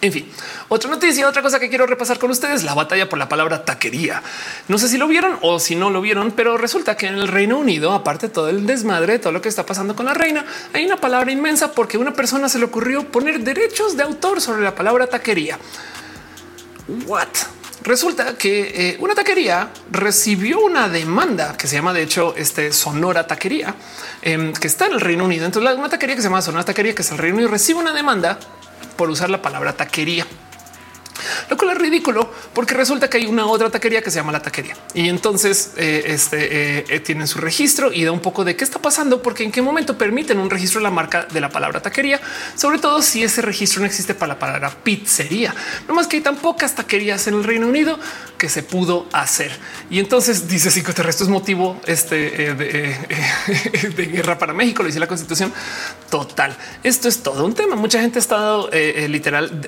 En 0.01 0.13
fin, 0.13 0.31
otra 0.69 0.89
noticia, 0.89 1.27
otra 1.27 1.41
cosa 1.41 1.59
que 1.59 1.67
quiero 1.67 1.85
repasar 1.85 2.19
con 2.19 2.31
ustedes, 2.31 2.63
la 2.63 2.73
batalla 2.73 3.09
por 3.09 3.19
la 3.19 3.27
palabra 3.27 3.65
taquería. 3.65 4.23
No 4.69 4.77
sé 4.77 4.87
si 4.87 4.97
lo 4.97 5.09
vieron 5.09 5.37
o 5.41 5.59
si 5.59 5.75
no 5.75 5.89
lo 5.89 5.99
vieron, 5.99 6.31
pero 6.31 6.57
resulta 6.57 6.95
que 6.95 7.07
en 7.07 7.15
el 7.15 7.27
Reino 7.27 7.57
Unido, 7.57 7.91
aparte 7.91 8.27
de 8.27 8.33
todo 8.33 8.47
el 8.47 8.65
desmadre, 8.65 9.19
todo 9.19 9.33
lo 9.33 9.41
que 9.41 9.49
está 9.49 9.65
pasando 9.65 9.97
con 9.97 10.05
la 10.05 10.13
reina, 10.13 10.45
hay 10.71 10.85
una 10.85 10.95
palabra 10.95 11.33
inmensa 11.33 11.73
porque 11.73 11.97
una 11.97 12.13
persona 12.13 12.47
se 12.47 12.59
le 12.59 12.65
ocurrió 12.65 13.11
poner 13.11 13.41
derechos 13.41 13.97
de 13.97 14.03
autor 14.03 14.39
sobre 14.39 14.61
la 14.61 14.73
palabra 14.73 15.07
taquería. 15.07 15.59
What? 17.05 17.27
Resulta 17.83 18.37
que 18.37 18.91
eh, 18.91 18.97
una 18.99 19.15
taquería 19.15 19.69
recibió 19.91 20.59
una 20.59 20.87
demanda 20.87 21.57
que 21.57 21.67
se 21.67 21.75
llama, 21.75 21.93
de 21.93 22.03
hecho, 22.03 22.35
este 22.37 22.71
Sonora 22.73 23.25
Taquería, 23.25 23.73
em, 24.21 24.53
que 24.53 24.67
está 24.67 24.87
en 24.87 24.93
el 24.93 25.01
Reino 25.01 25.25
Unido. 25.25 25.45
Entonces, 25.45 25.77
una 25.77 25.89
taquería 25.89 26.15
que 26.15 26.21
se 26.21 26.27
llama 26.27 26.41
Sonora 26.41 26.65
Taquería, 26.65 26.93
que 26.93 27.03
es 27.03 27.11
el 27.11 27.17
Reino 27.17 27.35
Unido, 27.37 27.49
recibe 27.49 27.79
una 27.79 27.93
demanda 27.93 28.37
por 28.99 29.09
usar 29.09 29.29
la 29.29 29.41
palabra 29.41 29.71
taquería 29.71 30.27
lo 31.49 31.57
cual 31.57 31.71
es 31.71 31.77
ridículo 31.77 32.31
porque 32.53 32.73
resulta 32.73 33.09
que 33.09 33.17
hay 33.17 33.25
una 33.25 33.45
otra 33.45 33.69
taquería 33.69 34.01
que 34.01 34.11
se 34.11 34.17
llama 34.17 34.31
la 34.31 34.41
taquería 34.41 34.75
y 34.93 35.07
entonces 35.07 35.73
eh, 35.77 36.03
este, 36.07 36.79
eh, 36.79 36.85
eh, 36.89 36.99
tienen 36.99 37.27
su 37.27 37.39
registro 37.39 37.91
y 37.91 38.03
da 38.03 38.11
un 38.11 38.19
poco 38.19 38.43
de 38.43 38.55
qué 38.55 38.63
está 38.63 38.79
pasando, 38.79 39.21
porque 39.21 39.43
en 39.43 39.51
qué 39.51 39.61
momento 39.61 39.97
permiten 39.97 40.39
un 40.39 40.49
registro 40.49 40.79
de 40.79 40.83
la 40.83 40.91
marca 40.91 41.27
de 41.31 41.39
la 41.39 41.49
palabra 41.49 41.81
taquería, 41.81 42.19
sobre 42.55 42.79
todo 42.79 43.01
si 43.01 43.23
ese 43.23 43.41
registro 43.41 43.81
no 43.81 43.85
existe 43.85 44.13
para 44.13 44.33
la 44.33 44.39
palabra 44.39 44.71
pizzería. 44.83 45.53
No 45.87 45.93
más 45.93 46.07
que 46.07 46.17
hay 46.17 46.23
tan 46.23 46.37
pocas 46.37 46.75
taquerías 46.75 47.27
en 47.27 47.35
el 47.35 47.43
Reino 47.43 47.67
Unido 47.67 47.99
que 48.37 48.49
se 48.49 48.63
pudo 48.63 49.07
hacer. 49.11 49.51
Y 49.89 49.99
entonces 49.99 50.47
dice 50.47 50.71
si 50.71 50.79
esto 50.79 51.23
es 51.23 51.29
motivo 51.29 51.79
este, 51.85 52.53
de, 52.55 54.05
guerra 54.11 54.37
para 54.37 54.53
México, 54.53 54.83
lo 54.83 54.87
dice 54.87 54.99
la 54.99 55.07
constitución 55.07 55.53
total. 56.09 56.55
Esto 56.83 57.07
es 57.07 57.21
todo 57.21 57.45
un 57.45 57.53
tema. 57.53 57.75
Mucha 57.75 58.01
gente 58.01 58.19
ha 58.19 58.21
estado 58.21 58.69
literal 58.71 59.61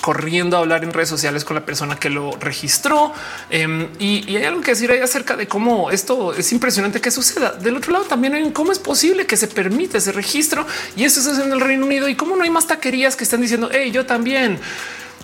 corriendo 0.00 0.56
a 0.56 0.60
hablar 0.60 0.77
en 0.84 0.92
redes 0.92 1.08
sociales 1.08 1.44
con 1.44 1.54
la 1.54 1.64
persona 1.64 1.96
que 1.96 2.10
lo 2.10 2.32
registró. 2.38 3.12
Em, 3.50 3.88
y, 3.98 4.36
hay 4.36 4.44
algo 4.44 4.60
que 4.60 4.72
decir 4.72 4.90
ahí 4.90 5.00
acerca 5.00 5.36
de 5.36 5.46
cómo 5.48 5.90
esto 5.90 6.34
es 6.34 6.52
impresionante 6.52 7.00
que 7.00 7.10
suceda. 7.10 7.52
Del 7.52 7.76
otro 7.76 7.92
lado 7.92 8.04
también 8.04 8.34
hay 8.34 8.50
cómo 8.52 8.72
es 8.72 8.78
posible 8.78 9.26
que 9.26 9.36
se 9.36 9.48
permite 9.48 9.98
ese 9.98 10.12
registro 10.12 10.66
y 10.96 11.04
eso 11.04 11.20
es 11.20 11.38
en 11.38 11.52
el 11.52 11.60
Reino 11.60 11.86
Unido 11.86 12.08
y 12.08 12.14
cómo 12.14 12.36
no 12.36 12.44
hay 12.44 12.50
más 12.50 12.66
taquerías 12.66 13.16
que 13.16 13.24
están 13.24 13.40
diciendo 13.40 13.68
hey, 13.72 13.90
yo 13.90 14.06
también. 14.06 14.58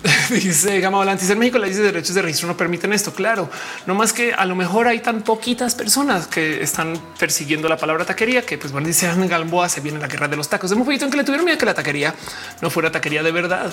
dice 0.29 0.79
Gama 0.79 0.97
Volantis 0.97 1.29
en 1.29 1.39
México, 1.39 1.57
la 1.57 1.67
de 1.67 1.73
derechos 1.73 2.15
de 2.15 2.21
registro 2.21 2.47
no 2.47 2.57
permiten 2.57 2.93
esto. 2.93 3.13
Claro, 3.13 3.49
no 3.85 3.95
más 3.95 4.13
que 4.13 4.33
a 4.33 4.45
lo 4.45 4.55
mejor 4.55 4.87
hay 4.87 4.99
tan 4.99 5.21
poquitas 5.21 5.75
personas 5.75 6.27
que 6.27 6.61
están 6.61 6.99
persiguiendo 7.17 7.67
la 7.69 7.77
palabra 7.77 8.05
taquería 8.05 8.43
que, 8.43 8.57
pues 8.57 8.71
bueno, 8.71 8.87
dice 8.87 9.09
Galboa, 9.15 9.69
se 9.69 9.81
viene 9.81 9.99
la 9.99 10.07
guerra 10.07 10.27
de 10.27 10.37
los 10.37 10.49
tacos. 10.49 10.69
De 10.69 10.75
un 10.75 10.91
en 10.91 11.09
que 11.09 11.17
le 11.17 11.23
tuvieron 11.23 11.45
miedo 11.45 11.57
que 11.57 11.65
la 11.65 11.73
taquería 11.73 12.13
no 12.61 12.69
fuera 12.69 12.91
taquería 12.91 13.23
de 13.23 13.31
verdad. 13.31 13.71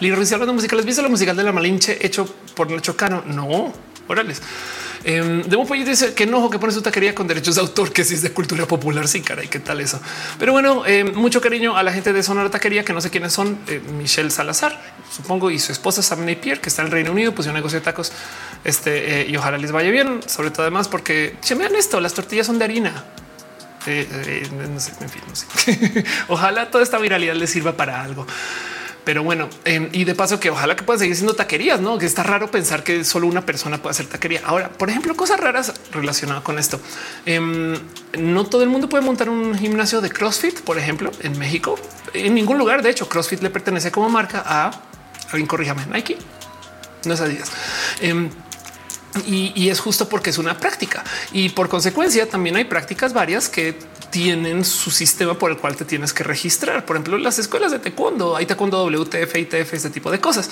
Lilo 0.00 0.16
Ruiz 0.16 0.32
hablando 0.32 0.52
de 0.52 0.56
música. 0.56 0.76
¿Les 0.76 0.84
viste 0.84 1.02
la 1.02 1.08
musical 1.08 1.36
de 1.36 1.42
la 1.42 1.52
Malinche 1.52 1.98
hecho 2.04 2.26
por 2.54 2.70
Nacho 2.70 2.96
Cano? 2.96 3.22
No, 3.26 3.72
órales. 4.08 4.42
Eh, 5.06 5.42
Debo 5.46 5.66
dice 5.66 6.14
que 6.14 6.24
enojo 6.24 6.48
que 6.48 6.58
pone 6.58 6.72
su 6.72 6.80
taquería 6.80 7.14
con 7.14 7.26
derechos 7.26 7.56
de 7.56 7.60
autor, 7.60 7.92
que 7.92 8.04
si 8.04 8.14
es 8.14 8.22
de 8.22 8.32
cultura 8.32 8.66
popular. 8.66 9.06
Sí, 9.06 9.20
caray, 9.20 9.48
qué 9.48 9.60
tal 9.60 9.80
eso. 9.80 10.00
Pero 10.38 10.52
bueno, 10.52 10.86
em, 10.86 11.14
mucho 11.14 11.42
cariño 11.42 11.76
a 11.76 11.82
la 11.82 11.92
gente 11.92 12.12
de 12.12 12.22
Sonora 12.22 12.48
Taquería, 12.48 12.84
que 12.84 12.94
no 12.94 13.02
sé 13.02 13.10
quiénes 13.10 13.32
son. 13.32 13.58
Eh, 13.68 13.82
Michelle 13.98 14.30
Salazar, 14.30 14.80
supongo, 15.14 15.50
y 15.50 15.58
su 15.58 15.72
esposa 15.72 16.02
Sam 16.02 16.24
Napier, 16.24 16.60
que 16.60 16.70
está 16.70 16.82
en 16.82 16.86
el 16.86 16.92
Reino 16.92 17.12
Unido, 17.12 17.34
pues 17.34 17.46
un 17.46 17.54
negocio 17.54 17.78
de 17.78 17.84
tacos. 17.84 18.12
Este 18.64 19.20
eh, 19.20 19.26
y 19.28 19.36
ojalá 19.36 19.58
les 19.58 19.72
vaya 19.72 19.90
bien, 19.90 20.20
sobre 20.26 20.50
todo 20.50 20.62
además, 20.62 20.88
porque 20.88 21.36
se 21.42 21.54
vean 21.54 21.74
esto: 21.76 22.00
las 22.00 22.14
tortillas 22.14 22.46
son 22.46 22.58
de 22.58 22.64
harina. 22.64 23.04
Eh, 23.86 24.48
no 24.50 24.80
sé, 24.80 24.92
en 25.02 25.10
fin, 25.10 26.04
ojalá 26.28 26.70
toda 26.70 26.82
esta 26.82 26.96
viralidad 26.96 27.34
les 27.34 27.50
sirva 27.50 27.76
para 27.76 28.02
algo. 28.02 28.26
Pero 29.04 29.22
bueno, 29.22 29.48
em, 29.64 29.88
y 29.92 30.04
de 30.04 30.14
paso 30.14 30.40
que 30.40 30.50
ojalá 30.50 30.76
que 30.76 30.82
puedan 30.82 30.98
seguir 30.98 31.14
siendo 31.14 31.34
taquerías, 31.34 31.80
no? 31.80 31.98
Que 31.98 32.06
está 32.06 32.22
raro 32.22 32.50
pensar 32.50 32.82
que 32.82 33.04
solo 33.04 33.26
una 33.26 33.44
persona 33.44 33.78
puede 33.78 33.90
hacer 33.90 34.06
taquería. 34.06 34.40
Ahora, 34.44 34.70
por 34.70 34.88
ejemplo, 34.88 35.14
cosas 35.14 35.38
raras 35.38 35.74
relacionadas 35.92 36.42
con 36.42 36.58
esto. 36.58 36.80
Em, 37.26 37.74
no 38.18 38.46
todo 38.46 38.62
el 38.62 38.70
mundo 38.70 38.88
puede 38.88 39.04
montar 39.04 39.28
un 39.28 39.56
gimnasio 39.56 40.00
de 40.00 40.10
CrossFit, 40.10 40.60
por 40.60 40.78
ejemplo, 40.78 41.10
en 41.20 41.38
México. 41.38 41.78
En 42.14 42.34
ningún 42.34 42.58
lugar, 42.58 42.82
de 42.82 42.90
hecho, 42.90 43.08
CrossFit 43.08 43.42
le 43.42 43.50
pertenece 43.50 43.90
como 43.90 44.08
marca 44.08 44.42
a 44.44 44.70
alguien, 45.30 45.46
corríjame, 45.46 45.84
Nike. 45.92 46.16
No 47.04 47.14
es 47.14 47.20
Adidas. 47.20 47.50
Em, 48.00 48.30
Y, 49.26 49.68
es 49.68 49.80
justo 49.80 50.08
porque 50.08 50.30
es 50.30 50.38
una 50.38 50.58
práctica 50.58 51.04
y 51.32 51.48
por 51.48 51.68
consecuencia 51.68 52.28
también 52.28 52.56
hay 52.56 52.64
prácticas 52.64 53.12
varias 53.12 53.48
que 53.48 53.78
tienen 54.10 54.64
su 54.64 54.90
sistema 54.90 55.38
por 55.38 55.50
el 55.50 55.56
cual 55.56 55.74
te 55.74 55.84
tienes 55.84 56.12
que 56.12 56.22
registrar. 56.22 56.84
Por 56.84 56.96
ejemplo, 56.96 57.18
las 57.18 57.38
escuelas 57.38 57.72
de 57.72 57.80
taekwondo, 57.80 58.36
hay 58.36 58.46
taekwondo 58.46 58.84
WTF, 58.84 59.36
ITF, 59.36 59.74
este 59.74 59.90
tipo 59.90 60.10
de 60.10 60.20
cosas. 60.20 60.50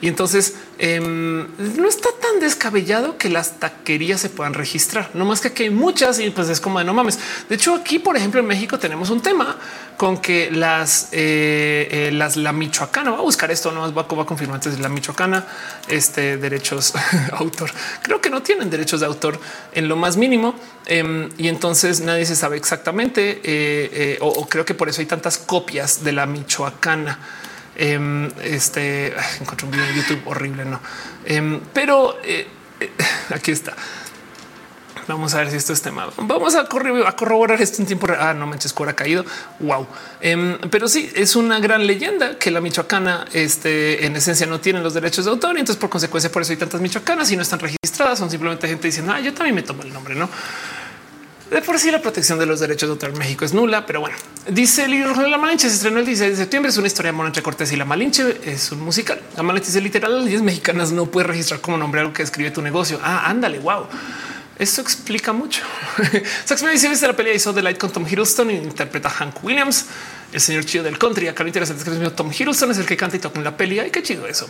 Y 0.00 0.08
entonces 0.08 0.54
em, 0.78 1.46
no 1.76 1.88
está 1.88 2.08
tan 2.20 2.40
descabellado 2.40 3.18
que 3.18 3.28
las 3.28 3.58
taquerías 3.58 4.20
se 4.20 4.30
puedan 4.30 4.54
registrar. 4.54 5.10
No 5.12 5.24
más 5.24 5.40
que 5.40 5.48
aquí 5.48 5.64
hay 5.64 5.70
muchas 5.70 6.20
y 6.20 6.30
pues 6.30 6.48
es 6.48 6.60
como 6.60 6.78
de 6.78 6.84
no 6.84 6.94
mames. 6.94 7.18
De 7.48 7.56
hecho, 7.56 7.74
aquí, 7.74 7.98
por 7.98 8.16
ejemplo, 8.16 8.40
en 8.40 8.46
México 8.46 8.78
tenemos 8.78 9.10
un 9.10 9.20
tema 9.20 9.58
con 10.02 10.18
que 10.18 10.50
las, 10.50 11.10
eh, 11.12 11.86
eh, 11.88 12.10
las 12.10 12.36
la 12.36 12.52
Michoacana, 12.52 13.10
voy 13.10 13.20
a 13.20 13.22
buscar 13.22 13.52
esto, 13.52 13.70
no 13.70 13.82
más 13.82 13.96
va 13.96 14.02
a 14.02 14.26
confirmar 14.26 14.56
antes 14.56 14.80
la 14.80 14.88
Michoacana, 14.88 15.46
este 15.86 16.38
derechos 16.38 16.92
autor. 17.34 17.70
Creo 18.02 18.20
que 18.20 18.28
no 18.28 18.42
tienen 18.42 18.68
derechos 18.68 18.98
de 18.98 19.06
autor 19.06 19.38
en 19.72 19.86
lo 19.86 19.94
más 19.94 20.16
mínimo 20.16 20.56
em, 20.86 21.28
y 21.38 21.46
entonces 21.46 22.00
nadie 22.00 22.26
se 22.26 22.34
sabe 22.34 22.56
exactamente 22.56 23.30
eh, 23.30 23.40
eh, 23.44 24.18
o, 24.20 24.44
creo 24.48 24.64
que 24.64 24.74
por 24.74 24.88
eso 24.88 25.02
hay 25.02 25.06
tantas 25.06 25.38
copias 25.38 26.02
de 26.02 26.10
la 26.10 26.26
Michoacana. 26.26 27.20
Em, 27.76 28.28
este 28.42 29.14
encontré 29.40 29.66
un 29.66 29.70
video 29.70 29.86
en 29.86 29.94
YouTube 29.94 30.22
horrible, 30.24 30.64
no, 30.64 30.80
em, 31.26 31.60
pero 31.72 32.16
aquí 33.30 33.52
está. 33.52 33.76
Vamos 35.08 35.34
a 35.34 35.38
ver 35.38 35.50
si 35.50 35.56
esto 35.56 35.72
es 35.72 35.82
tema. 35.82 36.08
Vamos 36.16 36.54
a, 36.54 36.66
corroborar 36.66 37.60
esto 37.60 37.82
en 37.82 37.86
tiempo 37.86 38.06
real. 38.06 38.20
Ah, 38.20 38.34
no 38.34 38.46
manches, 38.46 38.74
ha 38.76 38.92
caído. 38.94 39.24
Wow. 39.60 39.86
Em, 40.20 40.58
pero 40.70 40.88
sí, 40.88 41.10
es 41.14 41.36
una 41.36 41.58
gran 41.60 41.86
leyenda 41.86 42.38
que 42.38 42.50
la 42.50 42.60
michoacana 42.60 43.26
este, 43.32 44.06
en 44.06 44.16
esencia 44.16 44.46
no 44.46 44.60
tiene 44.60 44.80
los 44.80 44.94
derechos 44.94 45.24
de 45.24 45.30
autor. 45.30 45.56
Y 45.56 45.60
entonces, 45.60 45.80
por 45.80 45.90
consecuencia, 45.90 46.30
por 46.30 46.42
eso 46.42 46.52
hay 46.52 46.58
tantas 46.58 46.80
michoacanas 46.80 47.30
y 47.30 47.36
no 47.36 47.42
están 47.42 47.58
registradas. 47.58 48.18
Son 48.18 48.30
simplemente 48.30 48.68
gente 48.68 48.86
diciendo, 48.86 49.12
ah, 49.14 49.20
yo 49.20 49.34
también 49.34 49.54
me 49.54 49.62
tomo 49.62 49.82
el 49.82 49.92
nombre, 49.92 50.14
no? 50.14 50.28
De 51.52 51.60
por 51.60 51.78
sí 51.78 51.90
la 51.90 52.00
protección 52.00 52.38
de 52.38 52.46
los 52.46 52.60
derechos 52.60 52.88
de 52.88 52.92
autor 52.92 53.10
en 53.10 53.18
México 53.18 53.44
es 53.44 53.52
nula, 53.52 53.84
pero 53.84 54.00
bueno, 54.00 54.16
dice 54.48 54.84
el 54.84 54.90
libro 54.92 55.12
de 55.12 55.28
la 55.28 55.36
Malinche 55.36 55.68
se 55.68 55.74
estrenó 55.74 55.98
el 55.98 56.06
16 56.06 56.30
de 56.30 56.36
septiembre. 56.38 56.70
Es 56.70 56.78
una 56.78 56.86
historia 56.86 57.10
amor 57.10 57.26
entre 57.26 57.42
Cortés 57.42 57.70
y 57.72 57.76
la 57.76 57.84
Malinche. 57.84 58.40
Es 58.46 58.72
un 58.72 58.80
musical. 58.80 59.20
La 59.36 59.42
Malinche 59.42 59.66
dice 59.66 59.82
literal 59.82 60.14
las 60.14 60.24
leyes 60.24 60.40
mexicanas 60.40 60.92
no 60.92 61.04
puede 61.04 61.26
registrar 61.26 61.60
como 61.60 61.76
nombre 61.76 62.00
algo 62.00 62.14
que 62.14 62.22
escribe 62.22 62.52
tu 62.52 62.62
negocio. 62.62 62.98
Ah, 63.02 63.28
ándale, 63.28 63.58
wow. 63.58 63.86
Esto 64.58 64.80
explica 64.80 65.32
mucho. 65.32 65.62
Sax 66.44 66.64
dice 66.70 66.88
viste 66.88 67.06
la 67.06 67.16
pelea 67.16 67.34
hizo 67.34 67.52
The 67.52 67.62
Light 67.62 67.78
con 67.78 67.90
Tom 67.90 68.06
Hiddleston 68.06 68.50
y 68.50 68.54
interpreta 68.54 69.08
a 69.08 69.12
Hank 69.12 69.42
Williams, 69.42 69.86
el 70.32 70.40
señor 70.40 70.64
chido 70.64 70.84
del 70.84 70.98
country. 70.98 71.28
Acá 71.28 71.42
lo 71.42 71.48
interesante 71.48 71.82
es 71.82 71.98
que 71.98 72.10
Tom 72.10 72.30
Hiddleston 72.30 72.70
es 72.70 72.78
el 72.78 72.86
que 72.86 72.96
canta 72.96 73.16
y 73.16 73.18
toca 73.18 73.38
en 73.38 73.44
la 73.44 73.56
peli. 73.56 73.78
Ay, 73.78 73.90
qué 73.90 74.02
chido 74.02 74.26
eso 74.26 74.48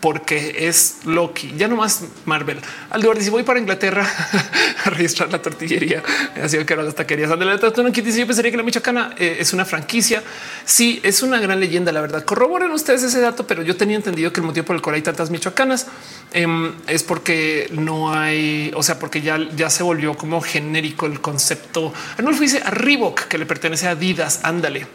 porque 0.00 0.66
es 0.66 0.98
Loki, 1.04 1.54
ya 1.56 1.68
no 1.68 1.76
más 1.76 2.02
Marvel. 2.24 2.58
Aldo 2.90 3.12
dice 3.14 3.30
voy 3.30 3.42
para 3.42 3.60
Inglaterra 3.60 4.08
a 4.84 4.90
registrar 4.90 5.30
la 5.30 5.42
tortillería. 5.42 6.02
Así 6.42 6.56
que 6.64 6.72
era 6.72 6.82
las 6.82 6.94
taquerías. 6.94 7.30
dice 7.30 8.20
yo 8.20 8.26
pensaría 8.26 8.50
que 8.50 8.56
la 8.56 8.62
Michoacana 8.62 9.14
eh, 9.18 9.36
es 9.40 9.52
una 9.52 9.64
franquicia. 9.64 10.22
Sí, 10.64 11.00
es 11.02 11.22
una 11.22 11.38
gran 11.38 11.60
leyenda. 11.60 11.92
La 11.92 12.00
verdad, 12.00 12.24
corroboren 12.24 12.70
ustedes 12.70 13.02
ese 13.02 13.20
dato, 13.20 13.46
pero 13.46 13.62
yo 13.62 13.76
tenía 13.76 13.96
entendido 13.96 14.32
que 14.32 14.40
el 14.40 14.46
motivo 14.46 14.66
por 14.66 14.76
el 14.76 14.82
cual 14.82 14.96
hay 14.96 15.02
tantas 15.02 15.30
michoacanas 15.30 15.86
em, 16.32 16.72
es 16.86 17.02
porque 17.02 17.68
no 17.72 18.14
hay, 18.14 18.72
o 18.74 18.82
sea, 18.82 18.98
porque 18.98 19.20
ya, 19.20 19.38
ya 19.54 19.68
se 19.68 19.82
volvió 19.82 20.16
como 20.16 20.40
genérico 20.40 21.06
el 21.06 21.20
concepto. 21.20 21.92
No 22.22 22.32
dice 22.32 22.62
a 22.64 22.70
Reebok 22.70 23.28
que 23.28 23.36
le 23.36 23.44
pertenece 23.44 23.86
a 23.86 23.90
Adidas. 23.90 24.40
Ándale. 24.44 24.86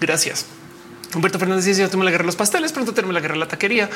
Gracias. 0.00 0.46
Humberto 1.14 1.38
Fernández 1.38 1.64
dice 1.64 1.82
yo 1.82 1.90
tengo 1.90 2.04
la 2.04 2.10
guerra 2.10 2.24
los 2.24 2.36
pasteles, 2.36 2.72
pronto 2.72 2.94
tenemos 2.94 3.12
la 3.12 3.20
guerra 3.20 3.34
de 3.34 3.40
la 3.40 3.48
taquería. 3.48 3.90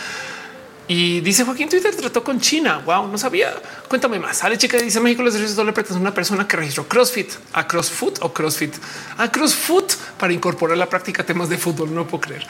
Y 0.88 1.20
dice 1.20 1.44
Joaquín 1.44 1.68
Twitter 1.68 1.94
trató 1.94 2.22
con 2.22 2.40
China. 2.40 2.80
Wow, 2.84 3.08
no 3.08 3.18
sabía. 3.18 3.54
Cuéntame 3.88 4.20
más. 4.20 4.38
Sale 4.38 4.56
chica 4.56 4.76
dice 4.76 5.00
México 5.00 5.22
los 5.22 5.34
derechos 5.34 5.56
doble 5.56 5.74
a 5.76 5.94
una 5.94 6.14
persona 6.14 6.46
que 6.46 6.56
registró 6.56 6.86
CrossFit 6.86 7.32
a 7.54 7.66
CrossFoot 7.66 8.18
o 8.22 8.32
CrossFit 8.32 8.74
a 9.18 9.30
CrossFoot 9.30 9.94
para 10.18 10.32
incorporar 10.32 10.78
la 10.78 10.88
práctica 10.88 11.24
temas 11.24 11.48
de 11.48 11.58
fútbol. 11.58 11.92
No 11.92 12.06
puedo 12.06 12.20
creer. 12.20 12.46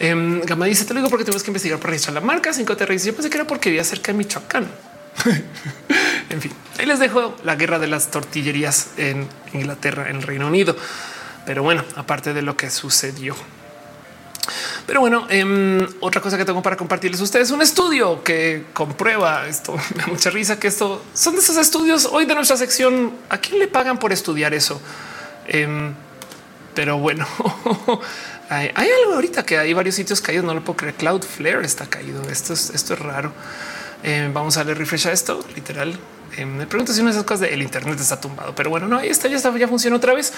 Um, 0.00 0.40
Gama 0.40 0.66
dice 0.66 0.84
te 0.84 0.94
lo 0.94 1.00
digo 1.00 1.10
porque 1.10 1.24
tenemos 1.24 1.44
que 1.44 1.50
investigar 1.50 1.78
para 1.78 1.90
registrar 1.90 2.14
la 2.14 2.20
marca. 2.20 2.52
Cinco 2.52 2.76
te 2.76 2.84
Yo 2.98 3.14
pensé 3.14 3.30
que 3.30 3.36
era 3.36 3.46
porque 3.46 3.70
vivía 3.70 3.84
cerca 3.84 4.10
de 4.10 4.18
Michoacán. 4.18 4.66
en 6.28 6.42
fin, 6.42 6.52
ahí 6.78 6.86
les 6.86 6.98
dejo 6.98 7.36
la 7.44 7.54
guerra 7.54 7.78
de 7.78 7.86
las 7.86 8.10
tortillerías 8.10 8.90
en 8.96 9.28
Inglaterra, 9.52 10.10
en 10.10 10.22
Reino 10.22 10.48
Unido. 10.48 10.76
Pero 11.46 11.62
bueno, 11.62 11.84
aparte 11.94 12.34
de 12.34 12.42
lo 12.42 12.56
que 12.56 12.68
sucedió. 12.70 13.36
Pero 14.86 15.00
bueno, 15.00 15.26
em, 15.28 15.86
otra 16.00 16.20
cosa 16.20 16.38
que 16.38 16.44
tengo 16.44 16.62
para 16.62 16.76
compartirles 16.76 17.20
a 17.20 17.24
ustedes 17.24 17.50
un 17.50 17.62
estudio 17.62 18.22
que 18.22 18.64
comprueba 18.72 19.46
esto. 19.48 19.76
Me 19.94 20.02
da 20.02 20.06
mucha 20.06 20.30
risa 20.30 20.58
que 20.58 20.68
esto 20.68 21.02
son 21.14 21.34
de 21.34 21.40
esos 21.40 21.56
estudios 21.56 22.06
hoy 22.06 22.24
de 22.26 22.34
nuestra 22.34 22.56
sección. 22.56 23.12
¿A 23.28 23.38
quién 23.38 23.58
le 23.58 23.68
pagan 23.68 23.98
por 23.98 24.12
estudiar 24.12 24.54
eso? 24.54 24.80
Em, 25.46 25.94
pero 26.74 26.98
bueno, 26.98 27.26
hay, 28.48 28.70
algo 28.76 29.14
ahorita 29.14 29.44
que 29.44 29.58
hay 29.58 29.72
varios 29.72 29.94
sitios 29.94 30.20
caídos. 30.20 30.44
No 30.44 30.54
lo 30.54 30.62
puedo 30.62 30.76
creer. 30.76 30.94
Cloudflare 30.94 31.64
está 31.64 31.86
caído. 31.86 32.22
Esto 32.30 32.52
es, 32.52 32.70
esto 32.70 32.94
es 32.94 33.00
raro. 33.00 33.32
Em, 34.02 34.32
vamos 34.32 34.56
a 34.56 34.60
darle 34.60 34.74
refresh 34.74 35.08
a 35.08 35.12
esto 35.12 35.44
literal. 35.54 35.98
Me 36.44 36.66
pregunto 36.66 36.92
si 36.92 37.00
una 37.00 37.10
de 37.10 37.16
esas 37.16 37.24
cosas 37.24 37.48
del 37.48 37.62
Internet 37.62 37.98
está 38.00 38.20
tumbado, 38.20 38.54
pero 38.54 38.70
bueno, 38.70 38.86
no, 38.88 38.98
ahí 38.98 39.08
está, 39.08 39.28
ya 39.28 39.36
está, 39.36 39.56
ya 39.56 39.68
funciona 39.68 39.96
otra 39.96 40.14
vez. 40.14 40.32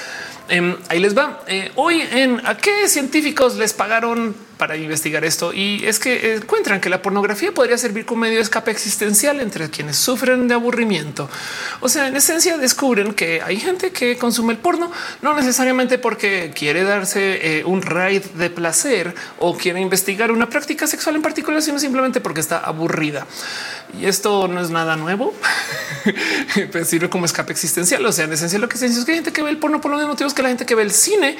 ahí 0.89 0.99
les 0.99 1.17
va. 1.17 1.43
Eh, 1.47 1.73
hoy 1.75 2.03
en 2.13 2.47
a 2.47 2.57
qué 2.57 2.89
científicos 2.89 3.57
les 3.57 3.73
pagaron 3.73 4.35
para 4.59 4.77
investigar 4.77 5.25
esto 5.25 5.53
y 5.55 5.87
es 5.87 5.99
que 5.99 6.35
encuentran 6.35 6.81
que 6.81 6.91
la 6.91 7.01
pornografía 7.01 7.53
podría 7.53 7.79
servir 7.79 8.05
como 8.05 8.23
medio 8.23 8.37
de 8.37 8.43
escape 8.43 8.73
existencial 8.73 9.41
entre 9.41 9.71
quienes 9.71 9.97
sufren 9.97 10.49
de 10.49 10.55
aburrimiento. 10.55 11.31
O 11.81 11.89
sea, 11.89 12.09
en 12.09 12.17
esencia 12.17 12.59
descubren 12.59 13.15
que 13.15 13.41
hay 13.41 13.59
gente 13.59 13.93
que 13.93 14.19
consume 14.19 14.53
el 14.53 14.59
porno, 14.59 14.91
no 15.23 15.35
necesariamente 15.35 15.99
porque 15.99 16.53
quiere 16.55 16.83
darse 16.83 17.61
eh, 17.61 17.65
un 17.65 17.83
raid 17.83 18.23
de 18.35 18.51
placer 18.51 19.15
o 19.39 19.57
quiere 19.57 19.81
investigar 19.81 20.33
una 20.33 20.51
práctica 20.51 20.87
sexual 20.87 21.17
en 21.17 21.23
particular, 21.23 21.63
sino 21.63 21.79
simplemente 21.79 22.21
porque 22.21 22.41
está 22.41 22.59
aburrida. 22.59 23.27
Y 23.99 24.07
esto 24.07 24.49
no 24.49 24.61
es 24.61 24.71
nada 24.71 24.97
nuevo, 24.97 25.33
pues 26.73 26.89
sirve 26.89 27.09
como 27.09 27.25
escape 27.25 27.53
existencial. 27.53 28.05
O 28.05 28.13
sea, 28.13 28.27
en 28.27 28.33
esencia 28.33 28.59
lo 28.59 28.69
que 28.69 28.77
se 28.77 28.87
dice 28.87 29.01
es 29.01 29.05
que 29.05 29.13
hay 29.13 29.17
gente 29.19 29.33
que 29.33 29.43
ve 29.43 29.51
el 29.51 29.59
porno 29.59 29.81
por 29.81 29.91
los 29.91 30.07
motivos 30.07 30.35
que 30.35 30.43
la 30.43 30.49
gente 30.49 30.67
que 30.67 30.75
ve 30.75 30.83
el 30.83 30.93
cine. 30.93 31.37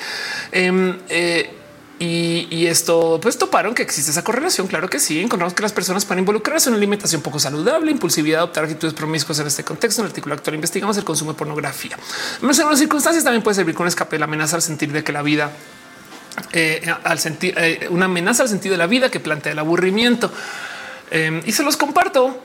Em, 0.53 0.99
eh, 1.09 1.55
y, 2.01 2.67
esto 2.67 3.19
pues 3.21 3.39
toparon 3.39 3.75
que 3.75 3.83
existe 3.83 4.13
esa 4.13 4.23
correlación. 4.23 4.69
Claro 4.69 4.89
que 4.89 5.01
sí. 5.01 5.21
Encontramos 5.21 5.53
que 5.55 5.63
las 5.63 5.73
personas 5.73 6.05
pueden 6.05 6.21
involucrarse 6.21 6.69
en 6.69 6.75
una 6.75 6.79
alimentación 6.79 7.23
poco 7.23 7.41
saludable, 7.41 7.91
impulsividad, 7.91 8.39
adoptar 8.41 8.65
actitudes 8.65 8.95
promiscuas 8.95 9.41
en 9.41 9.49
este 9.49 9.65
contexto. 9.65 10.03
En 10.03 10.07
el 10.07 10.11
artículo 10.11 10.35
actual 10.35 10.55
investigamos 10.55 10.97
el 10.97 11.05
consumo 11.05 11.33
de 11.33 11.39
pornografía. 11.39 11.97
En 12.41 12.49
algunas 12.49 12.79
circunstancias 12.79 13.25
también 13.25 13.43
puede 13.43 13.57
servir 13.57 13.75
con 13.75 13.89
escape 13.89 14.19
la 14.19 14.27
amenaza 14.27 14.57
al 14.57 14.63
sentir 14.63 14.93
de 14.93 15.03
que 15.03 15.13
la 15.13 15.23
vida 15.23 15.51
eh, 16.53 16.83
al 17.03 17.19
sentir 17.19 17.55
eh, 17.57 17.89
una 17.91 18.05
amenaza 18.05 18.45
al 18.45 18.49
sentido 18.49 18.73
de 18.73 18.79
la 18.79 18.87
vida 18.87 19.11
que 19.11 19.19
plantea 19.19 19.53
el 19.53 19.59
aburrimiento. 19.59 20.31
Eh, 21.11 21.43
y 21.47 21.53
se 21.53 21.63
los 21.63 21.77
comparto 21.77 22.43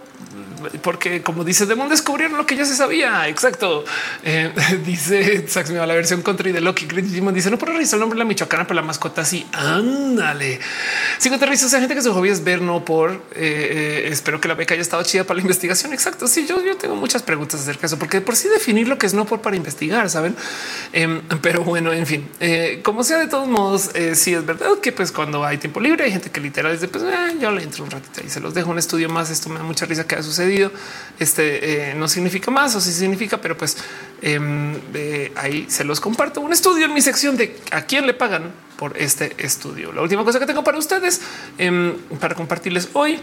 porque 0.81 1.21
como 1.21 1.43
dice 1.43 1.65
Demon 1.65 1.89
descubrieron 1.89 2.37
lo 2.37 2.45
que 2.45 2.55
ya 2.55 2.65
se 2.65 2.75
sabía. 2.75 3.27
Exacto. 3.27 3.83
Eh, 4.23 4.51
dice 4.85 5.45
la 5.73 5.85
versión 5.93 6.21
country 6.21 6.51
de 6.51 6.61
Loki. 6.61 6.85
dice 6.85 7.51
no 7.51 7.57
puedo 7.57 7.73
revisar 7.73 7.97
el 7.97 8.01
nombre 8.01 8.17
de 8.17 8.23
la 8.23 8.27
michoacana, 8.27 8.65
pero 8.65 8.75
la 8.75 8.81
mascota 8.81 9.21
así. 9.21 9.45
Ándale. 9.51 10.59
Si 11.17 11.29
te 11.29 11.37
revisas 11.37 11.73
a 11.73 11.79
gente 11.79 11.95
que 11.95 12.01
su 12.01 12.13
hobby 12.13 12.29
es 12.29 12.43
ver, 12.43 12.61
no 12.61 12.85
por 12.85 13.11
eh, 13.11 13.17
eh, 13.35 14.07
espero 14.11 14.39
que 14.39 14.47
la 14.47 14.55
beca 14.55 14.73
haya 14.73 14.81
estado 14.81 15.03
chida 15.03 15.23
para 15.23 15.35
la 15.35 15.41
investigación. 15.41 15.93
Exacto. 15.93 16.27
Sí, 16.27 16.45
yo, 16.47 16.63
yo 16.63 16.77
tengo 16.77 16.95
muchas 16.95 17.23
preguntas 17.23 17.61
acerca 17.61 17.81
de 17.81 17.87
eso, 17.87 17.99
porque 17.99 18.21
por 18.21 18.35
sí 18.35 18.47
definir 18.49 18.87
lo 18.87 18.97
que 18.97 19.05
es 19.05 19.13
no 19.13 19.25
por 19.25 19.41
para 19.41 19.55
investigar, 19.55 20.09
saben? 20.09 20.35
Em, 20.91 21.21
pero 21.41 21.63
bueno, 21.63 21.91
en 21.91 22.05
fin, 22.05 22.27
como 22.83 23.03
sea, 23.03 23.19
de 23.19 23.27
todos 23.27 23.47
modos, 23.47 23.89
sí 24.13 24.33
es 24.33 24.45
verdad 24.45 24.67
que 24.81 24.91
pues 24.91 25.11
cuando 25.11 25.43
hay 25.43 25.57
tiempo 25.57 25.79
libre 25.79 26.05
hay 26.05 26.11
gente 26.11 26.29
que 26.31 26.39
literal 26.39 26.73
dice 26.73 26.87
pues 26.87 27.03
yo 27.39 27.51
le 27.51 27.63
entro 27.63 27.83
un 27.83 27.91
ratito 27.91 28.21
y 28.25 28.29
se 28.29 28.39
los 28.39 28.53
dejo 28.53 28.71
un 28.71 28.79
estudio 28.79 29.09
más. 29.09 29.29
Esto 29.29 29.49
me 29.49 29.57
da 29.57 29.63
mucha 29.63 29.85
risa 29.85 30.02
que 30.05 30.15
ha 30.15 30.23
sucedido 30.23 30.71
este 31.19 31.91
eh, 31.91 31.93
no 31.95 32.07
significa 32.07 32.51
más 32.51 32.75
o 32.75 32.81
si 32.81 32.91
significa, 32.91 33.39
pero 33.39 33.57
pues 33.57 33.77
em, 34.21 34.75
ahí 35.35 35.65
se 35.69 35.83
los 35.83 35.99
comparto. 35.99 36.41
Un 36.41 36.53
estudio 36.53 36.85
en 36.85 36.93
mi 36.93 37.01
sección 37.01 37.37
de 37.37 37.59
a 37.71 37.83
quién 37.83 38.07
le 38.07 38.13
pagan 38.13 38.51
por 38.77 38.97
este 38.97 39.35
estudio. 39.37 39.91
La 39.91 40.01
última 40.01 40.23
cosa 40.23 40.39
que 40.39 40.45
tengo 40.45 40.63
para 40.63 40.77
ustedes 40.77 41.21
em, 41.57 41.95
para 42.19 42.35
compartirles 42.35 42.89
hoy 42.93 43.19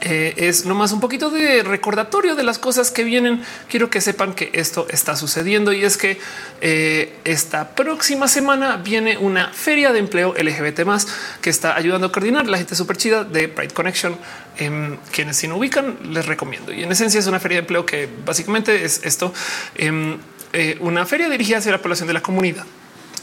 eh, 0.00 0.34
es 0.36 0.64
nomás 0.64 0.92
un 0.92 1.00
poquito 1.00 1.30
de 1.30 1.62
recordatorio 1.62 2.34
de 2.34 2.42
las 2.42 2.58
cosas 2.58 2.90
que 2.90 3.04
vienen. 3.04 3.42
Quiero 3.68 3.90
que 3.90 4.00
sepan 4.00 4.34
que 4.34 4.50
esto 4.54 4.86
está 4.88 5.16
sucediendo 5.16 5.72
y 5.72 5.84
es 5.84 5.96
que 5.96 6.18
eh, 6.60 7.14
esta 7.24 7.74
próxima 7.74 8.28
semana 8.28 8.76
viene 8.76 9.18
una 9.18 9.48
feria 9.52 9.92
de 9.92 9.98
empleo 9.98 10.34
LGBT 10.34 10.84
más 10.84 11.06
que 11.40 11.50
está 11.50 11.76
ayudando 11.76 12.06
a 12.06 12.12
coordinar 12.12 12.46
la 12.46 12.56
gente 12.56 12.74
súper 12.74 12.96
chida 12.96 13.24
de 13.24 13.48
Pride 13.48 13.74
Connection. 13.74 14.16
Em, 14.58 14.96
quienes 15.12 15.36
si 15.36 15.48
no 15.48 15.56
ubican, 15.56 15.98
les 16.10 16.24
recomiendo. 16.24 16.72
Y 16.72 16.82
en 16.82 16.90
esencia 16.90 17.20
es 17.20 17.26
una 17.26 17.40
feria 17.40 17.56
de 17.56 17.60
empleo 17.60 17.84
que 17.84 18.08
básicamente 18.24 18.84
es 18.84 19.00
esto, 19.04 19.32
em, 19.74 20.16
eh, 20.54 20.78
una 20.80 21.04
feria 21.04 21.28
dirigida 21.28 21.58
hacia 21.58 21.72
la 21.72 21.82
población 21.82 22.08
de 22.08 22.14
la 22.14 22.22
comunidad 22.22 22.64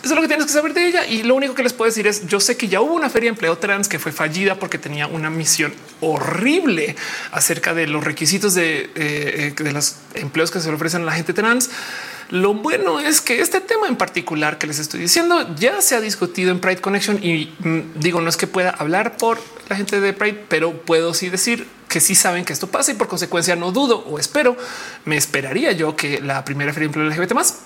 Eso 0.04 0.12
es 0.12 0.16
lo 0.18 0.22
que 0.22 0.28
tienes 0.28 0.46
que 0.46 0.52
saber 0.52 0.74
de 0.74 0.86
ella. 0.86 1.08
Y 1.08 1.24
lo 1.24 1.34
único 1.34 1.56
que 1.56 1.64
les 1.64 1.72
puedo 1.72 1.90
decir 1.90 2.06
es 2.08 2.28
yo 2.28 2.42
sé 2.42 2.58
que 2.58 2.68
ya 2.68 2.82
hubo 2.82 2.94
una 2.94 3.10
feria 3.10 3.28
de 3.28 3.36
empleo 3.36 3.58
trans 3.58 3.88
que 3.88 4.00
fue 4.00 4.12
fallida 4.12 4.56
porque 4.60 4.78
tenía 4.78 5.08
una 5.08 5.30
misión 5.30 5.74
horrible 6.02 6.98
acerca 7.32 7.74
de 7.74 7.88
los 7.88 8.04
requisitos 8.04 8.54
de, 8.54 8.92
eh, 8.96 9.54
de 9.58 9.72
los 9.72 9.96
empleos 10.16 10.52
que 10.52 10.60
se 10.60 10.68
le 10.68 10.76
ofrecen 10.76 11.04
a 11.04 11.06
la 11.06 11.14
gente 11.14 11.34
trans. 11.34 11.70
Lo 12.34 12.56
bueno 12.56 13.00
es 13.00 13.22
que 13.22 13.42
este 13.42 13.62
tema 13.62 13.88
en 13.88 13.96
particular 13.96 14.58
que 14.58 14.66
les 14.66 14.80
estoy 14.80 15.02
diciendo 15.02 15.54
ya 15.56 15.84
se 15.84 15.94
ha 15.94 16.02
discutido 16.02 16.50
en 16.50 16.60
Pride 16.60 16.82
Connection 16.82 17.24
y 17.24 17.54
mm, 17.60 18.00
digo, 18.00 18.22
no 18.22 18.30
es 18.30 18.38
que 18.38 18.48
pueda 18.48 18.72
hablar 18.72 19.18
por 19.18 19.38
la 19.70 19.76
gente 19.76 20.02
de 20.02 20.14
Pride, 20.14 20.46
pero 20.50 20.82
puedo 20.82 21.14
sí 21.14 21.30
decir 21.30 21.68
que 21.88 22.00
sí 22.00 22.16
saben 22.16 22.44
que 22.44 22.52
esto 22.52 22.66
pasa 22.66 22.92
y 22.92 22.96
por 22.96 23.08
consecuencia 23.08 23.56
no 23.56 23.72
dudo 23.72 24.00
o 24.00 24.18
espero, 24.18 24.58
me 25.06 25.16
esperaría 25.16 25.74
yo 25.74 25.96
que 25.96 26.22
la 26.22 26.44
primera 26.44 26.74
feria 26.74 26.90
LGBT 26.90 27.34
más 27.34 27.60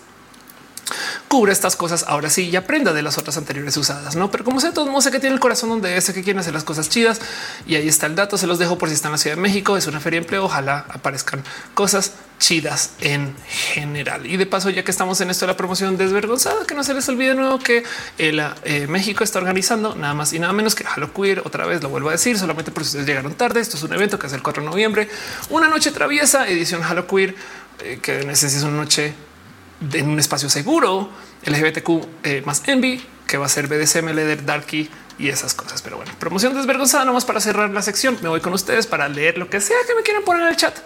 cubre 1.28 1.52
estas 1.52 1.76
cosas 1.76 2.06
ahora 2.08 2.30
sí 2.30 2.50
y 2.50 2.56
aprenda 2.56 2.94
de 2.94 3.02
las 3.02 3.18
otras 3.18 3.38
anteriores 3.38 3.76
usadas, 3.78 4.16
no? 4.16 4.32
Pero 4.32 4.44
como 4.44 4.60
sé, 4.60 4.72
todos 4.72 4.88
modos 4.88 5.04
sé 5.04 5.12
que 5.12 5.20
tiene 5.20 5.34
el 5.34 5.40
corazón 5.40 5.70
donde 5.70 6.00
sé 6.02 6.14
que 6.14 6.24
quieren 6.24 6.40
hacer 6.40 6.54
las 6.54 6.64
cosas 6.64 6.90
chidas 6.90 7.20
y 7.66 7.76
ahí 7.76 7.88
está 7.88 8.06
el 8.06 8.16
dato. 8.16 8.38
Se 8.38 8.48
los 8.48 8.60
dejo 8.60 8.78
por 8.78 8.90
si 8.90 8.96
están 8.96 9.10
en 9.10 9.14
la 9.14 9.18
Ciudad 9.18 9.36
de 9.36 9.42
México. 9.42 9.78
Es 9.78 9.88
una 9.88 10.00
feria 10.00 10.20
empleo. 10.20 10.46
Ojalá 10.46 10.86
aparezcan 10.90 11.44
cosas 11.74 12.14
chidas 12.40 12.92
en 13.02 13.36
general. 13.48 14.26
Y 14.26 14.38
de 14.38 14.46
paso, 14.46 14.70
ya 14.70 14.84
que 14.84 14.92
estamos 14.92 15.20
en 15.22 15.30
esto 15.30 15.46
de 15.46 15.54
la 15.54 15.58
promoción 15.58 15.98
desvergonzada, 15.98 16.66
que 16.66 16.76
no 16.76 16.84
se 16.84 16.94
les 16.94 17.08
olvide 17.10 17.30
de 17.30 17.36
nuevo 17.36 17.60
que 17.60 17.84
el 18.18 18.42
eh, 18.64 18.88
México 18.88 19.24
está 19.24 19.40
organizando 19.40 19.96
nada 19.96 20.14
más 20.14 20.34
y 20.34 20.40
nada 20.40 20.54
menos 20.54 20.76
que 20.76 20.86
Halo 20.86 21.14
Queer. 21.14 21.42
Otra 21.46 21.66
vez 21.66 21.82
lo 21.84 21.90
vuelvo 21.90 22.10
a 22.10 22.14
decir, 22.14 22.38
solamente 22.38 22.72
por 22.72 22.84
si 22.84 22.90
ustedes 22.90 23.08
llegaron 23.08 23.34
tarde. 23.34 23.60
Esto 23.60 23.78
es 23.78 23.84
un 23.84 23.94
evento 23.94 24.18
que 24.20 24.28
es 24.28 24.34
el 24.34 24.44
4 24.44 24.64
de 24.64 24.70
noviembre, 24.70 25.10
una 25.50 25.68
noche 25.68 25.92
traviesa, 25.92 26.48
edición 26.48 26.84
Halo 26.84 27.08
Queer, 27.08 27.36
eh, 27.84 28.00
que 28.02 28.22
en 28.22 28.30
esencia 28.30 28.58
es 28.58 28.64
una 28.64 28.78
noche 28.78 29.14
en 29.94 30.10
un 30.10 30.20
espacio 30.20 30.50
seguro, 30.50 31.10
LGBTQ 31.46 31.90
eh, 32.24 32.42
más 32.46 32.64
Envy, 32.68 33.04
que 33.28 33.38
va 33.38 33.46
a 33.46 33.50
ser 33.50 33.68
BDSM, 33.68 34.08
Leder, 34.14 34.46
Darky 34.46 34.90
y 35.20 35.30
esas 35.30 35.54
cosas. 35.54 35.82
Pero 35.82 35.98
bueno, 35.98 36.12
promoción 36.20 36.54
desvergonzada 36.54 37.06
nomás 37.06 37.26
para 37.26 37.40
cerrar 37.40 37.70
la 37.70 37.82
sección. 37.82 38.18
Me 38.22 38.30
voy 38.30 38.42
con 38.42 38.54
ustedes 38.54 38.88
para 38.88 39.08
leer 39.08 39.38
lo 39.38 39.50
que 39.50 39.62
sea 39.62 39.78
que 39.86 39.96
me 39.96 40.02
quieran 40.02 40.24
poner 40.24 40.44
en 40.44 40.50
el 40.50 40.56
chat. 40.56 40.78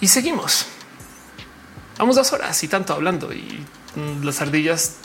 Y 0.00 0.08
seguimos. 0.08 0.66
Vamos 1.98 2.16
dos 2.16 2.32
horas 2.32 2.62
y 2.62 2.68
tanto 2.68 2.94
hablando 2.94 3.32
y 3.32 3.64
mm, 3.94 4.24
las 4.24 4.40
ardillas 4.40 4.96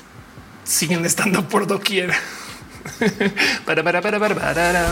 siguen 0.64 1.06
estando 1.06 1.48
por 1.48 1.68
doquier. 1.68 2.14
para, 3.66 3.84
para, 3.84 4.02
para, 4.02 4.20
para, 4.20 4.36
para. 4.36 4.92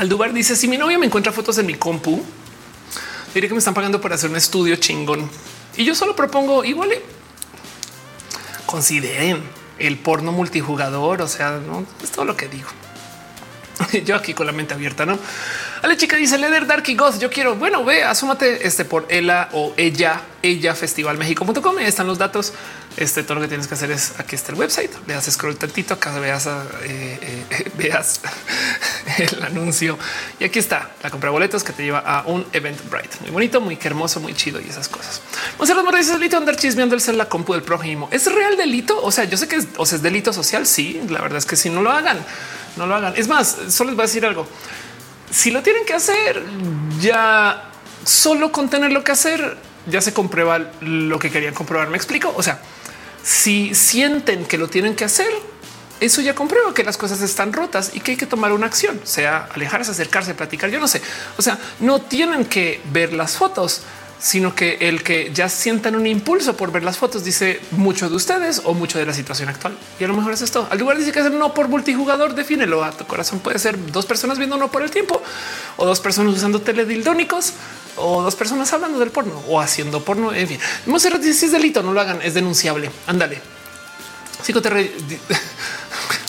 Aldubar 0.00 0.32
dice 0.32 0.56
si 0.56 0.66
mi 0.66 0.78
novia 0.78 0.98
me 0.98 1.04
encuentra 1.04 1.30
fotos 1.30 1.58
en 1.58 1.66
mi 1.66 1.74
compu, 1.74 2.24
diré 3.34 3.48
que 3.48 3.52
me 3.52 3.58
están 3.58 3.74
pagando 3.74 4.00
por 4.00 4.10
hacer 4.14 4.30
un 4.30 4.36
estudio 4.36 4.76
chingón. 4.76 5.28
Y 5.76 5.84
yo 5.84 5.94
solo 5.94 6.16
propongo 6.16 6.64
igual 6.64 6.88
consideren 8.64 9.42
el 9.78 9.98
porno 9.98 10.32
multijugador. 10.32 11.20
O 11.20 11.28
sea, 11.28 11.58
no 11.58 11.84
es 12.02 12.10
todo 12.10 12.24
lo 12.24 12.34
que 12.34 12.48
digo. 12.48 12.70
Yo 14.06 14.16
aquí 14.16 14.32
con 14.32 14.46
la 14.46 14.52
mente 14.52 14.72
abierta, 14.72 15.04
no? 15.04 15.18
Ale 15.82 15.98
chica 15.98 16.16
dice 16.16 16.38
Leder 16.38 16.66
Darky 16.66 16.94
Goth. 16.94 17.18
Yo 17.18 17.28
quiero, 17.28 17.56
bueno, 17.56 17.84
ve, 17.84 18.02
asúmate 18.02 18.66
este 18.66 18.86
por 18.86 19.06
ella 19.10 19.50
o 19.52 19.74
ella, 19.76 20.22
ella 20.42 20.74
festivalmexico.com. 20.74 21.78
Están 21.78 22.06
los 22.06 22.16
datos. 22.16 22.54
Este 23.00 23.24
todo 23.24 23.36
lo 23.36 23.40
que 23.40 23.48
tienes 23.48 23.66
que 23.66 23.74
hacer 23.74 23.90
es 23.90 24.12
aquí 24.18 24.36
está 24.36 24.52
el 24.52 24.58
website. 24.58 24.90
Veas 25.06 25.24
scroll 25.24 25.56
tantito 25.56 25.94
acá, 25.94 26.18
veas, 26.20 26.46
eh, 26.46 27.46
eh, 27.50 27.70
veas 27.78 28.20
el 29.18 29.42
anuncio 29.42 29.98
y 30.38 30.44
aquí 30.44 30.58
está 30.58 30.90
la 31.02 31.10
compra 31.10 31.28
de 31.28 31.32
boletos 31.32 31.64
que 31.64 31.72
te 31.72 31.82
lleva 31.82 31.98
a 31.98 32.22
un 32.26 32.46
event 32.52 32.78
bright 32.88 33.20
muy 33.22 33.30
bonito, 33.30 33.60
muy 33.60 33.78
hermoso, 33.82 34.20
muy 34.20 34.34
chido 34.34 34.60
y 34.60 34.68
esas 34.68 34.88
cosas. 34.88 35.20
Monserrat 35.58 35.84
Morales 35.84 36.06
dice 36.06 36.18
delito 36.18 36.36
andar 36.36 36.56
chismeando 36.56 36.94
el 36.94 37.00
ser 37.00 37.16
la 37.16 37.28
compu 37.28 37.54
del 37.54 37.62
prójimo. 37.62 38.08
Es 38.12 38.32
real 38.32 38.56
delito. 38.56 39.02
O 39.02 39.10
sea, 39.10 39.24
yo 39.24 39.36
sé 39.36 39.48
que 39.48 39.56
es, 39.56 39.66
o 39.76 39.84
sea, 39.84 39.96
es 39.96 40.02
delito 40.02 40.32
social. 40.32 40.66
Sí, 40.66 41.00
la 41.08 41.20
verdad 41.20 41.38
es 41.38 41.46
que 41.46 41.56
si 41.56 41.70
no 41.70 41.82
lo 41.82 41.90
hagan, 41.90 42.18
no 42.76 42.86
lo 42.86 42.94
hagan. 42.94 43.14
Es 43.16 43.26
más, 43.26 43.56
solo 43.68 43.90
les 43.90 43.96
voy 43.96 44.04
a 44.04 44.06
decir 44.06 44.24
algo 44.24 44.46
si 45.30 45.50
lo 45.50 45.62
tienen 45.62 45.84
que 45.84 45.94
hacer, 45.94 46.42
ya 47.00 47.70
solo 48.04 48.50
con 48.50 48.68
tener 48.68 48.92
lo 48.92 49.04
que 49.04 49.12
hacer, 49.12 49.56
ya 49.86 50.00
se 50.00 50.12
comprueba 50.12 50.58
lo 50.80 51.18
que 51.18 51.30
querían 51.30 51.54
comprobar. 51.54 51.88
Me 51.88 51.96
explico. 51.96 52.32
O 52.36 52.42
sea, 52.42 52.60
si 53.22 53.74
sienten 53.74 54.44
que 54.44 54.58
lo 54.58 54.68
tienen 54.68 54.94
que 54.94 55.04
hacer, 55.04 55.30
eso 56.00 56.22
ya 56.22 56.34
comprueba 56.34 56.72
que 56.72 56.82
las 56.82 56.96
cosas 56.96 57.20
están 57.20 57.52
rotas 57.52 57.92
y 57.94 58.00
que 58.00 58.12
hay 58.12 58.16
que 58.16 58.26
tomar 58.26 58.52
una 58.52 58.66
acción, 58.66 59.00
sea 59.04 59.48
alejarse, 59.54 59.90
acercarse, 59.90 60.34
platicar. 60.34 60.70
Yo 60.70 60.80
no 60.80 60.88
sé. 60.88 61.02
O 61.36 61.42
sea, 61.42 61.58
no 61.80 62.00
tienen 62.00 62.46
que 62.46 62.80
ver 62.92 63.12
las 63.12 63.36
fotos 63.36 63.82
sino 64.20 64.54
que 64.54 64.76
el 64.80 65.02
que 65.02 65.30
ya 65.32 65.48
sientan 65.48 65.96
un 65.96 66.06
impulso 66.06 66.56
por 66.56 66.70
ver 66.70 66.82
las 66.82 66.98
fotos 66.98 67.24
dice 67.24 67.60
mucho 67.70 68.10
de 68.10 68.16
ustedes 68.16 68.60
o 68.64 68.74
mucho 68.74 68.98
de 68.98 69.06
la 69.06 69.14
situación 69.14 69.48
actual. 69.48 69.76
Y 69.98 70.04
a 70.04 70.08
lo 70.08 70.14
mejor 70.14 70.32
es 70.32 70.42
esto. 70.42 70.68
Al 70.70 70.78
lugar 70.78 70.98
dice 70.98 71.10
que 71.10 71.20
es 71.20 71.30
no 71.30 71.54
por 71.54 71.68
multijugador, 71.68 72.34
defínelo 72.34 72.84
a 72.84 72.92
tu 72.92 73.06
corazón. 73.06 73.40
Puede 73.40 73.58
ser 73.58 73.78
dos 73.92 74.04
personas 74.04 74.38
viendo 74.38 74.56
no 74.58 74.70
por 74.70 74.82
el 74.82 74.90
tiempo 74.90 75.20
o 75.78 75.86
dos 75.86 76.00
personas 76.00 76.34
usando 76.34 76.60
teledildónicos 76.60 77.54
o 77.96 78.22
dos 78.22 78.36
personas 78.36 78.72
hablando 78.72 78.98
del 78.98 79.10
porno 79.10 79.42
o 79.48 79.60
haciendo 79.60 80.04
porno. 80.04 80.34
En 80.34 80.46
fin, 80.46 80.60
Monserrat 80.86 81.22
dice 81.22 81.40
si 81.40 81.46
es 81.46 81.52
delito, 81.52 81.82
no 81.82 81.92
lo 81.92 82.00
hagan, 82.00 82.20
es 82.22 82.34
denunciable. 82.34 82.90
Ándale. 83.06 83.40
Psicoterre 84.42 84.92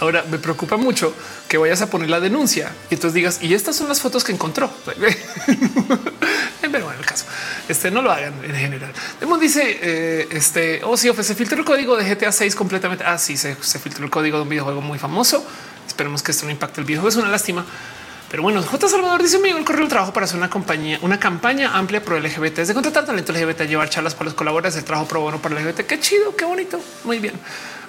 Ahora 0.00 0.24
me 0.30 0.38
preocupa 0.38 0.76
mucho 0.76 1.14
que 1.48 1.58
vayas 1.58 1.82
a 1.82 1.90
poner 1.90 2.08
la 2.08 2.20
denuncia 2.20 2.72
y 2.90 2.94
entonces 2.94 3.14
digas 3.14 3.38
y 3.42 3.54
estas 3.54 3.76
son 3.76 3.88
las 3.88 4.00
fotos 4.00 4.24
que 4.24 4.32
encontró. 4.32 4.70
Pero 6.60 6.84
bueno, 6.84 7.00
el 7.00 7.06
caso 7.06 7.24
este 7.68 7.90
no 7.90 8.02
lo 8.02 8.10
hagan 8.10 8.34
en 8.44 8.54
general. 8.54 8.92
Demon 9.20 9.40
dice 9.40 9.78
eh, 9.80 10.28
este 10.30 10.82
o 10.84 10.90
oh, 10.90 10.96
si 10.96 11.12
se 11.12 11.34
filtró 11.34 11.58
el 11.58 11.64
código 11.64 11.96
de 11.96 12.14
GTA 12.14 12.32
6 12.32 12.54
completamente. 12.54 13.04
Ah, 13.04 13.18
sí, 13.18 13.36
se, 13.36 13.56
se 13.60 13.78
filtró 13.78 14.04
el 14.04 14.10
código 14.10 14.38
de 14.38 14.42
un 14.44 14.48
videojuego 14.48 14.80
muy 14.80 14.98
famoso. 14.98 15.44
Esperemos 15.86 16.22
que 16.22 16.32
esto 16.32 16.46
no 16.46 16.52
impacte 16.52 16.80
el 16.80 16.86
videojuego. 16.86 17.08
Es 17.10 17.16
una 17.16 17.30
lástima. 17.30 17.64
Pero 18.30 18.42
bueno, 18.42 18.62
J. 18.62 18.88
Salvador 18.88 19.22
dice 19.22 19.36
amigo 19.36 19.56
el 19.56 19.64
correo 19.64 19.80
del 19.80 19.88
trabajo 19.88 20.12
para 20.12 20.24
hacer 20.24 20.36
una 20.36 20.50
compañía, 20.50 20.98
una 21.00 21.18
campaña 21.18 21.78
amplia 21.78 22.02
pro 22.02 22.20
LGBT, 22.20 22.58
es 22.58 22.68
de 22.68 22.74
contratar 22.74 23.06
talento 23.06 23.32
LGBT, 23.32 23.62
llevar 23.62 23.88
charlas 23.88 24.14
para 24.14 24.26
los 24.26 24.34
colaboradores, 24.34 24.76
el 24.76 24.84
trabajo 24.84 25.08
pro 25.08 25.20
bono 25.22 25.40
para 25.40 25.58
LGBT. 25.58 25.86
Qué 25.86 25.98
chido, 25.98 26.36
qué 26.36 26.44
bonito. 26.44 26.78
Muy 27.04 27.20
bien. 27.20 27.34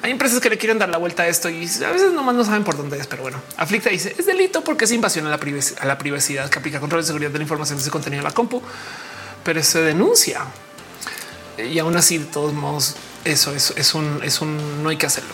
Hay 0.01 0.11
empresas 0.11 0.39
que 0.39 0.49
le 0.49 0.57
quieren 0.57 0.79
dar 0.79 0.89
la 0.89 0.97
vuelta 0.97 1.23
a 1.23 1.27
esto 1.27 1.49
y 1.49 1.67
a 1.85 1.91
veces 1.91 2.13
nomás 2.13 2.33
no 2.33 2.45
saben 2.45 2.63
por 2.63 2.77
dónde 2.77 2.97
es, 2.97 3.07
pero 3.07 3.21
bueno, 3.23 3.41
Aflicta 3.57 3.89
dice 3.89 4.15
es 4.17 4.25
delito 4.25 4.63
porque 4.63 4.85
es 4.85 4.91
invasión 4.91 5.27
a 5.27 5.29
la, 5.29 5.37
privacidad, 5.37 5.83
a 5.83 5.85
la 5.85 5.97
privacidad 5.97 6.49
que 6.49 6.59
aplica 6.59 6.79
control 6.79 7.01
de 7.01 7.07
seguridad 7.07 7.31
de 7.31 7.37
la 7.37 7.43
información 7.43 7.77
de 7.77 7.81
ese 7.81 7.91
contenido 7.91 8.21
en 8.21 8.23
la 8.23 8.31
compu, 8.31 8.61
pero 9.43 9.61
se 9.61 9.81
denuncia 9.81 10.41
y 11.57 11.79
aún 11.79 11.97
así 11.97 12.17
de 12.17 12.25
todos 12.25 12.53
modos 12.53 12.95
eso 13.25 13.53
es, 13.53 13.93
un, 13.93 14.83
no 14.83 14.89
hay 14.89 14.97
que 14.97 15.05
hacerlo. 15.05 15.33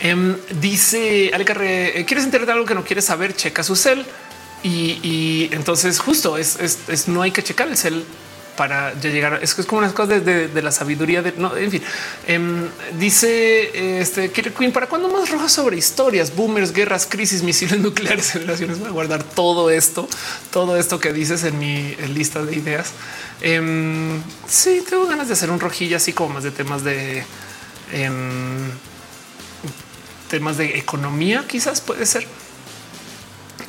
Em, 0.00 0.36
dice 0.60 1.30
Alecarre, 1.32 2.04
¿quieres 2.06 2.24
enterarte 2.24 2.52
algo 2.52 2.66
que 2.66 2.74
no 2.74 2.84
quieres 2.84 3.06
saber? 3.06 3.34
Checa 3.34 3.62
su 3.62 3.76
cel. 3.76 4.04
Y, 4.62 5.48
entonces 5.52 6.00
justo 6.00 6.36
es, 6.36 7.06
no 7.06 7.22
hay 7.22 7.30
que 7.30 7.42
checar 7.42 7.68
el 7.68 7.76
cel 7.76 8.04
para 8.56 8.94
llegar. 8.94 9.38
Es, 9.42 9.58
es 9.58 9.66
como 9.66 9.80
unas 9.80 9.92
cosas 9.92 10.24
de, 10.24 10.62
la 10.62 10.72
sabiduría 10.72 11.22
de 11.22 11.32
no, 11.36 11.56
en 11.56 11.70
fin. 11.70 11.82
Em, 12.26 12.68
dice 12.98 14.00
este 14.00 14.30
Queen 14.30 14.72
para 14.72 14.86
cuando 14.86 15.08
más 15.08 15.30
rojas 15.30 15.52
sobre 15.52 15.76
historias, 15.76 16.34
boomers, 16.34 16.72
guerras, 16.72 17.06
crisis, 17.08 17.42
misiles 17.42 17.78
nucleares, 17.80 18.32
generaciones. 18.32 18.78
Voy 18.78 18.88
a 18.88 18.92
guardar 18.92 19.22
todo 19.22 19.70
esto, 19.70 20.08
todo 20.50 20.76
esto 20.76 20.98
que 20.98 21.12
dices 21.12 21.44
en 21.44 21.58
mi 21.58 21.94
lista 22.14 22.44
de 22.44 22.56
ideas. 22.56 22.92
Um, 23.44 24.22
sí, 24.48 24.82
tengo 24.88 25.06
ganas 25.06 25.28
de 25.28 25.34
hacer 25.34 25.50
un 25.50 25.60
rojilla 25.60 25.98
así 25.98 26.12
como 26.12 26.34
más 26.34 26.44
de 26.44 26.50
temas 26.50 26.82
de 26.82 27.24
temas 30.28 30.56
de 30.56 30.78
economía, 30.78 31.44
quizás 31.46 31.80
puede 31.80 32.06
ser. 32.06 32.26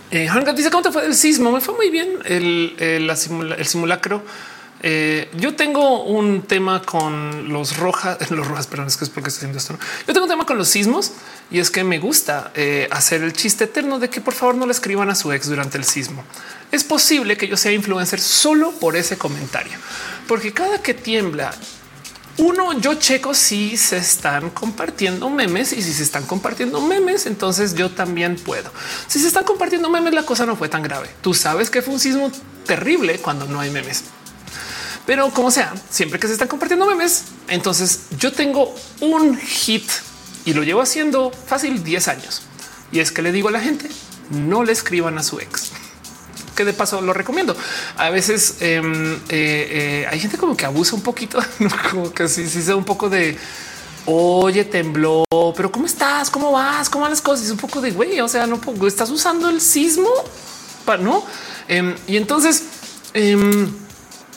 Eh, 0.10 0.30
dice 0.56 0.72
cómo 0.72 0.84
te 0.84 0.92
fue 0.92 1.06
el 1.06 1.16
sismo. 1.16 1.52
Me 1.52 1.62
fue 1.62 1.76
muy 1.76 1.90
bien 1.90 2.10
el, 2.26 2.76
el, 2.80 3.10
el 3.10 3.66
simulacro. 3.66 4.24
Eh, 4.82 5.30
yo 5.38 5.56
tengo 5.56 6.04
un 6.04 6.44
tema 6.44 6.82
con 6.84 7.52
los 7.52 7.78
rojas, 7.78 8.30
los 8.32 8.48
rojas, 8.48 8.68
perdón, 8.68 8.88
es 8.88 8.98
que 8.98 9.06
es 9.06 9.10
porque 9.10 9.30
estoy 9.30 9.50
haciendo 9.50 9.58
esto. 9.58 9.78
Yo 10.08 10.14
tengo 10.14 10.26
un 10.26 10.30
tema 10.30 10.46
con 10.46 10.58
los 10.58 10.70
sismos 10.70 11.14
y 11.50 11.60
es 11.60 11.72
que 11.72 11.84
me 11.84 12.00
gusta 12.00 12.52
eh, 12.56 12.88
hacer 12.92 13.24
el 13.24 13.34
chiste 13.34 13.64
eterno 13.64 14.00
de 14.00 14.10
que 14.10 14.22
por 14.22 14.34
favor 14.34 14.56
no 14.56 14.66
le 14.66 14.72
escriban 14.72 15.10
a 15.10 15.16
su 15.16 15.32
ex 15.32 15.48
durante 15.48 15.78
el 15.78 15.84
sismo. 15.84 16.24
Es 16.72 16.84
posible 16.84 17.38
que 17.38 17.48
yo 17.48 17.58
sea 17.58 17.72
influencer 17.72 18.20
solo 18.20 18.72
por 18.72 18.96
ese 18.96 19.18
comentario, 19.18 19.78
porque 20.28 20.54
cada 20.54 20.82
que 20.82 20.94
tiembla 20.94 21.52
uno, 22.38 22.80
yo 22.80 22.94
checo 22.94 23.34
si 23.34 23.78
se 23.78 23.98
están 23.98 24.52
compartiendo 24.52 25.28
memes 25.30 25.74
y 25.74 25.82
si 25.82 25.92
se 25.92 26.04
están 26.04 26.24
compartiendo 26.24 26.80
memes, 26.82 27.26
entonces 27.26 27.74
yo 27.74 27.90
también 27.90 28.36
puedo. 28.36 28.72
Si 29.08 29.20
se 29.20 29.28
están 29.28 29.44
compartiendo 29.44 29.90
memes, 29.90 30.14
la 30.14 30.24
cosa 30.24 30.46
no 30.46 30.56
fue 30.56 30.70
tan 30.70 30.84
grave. 30.84 31.10
Tú 31.22 31.34
sabes 31.34 31.72
que 31.72 31.82
fue 31.82 31.96
un 31.96 32.00
sismo 32.00 32.32
terrible 32.68 33.18
cuando 33.18 33.48
no 33.48 33.60
hay 33.60 33.72
memes. 33.72 34.04
Pero 35.08 35.32
como 35.32 35.50
sea, 35.50 35.74
siempre 35.90 36.20
que 36.20 36.28
se 36.28 36.34
están 36.34 36.50
compartiendo 36.50 36.86
memes, 36.86 37.24
entonces 37.48 38.02
yo 38.20 38.34
tengo 38.34 38.76
un 39.00 39.38
hit 39.38 39.90
y 40.46 40.54
lo 40.54 40.64
llevo 40.64 40.82
haciendo 40.82 41.32
fácil 41.32 41.84
10 41.84 42.08
años. 42.10 42.42
Y 42.92 43.00
es 43.00 43.12
que 43.12 43.22
le 43.22 43.32
digo 43.32 43.48
a 43.48 43.52
la 43.52 43.62
gente, 43.62 43.90
no 44.30 44.64
le 44.64 44.74
escriban 44.74 45.18
a 45.18 45.24
su 45.24 45.40
ex 45.40 45.72
que 46.58 46.66
de 46.66 46.74
paso 46.74 47.00
lo 47.02 47.14
recomiendo. 47.14 47.56
A 47.98 48.10
veces 48.10 48.56
em, 48.62 49.14
eh, 49.14 49.20
eh, 49.30 50.08
hay 50.10 50.20
gente 50.20 50.38
como 50.38 50.58
que 50.58 50.66
abusa 50.66 50.96
un 50.96 51.04
poquito, 51.04 51.40
como 51.92 52.12
que 52.12 52.28
sí, 52.28 52.50
sí 52.50 52.62
sea 52.62 52.76
un 52.76 52.84
poco 52.84 53.10
de 53.10 53.38
oye, 54.08 54.66
tembló, 54.66 55.24
pero 55.56 55.72
¿cómo 55.72 55.86
estás? 55.86 56.30
¿Cómo 56.30 56.52
vas? 56.52 56.90
¿Cómo 56.90 57.04
van 57.04 57.12
las 57.12 57.22
cosas? 57.22 57.46
Es 57.46 57.52
un 57.52 57.58
poco 57.58 57.80
de 57.80 57.92
güey, 57.92 58.20
o 58.22 58.28
sea, 58.28 58.48
no 58.48 58.60
estás 58.88 59.10
usando 59.10 59.50
el 59.50 59.62
sismo, 59.62 60.10
para 60.84 61.02
no. 61.02 61.24
Em, 61.68 61.94
y 62.08 62.18
entonces, 62.18 62.64
em, 63.14 63.70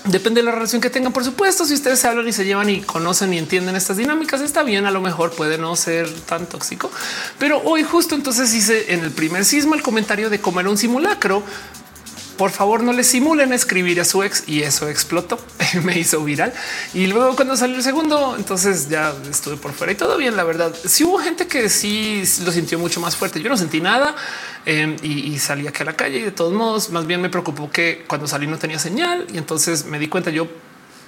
Depende 0.05 0.41
de 0.41 0.47
la 0.47 0.53
relación 0.53 0.81
que 0.81 0.89
tengan, 0.89 1.13
por 1.13 1.25
supuesto. 1.25 1.67
Si 1.67 1.75
ustedes 1.75 1.99
se 1.99 2.09
hablan 2.09 2.27
y 2.27 2.33
se 2.33 2.47
llevan 2.47 2.71
y 2.71 2.81
conocen 2.81 3.35
y 3.35 3.39
entienden 3.39 3.77
estas 3.77 3.99
dinámicas, 3.99 4.41
está 4.41 4.63
bien. 4.63 4.87
A 4.87 4.91
lo 4.91 5.03
mejor 5.03 5.33
puede 5.33 5.59
no 5.59 5.77
ser 5.77 6.11
tan 6.23 6.47
tóxico, 6.47 6.91
pero 7.39 7.61
hoy 7.65 7.83
justo 7.83 8.15
entonces 8.15 8.55
hice 8.55 8.95
en 8.95 9.01
el 9.01 9.11
primer 9.11 9.45
sismo 9.45 9.75
el 9.75 9.83
comentario 9.83 10.31
de 10.31 10.41
cómo 10.41 10.61
era 10.61 10.71
un 10.71 10.79
simulacro 10.79 11.43
por 12.41 12.53
favor 12.53 12.83
no 12.83 12.95
le 12.95 13.05
simulen 13.05 13.53
escribir 13.53 14.01
a 14.01 14.05
su 14.07 14.23
ex 14.23 14.45
y 14.47 14.62
eso 14.62 14.89
explotó, 14.89 15.39
me 15.85 15.99
hizo 15.99 16.25
viral. 16.25 16.55
Y 16.95 17.07
luego 17.07 17.37
cuando 17.37 17.55
salió 17.55 17.77
el 17.77 17.83
segundo, 17.83 18.35
entonces 18.35 18.89
ya 18.89 19.12
estuve 19.31 19.59
por 19.59 19.75
fuera 19.75 19.93
y 19.93 19.95
todo 19.95 20.17
bien. 20.17 20.39
La 20.39 20.45
verdad, 20.45 20.75
sí 20.87 21.05
hubo 21.05 21.19
gente 21.19 21.47
que 21.47 21.69
sí 21.69 22.23
lo 22.43 22.51
sintió 22.51 22.79
mucho 22.79 22.99
más 22.99 23.15
fuerte. 23.15 23.43
Yo 23.43 23.51
no 23.51 23.59
sentí 23.59 23.83
nada 23.83 24.17
em, 24.65 24.97
y, 25.03 25.39
salí 25.39 25.67
aquí 25.67 25.83
a 25.83 25.85
la 25.85 25.97
calle 25.97 26.21
y 26.21 26.23
de 26.23 26.31
todos 26.31 26.55
modos, 26.55 26.89
más 26.89 27.07
bien 27.07 27.21
me 27.21 27.29
preocupó 27.29 27.71
que 27.71 28.07
cuando 28.09 28.27
salí 28.27 28.47
no 28.47 28.57
tenía 28.57 28.79
señal 28.79 29.27
y 29.31 29.37
entonces 29.37 29.85
me 29.85 29.99
di 29.99 30.09
cuenta 30.09 30.31
yo 30.31 30.49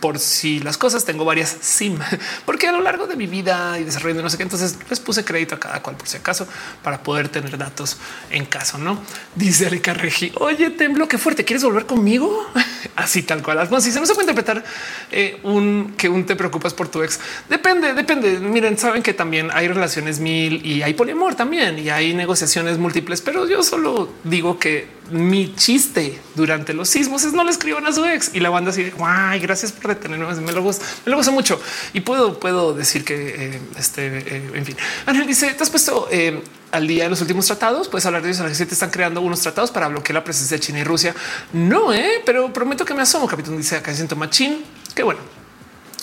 por 0.02 0.18
si 0.18 0.58
las 0.58 0.76
cosas 0.76 1.04
tengo 1.04 1.24
varias 1.24 1.56
SIM, 1.60 1.96
porque 2.44 2.66
a 2.66 2.72
lo 2.72 2.80
largo 2.80 3.06
de 3.06 3.14
mi 3.14 3.28
vida 3.28 3.78
y 3.78 3.84
desarrollo 3.84 4.20
no 4.20 4.28
sé 4.28 4.36
qué, 4.36 4.42
entonces 4.42 4.76
les 4.90 4.98
puse 4.98 5.24
crédito 5.24 5.54
a 5.54 5.60
cada 5.60 5.80
cual 5.80 5.96
por 5.96 6.08
si 6.08 6.16
acaso 6.16 6.44
para 6.82 7.04
poder 7.04 7.28
tener 7.28 7.56
datos 7.56 7.98
en 8.28 8.44
caso. 8.44 8.78
No 8.78 9.00
dice 9.36 9.66
Erika 9.66 9.94
Regi, 9.94 10.32
oye, 10.40 10.70
temblo, 10.70 11.06
qué 11.06 11.18
fuerte. 11.18 11.44
¿Quieres 11.44 11.62
volver 11.62 11.86
conmigo? 11.86 12.48
Así 12.96 13.22
tal 13.22 13.44
cual. 13.44 13.58
Bueno, 13.68 13.80
si 13.80 13.92
se 13.92 14.00
no 14.00 14.06
se 14.06 14.14
puede 14.14 14.24
interpretar 14.24 14.64
eh, 15.12 15.38
un 15.44 15.94
que 15.96 16.08
un 16.08 16.26
te 16.26 16.34
preocupas 16.34 16.74
por 16.74 16.88
tu 16.88 17.00
ex. 17.04 17.20
Depende, 17.48 17.94
depende. 17.94 18.40
Miren, 18.40 18.76
saben 18.76 19.04
que 19.04 19.14
también 19.14 19.50
hay 19.52 19.68
relaciones 19.68 20.18
mil 20.18 20.66
y 20.66 20.82
hay 20.82 20.94
poliamor 20.94 21.36
también 21.36 21.78
y 21.78 21.90
hay 21.90 22.12
negociaciones 22.12 22.76
múltiples, 22.76 23.22
pero 23.22 23.46
yo 23.46 23.62
solo 23.62 24.12
digo 24.24 24.58
que 24.58 24.88
mi 25.10 25.54
chiste 25.54 26.20
durante 26.34 26.72
los 26.72 26.88
sismos 26.88 27.24
es 27.24 27.32
no 27.32 27.44
le 27.44 27.50
escriban 27.50 27.86
a 27.86 27.92
su 27.92 28.04
ex. 28.04 28.34
Y 28.34 28.40
la 28.40 28.50
banda 28.50 28.70
así, 28.70 28.90
guay, 28.90 29.40
gracias 29.40 29.72
por 29.72 29.94
detenerme, 29.94 30.34
me 30.34 30.52
lo 30.52 30.62
gusta, 30.62 30.84
me 31.04 31.10
lo 31.10 31.16
gusta 31.16 31.32
mucho. 31.32 31.60
Y 31.92 32.00
puedo, 32.00 32.38
puedo 32.38 32.74
decir 32.74 33.04
que 33.04 33.56
eh, 33.56 33.60
este, 33.78 34.18
eh, 34.18 34.50
en 34.54 34.64
fin, 34.64 34.76
Ángel 35.06 35.26
dice, 35.26 35.52
te 35.54 35.62
has 35.62 35.70
puesto 35.70 36.08
eh, 36.10 36.42
al 36.70 36.86
día 36.86 37.04
de 37.04 37.10
los 37.10 37.20
últimos 37.20 37.46
tratados, 37.46 37.88
puedes 37.88 38.06
hablar 38.06 38.22
de 38.22 38.30
eso, 38.30 38.44
te 38.44 38.62
están 38.62 38.90
creando 38.90 39.20
unos 39.20 39.40
tratados 39.40 39.70
para 39.70 39.88
bloquear 39.88 40.14
la 40.14 40.24
presencia 40.24 40.56
de 40.56 40.60
China 40.62 40.78
y 40.80 40.84
Rusia. 40.84 41.14
No, 41.52 41.88
pero 42.24 42.52
prometo 42.52 42.84
que 42.84 42.94
me 42.94 43.02
asomo, 43.02 43.26
capitán 43.26 43.56
dice 43.56 43.76
acá 43.76 43.92
siento 43.94 44.16
machín, 44.16 44.64
qué 44.94 45.02
bueno 45.02 45.41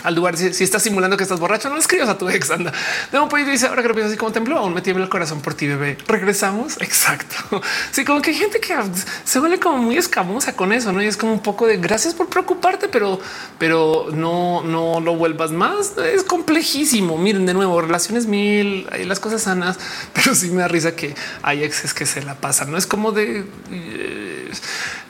al 0.04 0.16
lugar. 0.16 0.38
Si, 0.38 0.64
estás 0.64 0.84
simulando 0.84 1.18
que 1.18 1.24
estás 1.24 1.40
borracho, 1.40 1.70
no 1.70 1.76
le 1.76 1.82
escribas 1.82 2.10
a 2.10 2.18
tu 2.18 2.30
ex. 2.30 2.50
Anda 2.52 2.72
de 3.12 3.20
un 3.20 3.30
dice 3.46 3.68
ahora 3.68 3.82
que 3.82 3.88
lo 3.88 3.94
pienso 3.94 4.10
así 4.10 4.18
como 4.18 4.32
tembló, 4.32 4.58
aún 4.58 4.74
me 4.74 4.82
tiembla 4.82 5.04
el 5.04 5.10
corazón 5.10 5.42
por 5.42 5.54
ti, 5.54 5.68
bebé. 5.68 5.98
Regresamos. 6.08 6.78
Exacto. 6.82 7.62
Sí, 7.92 8.06
como 8.06 8.22
que 8.22 8.32
hay 8.32 8.38
gente 8.38 8.60
que 8.60 8.76
se 9.24 9.40
vuelve 9.40 9.60
como 9.60 9.78
muy 9.78 9.98
escamosa 9.98 10.56
con 10.56 10.74
eso, 10.74 10.92
no? 10.92 11.02
Y 11.02 11.08
es 11.08 11.18
como 11.18 11.34
un 11.34 11.42
poco 11.42 11.68
de 11.68 11.78
gracias 11.78 12.14
por 12.14 12.30
preocuparte, 12.30 12.88
pero, 12.88 13.20
pero 13.58 14.08
no, 14.14 14.64
no 14.64 15.00
lo 15.00 15.16
vuelvas 15.16 15.52
más. 15.52 15.98
Es 15.98 16.24
complejísimo. 16.24 17.18
Miren, 17.18 17.46
de 17.46 17.54
nuevo, 17.54 17.82
relaciones 17.82 18.26
mil, 18.26 18.88
hay 18.92 19.06
las 19.06 19.20
cosas 19.20 19.44
sanas, 19.44 19.78
pero 20.14 20.36
sí 20.36 20.50
me 20.50 20.62
da 20.62 20.68
risa 20.68 20.96
que 20.96 21.16
hay 21.42 21.64
exes 21.64 21.94
que 21.94 22.06
se 22.06 22.22
la 22.22 22.36
pasan. 22.36 22.72
No 22.72 22.78
es 22.78 22.88
como 22.88 23.12
de 23.12 23.46
eh, 23.72 24.52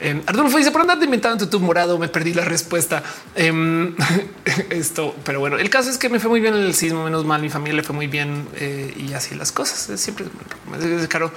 eh, 0.02 0.22
Arnulfo 0.26 0.58
dice 0.58 0.72
por 0.72 0.82
andar 0.82 0.98
de 0.98 1.06
inventado 1.06 1.38
en 1.42 1.50
tu 1.50 1.60
morado. 1.60 1.98
Me 1.98 2.08
perdí 2.08 2.34
la 2.34 2.46
respuesta. 2.46 3.04
Eh, 3.36 4.79
esto, 4.80 5.16
pero 5.24 5.40
bueno, 5.40 5.58
el 5.58 5.70
caso 5.70 5.90
es 5.90 5.98
que 5.98 6.10
me 6.10 6.20
fue 6.20 6.30
muy 6.30 6.40
bien 6.40 6.56
en 6.56 6.64
el 6.64 6.74
sismo, 6.74 7.04
menos 7.04 7.26
mal, 7.26 7.42
mi 7.42 7.50
familia 7.50 7.78
le 7.78 7.84
fue 7.84 7.96
muy 7.96 8.08
bien 8.08 8.48
eh, 8.56 8.94
y 8.98 9.14
así 9.14 9.36
las 9.36 9.52
cosas. 9.52 10.00
Siempre 10.00 10.26
es 10.82 11.08
caro, 11.08 11.32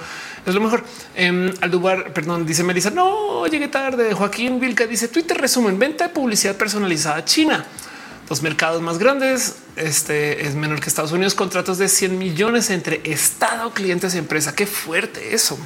es 0.45 0.53
lo 0.53 0.61
mejor. 0.61 0.83
Eh, 1.15 1.53
al 1.61 1.71
lugar, 1.71 2.13
perdón, 2.13 2.45
dice 2.45 2.63
Melissa, 2.63 2.89
no 2.89 3.45
llegué 3.47 3.67
tarde. 3.67 4.13
Joaquín 4.13 4.59
Vilca 4.59 4.87
dice 4.87 5.07
Twitter 5.07 5.37
resumen 5.37 5.77
venta 5.77 6.07
de 6.07 6.13
publicidad 6.13 6.55
personalizada 6.55 7.23
China. 7.25 7.65
Los 8.29 8.41
mercados 8.41 8.81
más 8.81 8.97
grandes 8.97 9.57
este 9.75 10.47
es 10.47 10.55
menor 10.55 10.79
que 10.79 10.87
Estados 10.87 11.11
Unidos, 11.11 11.35
contratos 11.35 11.77
de 11.77 11.89
100 11.89 12.17
millones 12.17 12.69
entre 12.69 13.01
Estado, 13.03 13.71
clientes 13.71 14.15
y 14.15 14.17
empresa. 14.17 14.55
Qué 14.55 14.65
fuerte 14.65 15.35
eso 15.35 15.57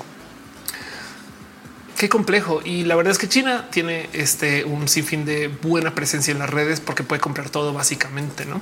qué 1.98 2.10
complejo. 2.10 2.61
Y 2.64 2.84
la 2.84 2.95
verdad 2.95 3.11
es 3.11 3.18
que 3.18 3.28
China 3.28 3.68
tiene 3.72 4.10
este 4.14 4.64
un 4.64 4.88
sinfín 4.88 5.26
de 5.26 5.48
buena 5.48 5.94
presencia 5.95 6.32
en 6.32 6.40
las 6.40 6.49
redes 6.49 6.80
porque 6.80 7.03
puede 7.03 7.19
comprar 7.19 7.49
todo 7.49 7.74
básicamente, 7.74 8.45
¿no? 8.45 8.61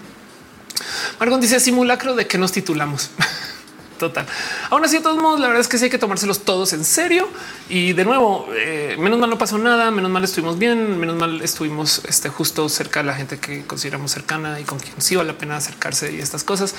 Margon 1.19 1.39
dice 1.39 1.59
simulacro 1.59 2.15
de 2.15 2.27
que 2.27 2.37
nos 2.37 2.51
titulamos. 2.51 3.11
Total. 3.97 4.25
Aún 4.71 4.83
así, 4.83 4.97
de 4.97 5.03
todos 5.03 5.17
modos, 5.17 5.39
la 5.39 5.47
verdad 5.47 5.61
es 5.61 5.69
que 5.69 5.77
sí 5.77 5.85
hay 5.85 5.89
que 5.89 5.97
tomárselos 5.97 6.41
todos 6.41 6.73
en 6.73 6.83
serio. 6.83 7.29
Y 7.69 7.93
de 7.93 8.03
nuevo, 8.03 8.47
eh, 8.53 8.97
menos 8.99 9.19
mal 9.19 9.29
no 9.29 9.37
pasó 9.37 9.57
nada, 9.57 9.89
menos 9.89 10.11
mal 10.11 10.23
estuvimos 10.23 10.59
bien, 10.59 10.99
menos 10.99 11.15
mal 11.15 11.41
estuvimos 11.41 12.01
este, 12.05 12.29
justo 12.29 12.67
cerca 12.67 13.01
de 13.01 13.07
la 13.07 13.13
gente 13.13 13.37
que 13.39 13.65
consideramos 13.65 14.11
cercana 14.11 14.59
y 14.59 14.63
con 14.63 14.79
quien 14.79 15.01
sí 15.01 15.15
vale 15.15 15.31
la 15.31 15.37
pena 15.37 15.57
acercarse 15.57 16.13
y 16.13 16.19
estas 16.19 16.43
cosas. 16.43 16.75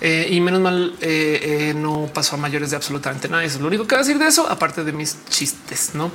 Eh, 0.00 0.28
y 0.30 0.40
menos 0.40 0.60
mal 0.60 0.94
eh, 1.00 1.74
no 1.76 2.08
pasó 2.12 2.36
a 2.36 2.38
mayores 2.38 2.70
de 2.70 2.76
absolutamente 2.76 3.28
nada. 3.28 3.42
Eso 3.44 3.56
es 3.56 3.62
lo 3.62 3.68
único 3.68 3.86
que 3.86 3.96
voy 3.96 4.02
a 4.02 4.06
decir 4.06 4.18
de 4.18 4.28
eso, 4.28 4.48
aparte 4.48 4.84
de 4.84 4.92
mis 4.92 5.16
chistes, 5.28 5.90
no? 5.94 6.10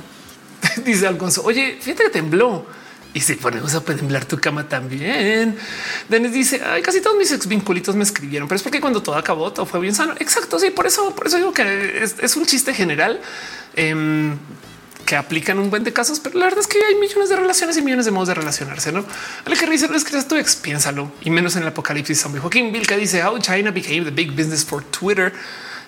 Dice 0.84 1.06
Alfonso, 1.06 1.42
oye, 1.44 1.78
fíjate 1.80 2.04
que 2.04 2.10
tembló 2.10 2.66
y 3.16 3.20
si 3.22 3.34
ponemos 3.34 3.74
a 3.74 3.80
temblar 3.80 4.26
tu 4.26 4.38
cama 4.38 4.68
también. 4.68 5.56
Denis 6.10 6.32
dice 6.34 6.60
Ay, 6.62 6.82
casi 6.82 7.00
todos 7.00 7.16
mis 7.16 7.32
ex 7.32 7.46
vinculitos 7.46 7.96
me 7.96 8.04
escribieron, 8.04 8.46
pero 8.46 8.56
es 8.56 8.62
porque 8.62 8.78
cuando 8.78 9.02
todo 9.02 9.14
acabó, 9.14 9.50
todo 9.54 9.64
fue 9.64 9.80
bien 9.80 9.94
sano. 9.94 10.12
Exacto. 10.18 10.58
Sí, 10.58 10.68
por 10.68 10.86
eso, 10.86 11.14
por 11.14 11.26
eso 11.26 11.38
digo 11.38 11.54
que 11.54 12.02
es, 12.02 12.36
un 12.36 12.44
chiste 12.44 12.74
general 12.74 13.18
em, 13.74 14.36
que 15.06 15.16
aplican 15.16 15.58
un 15.58 15.70
buen 15.70 15.82
de 15.82 15.94
casos, 15.94 16.20
pero 16.20 16.38
la 16.38 16.44
verdad 16.44 16.60
es 16.60 16.66
que 16.66 16.76
hay 16.84 16.96
millones 16.96 17.30
de 17.30 17.36
relaciones 17.36 17.78
y 17.78 17.82
millones 17.82 18.04
de 18.04 18.10
modos 18.10 18.28
de 18.28 18.34
relacionarse. 18.34 18.92
No 18.92 19.06
al 19.46 19.58
que 19.58 19.66
dice 19.66 19.88
no 19.88 19.96
es 19.96 20.04
que 20.04 20.22
tu 20.22 20.36
ex, 20.36 20.54
piénsalo 20.56 21.10
y 21.22 21.30
menos 21.30 21.56
en 21.56 21.62
el 21.62 21.68
apocalipsis 21.68 22.20
zombie. 22.20 22.38
Joaquín 22.38 22.70
Vilca 22.70 22.98
dice 22.98 23.24
how 23.24 23.38
China 23.38 23.70
became 23.70 24.04
the 24.04 24.10
big 24.10 24.36
business 24.36 24.62
for 24.62 24.84
Twitter. 24.84 25.32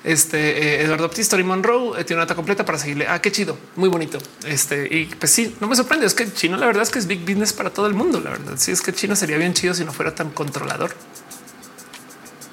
Este 0.05 0.81
eh, 0.81 0.83
Eduardo 0.83 1.09
Baptista 1.09 1.39
y 1.39 1.43
Monroe 1.43 2.01
eh, 2.01 2.05
tiene 2.05 2.19
una 2.19 2.25
nota 2.25 2.35
completa 2.35 2.65
para 2.65 2.79
seguirle. 2.79 3.07
Ah, 3.09 3.21
qué 3.21 3.33
chido, 3.33 3.59
muy 3.77 3.89
bonito. 3.89 4.19
Este 4.47 4.87
y 4.95 5.07
pues 5.07 5.33
sí, 5.33 5.57
no 5.61 5.67
me 5.67 5.77
sorprende. 5.77 6.07
Es 6.07 6.15
que 6.15 6.33
China, 6.33 6.57
la 6.57 6.67
verdad 6.67 6.83
es 6.83 6.91
que 6.91 6.99
es 6.99 7.07
big 7.07 7.21
business 7.21 7.53
para 7.53 7.71
todo 7.71 7.87
el 7.87 7.95
mundo. 7.95 8.21
La 8.21 8.31
verdad, 8.31 8.55
sí 8.57 8.71
es 8.71 8.81
que 8.81 8.93
China 8.93 9.17
sería 9.17 9.39
bien 9.39 9.55
chido 9.55 9.75
si 9.75 9.85
no 9.85 9.93
fuera 9.93 10.15
tan 10.15 10.31
controlador. 10.31 10.93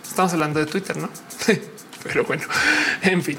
Estamos 0.08 0.34
hablando 0.34 0.60
de 0.60 0.66
Twitter, 0.66 0.98
no? 0.98 1.10
Pero 2.04 2.24
bueno, 2.24 2.44
en 3.02 3.22
fin. 3.22 3.38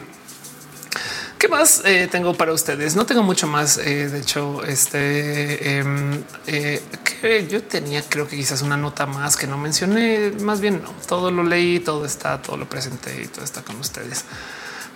¿Qué 1.38 1.48
más 1.48 1.82
eh, 1.84 2.08
tengo 2.10 2.32
para 2.32 2.52
ustedes? 2.52 2.96
No 2.96 3.04
tengo 3.04 3.22
mucho 3.22 3.46
más. 3.46 3.76
Eh, 3.76 4.08
de 4.08 4.20
hecho, 4.20 4.64
este 4.64 5.78
em, 5.78 6.22
eh, 6.46 6.80
que 7.04 7.46
yo 7.46 7.62
tenía, 7.62 8.02
creo 8.08 8.26
que 8.26 8.36
quizás 8.36 8.62
una 8.62 8.78
nota 8.78 9.04
más 9.04 9.36
que 9.36 9.46
no 9.46 9.58
mencioné. 9.58 10.32
Más 10.40 10.60
bien, 10.60 10.80
no 10.82 10.90
todo 11.06 11.30
lo 11.30 11.42
leí, 11.42 11.80
todo 11.80 12.06
está, 12.06 12.40
todo 12.40 12.56
lo 12.56 12.66
presenté 12.66 13.22
y 13.22 13.26
todo 13.26 13.44
está 13.44 13.62
con 13.62 13.76
ustedes. 13.76 14.24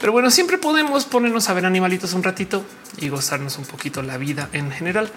Pero 0.00 0.12
bueno, 0.12 0.30
siempre 0.30 0.56
podemos 0.56 1.04
ponernos 1.04 1.50
a 1.50 1.52
ver 1.52 1.66
animalitos 1.66 2.14
un 2.14 2.22
ratito 2.22 2.64
y 2.96 3.10
gozarnos 3.10 3.58
un 3.58 3.66
poquito 3.66 4.00
la 4.00 4.16
vida 4.16 4.48
en 4.54 4.70
general. 4.70 5.12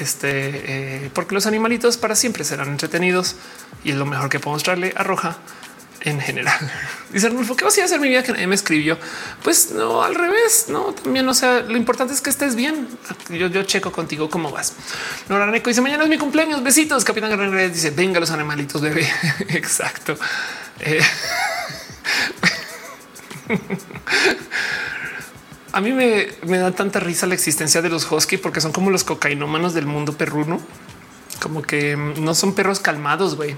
Este, 0.00 1.10
porque 1.14 1.34
los 1.34 1.46
animalitos 1.46 1.96
para 1.96 2.16
siempre 2.16 2.42
serán 2.42 2.68
entretenidos 2.68 3.36
y 3.84 3.92
es 3.92 3.96
lo 3.96 4.04
mejor 4.04 4.28
que 4.28 4.40
podemos 4.40 4.64
traerle 4.64 4.92
a 4.96 5.04
Roja 5.04 5.38
en 6.06 6.20
general. 6.20 6.56
Dice 7.12 7.26
Arnulfo, 7.26 7.56
¿qué 7.56 7.64
vas 7.64 7.76
a 7.78 7.84
hacer 7.84 8.00
mi 8.00 8.08
vida 8.08 8.22
que 8.22 8.46
me 8.46 8.54
escribió? 8.54 8.96
Pues 9.42 9.72
no, 9.72 10.02
al 10.02 10.14
revés, 10.14 10.66
no, 10.68 10.92
también, 10.92 11.28
o 11.28 11.34
sea, 11.34 11.60
lo 11.60 11.76
importante 11.76 12.14
es 12.14 12.20
que 12.20 12.30
estés 12.30 12.54
bien. 12.54 12.88
Yo, 13.28 13.48
yo 13.48 13.64
checo 13.64 13.92
contigo 13.92 14.30
cómo 14.30 14.50
vas. 14.50 14.74
Nora 15.28 15.46
Neco 15.46 15.68
dice, 15.68 15.80
mañana 15.80 16.04
es 16.04 16.08
mi 16.08 16.18
cumpleaños, 16.18 16.62
besitos. 16.62 17.04
Capitán 17.04 17.30
Guerrero 17.30 17.68
dice, 17.72 17.90
venga 17.90 18.20
los 18.20 18.30
animalitos, 18.30 18.80
bebé. 18.80 19.08
Exacto. 19.48 20.16
Eh, 20.80 21.00
a 25.72 25.80
mí 25.80 25.92
me, 25.92 26.28
me, 26.46 26.58
da 26.58 26.70
tanta 26.70 27.00
risa 27.00 27.26
la 27.26 27.34
existencia 27.34 27.82
de 27.82 27.88
los 27.88 28.10
husky 28.10 28.36
porque 28.36 28.60
son 28.60 28.72
como 28.72 28.90
los 28.90 29.04
cocainómanos 29.04 29.74
del 29.74 29.86
mundo 29.86 30.12
perruno. 30.12 30.60
Como 31.40 31.62
que 31.62 31.96
no 31.96 32.34
son 32.34 32.54
perros 32.54 32.80
calmados, 32.80 33.36
güey. 33.36 33.56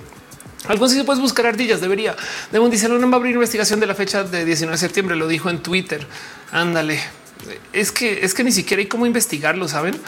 Sí 0.59 0.95
se 0.97 1.05
puedes 1.05 1.21
buscar 1.21 1.47
ardillas, 1.47 1.81
debería. 1.81 2.17
Demon 2.51 2.71
dice, 2.71 2.89
no 2.89 2.99
va 3.09 3.17
a 3.17 3.21
abrir 3.21 3.35
investigación 3.35 3.81
de 3.81 3.87
la 3.87 3.95
fecha 3.95 4.25
de 4.25 4.45
19 4.45 4.75
de 4.75 4.79
septiembre, 4.79 5.17
lo 5.17 5.29
dijo 5.29 5.51
en 5.51 5.63
Twitter. 5.63 6.07
Ándale. 6.51 7.01
Es 7.73 7.93
que 7.93 8.25
es 8.25 8.35
que 8.35 8.43
ni 8.43 8.53
siquiera 8.53 8.81
hay 8.81 8.89
cómo 8.89 9.07
investigarlo, 9.07 9.69
¿saben? 9.69 9.99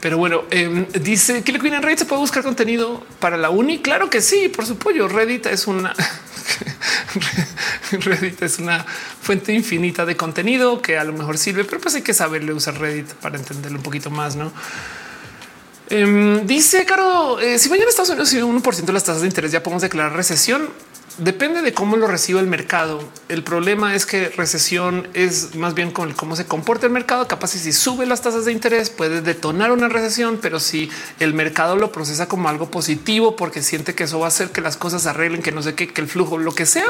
Pero 0.00 0.18
bueno, 0.18 0.42
eh, 0.50 0.86
dice 1.00 1.42
que 1.42 1.52
en 1.52 1.82
Reddit 1.82 2.00
se 2.00 2.04
puede 2.04 2.20
buscar 2.20 2.42
contenido 2.42 3.02
para 3.20 3.38
la 3.38 3.48
uni. 3.48 3.78
Claro 3.78 4.10
que 4.10 4.20
sí, 4.20 4.50
por 4.50 4.66
supuesto. 4.66 5.08
Reddit 5.08 5.46
es 5.46 5.66
una 5.66 5.94
Reddit 7.90 8.42
es 8.42 8.58
una 8.58 8.84
fuente 8.84 9.52
infinita 9.52 10.04
de 10.04 10.16
contenido 10.16 10.82
que 10.82 10.98
a 10.98 11.04
lo 11.04 11.12
mejor 11.14 11.38
sirve, 11.38 11.64
pero 11.64 11.80
pues 11.80 11.94
hay 11.94 12.02
que 12.02 12.14
saberle 12.14 12.52
usar 12.52 12.78
Reddit 12.78 13.14
para 13.14 13.38
entenderlo 13.38 13.78
un 13.78 13.82
poquito 13.82 14.10
más, 14.10 14.36
¿no? 14.36 14.52
Em, 15.90 16.46
dice 16.46 16.86
Caro, 16.86 17.38
eh, 17.40 17.58
si 17.58 17.68
mañana 17.68 17.90
Estados 17.90 18.10
Unidos 18.10 18.30
sube 18.30 18.42
un 18.42 18.62
1% 18.62 18.86
de 18.86 18.92
las 18.92 19.04
tasas 19.04 19.20
de 19.22 19.28
interés, 19.28 19.52
ya 19.52 19.62
podemos 19.62 19.82
declarar 19.82 20.14
recesión. 20.14 20.70
Depende 21.18 21.62
de 21.62 21.72
cómo 21.72 21.96
lo 21.96 22.08
reciba 22.08 22.40
el 22.40 22.48
mercado. 22.48 23.00
El 23.28 23.44
problema 23.44 23.94
es 23.94 24.04
que 24.04 24.30
recesión 24.30 25.06
es 25.14 25.54
más 25.54 25.74
bien 25.74 25.92
con 25.92 26.12
cómo 26.12 26.34
se 26.34 26.46
comporta 26.46 26.86
el 26.86 26.92
mercado. 26.92 27.28
Capaz 27.28 27.52
si 27.52 27.72
sube 27.72 28.04
las 28.04 28.22
tasas 28.22 28.46
de 28.46 28.52
interés 28.52 28.90
puede 28.90 29.20
detonar 29.20 29.70
una 29.70 29.88
recesión, 29.88 30.40
pero 30.42 30.58
si 30.58 30.90
el 31.20 31.32
mercado 31.32 31.76
lo 31.76 31.92
procesa 31.92 32.26
como 32.26 32.48
algo 32.48 32.68
positivo 32.68 33.36
porque 33.36 33.62
siente 33.62 33.94
que 33.94 34.04
eso 34.04 34.18
va 34.18 34.24
a 34.24 34.28
hacer 34.28 34.50
que 34.50 34.60
las 34.60 34.76
cosas 34.76 35.06
arreglen, 35.06 35.40
que 35.40 35.52
no 35.52 35.62
sé 35.62 35.74
qué, 35.74 35.86
que 35.86 36.00
el 36.00 36.08
flujo, 36.08 36.36
lo 36.36 36.52
que 36.52 36.66
sea, 36.66 36.86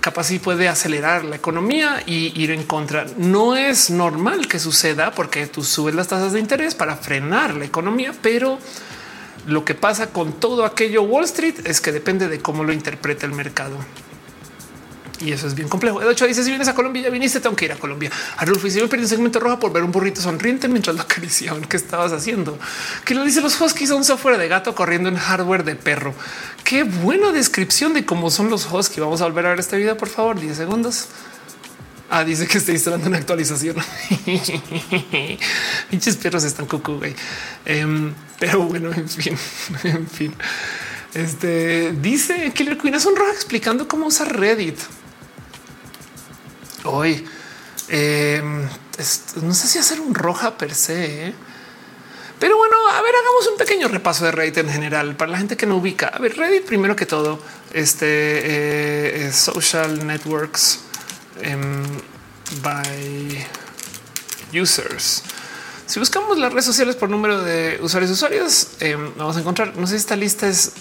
capaz 0.00 0.24
sí 0.24 0.38
puede 0.38 0.68
acelerar 0.68 1.24
la 1.24 1.36
economía 1.36 2.02
y 2.06 2.40
ir 2.40 2.50
en 2.50 2.64
contra. 2.64 3.06
No 3.16 3.56
es 3.56 3.90
normal 3.90 4.48
que 4.48 4.58
suceda 4.58 5.12
porque 5.12 5.46
tú 5.46 5.62
subes 5.62 5.94
las 5.94 6.08
tasas 6.08 6.32
de 6.32 6.40
interés 6.40 6.74
para 6.74 6.96
frenar 6.96 7.54
la 7.54 7.64
economía, 7.64 8.12
pero 8.22 8.58
lo 9.46 9.64
que 9.64 9.74
pasa 9.74 10.08
con 10.08 10.32
todo 10.34 10.64
aquello 10.64 11.02
Wall 11.02 11.24
Street 11.24 11.66
es 11.66 11.80
que 11.80 11.92
depende 11.92 12.28
de 12.28 12.40
cómo 12.40 12.64
lo 12.64 12.72
interpreta 12.72 13.26
el 13.26 13.32
mercado. 13.32 13.76
Y 15.20 15.32
eso 15.32 15.46
es 15.46 15.54
bien 15.54 15.68
complejo. 15.68 16.00
De 16.00 16.12
hecho, 16.12 16.26
dice 16.26 16.44
si 16.44 16.50
vienes 16.50 16.68
a 16.68 16.74
Colombia, 16.74 17.04
ya 17.04 17.10
viniste, 17.10 17.40
tengo 17.40 17.56
que 17.56 17.64
ir 17.64 17.72
a 17.72 17.76
Colombia. 17.76 18.10
Arnulfo, 18.36 18.68
si 18.68 18.80
me 18.80 18.88
perdí 18.88 19.04
un 19.04 19.08
segmento 19.08 19.40
roja 19.40 19.58
por 19.58 19.72
ver 19.72 19.82
un 19.82 19.90
burrito 19.90 20.20
sonriente 20.20 20.68
mientras 20.68 20.94
lo 20.94 21.02
acariciaban. 21.02 21.62
¿Qué 21.62 21.76
estabas 21.76 22.12
haciendo? 22.12 22.58
Que 23.04 23.14
lo 23.14 23.24
dice 23.24 23.40
los 23.40 23.58
huskies 23.60 23.88
son 23.88 24.04
software 24.04 24.36
de 24.36 24.48
gato 24.48 24.74
corriendo 24.74 25.08
en 25.08 25.16
hardware 25.16 25.64
de 25.64 25.74
perro. 25.74 26.14
Qué 26.64 26.84
buena 26.84 27.32
descripción 27.32 27.94
de 27.94 28.04
cómo 28.04 28.30
son 28.30 28.50
los 28.50 28.70
huskies. 28.70 29.00
Vamos 29.00 29.22
a 29.22 29.24
volver 29.24 29.46
a 29.46 29.50
ver 29.50 29.60
esta 29.60 29.76
vida, 29.76 29.96
por 29.96 30.08
favor. 30.08 30.38
10 30.38 30.56
segundos. 30.56 31.08
Ah, 32.08 32.22
dice 32.22 32.46
que 32.46 32.58
está 32.58 32.72
instalando 32.72 33.08
una 33.08 33.16
actualización. 33.18 33.76
Pinches 35.90 36.16
perros 36.16 36.44
están 36.44 36.66
cucú, 36.66 36.98
güey. 36.98 37.14
Em, 37.64 38.12
pero 38.38 38.62
bueno, 38.62 38.92
en 38.92 39.08
fin, 39.08 39.36
en 39.82 40.06
fin. 40.06 40.34
Este 41.14 41.92
dice 41.92 42.52
Killer 42.54 42.76
Queen 42.76 42.94
es 42.94 43.06
un 43.06 43.16
rojo 43.16 43.32
explicando 43.32 43.88
cómo 43.88 44.06
usar 44.06 44.36
Reddit. 44.36 44.78
Hoy 46.86 47.24
em, 47.88 48.62
no 49.42 49.54
sé 49.54 49.68
si 49.68 49.78
hacer 49.78 50.00
un 50.00 50.14
roja 50.14 50.56
per 50.56 50.74
se, 50.74 51.28
¿eh? 51.28 51.34
pero 52.38 52.56
bueno, 52.56 52.76
a 52.88 53.00
ver, 53.02 53.14
hagamos 53.14 53.46
un 53.52 53.56
pequeño 53.56 53.88
repaso 53.88 54.24
de 54.24 54.32
Reddit 54.32 54.58
en 54.58 54.70
general 54.70 55.16
para 55.16 55.32
la 55.32 55.38
gente 55.38 55.56
que 55.56 55.66
no 55.66 55.76
ubica. 55.76 56.08
A 56.08 56.18
ver, 56.18 56.36
Reddit 56.36 56.64
primero 56.64 56.96
que 56.96 57.06
todo, 57.06 57.38
este 57.72 59.26
eh, 59.26 59.32
social 59.32 60.06
networks 60.06 60.80
em, 61.42 61.84
by 62.62 63.46
users. 64.52 65.22
Si 65.86 66.00
buscamos 66.00 66.36
las 66.38 66.52
redes 66.52 66.64
sociales 66.64 66.96
por 66.96 67.08
número 67.08 67.42
de 67.42 67.78
usuarios 67.80 68.10
usuarios, 68.10 68.68
em, 68.80 69.12
vamos 69.16 69.36
a 69.36 69.40
encontrar, 69.40 69.76
no 69.76 69.86
sé 69.86 69.92
si 69.92 69.98
esta 69.98 70.16
lista 70.16 70.48
es 70.48 70.72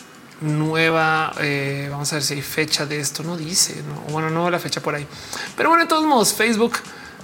nueva. 0.42 1.34
Eh, 1.40 1.88
vamos 1.90 2.12
a 2.12 2.18
ver 2.18 2.24
si 2.24 2.36
hay 2.36 2.42
fecha 2.42 2.86
de 2.86 3.00
esto. 3.00 3.24
No 3.24 3.38
dice, 3.38 3.82
no, 3.88 4.12
bueno, 4.12 4.30
no 4.30 4.50
la 4.50 4.60
fecha 4.60 4.82
por 4.82 4.96
ahí, 4.96 5.08
pero 5.56 5.70
bueno, 5.70 5.84
de 5.84 5.90
todos 5.90 6.06
modos, 6.06 6.34
Facebook, 6.34 6.74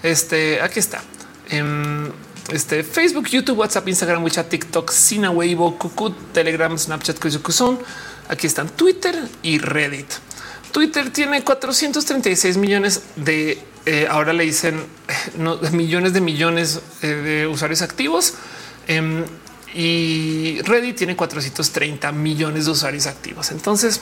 este 0.04 0.62
aquí 0.62 0.80
está. 0.80 1.02
Em, 1.50 2.12
este 2.50 2.84
Facebook, 2.84 3.28
YouTube, 3.28 3.60
WhatsApp, 3.60 3.88
Instagram, 3.88 4.24
WeChat, 4.24 4.50
TikTok, 4.50 4.92
Sina, 4.92 5.32
Weibo, 5.32 5.78
Cucut, 5.78 6.34
Telegram, 6.34 6.78
Snapchat, 6.78 7.20
Kuzukuzon. 7.20 7.80
Aquí 8.30 8.48
están 8.48 8.70
Twitter 8.70 9.16
y 9.44 9.60
Reddit. 9.60 10.08
Twitter 10.72 11.10
tiene 11.12 11.44
436 11.44 12.58
millones 12.58 13.04
de 13.18 13.62
eh, 13.86 14.08
ahora 14.10 14.32
le 14.32 14.44
dicen 14.44 14.84
millones 15.72 16.14
de 16.14 16.22
millones 16.22 16.82
eh, 17.02 17.08
de 17.08 17.48
usuarios 17.48 17.82
activos. 17.82 18.36
Em, 18.88 19.26
y 19.74 20.62
Reddit 20.62 20.98
tiene 20.98 21.16
430 21.16 22.12
millones 22.12 22.66
de 22.66 22.72
usuarios 22.72 23.08
activos. 23.08 23.52
Entonces, 23.52 24.02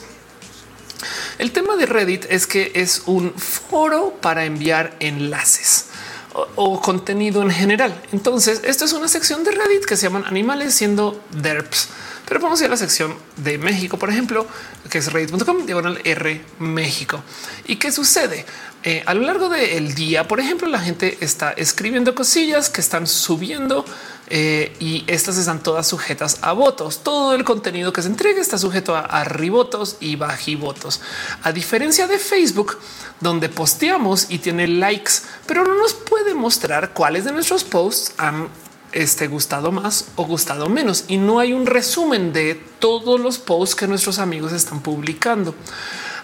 el 1.38 1.52
tema 1.52 1.76
de 1.76 1.86
Reddit 1.86 2.26
es 2.28 2.46
que 2.46 2.72
es 2.74 3.02
un 3.06 3.32
foro 3.34 4.14
para 4.20 4.44
enviar 4.44 4.96
enlaces 5.00 5.86
o, 6.34 6.80
contenido 6.80 7.42
en 7.42 7.50
general. 7.50 8.00
Entonces, 8.12 8.62
esto 8.64 8.84
es 8.84 8.92
una 8.92 9.08
sección 9.08 9.44
de 9.44 9.52
Reddit 9.52 9.84
que 9.84 9.96
se 9.96 10.04
llaman 10.04 10.24
animales 10.26 10.74
siendo 10.74 11.22
derps. 11.30 11.88
Pero 12.30 12.42
vamos 12.42 12.60
a 12.60 12.64
ir 12.64 12.68
a 12.68 12.70
la 12.70 12.76
sección 12.76 13.12
de 13.38 13.58
México, 13.58 13.98
por 13.98 14.08
ejemplo, 14.08 14.46
que 14.88 14.98
es 14.98 15.12
reddit.com 15.12 15.66
diagonal 15.66 16.00
R 16.04 16.40
México. 16.60 17.24
¿Y 17.66 17.74
qué 17.74 17.90
sucede? 17.90 18.46
Eh, 18.84 19.02
a 19.04 19.14
lo 19.14 19.22
largo 19.22 19.48
del 19.48 19.96
día, 19.96 20.28
por 20.28 20.38
ejemplo, 20.38 20.68
la 20.68 20.78
gente 20.78 21.18
está 21.22 21.50
escribiendo 21.50 22.14
cosillas 22.14 22.70
que 22.70 22.80
están 22.80 23.08
subiendo 23.08 23.84
eh, 24.28 24.76
y 24.78 25.02
estas 25.08 25.38
están 25.38 25.60
todas 25.60 25.88
sujetas 25.88 26.38
a 26.42 26.52
votos. 26.52 27.02
Todo 27.02 27.34
el 27.34 27.42
contenido 27.42 27.92
que 27.92 28.00
se 28.00 28.08
entrega 28.08 28.40
está 28.40 28.58
sujeto 28.58 28.94
a 28.94 29.00
arribotos 29.00 29.96
y 29.98 30.14
bajivotos. 30.14 31.00
A 31.42 31.50
diferencia 31.50 32.06
de 32.06 32.20
Facebook, 32.20 32.78
donde 33.18 33.48
posteamos 33.48 34.26
y 34.28 34.38
tiene 34.38 34.68
likes, 34.68 35.14
pero 35.46 35.64
no 35.64 35.74
nos 35.74 35.94
puede 35.94 36.34
mostrar 36.34 36.92
cuáles 36.92 37.24
de 37.24 37.32
nuestros 37.32 37.64
posts 37.64 38.14
han 38.18 38.48
este, 38.92 39.28
gustado 39.28 39.72
más 39.72 40.06
o 40.16 40.24
gustado 40.24 40.68
menos. 40.68 41.04
Y 41.08 41.18
no 41.18 41.38
hay 41.38 41.52
un 41.52 41.66
resumen 41.66 42.32
de 42.32 42.54
todos 42.78 43.20
los 43.20 43.38
posts 43.38 43.74
que 43.74 43.86
nuestros 43.86 44.18
amigos 44.18 44.52
están 44.52 44.80
publicando. 44.80 45.54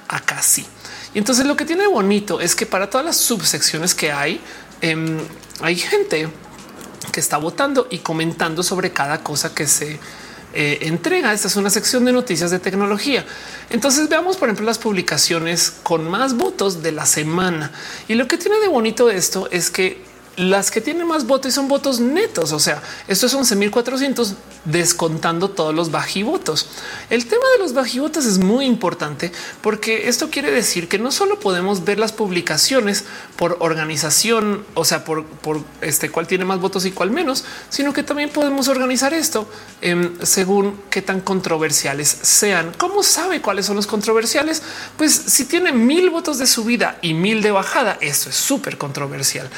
Acá 0.09 0.43
sí. 0.43 0.67
Y 1.15 1.19
entonces 1.19 1.47
lo 1.47 1.57
que 1.57 1.65
tiene 1.65 1.87
bonito 1.87 2.41
es 2.41 2.55
que 2.55 2.67
para 2.67 2.91
todas 2.91 3.07
las 3.07 3.17
subsecciones 3.17 3.95
que 3.95 4.13
hay, 4.13 4.41
em, 4.81 5.19
hay 5.61 5.77
gente 5.77 6.29
que 7.13 7.21
está 7.21 7.39
votando 7.39 7.87
y 7.91 7.99
comentando 7.99 8.63
sobre 8.63 8.93
cada 8.93 9.23
cosa 9.23 9.55
que 9.55 9.67
se 9.67 9.99
eh, 10.59 10.79
entrega. 10.89 11.33
Esta 11.35 11.49
es 11.49 11.57
una 11.57 11.71
sección 11.71 12.05
de 12.05 12.13
noticias 12.13 12.51
de 12.51 12.59
tecnología. 12.59 13.27
Entonces 13.69 14.09
veamos, 14.09 14.37
por 14.37 14.49
ejemplo, 14.49 14.65
las 14.65 14.79
publicaciones 14.79 15.71
con 15.83 16.09
más 16.09 16.35
votos 16.35 16.83
de 16.83 16.93
la 16.93 17.05
semana. 17.05 17.73
Y 18.09 18.15
lo 18.15 18.27
que 18.27 18.39
tiene 18.39 18.59
de 18.61 18.69
bonito 18.69 19.11
esto 19.11 19.49
es 19.51 19.71
que 19.71 20.03
las 20.37 20.71
que 20.71 20.81
tienen 20.81 21.07
más 21.07 21.27
votos 21.27 21.55
son 21.55 21.69
votos 21.69 22.01
netos. 22.01 22.53
O 22.53 22.59
sea, 22.59 22.83
esto 23.09 23.27
es 23.27 23.35
11.400 23.35 24.35
descontando 24.65 25.51
todos 25.51 25.75
los 25.75 25.91
bajivotos. 25.91 26.69
El 27.09 27.27
tema 27.27 27.45
de 27.57 27.63
los 27.63 27.73
bajivotos 27.73 28.27
es 28.27 28.39
muy 28.39 28.67
importante 28.67 29.33
porque 29.63 30.09
esto 30.09 30.29
quiere 30.29 30.51
decir 30.51 30.89
que 30.89 30.99
no 30.99 31.11
solo 31.11 31.41
podemos 31.41 31.85
ver 31.85 31.99
las 31.99 32.13
publicaciones 32.13 33.05
por 33.37 33.57
organización, 33.61 34.65
o 34.75 34.85
sea, 34.85 35.05
por, 35.05 35.25
por 35.25 35.61
este 35.81 36.11
cuál 36.11 36.27
tiene 36.27 36.45
más 36.45 36.61
votos 36.61 36.85
y 36.85 36.91
cuál 36.91 37.11
menos, 37.11 37.45
sino 37.71 37.93
que 37.93 38.03
también 38.03 38.31
podemos 38.31 38.69
organizar 38.69 39.15
esto 39.15 39.49
según 40.23 40.81
qué 40.91 41.01
tan 41.01 41.21
controversiales 41.21 42.09
sean. 42.23 42.73
¿Cómo 42.77 43.03
sabe 43.03 43.41
cuáles 43.41 43.67
son 43.67 43.77
los 43.77 43.87
controversiales? 43.87 44.63
Pues 44.99 45.13
si 45.13 45.45
tiene 45.45 45.73
mil 45.73 46.11
votos 46.11 46.39
de 46.39 46.47
subida 46.47 46.99
y 47.03 47.15
mil 47.15 47.43
de 47.43 47.53
bajada, 47.53 47.99
esto 48.01 48.31
es 48.31 48.37
súper 48.37 48.79
controversial. 48.79 49.49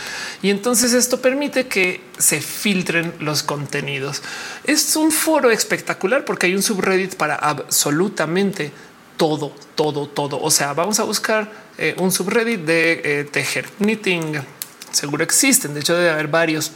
Y 0.43 0.51
entonces 0.51 0.68
entonces 0.69 0.93
esto 0.93 1.23
permite 1.23 1.67
que 1.67 2.03
se 2.19 2.43
filtren 2.43 3.15
los 3.21 3.43
contenidos. 3.43 4.21
Es 4.65 4.97
un 4.97 5.11
foro 5.11 5.51
espectacular 5.51 6.27
porque 6.27 6.45
hay 6.45 6.55
un 6.55 6.63
subreddit 6.63 7.15
para 7.15 7.37
absolutamente 7.37 8.71
todo, 9.17 9.55
todo, 9.75 10.11
todo. 10.11 10.39
O 10.39 10.51
sea, 10.51 10.75
vamos 10.75 11.01
a 11.01 11.05
buscar 11.05 11.51
eh, 11.79 11.95
un 11.97 12.13
subreddit 12.13 12.61
de 12.61 13.01
eh, 13.03 13.25
tejer, 13.25 13.71
knitting. 13.79 14.43
Seguro 14.91 15.25
existen. 15.25 15.73
De 15.73 15.81
hecho, 15.81 15.97
debe 15.97 16.11
haber 16.11 16.29
varios. 16.29 16.71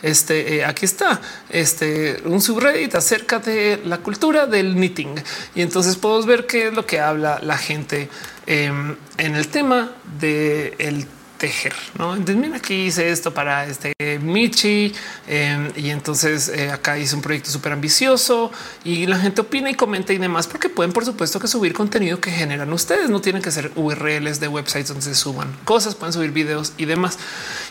Este 0.00 0.56
eh, 0.56 0.64
aquí 0.64 0.86
está 0.86 1.20
este 1.50 2.22
un 2.24 2.40
subreddit 2.40 2.94
acerca 2.94 3.40
de 3.40 3.82
la 3.84 3.98
cultura 3.98 4.46
del 4.46 4.74
knitting 4.74 5.22
y 5.54 5.60
entonces 5.60 5.96
podemos 5.96 6.24
ver 6.24 6.46
qué 6.46 6.68
es 6.68 6.72
lo 6.72 6.86
que 6.86 6.98
habla 6.98 7.38
la 7.42 7.58
gente 7.58 8.08
em, 8.46 8.96
en 9.18 9.36
el 9.36 9.48
tema 9.48 9.92
del 10.18 10.78
de 10.78 11.19
tejer. 11.40 11.72
No, 11.98 12.14
entonces 12.14 12.52
aquí 12.54 12.74
hice 12.74 13.10
esto 13.10 13.32
para 13.32 13.64
este 13.64 13.94
Michi 14.22 14.92
em, 15.26 15.72
y 15.74 15.88
entonces 15.88 16.50
eh, 16.50 16.70
acá 16.70 16.98
hice 16.98 17.16
un 17.16 17.22
proyecto 17.22 17.50
súper 17.50 17.72
ambicioso 17.72 18.52
y 18.84 19.06
la 19.06 19.18
gente 19.18 19.40
opina 19.40 19.70
y 19.70 19.74
comenta 19.74 20.12
y 20.12 20.18
demás, 20.18 20.46
porque 20.46 20.68
pueden, 20.68 20.92
por 20.92 21.06
supuesto, 21.06 21.40
que 21.40 21.48
subir 21.48 21.72
contenido 21.72 22.20
que 22.20 22.30
generan 22.30 22.70
ustedes. 22.72 23.08
No 23.08 23.22
tienen 23.22 23.40
que 23.40 23.50
ser 23.50 23.72
URLs 23.74 24.38
de 24.38 24.48
websites 24.48 24.88
donde 24.88 25.02
se 25.02 25.14
suban 25.14 25.56
cosas, 25.64 25.94
pueden 25.94 26.12
subir 26.12 26.30
videos 26.30 26.74
y 26.76 26.84
demás. 26.84 27.18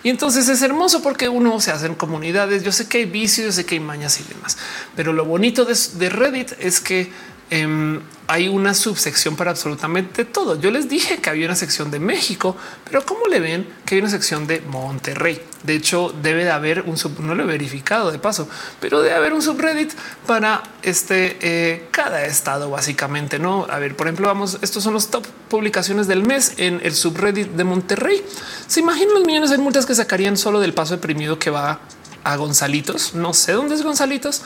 Y 0.01 0.09
entonces 0.09 0.49
es 0.49 0.63
hermoso 0.63 1.03
porque 1.03 1.29
uno 1.29 1.61
se 1.61 1.71
hace 1.71 1.85
en 1.85 1.93
comunidades. 1.93 2.63
Yo 2.63 2.71
sé 2.71 2.87
que 2.87 2.97
hay 2.97 3.05
vicios, 3.05 3.45
yo 3.45 3.51
sé 3.51 3.65
que 3.67 3.75
hay 3.75 3.81
mañas 3.81 4.19
y 4.19 4.23
demás, 4.23 4.57
pero 4.95 5.13
lo 5.13 5.25
bonito 5.25 5.63
de, 5.63 5.77
de 5.93 6.09
Reddit 6.09 6.53
es 6.59 6.79
que 6.79 7.11
em, 7.49 8.01
hay 8.29 8.47
una 8.47 8.75
subsección 8.75 9.35
para 9.35 9.49
absolutamente 9.49 10.23
todo. 10.23 10.59
Yo 10.59 10.69
les 10.69 10.87
dije 10.87 11.17
que 11.17 11.31
había 11.31 11.47
una 11.47 11.55
sección 11.55 11.89
de 11.89 11.99
México, 11.99 12.55
pero 12.85 13.03
¿cómo 13.03 13.25
le 13.25 13.39
ven 13.39 13.67
que 13.85 13.95
hay 13.95 14.01
una 14.01 14.09
sección 14.09 14.45
de 14.45 14.61
Monterrey? 14.61 15.41
De 15.63 15.73
hecho, 15.73 16.13
debe 16.21 16.43
de 16.43 16.51
haber 16.51 16.81
un 16.81 16.95
sub, 16.95 17.19
no 17.21 17.33
lo 17.33 17.41
he 17.41 17.47
verificado 17.47 18.11
de 18.11 18.19
paso, 18.19 18.47
pero 18.79 19.01
debe 19.01 19.15
haber 19.15 19.33
un 19.33 19.41
subreddit 19.41 19.91
para 20.27 20.61
este 20.83 21.37
eh, 21.41 21.87
cada 21.89 22.23
estado, 22.23 22.69
básicamente. 22.69 23.39
No, 23.39 23.65
a 23.67 23.79
ver, 23.79 23.95
por 23.95 24.05
ejemplo, 24.05 24.27
vamos, 24.27 24.59
estos 24.61 24.83
son 24.83 24.93
los 24.93 25.09
top 25.09 25.25
publicaciones 25.49 26.07
del 26.07 26.21
mes 26.21 26.53
en 26.57 26.81
el 26.83 26.93
subreddit 26.93 27.47
de 27.47 27.63
Monterrey. 27.63 28.23
Se 28.67 28.79
imaginan 28.79 29.15
los 29.15 29.25
millones 29.25 29.49
de 29.49 29.57
multas 29.57 29.87
que 29.87 29.95
sacarían 29.95 30.37
solo 30.37 30.59
del 30.59 30.75
paso 30.75 30.93
deprimido 30.93 31.39
que 31.39 31.49
va 31.49 31.79
a 32.23 32.35
Gonzalitos. 32.35 33.15
No 33.15 33.33
sé 33.33 33.53
dónde 33.53 33.73
es 33.73 33.81
Gonzalitos, 33.81 34.43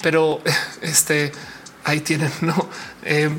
pero 0.00 0.40
este 0.80 1.32
ahí 1.86 2.00
tienen 2.00 2.30
¿no? 2.42 2.68
Eh, 3.04 3.30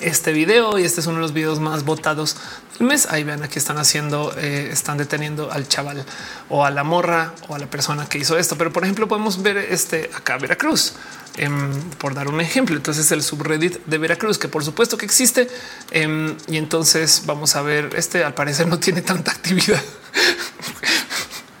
este 0.00 0.32
video 0.32 0.78
y 0.78 0.84
este 0.84 1.00
es 1.00 1.06
uno 1.06 1.16
de 1.16 1.22
los 1.22 1.32
videos 1.32 1.60
más 1.60 1.84
votados 1.84 2.36
del 2.78 2.88
mes. 2.88 3.06
Ahí 3.06 3.24
vean 3.24 3.42
aquí 3.42 3.58
están 3.58 3.78
haciendo, 3.78 4.34
eh, 4.36 4.70
están 4.72 4.96
deteniendo 4.98 5.52
al 5.52 5.68
chaval 5.68 6.04
o 6.48 6.64
a 6.64 6.70
la 6.70 6.82
morra 6.82 7.34
o 7.48 7.54
a 7.54 7.58
la 7.58 7.66
persona 7.66 8.08
que 8.08 8.18
hizo 8.18 8.36
esto. 8.38 8.56
Pero 8.56 8.72
por 8.72 8.82
ejemplo, 8.82 9.06
podemos 9.06 9.42
ver 9.42 9.58
este 9.58 10.10
acá 10.14 10.38
Veracruz 10.38 10.94
em, 11.36 11.72
por 11.98 12.14
dar 12.14 12.28
un 12.28 12.40
ejemplo. 12.40 12.76
Entonces 12.76 13.10
el 13.12 13.22
subreddit 13.22 13.84
de 13.86 13.98
Veracruz, 13.98 14.38
que 14.38 14.48
por 14.48 14.64
supuesto 14.64 14.96
que 14.96 15.06
existe. 15.06 15.48
Em, 15.90 16.36
y 16.48 16.56
entonces 16.56 17.22
vamos 17.26 17.54
a 17.54 17.62
ver 17.62 17.90
este 17.96 18.24
al 18.24 18.34
parecer 18.34 18.66
no 18.66 18.78
tiene 18.78 19.02
tanta 19.02 19.30
actividad. 19.30 19.82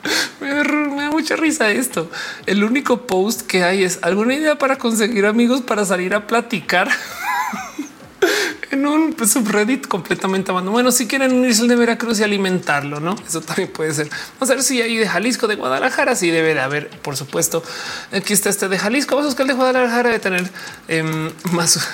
me, 0.40 0.48
da, 0.48 1.10
mucha 1.10 1.36
risa 1.36 1.70
esto. 1.70 2.10
El 2.46 2.64
único 2.64 3.06
post 3.06 3.42
que 3.42 3.64
hay 3.64 3.84
es 3.84 3.98
alguna 4.02 4.34
idea 4.34 4.56
para 4.58 4.76
conseguir 4.76 5.26
amigos 5.26 5.62
para 5.62 5.84
salir 5.84 6.14
a 6.14 6.26
platicar. 6.26 6.88
en 8.70 8.86
un 8.86 9.16
subreddit 9.26 9.86
completamente 9.86 10.50
abandonado. 10.50 10.72
Bueno, 10.72 10.92
si 10.92 11.06
quieren 11.06 11.32
unirse 11.32 11.62
al 11.62 11.68
de 11.68 11.76
Veracruz 11.76 12.20
y 12.20 12.24
alimentarlo, 12.24 13.00
no? 13.00 13.16
Eso 13.26 13.40
también 13.40 13.70
puede 13.70 13.92
ser. 13.94 14.08
Vamos 14.34 14.50
a 14.50 14.54
ver 14.54 14.62
si 14.62 14.82
hay 14.82 14.96
de 14.96 15.08
Jalisco, 15.08 15.46
de 15.46 15.54
Guadalajara. 15.54 16.16
Sí, 16.16 16.30
debe 16.30 16.54
de 16.54 16.60
haber, 16.60 16.90
por 17.00 17.16
supuesto. 17.16 17.62
Aquí 18.12 18.32
está 18.32 18.50
este 18.50 18.68
de 18.68 18.78
Jalisco. 18.78 19.14
Vamos 19.14 19.26
a 19.26 19.28
buscar 19.28 19.44
el 19.44 19.48
de 19.48 19.54
Guadalajara 19.54 20.10
de 20.10 20.18
tener 20.18 20.50
em, 20.88 21.30
más. 21.52 21.88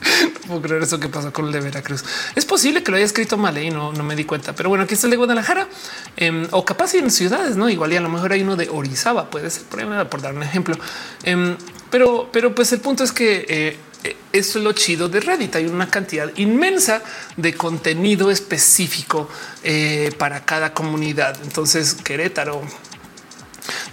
no 0.34 0.40
puedo 0.46 0.62
creer 0.62 0.82
eso 0.82 0.98
que 0.98 1.08
pasó 1.08 1.32
con 1.32 1.46
el 1.46 1.52
de 1.52 1.60
Veracruz. 1.60 2.04
Es 2.34 2.44
posible 2.44 2.82
que 2.82 2.90
lo 2.90 2.96
haya 2.96 3.06
escrito 3.06 3.36
mal 3.36 3.56
¿eh? 3.56 3.64
y 3.64 3.70
no, 3.70 3.92
no 3.92 4.02
me 4.02 4.16
di 4.16 4.24
cuenta, 4.24 4.54
pero 4.54 4.68
bueno, 4.68 4.84
aquí 4.84 4.94
está 4.94 5.06
el 5.06 5.12
de 5.12 5.16
Guadalajara 5.16 5.68
em, 6.16 6.46
o 6.50 6.64
capaz 6.64 6.94
en 6.94 7.10
ciudades, 7.10 7.56
no 7.56 7.68
igual 7.68 7.92
y 7.92 7.96
a 7.96 8.00
lo 8.00 8.08
mejor 8.08 8.32
hay 8.32 8.42
uno 8.42 8.56
de 8.56 8.68
Orizaba, 8.70 9.30
puede 9.30 9.50
ser 9.50 9.64
por, 9.64 10.22
dar 10.22 10.34
un 10.34 10.42
ejemplo. 10.42 10.76
Em, 11.22 11.56
pero, 11.90 12.28
pero 12.32 12.54
pues 12.54 12.72
el 12.72 12.80
punto 12.80 13.04
es 13.04 13.12
que 13.12 13.44
eh, 13.48 13.76
eso 14.32 14.58
es 14.58 14.64
lo 14.64 14.72
chido 14.72 15.08
de 15.08 15.20
Reddit. 15.20 15.56
Hay 15.56 15.66
una 15.66 15.90
cantidad 15.90 16.30
inmensa 16.36 17.02
de 17.36 17.54
contenido 17.54 18.30
específico 18.30 19.28
eh, 19.62 20.12
para 20.18 20.44
cada 20.44 20.72
comunidad. 20.72 21.36
Entonces, 21.42 21.94
Querétaro 21.94 22.62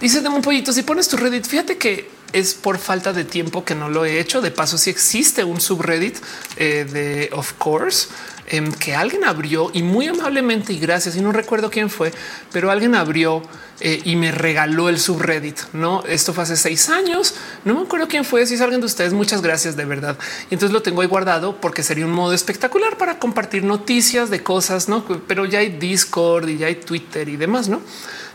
dice 0.00 0.20
de 0.20 0.28
un 0.28 0.42
pollito. 0.42 0.72
Si 0.72 0.82
pones 0.82 1.08
tu 1.08 1.16
Reddit, 1.16 1.46
fíjate 1.46 1.76
que 1.76 2.17
es 2.32 2.54
por 2.54 2.78
falta 2.78 3.12
de 3.12 3.24
tiempo 3.24 3.64
que 3.64 3.74
no 3.74 3.88
lo 3.88 4.04
he 4.04 4.20
hecho. 4.20 4.40
De 4.40 4.50
paso, 4.50 4.78
si 4.78 4.90
existe 4.90 5.44
un 5.44 5.60
subreddit 5.60 6.16
eh, 6.56 6.86
de 6.90 7.30
Of 7.32 7.54
Course 7.54 8.08
em, 8.46 8.72
que 8.72 8.94
alguien 8.94 9.24
abrió 9.24 9.70
y 9.72 9.82
muy 9.82 10.08
amablemente 10.08 10.72
y 10.72 10.78
gracias. 10.78 11.16
Y 11.16 11.20
no 11.20 11.32
recuerdo 11.32 11.70
quién 11.70 11.90
fue, 11.90 12.12
pero 12.52 12.70
alguien 12.70 12.94
abrió 12.94 13.42
eh, 13.80 14.02
y 14.04 14.16
me 14.16 14.32
regaló 14.32 14.88
el 14.88 14.98
subreddit. 14.98 15.58
No, 15.72 16.02
esto 16.06 16.34
fue 16.34 16.44
hace 16.44 16.56
seis 16.56 16.88
años. 16.88 17.34
No 17.64 17.74
me 17.74 17.82
acuerdo 17.82 18.08
quién 18.08 18.24
fue. 18.24 18.44
Si 18.46 18.54
es 18.54 18.60
alguien 18.60 18.80
de 18.80 18.86
ustedes, 18.86 19.12
muchas 19.12 19.40
gracias 19.40 19.76
de 19.76 19.84
verdad. 19.84 20.18
Y 20.50 20.54
entonces 20.54 20.72
lo 20.72 20.82
tengo 20.82 21.02
ahí 21.02 21.08
guardado 21.08 21.60
porque 21.60 21.82
sería 21.82 22.04
un 22.04 22.12
modo 22.12 22.34
espectacular 22.34 22.98
para 22.98 23.18
compartir 23.18 23.64
noticias 23.64 24.30
de 24.30 24.42
cosas, 24.42 24.88
no? 24.88 25.04
Pero 25.26 25.46
ya 25.46 25.60
hay 25.60 25.70
Discord 25.70 26.48
y 26.48 26.58
ya 26.58 26.66
hay 26.66 26.76
Twitter 26.76 27.28
y 27.28 27.36
demás, 27.36 27.68
no? 27.68 27.80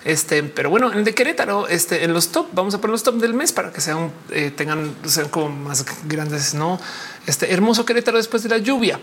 Este, 0.06 0.44
pero 0.44 0.70
bueno, 0.70 0.92
en 0.92 1.04
de 1.04 1.14
Querétaro, 1.14 1.68
este, 1.68 2.04
en 2.04 2.14
los 2.14 2.30
top, 2.30 2.48
vamos 2.52 2.74
a 2.74 2.82
poner 2.82 2.92
los 2.92 3.04
top 3.04 3.16
del 3.16 3.34
mes 3.34 3.54
para 3.54 3.72
que 3.72 3.80
sean, 3.80 4.12
eh, 4.32 4.52
tengan, 4.52 4.94
sean 5.06 5.30
como 5.30 5.50
más 5.50 5.86
grandes, 6.08 6.54
no? 6.54 6.80
Este 7.26 7.54
hermoso 7.54 7.86
Querétaro 7.86 8.18
después 8.18 8.44
de 8.44 8.50
la 8.50 8.58
lluvia. 8.58 9.00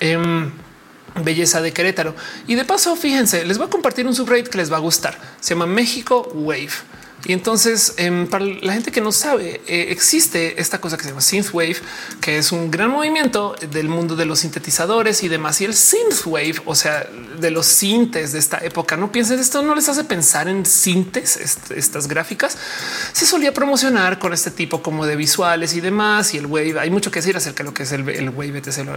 Em, 0.00 0.50
belleza 1.22 1.60
de 1.60 1.72
Querétaro. 1.72 2.14
Y 2.46 2.54
de 2.54 2.64
paso, 2.64 2.94
fíjense, 2.96 3.44
les 3.44 3.58
voy 3.58 3.66
a 3.66 3.70
compartir 3.70 4.06
un 4.06 4.14
subreddit 4.14 4.48
que 4.48 4.58
les 4.58 4.72
va 4.72 4.76
a 4.76 4.80
gustar. 4.80 5.18
Se 5.40 5.54
llama 5.54 5.66
México 5.66 6.30
Wave. 6.34 6.70
Y 7.24 7.32
entonces, 7.32 7.94
em, 7.96 8.28
para 8.28 8.44
la 8.44 8.72
gente 8.72 8.92
que 8.92 9.00
no 9.00 9.10
sabe, 9.10 9.60
eh, 9.66 9.88
existe 9.90 10.60
esta 10.60 10.80
cosa 10.80 10.96
que 10.96 11.02
se 11.02 11.08
llama 11.08 11.20
synthwave, 11.20 11.76
que 12.20 12.38
es 12.38 12.52
un 12.52 12.70
gran 12.70 12.90
movimiento 12.90 13.56
del 13.72 13.88
mundo 13.88 14.14
de 14.14 14.24
los 14.24 14.40
sintetizadores 14.40 15.24
y 15.24 15.28
demás. 15.28 15.60
Y 15.60 15.64
el 15.64 15.74
synthwave, 15.74 16.62
o 16.64 16.76
sea, 16.76 17.08
de 17.40 17.50
los 17.50 17.66
sintes 17.66 18.32
de 18.32 18.38
esta 18.38 18.58
época, 18.58 18.96
no 18.96 19.10
piensen 19.10 19.40
esto, 19.40 19.62
no 19.62 19.74
les 19.74 19.88
hace 19.88 20.04
pensar 20.04 20.46
en 20.46 20.64
sintes, 20.64 21.36
estas 21.70 22.06
gráficas. 22.06 22.56
Se 23.12 23.26
solía 23.26 23.52
promocionar 23.52 24.20
con 24.20 24.32
este 24.32 24.52
tipo 24.52 24.80
como 24.80 25.04
de 25.04 25.16
visuales 25.16 25.74
y 25.74 25.80
demás. 25.80 26.34
Y 26.34 26.38
el 26.38 26.46
wave, 26.46 26.78
hay 26.78 26.90
mucho 26.90 27.10
que 27.10 27.18
decir 27.18 27.36
acerca 27.36 27.64
de 27.64 27.70
lo 27.70 27.74
que 27.74 27.82
es 27.82 27.90
el, 27.90 28.30
wave, 28.30 28.58
etc. 28.58 28.88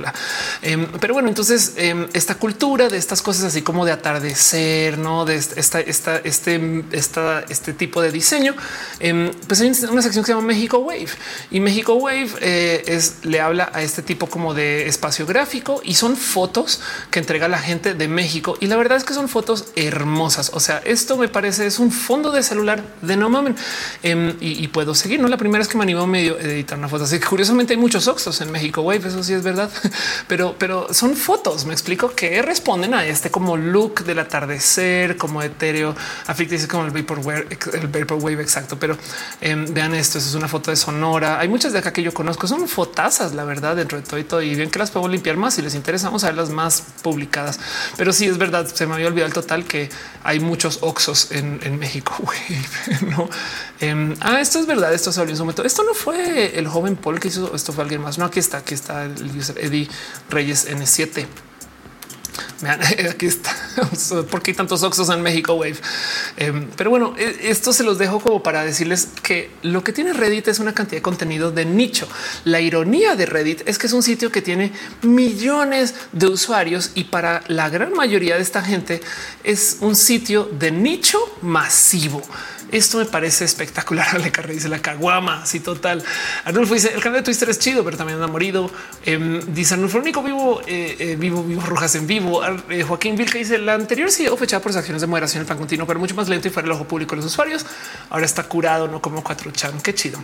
Em, 0.61 0.87
pero 0.99 1.15
bueno, 1.15 1.27
entonces 1.27 1.73
em, 1.75 2.07
esta 2.13 2.35
cultura 2.35 2.87
de 2.87 2.97
estas 2.97 3.23
cosas 3.23 3.45
así 3.45 3.63
como 3.63 3.83
de 3.83 3.91
atardecer, 3.93 4.99
no 4.99 5.25
de 5.25 5.35
esta, 5.37 5.79
esta, 5.79 6.17
este, 6.17 6.83
este 7.49 7.73
tipo 7.73 8.01
de 8.01 8.10
diseño, 8.11 8.55
em, 8.99 9.31
pues 9.47 9.61
hay 9.61 9.67
una 9.89 10.01
sección 10.01 10.23
que 10.23 10.27
se 10.27 10.33
llama 10.33 10.47
México 10.47 10.79
Wave 10.79 11.09
y 11.49 11.59
México 11.59 11.93
Wave 11.95 12.29
eh, 12.41 12.83
es 12.87 13.15
le 13.23 13.39
habla 13.39 13.71
a 13.73 13.81
este 13.81 14.01
tipo 14.01 14.27
como 14.27 14.53
de 14.53 14.87
espacio 14.87 15.25
gráfico 15.25 15.81
y 15.83 15.95
son 15.95 16.15
fotos 16.17 16.81
que 17.09 17.19
entrega 17.19 17.47
la 17.47 17.59
gente 17.59 17.93
de 17.93 18.07
México. 18.07 18.57
Y 18.59 18.67
la 18.67 18.77
verdad 18.77 18.97
es 18.97 19.03
que 19.03 19.13
son 19.13 19.29
fotos 19.29 19.67
hermosas. 19.75 20.51
O 20.53 20.59
sea, 20.59 20.81
esto 20.85 21.17
me 21.17 21.27
parece 21.27 21.65
es 21.65 21.79
un 21.79 21.91
fondo 21.91 22.31
de 22.31 22.43
celular 22.43 22.83
de 23.01 23.17
no 23.17 23.29
mamen 23.29 23.55
em, 24.03 24.35
y, 24.39 24.67
puedo 24.67 24.95
seguir. 24.95 25.19
No 25.19 25.27
la 25.27 25.37
primera 25.37 25.59
vez 25.59 25.67
que 25.67 25.77
me 25.77 25.83
animo 25.83 26.07
medio 26.07 26.37
a 26.37 26.41
editar 26.41 26.77
una 26.77 26.87
foto. 26.87 27.03
Así 27.03 27.19
que 27.19 27.25
curiosamente 27.25 27.73
hay 27.73 27.79
muchos 27.79 28.07
oxos 28.07 28.39
en 28.41 28.51
México 28.51 28.81
Wave. 28.81 29.07
Eso 29.07 29.23
sí 29.23 29.33
es 29.33 29.43
verdad, 29.43 29.69
pero, 30.27 30.55
pero 30.57 30.93
son 30.93 31.15
fotos. 31.15 31.65
Me 31.65 31.73
explico 31.73 32.11
que 32.11 32.41
responden 32.41 32.93
a 32.93 33.05
este 33.05 33.29
como 33.29 33.57
look 33.57 34.03
del 34.03 34.19
atardecer, 34.19 35.17
como 35.17 35.41
etéreo. 35.41 35.95
Afecta 36.27 36.55
dice 36.55 36.67
como 36.67 36.85
el 36.85 36.91
vaporware, 36.91 37.47
el 37.73 37.87
Wave 38.09 38.41
exacto, 38.41 38.77
pero 38.77 38.97
em, 39.39 39.65
vean 39.73 39.93
esto. 39.95 40.17
es 40.17 40.33
una 40.33 40.47
foto 40.47 40.71
de 40.71 40.77
Sonora. 40.77 41.39
Hay 41.39 41.47
muchas 41.47 41.73
de 41.73 41.79
acá 41.79 41.93
que 41.93 42.03
yo 42.03 42.13
conozco. 42.13 42.47
Son 42.47 42.67
fotazas, 42.67 43.33
la 43.33 43.43
verdad, 43.43 43.75
dentro 43.75 43.99
de 43.99 44.03
todo 44.03 44.19
y 44.19 44.23
todo. 44.23 44.41
Y 44.41 44.55
bien 44.55 44.69
que 44.69 44.79
las 44.79 44.91
puedo 44.91 45.07
limpiar 45.07 45.37
más 45.37 45.55
si 45.55 45.61
les 45.61 45.75
interesa. 45.75 46.07
Vamos 46.07 46.23
a 46.23 46.27
ver 46.27 46.35
las 46.35 46.49
más 46.49 46.83
publicadas. 47.01 47.59
Pero 47.97 48.13
sí 48.13 48.25
es 48.25 48.37
verdad. 48.37 48.67
Se 48.73 48.85
me 48.87 48.93
había 48.93 49.07
olvidado 49.07 49.27
el 49.27 49.33
total 49.33 49.65
que 49.65 49.89
hay 50.23 50.39
muchos 50.39 50.79
Oxos 50.81 51.31
en, 51.31 51.79
México. 51.79 52.13
no, 53.01 53.29
em, 53.79 54.15
ah, 54.19 54.39
esto 54.41 54.59
es 54.59 54.65
verdad. 54.65 54.93
Esto 54.93 55.11
se 55.11 55.19
volvió 55.19 55.33
en 55.33 55.37
su 55.37 55.43
momento. 55.43 55.63
Esto 55.63 55.83
no 55.83 55.93
fue 55.93 56.57
el 56.57 56.67
joven 56.67 56.95
Paul 56.95 57.19
que 57.19 57.27
hizo. 57.29 57.55
Esto 57.55 57.73
fue 57.73 57.83
alguien 57.83 58.01
más. 58.01 58.17
No, 58.17 58.25
aquí 58.25 58.39
está. 58.39 58.57
Aquí 58.57 58.73
está 58.73 59.05
el 59.05 59.37
user 59.37 59.57
Eddie 59.59 59.87
Reyes 60.29 60.69
N7. 60.69 61.27
Aquí 63.09 63.25
está. 63.25 63.55
¿Por 64.29 64.41
qué 64.41 64.53
tantos 64.53 64.83
oxos 64.83 65.09
en 65.09 65.21
México 65.21 65.53
Wave? 65.53 65.77
Em, 66.37 66.67
pero 66.75 66.89
bueno, 66.89 67.15
e, 67.17 67.49
esto 67.49 67.73
se 67.73 67.83
los 67.83 67.97
dejo 67.97 68.19
como 68.19 68.43
para 68.43 68.63
decirles 68.63 69.09
que 69.23 69.51
lo 69.63 69.83
que 69.83 69.93
tiene 69.93 70.13
Reddit 70.13 70.47
es 70.47 70.59
una 70.59 70.73
cantidad 70.73 70.97
de 70.97 71.01
contenido 71.01 71.51
de 71.51 71.65
nicho. 71.65 72.07
La 72.45 72.61
ironía 72.61 73.15
de 73.15 73.25
Reddit 73.25 73.67
es 73.67 73.77
que 73.77 73.87
es 73.87 73.93
un 73.93 74.03
sitio 74.03 74.31
que 74.31 74.41
tiene 74.41 74.71
millones 75.01 75.95
de 76.11 76.27
usuarios 76.27 76.91
y 76.95 77.05
para 77.05 77.43
la 77.47 77.69
gran 77.69 77.93
mayoría 77.93 78.35
de 78.35 78.41
esta 78.41 78.61
gente 78.61 79.01
es 79.43 79.77
un 79.81 79.95
sitio 79.95 80.45
de 80.45 80.71
nicho 80.71 81.19
masivo. 81.41 82.21
Esto 82.71 82.99
me 82.99 83.05
parece 83.05 83.45
espectacular. 83.45 84.07
Ale 84.13 84.31
Carre 84.31 84.53
dice 84.53 84.69
la 84.69 84.79
caguama. 84.79 85.43
Así 85.43 85.59
total. 85.59 86.03
Arnulfo 86.45 86.73
dice 86.73 86.93
el 86.93 87.01
canal 87.01 87.19
de 87.19 87.23
Twitter 87.23 87.49
es 87.49 87.59
chido, 87.59 87.83
pero 87.83 87.97
también 87.97 88.21
ha 88.21 88.27
morido. 88.27 88.71
Eh, 89.05 89.41
dice 89.47 89.73
Arnulfo, 89.73 89.97
único 89.99 90.23
vivo, 90.23 90.61
eh, 90.65 90.95
eh, 90.99 91.15
vivo, 91.17 91.43
vivo, 91.43 91.61
rojas 91.61 91.95
en 91.95 92.07
vivo. 92.07 92.41
Eh, 92.69 92.83
Joaquín 92.83 93.15
Vilca 93.15 93.37
dice 93.37 93.57
la 93.57 93.73
anterior 93.73 94.11
sí 94.11 94.27
fechada 94.37 94.61
por 94.61 94.71
sus 94.71 94.79
acciones 94.79 95.01
de 95.01 95.07
moderación 95.07 95.41
el 95.41 95.47
pan 95.47 95.57
continuo, 95.57 95.85
pero 95.85 95.99
mucho 95.99 96.15
más 96.15 96.27
lento 96.29 96.47
y 96.47 96.51
fuera 96.51 96.65
el 96.65 96.71
ojo 96.71 96.87
público 96.87 97.11
de 97.11 97.17
los 97.17 97.25
usuarios. 97.25 97.65
Ahora 98.09 98.25
está 98.25 98.43
curado, 98.43 98.87
no 98.87 99.01
como 99.01 99.23
cuatro 99.23 99.51
chan. 99.51 99.79
Qué 99.81 99.93
chido. 99.93 100.19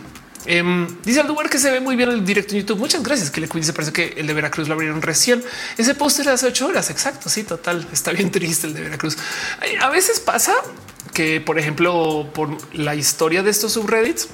Em, 0.46 0.86
dice 1.04 1.20
al 1.20 1.26
lugar 1.26 1.50
que 1.50 1.58
se 1.58 1.70
ve 1.70 1.80
muy 1.80 1.94
bien 1.94 2.08
el 2.08 2.24
directo 2.24 2.54
en 2.54 2.60
YouTube. 2.60 2.78
Muchas 2.78 3.02
gracias. 3.02 3.30
Que 3.30 3.40
le 3.40 3.48
dice 3.48 3.72
parece 3.72 3.92
que 3.92 4.14
el 4.16 4.26
de 4.26 4.34
Veracruz 4.34 4.66
lo 4.66 4.74
abrieron 4.74 5.02
recién. 5.02 5.42
Ese 5.76 5.94
póster 5.94 6.28
hace 6.30 6.46
ocho 6.46 6.66
horas. 6.66 6.90
Exacto. 6.90 7.28
Sí, 7.28 7.44
total. 7.44 7.86
Está 7.92 8.12
bien 8.12 8.30
triste 8.30 8.66
el 8.66 8.74
de 8.74 8.82
Veracruz. 8.82 9.18
A 9.80 9.90
veces 9.90 10.20
pasa 10.20 10.54
que, 11.18 11.40
por 11.40 11.58
ejemplo, 11.58 12.30
por 12.32 12.56
la 12.72 12.94
historia 12.94 13.42
de 13.42 13.50
estos 13.50 13.72
subreddits, 13.72 14.28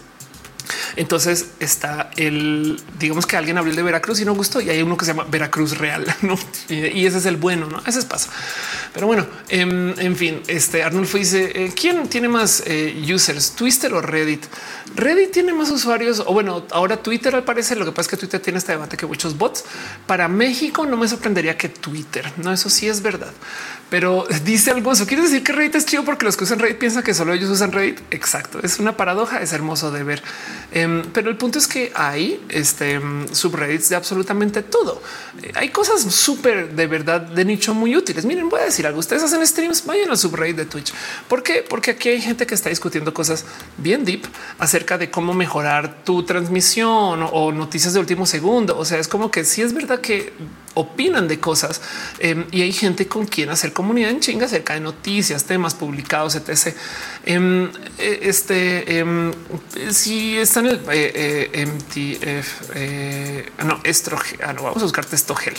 Entonces 0.96 1.52
está 1.60 2.10
el, 2.16 2.78
digamos 2.98 3.26
que 3.26 3.36
alguien 3.38 3.56
habló 3.56 3.74
de 3.74 3.82
Veracruz 3.82 4.20
y 4.20 4.24
no 4.26 4.34
gustó 4.34 4.60
y 4.60 4.68
hay 4.68 4.82
uno 4.82 4.96
que 4.96 5.06
se 5.06 5.12
llama 5.12 5.26
Veracruz 5.30 5.78
Real, 5.78 6.04
¿no? 6.22 6.38
Y 6.68 7.06
ese 7.06 7.18
es 7.18 7.26
el 7.26 7.36
bueno, 7.36 7.66
¿no? 7.66 7.82
Ese 7.86 8.00
es 8.00 8.04
pasa. 8.04 8.28
Pero 8.92 9.06
bueno, 9.06 9.26
en, 9.48 9.94
en 9.98 10.14
fin, 10.14 10.42
este 10.46 10.82
Arnulfo 10.82 11.16
dice, 11.16 11.52
eh, 11.54 11.72
¿quién 11.74 12.06
tiene 12.08 12.28
más 12.28 12.62
eh, 12.66 12.94
users, 13.14 13.52
Twitter 13.52 13.92
o 13.94 14.02
Reddit? 14.02 14.44
Reddit 14.94 15.32
tiene 15.32 15.52
más 15.52 15.70
usuarios, 15.70 16.20
o 16.20 16.32
bueno, 16.32 16.64
ahora 16.70 16.98
Twitter 16.98 17.34
al 17.34 17.44
parecer, 17.44 17.78
lo 17.78 17.86
que 17.86 17.92
pasa 17.92 18.02
es 18.02 18.08
que 18.08 18.16
Twitter 18.18 18.40
tiene 18.40 18.58
este 18.58 18.72
debate 18.72 18.96
que 18.96 19.06
muchos 19.06 19.36
bots. 19.36 19.64
Para 20.06 20.28
México 20.28 20.86
no 20.86 20.96
me 20.96 21.08
sorprendería 21.08 21.56
que 21.56 21.70
Twitter, 21.70 22.30
no, 22.36 22.52
eso 22.52 22.68
sí 22.68 22.88
es 22.88 23.00
verdad. 23.02 23.32
Pero 23.94 24.26
dice 24.42 24.72
algo 24.72 24.90
eso. 24.90 25.06
Quiere 25.06 25.22
decir 25.22 25.44
que 25.44 25.52
Reddit 25.52 25.76
es 25.76 25.86
chido 25.86 26.04
porque 26.04 26.24
los 26.24 26.36
que 26.36 26.42
usan 26.42 26.58
Reddit 26.58 26.78
piensan 26.78 27.04
que 27.04 27.14
solo 27.14 27.32
ellos 27.32 27.48
usan 27.48 27.70
Reddit. 27.70 28.00
Exacto. 28.10 28.58
Es 28.60 28.80
una 28.80 28.96
paradoja. 28.96 29.40
Es 29.40 29.52
hermoso 29.52 29.92
de 29.92 30.02
ver. 30.02 30.20
Em, 30.72 31.04
pero 31.12 31.30
el 31.30 31.36
punto 31.36 31.60
es 31.60 31.68
que 31.68 31.92
hay 31.94 32.44
este 32.48 32.94
em, 32.94 33.28
subreddits 33.28 33.90
de 33.90 33.94
absolutamente 33.94 34.64
todo. 34.64 35.00
Eh, 35.40 35.52
hay 35.54 35.68
cosas 35.68 36.02
súper 36.12 36.74
de 36.74 36.88
verdad 36.88 37.20
de 37.20 37.44
nicho 37.44 37.72
muy 37.72 37.94
útiles. 37.94 38.24
Miren, 38.24 38.48
voy 38.48 38.62
a 38.62 38.64
decir 38.64 38.84
algo. 38.84 38.98
Ustedes 38.98 39.22
hacen 39.22 39.46
streams, 39.46 39.86
vayan 39.86 40.10
al 40.10 40.18
subreddit 40.18 40.56
de 40.56 40.64
Twitch. 40.64 40.92
¿Por 41.28 41.44
qué? 41.44 41.64
Porque 41.68 41.92
aquí 41.92 42.08
hay 42.08 42.20
gente 42.20 42.48
que 42.48 42.56
está 42.56 42.70
discutiendo 42.70 43.14
cosas 43.14 43.44
bien 43.76 44.04
deep 44.04 44.22
acerca 44.58 44.98
de 44.98 45.08
cómo 45.08 45.34
mejorar 45.34 46.02
tu 46.02 46.24
transmisión 46.24 47.28
o, 47.30 47.52
noticias 47.52 47.94
de 47.94 48.00
último 48.00 48.26
segundo. 48.26 48.76
O 48.76 48.84
sea, 48.84 48.98
es 48.98 49.06
como 49.06 49.30
que 49.30 49.44
si 49.44 49.54
sí 49.54 49.62
es 49.62 49.72
verdad 49.72 50.00
que 50.00 50.32
opinan 50.74 51.28
de 51.28 51.40
cosas 51.40 51.80
em, 52.18 52.46
y 52.50 52.62
hay 52.62 52.72
gente 52.72 53.06
con 53.06 53.26
quien 53.26 53.50
hacer 53.50 53.72
comunidad 53.72 54.10
en 54.10 54.20
chinga 54.20 54.46
acerca 54.46 54.74
de 54.74 54.80
noticias, 54.80 55.44
temas 55.44 55.74
publicados, 55.74 56.34
etc. 56.34 56.74
Em, 57.24 57.70
e, 57.98 58.20
este, 58.22 58.98
em, 58.98 59.32
si 59.90 60.36
está 60.36 60.60
en 60.60 60.66
el 60.66 60.80
eh, 60.90 61.50
eh, 61.52 61.66
MTF, 61.66 62.70
eh, 62.74 63.52
no, 63.64 63.80
estrogel, 63.84 64.38
ah, 64.42 64.52
no, 64.52 64.64
vamos 64.64 64.82
a 64.82 64.84
buscar 64.84 65.04
testogel. 65.04 65.54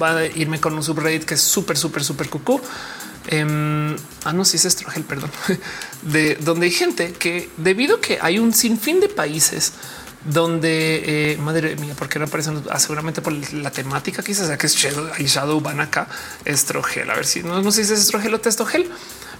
Va 0.00 0.18
a 0.18 0.26
irme 0.26 0.60
con 0.60 0.74
un 0.74 0.82
subreddit 0.82 1.24
que 1.24 1.34
es 1.34 1.40
súper, 1.40 1.76
súper, 1.76 2.04
súper 2.04 2.28
cucú. 2.28 2.60
ah, 3.30 4.32
no, 4.32 4.44
si 4.44 4.56
es 4.56 4.64
estrogel, 4.64 5.04
perdón, 5.04 5.30
de 6.02 6.36
donde 6.36 6.66
hay 6.66 6.72
gente 6.72 7.12
que 7.12 7.48
debido 7.56 7.96
a 7.96 8.00
que 8.00 8.18
hay 8.20 8.38
un 8.38 8.52
sinfín 8.52 9.00
de 9.00 9.08
países 9.08 9.72
donde 10.28 11.32
eh, 11.32 11.36
madre 11.38 11.76
mía, 11.76 11.94
porque 11.98 12.18
no 12.18 12.26
aparecen 12.26 12.62
ah, 12.70 12.78
seguramente 12.78 13.22
por 13.22 13.32
la 13.54 13.70
temática, 13.70 14.22
quizás 14.22 14.56
que 14.56 14.66
es 14.66 14.74
Shadow, 14.74 15.10
y 15.18 15.24
Shadow 15.24 15.60
van 15.60 15.80
acá, 15.80 16.08
estrogel. 16.44 17.10
A 17.10 17.14
ver 17.14 17.26
si 17.26 17.42
no, 17.42 17.62
no 17.62 17.72
sé 17.72 17.84
si 17.84 17.92
es 17.92 18.00
estrogel 18.00 18.34
o 18.34 18.40
testogel, 18.40 18.90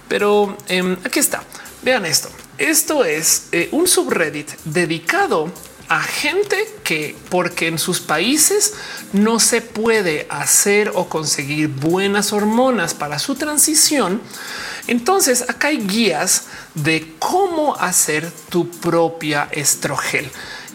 pero 0.07 0.57
em, 0.67 0.97
aquí 1.03 1.19
está. 1.19 1.43
Vean 1.83 2.05
esto. 2.05 2.29
Esto 2.57 3.05
es 3.05 3.47
eh, 3.51 3.69
un 3.71 3.87
subreddit 3.87 4.51
dedicado 4.65 5.51
a 5.87 6.01
gente 6.03 6.57
que 6.83 7.15
porque 7.29 7.67
en 7.67 7.79
sus 7.79 7.99
países 7.99 8.73
no 9.11 9.39
se 9.39 9.61
puede 9.61 10.27
hacer 10.29 10.91
o 10.93 11.09
conseguir 11.09 11.67
buenas 11.69 12.31
hormonas 12.31 12.93
para 12.93 13.17
su 13.17 13.35
transición. 13.35 14.21
Entonces 14.87 15.49
acá 15.49 15.69
hay 15.69 15.79
guías 15.79 16.43
de 16.75 17.15
cómo 17.17 17.75
hacer 17.75 18.31
tu 18.49 18.69
propia 18.69 19.49
estrogel. 19.51 20.29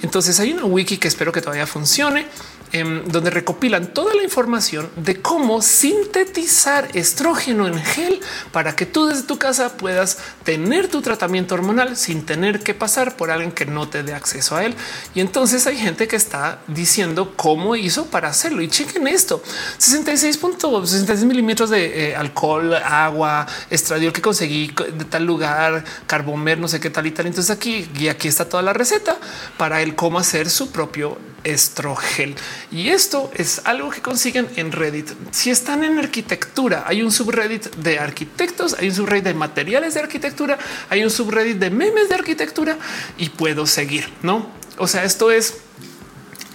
Entonces 0.04 0.38
hay 0.38 0.52
una 0.52 0.66
wiki 0.66 0.98
que 0.98 1.08
espero 1.08 1.32
que 1.32 1.40
todavía 1.40 1.66
funcione 1.66 2.26
Em, 2.74 3.04
donde 3.04 3.30
recopilan 3.30 3.94
toda 3.94 4.16
la 4.16 4.24
información 4.24 4.90
de 4.96 5.22
cómo 5.22 5.62
sintetizar 5.62 6.88
estrógeno 6.94 7.68
en 7.68 7.80
gel 7.80 8.18
para 8.50 8.74
que 8.74 8.84
tú 8.84 9.06
desde 9.06 9.22
tu 9.22 9.38
casa 9.38 9.76
puedas 9.76 10.18
tener 10.42 10.88
tu 10.88 11.00
tratamiento 11.00 11.54
hormonal 11.54 11.96
sin 11.96 12.26
tener 12.26 12.64
que 12.64 12.74
pasar 12.74 13.16
por 13.16 13.30
alguien 13.30 13.52
que 13.52 13.64
no 13.64 13.88
te 13.88 14.02
dé 14.02 14.12
acceso 14.12 14.56
a 14.56 14.64
él. 14.64 14.74
Y 15.14 15.20
entonces 15.20 15.68
hay 15.68 15.76
gente 15.76 16.08
que 16.08 16.16
está 16.16 16.58
diciendo 16.66 17.34
cómo 17.36 17.76
hizo 17.76 18.06
para 18.06 18.26
hacerlo. 18.26 18.60
Y 18.60 18.66
chequen 18.66 19.06
esto: 19.06 19.40
66.66 19.78 21.26
milímetros 21.26 21.70
de 21.70 22.08
eh, 22.08 22.16
alcohol, 22.16 22.74
agua, 22.74 23.46
estradiol 23.70 24.12
que 24.12 24.20
conseguí 24.20 24.74
de 24.98 25.04
tal 25.04 25.24
lugar, 25.24 25.84
carbomer, 26.08 26.58
no 26.58 26.66
sé 26.66 26.80
qué 26.80 26.90
tal 26.90 27.06
y 27.06 27.12
tal. 27.12 27.28
Entonces 27.28 27.56
aquí 27.56 27.88
y 27.96 28.08
aquí 28.08 28.26
está 28.26 28.48
toda 28.48 28.64
la 28.64 28.72
receta 28.72 29.16
para 29.58 29.80
el 29.80 29.94
cómo 29.94 30.18
hacer 30.18 30.50
su 30.50 30.72
propio 30.72 31.33
estrogel. 31.44 32.34
Y 32.72 32.88
esto 32.88 33.30
es 33.34 33.62
algo 33.64 33.90
que 33.90 34.02
consiguen 34.02 34.48
en 34.56 34.72
Reddit. 34.72 35.10
Si 35.30 35.50
están 35.50 35.84
en 35.84 35.98
arquitectura, 35.98 36.84
hay 36.86 37.02
un 37.02 37.12
subreddit 37.12 37.74
de 37.76 37.98
arquitectos, 37.98 38.74
hay 38.78 38.88
un 38.88 38.94
subreddit 38.94 39.24
de 39.24 39.34
materiales 39.34 39.94
de 39.94 40.00
arquitectura, 40.00 40.58
hay 40.90 41.04
un 41.04 41.10
subreddit 41.10 41.58
de 41.58 41.70
memes 41.70 42.08
de 42.08 42.14
arquitectura 42.14 42.78
y 43.18 43.28
puedo 43.28 43.66
seguir, 43.66 44.08
¿no? 44.22 44.48
O 44.78 44.88
sea, 44.88 45.04
esto 45.04 45.30
es 45.30 45.58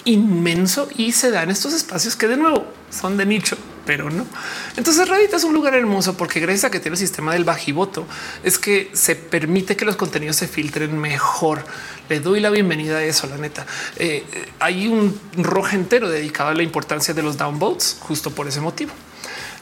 inmenso 0.06 0.90
y 0.98 1.12
se 1.12 1.32
da 1.32 1.44
en 1.44 1.52
estos 1.52 1.74
espacios 1.74 2.16
que 2.16 2.28
de 2.28 2.38
nuevo 2.38 2.66
son 2.90 3.18
de 3.18 3.26
nicho 3.26 3.58
pero 3.90 4.12
no. 4.12 4.28
Entonces 4.78 5.10
Reddit 5.10 5.34
es 5.34 5.44
un 5.44 5.52
lugar 5.52 5.74
hermoso 5.74 6.16
porque 6.16 6.40
gracias 6.40 6.66
a 6.66 6.70
que 6.70 6.80
tiene 6.80 6.94
el 6.94 7.00
sistema 7.00 7.34
del 7.34 7.44
bajivoto 7.44 8.06
es 8.44 8.60
que 8.60 8.92
se 8.94 9.16
permite 9.16 9.76
que 9.76 9.84
los 9.84 9.96
contenidos 9.96 10.36
se 10.36 10.48
filtren 10.48 10.96
mejor. 10.96 11.66
Le 12.08 12.20
doy 12.20 12.40
la 12.40 12.52
bienvenida 12.52 12.98
a 12.98 13.04
eso, 13.04 13.26
la 13.26 13.38
neta. 13.38 13.66
Eh, 13.96 14.24
hay 14.60 14.88
un 14.88 15.20
rojo 15.38 15.70
entero 15.76 16.08
dedicado 16.08 16.52
a 16.52 16.54
la 16.54 16.62
importancia 16.62 17.16
de 17.16 17.24
los 17.24 17.36
downvotes 17.36 17.98
justo 18.00 18.30
por 18.30 18.48
ese 18.48 18.62
motivo. 18.62 18.92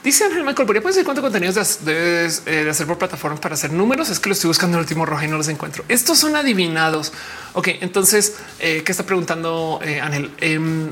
Dice 0.03 0.25
Ángel 0.25 0.43
Michael, 0.43 0.65
¿podría 0.65 0.81
decir 0.81 1.05
cuántos 1.05 1.23
contenidos 1.23 1.85
debes 1.85 2.43
eh, 2.47 2.65
de 2.65 2.69
hacer 2.69 2.85
por 2.85 2.97
plataformas 2.97 3.39
para 3.39 3.55
hacer 3.55 3.71
números? 3.71 4.09
Es 4.09 4.19
que 4.19 4.27
lo 4.27 4.33
estoy 4.33 4.49
buscando 4.49 4.75
en 4.75 4.79
el 4.79 4.83
último 4.83 5.05
rojo 5.05 5.23
y 5.23 5.27
no 5.29 5.37
los 5.37 5.47
encuentro. 5.47 5.85
Estos 5.87 6.19
son 6.19 6.35
adivinados. 6.35 7.13
Ok, 7.53 7.69
entonces, 7.79 8.35
eh, 8.59 8.83
¿qué 8.85 8.91
está 8.91 9.05
preguntando 9.05 9.79
Ángel? 10.01 10.31
Em, 10.41 10.91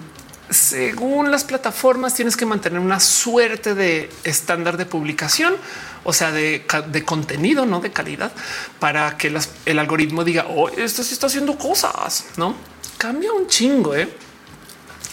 según 0.50 1.32
las 1.32 1.44
plataformas, 1.44 2.14
tienes 2.14 2.38
que 2.38 2.46
mantener 2.46 2.80
una 2.80 3.00
suerte 3.00 3.74
de 3.74 4.10
estándar 4.24 4.78
de 4.78 4.86
publicación, 4.86 5.56
o 6.04 6.14
sea, 6.14 6.32
de, 6.32 6.66
contenido, 7.06 7.66
no 7.66 7.80
de 7.80 7.92
calidad, 7.92 8.32
para 8.80 9.18
que 9.18 9.36
el 9.66 9.80
algoritmo 9.80 10.24
diga, 10.24 10.46
oh, 10.50 10.70
esto 10.70 11.04
sí 11.04 11.14
está 11.14 11.28
haciendo 11.28 11.58
cosas, 11.58 12.26
no 12.38 12.56
cambia 12.98 13.34
un 13.34 13.48
chingo, 13.48 13.96
¿eh? 13.96 14.10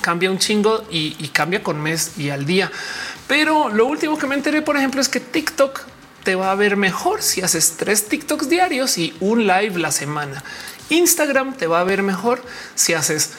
cambia 0.01 0.31
un 0.31 0.39
chingo 0.39 0.85
y, 0.91 1.17
y 1.19 1.29
cambia 1.29 1.63
con 1.63 1.81
mes 1.81 2.13
y 2.19 2.31
al 2.31 2.45
día. 2.45 2.71
Pero 3.27 3.69
lo 3.69 3.87
último 3.87 4.19
que 4.19 4.27
me 4.27 4.35
enteré, 4.35 4.63
por 4.63 4.77
ejemplo, 4.77 5.01
es 5.01 5.09
que 5.09 5.21
TikTok 5.21 5.81
te 6.25 6.35
va 6.35 6.51
a 6.51 6.55
ver 6.55 6.77
mejor 6.77 7.23
si 7.23 7.41
haces 7.41 7.77
tres 7.77 8.09
TikToks 8.09 8.49
diarios 8.49 8.99
y 8.99 9.15
un 9.21 9.47
live 9.47 9.79
la 9.79 9.91
semana. 9.91 10.43
Instagram 10.91 11.55
te 11.55 11.67
va 11.67 11.81
a 11.81 11.85
ver 11.85 12.03
mejor 12.03 12.43
si 12.75 12.95
haces 12.95 13.33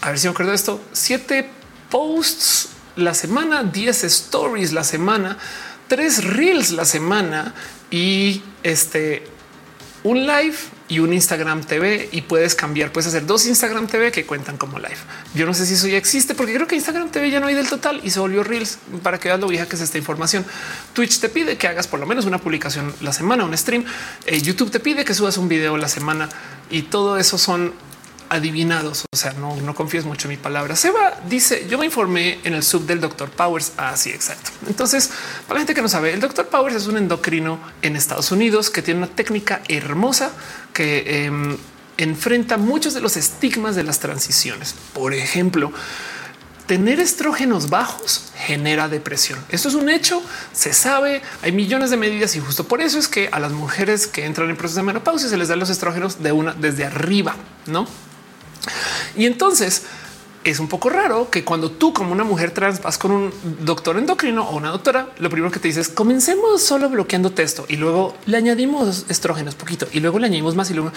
a 0.00 0.10
ver 0.10 0.18
si 0.18 0.26
me 0.26 0.32
acuerdo 0.32 0.50
de 0.50 0.56
esto, 0.56 0.80
siete 0.92 1.48
posts 1.90 2.70
la 2.96 3.14
semana, 3.14 3.64
10 3.64 4.04
stories 4.04 4.72
la 4.72 4.84
semana, 4.84 5.38
tres 5.88 6.24
reels 6.24 6.70
la 6.70 6.84
semana 6.84 7.54
y 7.90 8.42
este 8.62 9.26
un 10.04 10.26
live 10.26 10.56
y 10.86 10.98
un 10.98 11.14
Instagram 11.14 11.64
TV 11.64 12.10
y 12.12 12.20
puedes 12.22 12.54
cambiar, 12.54 12.92
puedes 12.92 13.08
hacer 13.08 13.24
dos 13.24 13.46
Instagram 13.46 13.86
TV 13.86 14.12
que 14.12 14.26
cuentan 14.26 14.58
como 14.58 14.78
live. 14.78 14.98
Yo 15.34 15.46
no 15.46 15.54
sé 15.54 15.64
si 15.64 15.74
eso 15.74 15.86
ya 15.86 15.96
existe 15.96 16.34
porque 16.34 16.54
creo 16.54 16.66
que 16.66 16.76
Instagram 16.76 17.10
TV 17.10 17.30
ya 17.30 17.40
no 17.40 17.46
hay 17.46 17.54
del 17.54 17.68
total 17.68 18.00
y 18.04 18.10
se 18.10 18.20
volvió 18.20 18.44
Reels 18.44 18.78
para 19.02 19.18
que 19.18 19.28
veas 19.28 19.40
lo 19.40 19.48
vieja 19.48 19.66
que 19.66 19.76
es 19.76 19.82
esta 19.82 19.96
información. 19.96 20.44
Twitch 20.92 21.20
te 21.20 21.30
pide 21.30 21.56
que 21.56 21.68
hagas 21.68 21.86
por 21.86 22.00
lo 22.00 22.06
menos 22.06 22.26
una 22.26 22.38
publicación 22.38 22.94
la 23.00 23.14
semana, 23.14 23.44
un 23.44 23.56
stream. 23.56 23.84
Eh, 24.26 24.40
YouTube 24.42 24.70
te 24.70 24.78
pide 24.78 25.06
que 25.06 25.14
subas 25.14 25.38
un 25.38 25.48
video 25.48 25.78
la 25.78 25.88
semana 25.88 26.28
y 26.70 26.82
todo 26.82 27.16
eso 27.16 27.38
son 27.38 27.72
adivinados. 28.34 29.04
O 29.12 29.16
sea, 29.16 29.32
no, 29.32 29.56
no 29.56 29.74
confíes 29.74 30.04
mucho 30.04 30.28
en 30.28 30.32
mi 30.32 30.36
palabra. 30.36 30.76
Seba 30.76 31.20
dice: 31.28 31.66
Yo 31.68 31.78
me 31.78 31.86
informé 31.86 32.38
en 32.44 32.54
el 32.54 32.62
sub 32.62 32.86
del 32.86 33.00
doctor 33.00 33.30
Powers. 33.30 33.72
Así 33.76 34.10
ah, 34.10 34.14
exacto. 34.14 34.50
Entonces, 34.66 35.10
para 35.46 35.54
la 35.54 35.60
gente 35.60 35.74
que 35.74 35.82
no 35.82 35.88
sabe, 35.88 36.12
el 36.12 36.20
doctor 36.20 36.48
Powers 36.48 36.74
es 36.74 36.86
un 36.86 36.96
endocrino 36.96 37.58
en 37.82 37.96
Estados 37.96 38.30
Unidos 38.32 38.70
que 38.70 38.82
tiene 38.82 38.98
una 38.98 39.08
técnica 39.08 39.62
hermosa 39.68 40.32
que 40.72 41.24
em, 41.24 41.56
enfrenta 41.96 42.56
muchos 42.56 42.94
de 42.94 43.00
los 43.00 43.16
estigmas 43.16 43.76
de 43.76 43.84
las 43.84 44.00
transiciones. 44.00 44.74
Por 44.92 45.14
ejemplo, 45.14 45.72
tener 46.66 47.00
estrógenos 47.00 47.70
bajos 47.70 48.32
genera 48.36 48.88
depresión. 48.88 49.38
Esto 49.50 49.68
es 49.68 49.74
un 49.74 49.88
hecho, 49.88 50.22
se 50.52 50.72
sabe, 50.72 51.22
hay 51.42 51.52
millones 51.52 51.90
de 51.90 51.96
medidas 51.96 52.34
y 52.36 52.40
justo 52.40 52.64
por 52.64 52.80
eso 52.80 52.98
es 52.98 53.08
que 53.08 53.28
a 53.30 53.38
las 53.38 53.52
mujeres 53.52 54.06
que 54.06 54.24
entran 54.24 54.50
en 54.50 54.56
proceso 54.56 54.80
de 54.80 54.86
menopausia 54.86 55.28
se 55.28 55.36
les 55.36 55.48
dan 55.48 55.58
los 55.58 55.70
estrógenos 55.70 56.22
de 56.22 56.32
una 56.32 56.54
desde 56.54 56.84
arriba, 56.84 57.36
no? 57.66 57.86
Y 59.16 59.26
entonces 59.26 59.82
es 60.44 60.60
un 60.60 60.68
poco 60.68 60.90
raro 60.90 61.30
que 61.30 61.42
cuando 61.42 61.70
tú 61.70 61.92
como 61.94 62.12
una 62.12 62.22
mujer 62.22 62.50
trans 62.50 62.82
vas 62.82 62.98
con 62.98 63.10
un 63.10 63.32
doctor 63.60 63.96
endocrino 63.96 64.46
o 64.46 64.56
una 64.56 64.70
doctora, 64.70 65.08
lo 65.18 65.30
primero 65.30 65.50
que 65.50 65.58
te 65.58 65.68
dices 65.68 65.88
comencemos 65.88 66.62
solo 66.62 66.90
bloqueando 66.90 67.32
texto 67.32 67.64
y 67.66 67.76
luego 67.76 68.14
le 68.26 68.36
añadimos 68.36 69.06
estrógenos 69.08 69.54
poquito 69.54 69.88
y 69.90 70.00
luego 70.00 70.18
le 70.18 70.26
añadimos 70.26 70.54
más 70.54 70.70
y 70.70 70.74
luego 70.74 70.92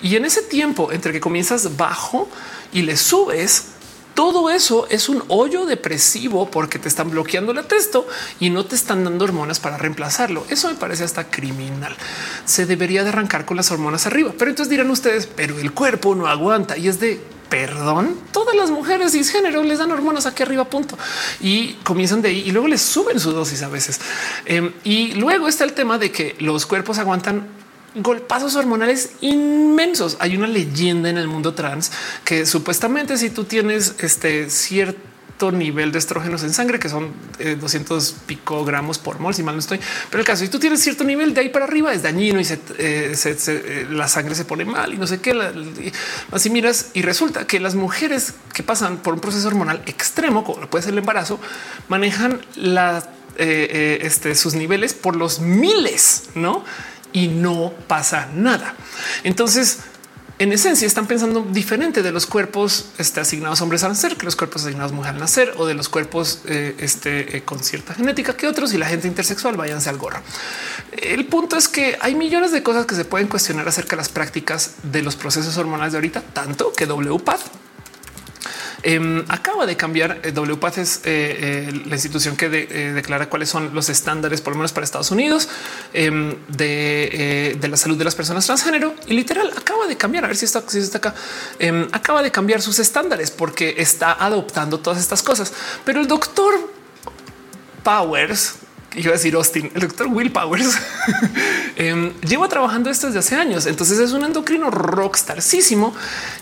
y 0.00 0.14
en 0.14 0.24
ese 0.24 0.42
tiempo 0.42 0.92
entre 0.92 1.12
que 1.12 1.20
comienzas 1.20 1.76
bajo 1.76 2.28
y 2.72 2.82
le 2.82 2.96
subes 2.96 3.73
todo 4.14 4.50
eso 4.50 4.86
es 4.90 5.08
un 5.08 5.24
hoyo 5.28 5.66
depresivo 5.66 6.50
porque 6.50 6.78
te 6.78 6.88
están 6.88 7.10
bloqueando 7.10 7.52
el 7.52 7.64
texto 7.66 8.06
y 8.40 8.50
no 8.50 8.64
te 8.64 8.76
están 8.76 9.04
dando 9.04 9.24
hormonas 9.24 9.60
para 9.60 9.76
reemplazarlo. 9.76 10.44
Eso 10.48 10.68
me 10.68 10.76
parece 10.76 11.04
hasta 11.04 11.30
criminal. 11.30 11.96
Se 12.44 12.66
debería 12.66 13.02
de 13.02 13.10
arrancar 13.10 13.44
con 13.44 13.56
las 13.56 13.70
hormonas 13.70 14.06
arriba. 14.06 14.32
Pero 14.38 14.50
entonces 14.50 14.70
dirán 14.70 14.90
ustedes, 14.90 15.26
pero 15.26 15.58
el 15.58 15.72
cuerpo 15.72 16.14
no 16.14 16.26
aguanta 16.28 16.78
y 16.78 16.88
es 16.88 17.00
de 17.00 17.20
perdón. 17.48 18.16
Todas 18.32 18.56
las 18.56 18.70
mujeres 18.70 19.12
cisgénero 19.12 19.62
les 19.62 19.78
dan 19.78 19.90
hormonas 19.92 20.26
aquí 20.26 20.42
arriba, 20.42 20.64
punto. 20.64 20.96
Y 21.40 21.74
comienzan 21.84 22.22
de 22.22 22.28
ahí 22.28 22.42
y 22.46 22.52
luego 22.52 22.68
les 22.68 22.82
suben 22.82 23.20
su 23.20 23.32
dosis 23.32 23.62
a 23.62 23.68
veces. 23.68 24.00
Em, 24.44 24.72
y 24.84 25.12
luego 25.12 25.48
está 25.48 25.64
el 25.64 25.72
tema 25.72 25.98
de 25.98 26.10
que 26.10 26.36
los 26.38 26.66
cuerpos 26.66 26.98
aguantan 26.98 27.46
golpazos 27.94 28.56
hormonales 28.56 29.12
inmensos. 29.20 30.16
Hay 30.20 30.36
una 30.36 30.46
leyenda 30.46 31.08
en 31.08 31.18
el 31.18 31.28
mundo 31.28 31.54
trans 31.54 31.92
que 32.24 32.46
supuestamente 32.46 33.16
si 33.16 33.30
tú 33.30 33.44
tienes 33.44 33.94
este 34.00 34.50
cierto 34.50 35.14
nivel 35.52 35.92
de 35.92 35.98
estrógenos 35.98 36.42
en 36.42 36.52
sangre, 36.52 36.78
que 36.78 36.88
son 36.88 37.12
200 37.60 38.08
eh, 38.08 38.14
picogramos 38.26 38.98
por 38.98 39.18
mol, 39.18 39.34
si 39.34 39.42
mal 39.42 39.54
no 39.54 39.60
estoy. 39.60 39.80
Pero 40.10 40.20
el 40.20 40.26
caso, 40.26 40.44
si 40.44 40.50
tú 40.50 40.58
tienes 40.58 40.80
cierto 40.80 41.04
nivel 41.04 41.34
de 41.34 41.42
ahí 41.42 41.48
para 41.48 41.64
arriba, 41.64 41.92
es 41.92 42.02
dañino 42.02 42.40
y 42.40 42.44
eh, 42.78 43.12
eh, 43.14 43.86
la 43.90 44.08
sangre 44.08 44.34
se 44.34 44.44
pone 44.44 44.64
mal 44.64 44.94
y 44.94 44.96
no 44.96 45.06
sé 45.06 45.20
qué. 45.20 45.34
así 46.32 46.50
miras 46.50 46.90
y 46.94 47.02
resulta 47.02 47.46
que 47.46 47.60
las 47.60 47.74
mujeres 47.74 48.34
que 48.52 48.62
pasan 48.62 48.98
por 48.98 49.14
un 49.14 49.20
proceso 49.20 49.46
hormonal 49.48 49.82
extremo, 49.86 50.44
como 50.44 50.66
puede 50.68 50.82
ser 50.82 50.92
el 50.92 50.98
embarazo, 50.98 51.40
manejan 51.88 52.40
este, 53.36 54.34
sus 54.36 54.54
niveles 54.54 54.94
por 54.94 55.16
los 55.16 55.40
miles, 55.40 56.24
no? 56.34 56.64
Y 57.14 57.28
no 57.28 57.72
pasa 57.88 58.28
nada. 58.34 58.74
Entonces, 59.22 59.78
en 60.40 60.52
esencia 60.52 60.84
están 60.86 61.06
pensando 61.06 61.42
diferente 61.42 62.02
de 62.02 62.10
los 62.10 62.26
cuerpos 62.26 62.86
este, 62.98 63.20
asignados 63.20 63.60
hombres 63.60 63.84
al 63.84 63.90
nacer 63.90 64.16
que 64.16 64.24
los 64.24 64.34
cuerpos 64.34 64.64
asignados 64.64 64.90
mujeres 64.90 65.14
al 65.14 65.20
nacer 65.20 65.54
o 65.58 65.66
de 65.66 65.74
los 65.74 65.88
cuerpos 65.88 66.40
eh, 66.46 66.74
este, 66.80 67.36
eh, 67.36 67.42
con 67.44 67.60
cierta 67.62 67.94
genética 67.94 68.36
que 68.36 68.48
otros 68.48 68.74
y 68.74 68.78
la 68.78 68.86
gente 68.86 69.06
intersexual 69.06 69.56
váyanse 69.56 69.90
al 69.90 69.96
gorro. 69.96 70.20
El 70.90 71.26
punto 71.26 71.56
es 71.56 71.68
que 71.68 71.96
hay 72.00 72.16
millones 72.16 72.50
de 72.50 72.64
cosas 72.64 72.84
que 72.84 72.96
se 72.96 73.04
pueden 73.04 73.28
cuestionar 73.28 73.68
acerca 73.68 73.90
de 73.90 73.98
las 73.98 74.08
prácticas 74.08 74.72
de 74.82 75.02
los 75.02 75.14
procesos 75.14 75.56
hormonales 75.56 75.92
de 75.92 75.98
ahorita, 75.98 76.20
tanto 76.20 76.72
que 76.72 76.86
WPATH 76.86 77.40
Em, 78.86 79.24
acaba 79.28 79.64
de 79.64 79.76
cambiar. 79.76 80.20
Eh, 80.22 80.30
WPATH 80.30 80.78
es 80.78 80.96
eh, 80.98 81.00
eh, 81.06 81.82
la 81.86 81.94
institución 81.94 82.36
que 82.36 82.50
declara 82.50 83.30
cuáles 83.30 83.48
son 83.48 83.74
los 83.74 83.88
estándares, 83.88 84.42
por 84.42 84.52
lo 84.52 84.58
menos 84.58 84.72
para 84.72 84.84
Estados 84.84 85.10
Unidos, 85.10 85.48
em, 85.94 86.36
de, 86.48 87.58
la 87.62 87.78
salud 87.78 87.96
de 87.96 88.04
las 88.04 88.14
personas 88.14 88.44
transgénero. 88.44 88.94
Y 89.06 89.14
literal 89.14 89.50
acaba 89.56 89.86
de 89.86 89.96
cambiar. 89.96 90.24
A 90.24 90.28
ver 90.28 90.36
si 90.36 90.44
está, 90.44 90.62
si 90.66 90.78
está 90.78 90.98
acá. 90.98 91.14
Em, 91.58 91.88
acaba 91.92 92.22
de 92.22 92.30
cambiar 92.30 92.60
sus 92.60 92.78
estándares 92.78 93.30
porque 93.30 93.74
está 93.78 94.12
adoptando 94.12 94.78
todas 94.78 95.00
estas 95.00 95.22
cosas. 95.22 95.54
Pero 95.86 96.00
el 96.00 96.06
doctor 96.06 96.54
Powers, 97.82 98.56
iba 98.96 99.10
a 99.10 99.12
decir 99.12 99.34
Austin, 99.34 99.70
el 99.74 99.82
doctor 99.82 100.06
Will 100.08 100.30
Powers 100.30 100.78
lleva 102.26 102.48
trabajando 102.48 102.90
esto 102.90 103.06
desde 103.06 103.18
hace 103.18 103.36
años. 103.36 103.66
Entonces 103.66 103.98
es 103.98 104.12
un 104.12 104.24
endocrino 104.24 104.70
rockstarsísimo 104.70 105.94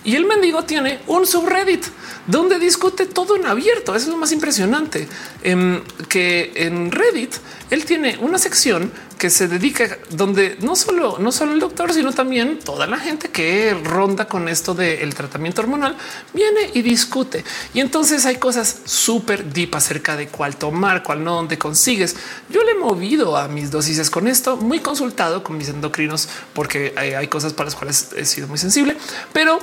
y 0.04 0.16
el 0.16 0.26
mendigo 0.26 0.64
tiene 0.64 1.00
un 1.06 1.26
subreddit 1.26 1.84
donde 2.26 2.58
discute 2.58 3.06
todo 3.06 3.36
en 3.36 3.46
abierto. 3.46 3.94
Eso 3.94 4.06
es 4.06 4.12
lo 4.12 4.18
más 4.18 4.32
impresionante 4.32 5.08
em, 5.42 5.82
que 6.08 6.52
en 6.54 6.90
Reddit 6.90 7.34
él 7.72 7.86
tiene 7.86 8.18
una 8.18 8.36
sección 8.36 8.92
que 9.16 9.30
se 9.30 9.48
dedica 9.48 9.96
donde 10.10 10.58
no 10.60 10.76
solo, 10.76 11.16
no 11.18 11.32
solo 11.32 11.54
el 11.54 11.60
doctor, 11.60 11.94
sino 11.94 12.12
también 12.12 12.58
toda 12.58 12.86
la 12.86 12.98
gente 12.98 13.30
que 13.30 13.72
ronda 13.82 14.26
con 14.26 14.46
esto 14.50 14.74
del 14.74 15.14
tratamiento 15.14 15.62
hormonal 15.62 15.96
viene 16.34 16.70
y 16.74 16.82
discute. 16.82 17.44
Y 17.72 17.80
entonces 17.80 18.26
hay 18.26 18.36
cosas 18.36 18.82
súper 18.84 19.54
deep 19.54 19.74
acerca 19.74 20.18
de 20.18 20.28
cuál 20.28 20.56
tomar, 20.56 21.02
cuál 21.02 21.24
no, 21.24 21.36
dónde 21.36 21.56
consigues. 21.56 22.14
Yo 22.50 22.62
le 22.62 22.72
he 22.72 22.74
movido 22.74 23.38
a 23.38 23.48
mis 23.48 23.70
dosis 23.70 24.10
con 24.10 24.28
esto, 24.28 24.58
muy 24.58 24.80
consultado 24.80 25.42
con 25.42 25.56
mis 25.56 25.70
endocrinos, 25.70 26.28
porque 26.52 26.92
hay 26.96 27.26
cosas 27.28 27.54
para 27.54 27.68
las 27.68 27.74
cuales 27.74 28.10
he 28.14 28.26
sido 28.26 28.48
muy 28.48 28.58
sensible, 28.58 28.98
pero 29.32 29.60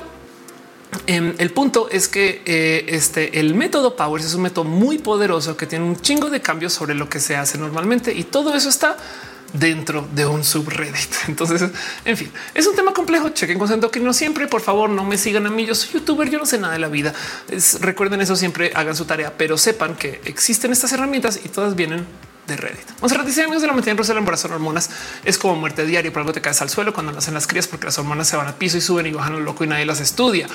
Em, 1.06 1.34
el 1.38 1.50
punto 1.50 1.88
es 1.90 2.08
que 2.08 2.42
eh, 2.44 2.86
este 2.88 3.38
el 3.38 3.54
método 3.54 3.94
Powers 3.94 4.24
es 4.24 4.34
un 4.34 4.42
método 4.42 4.64
muy 4.64 4.98
poderoso 4.98 5.56
que 5.56 5.66
tiene 5.66 5.84
un 5.84 6.00
chingo 6.00 6.30
de 6.30 6.40
cambios 6.40 6.72
sobre 6.72 6.94
lo 6.94 7.08
que 7.08 7.20
se 7.20 7.36
hace 7.36 7.58
normalmente 7.58 8.12
y 8.12 8.24
todo 8.24 8.54
eso 8.54 8.68
está 8.68 8.96
dentro 9.52 10.08
de 10.12 10.26
un 10.26 10.44
subreddit. 10.44 11.10
Entonces, 11.28 11.70
en 12.04 12.16
fin, 12.16 12.30
es 12.54 12.66
un 12.66 12.74
tema 12.74 12.92
complejo. 12.92 13.30
Chequen 13.30 13.58
con 13.58 13.90
que 13.90 14.00
no 14.00 14.12
siempre. 14.12 14.46
Por 14.46 14.60
favor, 14.60 14.90
no 14.90 15.04
me 15.04 15.16
sigan 15.16 15.46
a 15.46 15.50
mí. 15.50 15.66
Yo 15.66 15.74
soy 15.74 15.92
youtuber, 15.94 16.28
yo 16.28 16.38
no 16.38 16.46
sé 16.46 16.58
nada 16.58 16.72
de 16.74 16.80
la 16.80 16.88
vida. 16.88 17.14
recuerden 17.80 18.20
eso 18.20 18.36
siempre, 18.36 18.72
hagan 18.74 18.96
su 18.96 19.04
tarea, 19.04 19.34
pero 19.36 19.58
sepan 19.58 19.96
que 19.96 20.20
existen 20.24 20.72
estas 20.72 20.92
herramientas 20.92 21.40
y 21.44 21.48
todas 21.48 21.74
vienen 21.74 22.06
de 22.50 22.56
Reddit. 22.56 23.00
Monserrat 23.00 23.26
dice 23.26 23.42
amigos 23.42 23.62
de 23.62 23.68
la 23.68 23.72
metida 23.72 23.92
en 23.92 23.98
Rusia, 23.98 24.12
el 24.12 24.18
embarazo 24.18 24.48
de 24.48 24.54
hormonas 24.54 24.90
es 25.24 25.38
como 25.38 25.56
muerte 25.56 25.86
diaria. 25.86 26.12
Por 26.12 26.20
algo 26.20 26.32
te 26.32 26.40
caes 26.40 26.60
al 26.60 26.68
suelo 26.68 26.92
cuando 26.92 27.12
nacen 27.12 27.34
las 27.34 27.46
crías, 27.46 27.66
porque 27.66 27.86
las 27.86 27.98
hormonas 27.98 28.28
se 28.28 28.36
van 28.36 28.46
al 28.46 28.54
piso 28.54 28.76
y 28.76 28.80
suben 28.80 29.06
y 29.06 29.12
bajan 29.12 29.32
lo 29.32 29.40
loco 29.40 29.64
y 29.64 29.66
nadie 29.66 29.86
las 29.86 30.00
estudia. 30.00 30.46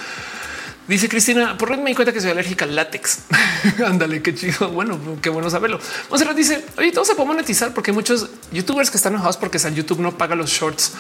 Dice 0.88 1.09
Cristina, 1.09 1.57
por 1.57 1.69
red 1.69 1.80
me 1.80 1.89
di 1.89 1.95
cuenta 1.95 2.13
que 2.13 2.22
soy 2.22 2.30
alérgica 2.30 2.65
al 2.65 2.76
látex. 2.76 3.19
Ándale, 3.85 4.22
qué 4.22 4.35
chido. 4.35 4.69
Bueno, 4.69 4.99
qué 5.22 5.30
bueno 5.30 5.49
saberlo. 5.49 5.80
Monserrat 6.11 6.35
dice, 6.35 6.63
oye, 6.77 6.91
todo 6.91 7.05
se 7.05 7.15
puede 7.15 7.27
monetizar 7.27 7.73
porque 7.73 7.89
hay 7.89 7.95
muchos 7.95 8.30
youtubers 8.51 8.91
que 8.91 8.97
están 8.97 9.13
enojados 9.13 9.38
porque 9.38 9.57
San 9.57 9.73
YouTube 9.73 9.99
no 9.99 10.15
paga 10.15 10.35
los 10.35 10.51
shorts. 10.51 10.93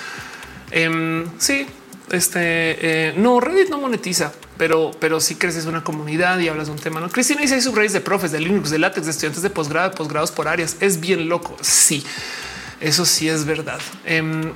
Em, 0.71 1.25
sí, 1.37 1.67
este 2.11 2.39
eh, 2.41 3.13
no 3.17 3.39
Reddit 3.39 3.69
no 3.69 3.79
monetiza, 3.79 4.31
pero, 4.57 4.91
pero 4.99 5.19
sí 5.19 5.35
creces 5.35 5.65
una 5.65 5.83
comunidad 5.83 6.39
y 6.39 6.47
hablas 6.47 6.67
de 6.67 6.73
un 6.73 6.79
tema. 6.79 6.99
No 6.99 7.09
Cristina 7.09 7.41
dice 7.41 7.59
subreddits 7.61 7.93
de 7.93 8.01
profes 8.01 8.31
de 8.31 8.39
Linux, 8.39 8.69
de 8.69 8.79
látex, 8.79 9.05
de 9.05 9.11
estudiantes 9.11 9.41
de 9.41 9.49
posgrado, 9.49 9.91
posgrados 9.91 10.31
por 10.31 10.47
áreas. 10.47 10.77
Es 10.79 10.99
bien 10.99 11.27
loco. 11.27 11.57
Sí, 11.61 12.03
eso 12.79 13.05
sí 13.05 13.27
es 13.27 13.45
verdad. 13.45 13.79
Em, 14.05 14.53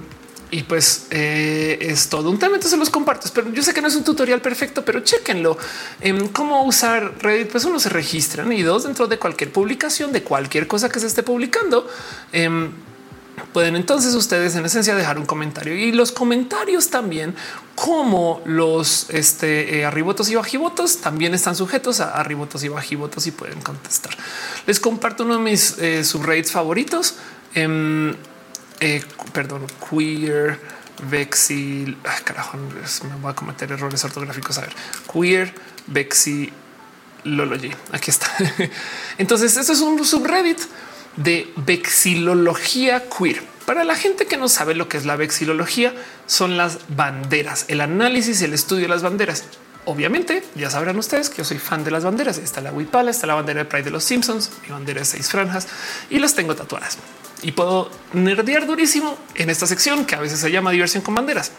y 0.51 0.63
pues 0.63 1.07
eh, 1.11 1.77
es 1.81 2.09
todo 2.09 2.29
un 2.29 2.39
tema. 2.39 2.55
Entonces 2.55 2.77
los 2.77 2.89
comparto. 2.89 3.29
Pero 3.33 3.51
yo 3.51 3.63
sé 3.63 3.73
que 3.73 3.81
no 3.81 3.87
es 3.87 3.95
un 3.95 4.03
tutorial 4.03 4.41
perfecto, 4.41 4.85
pero 4.85 5.01
chequenlo 5.01 5.57
en 6.01 6.29
cómo 6.29 6.63
usar 6.63 7.15
Reddit. 7.19 7.51
Pues 7.51 7.65
uno 7.65 7.79
se 7.79 7.89
registran 7.89 8.51
y 8.51 8.61
dos 8.61 8.83
dentro 8.83 9.07
de 9.07 9.17
cualquier 9.17 9.51
publicación 9.51 10.11
de 10.11 10.23
cualquier 10.23 10.67
cosa 10.67 10.89
que 10.89 10.99
se 10.99 11.07
esté 11.07 11.23
publicando. 11.23 11.87
Em, 12.31 12.71
pueden 13.53 13.75
entonces 13.75 14.13
ustedes 14.15 14.55
en 14.55 14.65
esencia 14.65 14.95
dejar 14.95 15.17
un 15.17 15.25
comentario 15.25 15.75
y 15.75 15.91
los 15.91 16.11
comentarios 16.11 16.89
también 16.89 17.35
como 17.75 18.41
los 18.45 19.09
este, 19.09 19.79
eh, 19.79 19.85
arribotos 19.85 20.29
y 20.29 20.35
bajivotos 20.35 20.97
también 20.97 21.33
están 21.33 21.55
sujetos 21.55 21.99
a 22.01 22.11
arribotos 22.11 22.63
y 22.63 22.67
bajivotos 22.67 23.25
y 23.27 23.31
pueden 23.31 23.61
contestar. 23.61 24.15
Les 24.65 24.79
comparto 24.79 25.23
uno 25.23 25.35
de 25.35 25.41
mis 25.41 25.77
eh, 25.77 26.03
subreddits 26.03 26.51
favoritos. 26.51 27.15
Em, 27.55 28.13
eh, 28.81 29.01
perdón, 29.33 29.65
queer, 29.89 30.59
vexil, 31.09 31.97
ah, 32.05 32.17
carajo, 32.23 32.57
me 32.57 33.15
voy 33.21 33.31
a 33.31 33.35
cometer 33.35 33.71
errores 33.71 34.03
ortográficos. 34.03 34.57
A 34.57 34.61
ver, 34.61 34.75
queer, 35.11 35.53
vexilology. 35.87 37.71
Aquí 37.91 38.11
está. 38.11 38.27
Entonces, 39.17 39.55
esto 39.55 39.73
es 39.73 39.81
un 39.81 40.03
subreddit 40.05 40.59
de 41.15 41.51
vexilología 41.55 43.03
queer. 43.09 43.41
Para 43.65 43.83
la 43.83 43.95
gente 43.95 44.25
que 44.25 44.37
no 44.37 44.49
sabe 44.49 44.73
lo 44.73 44.87
que 44.89 44.97
es 44.97 45.05
la 45.05 45.15
vexilología, 45.15 45.93
son 46.25 46.57
las 46.57 46.79
banderas, 46.89 47.65
el 47.67 47.81
análisis 47.81 48.41
el 48.41 48.53
estudio 48.53 48.83
de 48.83 48.89
las 48.89 49.03
banderas. 49.03 49.43
Obviamente, 49.85 50.43
ya 50.55 50.69
sabrán 50.69 50.97
ustedes 50.97 51.29
que 51.29 51.37
yo 51.37 51.43
soy 51.43 51.57
fan 51.57 51.83
de 51.83 51.91
las 51.91 52.03
banderas. 52.03 52.37
Está 52.37 52.61
la 52.61 52.71
Wipala, 52.71 53.11
está 53.11 53.27
la 53.27 53.35
bandera 53.35 53.59
de 53.59 53.65
Pride 53.65 53.83
de 53.83 53.91
los 53.91 54.03
Simpsons, 54.03 54.51
mi 54.63 54.69
bandera 54.69 54.99
de 54.99 55.05
seis 55.05 55.29
franjas 55.29 55.67
y 56.09 56.19
las 56.19 56.35
tengo 56.35 56.55
tatuadas 56.55 56.97
y 57.41 57.51
puedo 57.51 57.89
nerdear 58.13 58.65
durísimo 58.65 59.17
en 59.35 59.49
esta 59.49 59.67
sección 59.67 60.05
que 60.05 60.15
a 60.15 60.19
veces 60.19 60.39
se 60.39 60.51
llama 60.51 60.71
diversión 60.71 61.03
con 61.03 61.15
banderas. 61.15 61.51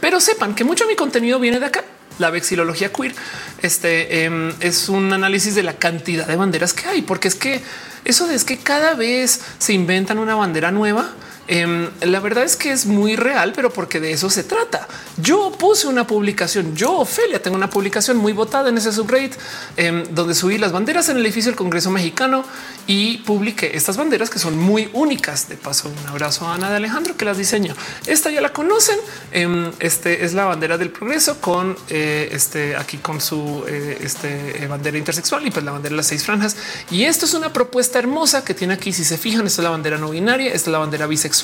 Pero 0.00 0.20
sepan 0.20 0.54
que 0.54 0.64
mucho 0.64 0.84
de 0.84 0.90
mi 0.90 0.96
contenido 0.96 1.38
viene 1.38 1.60
de 1.60 1.66
acá. 1.66 1.84
La 2.18 2.30
vexilología 2.30 2.92
queer 2.92 3.14
este, 3.62 4.24
em, 4.24 4.52
es 4.60 4.88
un 4.88 5.12
análisis 5.12 5.54
de 5.54 5.62
la 5.62 5.76
cantidad 5.76 6.26
de 6.26 6.36
banderas 6.36 6.72
que 6.72 6.86
hay, 6.88 7.02
porque 7.02 7.28
es 7.28 7.34
que 7.34 7.62
eso 8.06 8.30
es 8.30 8.44
que 8.44 8.56
cada 8.56 8.94
vez 8.94 9.40
se 9.58 9.72
inventan 9.72 10.18
una 10.18 10.34
bandera 10.34 10.70
nueva 10.70 11.10
Em, 11.48 11.88
la 12.02 12.20
verdad 12.20 12.44
es 12.44 12.56
que 12.56 12.72
es 12.72 12.86
muy 12.86 13.14
real, 13.14 13.52
pero 13.54 13.72
porque 13.72 14.00
de 14.00 14.12
eso 14.12 14.30
se 14.30 14.42
trata. 14.42 14.88
Yo 15.16 15.52
puse 15.52 15.86
una 15.86 16.06
publicación, 16.06 16.74
yo, 16.74 16.98
Ofelia, 16.98 17.40
tengo 17.40 17.56
una 17.56 17.70
publicación 17.70 18.16
muy 18.16 18.32
votada 18.32 18.68
en 18.68 18.78
ese 18.78 18.92
subreddit 18.92 19.34
em, 19.76 20.04
donde 20.10 20.34
subí 20.34 20.58
las 20.58 20.72
banderas 20.72 21.08
en 21.08 21.18
el 21.18 21.24
edificio 21.24 21.50
del 21.50 21.56
Congreso 21.56 21.90
mexicano 21.90 22.44
y 22.86 23.18
publiqué 23.18 23.76
estas 23.76 23.96
banderas 23.96 24.30
que 24.30 24.38
son 24.38 24.58
muy 24.58 24.90
únicas. 24.92 25.48
De 25.48 25.56
paso, 25.56 25.88
un 25.88 26.08
abrazo 26.08 26.46
a 26.46 26.54
Ana 26.54 26.70
de 26.70 26.76
Alejandro 26.76 27.16
que 27.16 27.24
las 27.24 27.38
diseñó. 27.38 27.74
Esta 28.06 28.30
ya 28.30 28.40
la 28.40 28.52
conocen. 28.52 28.98
Em, 29.30 29.70
este 29.78 30.24
es 30.24 30.34
la 30.34 30.46
bandera 30.46 30.78
del 30.78 30.90
progreso 30.90 31.40
con 31.40 31.76
eh, 31.88 32.28
este 32.32 32.74
aquí 32.76 32.98
con 32.98 33.20
su 33.20 33.64
eh, 33.68 33.98
este, 34.00 34.64
eh, 34.64 34.66
bandera 34.66 34.98
intersexual 34.98 35.46
y 35.46 35.50
pues 35.50 35.64
la 35.64 35.72
bandera 35.72 35.92
de 35.92 35.96
las 35.96 36.06
seis 36.06 36.24
franjas. 36.24 36.56
Y 36.90 37.04
esto 37.04 37.24
es 37.24 37.34
una 37.34 37.52
propuesta 37.52 37.98
hermosa 37.98 38.44
que 38.44 38.54
tiene 38.54 38.74
aquí. 38.74 38.92
Si 38.92 39.04
se 39.04 39.16
fijan, 39.16 39.46
esta 39.46 39.62
es 39.62 39.64
la 39.64 39.70
bandera 39.70 39.98
no 39.98 40.10
binaria, 40.10 40.48
esta 40.48 40.70
es 40.70 40.72
la 40.72 40.78
bandera 40.78 41.06
bisexual 41.06 41.35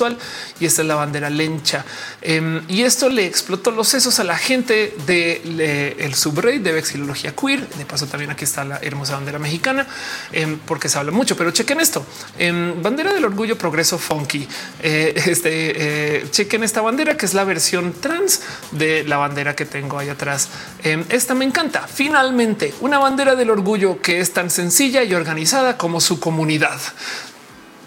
y 0.59 0.65
esta 0.65 0.81
es 0.81 0.87
la 0.87 0.95
bandera 0.95 1.29
lencha. 1.29 1.85
Em, 2.21 2.61
y 2.67 2.83
esto 2.83 3.09
le 3.09 3.25
explotó 3.25 3.71
los 3.71 3.87
sesos 3.87 4.19
a 4.19 4.23
la 4.23 4.37
gente 4.37 4.95
del 5.05 5.57
de, 5.57 5.95
el 5.99 6.15
subreddit 6.15 6.63
de 6.63 6.71
vexilología 6.71 7.35
queer. 7.35 7.67
De 7.69 7.85
paso, 7.85 8.07
también 8.07 8.31
aquí 8.31 8.43
está 8.43 8.63
la 8.63 8.77
hermosa 8.81 9.15
bandera 9.15 9.39
mexicana, 9.39 9.87
em, 10.31 10.57
porque 10.59 10.89
se 10.89 10.97
habla 10.97 11.11
mucho, 11.11 11.35
pero 11.35 11.51
chequen 11.51 11.79
esto. 11.79 12.05
Em, 12.37 12.81
bandera 12.81 13.13
del 13.13 13.25
orgullo 13.25 13.57
progreso 13.57 13.97
funky. 13.97 14.47
Eh, 14.81 15.13
este, 15.27 15.51
eh, 15.75 16.27
chequen 16.31 16.63
esta 16.63 16.81
bandera 16.81 17.17
que 17.17 17.25
es 17.25 17.33
la 17.33 17.43
versión 17.43 17.93
trans 17.93 18.41
de 18.71 19.03
la 19.03 19.17
bandera 19.17 19.55
que 19.55 19.65
tengo 19.65 19.99
ahí 19.99 20.09
atrás. 20.09 20.49
esta 21.09 21.33
me 21.33 21.45
encanta. 21.45 21.87
Finalmente, 21.87 22.73
una 22.81 22.99
bandera 22.99 23.35
del 23.35 23.49
orgullo 23.49 24.01
que 24.01 24.19
es 24.19 24.33
tan 24.33 24.49
sencilla 24.49 25.03
y 25.03 25.13
organizada 25.13 25.77
como 25.77 26.01
su 26.01 26.19
comunidad. 26.19 26.79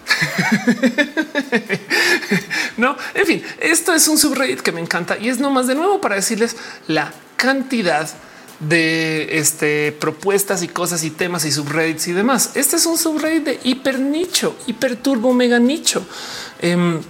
no, 2.76 2.97
en 3.15 3.26
fin, 3.26 3.43
esto 3.60 3.94
es 3.94 4.07
un 4.09 4.18
subreddit 4.18 4.60
que 4.60 4.73
me 4.73 4.81
encanta 4.81 5.17
y 5.18 5.28
es 5.28 5.39
nomás 5.39 5.67
de 5.67 5.75
nuevo 5.75 6.01
para 6.01 6.15
decirles 6.15 6.57
la 6.86 7.12
cantidad 7.36 8.09
de 8.60 9.39
este, 9.39 9.93
propuestas 9.93 10.62
y 10.62 10.68
cosas 10.68 11.05
y 11.05 11.10
temas 11.10 11.44
y 11.44 11.52
subreddits 11.52 12.09
y 12.09 12.12
demás. 12.12 12.52
Este 12.55 12.76
es 12.76 12.86
un 12.86 12.97
subreddit 12.97 13.44
de 13.44 13.60
hiper 13.65 13.99
nicho, 13.99 14.57
hiper 14.67 14.97
turbo 14.97 15.35
mega 15.35 15.59
nicho. 15.59 16.07
Em, 16.60 17.01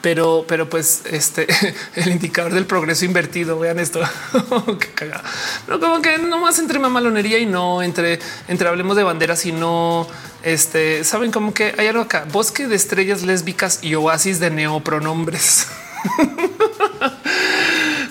pero, 0.00 0.44
pero 0.46 0.68
pues 0.68 1.02
este 1.10 1.46
el 1.96 2.08
indicador 2.08 2.52
del 2.52 2.66
progreso 2.66 3.04
invertido. 3.04 3.58
Vean 3.58 3.78
esto. 3.78 4.00
Qué 4.80 4.92
cagada. 4.92 5.24
No, 5.68 5.80
como 5.80 6.00
que 6.02 6.18
no 6.18 6.38
más 6.38 6.58
entre 6.58 6.78
mamalonería 6.78 7.38
y 7.38 7.46
no 7.46 7.82
entre, 7.82 8.18
entre 8.48 8.68
hablemos 8.68 8.96
de 8.96 9.02
banderas 9.02 9.44
y 9.46 9.52
no 9.52 10.06
este 10.42 11.02
saben 11.04 11.32
como 11.32 11.52
que 11.52 11.74
hay 11.76 11.88
algo 11.88 12.02
acá 12.02 12.26
bosque 12.30 12.68
de 12.68 12.76
estrellas 12.76 13.22
lésbicas 13.22 13.80
y 13.82 13.94
oasis 13.94 14.40
de 14.40 14.50
neopronombres. 14.50 15.66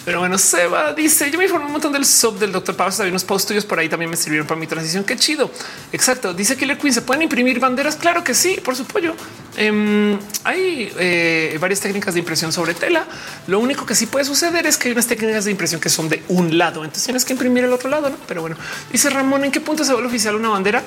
Pero 0.05 0.19
bueno, 0.19 0.37
Seba 0.37 0.93
dice 0.93 1.31
yo 1.31 1.39
me 1.39 1.45
informé 1.45 1.65
un 1.65 1.71
montón 1.71 1.91
del 1.91 2.05
sub 2.05 2.37
del 2.37 2.51
doctor 2.51 2.75
Pablo. 2.75 2.93
Había 2.99 3.09
unos 3.09 3.23
post 3.23 3.47
tuyos 3.47 3.65
por 3.65 3.79
ahí 3.79 3.89
también 3.89 4.11
me 4.11 4.15
sirvieron 4.15 4.47
para 4.47 4.59
mi 4.59 4.67
transición. 4.67 5.03
Qué 5.03 5.15
chido. 5.17 5.49
Exacto. 5.91 6.31
Dice 6.31 6.55
Killer 6.55 6.77
Queen. 6.77 6.93
Se 6.93 7.01
pueden 7.01 7.23
imprimir 7.23 7.59
banderas. 7.59 7.95
Claro 7.95 8.23
que 8.23 8.35
sí, 8.35 8.59
por 8.63 8.75
supuesto. 8.75 9.15
Em, 9.57 10.19
hay 10.43 10.93
eh, 10.99 11.57
varias 11.59 11.79
técnicas 11.79 12.13
de 12.13 12.19
impresión 12.19 12.53
sobre 12.53 12.75
tela. 12.75 13.07
Lo 13.47 13.59
único 13.59 13.87
que 13.87 13.95
sí 13.95 14.05
puede 14.05 14.25
suceder 14.25 14.67
es 14.67 14.77
que 14.77 14.89
hay 14.89 14.91
unas 14.91 15.07
técnicas 15.07 15.45
de 15.45 15.51
impresión 15.51 15.81
que 15.81 15.89
son 15.89 16.07
de 16.07 16.21
un 16.27 16.55
lado. 16.55 16.83
Entonces 16.83 17.05
tienes 17.05 17.25
que 17.25 17.33
imprimir 17.33 17.63
el 17.63 17.73
otro 17.73 17.89
lado. 17.89 18.11
¿no? 18.11 18.17
Pero 18.27 18.41
bueno, 18.41 18.57
dice 18.91 19.09
Ramón, 19.09 19.43
¿en 19.43 19.51
qué 19.51 19.59
punto 19.59 19.83
se 19.83 19.91
vuelve 19.91 20.09
oficial 20.09 20.35
una 20.35 20.49
bandera? 20.49 20.83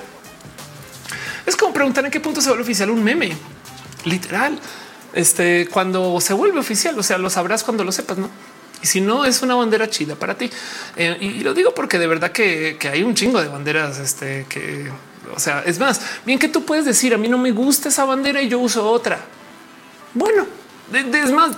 Es 1.45 1.57
como 1.57 1.73
preguntar 1.73 2.05
en 2.05 2.13
qué 2.13 2.21
punto 2.21 2.41
se 2.41 2.51
vuelve 2.51 2.63
oficial 2.63 2.89
un 2.91 3.03
meme. 3.03 3.37
Literal. 4.05 4.61
Este 5.13 5.67
cuando 5.73 6.21
se 6.21 6.35
vuelve 6.35 6.61
oficial, 6.61 6.97
o 6.97 7.03
sea, 7.03 7.19
lo 7.19 7.31
sabrás 7.31 7.65
cuando 7.65 7.83
lo 7.83 7.91
sepas, 7.91 8.19
no? 8.19 8.31
Y 8.83 8.87
si 8.87 9.01
no 9.01 9.25
es 9.25 9.43
una 9.43 9.55
bandera 9.55 9.91
chida 9.91 10.15
para 10.15 10.37
ti, 10.37 10.51
eh, 10.97 11.17
y, 11.21 11.41
lo 11.41 11.55
digo 11.55 11.75
porque 11.75 11.99
de 11.99 12.07
verdad 12.07 12.33
que, 12.33 12.79
hay 12.91 13.03
un 13.03 13.15
chingo 13.15 13.41
de 13.41 13.49
banderas 13.49 13.99
este, 13.99 14.47
que, 14.49 14.91
o 15.35 15.41
sea, 15.41 15.63
es 15.67 15.79
más 15.79 16.01
bien 16.25 16.39
que 16.39 16.49
tú 16.49 16.65
puedes 16.65 16.85
decir 16.85 17.13
a 17.15 17.19
mí 17.19 17.29
no 17.29 17.39
me 17.39 17.51
gusta 17.51 17.89
esa 17.89 18.05
bandera 18.05 18.41
y 18.41 18.49
yo 18.49 18.59
uso 18.59 18.89
otra. 18.89 19.19
Bueno, 20.15 20.47
es 20.93 21.31
más, 21.33 21.57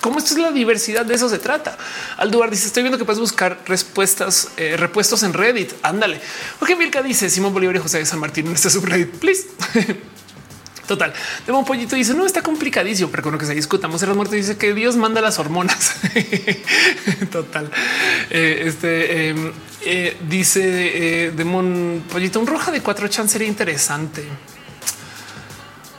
como 0.00 0.18
esto 0.18 0.34
es 0.34 0.40
la 0.40 0.50
diversidad, 0.52 1.06
de 1.06 1.14
eso 1.14 1.28
se 1.28 1.38
trata. 1.38 1.78
Alduar 2.18 2.50
dice: 2.50 2.66
Estoy 2.66 2.82
viendo 2.82 2.98
que 2.98 3.04
puedes 3.04 3.20
buscar 3.20 3.58
respuestas, 3.66 4.48
eh, 4.56 4.76
repuestos 4.76 5.22
en 5.22 5.32
Reddit. 5.32 5.72
Ándale. 5.82 6.20
Ok, 6.60 6.76
Milka 6.76 7.02
dice: 7.02 7.30
Simón 7.30 7.54
Bolívar 7.54 7.76
y 7.76 7.78
José 7.78 7.98
de 7.98 8.06
San 8.06 8.18
Martín 8.18 8.46
en 8.46 8.52
este 8.52 8.68
subreddit, 8.68 9.10
please. 9.18 9.48
Total. 10.86 11.12
De 11.44 11.52
un 11.52 11.64
pollito 11.64 11.96
dice 11.96 12.14
no 12.14 12.24
está 12.24 12.42
complicadísimo, 12.42 13.10
pero 13.10 13.22
con 13.22 13.32
lo 13.32 13.38
que 13.38 13.46
se 13.46 13.54
discutamos 13.54 14.02
en 14.02 14.08
los 14.08 14.16
muertos 14.16 14.36
dice 14.36 14.56
que 14.56 14.72
Dios 14.72 14.96
manda 14.96 15.20
las 15.20 15.38
hormonas. 15.38 15.96
Total. 17.32 17.70
Eh, 18.30 18.62
este 18.66 19.28
em, 19.28 19.52
eh, 19.84 20.16
dice 20.28 21.26
eh, 21.26 21.30
Demon 21.32 22.04
Pollito, 22.10 22.40
un 22.40 22.46
roja 22.46 22.70
de 22.70 22.80
cuatro 22.80 23.08
chan 23.08 23.28
sería 23.28 23.48
interesante. 23.48 24.24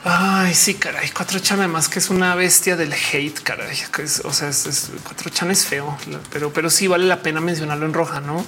Ay, 0.04 0.54
sí, 0.54 0.74
caray, 0.74 1.10
cuatro 1.10 1.38
chan 1.38 1.58
además 1.58 1.88
que 1.88 1.98
es 1.98 2.08
una 2.08 2.34
bestia 2.34 2.76
del 2.76 2.94
hate, 2.94 3.42
caray. 3.42 3.76
o 4.24 4.32
sea, 4.32 4.48
es, 4.48 4.90
cuatro 5.02 5.28
chan 5.28 5.50
es 5.50 5.66
feo, 5.66 5.98
pero, 6.32 6.50
pero 6.50 6.70
sí 6.70 6.86
vale 6.86 7.04
la 7.04 7.20
pena 7.20 7.40
mencionarlo 7.40 7.84
en 7.84 7.92
roja, 7.92 8.20
no? 8.20 8.46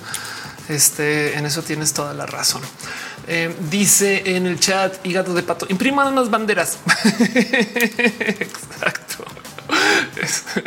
Este 0.71 1.37
en 1.37 1.45
eso 1.47 1.63
tienes 1.63 1.93
toda 1.93 2.15
la 2.15 2.25
razón. 2.25 2.63
Eh, 3.27 3.55
dice 3.71 4.37
en 4.37 4.47
el 4.47 4.59
chat 4.59 5.05
y 5.05 5.13
gato 5.13 5.35
de 5.35 5.43
pato 5.43 5.67
impriman 5.69 6.13
unas 6.13 6.31
banderas. 6.31 6.79
Exacto. 7.35 9.25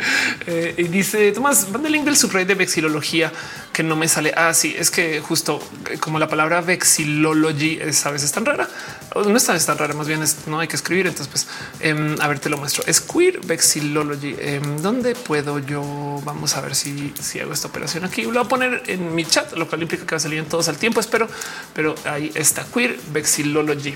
Eh, 0.46 0.74
y 0.76 0.82
dice 0.84 1.32
Tomás, 1.32 1.70
manda 1.70 1.88
el 1.88 1.94
link 1.94 2.04
del 2.04 2.16
subreddit 2.16 2.48
de 2.48 2.54
vexilología 2.54 3.32
que 3.72 3.82
no 3.82 3.96
me 3.96 4.08
sale. 4.08 4.32
Ah, 4.36 4.52
sí, 4.52 4.74
es 4.76 4.90
que 4.90 5.20
justo 5.20 5.60
eh, 5.90 5.96
como 5.98 6.18
la 6.18 6.28
palabra 6.28 6.60
vexilology 6.60 7.78
es 7.80 8.04
a 8.04 8.10
veces 8.10 8.30
tan 8.30 8.44
rara, 8.44 8.68
no 9.14 9.36
es 9.36 9.44
tan, 9.44 9.78
rara, 9.78 9.94
más 9.94 10.06
bien 10.06 10.22
es, 10.22 10.46
no 10.46 10.60
hay 10.60 10.68
que 10.68 10.76
escribir. 10.76 11.06
Entonces, 11.06 11.28
pues 11.28 11.46
em, 11.80 12.20
a 12.20 12.28
ver, 12.28 12.40
te 12.40 12.50
lo 12.50 12.58
muestro. 12.58 12.84
Es 12.86 13.00
queer 13.00 13.40
vexilology. 13.40 14.36
Em, 14.38 14.82
¿Dónde 14.82 15.14
puedo 15.14 15.58
yo? 15.58 16.20
Vamos 16.24 16.56
a 16.56 16.60
ver 16.60 16.74
si, 16.74 17.14
si 17.20 17.40
hago 17.40 17.52
esta 17.52 17.68
operación 17.68 18.04
aquí. 18.04 18.22
Lo 18.22 18.30
voy 18.30 18.38
a 18.38 18.44
poner 18.44 18.82
en 18.86 19.14
mi 19.14 19.24
chat, 19.24 19.52
lo 19.54 19.66
cual 19.66 19.82
implica 19.82 20.04
que 20.04 20.14
va 20.14 20.18
a 20.18 20.20
salir 20.20 20.40
en 20.40 20.46
todos 20.46 20.68
al 20.68 20.76
tiempo. 20.76 21.00
Espero, 21.00 21.26
pero 21.72 21.94
ahí 22.04 22.30
está 22.34 22.64
queer 22.64 22.98
vexilology. 23.12 23.94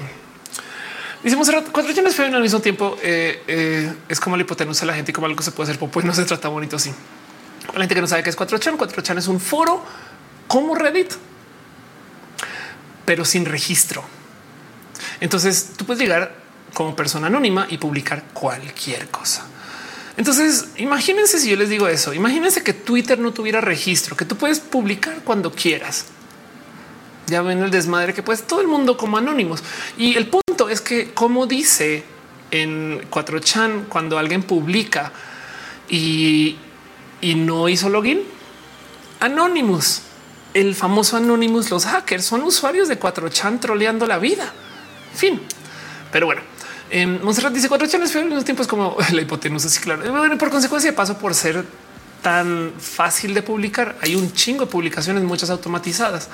Hicimos 1.24 1.50
cuatro 1.72 1.92
chanes 1.92 2.14
feo 2.14 2.26
al 2.26 2.42
mismo 2.42 2.60
tiempo. 2.60 2.96
Eh, 3.02 3.42
eh, 3.48 3.92
es 4.08 4.20
como 4.20 4.36
la 4.36 4.42
hipotenusa 4.42 4.86
la 4.86 4.94
gente 4.94 5.12
como 5.12 5.26
algo 5.26 5.42
se 5.42 5.50
puede 5.50 5.70
hacer 5.70 5.78
popo 5.78 6.00
y 6.00 6.04
no 6.04 6.14
se 6.14 6.24
trata 6.24 6.48
bonito 6.48 6.76
así. 6.76 6.92
La 7.74 7.80
gente 7.80 7.94
que 7.94 8.00
no 8.00 8.06
sabe 8.06 8.22
qué 8.22 8.30
es 8.30 8.36
cuatro 8.36 8.58
chan, 8.58 8.76
cuatro 8.76 9.02
chan 9.02 9.18
es 9.18 9.26
un 9.26 9.40
foro 9.40 9.84
como 10.46 10.74
Reddit, 10.74 11.12
pero 13.04 13.24
sin 13.24 13.44
registro. 13.44 14.04
Entonces 15.20 15.72
tú 15.76 15.84
puedes 15.84 16.00
llegar 16.00 16.34
como 16.72 16.94
persona 16.94 17.26
anónima 17.26 17.66
y 17.68 17.78
publicar 17.78 18.24
cualquier 18.32 19.08
cosa. 19.08 19.46
Entonces, 20.16 20.70
imagínense 20.76 21.38
si 21.38 21.50
yo 21.50 21.56
les 21.56 21.68
digo 21.68 21.86
eso, 21.86 22.12
imagínense 22.12 22.64
que 22.64 22.72
Twitter 22.72 23.18
no 23.20 23.32
tuviera 23.32 23.60
registro, 23.60 24.16
que 24.16 24.24
tú 24.24 24.36
puedes 24.36 24.58
publicar 24.58 25.20
cuando 25.24 25.52
quieras. 25.52 26.06
Ya 27.28 27.42
ven 27.42 27.62
el 27.62 27.70
desmadre 27.70 28.14
que 28.14 28.22
pues 28.22 28.42
todo 28.42 28.60
el 28.60 28.66
mundo 28.66 28.96
como 28.96 29.18
anónimos. 29.18 29.62
Y 29.96 30.16
el 30.16 30.28
es 30.68 30.80
que, 30.80 31.12
como 31.12 31.46
dice 31.46 32.04
en 32.50 33.08
4chan, 33.10 33.86
cuando 33.88 34.18
alguien 34.18 34.42
publica 34.42 35.12
y, 35.88 36.56
y 37.20 37.34
no 37.34 37.68
hizo 37.68 37.88
login, 37.88 38.22
Anonymous, 39.20 40.02
el 40.54 40.74
famoso 40.74 41.16
Anonymous, 41.16 41.70
los 41.70 41.84
hackers 41.84 42.24
son 42.24 42.42
usuarios 42.42 42.88
de 42.88 42.98
4chan 42.98 43.60
troleando 43.60 44.06
la 44.06 44.18
vida. 44.18 44.52
Fin. 45.14 45.40
Pero 46.10 46.26
bueno, 46.26 46.42
eh, 46.90 47.06
Monserrat 47.06 47.52
dice 47.52 47.68
4chan 47.68 48.02
es 48.02 48.14
en 48.16 48.30
los 48.30 48.44
tiempos 48.44 48.66
como 48.66 48.96
la 49.12 49.20
hipotenusa. 49.20 49.68
Sí, 49.68 49.80
claro. 49.80 50.10
Bueno, 50.10 50.38
por 50.38 50.50
consecuencia, 50.50 50.94
paso 50.94 51.18
por 51.18 51.34
ser 51.34 51.64
tan 52.22 52.72
fácil 52.78 53.34
de 53.34 53.42
publicar. 53.42 53.96
Hay 54.00 54.14
un 54.14 54.32
chingo 54.32 54.64
de 54.64 54.70
publicaciones, 54.70 55.22
muchas 55.22 55.50
automatizadas. 55.50 56.28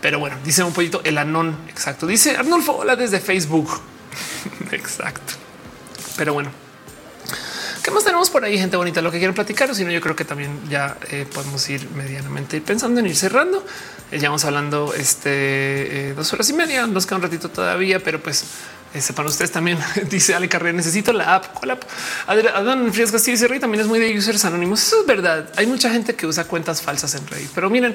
Pero 0.00 0.18
bueno, 0.18 0.36
dice 0.44 0.62
un 0.62 0.72
poquito 0.72 1.02
el 1.04 1.18
anón. 1.18 1.56
Exacto. 1.68 2.06
Dice 2.06 2.36
Arnulfo, 2.36 2.76
hola 2.76 2.96
desde 2.96 3.20
Facebook. 3.20 3.80
exacto. 4.72 5.34
Pero 6.16 6.32
bueno, 6.32 6.50
¿qué 7.82 7.90
más 7.90 8.04
tenemos 8.04 8.30
por 8.30 8.44
ahí? 8.44 8.58
Gente 8.58 8.76
bonita, 8.76 9.02
lo 9.02 9.10
que 9.10 9.18
quieren 9.18 9.34
platicar. 9.34 9.70
O 9.70 9.74
si 9.74 9.84
no, 9.84 9.90
yo 9.90 10.00
creo 10.00 10.16
que 10.16 10.24
también 10.24 10.60
ya 10.68 10.96
eh, 11.10 11.26
podemos 11.32 11.68
ir 11.68 11.88
medianamente 11.90 12.60
pensando 12.60 13.00
en 13.00 13.06
ir 13.06 13.16
cerrando. 13.16 13.64
Eh, 14.10 14.18
ya 14.18 14.28
vamos 14.28 14.44
hablando 14.44 14.94
este 14.94 16.10
eh, 16.10 16.14
dos 16.14 16.32
horas 16.32 16.48
y 16.48 16.54
media. 16.54 16.86
Nos 16.86 17.06
queda 17.06 17.16
un 17.16 17.22
ratito 17.22 17.50
todavía, 17.50 18.02
pero 18.02 18.22
pues 18.22 18.44
sepan 18.98 19.26
ustedes 19.26 19.50
también. 19.52 19.78
dice 20.10 20.34
Ale 20.34 20.48
Carrera, 20.48 20.76
necesito 20.76 21.12
la 21.12 21.34
app. 21.34 21.52
¿Cuál? 21.52 21.78
Adán 22.26 22.90
Frías 22.92 23.12
Castillo 23.12 23.34
dice 23.34 23.48
Rey 23.48 23.60
también 23.60 23.82
es 23.82 23.86
muy 23.86 23.98
de 23.98 24.16
users 24.16 24.46
anónimos. 24.46 24.82
Eso 24.82 25.00
es 25.00 25.06
verdad. 25.06 25.50
Hay 25.56 25.66
mucha 25.66 25.90
gente 25.90 26.14
que 26.14 26.26
usa 26.26 26.44
cuentas 26.44 26.80
falsas 26.80 27.14
en 27.14 27.26
Reddit, 27.26 27.50
pero 27.54 27.68
miren, 27.68 27.94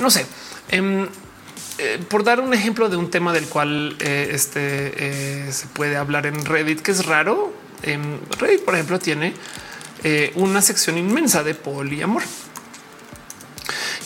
no 0.00 0.10
sé. 0.10 0.26
Em, 0.70 1.08
eh, 1.78 1.98
por 2.08 2.24
dar 2.24 2.40
un 2.40 2.54
ejemplo 2.54 2.88
de 2.88 2.96
un 2.96 3.10
tema 3.10 3.32
del 3.32 3.46
cual 3.46 3.96
eh, 4.00 4.30
este, 4.32 4.92
eh, 4.96 5.52
se 5.52 5.66
puede 5.66 5.96
hablar 5.96 6.26
en 6.26 6.44
Reddit, 6.44 6.80
que 6.80 6.90
es 6.92 7.06
raro. 7.06 7.52
En 7.82 8.20
Reddit, 8.38 8.64
por 8.64 8.74
ejemplo, 8.74 8.98
tiene 8.98 9.34
una 10.34 10.62
sección 10.62 10.96
inmensa 10.96 11.42
de 11.42 11.54
poliamor. 11.54 12.22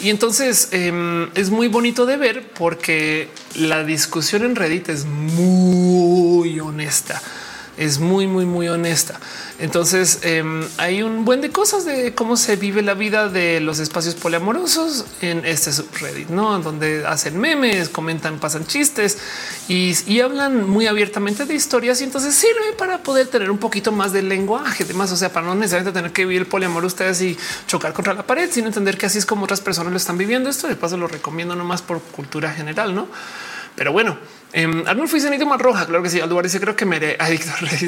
Y 0.00 0.10
entonces 0.10 0.68
em, 0.72 1.30
es 1.34 1.50
muy 1.50 1.68
bonito 1.68 2.04
de 2.04 2.16
ver 2.16 2.48
porque 2.48 3.28
la 3.54 3.84
discusión 3.84 4.44
en 4.44 4.56
Reddit 4.56 4.88
es 4.88 5.04
muy 5.04 6.58
honesta. 6.58 7.22
Es 7.76 7.98
muy, 7.98 8.26
muy, 8.26 8.44
muy 8.44 8.68
honesta. 8.68 9.18
Entonces 9.58 10.20
em, 10.22 10.64
hay 10.78 11.02
un 11.02 11.24
buen 11.24 11.40
de 11.40 11.50
cosas 11.50 11.84
de 11.84 12.14
cómo 12.14 12.36
se 12.36 12.56
vive 12.56 12.82
la 12.82 12.94
vida 12.94 13.28
de 13.28 13.60
los 13.60 13.78
espacios 13.78 14.14
poliamorosos 14.14 15.04
en 15.20 15.44
este 15.44 15.72
subreddit, 15.72 16.28
no 16.28 16.58
donde 16.58 17.06
hacen 17.06 17.38
memes, 17.38 17.88
comentan, 17.88 18.38
pasan 18.38 18.66
chistes 18.66 19.18
y, 19.68 19.94
y, 20.06 20.20
hablan 20.20 20.68
muy 20.68 20.86
abiertamente 20.86 21.44
de 21.44 21.54
historias. 21.54 22.00
Y 22.00 22.04
entonces 22.04 22.34
sirve 22.34 22.72
para 22.76 23.02
poder 23.02 23.28
tener 23.28 23.50
un 23.50 23.58
poquito 23.58 23.92
más 23.92 24.12
de 24.12 24.22
lenguaje, 24.22 24.84
demás. 24.84 25.12
O 25.12 25.16
sea, 25.16 25.32
para 25.32 25.46
no 25.46 25.54
necesariamente 25.54 25.98
tener 25.98 26.12
que 26.12 26.24
vivir 26.24 26.42
el 26.42 26.46
poliamor 26.46 26.84
ustedes 26.84 27.20
y 27.22 27.36
chocar 27.66 27.92
contra 27.92 28.14
la 28.14 28.26
pared, 28.26 28.50
sino 28.50 28.68
entender 28.68 28.98
que 28.98 29.06
así 29.06 29.18
es 29.18 29.26
como 29.26 29.44
otras 29.44 29.60
personas 29.60 29.92
lo 29.92 29.96
están 29.96 30.18
viviendo. 30.18 30.50
Esto 30.50 30.68
de 30.68 30.76
paso 30.76 30.96
lo 30.96 31.06
recomiendo 31.06 31.54
nomás 31.54 31.82
por 31.82 32.00
cultura 32.00 32.52
general, 32.52 32.94
no? 32.94 33.08
Pero 33.76 33.92
bueno, 33.92 34.16
eh, 34.56 34.84
Arnulfo 34.86 35.16
y 35.16 35.44
más 35.44 35.60
roja. 35.60 35.84
Claro 35.84 36.02
que 36.02 36.10
sí. 36.10 36.20
Aldubar 36.20 36.44
dice 36.44 36.60
creo 36.60 36.76
que 36.76 36.86
me 36.86 36.98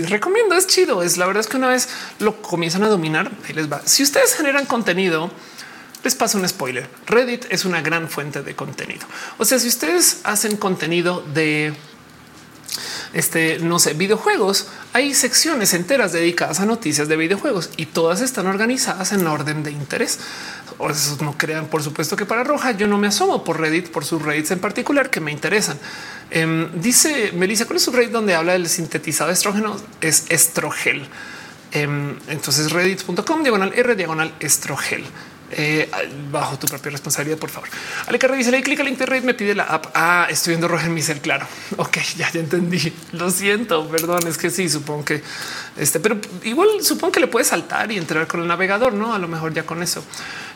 recomiendo. 0.08 0.56
Es 0.56 0.66
chido. 0.66 1.02
Es 1.02 1.16
la 1.16 1.26
verdad 1.26 1.40
es 1.40 1.46
que 1.46 1.56
una 1.56 1.68
vez 1.68 1.88
lo 2.18 2.42
comienzan 2.42 2.82
a 2.82 2.88
dominar, 2.88 3.30
ahí 3.46 3.54
les 3.54 3.70
va. 3.70 3.80
Si 3.84 4.02
ustedes 4.02 4.34
generan 4.34 4.66
contenido, 4.66 5.30
les 6.02 6.14
paso 6.16 6.38
un 6.38 6.48
spoiler. 6.48 6.88
Reddit 7.06 7.46
es 7.50 7.64
una 7.64 7.82
gran 7.82 8.08
fuente 8.08 8.42
de 8.42 8.56
contenido. 8.56 9.06
O 9.38 9.44
sea, 9.44 9.60
si 9.60 9.68
ustedes 9.68 10.20
hacen 10.24 10.56
contenido 10.56 11.22
de 11.32 11.72
este, 13.16 13.58
no 13.60 13.78
sé, 13.78 13.94
videojuegos, 13.94 14.66
hay 14.92 15.14
secciones 15.14 15.72
enteras 15.72 16.12
dedicadas 16.12 16.60
a 16.60 16.66
noticias 16.66 17.08
de 17.08 17.16
videojuegos 17.16 17.70
y 17.78 17.86
todas 17.86 18.20
están 18.20 18.46
organizadas 18.46 19.10
en 19.12 19.26
orden 19.26 19.62
de 19.62 19.70
interés. 19.70 20.20
O 20.76 20.90
no 21.24 21.38
crean, 21.38 21.68
por 21.68 21.82
supuesto 21.82 22.14
que 22.14 22.26
para 22.26 22.44
Roja 22.44 22.72
yo 22.72 22.86
no 22.86 22.98
me 22.98 23.06
asomo 23.06 23.42
por 23.42 23.58
Reddit, 23.58 23.88
por 23.88 24.04
sus 24.04 24.20
Reddits 24.20 24.50
en 24.50 24.58
particular 24.58 25.08
que 25.08 25.20
me 25.20 25.32
interesan. 25.32 25.78
Em, 26.30 26.68
dice 26.78 27.32
Melissa, 27.32 27.64
¿cuál 27.64 27.78
es 27.78 27.84
su 27.84 27.90
Reddit 27.90 28.10
donde 28.10 28.34
habla 28.34 28.52
del 28.52 28.68
sintetizado 28.68 29.28
de 29.28 29.34
estrógeno? 29.34 29.74
Es 30.02 30.26
estrogel. 30.28 31.08
Em, 31.72 32.18
entonces 32.28 32.70
reddit.com 32.70 33.42
diagonal 33.42 33.72
R 33.74 33.96
diagonal 33.96 34.34
estrogel. 34.40 35.02
Eh, 35.58 35.90
bajo 36.30 36.58
tu 36.58 36.66
propia 36.66 36.92
responsabilidad, 36.92 37.38
por 37.38 37.48
favor. 37.48 37.68
Ale 38.06 38.18
Carre 38.18 38.36
dice: 38.36 38.50
le 38.50 38.62
clic 38.62 38.78
al 38.80 38.88
internet, 38.88 39.24
me 39.24 39.32
pide 39.32 39.54
la 39.54 39.64
app. 39.64 39.86
Ah, 39.94 40.26
estoy 40.28 40.52
viendo 40.52 40.68
rojo 40.68 40.84
en 40.84 40.92
mi 40.92 41.02
cel. 41.02 41.20
Claro. 41.20 41.46
Ok, 41.78 41.98
ya, 42.16 42.30
ya 42.30 42.40
entendí. 42.40 42.92
Lo 43.12 43.30
siento, 43.30 43.88
perdón. 43.88 44.26
Es 44.26 44.36
que 44.36 44.50
sí, 44.50 44.68
supongo 44.68 45.04
que 45.04 45.22
este, 45.76 46.00
pero 46.00 46.18
igual 46.44 46.68
supongo 46.82 47.12
que 47.12 47.20
le 47.20 47.26
puedes 47.26 47.48
saltar 47.48 47.92
y 47.92 47.98
entrar 47.98 48.26
con 48.26 48.40
el 48.40 48.46
navegador, 48.46 48.92
no? 48.94 49.14
A 49.14 49.18
lo 49.18 49.28
mejor 49.28 49.52
ya 49.52 49.64
con 49.64 49.82
eso. 49.82 50.02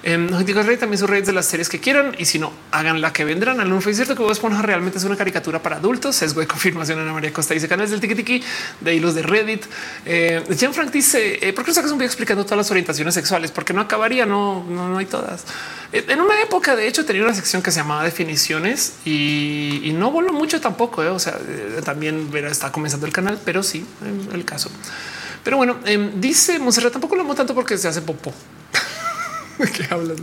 Eh, 0.03 0.29
digo, 0.45 0.63
Rey 0.63 0.77
también 0.77 0.99
sus 0.99 1.11
redes 1.11 1.27
de 1.27 1.33
las 1.33 1.47
series 1.47 1.69
que 1.69 1.79
quieran 1.79 2.15
y 2.19 2.25
si 2.25 2.39
no, 2.39 2.53
hagan 2.71 3.01
la 3.01 3.13
que 3.13 3.25
vendrán. 3.25 3.61
Al 3.61 3.71
es 3.73 3.97
cierto 3.97 4.15
que 4.15 4.23
vos 4.23 4.33
Esponja 4.33 4.63
realmente 4.63 4.99
es 4.99 5.05
una 5.05 5.17
caricatura 5.17 5.63
para 5.63 5.77
adultos. 5.77 6.17
Sesgo 6.17 6.41
de 6.41 6.47
confirmación. 6.49 6.99
Ana 6.99 7.13
María 7.13 7.33
Costa 7.33 7.55
dice 7.55 7.69
canales 7.69 7.91
del 7.91 8.01
tiki 8.01 8.43
de 8.81 8.95
hilos 8.95 9.15
de 9.15 9.23
Reddit. 9.23 9.65
Eh, 10.07 10.43
Jean 10.57 10.73
Frank 10.73 10.91
dice 10.91 11.47
eh, 11.47 11.53
por 11.53 11.65
qué 11.65 11.71
no 11.71 11.75
sacas 11.75 11.91
un 11.91 11.99
video 11.99 12.07
explicando 12.07 12.45
todas 12.45 12.59
las 12.59 12.71
orientaciones 12.71 13.15
sexuales? 13.15 13.51
Porque 13.51 13.73
no 13.73 13.81
acabaría, 13.81 14.27
no, 14.27 14.65
no, 14.65 14.89
no 14.89 14.99
hay 14.99 15.07
todas. 15.07 15.45
Eh, 15.93 16.05
en 16.09 16.21
una 16.21 16.41
época, 16.41 16.77
de 16.77 16.87
hecho, 16.87 17.05
tenía 17.05 17.23
una 17.23 17.35
sección 17.35 17.63
que 17.63 17.71
se 17.71 17.81
llamaba 17.81 18.05
definiciones 18.05 18.95
y, 19.05 19.93
no 20.01 20.11
voló 20.11 20.33
mucho 20.33 20.61
tampoco. 20.61 21.03
O 21.03 21.19
sea, 21.19 21.39
también 21.85 22.31
está 22.49 22.73
comenzando 22.73 23.07
el 23.07 23.13
canal, 23.13 23.39
pero 23.45 23.63
sí, 23.63 23.85
el 24.33 24.45
caso. 24.47 24.71
Pero 25.45 25.59
bueno, 25.59 25.79
em, 25.85 26.21
dice 26.21 26.59
Monserrat, 26.59 26.93
tampoco 26.93 27.17
lo 27.17 27.23
amo 27.23 27.35
tanto 27.35 27.55
porque 27.55 27.77
se 27.77 27.89
hace 27.89 28.01
popo. 28.01 28.33
¿Qué 29.77 29.87
hablas? 29.91 30.19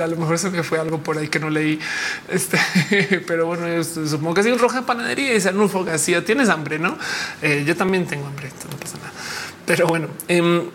A 0.00 0.06
lo 0.06 0.16
mejor 0.16 0.38
se 0.38 0.50
me 0.50 0.62
fue 0.62 0.78
algo 0.78 1.02
por 1.02 1.18
ahí 1.18 1.28
que 1.28 1.38
no 1.38 1.50
leí. 1.50 1.78
Este, 2.28 2.58
pero 3.26 3.46
bueno, 3.46 3.82
supongo 3.82 4.34
que 4.34 4.52
un 4.52 4.58
roja 4.58 4.86
panadería 4.86 5.30
y 5.30 5.34
dice 5.34 5.52
no 5.52 5.70
así 5.92 6.14
tienes 6.22 6.48
hambre, 6.48 6.78
no? 6.78 6.96
Eh, 7.42 7.64
yo 7.66 7.76
también 7.76 8.06
tengo 8.06 8.26
hambre, 8.26 8.50
no 8.70 8.76
pasa 8.76 8.98
nada. 8.98 9.12
Pero 9.66 9.86
bueno, 9.86 10.08
eh, 10.28 10.68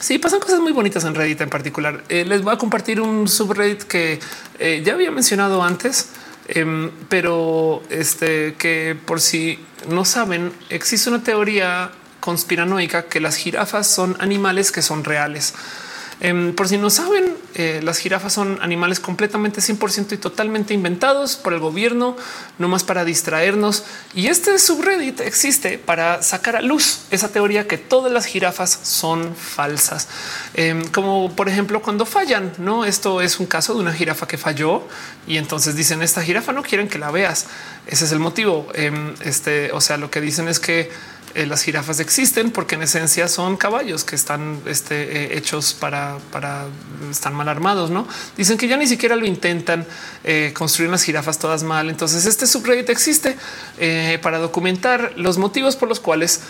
sí 0.00 0.18
pasan 0.18 0.40
cosas 0.40 0.60
muy 0.60 0.72
bonitas 0.72 1.04
en 1.04 1.14
Reddit 1.14 1.40
en 1.40 1.50
particular. 1.50 2.04
Eh, 2.08 2.24
les 2.24 2.42
voy 2.42 2.54
a 2.54 2.58
compartir 2.58 3.00
un 3.00 3.28
subreddit 3.28 3.82
que 3.82 4.20
eh, 4.58 4.82
ya 4.84 4.94
había 4.94 5.10
mencionado 5.10 5.62
antes, 5.62 6.10
em, 6.48 6.90
pero 7.08 7.82
este 7.90 8.54
que 8.54 8.96
por 9.06 9.20
si 9.20 9.58
no 9.88 10.04
saben, 10.04 10.52
existe 10.70 11.10
una 11.10 11.22
teoría 11.22 11.90
conspiranoica 12.20 13.04
que 13.04 13.20
las 13.20 13.36
jirafas 13.36 13.86
son 13.86 14.16
animales 14.20 14.72
que 14.72 14.82
son 14.82 15.04
reales. 15.04 15.54
Em, 16.20 16.52
por 16.52 16.68
si 16.68 16.78
no 16.78 16.90
saben, 16.90 17.36
eh, 17.54 17.80
las 17.82 17.98
jirafas 17.98 18.32
son 18.32 18.58
animales 18.60 18.98
completamente 18.98 19.60
100% 19.60 20.14
y 20.14 20.18
totalmente 20.18 20.74
inventados 20.74 21.36
por 21.36 21.52
el 21.52 21.60
gobierno, 21.60 22.16
no 22.58 22.68
más 22.68 22.82
para 22.82 23.04
distraernos. 23.04 23.84
Y 24.14 24.26
este 24.26 24.58
subreddit 24.58 25.20
existe 25.20 25.78
para 25.78 26.22
sacar 26.22 26.56
a 26.56 26.62
luz 26.62 27.02
esa 27.10 27.28
teoría 27.28 27.68
que 27.68 27.78
todas 27.78 28.12
las 28.12 28.26
jirafas 28.26 28.80
son 28.82 29.34
falsas. 29.36 30.08
Em, 30.54 30.84
como 30.88 31.34
por 31.36 31.48
ejemplo 31.48 31.82
cuando 31.82 32.04
fallan, 32.04 32.52
no? 32.58 32.84
Esto 32.84 33.20
es 33.20 33.38
un 33.38 33.46
caso 33.46 33.74
de 33.74 33.80
una 33.80 33.92
jirafa 33.92 34.26
que 34.26 34.38
falló 34.38 34.82
y 35.26 35.36
entonces 35.36 35.76
dicen 35.76 36.02
esta 36.02 36.22
jirafa 36.22 36.52
no 36.52 36.62
quieren 36.62 36.88
que 36.88 36.98
la 36.98 37.12
veas. 37.12 37.46
Ese 37.86 38.06
es 38.06 38.12
el 38.12 38.18
motivo. 38.18 38.66
Em, 38.74 39.14
este, 39.20 39.70
o 39.72 39.80
sea, 39.80 39.96
lo 39.96 40.10
que 40.10 40.20
dicen 40.20 40.48
es 40.48 40.58
que 40.58 40.90
eh, 41.34 41.46
las 41.46 41.62
jirafas 41.62 42.00
existen 42.00 42.50
porque 42.50 42.74
en 42.74 42.82
esencia 42.82 43.28
son 43.28 43.56
caballos 43.56 44.04
que 44.04 44.16
están 44.16 44.60
este, 44.66 45.24
eh, 45.24 45.36
hechos 45.36 45.74
para, 45.74 46.16
estar 47.10 47.32
mal 47.32 47.48
armados. 47.48 47.90
No 47.90 48.06
dicen 48.36 48.58
que 48.58 48.68
ya 48.68 48.76
ni 48.76 48.86
siquiera 48.86 49.16
lo 49.16 49.26
intentan 49.26 49.86
eh, 50.24 50.52
construir 50.56 50.90
las 50.90 51.02
jirafas 51.02 51.38
todas 51.38 51.62
mal. 51.62 51.90
Entonces, 51.90 52.26
este 52.26 52.46
subreddit 52.46 52.90
existe 52.90 53.36
para 54.22 54.38
documentar 54.38 55.12
los 55.16 55.38
motivos 55.38 55.76
por 55.76 55.88
los 55.88 56.00
cuales 56.00 56.40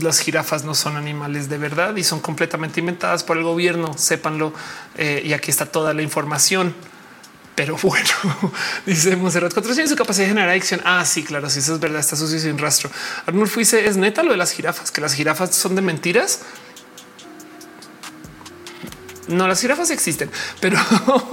las 0.00 0.18
jirafas 0.20 0.64
no 0.64 0.74
son 0.74 0.96
animales 0.96 1.48
de 1.48 1.58
verdad 1.58 1.96
y 1.96 2.04
son 2.04 2.20
completamente 2.20 2.80
inventadas 2.80 3.24
por 3.24 3.36
el 3.36 3.44
gobierno. 3.44 3.96
Sépanlo. 3.96 4.52
y 4.98 5.32
aquí 5.32 5.50
está 5.50 5.66
toda 5.66 5.94
la 5.94 6.02
información. 6.02 6.74
Pero 7.58 7.76
bueno, 7.82 8.08
dice 8.86 9.16
Monserrat 9.16 9.52
400 9.52 9.90
su 9.90 9.96
capacidad 9.96 10.26
de 10.26 10.28
generar 10.28 10.50
adicción. 10.50 10.80
Ah, 10.84 11.04
sí, 11.04 11.24
claro, 11.24 11.50
si 11.50 11.58
eso 11.58 11.74
es 11.74 11.80
verdad, 11.80 11.98
está 11.98 12.14
sucio 12.14 12.38
sin 12.38 12.56
rastro. 12.56 12.88
Arnulfo 13.26 13.54
fuiste 13.54 13.84
es 13.88 13.96
neta 13.96 14.22
lo 14.22 14.30
de 14.30 14.36
las 14.36 14.52
jirafas, 14.52 14.92
que 14.92 15.00
las 15.00 15.12
jirafas 15.12 15.56
son 15.56 15.74
de 15.74 15.82
mentiras. 15.82 16.42
No, 19.26 19.48
las 19.48 19.60
jirafas 19.60 19.90
existen, 19.90 20.30
pero 20.60 20.78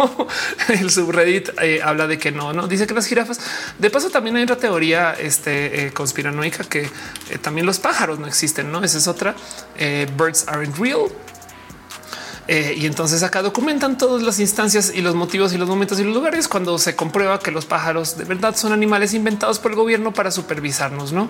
el 0.69 0.89
subreddit 0.89 1.49
eh, 1.61 1.81
habla 1.83 2.07
de 2.07 2.17
que 2.17 2.31
no, 2.31 2.53
no 2.53 2.67
dice 2.67 2.87
que 2.87 2.95
las 2.95 3.05
jirafas. 3.05 3.39
De 3.77 3.91
paso, 3.91 4.09
también 4.09 4.35
hay 4.35 4.45
otra 4.45 4.57
teoría 4.57 5.13
este, 5.13 5.85
eh, 5.85 5.91
conspiranoica 5.93 6.63
que 6.63 6.89
eh, 7.29 7.37
también 7.39 7.67
los 7.67 7.77
pájaros 7.77 8.17
no 8.17 8.25
existen. 8.25 8.71
No, 8.71 8.83
esa 8.83 8.97
es 8.97 9.07
otra. 9.07 9.35
birds 10.17 10.47
aren't 10.47 10.75
real. 10.79 11.11
Eh, 12.47 12.75
y 12.77 12.85
entonces 12.85 13.23
acá 13.23 13.41
documentan 13.41 13.97
todas 13.97 14.21
las 14.21 14.39
instancias 14.39 14.91
y 14.93 15.01
los 15.01 15.15
motivos 15.15 15.53
y 15.53 15.57
los 15.57 15.67
momentos 15.67 15.99
y 15.99 16.03
los 16.03 16.13
lugares 16.13 16.47
cuando 16.47 16.77
se 16.77 16.95
comprueba 16.95 17.39
que 17.39 17.49
los 17.49 17.65
pájaros 17.65 18.17
de 18.17 18.23
verdad 18.25 18.55
son 18.55 18.71
animales 18.71 19.15
inventados 19.15 19.57
por 19.57 19.71
el 19.71 19.77
gobierno 19.77 20.13
para 20.13 20.29
supervisarnos, 20.29 21.11
no? 21.11 21.29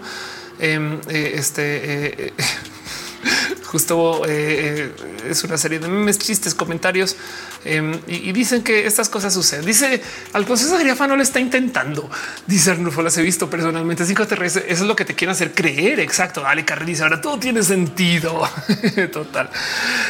Em, 0.59 0.99
eh, 1.07 1.33
este 1.35 2.27
eh, 2.27 2.33
justo 3.65 4.23
eh, 4.25 4.91
eh, 4.91 5.29
es 5.29 5.43
una 5.43 5.57
serie 5.57 5.79
de 5.79 5.87
memes, 5.87 6.17
chistes, 6.19 6.55
comentarios 6.55 7.15
em, 7.63 7.99
y, 8.07 8.31
dicen 8.31 8.63
que 8.63 8.85
estas 8.85 9.09
cosas 9.09 9.33
suceden. 9.33 9.65
Dice 9.65 10.01
al 10.33 10.45
proceso 10.45 10.77
jirafa 10.77 11.07
no 11.07 11.15
lo 11.15 11.23
está 11.23 11.39
intentando. 11.39 12.09
Dice 12.45 12.71
Arnulfo, 12.71 13.01
las 13.01 13.17
he 13.17 13.21
visto 13.21 13.49
personalmente. 13.49 14.05
Cinco 14.05 14.23
Eso 14.23 14.59
es 14.67 14.81
lo 14.81 14.95
que 14.95 15.05
te 15.05 15.15
quieren 15.15 15.31
hacer 15.31 15.53
creer. 15.53 15.99
Exacto. 15.99 16.41
Dale, 16.41 16.63
Carrera 16.63 16.85
ahora 17.03 17.21
todo 17.21 17.39
tiene 17.39 17.63
sentido. 17.63 18.47
Total. 19.11 19.49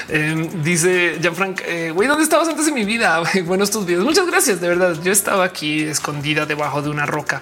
Em, 0.10 0.64
dice 0.64 1.18
Jean-Frank, 1.22 1.62
eh, 1.66 1.92
güey, 1.92 2.08
¿dónde 2.08 2.24
estabas 2.24 2.48
antes 2.48 2.66
de 2.66 2.72
mi 2.72 2.86
vida? 2.86 3.24
Buenos 3.46 3.72
tus 3.72 3.86
videos. 3.86 4.04
Muchas 4.04 4.28
gracias. 4.28 4.62
De 4.62 4.68
verdad, 4.68 4.98
yo 5.02 5.12
estaba 5.12 5.46
aquí 5.46 5.84
escondida 5.84 6.46
debajo 6.46 6.82
de 6.82 6.90
una 6.90 7.06
roca 7.06 7.42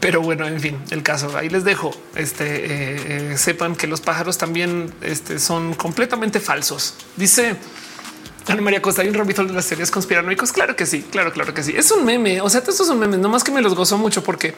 pero 0.00 0.20
bueno, 0.20 0.46
en 0.46 0.60
fin, 0.60 0.78
el 0.90 1.02
caso 1.02 1.36
ahí 1.36 1.48
les 1.48 1.64
dejo. 1.64 1.94
Este 2.14 2.44
eh, 2.44 3.32
eh, 3.32 3.38
sepan 3.38 3.74
que 3.76 3.86
los 3.86 4.00
pájaros 4.00 4.38
también 4.38 4.92
este, 5.00 5.38
son 5.38 5.74
completamente 5.74 6.40
falsos. 6.40 6.94
Dice 7.16 7.56
Ana 8.46 8.62
María 8.62 8.82
Costa, 8.82 9.02
hay 9.02 9.08
un 9.08 9.14
rabito 9.14 9.44
de 9.44 9.52
las 9.52 9.66
teorías 9.66 9.90
conspiranoicas. 9.90 10.52
Claro 10.52 10.76
que 10.76 10.86
sí, 10.86 11.02
claro, 11.10 11.32
claro 11.32 11.54
que 11.54 11.62
sí. 11.62 11.74
Es 11.76 11.90
un 11.90 12.04
meme. 12.04 12.40
O 12.40 12.50
sea, 12.50 12.60
estos 12.60 12.86
son 12.86 12.98
memes, 12.98 13.18
no 13.18 13.28
más 13.28 13.42
que 13.42 13.50
me 13.50 13.60
los 13.60 13.74
gozo 13.74 13.98
mucho 13.98 14.22
porque 14.22 14.54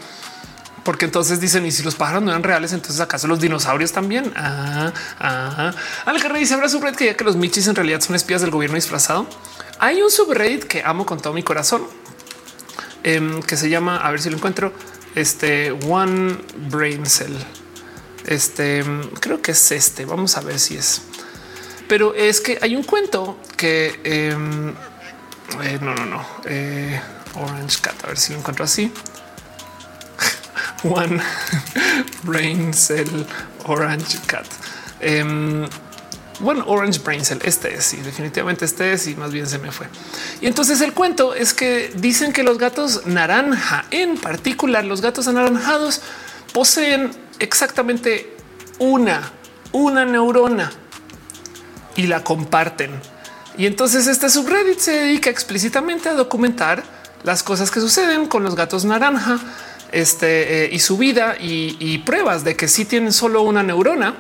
porque 0.85 1.05
entonces 1.05 1.39
dicen 1.39 1.67
y 1.67 1.71
si 1.71 1.83
los 1.83 1.97
pájaros 1.97 2.23
no 2.23 2.31
eran 2.31 2.43
reales, 2.43 2.73
entonces 2.73 2.99
acaso 3.01 3.27
los 3.27 3.41
dinosaurios 3.41 3.93
también. 3.93 4.33
Ah, 4.35 4.91
ah. 5.21 5.73
Al 6.07 6.35
dice 6.35 6.55
habrá 6.55 6.67
subreddit 6.69 6.97
que 6.97 7.05
ya 7.05 7.15
que 7.15 7.25
los 7.25 7.37
michis 7.37 7.67
en 7.67 7.75
realidad 7.75 8.01
son 8.01 8.17
espías 8.17 8.41
del 8.41 8.51
gobierno 8.51 8.77
disfrazado. 8.77 9.27
Hay 9.81 10.01
un 10.01 10.11
subreddit 10.11 10.65
que 10.65 10.83
amo 10.83 11.05
con 11.05 11.21
todo 11.21 11.35
mi 11.35 11.43
corazón 11.43 11.83
em, 13.03 13.43
que 13.43 13.59
se 13.59 13.69
llama 13.69 13.99
a 13.99 14.11
ver 14.11 14.23
si 14.23 14.31
lo 14.31 14.37
encuentro 14.37 14.73
este 15.15 15.73
One 15.73 16.39
Brain 16.71 17.07
Cell. 17.07 17.35
Este 18.27 18.85
creo 19.21 19.41
que 19.41 19.53
es 19.53 19.73
este. 19.73 20.05
Vamos 20.05 20.37
a 20.37 20.41
ver 20.41 20.59
si 20.59 20.77
es. 20.77 21.03
Pero 21.89 22.15
es 22.15 22.41
que 22.41 22.59
hay 22.61 22.77
un 22.77 22.83
cuento 22.83 23.39
que 23.57 24.01
em, 24.05 24.71
eh, 25.63 25.79
no, 25.81 25.95
no, 25.95 26.05
no. 26.05 26.27
Eh, 26.45 27.01
Orange 27.35 27.79
Cat. 27.81 28.05
A 28.05 28.09
ver 28.09 28.19
si 28.19 28.33
lo 28.33 28.41
encuentro 28.41 28.65
así. 28.65 28.93
One 30.85 31.23
Brain 32.23 32.75
Cell 32.75 33.25
Orange 33.65 34.19
Cat. 34.27 34.47
Bueno, 36.41 36.65
Orange 36.67 37.01
Brain 37.01 37.25
Cell. 37.25 37.39
Este 37.43 37.75
es 37.75 37.95
y 37.95 37.99
definitivamente 37.99 38.65
este 38.65 38.93
es 38.93 39.07
y 39.07 39.17
más 39.17 39.33
bien 39.33 39.47
se 39.47 39.59
me 39.59 39.73
fue. 39.73 39.87
Y 40.41 40.47
entonces 40.47 40.81
el 40.81 40.93
cuento 40.93 41.35
es 41.35 41.53
que 41.55 41.91
dicen 41.97 42.33
que 42.33 42.43
los 42.43 42.59
gatos 42.59 43.07
naranja, 43.07 43.85
en 43.91 44.17
particular 44.17 44.85
los 44.85 45.01
gatos 45.01 45.27
anaranjados, 45.29 46.01
poseen 46.53 47.11
exactamente 47.39 48.37
una, 48.79 49.33
una 49.73 50.05
neurona 50.05 50.71
y 51.97 52.07
la 52.07 52.23
comparten. 52.23 52.93
Y 53.57 53.67
entonces 53.67 54.07
este 54.07 54.31
subreddit 54.31 54.79
se 54.79 54.93
dedica 54.93 55.31
explícitamente 55.31 56.09
a 56.09 56.15
documentar 56.15 56.85
las 57.25 57.43
cosas 57.43 57.71
que 57.73 57.81
suceden 57.81 58.27
con 58.27 58.45
los 58.45 58.55
gatos 58.55 58.85
naranja 58.85 59.41
este, 59.91 60.65
eh, 60.65 60.69
y 60.73 60.79
su 60.79 60.97
vida 60.97 61.37
y, 61.41 61.99
pruebas 61.99 62.45
de 62.45 62.57
que 62.57 62.69
sí 62.69 62.85
tienen 62.85 63.13
solo 63.13 63.43
una 63.43 63.63
neurona 63.63 64.15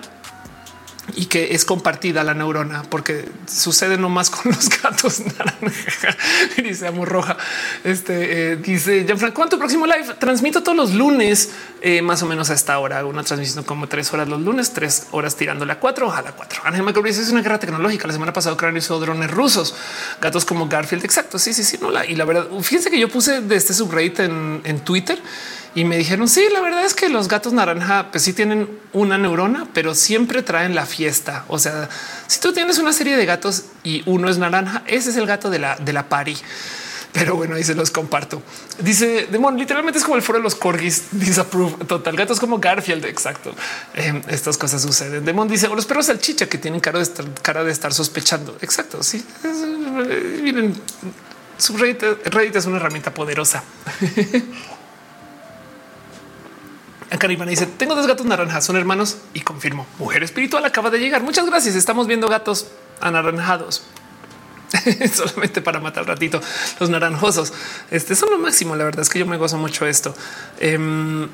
y 1.17 1.27
que 1.27 1.55
es 1.55 1.65
compartida 1.65 2.23
la 2.23 2.35
neurona, 2.35 2.83
porque 2.83 3.25
sucede 3.47 3.97
nomás 3.97 4.31
con 4.31 4.53
los 4.53 4.69
gatos 4.69 5.21
naranja. 5.39 6.17
dice 6.63 6.87
Amor 6.87 7.09
Roja. 7.09 7.37
Este 7.85 8.53
eh, 8.53 8.57
dice 8.57 9.05
Jean-Franc, 9.05 9.33
¿cuánto 9.35 9.59
próximo 9.59 9.87
live? 9.87 10.15
Transmito 10.19 10.63
todos 10.63 10.77
los 10.77 10.95
lunes, 10.95 11.51
eh, 11.81 12.03
más 12.03 12.23
o 12.23 12.27
menos 12.27 12.51
a 12.51 12.55
esta 12.55 12.79
hora, 12.79 13.05
una 13.05 13.23
transmisión 13.23 13.65
como 13.65 13.89
tres 13.89 14.13
horas 14.13 14.29
los 14.29 14.41
lunes, 14.41 14.73
tres 14.73 15.07
horas 15.13 15.37
tirándole 15.37 15.73
a 15.73 15.81
cuatro, 15.81 16.07
ojalá 16.09 16.33
cuatro. 16.33 16.61
Ángel 16.65 16.83
Macro 16.83 17.05
es 17.07 17.31
una 17.31 17.43
guerra 17.43 17.59
tecnológica. 17.59 18.07
La 18.07 18.13
semana 18.13 18.33
pasada 18.33 18.55
Ucrania 18.55 18.79
hizo 18.79 18.99
drones 19.01 19.31
rusos, 19.31 19.75
gatos 20.21 20.45
como 20.45 20.69
Garfield. 20.69 21.05
Exacto. 21.05 21.39
Sí, 21.39 21.55
sí, 21.55 21.65
sí. 21.65 21.79
No 21.81 21.91
la 21.91 22.05
y 22.05 22.17
la 22.17 22.25
verdad, 22.25 22.47
fíjense 22.61 22.91
que 22.91 22.99
yo 22.99 23.09
puse 23.09 23.41
de 23.41 23.57
este 23.57 23.73
subreddit 23.73 24.21
en 24.21 24.81
Twitter 24.85 25.19
y 25.79 25.85
me 25.85 25.97
dijeron, 25.97 26.27
sí, 26.27 26.45
la 26.53 26.61
verdad 26.61 26.85
es 26.85 26.93
que 26.93 27.09
los 27.09 27.29
gatos 27.29 27.53
naranja 27.53 28.09
pues 28.11 28.25
sí 28.25 28.33
tienen 28.33 28.69
una 28.93 29.17
neurona, 29.17 29.69
pero 29.73 29.95
siempre 29.95 30.43
traen 30.43 30.75
la 30.75 30.87
fiesta. 30.87 31.45
O 31.47 31.61
sea, 31.61 31.89
si 32.27 32.41
tú 32.41 32.53
tienes 32.53 32.79
una 32.79 32.93
serie 32.93 33.17
de 33.17 33.25
gatos 33.25 33.67
y 33.85 34.03
uno 34.05 34.29
es 34.29 34.39
naranja, 34.39 34.83
ese 34.89 35.11
es 35.11 35.17
el 35.17 35.25
gato 35.25 35.51
de 35.51 35.61
la, 35.61 35.77
de 35.77 35.93
la 35.93 36.09
pari. 36.09 36.37
Pero 37.13 37.37
bueno, 37.37 37.55
ahí 37.55 37.63
se 37.63 37.77
los 37.77 37.93
comparto. 37.93 38.43
Dice 38.81 39.29
Demon, 39.31 39.57
literalmente 39.57 40.01
es 40.01 40.05
como 40.05 40.17
el 40.17 40.23
foro 40.23 40.41
de 40.41 40.43
los 40.43 40.57
corgis. 40.57 41.05
Disapprove 41.13 41.85
total. 41.85 42.17
Gatos 42.17 42.41
como 42.41 42.59
Garfield. 42.59 43.05
Exacto. 43.05 43.55
Eh, 43.95 44.21
estas 44.31 44.59
cosas 44.59 44.83
suceden. 44.83 45.25
Demon 45.25 45.47
dice 45.47 45.69
o 45.69 45.77
los 45.77 45.87
perros 45.87 46.07
salchicha 46.07 46.49
que 46.49 46.59
tienen 46.59 46.81
cara 46.81 46.99
de 46.99 47.05
estar, 47.05 47.25
cara 47.41 47.63
de 47.63 47.71
estar 47.71 47.95
sospechando. 47.95 48.59
Exacto. 48.63 49.05
Sí, 49.05 49.25
eh, 49.45 50.41
miren, 50.43 50.75
su 51.57 51.77
Reddit, 51.77 52.03
Reddit 52.27 52.57
es 52.57 52.67
una 52.67 52.79
herramienta 52.79 53.15
poderosa. 53.15 53.63
Caribana 57.17 57.51
dice: 57.51 57.67
Tengo 57.67 57.95
dos 57.95 58.07
gatos 58.07 58.27
naranjas, 58.27 58.65
son 58.65 58.77
hermanos 58.77 59.19
y 59.33 59.41
confirmo. 59.41 59.87
Mujer 59.99 60.23
espiritual 60.23 60.65
acaba 60.65 60.91
de 60.91 60.99
llegar. 60.99 61.23
Muchas 61.23 61.47
gracias. 61.47 61.75
Estamos 61.75 62.07
viendo 62.07 62.29
gatos 62.29 62.67
anaranjados. 63.01 63.83
solamente 65.15 65.63
para 65.63 65.81
matar 65.81 66.07
ratito 66.07 66.41
los 66.79 66.91
naranjosos. 66.91 67.53
Este 67.91 68.15
son 68.15 68.31
lo 68.31 68.39
máximo. 68.39 68.77
La 68.77 68.85
verdad 68.85 69.03
es 69.03 69.09
que 69.09 69.19
yo 69.19 69.27
me 69.27 69.37
gozo 69.37 69.57
mucho 69.57 69.87
esto. 69.87 70.15
Em, 70.61 71.29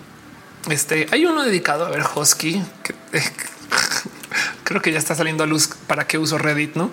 este 0.70 1.08
hay 1.10 1.26
uno 1.26 1.42
dedicado 1.42 1.84
a 1.84 1.90
ver 1.90 2.02
Husky 2.14 2.62
que 2.82 2.94
creo 4.64 4.82
que 4.82 4.90
ya 4.90 4.98
está 4.98 5.14
saliendo 5.14 5.44
a 5.44 5.46
luz 5.46 5.68
para 5.86 6.06
qué 6.06 6.18
uso 6.18 6.38
Reddit, 6.38 6.74
no? 6.74 6.90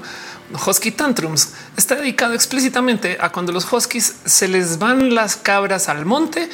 Husky 0.68 0.92
Tantrums 0.92 1.54
está 1.78 1.96
dedicado 1.96 2.34
explícitamente 2.34 3.18
a 3.20 3.32
cuando 3.32 3.52
los 3.52 3.72
Huskies 3.72 4.18
se 4.26 4.48
les 4.48 4.80
van 4.80 5.16
las 5.16 5.38
cabras 5.38 5.88
al 5.90 6.06
monte 6.06 6.44
eh, 6.44 6.50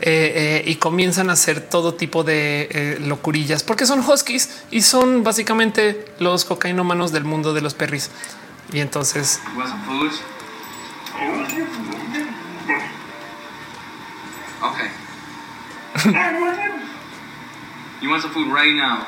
eh, 0.00 0.64
y 0.66 0.76
comienzan 0.76 1.30
a 1.30 1.34
hacer 1.34 1.60
todo 1.60 1.94
tipo 1.94 2.24
de 2.24 2.68
eh, 2.70 2.98
locurillas 3.00 3.62
porque 3.62 3.86
son 3.86 4.00
Huskies 4.00 4.64
y 4.70 4.80
son 4.82 5.22
básicamente 5.22 6.06
los 6.18 6.44
cocainómanos 6.44 7.12
del 7.12 7.24
mundo 7.24 7.52
de 7.52 7.60
los 7.60 7.74
perris. 7.74 8.10
Y 8.72 8.80
entonces 8.80 9.40
Okay. 14.62 14.88
you 18.00 18.08
want 18.08 18.22
some 18.22 18.30
food 18.32 18.46
right 18.46 18.72
now? 18.74 19.04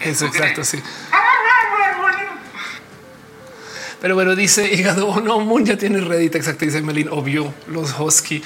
Eso, 0.00 0.26
exacto, 0.26 0.64
sí. 0.64 0.82
Pero 4.04 4.16
bueno, 4.16 4.36
dice 4.36 4.70
hígado 4.74 5.08
o 5.08 5.20
no, 5.20 5.40
Moon 5.40 5.64
ya 5.64 5.78
tiene 5.78 5.98
Reddit, 5.98 6.34
exacto, 6.34 6.66
dice 6.66 6.82
Melin, 6.82 7.08
obvio, 7.08 7.54
los 7.68 7.98
Husky. 7.98 8.42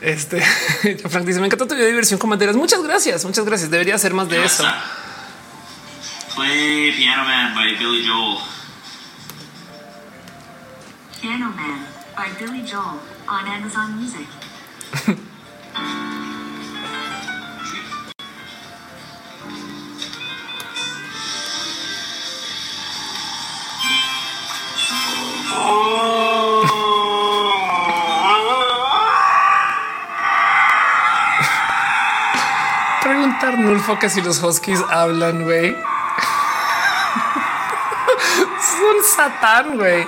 Este, 0.00 0.40
Frank 1.08 1.26
dice, 1.26 1.40
me 1.40 1.46
encantó 1.46 1.66
tu 1.66 1.74
diversión 1.74 2.18
con 2.18 2.30
banderas. 2.30 2.54
Muchas 2.54 2.80
gracias, 2.82 3.24
muchas 3.24 3.44
gracias. 3.44 3.70
Debería 3.70 3.96
hacer 3.96 4.14
más 4.14 4.28
de 4.28 4.44
eso. 4.44 4.64
Play 6.36 6.92
Piano 6.92 7.24
Man 7.24 7.54
by 7.56 7.76
Billy 7.76 8.06
Joel. 8.06 8.38
Piano 11.20 11.50
Man 11.50 11.86
by 12.16 12.30
Billy 12.38 12.64
Joel 12.64 13.00
on 13.28 13.48
Amazon 13.48 13.96
Music. 13.96 14.28
Preguntar 33.02 33.58
Nulfo 33.58 33.98
que 33.98 34.08
si 34.10 34.20
los 34.20 34.42
Huskies 34.42 34.82
hablan, 34.90 35.42
güey. 35.44 35.74
Son 38.60 39.04
satán, 39.04 39.76
güey. 39.76 40.06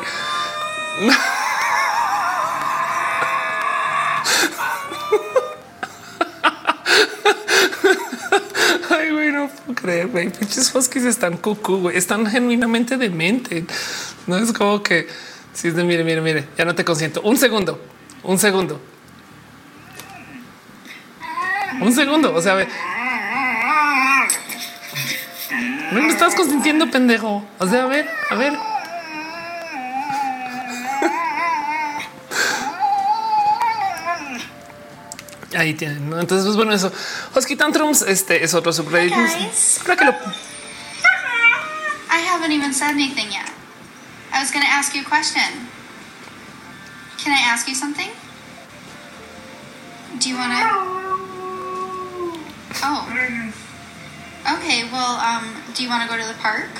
Creer, 9.82 10.06
güey. 10.06 10.30
Pinches 10.30 10.74
Huskies 10.74 11.04
están 11.04 11.36
cucú, 11.36 11.80
güey. 11.80 11.96
Están 11.96 12.26
genuinamente 12.26 12.96
demente. 12.96 13.66
No 14.26 14.38
es 14.38 14.52
como 14.52 14.82
que 14.82 15.08
si 15.52 15.68
es 15.68 15.76
de 15.76 15.84
mire, 15.84 16.04
mire, 16.04 16.20
mire, 16.20 16.48
ya 16.56 16.64
no 16.64 16.74
te 16.74 16.84
consiento. 16.84 17.20
Un 17.22 17.36
segundo, 17.36 17.80
un 18.22 18.38
segundo. 18.38 18.80
Un 21.80 21.92
segundo. 21.92 22.34
O 22.34 22.40
sea, 22.40 22.54
ve. 22.54 22.68
No 25.92 26.00
me 26.00 26.08
estás 26.08 26.34
consintiendo, 26.34 26.90
pendejo. 26.90 27.44
O 27.58 27.66
sea, 27.66 27.84
a 27.84 27.86
ver, 27.86 28.08
a 28.30 28.34
ver. 28.36 28.71
Ahí 35.56 35.74
tienen. 35.74 36.10
¿no? 36.10 36.20
Entonces, 36.20 36.46
pues 36.46 36.56
bueno, 36.56 36.72
eso. 36.72 36.92
Husky 37.34 37.56
Tantrums, 37.56 38.02
este 38.02 38.44
es 38.44 38.54
otro 38.54 38.72
subreddit. 38.72 39.12
Creo 39.84 39.96
que 39.96 40.04
lo 40.04 40.14
I 42.10 42.18
haven't 42.18 42.52
even 42.52 42.72
said 42.74 42.90
anything 42.90 43.30
yet. 43.30 43.50
I 44.32 44.40
was 44.40 44.50
going 44.50 44.64
to 44.64 44.70
ask 44.70 44.94
you 44.94 45.02
a 45.02 45.04
question. 45.04 45.68
Can 47.18 47.32
I 47.32 47.40
ask 47.40 47.68
you 47.68 47.74
something? 47.74 48.10
Do 50.18 50.28
you 50.28 50.36
want 50.36 50.52
to? 50.52 50.58
Oh. 52.84 53.52
Okay, 54.56 54.84
well, 54.90 55.20
um, 55.20 55.54
do 55.74 55.82
you 55.82 55.88
want 55.88 56.02
to 56.02 56.08
go 56.08 56.20
to 56.20 56.26
the 56.26 56.34
park? 56.40 56.70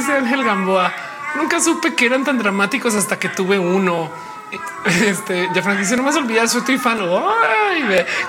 Dice 0.08 0.20
Ángel 0.20 0.42
Gamboa. 0.42 0.90
Nunca 1.36 1.60
supe 1.60 1.94
que 1.94 2.06
eran 2.06 2.24
tan 2.24 2.38
dramáticos 2.38 2.94
hasta 2.94 3.18
que 3.18 3.28
tuve 3.28 3.58
uno. 3.58 4.10
Este 5.04 5.50
ya 5.54 5.62
Frank 5.62 5.78
dice 5.78 5.98
no 5.98 6.02
más 6.02 6.16
olvidar 6.16 6.48
soy 6.48 6.62
tu 6.62 6.78
fan. 6.78 6.98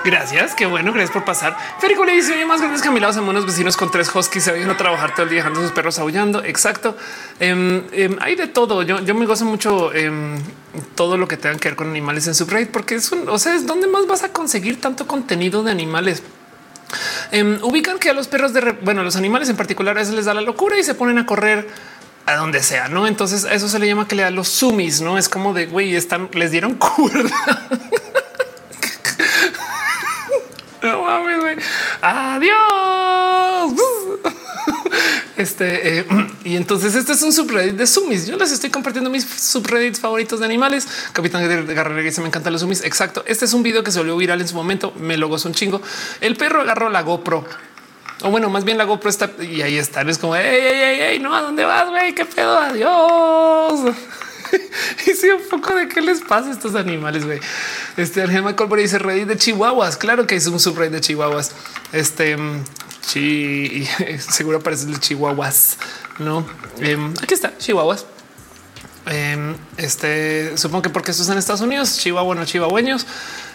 Gracias. 0.04 0.54
Qué 0.54 0.66
bueno. 0.66 0.92
Gracias 0.92 1.10
por 1.10 1.24
pasar. 1.24 1.56
Férico 1.80 2.04
le 2.04 2.12
dice 2.12 2.34
oye 2.34 2.44
más 2.44 2.60
grandes 2.60 2.84
mi 2.90 3.00
lado 3.00 3.22
unos 3.22 3.46
vecinos 3.46 3.78
con 3.78 3.90
tres 3.90 4.14
huskies 4.14 4.44
se 4.44 4.52
vayan 4.52 4.68
a 4.68 4.76
trabajar 4.76 5.14
todo 5.14 5.22
el 5.22 5.30
día 5.30 5.38
dejando 5.38 5.62
sus 5.62 5.72
perros 5.72 5.98
aullando. 5.98 6.44
Exacto. 6.44 6.98
Em, 7.38 7.82
em, 7.92 8.18
hay 8.20 8.34
de 8.36 8.46
todo. 8.46 8.82
Yo, 8.82 9.14
me 9.14 9.24
gozo 9.24 9.46
mucho 9.46 9.90
em, 9.94 10.38
todo 10.94 11.16
lo 11.16 11.26
que 11.28 11.38
tenga 11.38 11.56
que 11.56 11.70
ver 11.70 11.76
con 11.76 11.88
animales 11.88 12.26
en 12.26 12.34
Subreddit 12.34 12.70
porque 12.70 12.96
es 12.96 13.10
un, 13.10 13.26
o 13.26 13.38
sea, 13.38 13.54
es 13.54 13.66
donde 13.66 13.86
más 13.86 14.06
vas 14.06 14.22
a 14.22 14.34
conseguir 14.34 14.82
tanto 14.82 15.06
contenido 15.06 15.62
de 15.62 15.70
animales. 15.70 16.22
Em, 17.30 17.58
ubican 17.62 17.98
que 17.98 18.10
a 18.10 18.14
los 18.14 18.28
perros 18.28 18.52
de, 18.52 18.60
bueno, 18.82 19.02
los 19.02 19.16
animales 19.16 19.48
en 19.48 19.56
particular 19.56 19.96
a 19.96 20.00
veces 20.00 20.14
les 20.14 20.24
da 20.24 20.34
la 20.34 20.40
locura 20.40 20.78
y 20.78 20.82
se 20.82 20.94
ponen 20.94 21.18
a 21.18 21.26
correr 21.26 21.68
a 22.26 22.36
donde 22.36 22.62
sea, 22.62 22.88
no? 22.88 23.06
Entonces 23.06 23.44
a 23.44 23.54
eso 23.54 23.68
se 23.68 23.78
le 23.78 23.86
llama 23.86 24.06
que 24.08 24.16
le 24.16 24.22
da 24.22 24.30
los 24.30 24.48
sumis, 24.48 25.00
no 25.00 25.18
es 25.18 25.28
como 25.28 25.52
de 25.54 25.66
güey, 25.66 25.94
están, 25.94 26.28
les 26.32 26.50
dieron 26.50 26.74
cuerda. 26.74 27.30
Adiós. 32.02 33.19
Este, 35.40 36.00
eh, 36.00 36.06
y 36.44 36.56
entonces 36.56 36.94
este 36.94 37.12
es 37.12 37.22
un 37.22 37.32
subreddit 37.32 37.74
de 37.74 37.86
sumis. 37.86 38.26
Yo 38.26 38.36
les 38.36 38.52
estoy 38.52 38.68
compartiendo 38.68 39.08
mis 39.08 39.24
subreddits 39.24 39.98
favoritos 39.98 40.40
de 40.40 40.44
animales. 40.44 40.86
Capitán 41.12 41.48
de 41.48 41.74
Garrera 41.74 42.02
dice 42.02 42.20
me 42.20 42.26
encantan 42.26 42.52
los 42.52 42.60
sumis. 42.60 42.84
Exacto. 42.84 43.24
Este 43.26 43.46
es 43.46 43.54
un 43.54 43.62
video 43.62 43.82
que 43.82 43.90
se 43.90 43.98
volvió 43.98 44.18
viral 44.18 44.40
en 44.42 44.48
su 44.48 44.54
momento. 44.54 44.92
Me 44.98 45.16
lo 45.16 45.28
gozó 45.28 45.48
un 45.48 45.54
chingo. 45.54 45.80
El 46.20 46.36
perro 46.36 46.60
agarró 46.60 46.90
la 46.90 47.00
GoPro. 47.00 47.46
O 48.22 48.30
bueno, 48.30 48.50
más 48.50 48.64
bien 48.64 48.76
la 48.76 48.84
GoPro 48.84 49.08
está 49.08 49.30
y 49.40 49.62
ahí 49.62 49.78
están. 49.78 50.10
Es 50.10 50.18
como, 50.18 50.36
ey, 50.36 50.44
ey, 50.44 50.82
ey, 50.82 51.00
ey, 51.00 51.18
no, 51.20 51.34
¿a 51.34 51.40
dónde 51.40 51.64
vas, 51.64 51.88
güey? 51.88 52.14
¿Qué 52.14 52.26
pedo? 52.26 52.58
Adiós. 52.58 53.94
y 55.06 55.14
sí, 55.14 55.30
un 55.30 55.48
poco 55.48 55.74
de 55.74 55.88
qué 55.88 56.02
les 56.02 56.20
pasa 56.20 56.50
a 56.50 56.52
estos 56.52 56.74
animales, 56.74 57.24
güey. 57.24 57.40
Este 57.96 58.20
Argema 58.20 58.54
Colbert 58.56 58.82
dice 58.82 58.98
Reddit 58.98 59.26
de 59.26 59.38
Chihuahuas. 59.38 59.96
Claro 59.96 60.26
que 60.26 60.36
es 60.36 60.46
un 60.48 60.60
subreddit 60.60 60.92
de 60.92 61.00
Chihuahuas. 61.00 61.52
Este 61.92 62.36
mm, 62.36 62.62
chi, 63.00 63.86
seguro 64.18 64.58
aparece 64.58 64.86
el 64.86 65.00
Chihuahuas. 65.00 65.78
No, 66.18 66.44
Em, 66.80 67.12
aquí 67.22 67.34
está 67.34 67.56
Chihuahuas. 67.58 68.06
Em, 69.06 69.56
este 69.76 70.56
supongo 70.56 70.82
que 70.82 70.90
porque 70.90 71.10
esto 71.10 71.22
es 71.22 71.28
en 71.30 71.38
Estados 71.38 71.62
Unidos, 71.62 71.98
Chihuahua 71.98 72.34
no 72.34 72.44
chihuahueños, 72.44 73.06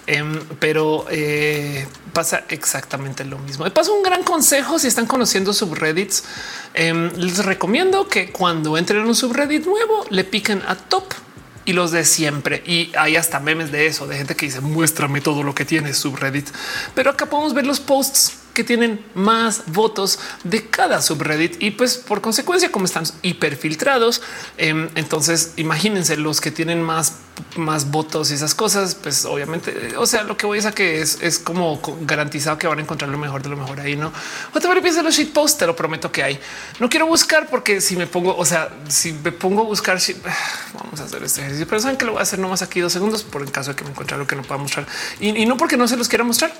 Em, 0.08 0.40
pero 0.60 1.06
eh, 1.10 1.88
pasa 2.14 2.44
exactamente 2.50 3.26
lo 3.26 3.40
mismo. 3.40 3.66
De 3.66 3.72
paso, 3.72 3.94
un 3.94 4.04
gran 4.04 4.24
consejo 4.24 4.78
si 4.78 4.88
están 4.88 5.08
conociendo 5.08 5.52
subreddits, 5.52 6.24
les 6.76 7.44
recomiendo 7.44 8.08
que 8.08 8.32
cuando 8.32 8.78
entren 8.78 9.02
en 9.02 9.08
un 9.08 9.16
subreddit 9.16 9.66
nuevo 9.66 10.06
le 10.12 10.24
piquen 10.24 10.62
a 10.68 10.76
top 10.76 11.06
y 11.66 11.74
los 11.74 11.92
de 11.92 12.06
siempre. 12.06 12.62
Y 12.68 12.92
hay 12.96 13.16
hasta 13.16 13.40
memes 13.40 13.72
de 13.72 13.88
eso, 13.88 14.06
de 14.06 14.18
gente 14.18 14.36
que 14.36 14.46
dice 14.46 14.62
muéstrame 14.62 15.22
todo 15.22 15.42
lo 15.42 15.56
que 15.56 15.66
tiene 15.66 15.94
subreddit. 15.94 16.50
Pero 16.94 17.10
acá 17.10 17.26
podemos 17.26 17.56
ver 17.56 17.66
los 17.66 17.80
posts 17.80 18.45
que 18.56 18.64
tienen 18.64 19.06
más 19.14 19.62
votos 19.68 20.18
de 20.44 20.66
cada 20.68 21.04
subreddit 21.04 21.62
y 21.62 21.70
pues 21.72 21.98
por 21.98 22.22
consecuencia 22.22 22.72
como 22.72 22.86
están 22.86 23.04
hiperfiltrados, 23.22 24.24
em, 24.58 24.90
entonces 24.96 25.52
imagínense 25.58 26.18
los 26.18 26.42
que 26.42 26.50
tienen 26.50 26.82
más 26.82 27.18
más 27.58 27.92
votos 27.92 28.32
y 28.32 28.34
esas 28.36 28.56
cosas, 28.56 28.96
pues 28.96 29.26
obviamente, 29.26 29.90
eh, 29.90 29.98
o 29.98 30.06
sea, 30.06 30.24
lo 30.24 30.38
que 30.38 30.46
voy 30.46 30.60
a 30.66 30.72
que 30.72 31.02
es, 31.02 31.22
es 31.22 31.38
como 31.38 31.82
co- 31.82 31.98
garantizado 32.02 32.58
que 32.58 32.66
van 32.66 32.80
a 32.80 32.82
encontrar 32.82 33.10
lo 33.12 33.18
mejor 33.18 33.44
de 33.44 33.50
lo 33.50 33.58
mejor 33.58 33.82
ahí, 33.82 33.98
¿no? 33.98 34.14
Otra 34.54 34.70
vez 34.70 34.78
empieza 34.78 35.02
los 35.04 35.14
shitposts, 35.16 35.58
te 35.58 35.68
lo 35.68 35.76
prometo 35.76 36.10
que 36.14 36.24
hay. 36.24 36.40
No 36.80 36.88
quiero 36.90 37.08
buscar 37.08 37.50
porque 37.50 37.82
si 37.82 37.98
me 37.98 38.08
pongo, 38.08 38.38
o 38.38 38.46
sea, 38.46 38.70
si 38.88 39.12
me 39.12 39.34
pongo 39.34 39.64
a 39.64 39.66
buscar, 39.66 39.98
shit- 39.98 40.16
vamos 40.82 40.98
a 41.02 41.04
hacer 41.04 41.22
este 41.24 41.42
ejercicio, 41.42 41.68
pero 41.68 41.82
saben 41.82 41.98
que 41.98 42.06
lo 42.06 42.14
voy 42.14 42.20
a 42.20 42.24
hacer 42.24 42.40
nomás 42.40 42.62
aquí 42.62 42.80
dos 42.80 42.94
segundos 42.94 43.24
por 43.24 43.42
en 43.42 43.52
caso 43.52 43.72
de 43.72 43.76
que 43.76 43.84
me 43.84 43.90
encuentre 43.90 44.16
algo 44.16 44.28
que 44.28 44.38
no 44.38 44.44
pueda 44.44 44.62
mostrar. 44.62 44.88
Y 45.20 45.46
no 45.46 45.58
porque 45.58 45.76
no 45.76 45.90
se 45.90 45.98
los 45.98 46.08
quiera 46.08 46.24
mostrar, 46.24 46.54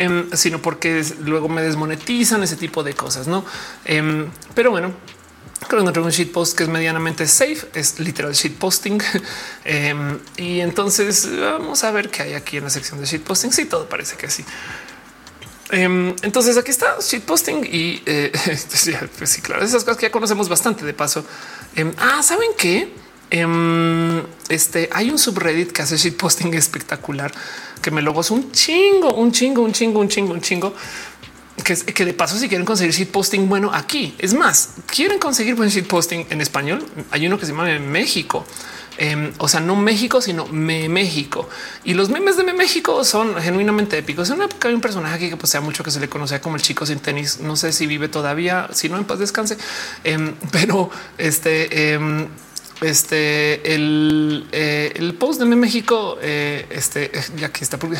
em, 0.00 0.30
sino 0.32 0.62
porque 0.62 1.04
luego 1.20 1.48
me 1.48 1.62
desmonetizan 1.62 2.42
ese 2.42 2.56
tipo 2.56 2.82
de 2.82 2.94
cosas, 2.94 3.28
¿no? 3.28 3.44
Em, 3.84 4.30
pero 4.54 4.70
bueno, 4.70 4.94
Creo 5.68 5.78
que 5.78 5.82
encontré 5.82 6.02
un 6.02 6.10
shitpost 6.10 6.56
que 6.56 6.62
es 6.62 6.70
medianamente 6.70 7.26
safe, 7.26 7.68
es 7.74 8.00
literal 8.00 8.32
shitposting. 8.32 8.98
Em, 9.64 10.18
y 10.38 10.60
entonces 10.60 11.28
vamos 11.38 11.84
a 11.84 11.90
ver 11.90 12.08
qué 12.08 12.22
hay 12.22 12.32
aquí 12.32 12.56
en 12.56 12.64
la 12.64 12.70
sección 12.70 12.98
de 12.98 13.04
shitposting. 13.04 13.52
Sí, 13.52 13.66
todo 13.66 13.86
parece 13.86 14.16
que 14.16 14.30
sí. 14.30 14.42
Entonces 15.70 16.56
aquí 16.56 16.70
está 16.70 16.96
shitposting 16.98 17.68
y 17.70 18.02
eh, 18.06 18.32
pues 19.18 19.30
sí, 19.30 19.42
claro, 19.42 19.62
esas 19.62 19.84
cosas 19.84 19.98
que 19.98 20.06
ya 20.06 20.10
conocemos 20.10 20.48
bastante 20.48 20.84
de 20.86 20.94
paso. 20.94 21.24
Ah, 21.98 22.22
¿saben 22.22 22.50
qué? 22.56 22.92
Em, 23.30 24.22
este 24.48 24.88
hay 24.92 25.10
un 25.10 25.18
subreddit 25.18 25.70
que 25.70 25.82
hace 25.82 25.96
shitposting 25.96 26.52
espectacular 26.54 27.32
que 27.80 27.92
me 27.92 28.02
lo 28.02 28.12
gozo 28.12 28.34
un 28.34 28.50
chingo, 28.50 29.14
un 29.14 29.30
chingo, 29.30 29.62
un 29.62 29.72
chingo, 29.72 30.00
un 30.00 30.08
chingo, 30.08 30.32
un 30.32 30.40
chingo 30.40 30.74
que, 31.62 31.76
que 31.76 32.04
de 32.04 32.14
paso, 32.14 32.38
si 32.38 32.48
quieren 32.48 32.64
conseguir 32.64 32.94
shitposting, 32.94 33.48
bueno, 33.48 33.70
aquí 33.72 34.14
es 34.18 34.34
más, 34.34 34.70
quieren 34.86 35.18
conseguir 35.18 35.54
buen 35.54 35.68
shitposting 35.68 36.26
en 36.30 36.40
español. 36.40 36.84
Hay 37.10 37.26
uno 37.26 37.38
que 37.38 37.46
se 37.46 37.52
llama 37.52 37.78
México. 37.78 38.44
Em, 38.98 39.32
o 39.38 39.48
sea, 39.48 39.60
no 39.60 39.76
México, 39.76 40.20
sino 40.20 40.46
Me 40.46 40.88
México. 40.88 41.48
Y 41.84 41.94
los 41.94 42.10
memes 42.10 42.36
de 42.36 42.44
Me 42.44 42.52
México 42.52 43.02
son 43.04 43.34
genuinamente 43.36 43.96
épicos. 43.96 44.28
En 44.28 44.36
una 44.36 44.44
época 44.44 44.68
hay 44.68 44.74
un 44.74 44.80
personaje 44.80 45.14
aquí 45.14 45.30
que 45.30 45.36
posea 45.36 45.60
mucho 45.60 45.82
que 45.82 45.90
se 45.90 46.00
le 46.00 46.08
conocía 46.08 46.40
como 46.40 46.56
el 46.56 46.62
chico 46.62 46.84
sin 46.84 46.98
tenis. 46.98 47.40
No 47.40 47.56
sé 47.56 47.72
si 47.72 47.86
vive 47.86 48.08
todavía, 48.08 48.68
si 48.72 48.88
no 48.88 48.98
en 48.98 49.04
paz 49.04 49.18
descanse. 49.18 49.56
Em, 50.04 50.34
pero 50.52 50.90
este, 51.16 51.94
este, 52.80 53.74
el, 53.74 54.46
eh, 54.52 54.92
el 54.96 55.14
post 55.14 55.40
de 55.40 55.46
México, 55.46 56.18
eh, 56.20 56.66
este, 56.70 57.10
ya 57.36 57.50
que 57.50 57.64
está 57.64 57.78
porque 57.78 57.98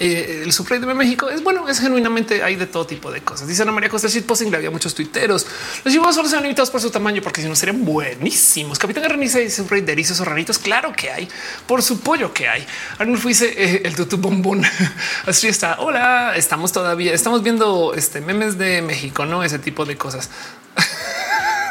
eh, 0.00 0.42
el 0.42 0.52
subreddit 0.52 0.88
de 0.88 0.94
México 0.94 1.30
es 1.30 1.42
bueno, 1.42 1.68
es 1.68 1.78
genuinamente 1.78 2.42
hay 2.42 2.56
de 2.56 2.66
todo 2.66 2.86
tipo 2.86 3.12
de 3.12 3.20
cosas. 3.20 3.46
Dice 3.46 3.62
Ana 3.62 3.72
María 3.72 3.88
Costa 3.88 4.08
shitposting, 4.08 4.50
le 4.50 4.56
había 4.56 4.70
muchos 4.70 4.94
tuiteros. 4.94 5.46
Los 5.84 5.94
chihuahuas 5.94 6.16
solo 6.16 6.40
limitados 6.40 6.70
por 6.70 6.80
su 6.80 6.90
tamaño, 6.90 7.22
porque 7.22 7.42
si 7.42 7.48
no 7.48 7.54
serían 7.54 7.84
buenísimos. 7.84 8.78
Capitán 8.78 9.04
Garniza 9.04 9.38
dice 9.38 9.62
subreddit 9.62 9.86
de 9.86 9.92
erizos 9.92 10.20
o 10.20 10.24
raritos. 10.24 10.58
Claro 10.58 10.92
que 10.92 11.10
hay 11.10 11.28
por 11.66 11.82
su 11.82 12.00
pollo 12.00 12.32
que 12.32 12.48
hay. 12.48 12.66
Arnulfo 12.98 13.28
dice 13.28 13.54
eh, 13.56 13.82
el 13.84 13.94
tutu 13.94 14.16
bombón. 14.16 14.64
Así 15.26 15.46
está. 15.46 15.78
Hola, 15.78 16.34
estamos 16.36 16.72
todavía, 16.72 17.14
estamos 17.14 17.42
viendo 17.42 17.94
este 17.94 18.20
memes 18.20 18.58
de 18.58 18.82
México, 18.82 19.26
no 19.26 19.44
ese 19.44 19.60
tipo 19.60 19.84
de 19.84 19.96
cosas. 19.96 20.28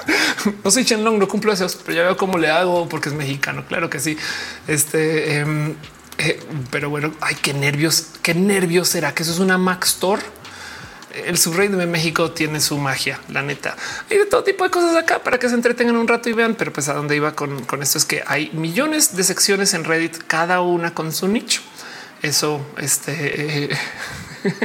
No 0.64 0.72
soy 0.72 0.86
Chen 0.86 1.04
Long, 1.04 1.18
no 1.18 1.28
cumplo 1.28 1.54
esos, 1.54 1.76
pero 1.76 1.98
ya 1.98 2.04
veo 2.04 2.18
cómo 2.18 2.38
le 2.38 2.50
hago 2.50 2.88
porque 2.90 3.10
es 3.10 3.16
mexicano. 3.16 3.66
Claro 3.68 3.90
que 3.90 4.00
sí. 4.00 4.18
Este, 4.68 5.40
em, 5.40 5.76
eh, 6.18 6.40
pero 6.70 6.90
bueno, 6.90 7.14
ay, 7.22 7.36
qué 7.42 7.54
nervios, 7.54 8.08
qué 8.22 8.34
nervios 8.34 8.90
será 8.90 9.14
que 9.14 9.24
eso 9.24 9.32
es 9.32 9.40
una 9.40 9.58
Mac 9.58 9.84
Store. 9.86 10.22
El 11.26 11.38
subreddit 11.38 11.78
de 11.78 11.86
México 11.86 12.32
tiene 12.32 12.60
su 12.60 12.78
magia, 12.78 13.20
la 13.30 13.44
neta. 13.44 13.76
Hay 14.10 14.18
de 14.18 14.26
todo 14.26 14.44
tipo 14.44 14.64
de 14.64 14.72
cosas 14.72 14.96
acá 14.96 15.20
para 15.20 15.38
que 15.38 15.48
se 15.48 15.54
entretengan 15.54 15.96
un 15.96 16.08
rato 16.08 16.28
y 16.28 16.34
vean, 16.34 16.56
pero 16.56 16.74
pues 16.74 16.90
a 16.90 16.94
dónde 16.94 17.16
iba 17.16 17.36
con, 17.36 17.64
esto 17.82 18.00
es 18.00 18.06
que 18.06 18.24
hay 18.26 18.50
millones 18.54 19.16
de 19.16 19.24
secciones 19.24 19.76
en 19.76 19.84
Reddit, 19.84 20.18
cada 20.26 20.62
una 20.62 20.94
con 20.96 21.14
su 21.14 21.28
nicho. 21.28 21.62
Eso, 22.24 22.66
este, 22.78 23.70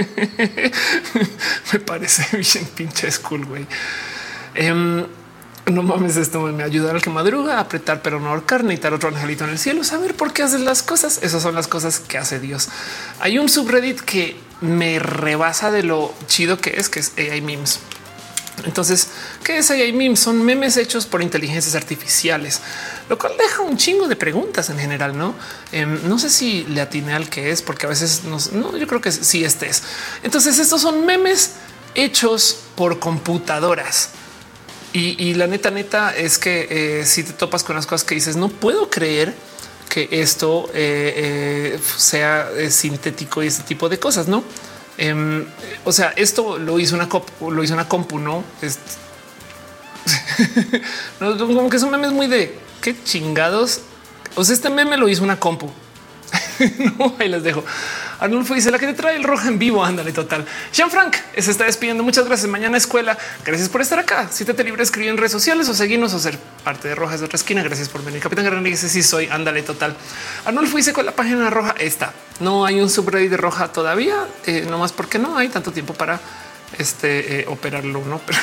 me 1.73 1.81
parece 1.81 2.37
bien 2.55 2.65
pinche 2.75 3.11
school, 3.11 3.45
güey. 3.45 3.67
Em, 4.55 5.05
no 5.71 5.83
mames, 5.83 6.17
esto 6.17 6.41
me 6.41 6.63
ayuda 6.63 6.91
al 6.91 7.03
que 7.03 7.11
madruga 7.11 7.61
apretar, 7.61 8.03
pero 8.03 8.21
no 8.21 8.31
ahorcar, 8.31 8.65
necesitar 8.65 8.95
otro 8.95 9.09
angelito 9.09 9.45
en 9.45 9.51
el 9.51 9.59
cielo, 9.59 9.85
saber 9.85 10.15
por 10.15 10.33
qué 10.33 10.43
haces 10.43 10.61
las 10.61 10.83
cosas. 10.83 11.21
Esas 11.23 11.43
son 11.43 11.55
las 11.55 11.69
cosas 11.69 12.01
que 12.01 12.19
hace 12.19 12.41
Dios. 12.41 12.69
Hay 13.21 13.39
un 13.39 13.49
subreddit 13.49 14.01
que 14.01 14.37
me 14.61 14.99
rebasa 14.99 15.71
de 15.71 15.83
lo 15.83 16.15
chido 16.27 16.59
que 16.59 16.75
es, 16.77 16.89
que 16.89 17.01
es 17.01 17.13
AI 17.17 17.41
memes. 17.41 17.81
Entonces, 18.65 19.09
¿qué 19.45 19.59
es 19.59 19.71
AI 19.71 19.93
memes? 19.93 20.21
Son 20.21 20.45
memes 20.45 20.77
hechos 20.77 21.07
por 21.07 21.23
inteligencias 21.23 21.75
artificiales, 21.75 22.61
lo 23.09 23.19
cual 23.19 23.35
deja 23.39 23.63
un 23.63 23.77
chingo 23.77 24.09
de 24.09 24.17
preguntas 24.17 24.71
en 24.71 24.79
general, 24.79 25.17
¿no? 25.17 25.35
Em, 25.71 26.09
no 26.09 26.19
sé 26.19 26.29
si 26.31 26.65
le 26.65 26.81
atiné 26.81 27.15
al 27.15 27.29
que 27.29 27.51
es, 27.51 27.63
porque 27.63 27.87
a 27.87 27.89
veces 27.89 28.25
no, 28.25 28.39
no 28.53 28.77
yo 28.77 28.87
creo 28.87 29.01
que 29.01 29.13
sí 29.13 29.45
este 29.45 29.69
es. 29.69 29.83
Entonces, 30.23 30.59
estos 30.59 30.83
son 30.83 31.07
memes 31.07 31.53
hechos 31.95 32.59
por 32.75 32.99
computadoras. 32.99 34.11
Y, 34.93 35.35
la 35.35 35.47
neta, 35.47 35.71
neta 35.71 36.17
es 36.17 36.39
que 36.39 37.01
eh, 37.01 37.05
si 37.05 37.23
te 37.23 37.33
topas 37.33 37.63
con 37.63 37.77
las 37.77 37.87
cosas 37.87 38.07
que 38.07 38.15
dices, 38.15 38.37
no 38.37 38.49
puedo 38.49 38.91
creer 38.91 39.35
que 39.89 40.09
esto 40.11 40.69
eh, 40.75 41.75
eh, 41.77 41.81
sea 41.97 42.49
sintético 42.71 43.43
y 43.43 43.47
ese 43.49 43.63
tipo 43.63 43.89
de 43.89 43.99
cosas, 43.99 44.29
no? 44.29 44.43
Em, 44.97 45.45
o 45.85 45.93
sea, 45.93 46.13
esto 46.17 46.59
lo 46.59 46.81
hizo 46.81 46.97
una 46.97 47.09
lo 47.41 47.63
hizo 47.63 47.75
una 47.75 47.89
compu, 47.89 48.19
no? 48.19 48.43
Es- 48.63 48.79
como 51.21 51.71
que 51.71 51.77
es 51.77 51.83
un 51.83 51.91
meme 51.91 52.09
muy 52.11 52.27
de 52.27 52.59
qué 52.81 52.97
chingados. 53.05 53.81
O 54.35 54.45
sea, 54.45 54.55
este 54.55 54.71
meme 54.71 54.97
lo 54.97 55.09
hizo 55.09 55.23
una 55.23 55.39
compu. 55.39 55.71
no, 56.99 57.15
ahí 57.19 57.29
les 57.29 57.43
dejo. 57.43 57.65
Arnulfo 58.21 58.55
dice 58.55 58.71
la 58.71 58.79
que 58.79 58.87
te 58.87 58.95
trae 58.95 59.17
el 59.17 59.25
rojo 59.25 59.47
en 59.49 59.59
vivo. 59.59 59.85
Ándale, 59.85 60.13
total. 60.13 60.45
Jean 60.73 60.91
Frank 60.91 61.17
se 61.37 61.51
está 61.51 61.65
despidiendo. 61.65 62.03
Muchas 62.03 62.27
gracias. 62.27 62.51
Mañana 62.51 62.77
escuela. 62.77 63.17
Gracias 63.45 63.69
por 63.69 63.81
estar 63.81 63.99
acá. 63.99 64.29
Si 64.31 64.45
te 64.45 64.65
libre, 64.65 64.83
escribir 64.83 65.11
en 65.11 65.17
redes 65.17 65.33
sociales 65.33 65.69
o 65.69 65.75
seguirnos 65.75 66.13
o 66.15 66.19
ser 66.19 66.39
parte 66.65 66.89
de 66.89 66.95
Rojas 66.95 67.21
de 67.21 67.27
otra 67.27 67.37
esquina. 67.37 67.63
Gracias 67.63 67.89
por 67.89 68.05
venir. 68.05 68.21
Capitán 68.21 68.45
Guerrero 68.45 68.63
dice 68.63 68.89
sí 68.89 69.03
soy. 69.03 69.27
Ándale, 69.27 69.63
total. 69.63 69.95
Arnulfo 70.45 70.77
dice 70.77 70.93
con 70.93 71.07
la 71.07 71.13
página 71.13 71.49
roja 71.51 71.75
está. 71.79 72.13
No 72.41 72.65
hay 72.65 72.81
un 72.81 72.91
subreddit 72.91 73.31
de 73.31 73.37
roja 73.37 73.69
todavía, 73.69 74.27
eh, 74.47 74.67
no 74.69 74.79
más 74.79 74.93
porque 74.93 75.19
no 75.19 75.37
hay 75.37 75.49
tanto 75.49 75.73
tiempo 75.73 75.95
para 75.95 76.21
este 76.79 77.41
eh, 77.41 77.47
operarlo, 77.49 78.05
no? 78.05 78.21
Pero 78.27 78.39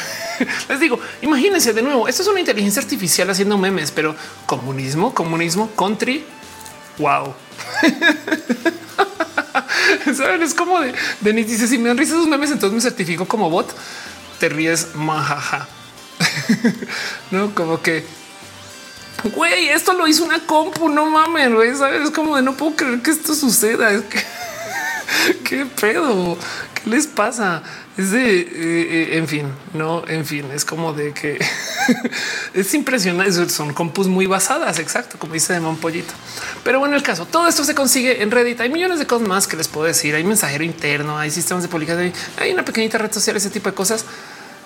les 0.69 0.79
digo, 0.79 0.99
imagínense 1.21 1.73
de 1.73 1.81
nuevo. 1.81 2.07
Esto 2.07 2.23
es 2.23 2.27
una 2.27 2.39
inteligencia 2.39 2.81
artificial 2.81 3.29
haciendo 3.29 3.57
memes, 3.57 3.91
pero 3.91 4.15
comunismo, 4.45 5.13
comunismo, 5.13 5.71
country. 5.75 6.25
Wow. 6.97 7.33
Saben, 10.15 10.43
es 10.43 10.53
como 10.53 10.79
de 10.79 10.93
Denis 11.21 11.47
dice: 11.47 11.67
Si 11.67 11.77
me 11.77 11.89
dan 11.89 11.97
risa 11.97 12.13
esos 12.13 12.27
memes, 12.27 12.51
entonces 12.51 12.75
me 12.75 12.81
certifico 12.81 13.25
como 13.25 13.49
bot. 13.49 13.75
Te 14.39 14.49
ríes, 14.49 14.95
majaja. 14.95 15.67
no, 17.31 17.53
como 17.53 17.81
que 17.81 18.05
güey, 19.33 19.69
esto 19.69 19.93
lo 19.93 20.07
hizo 20.07 20.23
una 20.23 20.39
compu, 20.39 20.89
no 20.89 21.05
mames, 21.05 21.53
güey, 21.53 21.75
sabes, 21.75 22.03
es 22.03 22.11
como 22.11 22.35
de 22.35 22.41
no 22.41 22.55
puedo 22.55 22.75
creer 22.75 23.01
que 23.01 23.11
esto 23.11 23.33
suceda. 23.33 23.91
Es 23.91 24.03
que 24.03 24.19
qué 25.43 25.65
pedo, 25.65 26.37
qué 26.73 26.89
les 26.89 27.07
pasa? 27.07 27.63
Es 27.97 28.11
de, 28.11 28.39
eh, 28.39 28.47
eh, 28.51 29.17
en 29.17 29.27
fin, 29.27 29.47
no, 29.73 30.05
en 30.07 30.25
fin, 30.25 30.45
es 30.53 30.65
como 30.65 30.91
de 30.91 31.13
que 31.13 31.39
es 32.53 32.73
impresionante. 32.73 33.49
Son 33.49 33.73
compus 33.73 34.07
muy 34.07 34.25
basadas, 34.25 34.79
exacto, 34.79 35.17
como 35.17 35.33
dice 35.33 35.53
Demon 35.53 35.77
Pollito. 35.77 36.13
Pero 36.63 36.79
bueno, 36.79 36.95
el 36.95 37.03
caso, 37.03 37.25
todo 37.25 37.47
esto 37.47 37.63
se 37.63 37.73
consigue 37.73 38.21
en 38.21 38.31
Reddit. 38.31 38.59
Hay 38.59 38.69
millones 38.69 38.99
de 38.99 39.07
cosas 39.07 39.27
más 39.27 39.47
que 39.47 39.55
les 39.55 39.67
puedo 39.67 39.87
decir. 39.87 40.13
Hay 40.15 40.23
mensajero 40.23 40.63
interno, 40.63 41.17
hay 41.17 41.31
sistemas 41.31 41.63
de 41.63 41.69
publicación, 41.69 42.11
hay 42.37 42.51
una 42.51 42.65
pequeñita 42.65 42.97
red 42.97 43.11
social, 43.11 43.37
ese 43.37 43.49
tipo 43.49 43.69
de 43.69 43.75
cosas. 43.75 44.05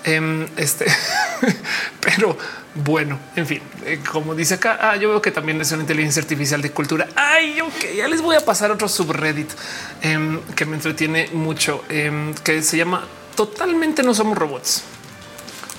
Em, 0.03 0.47
este, 0.55 0.85
pero 1.99 2.37
bueno, 2.75 3.19
en 3.35 3.45
fin, 3.45 3.61
eh, 3.85 3.99
como 4.09 4.33
dice 4.33 4.53
acá, 4.55 4.79
ah, 4.81 4.95
yo 4.95 5.09
veo 5.09 5.21
que 5.21 5.31
también 5.31 5.59
es 5.59 5.71
una 5.71 5.81
inteligencia 5.81 6.21
artificial 6.21 6.61
de 6.61 6.71
cultura. 6.71 7.09
Ay, 7.15 7.59
ok, 7.59 7.95
ya 7.97 8.07
les 8.07 8.21
voy 8.21 8.35
a 8.35 8.45
pasar 8.45 8.71
otro 8.71 8.87
subreddit 8.87 9.49
em, 10.01 10.39
que 10.55 10.65
me 10.65 10.75
entretiene 10.75 11.29
mucho, 11.33 11.83
em, 11.89 12.33
que 12.35 12.61
se 12.63 12.77
llama 12.77 13.05
Totalmente 13.35 14.03
no 14.03 14.13
somos 14.13 14.37
robots. 14.37 14.83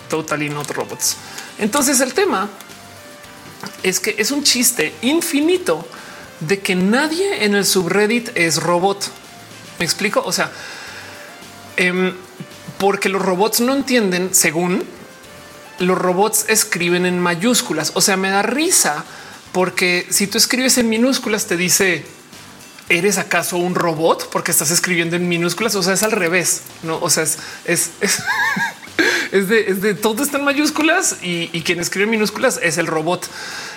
Totally 0.08 0.48
not 0.48 0.70
robots. 0.70 1.16
Entonces 1.58 2.00
el 2.00 2.14
tema 2.14 2.48
es 3.82 4.00
que 4.00 4.14
es 4.16 4.30
un 4.30 4.42
chiste 4.42 4.94
infinito 5.02 5.86
de 6.40 6.60
que 6.60 6.74
nadie 6.74 7.44
en 7.44 7.54
el 7.54 7.66
subreddit 7.66 8.30
es 8.34 8.62
robot. 8.62 9.10
Me 9.78 9.84
explico. 9.84 10.22
O 10.24 10.32
sea, 10.32 10.50
porque 12.80 13.10
los 13.10 13.20
robots 13.20 13.60
no 13.60 13.74
entienden, 13.74 14.34
según 14.34 14.82
los 15.78 15.98
robots 15.98 16.46
escriben 16.48 17.04
en 17.04 17.20
mayúsculas. 17.20 17.92
O 17.94 18.00
sea, 18.00 18.16
me 18.16 18.30
da 18.30 18.42
risa 18.42 19.04
porque 19.52 20.06
si 20.08 20.26
tú 20.26 20.38
escribes 20.38 20.78
en 20.78 20.88
minúsculas 20.88 21.46
te 21.46 21.58
dice, 21.58 22.06
¿eres 22.88 23.18
acaso 23.18 23.58
un 23.58 23.74
robot? 23.74 24.30
Porque 24.30 24.50
estás 24.50 24.70
escribiendo 24.70 25.16
en 25.16 25.28
minúsculas. 25.28 25.74
O 25.74 25.82
sea, 25.82 25.92
es 25.92 26.02
al 26.02 26.12
revés. 26.12 26.62
No, 26.82 26.98
o 27.00 27.10
sea, 27.10 27.24
es, 27.24 27.38
es, 27.66 27.90
es, 29.30 29.48
de, 29.48 29.94
todo 29.94 30.22
está 30.22 30.38
en 30.38 30.44
mayúsculas 30.44 31.18
y, 31.22 31.48
quien 31.60 31.80
escribe 31.80 32.04
en 32.04 32.10
minúsculas 32.10 32.58
es 32.62 32.78
el 32.78 32.86
robot. 32.86 33.28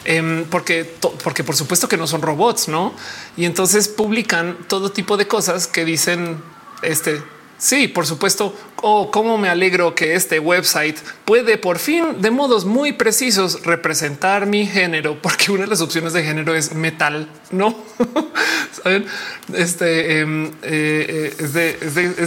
Em, 0.06 0.46
porque, 0.46 0.86
porque 1.24 1.44
por 1.44 1.58
supuesto 1.58 1.90
que 1.90 1.98
no 1.98 2.08
son 2.08 2.22
robots, 2.22 2.70
no? 2.70 2.94
Y 3.36 3.44
entonces 3.44 3.90
publican 3.90 4.58
todo 4.70 4.94
tipo 4.94 5.18
de 5.18 5.28
cosas 5.28 5.68
que 5.68 5.84
dicen 5.84 6.42
este 6.84 7.22
Sí, 7.64 7.88
por 7.88 8.06
supuesto. 8.06 8.54
Oh, 8.82 9.10
cómo 9.10 9.38
me 9.38 9.48
alegro 9.48 9.96
que 9.96 10.16
este 10.16 10.38
website 10.38 10.98
puede 11.24 11.58
por 11.58 11.80
fin 11.80 12.22
de 12.22 12.30
modos 12.30 12.66
muy 12.66 12.92
precisos 12.92 13.64
representar 13.64 14.46
mi 14.46 14.66
género, 14.66 15.18
porque 15.22 15.50
una 15.50 15.62
de 15.62 15.68
las 15.68 15.80
opciones 15.80 16.12
de 16.12 16.26
género 16.26 16.54
es 16.56 16.74
metal, 16.74 17.30
no 17.52 17.74
saben? 18.84 19.06
Este 19.54 20.20
em, 20.20 20.48
eh, 20.62 21.32
eh, 21.32 21.36
es, 21.40 21.54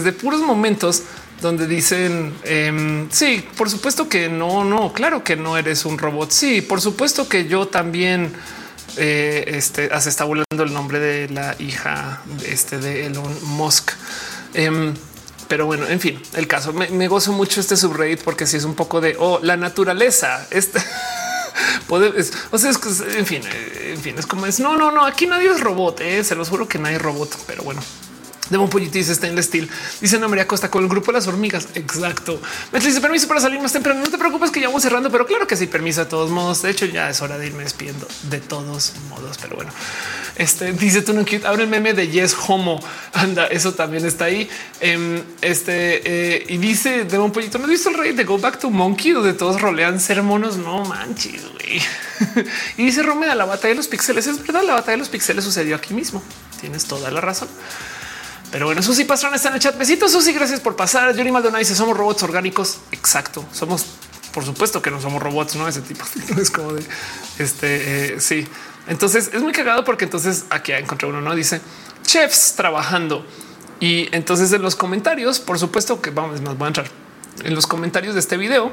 de, 0.03 0.11
puros 0.11 0.41
momentos 0.41 1.03
donde 1.39 1.67
dicen 1.67 2.33
em, 2.43 3.07
sí, 3.11 3.45
por 3.55 3.69
supuesto 3.69 4.09
que 4.09 4.29
no, 4.29 4.63
no, 4.63 4.91
claro 4.91 5.23
que 5.23 5.35
no 5.35 5.55
eres 5.55 5.85
un 5.85 5.99
robot. 5.99 6.31
Sí, 6.31 6.63
por 6.63 6.81
supuesto 6.81 7.29
que 7.29 7.45
yo 7.45 7.67
también 7.67 8.33
eh, 8.97 9.43
este, 9.49 9.91
se 10.01 10.09
está 10.09 10.23
volando 10.23 10.63
el 10.63 10.73
nombre 10.73 10.99
de 10.99 11.29
la 11.29 11.55
hija 11.59 12.23
de 12.41 12.51
este 12.51 12.79
de 12.79 13.05
Elon 13.05 13.37
Musk. 13.43 13.91
Em, 14.55 14.95
pero 15.47 15.65
bueno, 15.65 15.87
en 15.87 15.99
fin, 15.99 16.21
el 16.33 16.47
caso 16.47 16.73
me, 16.73 17.07
gozo 17.07 17.31
mucho 17.31 17.59
este 17.59 17.77
subreddit 17.77 18.21
porque 18.23 18.45
si 18.45 18.57
es 18.57 18.63
un 18.63 18.75
poco 18.75 19.01
de 19.01 19.15
oh, 19.19 19.39
la 19.41 19.57
naturaleza. 19.57 20.45
Este 20.51 20.79
puede, 21.87 22.13
o 22.51 22.57
sea, 22.57 22.71
es, 22.71 22.79
en 23.15 23.25
fin, 23.25 23.41
eh, 23.45 23.93
en 23.95 24.01
fin, 24.01 24.15
es 24.17 24.25
como 24.25 24.45
es. 24.45 24.59
No, 24.59 24.75
no, 24.75 24.91
no, 24.91 25.05
aquí 25.05 25.27
nadie 25.27 25.49
es 25.49 25.59
robot. 25.59 26.01
Eh, 26.01 26.23
se 26.23 26.35
los 26.35 26.49
juro 26.49 26.67
que 26.67 26.79
nadie 26.79 26.97
es 26.97 27.01
robot, 27.01 27.37
pero 27.47 27.63
bueno. 27.63 27.81
Demon 28.49 28.69
Pollitis 28.69 29.09
está 29.09 29.27
en 29.27 29.33
el 29.33 29.39
estilo. 29.39 29.67
Dice 30.01 30.15
Ana 30.15 30.27
María 30.27 30.47
Costa 30.47 30.69
con 30.69 30.83
el 30.83 30.89
grupo 30.89 31.07
de 31.07 31.13
las 31.13 31.27
hormigas. 31.27 31.67
Exacto. 31.75 32.39
Me 32.71 32.79
dice 32.79 33.01
permiso 33.01 33.27
para 33.27 33.39
salir 33.39 33.59
más 33.59 33.73
temprano. 33.73 33.99
No 33.99 34.09
te 34.09 34.17
preocupes 34.17 34.51
que 34.51 34.59
ya 34.59 34.67
vamos 34.67 34.83
cerrando, 34.83 35.11
pero 35.11 35.25
claro 35.25 35.47
que 35.47 35.55
sí, 35.55 35.67
permiso 35.67 36.01
de 36.01 36.09
todos 36.09 36.29
modos. 36.31 36.61
De 36.61 36.71
hecho, 36.71 36.85
ya 36.85 37.09
es 37.09 37.21
hora 37.21 37.37
de 37.37 37.47
irme 37.47 37.63
despidiendo 37.63 38.07
de 38.29 38.39
todos 38.39 38.93
modos. 39.09 39.37
Pero 39.41 39.55
bueno, 39.55 39.71
este 40.35 40.71
dice 40.73 41.01
tú 41.01 41.13
no 41.13 41.25
abre 41.45 41.63
el 41.63 41.69
meme 41.69 41.93
de 41.93 42.07
Yes 42.07 42.35
Homo. 42.47 42.79
Anda, 43.13 43.47
eso 43.47 43.73
también 43.73 44.05
está 44.05 44.25
ahí. 44.25 44.49
Em, 44.79 45.21
este 45.41 46.01
eh, 46.05 46.45
y 46.49 46.57
dice 46.57 47.05
Demon 47.05 47.31
Pollito, 47.31 47.57
¿no 47.57 47.65
has 47.65 47.71
visto 47.71 47.89
el 47.89 47.95
rey 47.95 48.13
de 48.13 48.23
Go 48.23 48.37
Back 48.37 48.59
to 48.59 48.69
Monkey 48.69 49.11
donde 49.11 49.33
todos 49.33 49.61
rolean 49.61 49.99
ser 49.99 50.23
monos? 50.23 50.57
No 50.57 50.83
manches, 50.85 51.43
güey. 51.53 51.81
y 52.77 52.85
dice 52.85 53.03
Romeda, 53.03 53.35
la 53.35 53.45
batalla 53.45 53.69
de 53.69 53.75
los 53.75 53.87
pixeles. 53.87 54.27
Es 54.27 54.41
verdad, 54.41 54.63
la 54.63 54.73
batalla 54.73 54.93
de 54.93 54.97
los 54.97 55.09
pixeles 55.09 55.43
sucedió 55.43 55.75
aquí 55.75 55.93
mismo. 55.93 56.23
Tienes 56.59 56.85
toda 56.85 57.11
la 57.11 57.21
razón. 57.21 57.47
Pero 58.51 58.65
bueno, 58.65 58.81
Susi 58.81 59.03
Pastrana 59.03 59.35
está 59.35 59.49
en 59.49 59.55
el 59.55 59.59
chat. 59.59 59.77
Besitos, 59.77 60.11
Susi. 60.11 60.33
Gracias 60.33 60.59
por 60.59 60.75
pasar. 60.75 61.15
Johnny 61.15 61.31
Maldonado 61.31 61.59
dice 61.59 61.75
somos 61.75 61.97
robots 61.97 62.23
orgánicos. 62.23 62.79
Exacto. 62.91 63.45
Somos, 63.51 63.85
por 64.33 64.45
supuesto 64.45 64.81
que 64.81 64.89
no 64.89 65.01
somos 65.01 65.21
robots, 65.21 65.55
no 65.55 65.67
ese 65.67 65.81
tipo. 65.81 66.05
es 66.39 66.51
como 66.51 66.73
de 66.73 66.83
este. 67.39 68.15
Eh, 68.15 68.19
sí. 68.19 68.47
Entonces 68.87 69.31
es 69.33 69.41
muy 69.41 69.51
cagado 69.51 69.83
porque 69.83 70.05
entonces 70.05 70.45
aquí 70.49 70.71
encontré 70.71 71.09
uno, 71.09 71.19
no 71.21 71.35
dice 71.35 71.61
chefs 72.03 72.53
trabajando. 72.55 73.25
Y 73.79 74.07
entonces 74.15 74.51
en 74.53 74.61
los 74.61 74.75
comentarios, 74.75 75.39
por 75.39 75.59
supuesto 75.59 76.01
que 76.01 76.09
vamos, 76.09 76.41
nos 76.41 76.57
voy 76.57 76.65
a 76.65 76.67
entrar 76.69 76.87
en 77.43 77.53
los 77.53 77.67
comentarios 77.67 78.13
de 78.13 78.21
este 78.21 78.37
video. 78.37 78.71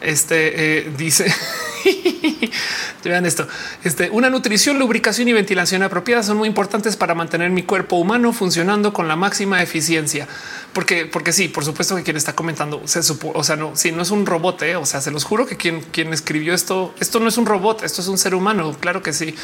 Este 0.00 0.78
eh, 0.78 0.92
dice 0.96 1.26
Vean 3.04 3.26
esto. 3.26 3.46
Este, 3.84 4.10
una 4.10 4.28
nutrición, 4.28 4.78
lubricación 4.78 5.28
y 5.28 5.32
ventilación 5.32 5.82
apropiada 5.82 6.22
son 6.22 6.36
muy 6.36 6.48
importantes 6.48 6.96
para 6.96 7.14
mantener 7.14 7.50
mi 7.50 7.62
cuerpo 7.62 7.96
humano 7.96 8.32
funcionando 8.32 8.92
con 8.92 9.08
la 9.08 9.16
máxima 9.16 9.62
eficiencia. 9.62 10.28
Porque, 10.72 11.06
porque 11.06 11.32
sí, 11.32 11.48
por 11.48 11.64
supuesto 11.64 11.96
que 11.96 12.02
quien 12.02 12.16
está 12.16 12.34
comentando 12.34 12.82
se 12.84 13.02
supo, 13.02 13.32
o 13.34 13.42
sea, 13.42 13.56
no, 13.56 13.74
si 13.74 13.90
no 13.90 14.02
es 14.02 14.10
un 14.10 14.26
robot, 14.26 14.62
¿eh? 14.62 14.76
o 14.76 14.84
sea, 14.84 15.00
se 15.00 15.10
los 15.10 15.24
juro 15.24 15.46
que 15.46 15.56
quien, 15.56 15.80
quien 15.80 16.12
escribió 16.12 16.54
esto, 16.54 16.94
esto 17.00 17.20
no 17.20 17.28
es 17.28 17.38
un 17.38 17.46
robot, 17.46 17.82
esto 17.82 18.02
es 18.02 18.08
un 18.08 18.18
ser 18.18 18.34
humano. 18.34 18.76
Claro 18.78 19.02
que 19.02 19.12
sí. 19.12 19.34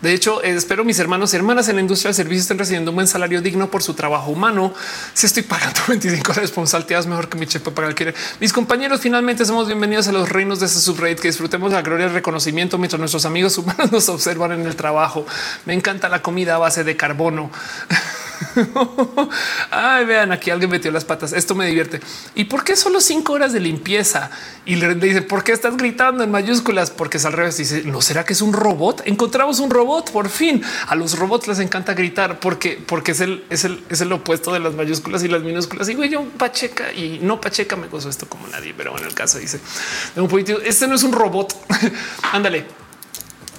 De 0.00 0.12
hecho, 0.12 0.42
eh, 0.42 0.54
espero 0.54 0.84
mis 0.84 0.98
hermanos 0.98 1.32
y 1.32 1.36
hermanas 1.36 1.68
en 1.68 1.76
la 1.76 1.82
industria 1.82 2.08
de 2.10 2.14
servicios 2.14 2.42
estén 2.42 2.58
recibiendo 2.58 2.90
un 2.90 2.96
buen 2.96 3.06
salario 3.06 3.42
digno 3.42 3.70
por 3.70 3.82
su 3.82 3.94
trabajo 3.94 4.30
humano. 4.30 4.72
Si 5.12 5.26
estoy 5.26 5.42
pagando 5.42 5.80
25 5.88 6.32
responsabilidades 6.32 7.06
mejor 7.06 7.28
que 7.28 7.38
mi 7.38 7.46
chefe 7.46 7.70
para 7.70 7.88
el 7.88 8.14
Mis 8.40 8.52
compañeros, 8.52 9.00
finalmente 9.00 9.44
somos 9.44 9.66
bienvenidos 9.66 10.08
a 10.08 10.12
los 10.12 10.28
reinos 10.28 10.60
de 10.60 10.66
ese 10.66 10.80
subreddit 10.80 11.20
que 11.20 11.28
disfrutemos 11.28 11.72
la 11.72 11.82
gloria 11.90 12.06
y 12.06 12.10
reconocimiento 12.10 12.78
mientras 12.78 13.00
nuestros 13.00 13.24
amigos 13.24 13.58
humanos 13.58 13.90
nos 13.90 14.08
observan 14.08 14.52
en 14.52 14.64
el 14.64 14.76
trabajo. 14.76 15.26
Me 15.66 15.74
encanta 15.74 16.08
la 16.08 16.22
comida 16.22 16.54
a 16.54 16.58
base 16.58 16.84
de 16.84 16.96
carbono. 16.96 17.50
Ay, 19.70 20.04
vean, 20.04 20.32
aquí 20.32 20.50
alguien 20.50 20.70
metió 20.70 20.90
las 20.90 21.04
patas. 21.04 21.32
Esto 21.32 21.54
me 21.54 21.66
divierte. 21.66 22.00
¿Y 22.34 22.44
por 22.44 22.64
qué 22.64 22.76
solo 22.76 23.00
cinco 23.00 23.32
horas 23.32 23.52
de 23.52 23.60
limpieza? 23.60 24.30
Y 24.64 24.76
le 24.76 24.94
dice, 24.94 25.22
¿por 25.22 25.44
qué 25.44 25.52
estás 25.52 25.76
gritando 25.76 26.24
en 26.24 26.30
mayúsculas? 26.30 26.90
Porque 26.90 27.18
es 27.18 27.24
al 27.24 27.32
revés. 27.32 27.56
Dice, 27.56 27.82
¿no 27.84 28.00
será 28.02 28.24
que 28.24 28.32
es 28.32 28.42
un 28.42 28.52
robot? 28.52 29.02
Encontramos 29.06 29.60
un 29.60 29.70
robot, 29.70 30.10
por 30.10 30.28
fin. 30.28 30.62
A 30.86 30.94
los 30.94 31.18
robots 31.18 31.48
les 31.48 31.58
encanta 31.58 31.94
gritar 31.94 32.40
porque, 32.40 32.82
porque 32.84 33.12
es 33.12 33.20
el, 33.20 33.44
es 33.50 33.64
el, 33.64 33.84
es 33.88 34.00
el 34.00 34.12
opuesto 34.12 34.52
de 34.52 34.60
las 34.60 34.74
mayúsculas 34.74 35.22
y 35.24 35.28
las 35.28 35.42
minúsculas. 35.42 35.88
Y 35.88 35.94
güey, 35.94 36.08
yo 36.08 36.24
pacheca 36.24 36.92
y 36.92 37.18
no 37.22 37.40
pacheca 37.40 37.76
me 37.76 37.88
gozo 37.88 38.08
esto 38.08 38.28
como 38.28 38.46
nadie, 38.48 38.74
pero 38.76 38.96
en 38.98 39.04
el 39.04 39.14
caso 39.14 39.38
dice, 39.38 39.60
este 40.64 40.86
no 40.88 40.94
es 40.94 41.02
un 41.02 41.12
robot. 41.12 41.54
Ándale. 42.32 42.79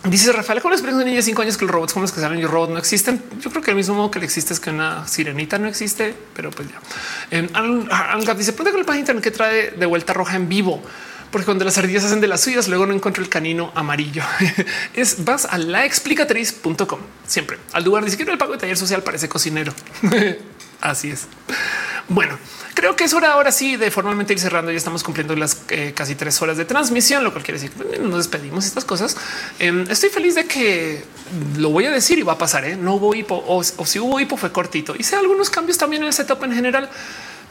Dice 0.04 0.32
Rafael, 0.32 0.62
¿cómo 0.62 0.72
les 0.72 0.80
experiencia 0.80 1.06
de 1.06 1.06
niña 1.06 1.18
de 1.18 1.24
cinco 1.24 1.44
años 1.44 1.58
que 1.58 1.66
los 1.66 1.72
robots 1.72 1.94
como 1.94 2.02
los 2.02 2.12
que 2.12 2.20
salen 2.20 2.40
y 2.40 2.46
robots 2.46 2.72
no 2.72 2.80
existen? 2.80 3.22
Yo 3.40 3.52
creo 3.52 3.62
que 3.62 3.70
el 3.70 3.78
mismo 3.78 3.94
modo 3.94 4.10
que 4.10 4.18
le 4.18 4.26
existe 4.26 4.52
es 4.52 4.60
que 4.60 4.72
una 4.72 5.08
sirenita 5.08 5.60
no 5.60 5.68
existe, 5.68 6.16
pero 6.36 6.50
pues 6.50 6.68
ya. 6.70 6.80
Eh, 7.30 7.48
dice, 8.36 8.54
pregunta 8.54 8.72
con 8.72 8.80
el 8.80 8.86
página 8.86 9.00
internet 9.00 9.24
que 9.24 9.30
trae 9.30 9.72
de 9.72 9.86
vuelta 9.86 10.14
roja 10.14 10.36
en 10.36 10.50
vivo, 10.50 10.82
porque 11.30 11.46
cuando 11.46 11.66
las 11.66 11.78
ardillas 11.78 12.04
hacen 12.04 12.20
de 12.20 12.28
las 12.28 12.42
suyas, 12.42 12.68
luego 12.68 12.88
no 12.88 12.96
encuentro 12.96 13.22
el 13.22 13.30
canino 13.30 13.72
amarillo. 13.76 14.24
es 14.96 15.24
vas 15.24 15.46
a 15.46 15.60
laexplicatriz.com 15.60 17.00
siempre 17.28 17.58
al 17.72 17.84
lugar. 17.84 18.04
Dice 18.04 18.18
que 18.18 18.24
el 18.24 18.40
pago 18.40 18.54
de 18.54 18.58
taller 18.58 18.78
social 18.78 19.04
parece 19.04 19.30
cocinero. 19.30 19.72
Así 20.82 21.12
es. 21.12 21.28
Bueno, 22.10 22.38
creo 22.74 22.96
que 22.96 23.04
es 23.04 23.14
hora 23.14 23.34
ahora 23.34 23.52
sí 23.52 23.78
de 23.78 23.92
formalmente 23.92 24.34
ir 24.34 24.40
cerrando. 24.40 24.72
Ya 24.72 24.78
estamos 24.78 25.04
cumpliendo 25.04 25.36
las 25.36 25.62
eh, 25.70 25.94
casi 25.96 26.16
tres 26.16 26.42
horas 26.42 26.58
de 26.58 26.66
transmisión, 26.66 27.24
lo 27.24 27.32
cual 27.32 27.44
quiere 27.44 27.60
decir 27.60 27.72
que 27.72 28.00
nos 28.00 28.18
despedimos 28.18 28.66
estas 28.66 28.84
cosas. 28.84 29.16
Em, 29.60 29.86
estoy 29.90 30.10
feliz 30.10 30.36
de 30.36 30.46
que 30.46 31.04
lo 31.58 31.70
voy 31.70 31.86
a 31.86 31.92
decir 31.92 32.20
y 32.20 32.24
va 32.24 32.34
a 32.34 32.38
pasar. 32.38 32.66
¿eh? 32.66 32.76
No 32.76 32.96
hubo 32.96 33.14
hipo 33.16 33.44
o, 33.48 33.64
si 33.64 34.00
hubo 34.00 34.20
hipo 34.20 34.36
fue 34.36 34.52
cortito. 34.52 34.96
Hice 34.98 35.16
algunos 35.16 35.50
cambios 35.50 35.78
también 35.78 36.02
en 36.02 36.08
el 36.08 36.14
setup 36.14 36.44
en 36.44 36.54
general. 36.54 36.90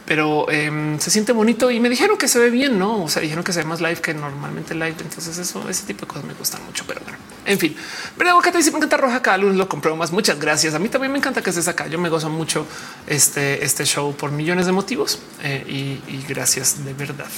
Pero 0.05 0.49
em, 0.51 0.99
se 0.99 1.11
siente 1.11 1.31
bonito 1.31 1.71
y 1.71 1.79
me 1.79 1.89
dijeron 1.89 2.17
que 2.17 2.27
se 2.27 2.39
ve 2.39 2.49
bien, 2.49 2.77
no? 2.79 3.03
O 3.03 3.09
sea, 3.09 3.21
dijeron 3.21 3.43
que 3.43 3.53
se 3.53 3.59
ve 3.59 3.65
más 3.65 3.81
live 3.81 4.01
que 4.01 4.13
normalmente 4.13 4.73
live. 4.73 4.95
Entonces, 4.99 5.37
eso, 5.37 5.67
ese 5.69 5.85
tipo 5.85 6.01
de 6.01 6.07
cosas 6.07 6.25
me 6.25 6.33
gustan 6.33 6.63
mucho, 6.65 6.83
pero 6.87 7.01
bueno, 7.03 7.17
en 7.45 7.59
fin, 7.59 7.75
verdad, 8.17 8.35
te 8.41 8.57
dice 8.57 8.71
me 8.71 8.77
encanta 8.77 8.97
roja 8.97 9.17
acá. 9.17 9.37
Luz 9.37 9.55
lo 9.55 9.69
compró 9.69 9.95
más. 9.95 10.11
Muchas 10.11 10.39
gracias. 10.39 10.73
A 10.73 10.79
mí 10.79 10.89
también 10.89 11.11
me 11.11 11.17
encanta 11.17 11.41
que 11.41 11.49
estés 11.49 11.67
acá. 11.67 11.87
Yo 11.87 11.99
me 11.99 12.09
gozo 12.09 12.29
mucho 12.29 12.65
este, 13.07 13.63
este 13.63 13.85
show 13.85 14.15
por 14.15 14.31
millones 14.31 14.65
de 14.65 14.71
motivos 14.71 15.19
eh, 15.43 15.63
y, 15.67 16.13
y 16.13 16.25
gracias 16.27 16.83
de 16.83 16.93
verdad. 16.93 17.29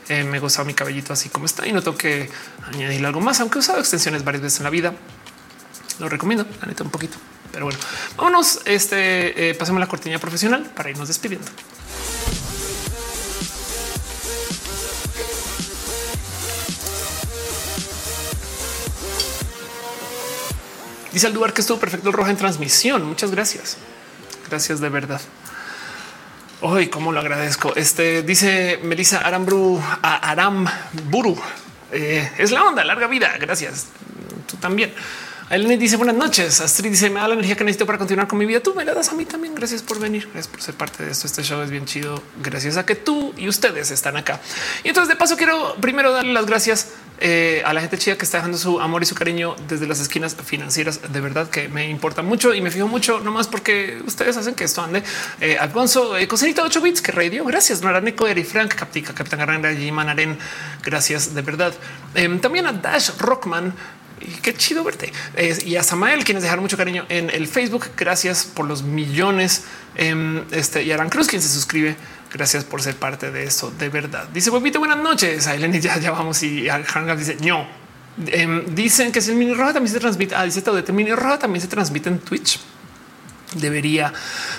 me 0.08 0.36
he 0.36 0.40
gozado 0.40 0.66
mi 0.66 0.74
cabellito 0.74 1.12
así 1.12 1.28
como 1.28 1.46
está 1.46 1.66
y 1.66 1.72
no 1.72 1.82
tengo 1.82 1.96
que 1.96 2.28
añadir 2.72 3.04
algo 3.06 3.20
más, 3.20 3.40
aunque 3.40 3.58
he 3.58 3.60
usado 3.60 3.78
extensiones 3.78 4.24
varias 4.24 4.42
veces 4.42 4.58
en 4.58 4.64
la 4.64 4.70
vida. 4.70 4.94
Lo 6.00 6.08
recomiendo, 6.08 6.46
la 6.60 6.66
neta, 6.66 6.82
un 6.82 6.90
poquito. 6.90 7.18
Pero 7.52 7.66
bueno, 7.66 7.78
vámonos. 8.16 8.60
Este 8.64 9.50
eh, 9.50 9.54
pasemos 9.54 9.78
la 9.80 9.86
cortina 9.86 10.18
profesional 10.18 10.64
para 10.74 10.88
irnos 10.88 11.08
despidiendo. 11.08 11.46
Dice 21.12 21.26
el 21.26 21.34
lugar 21.34 21.52
que 21.52 21.60
estuvo 21.60 21.78
perfecto 21.78 22.08
el 22.08 22.14
rojo 22.14 22.30
en 22.30 22.36
transmisión. 22.36 23.04
Muchas 23.04 23.30
gracias. 23.30 23.76
Gracias 24.48 24.80
de 24.80 24.88
verdad. 24.88 25.20
Hoy, 26.62 26.88
cómo 26.88 27.12
lo 27.12 27.20
agradezco. 27.20 27.74
Este 27.74 28.22
dice 28.22 28.80
Melissa 28.82 29.18
Arambru 29.18 29.82
a 30.02 30.30
Aram 30.30 30.66
Buru. 31.10 31.36
Eh, 31.92 32.30
es 32.38 32.52
la 32.52 32.64
onda, 32.64 32.84
larga 32.84 33.06
vida. 33.06 33.36
Gracias. 33.38 33.88
Tú 34.46 34.56
también. 34.56 34.94
Elena 35.50 35.76
dice 35.76 35.96
buenas 35.96 36.14
noches. 36.14 36.60
Astrid 36.60 36.90
dice 36.90 37.10
me 37.10 37.18
da 37.18 37.26
la 37.26 37.34
energía 37.34 37.56
que 37.56 37.64
necesito 37.64 37.84
para 37.84 37.98
continuar 37.98 38.28
con 38.28 38.38
mi 38.38 38.46
vida. 38.46 38.60
Tú 38.60 38.72
me 38.72 38.84
la 38.84 38.94
das 38.94 39.08
a 39.08 39.14
mí 39.14 39.24
también. 39.24 39.52
Gracias 39.52 39.82
por 39.82 39.98
venir. 39.98 40.28
Gracias 40.32 40.46
por 40.46 40.62
ser 40.62 40.76
parte 40.76 41.04
de 41.04 41.10
esto. 41.10 41.26
Este 41.26 41.42
show 41.42 41.60
es 41.60 41.70
bien 41.70 41.86
chido. 41.86 42.22
Gracias 42.40 42.76
a 42.76 42.86
que 42.86 42.94
tú 42.94 43.34
y 43.36 43.48
ustedes 43.48 43.90
están 43.90 44.16
acá. 44.16 44.40
Y 44.84 44.88
entonces 44.90 45.08
de 45.08 45.16
paso 45.16 45.36
quiero 45.36 45.74
primero 45.80 46.12
darle 46.12 46.32
las 46.32 46.46
gracias 46.46 46.90
eh, 47.18 47.64
a 47.66 47.72
la 47.72 47.80
gente 47.80 47.98
chida 47.98 48.16
que 48.16 48.24
está 48.24 48.38
dejando 48.38 48.58
su 48.58 48.78
amor 48.78 49.02
y 49.02 49.06
su 49.06 49.16
cariño 49.16 49.56
desde 49.66 49.88
las 49.88 49.98
esquinas 49.98 50.36
financieras. 50.36 51.12
De 51.12 51.20
verdad 51.20 51.50
que 51.50 51.68
me 51.68 51.90
importa 51.90 52.22
mucho 52.22 52.54
y 52.54 52.60
me 52.60 52.70
fijo 52.70 52.86
mucho 52.86 53.18
nomás 53.18 53.48
porque 53.48 54.00
ustedes 54.06 54.36
hacen 54.36 54.54
que 54.54 54.62
esto 54.62 54.82
ande. 54.82 55.02
Eh, 55.40 55.58
Alfonso, 55.58 56.16
eh, 56.16 56.28
cocinita 56.28 56.62
8 56.62 56.80
bits 56.80 57.02
que 57.02 57.10
radio. 57.10 57.44
Gracias. 57.44 57.82
Noraneco, 57.82 58.28
Eri 58.28 58.44
Frank, 58.44 58.76
Captica, 58.76 59.12
Capitán 59.12 59.40
Garranga, 59.40 59.74
Jiman 59.74 60.10
Aren. 60.10 60.38
Gracias 60.84 61.34
de 61.34 61.42
verdad. 61.42 61.74
Em, 62.14 62.38
también 62.38 62.68
a 62.68 62.72
Dash 62.72 63.10
Rockman 63.18 63.74
qué 64.42 64.54
chido 64.54 64.84
verte. 64.84 65.12
y 65.64 65.76
a 65.76 65.82
Samael, 65.82 66.24
quienes 66.24 66.42
dejaron 66.42 66.62
mucho 66.62 66.76
cariño 66.76 67.06
en 67.08 67.30
el 67.30 67.46
Facebook. 67.46 67.86
Gracias 67.96 68.44
por 68.44 68.66
los 68.66 68.82
millones. 68.82 69.64
Em, 69.96 70.44
este 70.50 70.82
y 70.82 70.92
Aran 70.92 71.08
Cruz, 71.08 71.26
quien 71.26 71.42
se 71.42 71.48
suscribe. 71.48 71.96
Gracias 72.32 72.64
por 72.64 72.80
ser 72.80 72.96
parte 72.96 73.30
de 73.30 73.44
eso. 73.44 73.72
De 73.72 73.88
verdad. 73.88 74.28
Dice 74.32 74.50
Huevito, 74.50 74.78
buenas 74.78 74.98
noches. 74.98 75.46
A 75.46 75.54
Eleni 75.54 75.80
ya, 75.80 75.98
ya 75.98 76.12
vamos. 76.12 76.42
Y 76.42 76.68
Hangar 76.68 77.16
dice 77.16 77.36
no. 77.40 77.66
Em, 78.26 78.74
dicen 78.74 79.12
que 79.12 79.20
si 79.20 79.30
el 79.30 79.36
mini 79.36 79.54
roja 79.54 79.72
también 79.72 79.92
se 79.92 80.00
transmite. 80.00 80.34
Ah, 80.34 80.44
dice 80.44 80.60
de 80.60 80.92
mini 80.92 81.12
roja 81.12 81.38
también 81.38 81.60
se 81.60 81.68
transmite 81.68 82.08
en 82.08 82.18
Twitch. 82.18 82.60
Debería, 83.54 84.12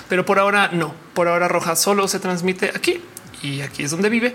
pero 0.08 0.26
por 0.26 0.38
ahora 0.38 0.68
no. 0.72 0.94
Por 1.14 1.28
ahora 1.28 1.48
roja 1.48 1.76
solo 1.76 2.08
se 2.08 2.18
transmite 2.18 2.72
aquí 2.74 3.00
y 3.42 3.60
aquí 3.62 3.84
es 3.84 3.90
donde 3.90 4.08
vive. 4.08 4.34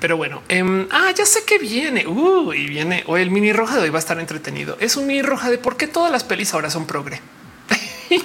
Pero 0.00 0.16
bueno, 0.16 0.42
eh, 0.48 0.86
ah, 0.90 1.10
ya 1.16 1.24
sé 1.24 1.44
que 1.44 1.58
viene 1.58 2.06
uh, 2.06 2.52
y 2.52 2.66
viene 2.66 3.04
o 3.06 3.16
el 3.16 3.30
mini 3.30 3.52
roja 3.52 3.76
de 3.76 3.82
hoy 3.82 3.90
va 3.90 3.98
a 3.98 4.00
estar 4.00 4.18
entretenido. 4.18 4.76
Es 4.80 4.96
un 4.96 5.06
mini 5.06 5.22
roja 5.22 5.50
de 5.50 5.58
por 5.58 5.76
qué 5.76 5.86
todas 5.86 6.12
las 6.12 6.24
pelis 6.24 6.52
ahora 6.52 6.70
son 6.70 6.86
progre. 6.86 7.20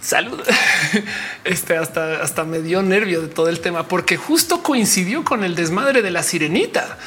Salud. 0.00 0.40
Este 1.44 1.76
hasta, 1.76 2.22
hasta 2.22 2.44
me 2.44 2.60
dio 2.60 2.80
nervio 2.82 3.20
de 3.20 3.28
todo 3.28 3.50
el 3.50 3.60
tema 3.60 3.86
porque 3.86 4.16
justo 4.16 4.62
coincidió 4.62 5.24
con 5.24 5.44
el 5.44 5.54
desmadre 5.54 6.00
de 6.00 6.10
la 6.10 6.22
sirenita. 6.22 6.98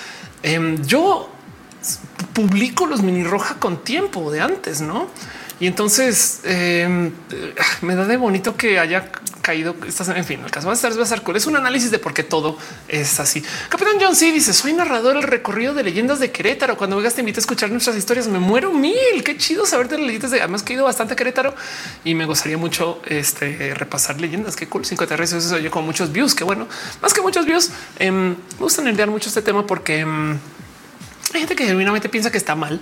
Eh, 0.44 0.76
yo 0.86 1.32
publico 2.34 2.86
los 2.86 3.02
mini 3.02 3.24
roja 3.24 3.56
con 3.56 3.84
tiempo 3.84 4.32
de 4.32 4.42
antes, 4.42 4.82
no? 4.82 5.08
Y 5.60 5.66
entonces 5.66 6.42
eh, 6.44 7.12
me 7.82 7.96
da 7.96 8.06
de 8.06 8.18
bonito 8.18 8.56
que 8.56 8.78
haya 8.80 9.10
caído. 9.42 9.76
Estás 9.88 10.10
en 10.10 10.26
fin, 10.26 10.42
el 10.44 10.52
caso 10.52 10.68
va 10.68 10.74
a 10.74 10.76
estar, 10.76 10.92
va. 10.92 11.38
Es 11.38 11.48
un 11.48 11.56
análisis 11.56 11.90
de 11.90 11.98
por 11.98 12.14
qué 12.14 12.24
todo 12.24 12.58
es 12.88 13.20
así. 13.20 13.44
Capitán 13.70 13.94
John 14.00 14.16
C 14.16 14.32
dice: 14.32 14.54
Soy 14.54 14.74
narrador 14.74 15.16
del 15.16 15.24
recorrido 15.24 15.74
de 15.74 15.84
leyendas 15.84 16.20
de 16.20 16.32
Querétaro. 16.32 16.78
Cuando 16.78 16.98
vengas, 16.98 17.16
te 17.16 17.22
invito 17.22 17.40
a 17.40 17.42
escuchar 17.42 17.72
nuestras 17.72 17.96
historias. 17.96 18.28
Me 18.28 18.40
muero 18.40 18.72
mil. 18.72 19.24
Qué 19.24 19.38
chido 19.38 19.66
saber 19.66 19.88
de 19.88 19.98
las 19.98 20.08
leyendas 20.08 20.32
de 20.32 20.42
además 20.42 20.62
que 20.62 20.74
he 20.74 20.76
ido 20.76 20.86
bastante 20.86 21.16
Querétaro 21.16 21.56
y 22.04 22.14
me 22.14 22.26
gustaría 22.26 22.58
mucho 22.58 23.02
este, 23.06 23.74
repasar 23.74 24.22
leyendas. 24.22 24.56
Qué 24.56 24.68
cool. 24.68 24.86
Cinco 24.86 25.08
terrenos. 25.08 25.34
Eso 25.34 25.56
oye 25.56 25.72
con 25.72 25.86
muchos 25.86 26.12
views. 26.12 26.36
Qué 26.36 26.44
bueno, 26.44 26.68
más 27.02 27.14
que 27.14 27.22
muchos 27.22 27.46
views. 27.46 27.72
Eh, 27.98 28.12
me 28.12 28.36
gusta 28.60 28.84
nerdear 28.84 29.10
mucho 29.10 29.30
este 29.30 29.42
tema 29.42 29.66
porque 29.66 30.02
eh, 30.02 30.06
hay 31.34 31.40
gente 31.40 31.56
que 31.56 31.66
genuinamente 31.66 32.10
piensa 32.10 32.30
que 32.32 32.38
está 32.38 32.54
mal 32.54 32.80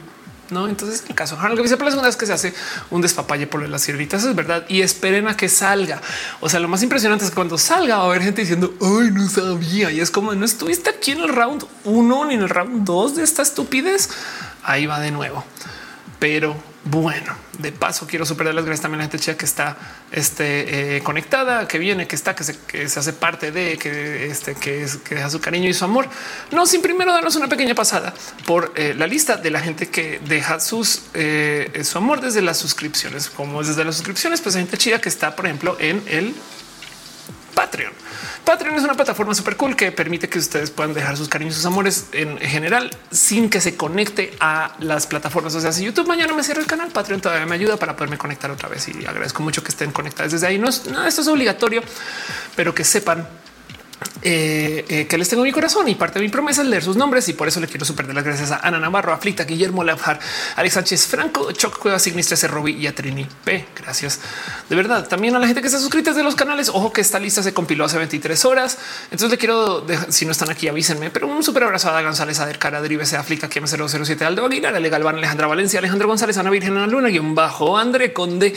no, 0.49 0.67
entonces 0.67 1.03
el 1.07 1.15
caso 1.15 1.37
dice 1.61 1.77
por 1.77 1.85
la 1.85 1.91
segunda 1.91 2.07
vez 2.07 2.15
que 2.15 2.25
se 2.25 2.33
hace 2.33 2.53
un 2.91 3.01
despapalle 3.01 3.47
por 3.47 3.67
las 3.67 3.81
sierritas 3.81 4.23
es 4.23 4.35
verdad 4.35 4.65
y 4.67 4.81
esperen 4.81 5.27
a 5.27 5.35
que 5.35 5.49
salga. 5.49 6.01
O 6.39 6.49
sea, 6.49 6.59
lo 6.59 6.67
más 6.67 6.83
impresionante 6.83 7.25
es 7.25 7.31
cuando 7.31 7.57
salga 7.57 7.97
va 7.97 8.03
a 8.03 8.05
haber 8.07 8.21
gente 8.21 8.41
diciendo 8.41 8.73
ay, 8.81 9.11
no 9.11 9.27
sabía. 9.27 9.91
Y 9.91 9.99
es 9.99 10.11
como 10.11 10.33
no 10.35 10.45
estuviste 10.45 10.89
aquí 10.89 11.11
en 11.11 11.21
el 11.21 11.29
round 11.29 11.65
uno 11.83 12.25
ni 12.25 12.35
en 12.35 12.41
el 12.41 12.49
round 12.49 12.85
dos 12.85 13.15
de 13.15 13.23
esta 13.23 13.41
estupidez. 13.41 14.09
Ahí 14.63 14.85
va 14.85 14.99
de 14.99 15.11
nuevo, 15.11 15.43
pero 16.19 16.55
bueno, 16.87 17.35
de 17.57 17.71
paso 17.71 18.05
quiero 18.05 18.25
superar 18.25 18.53
las 18.53 18.63
gracias 18.63 18.83
también 18.83 19.01
a 19.01 19.03
la 19.05 19.09
gente 19.09 19.17
chica 19.17 19.35
que 19.35 19.45
está 19.45 19.75
este, 20.11 20.97
eh, 20.97 21.01
conectada, 21.01 21.67
que 21.67 21.79
viene, 21.79 22.07
que 22.07 22.15
está, 22.15 22.35
que 22.35 22.43
se, 22.43 22.99
hace 22.99 23.13
parte 23.13 23.51
de, 23.51 23.75
que, 23.77 24.27
este, 24.27 24.53
que, 24.53 24.83
es, 24.83 24.97
que 24.97 25.15
deja 25.15 25.29
su 25.31 25.41
cariño 25.41 25.67
y 25.67 25.73
su 25.73 25.83
amor. 25.83 26.07
No, 26.51 26.67
sin 26.67 26.83
primero 26.83 27.11
darnos 27.11 27.35
una 27.35 27.47
pequeña 27.47 27.73
pasada 27.73 28.13
por 28.45 28.71
eh, 28.75 28.93
la 28.95 29.07
lista 29.07 29.35
de 29.37 29.49
la 29.49 29.61
gente 29.61 29.89
que 29.89 30.21
deja 30.27 30.59
eh, 31.15 31.81
su 31.83 31.97
amor 31.97 32.21
desde 32.21 32.43
las 32.43 32.57
suscripciones, 32.57 33.31
como 33.31 33.63
desde 33.63 33.83
las 33.83 33.95
suscripciones, 33.95 34.41
pues 34.41 34.55
hay 34.55 34.61
gente 34.61 34.77
chida 34.77 35.01
que 35.01 35.09
está, 35.09 35.35
por 35.35 35.47
ejemplo, 35.47 35.77
en 35.79 36.03
el 36.05 36.35
Patreon. 37.55 37.93
Patreon 38.43 38.75
es 38.75 38.83
una 38.83 38.93
plataforma 38.93 39.33
súper 39.33 39.55
cool 39.55 39.75
que 39.75 39.91
permite 39.91 40.29
que 40.29 40.37
ustedes 40.37 40.69
puedan 40.69 40.93
dejar 40.93 41.17
sus 41.17 41.29
cariños, 41.29 41.55
sus 41.55 41.65
amores 41.65 42.07
en 42.11 42.37
general 42.37 42.91
sin 43.09 43.49
que 43.49 43.59
se 43.61 43.75
conecte 43.75 44.35
a 44.39 44.75
las 44.79 45.07
plataformas. 45.07 45.55
O 45.55 45.61
sea, 45.61 45.71
si 45.71 45.83
YouTube 45.83 46.07
mañana 46.07 46.33
me 46.33 46.43
cierra 46.43 46.61
el 46.61 46.67
canal, 46.67 46.91
Patreon 46.91 47.21
todavía 47.21 47.45
me 47.47 47.55
ayuda 47.55 47.77
para 47.77 47.95
poderme 47.95 48.17
conectar 48.17 48.51
otra 48.51 48.69
vez 48.69 48.87
y 48.89 49.05
agradezco 49.05 49.41
mucho 49.41 49.63
que 49.63 49.69
estén 49.69 49.91
conectados 49.91 50.33
desde 50.33 50.45
ahí. 50.45 50.59
No 50.59 50.69
es 50.69 50.85
nada, 50.85 51.07
esto 51.07 51.21
es 51.21 51.27
obligatorio, 51.27 51.81
pero 52.55 52.75
que 52.75 52.83
sepan 52.83 53.27
eh, 54.27 54.83
eh, 54.89 55.05
que 55.05 55.19
les 55.19 55.29
tengo 55.29 55.43
en 55.43 55.49
mi 55.49 55.51
corazón 55.51 55.87
y 55.87 55.93
parte 55.93 56.17
de 56.17 56.25
mi 56.25 56.31
promesa 56.31 56.63
es 56.63 56.67
leer 56.67 56.81
sus 56.81 56.95
nombres 56.95 57.29
y 57.29 57.33
por 57.33 57.47
eso 57.47 57.59
le 57.59 57.67
quiero 57.67 57.85
super 57.85 58.07
de 58.07 58.13
las 58.15 58.23
gracias 58.23 58.49
a 58.49 58.57
Ana 58.57 58.79
Navarro, 58.79 59.13
Aflicta, 59.13 59.43
Guillermo 59.43 59.83
Labjar, 59.83 60.19
Alex 60.55 60.73
Sánchez 60.73 61.05
Franco, 61.05 61.51
Choc 61.51 61.77
Cueva, 61.77 61.99
Signis 61.99 62.25
13, 62.25 62.47
Robbie 62.47 62.71
y 62.71 62.87
a 62.87 62.95
Trini 62.95 63.27
P. 63.43 63.67
Gracias 63.75 64.19
de 64.67 64.75
verdad. 64.75 65.07
También 65.07 65.35
a 65.35 65.39
la 65.39 65.45
gente 65.45 65.61
que 65.61 65.67
está 65.67 65.79
suscrita 65.79 66.11
de 66.13 66.23
los 66.23 66.33
canales. 66.33 66.69
Ojo 66.69 66.91
que 66.91 67.01
esta 67.01 67.19
lista 67.19 67.43
se 67.43 67.53
compiló 67.53 67.85
hace 67.85 67.99
23 67.99 68.45
horas. 68.45 68.79
Entonces 69.05 69.29
le 69.29 69.37
quiero, 69.37 69.81
dejar, 69.81 70.11
si 70.11 70.25
no 70.25 70.31
están 70.31 70.49
aquí, 70.49 70.67
avísenme, 70.67 71.11
pero 71.11 71.27
un 71.27 71.43
súper 71.43 71.65
abrazo 71.65 71.91
a 71.91 72.01
González, 72.01 72.39
a 72.39 72.51
Cara, 72.53 72.81
Derive, 72.81 73.05
se 73.05 73.17
Aflicta, 73.17 73.47
Kim 73.47 73.65
007, 73.67 74.25
Aldo 74.25 74.45
Aguilar, 74.47 74.75
Ale 74.75 74.89
Galván, 74.89 75.17
Alejandra 75.17 75.45
Valencia, 75.45 75.77
Alejandro 75.77 76.07
González, 76.07 76.35
Ana 76.37 76.49
Virgen, 76.49 76.75
Ana 76.75 76.87
Luna, 76.87 77.09
guion 77.09 77.35
bajo, 77.35 77.77
André 77.77 78.11
Conde, 78.11 78.53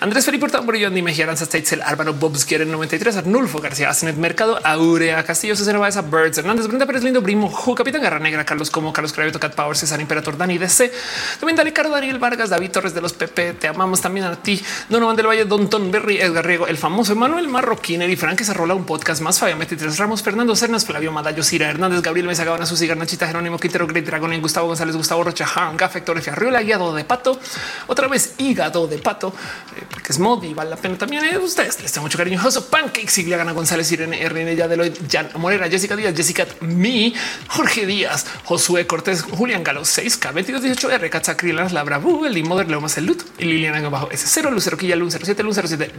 Andrés 0.00 0.26
Felipe 0.26 0.46
Tamborillo, 0.48 0.88
Andy 0.88 1.00
Mejía, 1.00 1.24
Aranza 1.24 1.44
States, 1.44 1.72
Álvaro 1.82 2.12
Bobs, 2.12 2.44
quieren 2.44 2.70
93, 2.70 3.16
Arnulfo 3.16 3.60
García, 3.60 3.88
Asnet 3.88 4.16
Mercado, 4.16 4.60
Aurea 5.06 5.22
Castillo, 5.22 5.54
César 5.54 5.78
Baeza, 5.78 6.02
Birds, 6.02 6.38
Hernández, 6.38 6.66
Brenda 6.66 6.84
Pérez 6.84 7.04
Lindo, 7.04 7.22
Primo, 7.22 7.48
Ju, 7.48 7.76
Capitán 7.76 8.02
Garra 8.02 8.18
Negra, 8.18 8.44
Carlos 8.44 8.70
Como, 8.70 8.92
Carlos 8.92 9.12
Cravioto, 9.12 9.38
Cat 9.38 9.54
Power, 9.54 9.76
César 9.76 10.00
Imperator, 10.00 10.36
Dani 10.36 10.58
DC, 10.58 10.90
también 11.38 11.56
Dani 11.56 11.70
Caro, 11.70 11.90
Daniel 11.90 12.18
Vargas, 12.18 12.50
David 12.50 12.72
Torres 12.72 12.92
de 12.92 13.00
los 13.00 13.12
PP, 13.12 13.52
te 13.54 13.68
amamos 13.68 14.00
también 14.00 14.26
a 14.26 14.34
ti, 14.34 14.60
Donovan 14.88 15.14
del 15.14 15.28
Valle, 15.28 15.44
Don 15.44 15.70
Ton 15.70 15.92
Berry, 15.92 16.18
Edgar 16.18 16.44
Riego, 16.44 16.66
el 16.66 16.76
famoso 16.76 17.12
Emanuel 17.12 17.46
Marroquín, 17.46 18.02
Eri 18.02 18.16
Frank, 18.16 18.38
que 18.38 18.44
se 18.44 18.52
rola 18.52 18.74
un 18.74 18.84
podcast 18.84 19.22
más, 19.22 19.38
Fabián 19.38 19.60
23 19.60 19.96
Ramos, 19.96 20.24
Fernando 20.24 20.56
Cernas, 20.56 20.84
Flavio 20.84 21.12
Madallo, 21.12 21.44
Cira 21.44 21.70
Hernández, 21.70 22.02
Gabriel 22.02 22.26
Mesa, 22.26 22.44
Gabana, 22.44 22.66
Susi 22.66 22.88
Garnachita, 22.88 23.28
Jerónimo 23.28 23.58
Quintero, 23.60 23.86
Great 23.86 24.06
Dragon, 24.06 24.40
Gustavo 24.40 24.66
González, 24.66 24.96
Gustavo 24.96 25.22
Rocha, 25.22 25.46
Han, 25.54 25.76
Gafector, 25.76 26.20
Arriola, 26.26 26.62
Guiado 26.62 26.92
de 26.94 27.04
Pato, 27.04 27.38
otra 27.86 28.08
vez 28.08 28.34
hígado 28.38 28.88
de 28.88 28.98
pato, 28.98 29.32
eh, 29.76 29.84
porque 29.88 30.12
es 30.12 30.18
mod 30.18 30.42
y 30.42 30.52
vale 30.52 30.70
la 30.70 30.76
pena 30.76 30.98
también. 30.98 31.24
Eh, 31.24 31.38
ustedes 31.38 31.80
les 31.80 31.92
tengo 31.92 32.06
mucho 32.06 32.18
cariño. 32.18 32.40
Joso 32.40 32.68
Pancake, 32.68 33.08
Siglia 33.08 33.36
Gana 33.36 33.52
González, 33.52 33.90
Irene 33.92 34.28
RN, 34.28 34.56
Yadeloid, 34.56 34.95
Jan 35.10 35.28
Morera, 35.36 35.68
Jessica 35.68 35.96
Díaz, 35.96 36.14
Jessica 36.14 36.46
Mi, 36.60 37.14
Jorge 37.48 37.86
Díaz, 37.86 38.26
Josué 38.44 38.86
Cortés, 38.86 39.22
Julián 39.22 39.64
Galo 39.64 39.82
6K, 39.82 40.32
2218 40.32 40.90
R, 40.90 41.10
Katzacrilas, 41.10 41.72
Labra, 41.72 41.98
Bu, 41.98 42.24
el 42.24 42.44
Moder, 42.44 42.68
Leo 42.68 42.80
Más 42.80 42.96
el 42.98 43.06
Lut 43.06 43.22
Liliana 43.38 43.88
bajo 43.88 44.08
S0, 44.10 44.50
Lucero 44.50 44.76
Quilla, 44.76 44.96
Lun 44.96 45.10
07, 45.10 45.42
Lun 45.42 45.54
07 45.54 45.92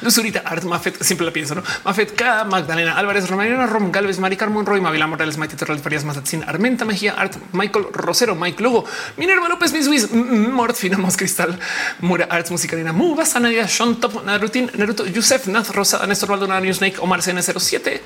Luzurita, 0.00 0.42
Art 0.44 0.64
Mafet, 0.64 1.02
siempre 1.02 1.26
la 1.26 1.32
pienso, 1.32 1.54
¿no? 1.54 1.62
Mafet 1.84 2.14
K, 2.14 2.44
Magdalena 2.44 2.96
Álvarez, 2.96 3.28
Romarina 3.28 3.66
Rom, 3.66 3.92
Galvez, 3.92 4.18
Mari 4.18 4.36
Carmon, 4.36 4.66
Roy, 4.66 4.80
Mavila 4.80 5.06
Morales, 5.06 5.38
Maite 5.38 5.56
Torres, 5.56 5.80
Farias 5.82 6.04
Mazatzin, 6.04 6.44
Armenta 6.44 6.84
Mejía, 6.84 7.12
Art, 7.12 7.36
Michael 7.52 7.86
Rosero, 7.92 8.34
Mike 8.34 8.62
Lugo, 8.62 8.84
Minerva 9.16 9.48
López, 9.48 9.72
Miss 9.72 9.88
Wiz, 9.88 10.10
Mort, 10.12 10.76
Finamos 10.76 11.16
Cristal, 11.16 11.58
Mura 12.00 12.26
Arts, 12.30 12.50
Musicalina, 12.50 12.92
Muba, 12.92 13.24
Sanadia, 13.24 13.68
Sean 13.68 14.00
Top, 14.00 14.24
Narutin, 14.24 14.70
Naruto, 14.72 15.04
Yusef, 15.06 15.46
Nath, 15.46 15.70
Rosa, 15.70 16.06
Néstor 16.06 16.28
Valdonado, 16.28 16.72
Snake, 16.72 16.98
Omar 17.00 17.20
CN07, 17.20 18.00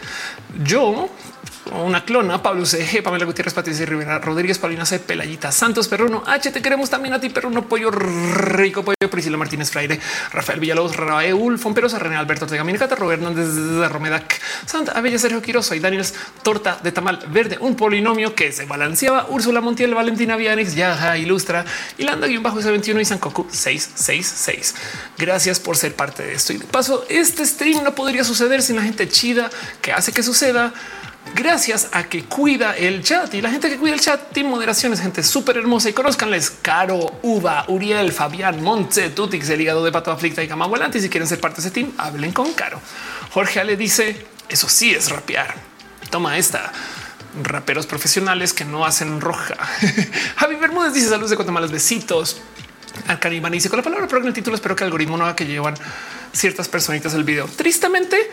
yo, 0.65 1.11
una 1.73 2.05
clona, 2.05 2.43
Pablo 2.43 2.65
CG, 2.65 3.03
Pamela 3.03 3.25
Gutiérrez, 3.25 3.55
Patricia 3.55 3.87
Rivera, 3.87 4.19
Rodríguez, 4.19 4.59
Paulina 4.59 4.87
C, 4.87 4.99
Pelayita, 4.99 5.51
Santos, 5.51 5.89
Perruno, 5.89 6.23
H, 6.27 6.51
te 6.51 6.63
queremos 6.63 6.91
también 6.91 7.15
a 7.15 7.21
ti, 7.21 7.29
Perruno, 7.29 7.67
Pollo 7.69 7.91
Rico, 7.91 8.85
Pollo, 8.85 9.11
Priscila 9.11 9.37
Martínez 9.37 9.71
Fraire, 9.71 10.01
Rafael 10.33 10.61
Villalobos, 10.61 10.97
Raúl, 10.97 11.59
Fomperosa, 11.59 11.99
René 11.99 12.17
Alberto 12.17 12.45
Ortega, 12.45 12.65
Minicata, 12.65 12.95
Robert 12.95 13.21
Hernández 13.21 13.55
de 13.55 13.89
Romedac, 13.89 14.41
Santa 14.67 14.93
Abella, 14.93 15.19
Sergio 15.19 15.43
Quiroso 15.43 15.75
y 15.75 15.81
Daniels, 15.81 16.15
Torta 16.43 16.79
de 16.83 16.93
Tamal 16.93 17.19
Verde, 17.29 17.59
un 17.61 17.75
polinomio 17.75 18.35
que 18.35 18.53
se 18.53 18.65
balanceaba, 18.65 19.27
Úrsula 19.29 19.61
Montiel, 19.61 19.95
Valentina 19.95 20.37
Vianix, 20.37 20.75
Yaja, 20.75 21.19
Ilustra, 21.19 21.65
Ilanda, 21.99 22.27
guion 22.27 22.43
bajo 22.43 22.61
S21 22.61 23.01
y 23.01 23.05
Sankoku 23.05 23.47
666. 23.51 24.75
Gracias 25.19 25.61
por 25.61 25.77
ser 25.77 25.95
parte 25.95 26.23
de 26.23 26.35
esto. 26.35 26.53
Y 26.53 26.59
de 26.59 26.65
paso, 26.67 27.05
este 27.09 27.45
stream 27.45 27.83
no 27.83 27.95
podría 27.95 28.25
suceder 28.25 28.63
sin 28.63 28.77
la 28.77 28.83
gente 28.83 29.09
chida 29.09 29.51
que 29.83 29.93
hace 29.93 30.13
que 30.13 30.23
suceda 30.23 30.73
gracias 31.35 31.89
a 31.93 32.05
que 32.05 32.25
cuida 32.25 32.77
el 32.77 33.03
chat 33.03 33.33
y 33.35 33.41
la 33.41 33.51
gente 33.51 33.69
que 33.69 33.77
cuida 33.77 33.95
el 33.95 34.01
chat 34.01 34.33
tiene 34.33 34.49
moderación 34.49 34.93
es 34.93 35.01
gente 35.01 35.23
súper 35.23 35.57
hermosa 35.57 35.89
y 35.89 35.93
conozcanles 35.93 36.51
Caro, 36.51 37.19
Uva, 37.23 37.65
Uriel, 37.69 38.13
Fabián, 38.13 38.63
Montse, 38.63 39.11
Tutix, 39.11 39.49
el 39.51 39.61
hígado 39.61 39.85
de 39.85 39.93
pato 39.93 40.11
aflicta 40.11 40.43
y 40.43 40.49
cama. 40.49 40.69
Y 40.93 41.01
si 41.01 41.09
quieren 41.09 41.29
ser 41.29 41.41
parte 41.41 41.61
de 41.61 41.69
ese 41.69 41.71
team, 41.71 41.93
hablen 41.99 42.33
con 42.33 42.53
Caro. 42.53 42.81
Jorge 43.33 43.61
Ale 43.61 43.77
dice 43.77 44.27
eso 44.49 44.69
sí 44.69 44.91
es 44.91 45.11
rapear. 45.11 45.55
Toma 46.11 46.39
esta 46.39 46.73
raperos 47.43 47.87
profesionales 47.87 48.53
que 48.53 48.65
no 48.65 48.85
hacen 48.85 49.21
roja. 49.21 49.57
Javi 50.37 50.57
Bermúdez 50.57 50.95
dice 50.95 51.09
saludos 51.09 51.31
de 51.31 51.53
malos 51.53 51.71
besitos. 51.71 52.41
Al 53.09 53.19
dice 53.51 53.69
con 53.69 53.77
la 53.77 53.83
palabra 53.83 54.07
pero 54.09 54.23
en 54.23 54.29
el 54.29 54.33
título 54.33 54.57
espero 54.57 54.75
que 54.75 54.85
el 54.85 54.87
algoritmo 54.87 55.19
no 55.19 55.25
haga 55.25 55.37
que 55.37 55.45
llevan 55.47 55.75
ciertas 56.33 56.69
personitas 56.69 57.15
el 57.15 57.25
video. 57.25 57.47
Tristemente, 57.47 58.31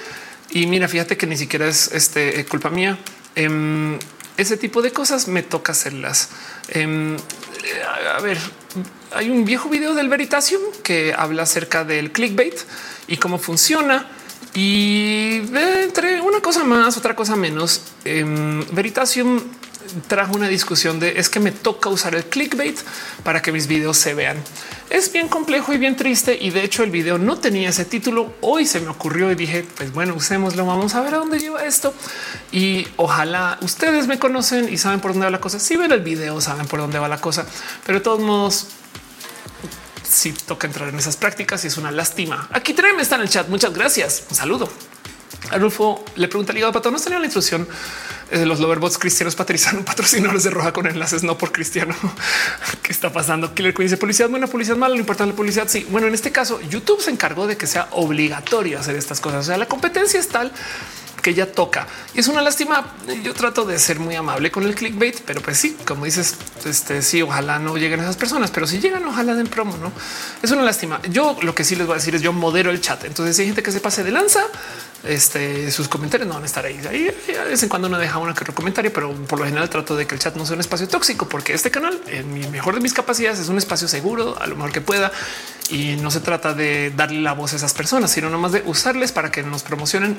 y 0.53 0.67
mira, 0.67 0.87
fíjate 0.87 1.17
que 1.17 1.25
ni 1.25 1.35
siquiera 1.35 1.67
es 1.67 1.91
este, 1.91 2.39
eh, 2.39 2.45
culpa 2.45 2.69
mía. 2.69 2.97
Em, 3.35 3.97
ese 4.37 4.55
tipo 4.55 4.83
de 4.83 4.91
cosas 4.91 5.27
me 5.27 5.41
toca 5.41 5.71
hacerlas. 5.71 6.29
Em, 6.69 7.17
a 8.15 8.21
ver, 8.21 8.37
hay 9.15 9.29
un 9.31 9.45
viejo 9.45 9.67
video 9.69 9.95
del 9.95 10.09
Veritasium 10.09 10.61
que 10.83 11.13
habla 11.17 11.43
acerca 11.43 11.83
del 11.83 12.11
clickbait 12.11 12.55
y 13.07 13.17
cómo 13.17 13.39
funciona. 13.39 14.07
Y 14.53 15.41
entre 15.55 16.21
una 16.21 16.39
cosa 16.39 16.63
más, 16.63 16.97
otra 16.97 17.15
cosa 17.15 17.35
menos, 17.35 17.81
em, 18.05 18.63
Veritasium 18.71 19.41
trajo 20.07 20.35
una 20.35 20.47
discusión 20.47 20.99
de 20.99 21.19
es 21.19 21.29
que 21.29 21.39
me 21.39 21.51
toca 21.51 21.89
usar 21.89 22.13
el 22.15 22.25
clickbait 22.25 22.77
para 23.23 23.41
que 23.41 23.51
mis 23.51 23.67
videos 23.67 23.97
se 23.97 24.13
vean. 24.13 24.37
Es 24.89 25.11
bien 25.11 25.27
complejo 25.27 25.73
y 25.73 25.77
bien 25.77 25.95
triste 25.95 26.37
y 26.39 26.51
de 26.51 26.63
hecho 26.63 26.83
el 26.83 26.91
video 26.91 27.17
no 27.17 27.37
tenía 27.37 27.69
ese 27.69 27.85
título. 27.85 28.33
Hoy 28.41 28.65
se 28.65 28.79
me 28.79 28.89
ocurrió 28.89 29.31
y 29.31 29.35
dije, 29.35 29.65
pues 29.75 29.91
bueno, 29.91 30.13
usémoslo, 30.15 30.65
vamos 30.65 30.93
a 30.95 31.01
ver 31.01 31.15
a 31.15 31.17
dónde 31.17 31.39
lleva 31.39 31.63
esto. 31.65 31.93
Y 32.51 32.87
ojalá 32.97 33.57
ustedes 33.61 34.07
me 34.07 34.19
conocen 34.19 34.71
y 34.71 34.77
saben 34.77 34.99
por 34.99 35.11
dónde 35.11 35.25
va 35.25 35.31
la 35.31 35.41
cosa. 35.41 35.59
Si 35.59 35.75
ven 35.75 35.91
el 35.91 36.01
video, 36.01 36.39
saben 36.41 36.67
por 36.67 36.79
dónde 36.79 36.99
va 36.99 37.07
la 37.07 37.19
cosa, 37.19 37.45
pero 37.85 37.99
de 37.99 38.03
todos 38.03 38.19
modos 38.19 38.67
si 40.07 40.31
toca 40.31 40.67
entrar 40.67 40.89
en 40.89 40.99
esas 40.99 41.17
prácticas 41.17 41.63
y 41.63 41.67
es 41.67 41.77
una 41.77 41.91
lástima. 41.91 42.47
Aquí 42.51 42.73
Trem 42.73 42.99
está 42.99 43.15
en 43.15 43.21
el 43.21 43.29
chat. 43.29 43.47
Muchas 43.49 43.73
gracias. 43.73 44.25
Un 44.29 44.35
saludo. 44.35 44.69
Arnulfo 45.51 46.03
le 46.15 46.27
pregunta 46.27 46.51
al 46.51 46.57
hígado 46.57 46.73
pato, 46.73 46.91
no 46.91 46.99
tenía 46.99 47.19
la 47.19 47.25
instrucción 47.25 47.67
los 48.31 48.59
loverbots 48.59 48.97
cristianos 48.97 49.35
patrocinando 49.35 49.85
patrocinadores 49.85 50.43
de 50.43 50.49
roja 50.49 50.73
con 50.73 50.87
enlaces 50.87 51.23
no 51.23 51.37
por 51.37 51.51
cristiano. 51.51 51.95
¿Qué 52.81 52.91
está 52.91 53.11
pasando? 53.11 53.53
Killer 53.53 53.73
Queen 53.73 53.87
dice 53.87 53.97
policía 53.97 54.27
buena, 54.27 54.47
policía 54.47 54.75
mala, 54.75 54.95
no 54.95 54.99
importa 54.99 55.25
la 55.25 55.33
publicidad. 55.33 55.67
Sí, 55.67 55.85
bueno, 55.89 56.07
en 56.07 56.13
este 56.13 56.31
caso 56.31 56.61
YouTube 56.61 57.01
se 57.01 57.11
encargó 57.11 57.47
de 57.47 57.57
que 57.57 57.67
sea 57.67 57.87
obligatorio 57.91 58.79
hacer 58.79 58.95
estas 58.95 59.19
cosas. 59.19 59.41
O 59.41 59.43
sea, 59.43 59.57
la 59.57 59.67
competencia 59.67 60.19
es 60.19 60.27
tal 60.27 60.51
que 61.23 61.33
ya 61.33 61.47
toca. 61.47 61.87
Y 62.13 62.19
es 62.19 62.27
una 62.27 62.41
lástima. 62.41 62.93
Yo 63.23 63.33
trato 63.33 63.65
de 63.65 63.79
ser 63.79 63.99
muy 63.99 64.13
amable 64.13 64.51
con 64.51 64.63
el 64.63 64.75
clickbait, 64.75 65.21
pero 65.25 65.41
pues 65.41 65.57
sí, 65.57 65.77
como 65.87 66.05
dices, 66.05 66.35
este 66.65 67.01
sí, 67.01 67.21
ojalá 67.23 67.57
no 67.57 67.77
lleguen 67.77 68.01
esas 68.01 68.17
personas, 68.17 68.51
pero 68.51 68.67
si 68.67 68.79
llegan, 68.79 69.05
ojalá 69.05 69.33
den 69.33 69.47
promo. 69.47 69.75
No 69.77 69.91
es 70.43 70.51
una 70.51 70.61
lástima. 70.61 71.01
Yo 71.09 71.37
lo 71.41 71.55
que 71.55 71.63
sí 71.63 71.75
les 71.75 71.87
voy 71.87 71.95
a 71.95 71.97
decir 71.97 72.13
es 72.13 72.21
yo 72.21 72.33
modero 72.33 72.69
el 72.69 72.81
chat. 72.81 73.05
Entonces, 73.05 73.35
si 73.35 73.43
hay 73.43 73.47
gente 73.47 73.63
que 73.63 73.71
se 73.71 73.79
pase 73.79 74.03
de 74.03 74.11
lanza, 74.11 74.43
este, 75.03 75.69
sus 75.71 75.87
comentarios 75.87 76.27
no 76.27 76.35
van 76.35 76.43
a 76.43 76.45
estar 76.45 76.65
ahí. 76.65 76.77
De 76.77 77.43
vez 77.49 77.63
en 77.63 77.69
cuando 77.69 77.89
no 77.89 77.97
deja 77.97 78.17
uno 78.17 78.33
que 78.33 78.41
otro 78.41 78.55
comentario, 78.55 78.91
pero 78.93 79.13
por 79.13 79.39
lo 79.39 79.45
general 79.45 79.69
trato 79.69 79.95
de 79.95 80.07
que 80.07 80.15
el 80.15 80.21
chat 80.21 80.35
no 80.35 80.45
sea 80.45 80.55
un 80.55 80.61
espacio 80.61 80.87
tóxico, 80.87 81.27
porque 81.27 81.53
este 81.53 81.71
canal, 81.71 81.99
en 82.07 82.33
mi 82.33 82.47
mejor 82.47 82.75
de 82.75 82.81
mis 82.81 82.93
capacidades, 82.93 83.39
es 83.39 83.49
un 83.49 83.57
espacio 83.57 83.87
seguro, 83.87 84.39
a 84.39 84.47
lo 84.47 84.55
mejor 84.55 84.71
que 84.71 84.81
pueda. 84.81 85.11
Y 85.69 85.95
no 85.97 86.11
se 86.11 86.19
trata 86.19 86.53
de 86.53 86.91
darle 86.95 87.21
la 87.21 87.33
voz 87.33 87.53
a 87.53 87.55
esas 87.55 87.73
personas, 87.73 88.11
sino 88.11 88.29
nomás 88.29 88.51
de 88.51 88.63
usarles 88.65 89.11
para 89.11 89.31
que 89.31 89.43
nos 89.43 89.63
promocionen 89.63 90.17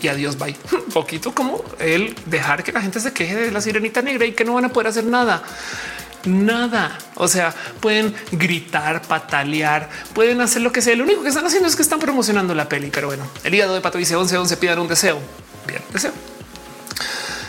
y 0.00 0.08
adiós, 0.08 0.38
bye. 0.38 0.56
Un 0.72 0.84
poquito 0.92 1.34
como 1.34 1.64
el 1.78 2.14
dejar 2.26 2.62
que 2.62 2.72
la 2.72 2.80
gente 2.80 3.00
se 3.00 3.12
queje 3.12 3.36
de 3.36 3.50
la 3.50 3.60
sirenita 3.60 4.02
negra 4.02 4.26
y 4.26 4.32
que 4.32 4.44
no 4.44 4.54
van 4.54 4.66
a 4.66 4.68
poder 4.70 4.88
hacer 4.88 5.04
nada 5.04 5.42
nada. 6.26 6.98
O 7.14 7.28
sea, 7.28 7.54
pueden 7.80 8.14
gritar, 8.32 9.02
patalear, 9.02 9.88
pueden 10.14 10.40
hacer 10.40 10.62
lo 10.62 10.72
que 10.72 10.82
sea. 10.82 10.94
Lo 10.96 11.04
único 11.04 11.22
que 11.22 11.28
están 11.28 11.46
haciendo 11.46 11.68
es 11.68 11.76
que 11.76 11.82
están 11.82 11.98
promocionando 11.98 12.54
la 12.54 12.68
peli. 12.68 12.90
Pero 12.92 13.08
bueno, 13.08 13.26
el 13.44 13.54
hígado 13.54 13.74
de 13.74 13.80
pato 13.80 13.98
dice 13.98 14.16
11, 14.16 14.36
11 14.38 14.56
pidan 14.56 14.78
un 14.78 14.88
deseo. 14.88 15.18
Bien, 15.66 15.82
deseo. 15.92 16.12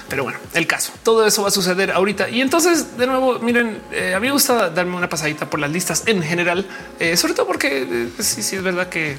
Pero 0.10 0.24
bueno, 0.24 0.40
el 0.54 0.66
caso, 0.68 0.94
todo 1.04 1.26
eso 1.26 1.42
va 1.42 1.50
a 1.50 1.52
suceder 1.52 1.92
ahorita. 1.92 2.30
Y 2.30 2.40
entonces, 2.40 2.98
de 2.98 3.08
nuevo, 3.08 3.40
miren, 3.40 3.82
eh, 3.92 4.14
a 4.16 4.20
mí 4.20 4.28
me 4.28 4.34
gusta 4.34 4.70
darme 4.70 4.96
una 4.96 5.10
pasadita 5.10 5.50
por 5.50 5.60
las 5.60 5.70
listas 5.70 6.04
en 6.06 6.22
general, 6.24 6.66
eh, 7.00 7.18
sobre 7.18 7.34
todo 7.34 7.46
porque 7.46 7.84
eh, 7.84 8.10
sí, 8.20 8.42
sí 8.42 8.56
es 8.56 8.64
verdad 8.64 8.88
que, 8.88 9.18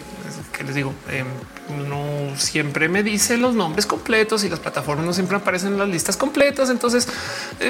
que 0.56 0.64
les 0.64 0.74
digo, 0.74 0.94
no 1.70 2.36
siempre 2.36 2.88
me 2.88 3.02
dice 3.02 3.36
los 3.36 3.54
nombres 3.54 3.86
completos 3.86 4.44
y 4.44 4.48
las 4.48 4.60
plataformas 4.60 5.04
no 5.06 5.12
siempre 5.12 5.36
aparecen 5.36 5.72
en 5.72 5.78
las 5.78 5.88
listas 5.88 6.16
completas. 6.16 6.70
Entonces, 6.70 7.08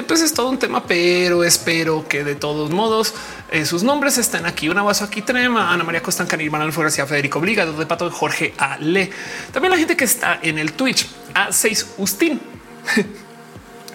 pues 0.07 0.21
es 0.21 0.33
todo 0.33 0.49
un 0.49 0.59
tema, 0.59 0.83
pero 0.85 1.43
espero 1.43 2.07
que 2.07 2.23
de 2.23 2.35
todos 2.35 2.71
modos 2.71 3.13
sus 3.65 3.83
nombres 3.83 4.17
estén 4.17 4.45
aquí. 4.45 4.69
Una 4.69 4.83
vaso 4.83 5.03
aquí 5.05 5.21
trema, 5.21 5.73
Ana 5.73 5.83
María 5.83 6.01
Costa, 6.01 6.25
Canil, 6.25 6.51
Manuel 6.51 6.71
García, 6.71 7.05
Federico 7.05 7.39
Obligado 7.39 7.73
de 7.73 7.85
Pato, 7.85 8.09
Jorge 8.11 8.53
Ale. 8.57 9.09
También 9.51 9.71
la 9.71 9.77
gente 9.77 9.95
que 9.95 10.05
está 10.05 10.39
en 10.41 10.57
el 10.57 10.73
Twitch, 10.73 11.07
A6 11.33 11.85
Ustin 11.97 12.39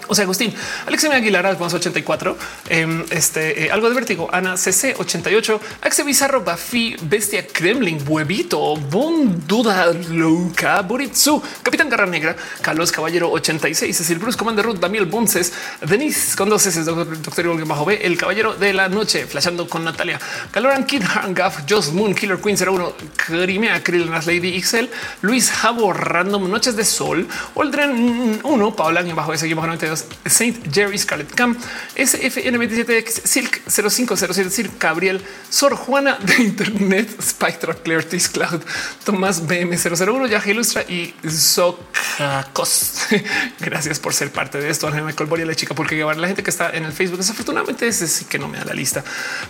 O 0.09 0.15
sea, 0.15 0.25
Agustín, 0.25 0.53
Alex 0.87 1.05
Aguilar, 1.05 1.47
Alfonso 1.47 1.77
84, 1.77 2.37
em, 2.69 3.05
este 3.11 3.67
eh, 3.67 3.71
algo 3.71 3.89
de 3.89 3.95
vértigo, 3.95 4.29
Ana 4.33 4.57
CC 4.57 4.95
88, 4.99 5.61
Axe 5.83 6.03
Bizarro, 6.03 6.43
Bafi, 6.43 6.97
Bestia 7.03 7.47
Kremlin, 7.47 8.03
Huevito, 8.07 8.77
Bon 8.77 9.47
Duda, 9.47 9.93
Luca, 9.93 10.83
Buritsu, 10.83 11.43
Capitán 11.63 11.89
Garra 11.89 12.07
Negra, 12.07 12.37
Carlos 12.61 12.91
Caballero 12.93 13.31
86, 13.31 13.97
Cecil 13.97 14.19
Bruce, 14.19 14.37
Commander 14.37 14.65
Ruth, 14.65 14.79
Daniel 14.79 15.07
Bunces, 15.07 15.53
Denis 15.81 16.35
con 16.37 16.49
dos 16.49 16.67
S, 16.67 16.83
Doctor, 16.85 17.23
doctor 17.23 17.67
Bajo 17.67 17.85
B, 17.85 18.01
El 18.03 18.17
Caballero 18.17 18.55
de 18.55 18.73
la 18.73 18.89
Noche, 18.89 19.27
flashando 19.27 19.69
con 19.69 19.85
Natalia, 19.85 20.19
Caloran 20.51 20.85
Kid, 20.85 21.03
Hangaf, 21.03 21.65
Joss 21.69 21.93
Moon, 21.93 22.15
Killer 22.15 22.39
Queen 22.39 22.57
01, 22.57 22.95
Crimea, 23.17 23.83
Krillenas 23.83 24.27
Lady 24.27 24.61
XL, 24.61 24.87
Luis 25.23 25.51
Jabo, 25.51 25.93
Random, 25.93 26.51
Noches 26.51 26.77
de 26.77 26.85
Sol, 26.85 27.27
Oldren 27.55 28.41
1, 28.43 28.77
Paola, 28.77 29.03
bajo 29.15 29.33
S, 29.33 29.47
92, 29.47 29.94
Saint 30.27 30.73
Jerry 30.73 30.99
Scarlett 30.99 31.35
Camp, 31.35 31.59
SFN27X 31.97 33.23
Silk 33.25 33.63
0507 33.69 34.51
Silk 34.51 34.79
Gabriel 34.81 35.21
Sor 35.51 35.77
Juana 35.77 36.19
de 36.19 36.43
Internet 36.43 37.21
Spectra 37.23 37.75
Clartis 37.75 38.29
Cloud 38.29 38.63
Tomás 39.05 39.47
BM001 39.47 40.29
Yaja 40.29 40.51
Ilustra 40.51 40.83
y 40.83 41.15
Socacos. 41.29 43.07
Gracias 43.61 43.99
por 43.99 44.15
ser 44.15 44.31
parte 44.31 44.59
de 44.59 44.71
esto. 44.71 44.87
Ángel 44.87 45.05
Michael 45.05 45.29
Boria, 45.29 45.47
la 45.47 45.55
chica, 45.55 45.75
porque 45.75 45.97
llevar 45.97 46.17
la 46.17 46.27
gente 46.27 46.43
que 46.43 46.51
está 46.51 46.71
en 46.71 46.85
el 46.85 46.93
Facebook. 46.93 47.19
Desafortunadamente, 47.19 47.87
ese 47.87 48.07
sí 48.09 48.25
que 48.25 48.39
no 48.39 48.49
me 48.49 48.59
da 48.59 48.65
la 48.65 48.75
lista, 48.75 49.05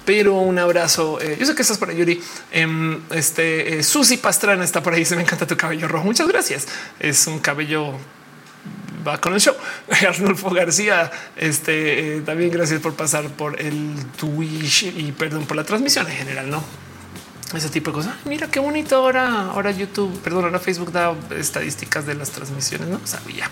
pero 0.04 0.34
un 0.34 0.58
abrazo. 0.58 1.20
Eh, 1.20 1.36
yo 1.38 1.46
sé 1.46 1.54
que 1.54 1.62
estás 1.62 1.78
para 1.78 1.92
Yuri. 1.92 2.22
Eh, 2.52 2.98
este 3.10 3.78
eh, 3.78 3.82
Susi 3.82 4.16
Pastrana 4.16 4.64
está 4.64 4.82
por 4.82 4.94
ahí. 4.94 5.04
Se 5.04 5.16
me 5.16 5.22
encanta 5.22 5.46
tu 5.46 5.56
cabello 5.56 5.88
rojo. 5.88 6.04
Muchas 6.04 6.28
gracias. 6.28 6.66
Es 7.00 7.26
un 7.26 7.38
cabello 7.38 7.94
va 9.06 9.20
con 9.20 9.34
el 9.34 9.40
show. 9.40 9.54
Arnulfo 10.08 10.50
García, 10.50 11.10
este 11.36 12.16
eh, 12.16 12.20
también 12.22 12.50
gracias 12.50 12.80
por 12.80 12.94
pasar 12.94 13.28
por 13.28 13.60
el 13.60 13.94
Twitch 14.16 14.84
y 14.84 15.12
perdón 15.12 15.46
por 15.46 15.56
la 15.56 15.64
transmisión 15.64 16.06
en 16.08 16.16
general, 16.16 16.50
no? 16.50 16.83
Ese 17.56 17.68
tipo 17.68 17.90
de 17.90 17.94
cosas. 17.96 18.14
Mira 18.24 18.48
qué 18.48 18.60
bonito 18.60 18.96
ahora. 18.96 19.50
Ahora 19.50 19.70
YouTube, 19.70 20.18
perdón, 20.20 20.44
ahora 20.44 20.58
Facebook 20.58 20.92
da 20.92 21.14
estadísticas 21.36 22.06
de 22.06 22.14
las 22.14 22.30
transmisiones. 22.30 22.88
No 22.88 23.00
sabía. 23.04 23.50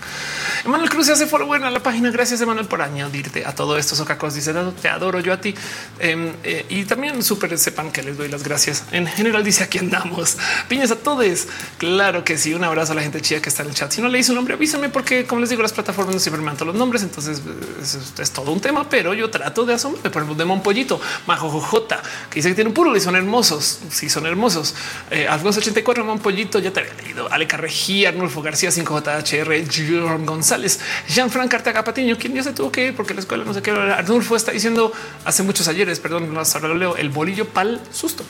Emanuel 0.65 0.89
Cruz 0.89 1.07
se 1.07 1.13
hace 1.13 1.27
follow 1.27 1.53
a 1.53 1.69
la 1.69 1.81
página. 1.81 2.11
Gracias, 2.11 2.41
Emanuel, 2.41 2.67
por 2.67 2.81
añadirte 2.81 3.45
a 3.45 3.53
todo 3.53 3.77
esto. 3.77 3.95
Socacos 3.95 4.33
dice 4.35 4.53
te 4.81 4.89
adoro 4.89 5.19
yo 5.19 5.33
a 5.33 5.41
ti. 5.41 5.55
Em, 5.99 6.33
eh, 6.43 6.65
y 6.69 6.85
también 6.85 7.21
súper 7.23 7.57
sepan 7.57 7.91
que 7.91 8.03
les 8.03 8.17
doy 8.17 8.29
las 8.29 8.43
gracias. 8.43 8.85
En 8.91 9.07
general, 9.07 9.43
dice 9.43 9.63
aquí 9.63 9.77
andamos. 9.79 10.37
Piñas 10.67 10.91
a 10.91 10.95
todos. 10.95 11.47
Claro 11.77 12.23
que 12.23 12.37
sí. 12.37 12.53
Un 12.53 12.63
abrazo 12.63 12.93
a 12.93 12.95
la 12.95 13.01
gente 13.01 13.21
chida 13.21 13.41
que 13.41 13.49
está 13.49 13.63
en 13.63 13.69
el 13.69 13.75
chat. 13.75 13.91
Si 13.91 14.01
no 14.01 14.09
leí 14.09 14.23
su 14.23 14.33
nombre, 14.33 14.55
avísenme 14.55 14.89
porque, 14.89 15.25
como 15.25 15.41
les 15.41 15.49
digo, 15.49 15.61
las 15.61 15.73
plataformas 15.73 16.15
no 16.15 16.19
siempre 16.19 16.41
me 16.41 16.51
dan 16.53 16.67
los 16.67 16.75
nombres. 16.75 17.03
Entonces 17.03 17.41
es, 17.81 18.31
todo 18.31 18.51
un 18.51 18.59
tema, 18.59 18.89
pero 18.89 19.13
yo 19.13 19.29
trato 19.29 19.65
de 19.65 19.73
asombrarme. 19.73 20.09
Por 20.09 20.23
ejemplo, 20.23 20.45
de 20.45 20.61
Pollito, 20.61 20.99
Majo 21.27 21.49
J, 21.49 22.01
que 22.29 22.35
dice 22.35 22.49
que 22.49 22.55
tiene 22.55 22.69
un 22.69 22.73
puro 22.73 22.95
y 22.95 22.99
son 22.99 23.15
hermosos 23.15 23.79
sí 23.93 24.09
son 24.09 24.25
hermosos. 24.25 24.75
Eh, 25.11 25.27
Alfonso 25.27 25.59
84, 25.59 26.03
Man 26.03 26.19
Pollito, 26.19 26.59
ya 26.59 26.71
te 26.71 26.81
había 26.81 26.93
leído. 26.95 27.31
Ale 27.31 27.47
Carrejía, 27.47 28.09
Arnulfo 28.09 28.41
García, 28.41 28.69
5JHR, 28.69 29.71
Jerome 29.71 30.25
González, 30.25 30.79
Jean-Franc 31.07 31.53
Artaga 31.53 31.83
Patiño, 31.83 32.17
quien 32.17 32.33
ya 32.33 32.43
se 32.43 32.53
tuvo 32.53 32.71
que 32.71 32.87
ir 32.87 32.95
porque 32.95 33.13
la 33.13 33.21
escuela 33.21 33.43
no 33.43 33.53
sé 33.53 33.61
qué. 33.61 33.71
Arnulfo 33.71 34.35
está 34.35 34.51
diciendo 34.51 34.91
hace 35.25 35.43
muchos 35.43 35.67
ayeres, 35.67 35.99
perdón, 35.99 36.35
ahora 36.35 36.67
lo 36.67 36.75
leo, 36.75 36.95
el 36.97 37.09
bolillo 37.09 37.47
pal 37.47 37.81
susto. 37.91 38.23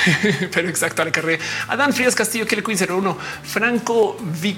Pero 0.52 0.68
exacto, 0.68 1.02
Ale 1.02 1.12
Carré. 1.12 1.38
Adán 1.68 1.92
Frías 1.92 2.14
Castillo, 2.14 2.46
que 2.46 2.56
le 2.56 2.62
01, 2.62 3.18
Franco 3.44 4.16
Vic 4.40 4.56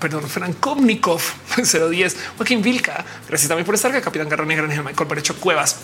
perdón, 0.00 0.28
Frankovnikov 0.28 1.22
010, 1.56 2.16
Joaquín 2.36 2.62
Vilca, 2.62 3.04
gracias 3.28 3.48
también 3.48 3.64
por 3.64 3.74
estar 3.74 3.90
acá, 3.90 4.02
Capitán 4.02 4.28
Garra 4.28 4.44
Negra, 4.44 4.66
Michael 4.66 5.08
Parecho 5.08 5.34
Cuevas, 5.36 5.80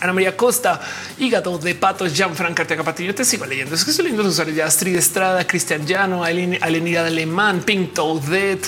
Ana 0.00 0.12
María 0.12 0.36
Costa, 0.36 0.80
Hígado 1.18 1.58
de 1.58 1.74
Patos, 1.74 2.14
Jean-Franc 2.14 2.58
Arteaga 2.58 2.82
Patiño. 2.82 3.14
Te 3.14 3.24
sigo 3.24 3.46
leyendo. 3.46 3.74
Es 3.74 3.84
que 3.84 3.90
estoy 3.90 4.04
leyendo 4.04 4.22
los 4.22 4.32
usuarios 4.32 4.56
de 4.56 4.62
Astrid 4.62 4.96
Estrada, 4.96 5.46
Cristian 5.46 5.86
Llano, 5.86 6.24
Alenida 6.24 7.06
Alemán, 7.06 7.62
Pinto, 7.62 8.18
Dead. 8.18 8.58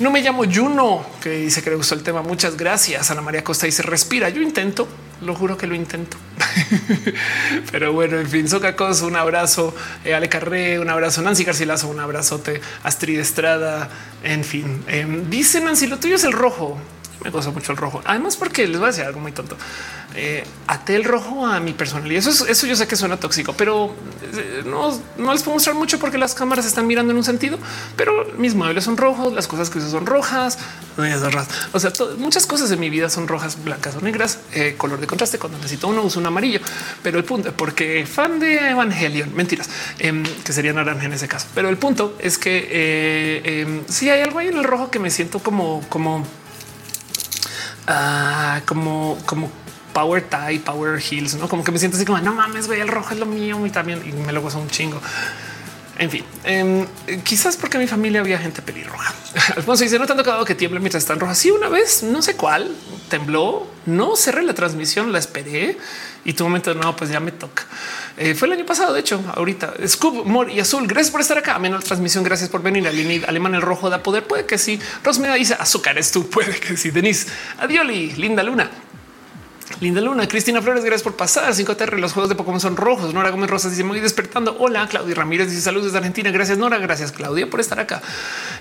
No 0.00 0.10
me 0.10 0.22
llamo 0.22 0.44
Juno, 0.50 1.04
que 1.22 1.30
dice 1.30 1.62
que 1.62 1.70
le 1.70 1.76
gustó 1.76 1.94
el 1.94 2.02
tema. 2.02 2.22
Muchas 2.22 2.56
gracias. 2.56 3.10
Ana 3.10 3.20
María 3.20 3.44
Costa 3.44 3.66
dice 3.66 3.82
respira. 3.82 4.30
Yo 4.30 4.40
intento, 4.40 4.88
lo 5.20 5.34
juro 5.34 5.58
que 5.58 5.66
lo 5.66 5.74
intento. 5.74 6.16
Pero 7.70 7.92
bueno, 7.92 8.18
en 8.18 8.28
fin, 8.28 8.48
Socacos, 8.48 9.02
un 9.02 9.16
abrazo. 9.16 9.74
Eh, 10.04 10.14
Ale 10.14 10.30
Carré, 10.30 10.78
un 10.78 10.88
abrazo. 10.88 11.20
Nancy 11.20 11.44
Garcilaso, 11.44 11.88
un 11.88 12.00
abrazote. 12.00 12.60
Astrid 12.84 13.18
Estrada, 13.18 13.90
en 14.22 14.44
fin. 14.44 14.82
Em, 14.86 15.28
dice 15.28 15.60
Nancy, 15.60 15.86
lo 15.86 15.98
tuyo 15.98 16.16
es 16.16 16.24
el 16.24 16.32
rojo 16.32 16.78
me 17.22 17.30
gusta 17.30 17.50
mucho 17.50 17.72
el 17.72 17.78
rojo. 17.78 18.02
Además, 18.04 18.36
porque 18.36 18.66
les 18.66 18.78
voy 18.78 18.88
a 18.88 18.90
decir 18.90 19.04
algo 19.04 19.20
muy 19.20 19.32
tonto. 19.32 19.56
Eh, 20.14 20.44
até 20.66 20.96
el 20.96 21.04
rojo 21.04 21.46
a 21.46 21.60
mi 21.60 21.72
personalidad. 21.72 22.26
Eso, 22.26 22.46
eso 22.46 22.66
yo 22.66 22.76
sé 22.76 22.86
que 22.86 22.96
suena 22.96 23.16
tóxico, 23.16 23.54
pero 23.54 23.94
eh, 24.34 24.62
no, 24.66 24.98
no, 25.16 25.32
les 25.32 25.42
puedo 25.42 25.54
mostrar 25.54 25.74
mucho 25.74 25.98
porque 25.98 26.18
las 26.18 26.34
cámaras 26.34 26.66
están 26.66 26.86
mirando 26.86 27.12
en 27.12 27.16
un 27.16 27.24
sentido, 27.24 27.58
pero 27.96 28.26
mis 28.36 28.54
muebles 28.54 28.84
son 28.84 28.96
rojos, 28.96 29.32
las 29.32 29.46
cosas 29.46 29.70
que 29.70 29.78
uso 29.78 29.90
son 29.90 30.04
rojas, 30.04 30.58
o 31.72 31.80
sea, 31.80 31.92
muchas 32.18 32.46
cosas 32.46 32.68
de 32.68 32.76
mi 32.76 32.90
vida 32.90 33.08
son 33.08 33.26
rojas, 33.26 33.62
blancas 33.64 33.96
o 33.96 34.00
negras, 34.02 34.40
eh, 34.52 34.74
color 34.76 35.00
de 35.00 35.06
contraste. 35.06 35.38
Cuando 35.38 35.58
necesito 35.58 35.88
uno 35.88 36.02
uso 36.02 36.20
un 36.20 36.26
amarillo, 36.26 36.60
pero 37.02 37.18
el 37.18 37.24
punto, 37.24 37.52
porque 37.52 38.04
fan 38.06 38.38
de 38.38 38.70
Evangelion, 38.70 39.34
mentiras, 39.34 39.70
em, 39.98 40.22
que 40.44 40.52
sería 40.52 40.74
naranja 40.74 41.06
en 41.06 41.14
ese 41.14 41.28
caso. 41.28 41.46
Pero 41.54 41.70
el 41.70 41.78
punto 41.78 42.16
es 42.18 42.36
que 42.36 43.62
em, 43.62 43.82
si 43.88 44.10
hay 44.10 44.20
algo 44.20 44.38
ahí 44.38 44.48
en 44.48 44.58
el 44.58 44.64
rojo 44.64 44.90
que 44.90 44.98
me 44.98 45.10
siento 45.10 45.38
como, 45.38 45.82
como 45.88 46.26
Ah, 47.86 48.60
como, 48.66 49.18
como 49.26 49.50
power 49.92 50.22
tie, 50.22 50.60
power 50.60 51.00
heels, 51.00 51.34
no 51.34 51.48
como 51.48 51.64
que 51.64 51.72
me 51.72 51.78
siento 51.78 51.96
así 51.96 52.06
como 52.06 52.18
no 52.20 52.34
mames, 52.34 52.66
güey, 52.66 52.80
el 52.80 52.88
rojo 52.88 53.12
es 53.12 53.20
lo 53.20 53.26
mío 53.26 53.64
y 53.66 53.70
también 53.70 54.02
y 54.06 54.12
me 54.12 54.32
lo 54.32 54.40
gozo 54.40 54.58
un 54.58 54.68
chingo. 54.68 55.00
En 55.98 56.10
fin, 56.10 56.24
em, 56.44 56.86
quizás 57.22 57.56
porque 57.56 57.78
mi 57.78 57.86
familia 57.86 58.20
había 58.20 58.38
gente 58.38 58.62
pelirroja. 58.62 59.12
Alfonso 59.56 59.84
dice 59.84 59.98
no 59.98 60.06
tanto 60.06 60.24
cada 60.24 60.44
que 60.44 60.54
tiembla 60.54 60.80
mientras 60.80 61.02
están 61.02 61.20
rojas. 61.20 61.38
Sí, 61.38 61.50
una 61.50 61.68
vez, 61.68 62.02
no 62.02 62.22
sé 62.22 62.34
cuál 62.34 62.74
tembló, 63.08 63.66
no 63.84 64.16
cerré 64.16 64.42
la 64.42 64.54
transmisión, 64.54 65.12
la 65.12 65.18
esperé 65.18 65.76
y 66.24 66.32
tu 66.32 66.44
momento 66.44 66.72
no, 66.74 66.96
pues 66.96 67.10
ya 67.10 67.20
me 67.20 67.32
toca. 67.32 67.66
Eh, 68.16 68.34
fue 68.34 68.46
el 68.48 68.54
año 68.54 68.66
pasado, 68.66 68.94
de 68.94 69.00
hecho, 69.00 69.22
ahorita. 69.34 69.74
Scoop, 69.86 70.24
Mor 70.24 70.50
y 70.50 70.60
Azul, 70.60 70.86
gracias 70.86 71.10
por 71.10 71.20
estar 71.20 71.36
acá. 71.36 71.58
Menos 71.58 71.84
transmisión, 71.84 72.24
gracias 72.24 72.48
por 72.48 72.62
venir. 72.62 72.86
Aline, 72.86 73.22
Alemán, 73.26 73.54
el 73.54 73.62
rojo 73.62 73.90
da 73.90 74.02
poder. 74.02 74.24
Puede 74.24 74.46
que 74.46 74.56
sí. 74.58 74.78
Rosmeda 75.04 75.34
dice 75.34 75.54
azúcar 75.58 75.98
es 75.98 76.10
tú. 76.10 76.28
Puede 76.30 76.58
que 76.58 76.76
sí. 76.76 76.90
Denise, 76.90 77.26
Adioli, 77.58 78.12
linda 78.12 78.42
luna. 78.42 78.70
Linda 79.80 80.00
Luna, 80.00 80.28
Cristina 80.28 80.62
Flores, 80.62 80.84
gracias 80.84 81.02
por 81.02 81.16
pasar. 81.16 81.54
5 81.54 81.76
TR, 81.76 81.98
los 81.98 82.12
juegos 82.12 82.28
de 82.28 82.34
Pokémon 82.34 82.60
son 82.60 82.76
rojos. 82.76 83.12
Nora 83.14 83.30
Gómez 83.30 83.50
Rosas 83.50 83.72
dice 83.72 83.84
muy 83.84 84.00
despertando. 84.00 84.56
Hola, 84.58 84.86
Claudia 84.88 85.14
Ramírez 85.14 85.50
dice 85.50 85.62
saludos 85.62 85.86
desde 85.86 85.98
Argentina. 85.98 86.30
Gracias, 86.30 86.58
Nora. 86.58 86.78
Gracias, 86.78 87.12
Claudia, 87.12 87.48
por 87.48 87.60
estar 87.60 87.80
acá. 87.80 88.02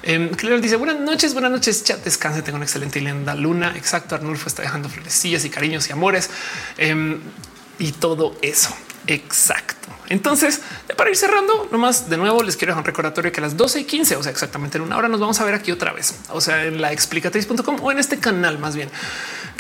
Eh, 0.04 0.32
dice 0.62 0.76
buenas 0.78 1.00
noches, 1.00 1.34
buenas 1.34 1.52
noches. 1.52 1.84
Chat, 1.84 2.04
descanse. 2.04 2.42
Tengo 2.42 2.56
una 2.56 2.66
excelente 2.66 3.00
linda 3.00 3.36
luna. 3.36 3.74
Exacto. 3.76 4.16
Arnulfo 4.16 4.48
está 4.48 4.62
dejando 4.64 4.90
florecillas 4.90 5.46
y 5.46 5.50
cariños 5.50 5.88
y 5.90 5.92
amores 5.92 6.30
em, 6.78 7.20
y 7.78 7.92
todo 7.92 8.36
eso. 8.42 8.76
Exacto. 9.08 9.90
Entonces, 10.10 10.62
para 10.98 11.10
ir 11.10 11.16
cerrando, 11.16 11.70
nomás 11.72 12.10
de 12.10 12.18
nuevo 12.18 12.44
les 12.44 12.58
quiero 12.58 12.72
dejar 12.72 12.82
un 12.82 12.86
recordatorio 12.86 13.32
que 13.32 13.40
a 13.40 13.44
las 13.44 13.56
12 13.56 13.80
y 13.80 13.84
15, 13.86 14.18
o 14.18 14.24
sea, 14.24 14.32
exactamente 14.32 14.78
en 14.78 14.84
una 14.84 14.98
hora, 14.98 15.08
nos 15.08 15.22
vamos 15.22 15.40
a 15.40 15.46
ver 15.46 15.54
aquí 15.54 15.72
otra 15.72 15.94
vez, 15.94 16.16
o 16.30 16.42
sea, 16.42 16.66
en 16.66 16.82
la 16.82 16.92
explicatriz.com 16.92 17.78
o 17.82 17.92
en 17.94 17.98
este 17.98 18.20
canal 18.20 18.60
más 18.60 18.76
bien. 18.76 18.90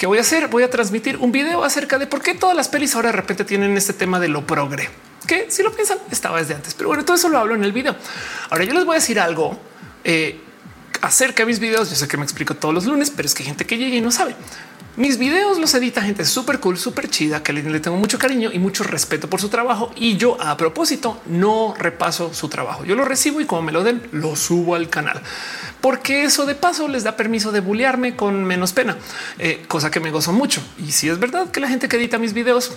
¿Qué 0.01 0.07
voy 0.07 0.17
a 0.17 0.21
hacer? 0.21 0.47
Voy 0.47 0.63
a 0.63 0.69
transmitir 0.71 1.17
un 1.17 1.31
video 1.31 1.63
acerca 1.63 1.99
de 1.99 2.07
por 2.07 2.23
qué 2.23 2.33
todas 2.33 2.57
las 2.57 2.67
pelis 2.69 2.95
ahora 2.95 3.09
de 3.09 3.17
repente 3.17 3.45
tienen 3.45 3.77
este 3.77 3.93
tema 3.93 4.19
de 4.19 4.29
lo 4.29 4.47
progre, 4.47 4.89
que 5.27 5.51
si 5.51 5.61
lo 5.61 5.71
piensan 5.71 5.99
estaba 6.09 6.39
desde 6.39 6.55
antes, 6.55 6.73
pero 6.73 6.89
bueno, 6.89 7.05
todo 7.05 7.17
eso 7.17 7.29
lo 7.29 7.37
hablo 7.37 7.53
en 7.53 7.63
el 7.63 7.71
video. 7.71 7.95
Ahora 8.49 8.63
yo 8.63 8.73
les 8.73 8.83
voy 8.83 8.95
a 8.95 8.97
decir 8.97 9.19
algo 9.19 9.59
eh, 10.03 10.41
acerca 11.01 11.43
de 11.43 11.45
mis 11.45 11.59
videos. 11.59 11.91
Yo 11.91 11.95
sé 11.95 12.07
que 12.07 12.17
me 12.17 12.23
explico 12.23 12.55
todos 12.55 12.73
los 12.73 12.87
lunes, 12.87 13.11
pero 13.11 13.27
es 13.27 13.35
que 13.35 13.43
hay 13.43 13.49
gente 13.49 13.67
que 13.67 13.77
llega 13.77 13.95
y 13.95 14.01
no 14.01 14.09
sabe. 14.09 14.35
Mis 14.97 15.17
videos 15.17 15.57
los 15.57 15.73
edita 15.73 16.01
gente 16.01 16.25
súper 16.25 16.59
cool, 16.59 16.77
súper 16.77 17.09
chida, 17.09 17.41
que 17.41 17.53
le, 17.53 17.79
tengo 17.79 17.95
mucho 17.95 18.19
cariño 18.19 18.49
y 18.51 18.59
mucho 18.59 18.83
respeto 18.83 19.29
por 19.29 19.39
su 19.39 19.47
trabajo. 19.47 19.93
Y 19.95 20.17
yo 20.17 20.35
a 20.41 20.57
propósito 20.57 21.21
no 21.27 21.73
repaso 21.77 22.33
su 22.33 22.49
trabajo. 22.49 22.83
Yo 22.83 22.95
lo 22.95 23.05
recibo 23.05 23.39
y 23.39 23.45
como 23.45 23.61
me 23.61 23.71
lo 23.71 23.85
den, 23.85 24.01
lo 24.11 24.35
subo 24.35 24.75
al 24.75 24.89
canal. 24.89 25.21
Porque 25.79 26.23
eso 26.23 26.45
de 26.45 26.55
paso 26.55 26.89
les 26.89 27.05
da 27.05 27.15
permiso 27.15 27.53
de 27.53 27.61
bullearme 27.61 28.17
con 28.17 28.43
menos 28.43 28.73
pena, 28.73 28.97
eh, 29.39 29.63
cosa 29.69 29.89
que 29.89 30.01
me 30.01 30.11
gozo 30.11 30.33
mucho. 30.33 30.61
Y 30.77 30.91
si 30.91 31.07
es 31.07 31.19
verdad 31.19 31.49
que 31.51 31.61
la 31.61 31.69
gente 31.69 31.87
que 31.87 31.95
edita 31.95 32.17
mis 32.17 32.33
videos 32.33 32.73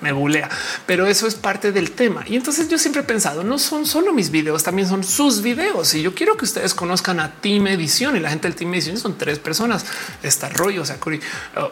me 0.00 0.12
bulea, 0.12 0.48
pero 0.86 1.06
eso 1.06 1.26
es 1.26 1.34
parte 1.34 1.72
del 1.72 1.92
tema. 1.92 2.24
Y 2.26 2.36
entonces 2.36 2.68
yo 2.68 2.78
siempre 2.78 3.02
he 3.02 3.04
pensado, 3.04 3.44
no 3.44 3.58
son 3.58 3.86
solo 3.86 4.12
mis 4.12 4.30
videos, 4.30 4.62
también 4.62 4.88
son 4.88 5.04
sus 5.04 5.42
videos. 5.42 5.94
Y 5.94 6.02
yo 6.02 6.14
quiero 6.14 6.36
que 6.36 6.44
ustedes 6.44 6.74
conozcan 6.74 7.20
a 7.20 7.32
Team 7.40 7.66
Edición 7.66 8.16
y 8.16 8.20
la 8.20 8.30
gente 8.30 8.48
del 8.48 8.56
Team 8.56 8.72
Edición 8.74 8.98
son 8.98 9.18
tres 9.18 9.38
personas. 9.38 9.84
Está 10.22 10.48
Roy, 10.48 10.78
o 10.78 10.84
sea, 10.84 10.98
Cory 11.00 11.20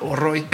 o 0.00 0.16
Roy, 0.16 0.46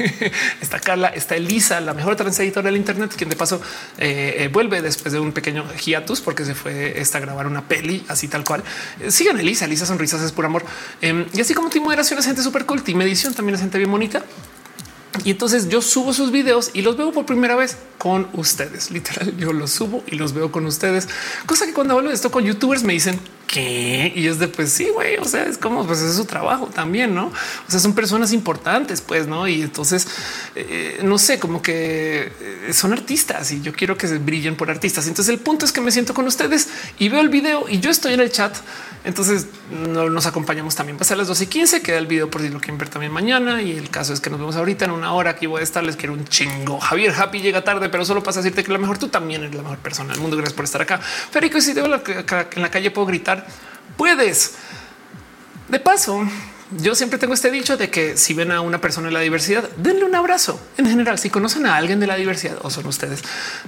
está 0.60 0.80
Carla, 0.80 1.08
está 1.08 1.36
Elisa, 1.36 1.80
la 1.80 1.94
mejor 1.94 2.16
editora 2.20 2.66
del 2.66 2.76
Internet, 2.76 3.12
quien 3.16 3.30
de 3.30 3.36
paso 3.36 3.60
eh, 3.98 4.36
eh, 4.38 4.48
vuelve 4.48 4.82
después 4.82 5.12
de 5.12 5.20
un 5.20 5.32
pequeño 5.32 5.64
hiatus 5.74 6.20
porque 6.20 6.44
se 6.44 6.54
fue 6.54 7.02
a 7.12 7.20
grabar 7.20 7.46
una 7.46 7.62
peli 7.68 8.04
así 8.08 8.28
tal 8.28 8.44
cual. 8.44 8.62
Eh, 9.00 9.10
sigan 9.10 9.38
Elisa, 9.38 9.64
Elisa 9.64 9.86
Sonrisas 9.86 10.22
es 10.22 10.32
por 10.32 10.44
amor. 10.44 10.64
Em, 11.00 11.26
y 11.32 11.40
así 11.40 11.54
como 11.54 11.68
Team 11.68 11.84
Moderación 11.84 12.18
es 12.18 12.26
gente 12.26 12.42
súper 12.42 12.64
cool, 12.64 12.82
Team 12.82 13.02
Edición 13.02 13.34
también 13.34 13.54
es 13.54 13.60
gente 13.60 13.78
bien 13.78 13.90
bonita. 13.90 14.22
Y 15.24 15.30
entonces 15.30 15.68
yo 15.68 15.82
subo 15.82 16.12
sus 16.12 16.32
videos 16.32 16.70
y 16.72 16.82
los 16.82 16.96
veo 16.96 17.12
por 17.12 17.26
primera 17.26 17.54
vez 17.54 17.76
con 17.98 18.28
ustedes. 18.32 18.90
Literal, 18.90 19.36
yo 19.36 19.52
los 19.52 19.70
subo 19.70 20.02
y 20.06 20.16
los 20.16 20.32
veo 20.32 20.50
con 20.50 20.64
ustedes. 20.66 21.08
Cosa 21.46 21.66
que 21.66 21.72
cuando 21.72 21.94
hablo 21.94 22.08
de 22.08 22.14
esto 22.14 22.30
con 22.30 22.44
youtubers 22.44 22.82
me 22.82 22.94
dicen 22.94 23.20
que 23.46 24.10
y 24.16 24.26
es 24.26 24.38
de 24.38 24.48
pues 24.48 24.72
sí, 24.72 24.88
güey. 24.88 25.18
O 25.18 25.24
sea, 25.24 25.44
es 25.44 25.58
como 25.58 25.86
pues 25.86 26.00
es 26.00 26.16
su 26.16 26.24
trabajo 26.24 26.66
también, 26.66 27.14
no? 27.14 27.26
O 27.26 27.70
sea, 27.70 27.78
son 27.78 27.94
personas 27.94 28.32
importantes, 28.32 29.02
pues 29.02 29.26
no. 29.26 29.46
Y 29.46 29.60
entonces 29.60 30.08
eh, 30.54 31.00
no 31.02 31.18
sé, 31.18 31.38
como 31.38 31.60
que 31.60 32.32
eh, 32.40 32.72
son 32.72 32.94
artistas 32.94 33.52
y 33.52 33.60
yo 33.60 33.72
quiero 33.72 33.98
que 33.98 34.08
se 34.08 34.18
brillen 34.18 34.56
por 34.56 34.70
artistas. 34.70 35.06
Entonces 35.06 35.32
el 35.32 35.40
punto 35.40 35.66
es 35.66 35.72
que 35.72 35.82
me 35.82 35.92
siento 35.92 36.14
con 36.14 36.26
ustedes 36.26 36.68
y 36.98 37.10
veo 37.10 37.20
el 37.20 37.28
video 37.28 37.68
y 37.68 37.80
yo 37.80 37.90
estoy 37.90 38.14
en 38.14 38.20
el 38.20 38.32
chat. 38.32 38.56
Entonces 39.04 39.48
no 39.70 40.08
nos 40.10 40.26
acompañamos 40.26 40.76
también. 40.76 40.96
Pasa 40.96 41.14
a 41.14 41.16
las 41.16 41.26
12 41.26 41.44
y 41.44 41.46
15, 41.48 41.82
queda 41.82 41.98
el 41.98 42.06
video 42.06 42.30
por 42.30 42.40
si 42.40 42.48
lo 42.48 42.60
quieren 42.60 42.78
ver 42.78 42.88
también 42.88 43.12
mañana. 43.12 43.60
Y 43.60 43.72
el 43.72 43.90
caso 43.90 44.12
es 44.12 44.20
que 44.20 44.30
nos 44.30 44.38
vemos 44.38 44.54
ahorita 44.56 44.84
en 44.84 44.92
una 44.92 45.12
hora. 45.12 45.30
Aquí 45.30 45.46
voy 45.46 45.60
a 45.60 45.64
estar. 45.64 45.82
Les 45.82 45.96
quiero 45.96 46.12
un 46.12 46.24
chingo. 46.24 46.78
Javier 46.78 47.12
Happy 47.16 47.40
llega 47.40 47.64
tarde, 47.64 47.88
pero 47.88 48.04
solo 48.04 48.22
pasa 48.22 48.40
a 48.40 48.42
decirte 48.42 48.62
que 48.62 48.72
la 48.72 48.78
mejor 48.78 48.98
tú 48.98 49.08
también 49.08 49.42
eres 49.42 49.54
la 49.54 49.62
mejor 49.62 49.78
persona 49.78 50.12
del 50.12 50.20
mundo. 50.20 50.36
Gracias 50.36 50.54
por 50.54 50.64
estar 50.64 50.80
acá. 50.80 50.98
Federico, 50.98 51.60
si 51.60 51.74
te 51.74 51.82
veo 51.82 51.94
en 51.94 52.62
la 52.62 52.70
calle, 52.70 52.90
puedo 52.90 53.06
gritar. 53.06 53.46
Puedes. 53.96 54.54
De 55.68 55.80
paso, 55.80 56.24
yo 56.78 56.94
siempre 56.94 57.18
tengo 57.18 57.34
este 57.34 57.50
dicho 57.50 57.76
de 57.76 57.90
que 57.90 58.16
si 58.16 58.34
ven 58.34 58.50
a 58.52 58.60
una 58.60 58.80
persona 58.80 59.08
de 59.08 59.12
la 59.12 59.20
diversidad, 59.20 59.68
denle 59.76 60.04
un 60.04 60.14
abrazo. 60.14 60.60
En 60.76 60.86
general, 60.86 61.18
si 61.18 61.30
conocen 61.30 61.66
a 61.66 61.76
alguien 61.76 62.00
de 62.00 62.06
la 62.06 62.16
diversidad 62.16 62.58
o 62.62 62.70
son 62.70 62.86
ustedes, 62.86 63.22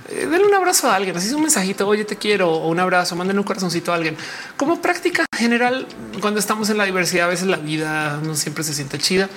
eh, 0.09 0.27
denle 0.31 0.47
un 0.47 0.55
abrazo 0.55 0.91
a 0.91 0.97
alguien. 0.97 1.17
Así 1.17 1.29
es 1.29 1.35
un 1.35 1.43
mensajito, 1.43 1.87
oye, 1.87 2.05
te 2.05 2.17
quiero 2.17 2.51
o 2.51 2.69
un 2.69 2.81
abrazo, 2.81 3.17
manden 3.17 3.39
un 3.39 3.45
corazoncito 3.45 3.93
a 3.93 3.97
alguien. 3.97 4.17
Como 4.57 4.81
práctica 4.81 5.27
general, 5.37 5.87
cuando 6.21 6.41
estamos 6.41 6.71
en 6.71 6.79
la 6.79 6.85
diversidad, 6.85 7.27
a 7.27 7.29
veces 7.29 7.47
la 7.47 7.57
vida 7.57 8.21
no 8.23 8.35
siempre 8.35 8.65
se 8.65 8.75
siente 8.75 8.99
chida. 8.99 9.29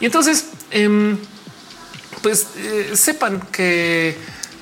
Y 0.00 0.06
entonces, 0.06 0.46
em, 0.70 1.18
pues 2.22 2.46
eh, 2.56 2.92
sepan 2.94 3.40
que 3.52 4.16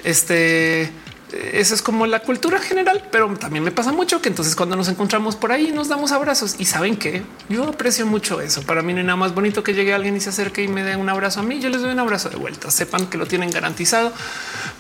este 0.05 0.91
eso 1.33 1.75
es 1.75 1.83
como 1.83 2.07
la 2.07 2.21
cultura 2.21 2.59
general, 2.59 3.05
pero 3.11 3.29
también 3.37 3.65
me 3.65 3.71
pasa 3.71 3.93
mucho 3.93 4.21
que 4.21 4.29
entonces 4.29 4.57
cuando 4.57 4.77
nos 4.77 4.89
encontramos 4.89 5.37
por 5.37 5.53
ahí 5.53 5.73
nos 5.73 5.89
damos 5.89 6.13
abrazos 6.13 6.57
y 6.59 6.65
saben 6.65 6.97
que 6.97 7.23
yo 7.49 7.65
aprecio 7.65 8.07
mucho 8.07 8.41
eso. 8.41 8.63
Para 8.63 8.83
mí 8.83 8.93
no 8.93 9.01
hay 9.01 9.07
nada 9.07 9.17
más 9.17 9.35
bonito 9.35 9.63
que 9.63 9.75
llegue 9.75 9.95
alguien 9.95 10.17
y 10.17 10.21
se 10.21 10.31
acerque 10.31 10.63
y 10.63 10.69
me 10.69 10.83
dé 10.83 10.97
un 10.97 11.09
abrazo 11.09 11.41
a 11.41 11.43
mí. 11.43 11.61
Yo 11.61 11.69
les 11.69 11.83
doy 11.83 11.93
un 11.93 11.99
abrazo 11.99 12.29
de 12.31 12.37
vuelta. 12.37 12.71
Sepan 12.71 13.07
que 13.07 13.19
lo 13.19 13.27
tienen 13.27 13.51
garantizado 13.51 14.13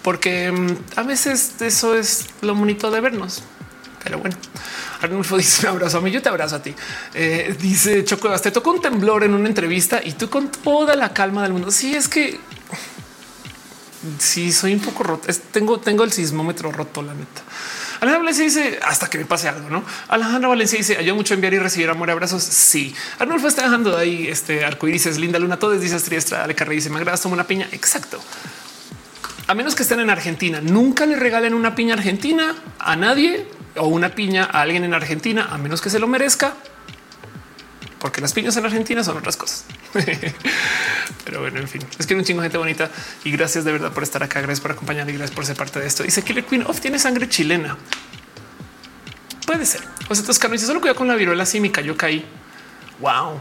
porque 0.02 0.50
mm, 0.50 0.98
a 0.98 1.02
veces 1.02 1.60
eso 1.60 1.94
es 1.94 2.26
lo 2.40 2.54
bonito 2.54 2.90
de 2.90 3.00
vernos. 3.00 3.42
Pero 4.02 4.18
bueno, 4.18 4.36
Arnulfo 5.02 5.36
dice 5.38 5.66
un 5.66 5.74
abrazo 5.74 5.98
a 5.98 6.00
mí, 6.00 6.10
yo 6.10 6.22
te 6.22 6.28
abrazo 6.28 6.56
a 6.56 6.62
ti. 6.62 6.74
Eh, 7.14 7.54
dice 7.60 8.04
Choco, 8.04 8.36
te 8.38 8.50
tocó 8.50 8.72
un 8.72 8.80
temblor 8.80 9.24
en 9.24 9.34
una 9.34 9.48
entrevista 9.48 10.00
y 10.02 10.12
tú 10.12 10.28
con 10.28 10.50
toda 10.50 10.96
la 10.96 11.12
calma 11.12 11.42
del 11.42 11.52
mundo. 11.52 11.70
Sí, 11.70 11.94
es 11.94 12.08
que 12.08 12.38
sí 14.18 14.52
soy 14.52 14.74
un 14.74 14.80
poco 14.80 15.02
roto. 15.02 15.28
tengo, 15.50 15.80
tengo 15.80 16.04
el 16.04 16.12
sismómetro 16.12 16.72
roto, 16.72 17.02
la 17.02 17.14
neta. 17.14 17.42
Alejandra 18.00 18.18
Valencia 18.18 18.44
dice 18.44 18.80
hasta 18.82 19.08
que 19.08 19.18
me 19.18 19.26
pase 19.26 19.48
algo, 19.48 19.68
no? 19.68 19.84
Alejandra 20.08 20.48
Valencia 20.48 20.78
dice 20.78 20.96
ayuda 20.96 21.14
mucho 21.14 21.34
enviar 21.34 21.52
y 21.52 21.58
recibir 21.58 21.90
amor 21.90 22.08
y 22.08 22.12
abrazos. 22.12 22.42
Sí, 22.42 22.94
Arnulfo 23.18 23.48
está 23.48 23.62
dejando 23.62 23.96
de 23.96 24.02
ahí 24.02 24.26
este 24.26 24.64
arcoíris, 24.64 25.18
linda 25.18 25.38
luna, 25.38 25.58
todo 25.58 25.72
dice 25.72 25.96
Estrella 25.96 26.44
Ale 26.44 26.54
Carrey 26.54 26.76
dice 26.76 26.88
me 26.88 26.96
agrada, 26.96 27.18
toma 27.18 27.34
una 27.34 27.46
piña. 27.46 27.68
Exacto. 27.72 28.20
A 29.46 29.54
menos 29.54 29.74
que 29.74 29.82
estén 29.82 30.00
en 30.00 30.10
Argentina, 30.10 30.60
nunca 30.62 31.04
le 31.06 31.16
regalen 31.16 31.54
una 31.54 31.74
piña 31.74 31.94
argentina 31.94 32.54
a 32.78 32.96
nadie 32.96 33.46
o 33.76 33.88
una 33.88 34.14
piña 34.14 34.44
a 34.44 34.62
alguien 34.62 34.84
en 34.84 34.94
Argentina, 34.94 35.48
a 35.50 35.58
menos 35.58 35.80
que 35.80 35.90
se 35.90 35.98
lo 35.98 36.06
merezca 36.06 36.54
porque 38.00 38.20
las 38.20 38.32
piñas 38.32 38.56
en 38.56 38.64
Argentina 38.64 39.04
son 39.04 39.18
otras 39.18 39.36
cosas. 39.36 39.64
Pero 41.24 41.40
bueno, 41.40 41.60
en 41.60 41.68
fin, 41.68 41.82
es 41.98 42.06
que 42.06 42.14
un 42.14 42.24
chingo 42.24 42.42
gente 42.42 42.58
bonita 42.58 42.90
y 43.24 43.30
gracias 43.30 43.64
de 43.64 43.72
verdad 43.72 43.92
por 43.92 44.02
estar 44.02 44.22
acá. 44.22 44.40
Gracias 44.40 44.60
por 44.60 44.70
acompañar 44.72 45.08
y 45.08 45.12
gracias 45.12 45.34
por 45.34 45.44
ser 45.46 45.56
parte 45.56 45.80
de 45.80 45.86
esto. 45.86 46.02
Dice 46.02 46.22
Killer 46.22 46.44
Queen 46.44 46.64
of 46.66 46.80
tiene 46.80 46.98
sangre 46.98 47.28
chilena. 47.28 47.76
Puede 49.46 49.66
ser. 49.66 49.82
O 50.08 50.14
sea, 50.14 50.24
Toscano 50.24 50.52
dice 50.52 50.66
solo 50.66 50.80
cuidado 50.80 50.96
con 50.96 51.08
la 51.08 51.14
viruela. 51.14 51.44
Sí, 51.44 51.60
me 51.60 51.70
cayó, 51.70 51.96
caí. 51.96 52.24
Wow 53.00 53.40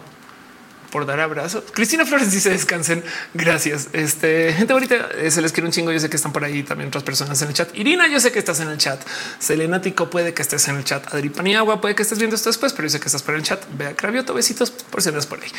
por 0.90 1.06
dar 1.06 1.20
abrazos. 1.20 1.64
Cristina 1.72 2.06
Flores 2.06 2.32
dice 2.32 2.50
descansen. 2.50 3.04
Gracias. 3.34 3.90
Este 3.94 4.54
gente 4.54 4.74
bonita 4.74 5.10
eh, 5.18 5.32
se 5.32 5.42
les 5.42 5.52
quiere 5.52 5.68
un 5.68 5.72
chingo. 5.72 5.92
Yo 5.92 6.00
sé 6.00 6.10
que 6.10 6.16
están 6.16 6.34
por 6.34 6.44
ahí 6.44 6.64
también 6.64 6.88
otras 6.90 7.04
personas 7.04 7.42
en 7.42 7.50
el 7.50 7.54
chat. 7.54 7.76
Irina, 7.76 8.08
yo 8.08 8.20
sé 8.20 8.32
que 8.32 8.40
estás 8.40 8.60
en 8.60 8.70
el 8.70 8.78
chat. 8.78 9.02
Selena 9.40 9.82
Tico 9.82 10.10
puede 10.10 10.34
que 10.34 10.42
estés 10.42 10.68
en 10.68 10.78
el 10.78 10.84
chat. 10.84 11.14
Adri 11.14 11.30
Paniagua 11.30 11.82
puede 11.82 11.96
que 11.96 12.04
estés 12.04 12.18
viendo 12.18 12.36
esto 12.36 12.50
después, 12.50 12.74
pero 12.74 12.88
yo 12.88 12.92
sé 12.92 13.00
que 13.00 13.08
estás 13.08 13.24
por 13.24 13.36
el 13.36 13.44
chat. 13.44 13.64
Vea 13.78 13.96
Cravioto, 13.96 14.34
besitos 14.34 14.72
por 14.72 15.02
si 15.02 15.10
andas 15.10 15.26
por 15.26 15.42
ahí. 15.42 15.50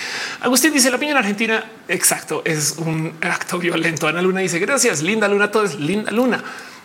Agustín 0.40 0.72
dice 0.72 0.90
la 0.90 0.98
piña 0.98 1.12
en 1.12 1.18
Argentina. 1.18 1.70
Exacto. 1.88 2.42
Es 2.44 2.74
un 2.78 3.16
acto 3.20 3.58
violento. 3.58 4.08
Ana 4.08 4.22
Luna 4.22 4.40
dice 4.40 4.58
gracias. 4.58 5.02
Linda 5.02 5.28
Luna. 5.28 5.50
Todo 5.50 5.64
es 5.64 5.78
linda 5.78 6.10
Luna. 6.10 6.42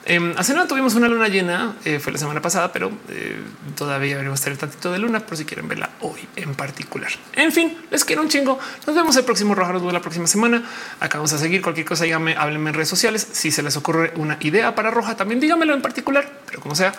Eh, 0.08 0.36
hace 0.38 0.54
nada 0.54 0.68
tuvimos 0.68 0.94
una 0.94 1.08
luna 1.08 1.28
llena, 1.30 1.76
eh, 1.84 2.00
fue 2.00 2.14
la 2.14 2.20
semana 2.20 2.40
pasada, 2.40 2.72
pero 2.72 2.92
eh, 3.10 3.42
todavía 3.76 4.18
veremos 4.18 4.40
tener 4.40 4.56
tantito 4.56 4.92
de 4.92 5.00
luna 5.00 5.20
por 5.20 5.36
si 5.36 5.46
quieren 5.46 5.68
verla 5.68 5.90
hoy 6.02 6.20
en 6.36 6.54
particular. 6.54 7.10
En 7.34 7.52
fin, 7.52 7.76
les 7.90 8.06
quiero 8.06 8.22
un 8.22 8.30
chingo. 8.30 8.60
Nos 8.86 8.96
vemos 8.96 9.16
el 9.16 9.24
próximo 9.24 9.56
Roja 9.56 9.74
la 9.74 10.02
próxima 10.02 10.28
semana. 10.28 10.64
Acá 11.00 11.18
vamos 11.18 11.34
a 11.34 11.40
seguir 11.40 11.64
cualquier 11.64 11.88
cosa. 11.88 12.04
Díganme, 12.04 12.36
háblenme 12.36 12.70
en 12.70 12.76
redes 12.76 12.90
sociales. 12.90 13.28
Si 13.32 13.50
se 13.50 13.64
les 13.64 13.76
ocurre 13.78 14.14
una 14.16 14.38
idea 14.42 14.76
para 14.76 14.92
Roja, 14.92 15.18
también 15.18 15.40
díganmelo 15.40 15.74
en 15.74 15.82
particular, 15.82 16.32
pero 16.46 16.62
como 16.62 16.76
sea, 16.76 16.94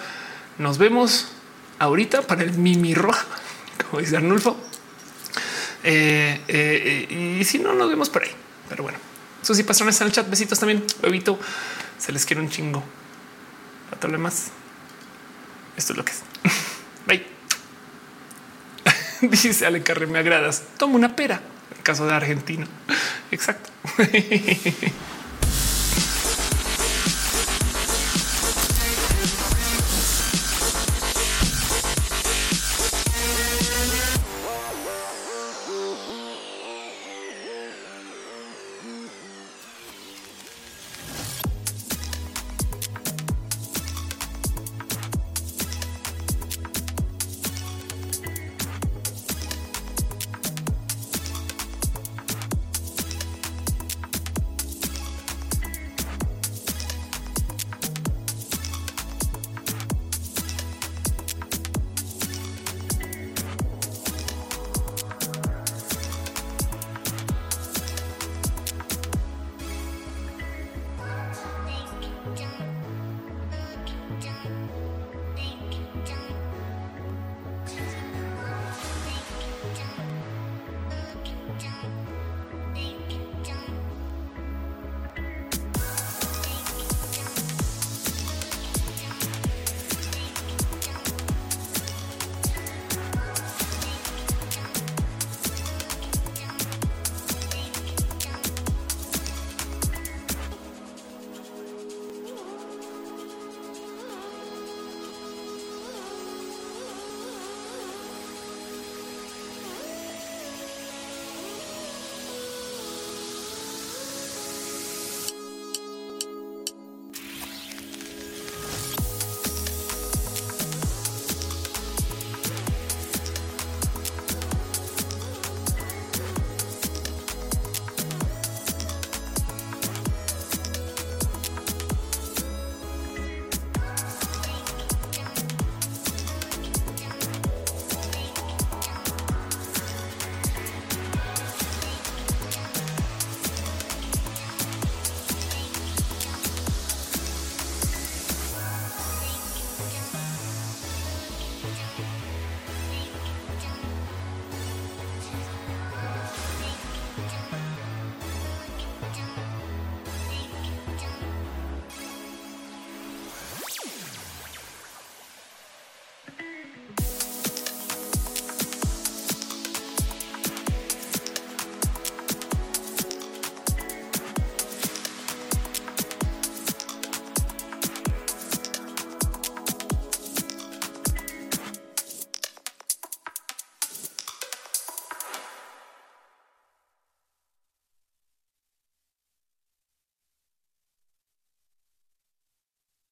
nos 0.59 0.76
vemos 0.78 1.28
ahorita 1.78 2.23
para 2.23 2.43
el 2.43 2.55
Mimi 2.55 2.94
Roja, 2.94 3.25
como 3.89 4.01
dice 4.01 4.17
Arnulfo. 4.17 4.57
y 5.85 7.44
si 7.44 7.60
no, 7.60 7.73
nos 7.73 7.89
vemos 7.89 8.10
por 8.10 8.25
ahí. 8.25 8.31
Pero 8.68 8.83
bueno, 8.83 8.99
Susi 9.43 9.62
Pastrana 9.62 9.91
está 9.93 10.02
en 10.02 10.09
el 10.09 10.12
chat. 10.12 10.28
Besitos 10.28 10.59
también. 10.59 10.85
Bebito. 11.01 11.39
Se 12.07 12.12
les 12.12 12.25
quiere 12.25 12.41
un 12.41 12.49
chingo. 12.49 12.85
Para 13.86 14.01
todo 14.01 14.12
lo 14.12 14.18
demás, 14.18 14.52
esto 15.76 15.93
es 15.93 15.97
lo 15.97 16.05
que 16.05 16.12
es. 16.12 16.23
Bye. 17.07 17.26
Dice 19.28 19.67
Ale 19.67 19.83
Carre, 19.83 20.07
me 20.07 20.20
agradas. 20.20 20.62
Toma 20.78 20.94
una 20.94 21.17
pera. 21.17 21.41
En 21.76 21.83
caso 21.83 22.07
de 22.07 22.15
Argentina. 22.15 22.65
Exacto. 23.33 23.70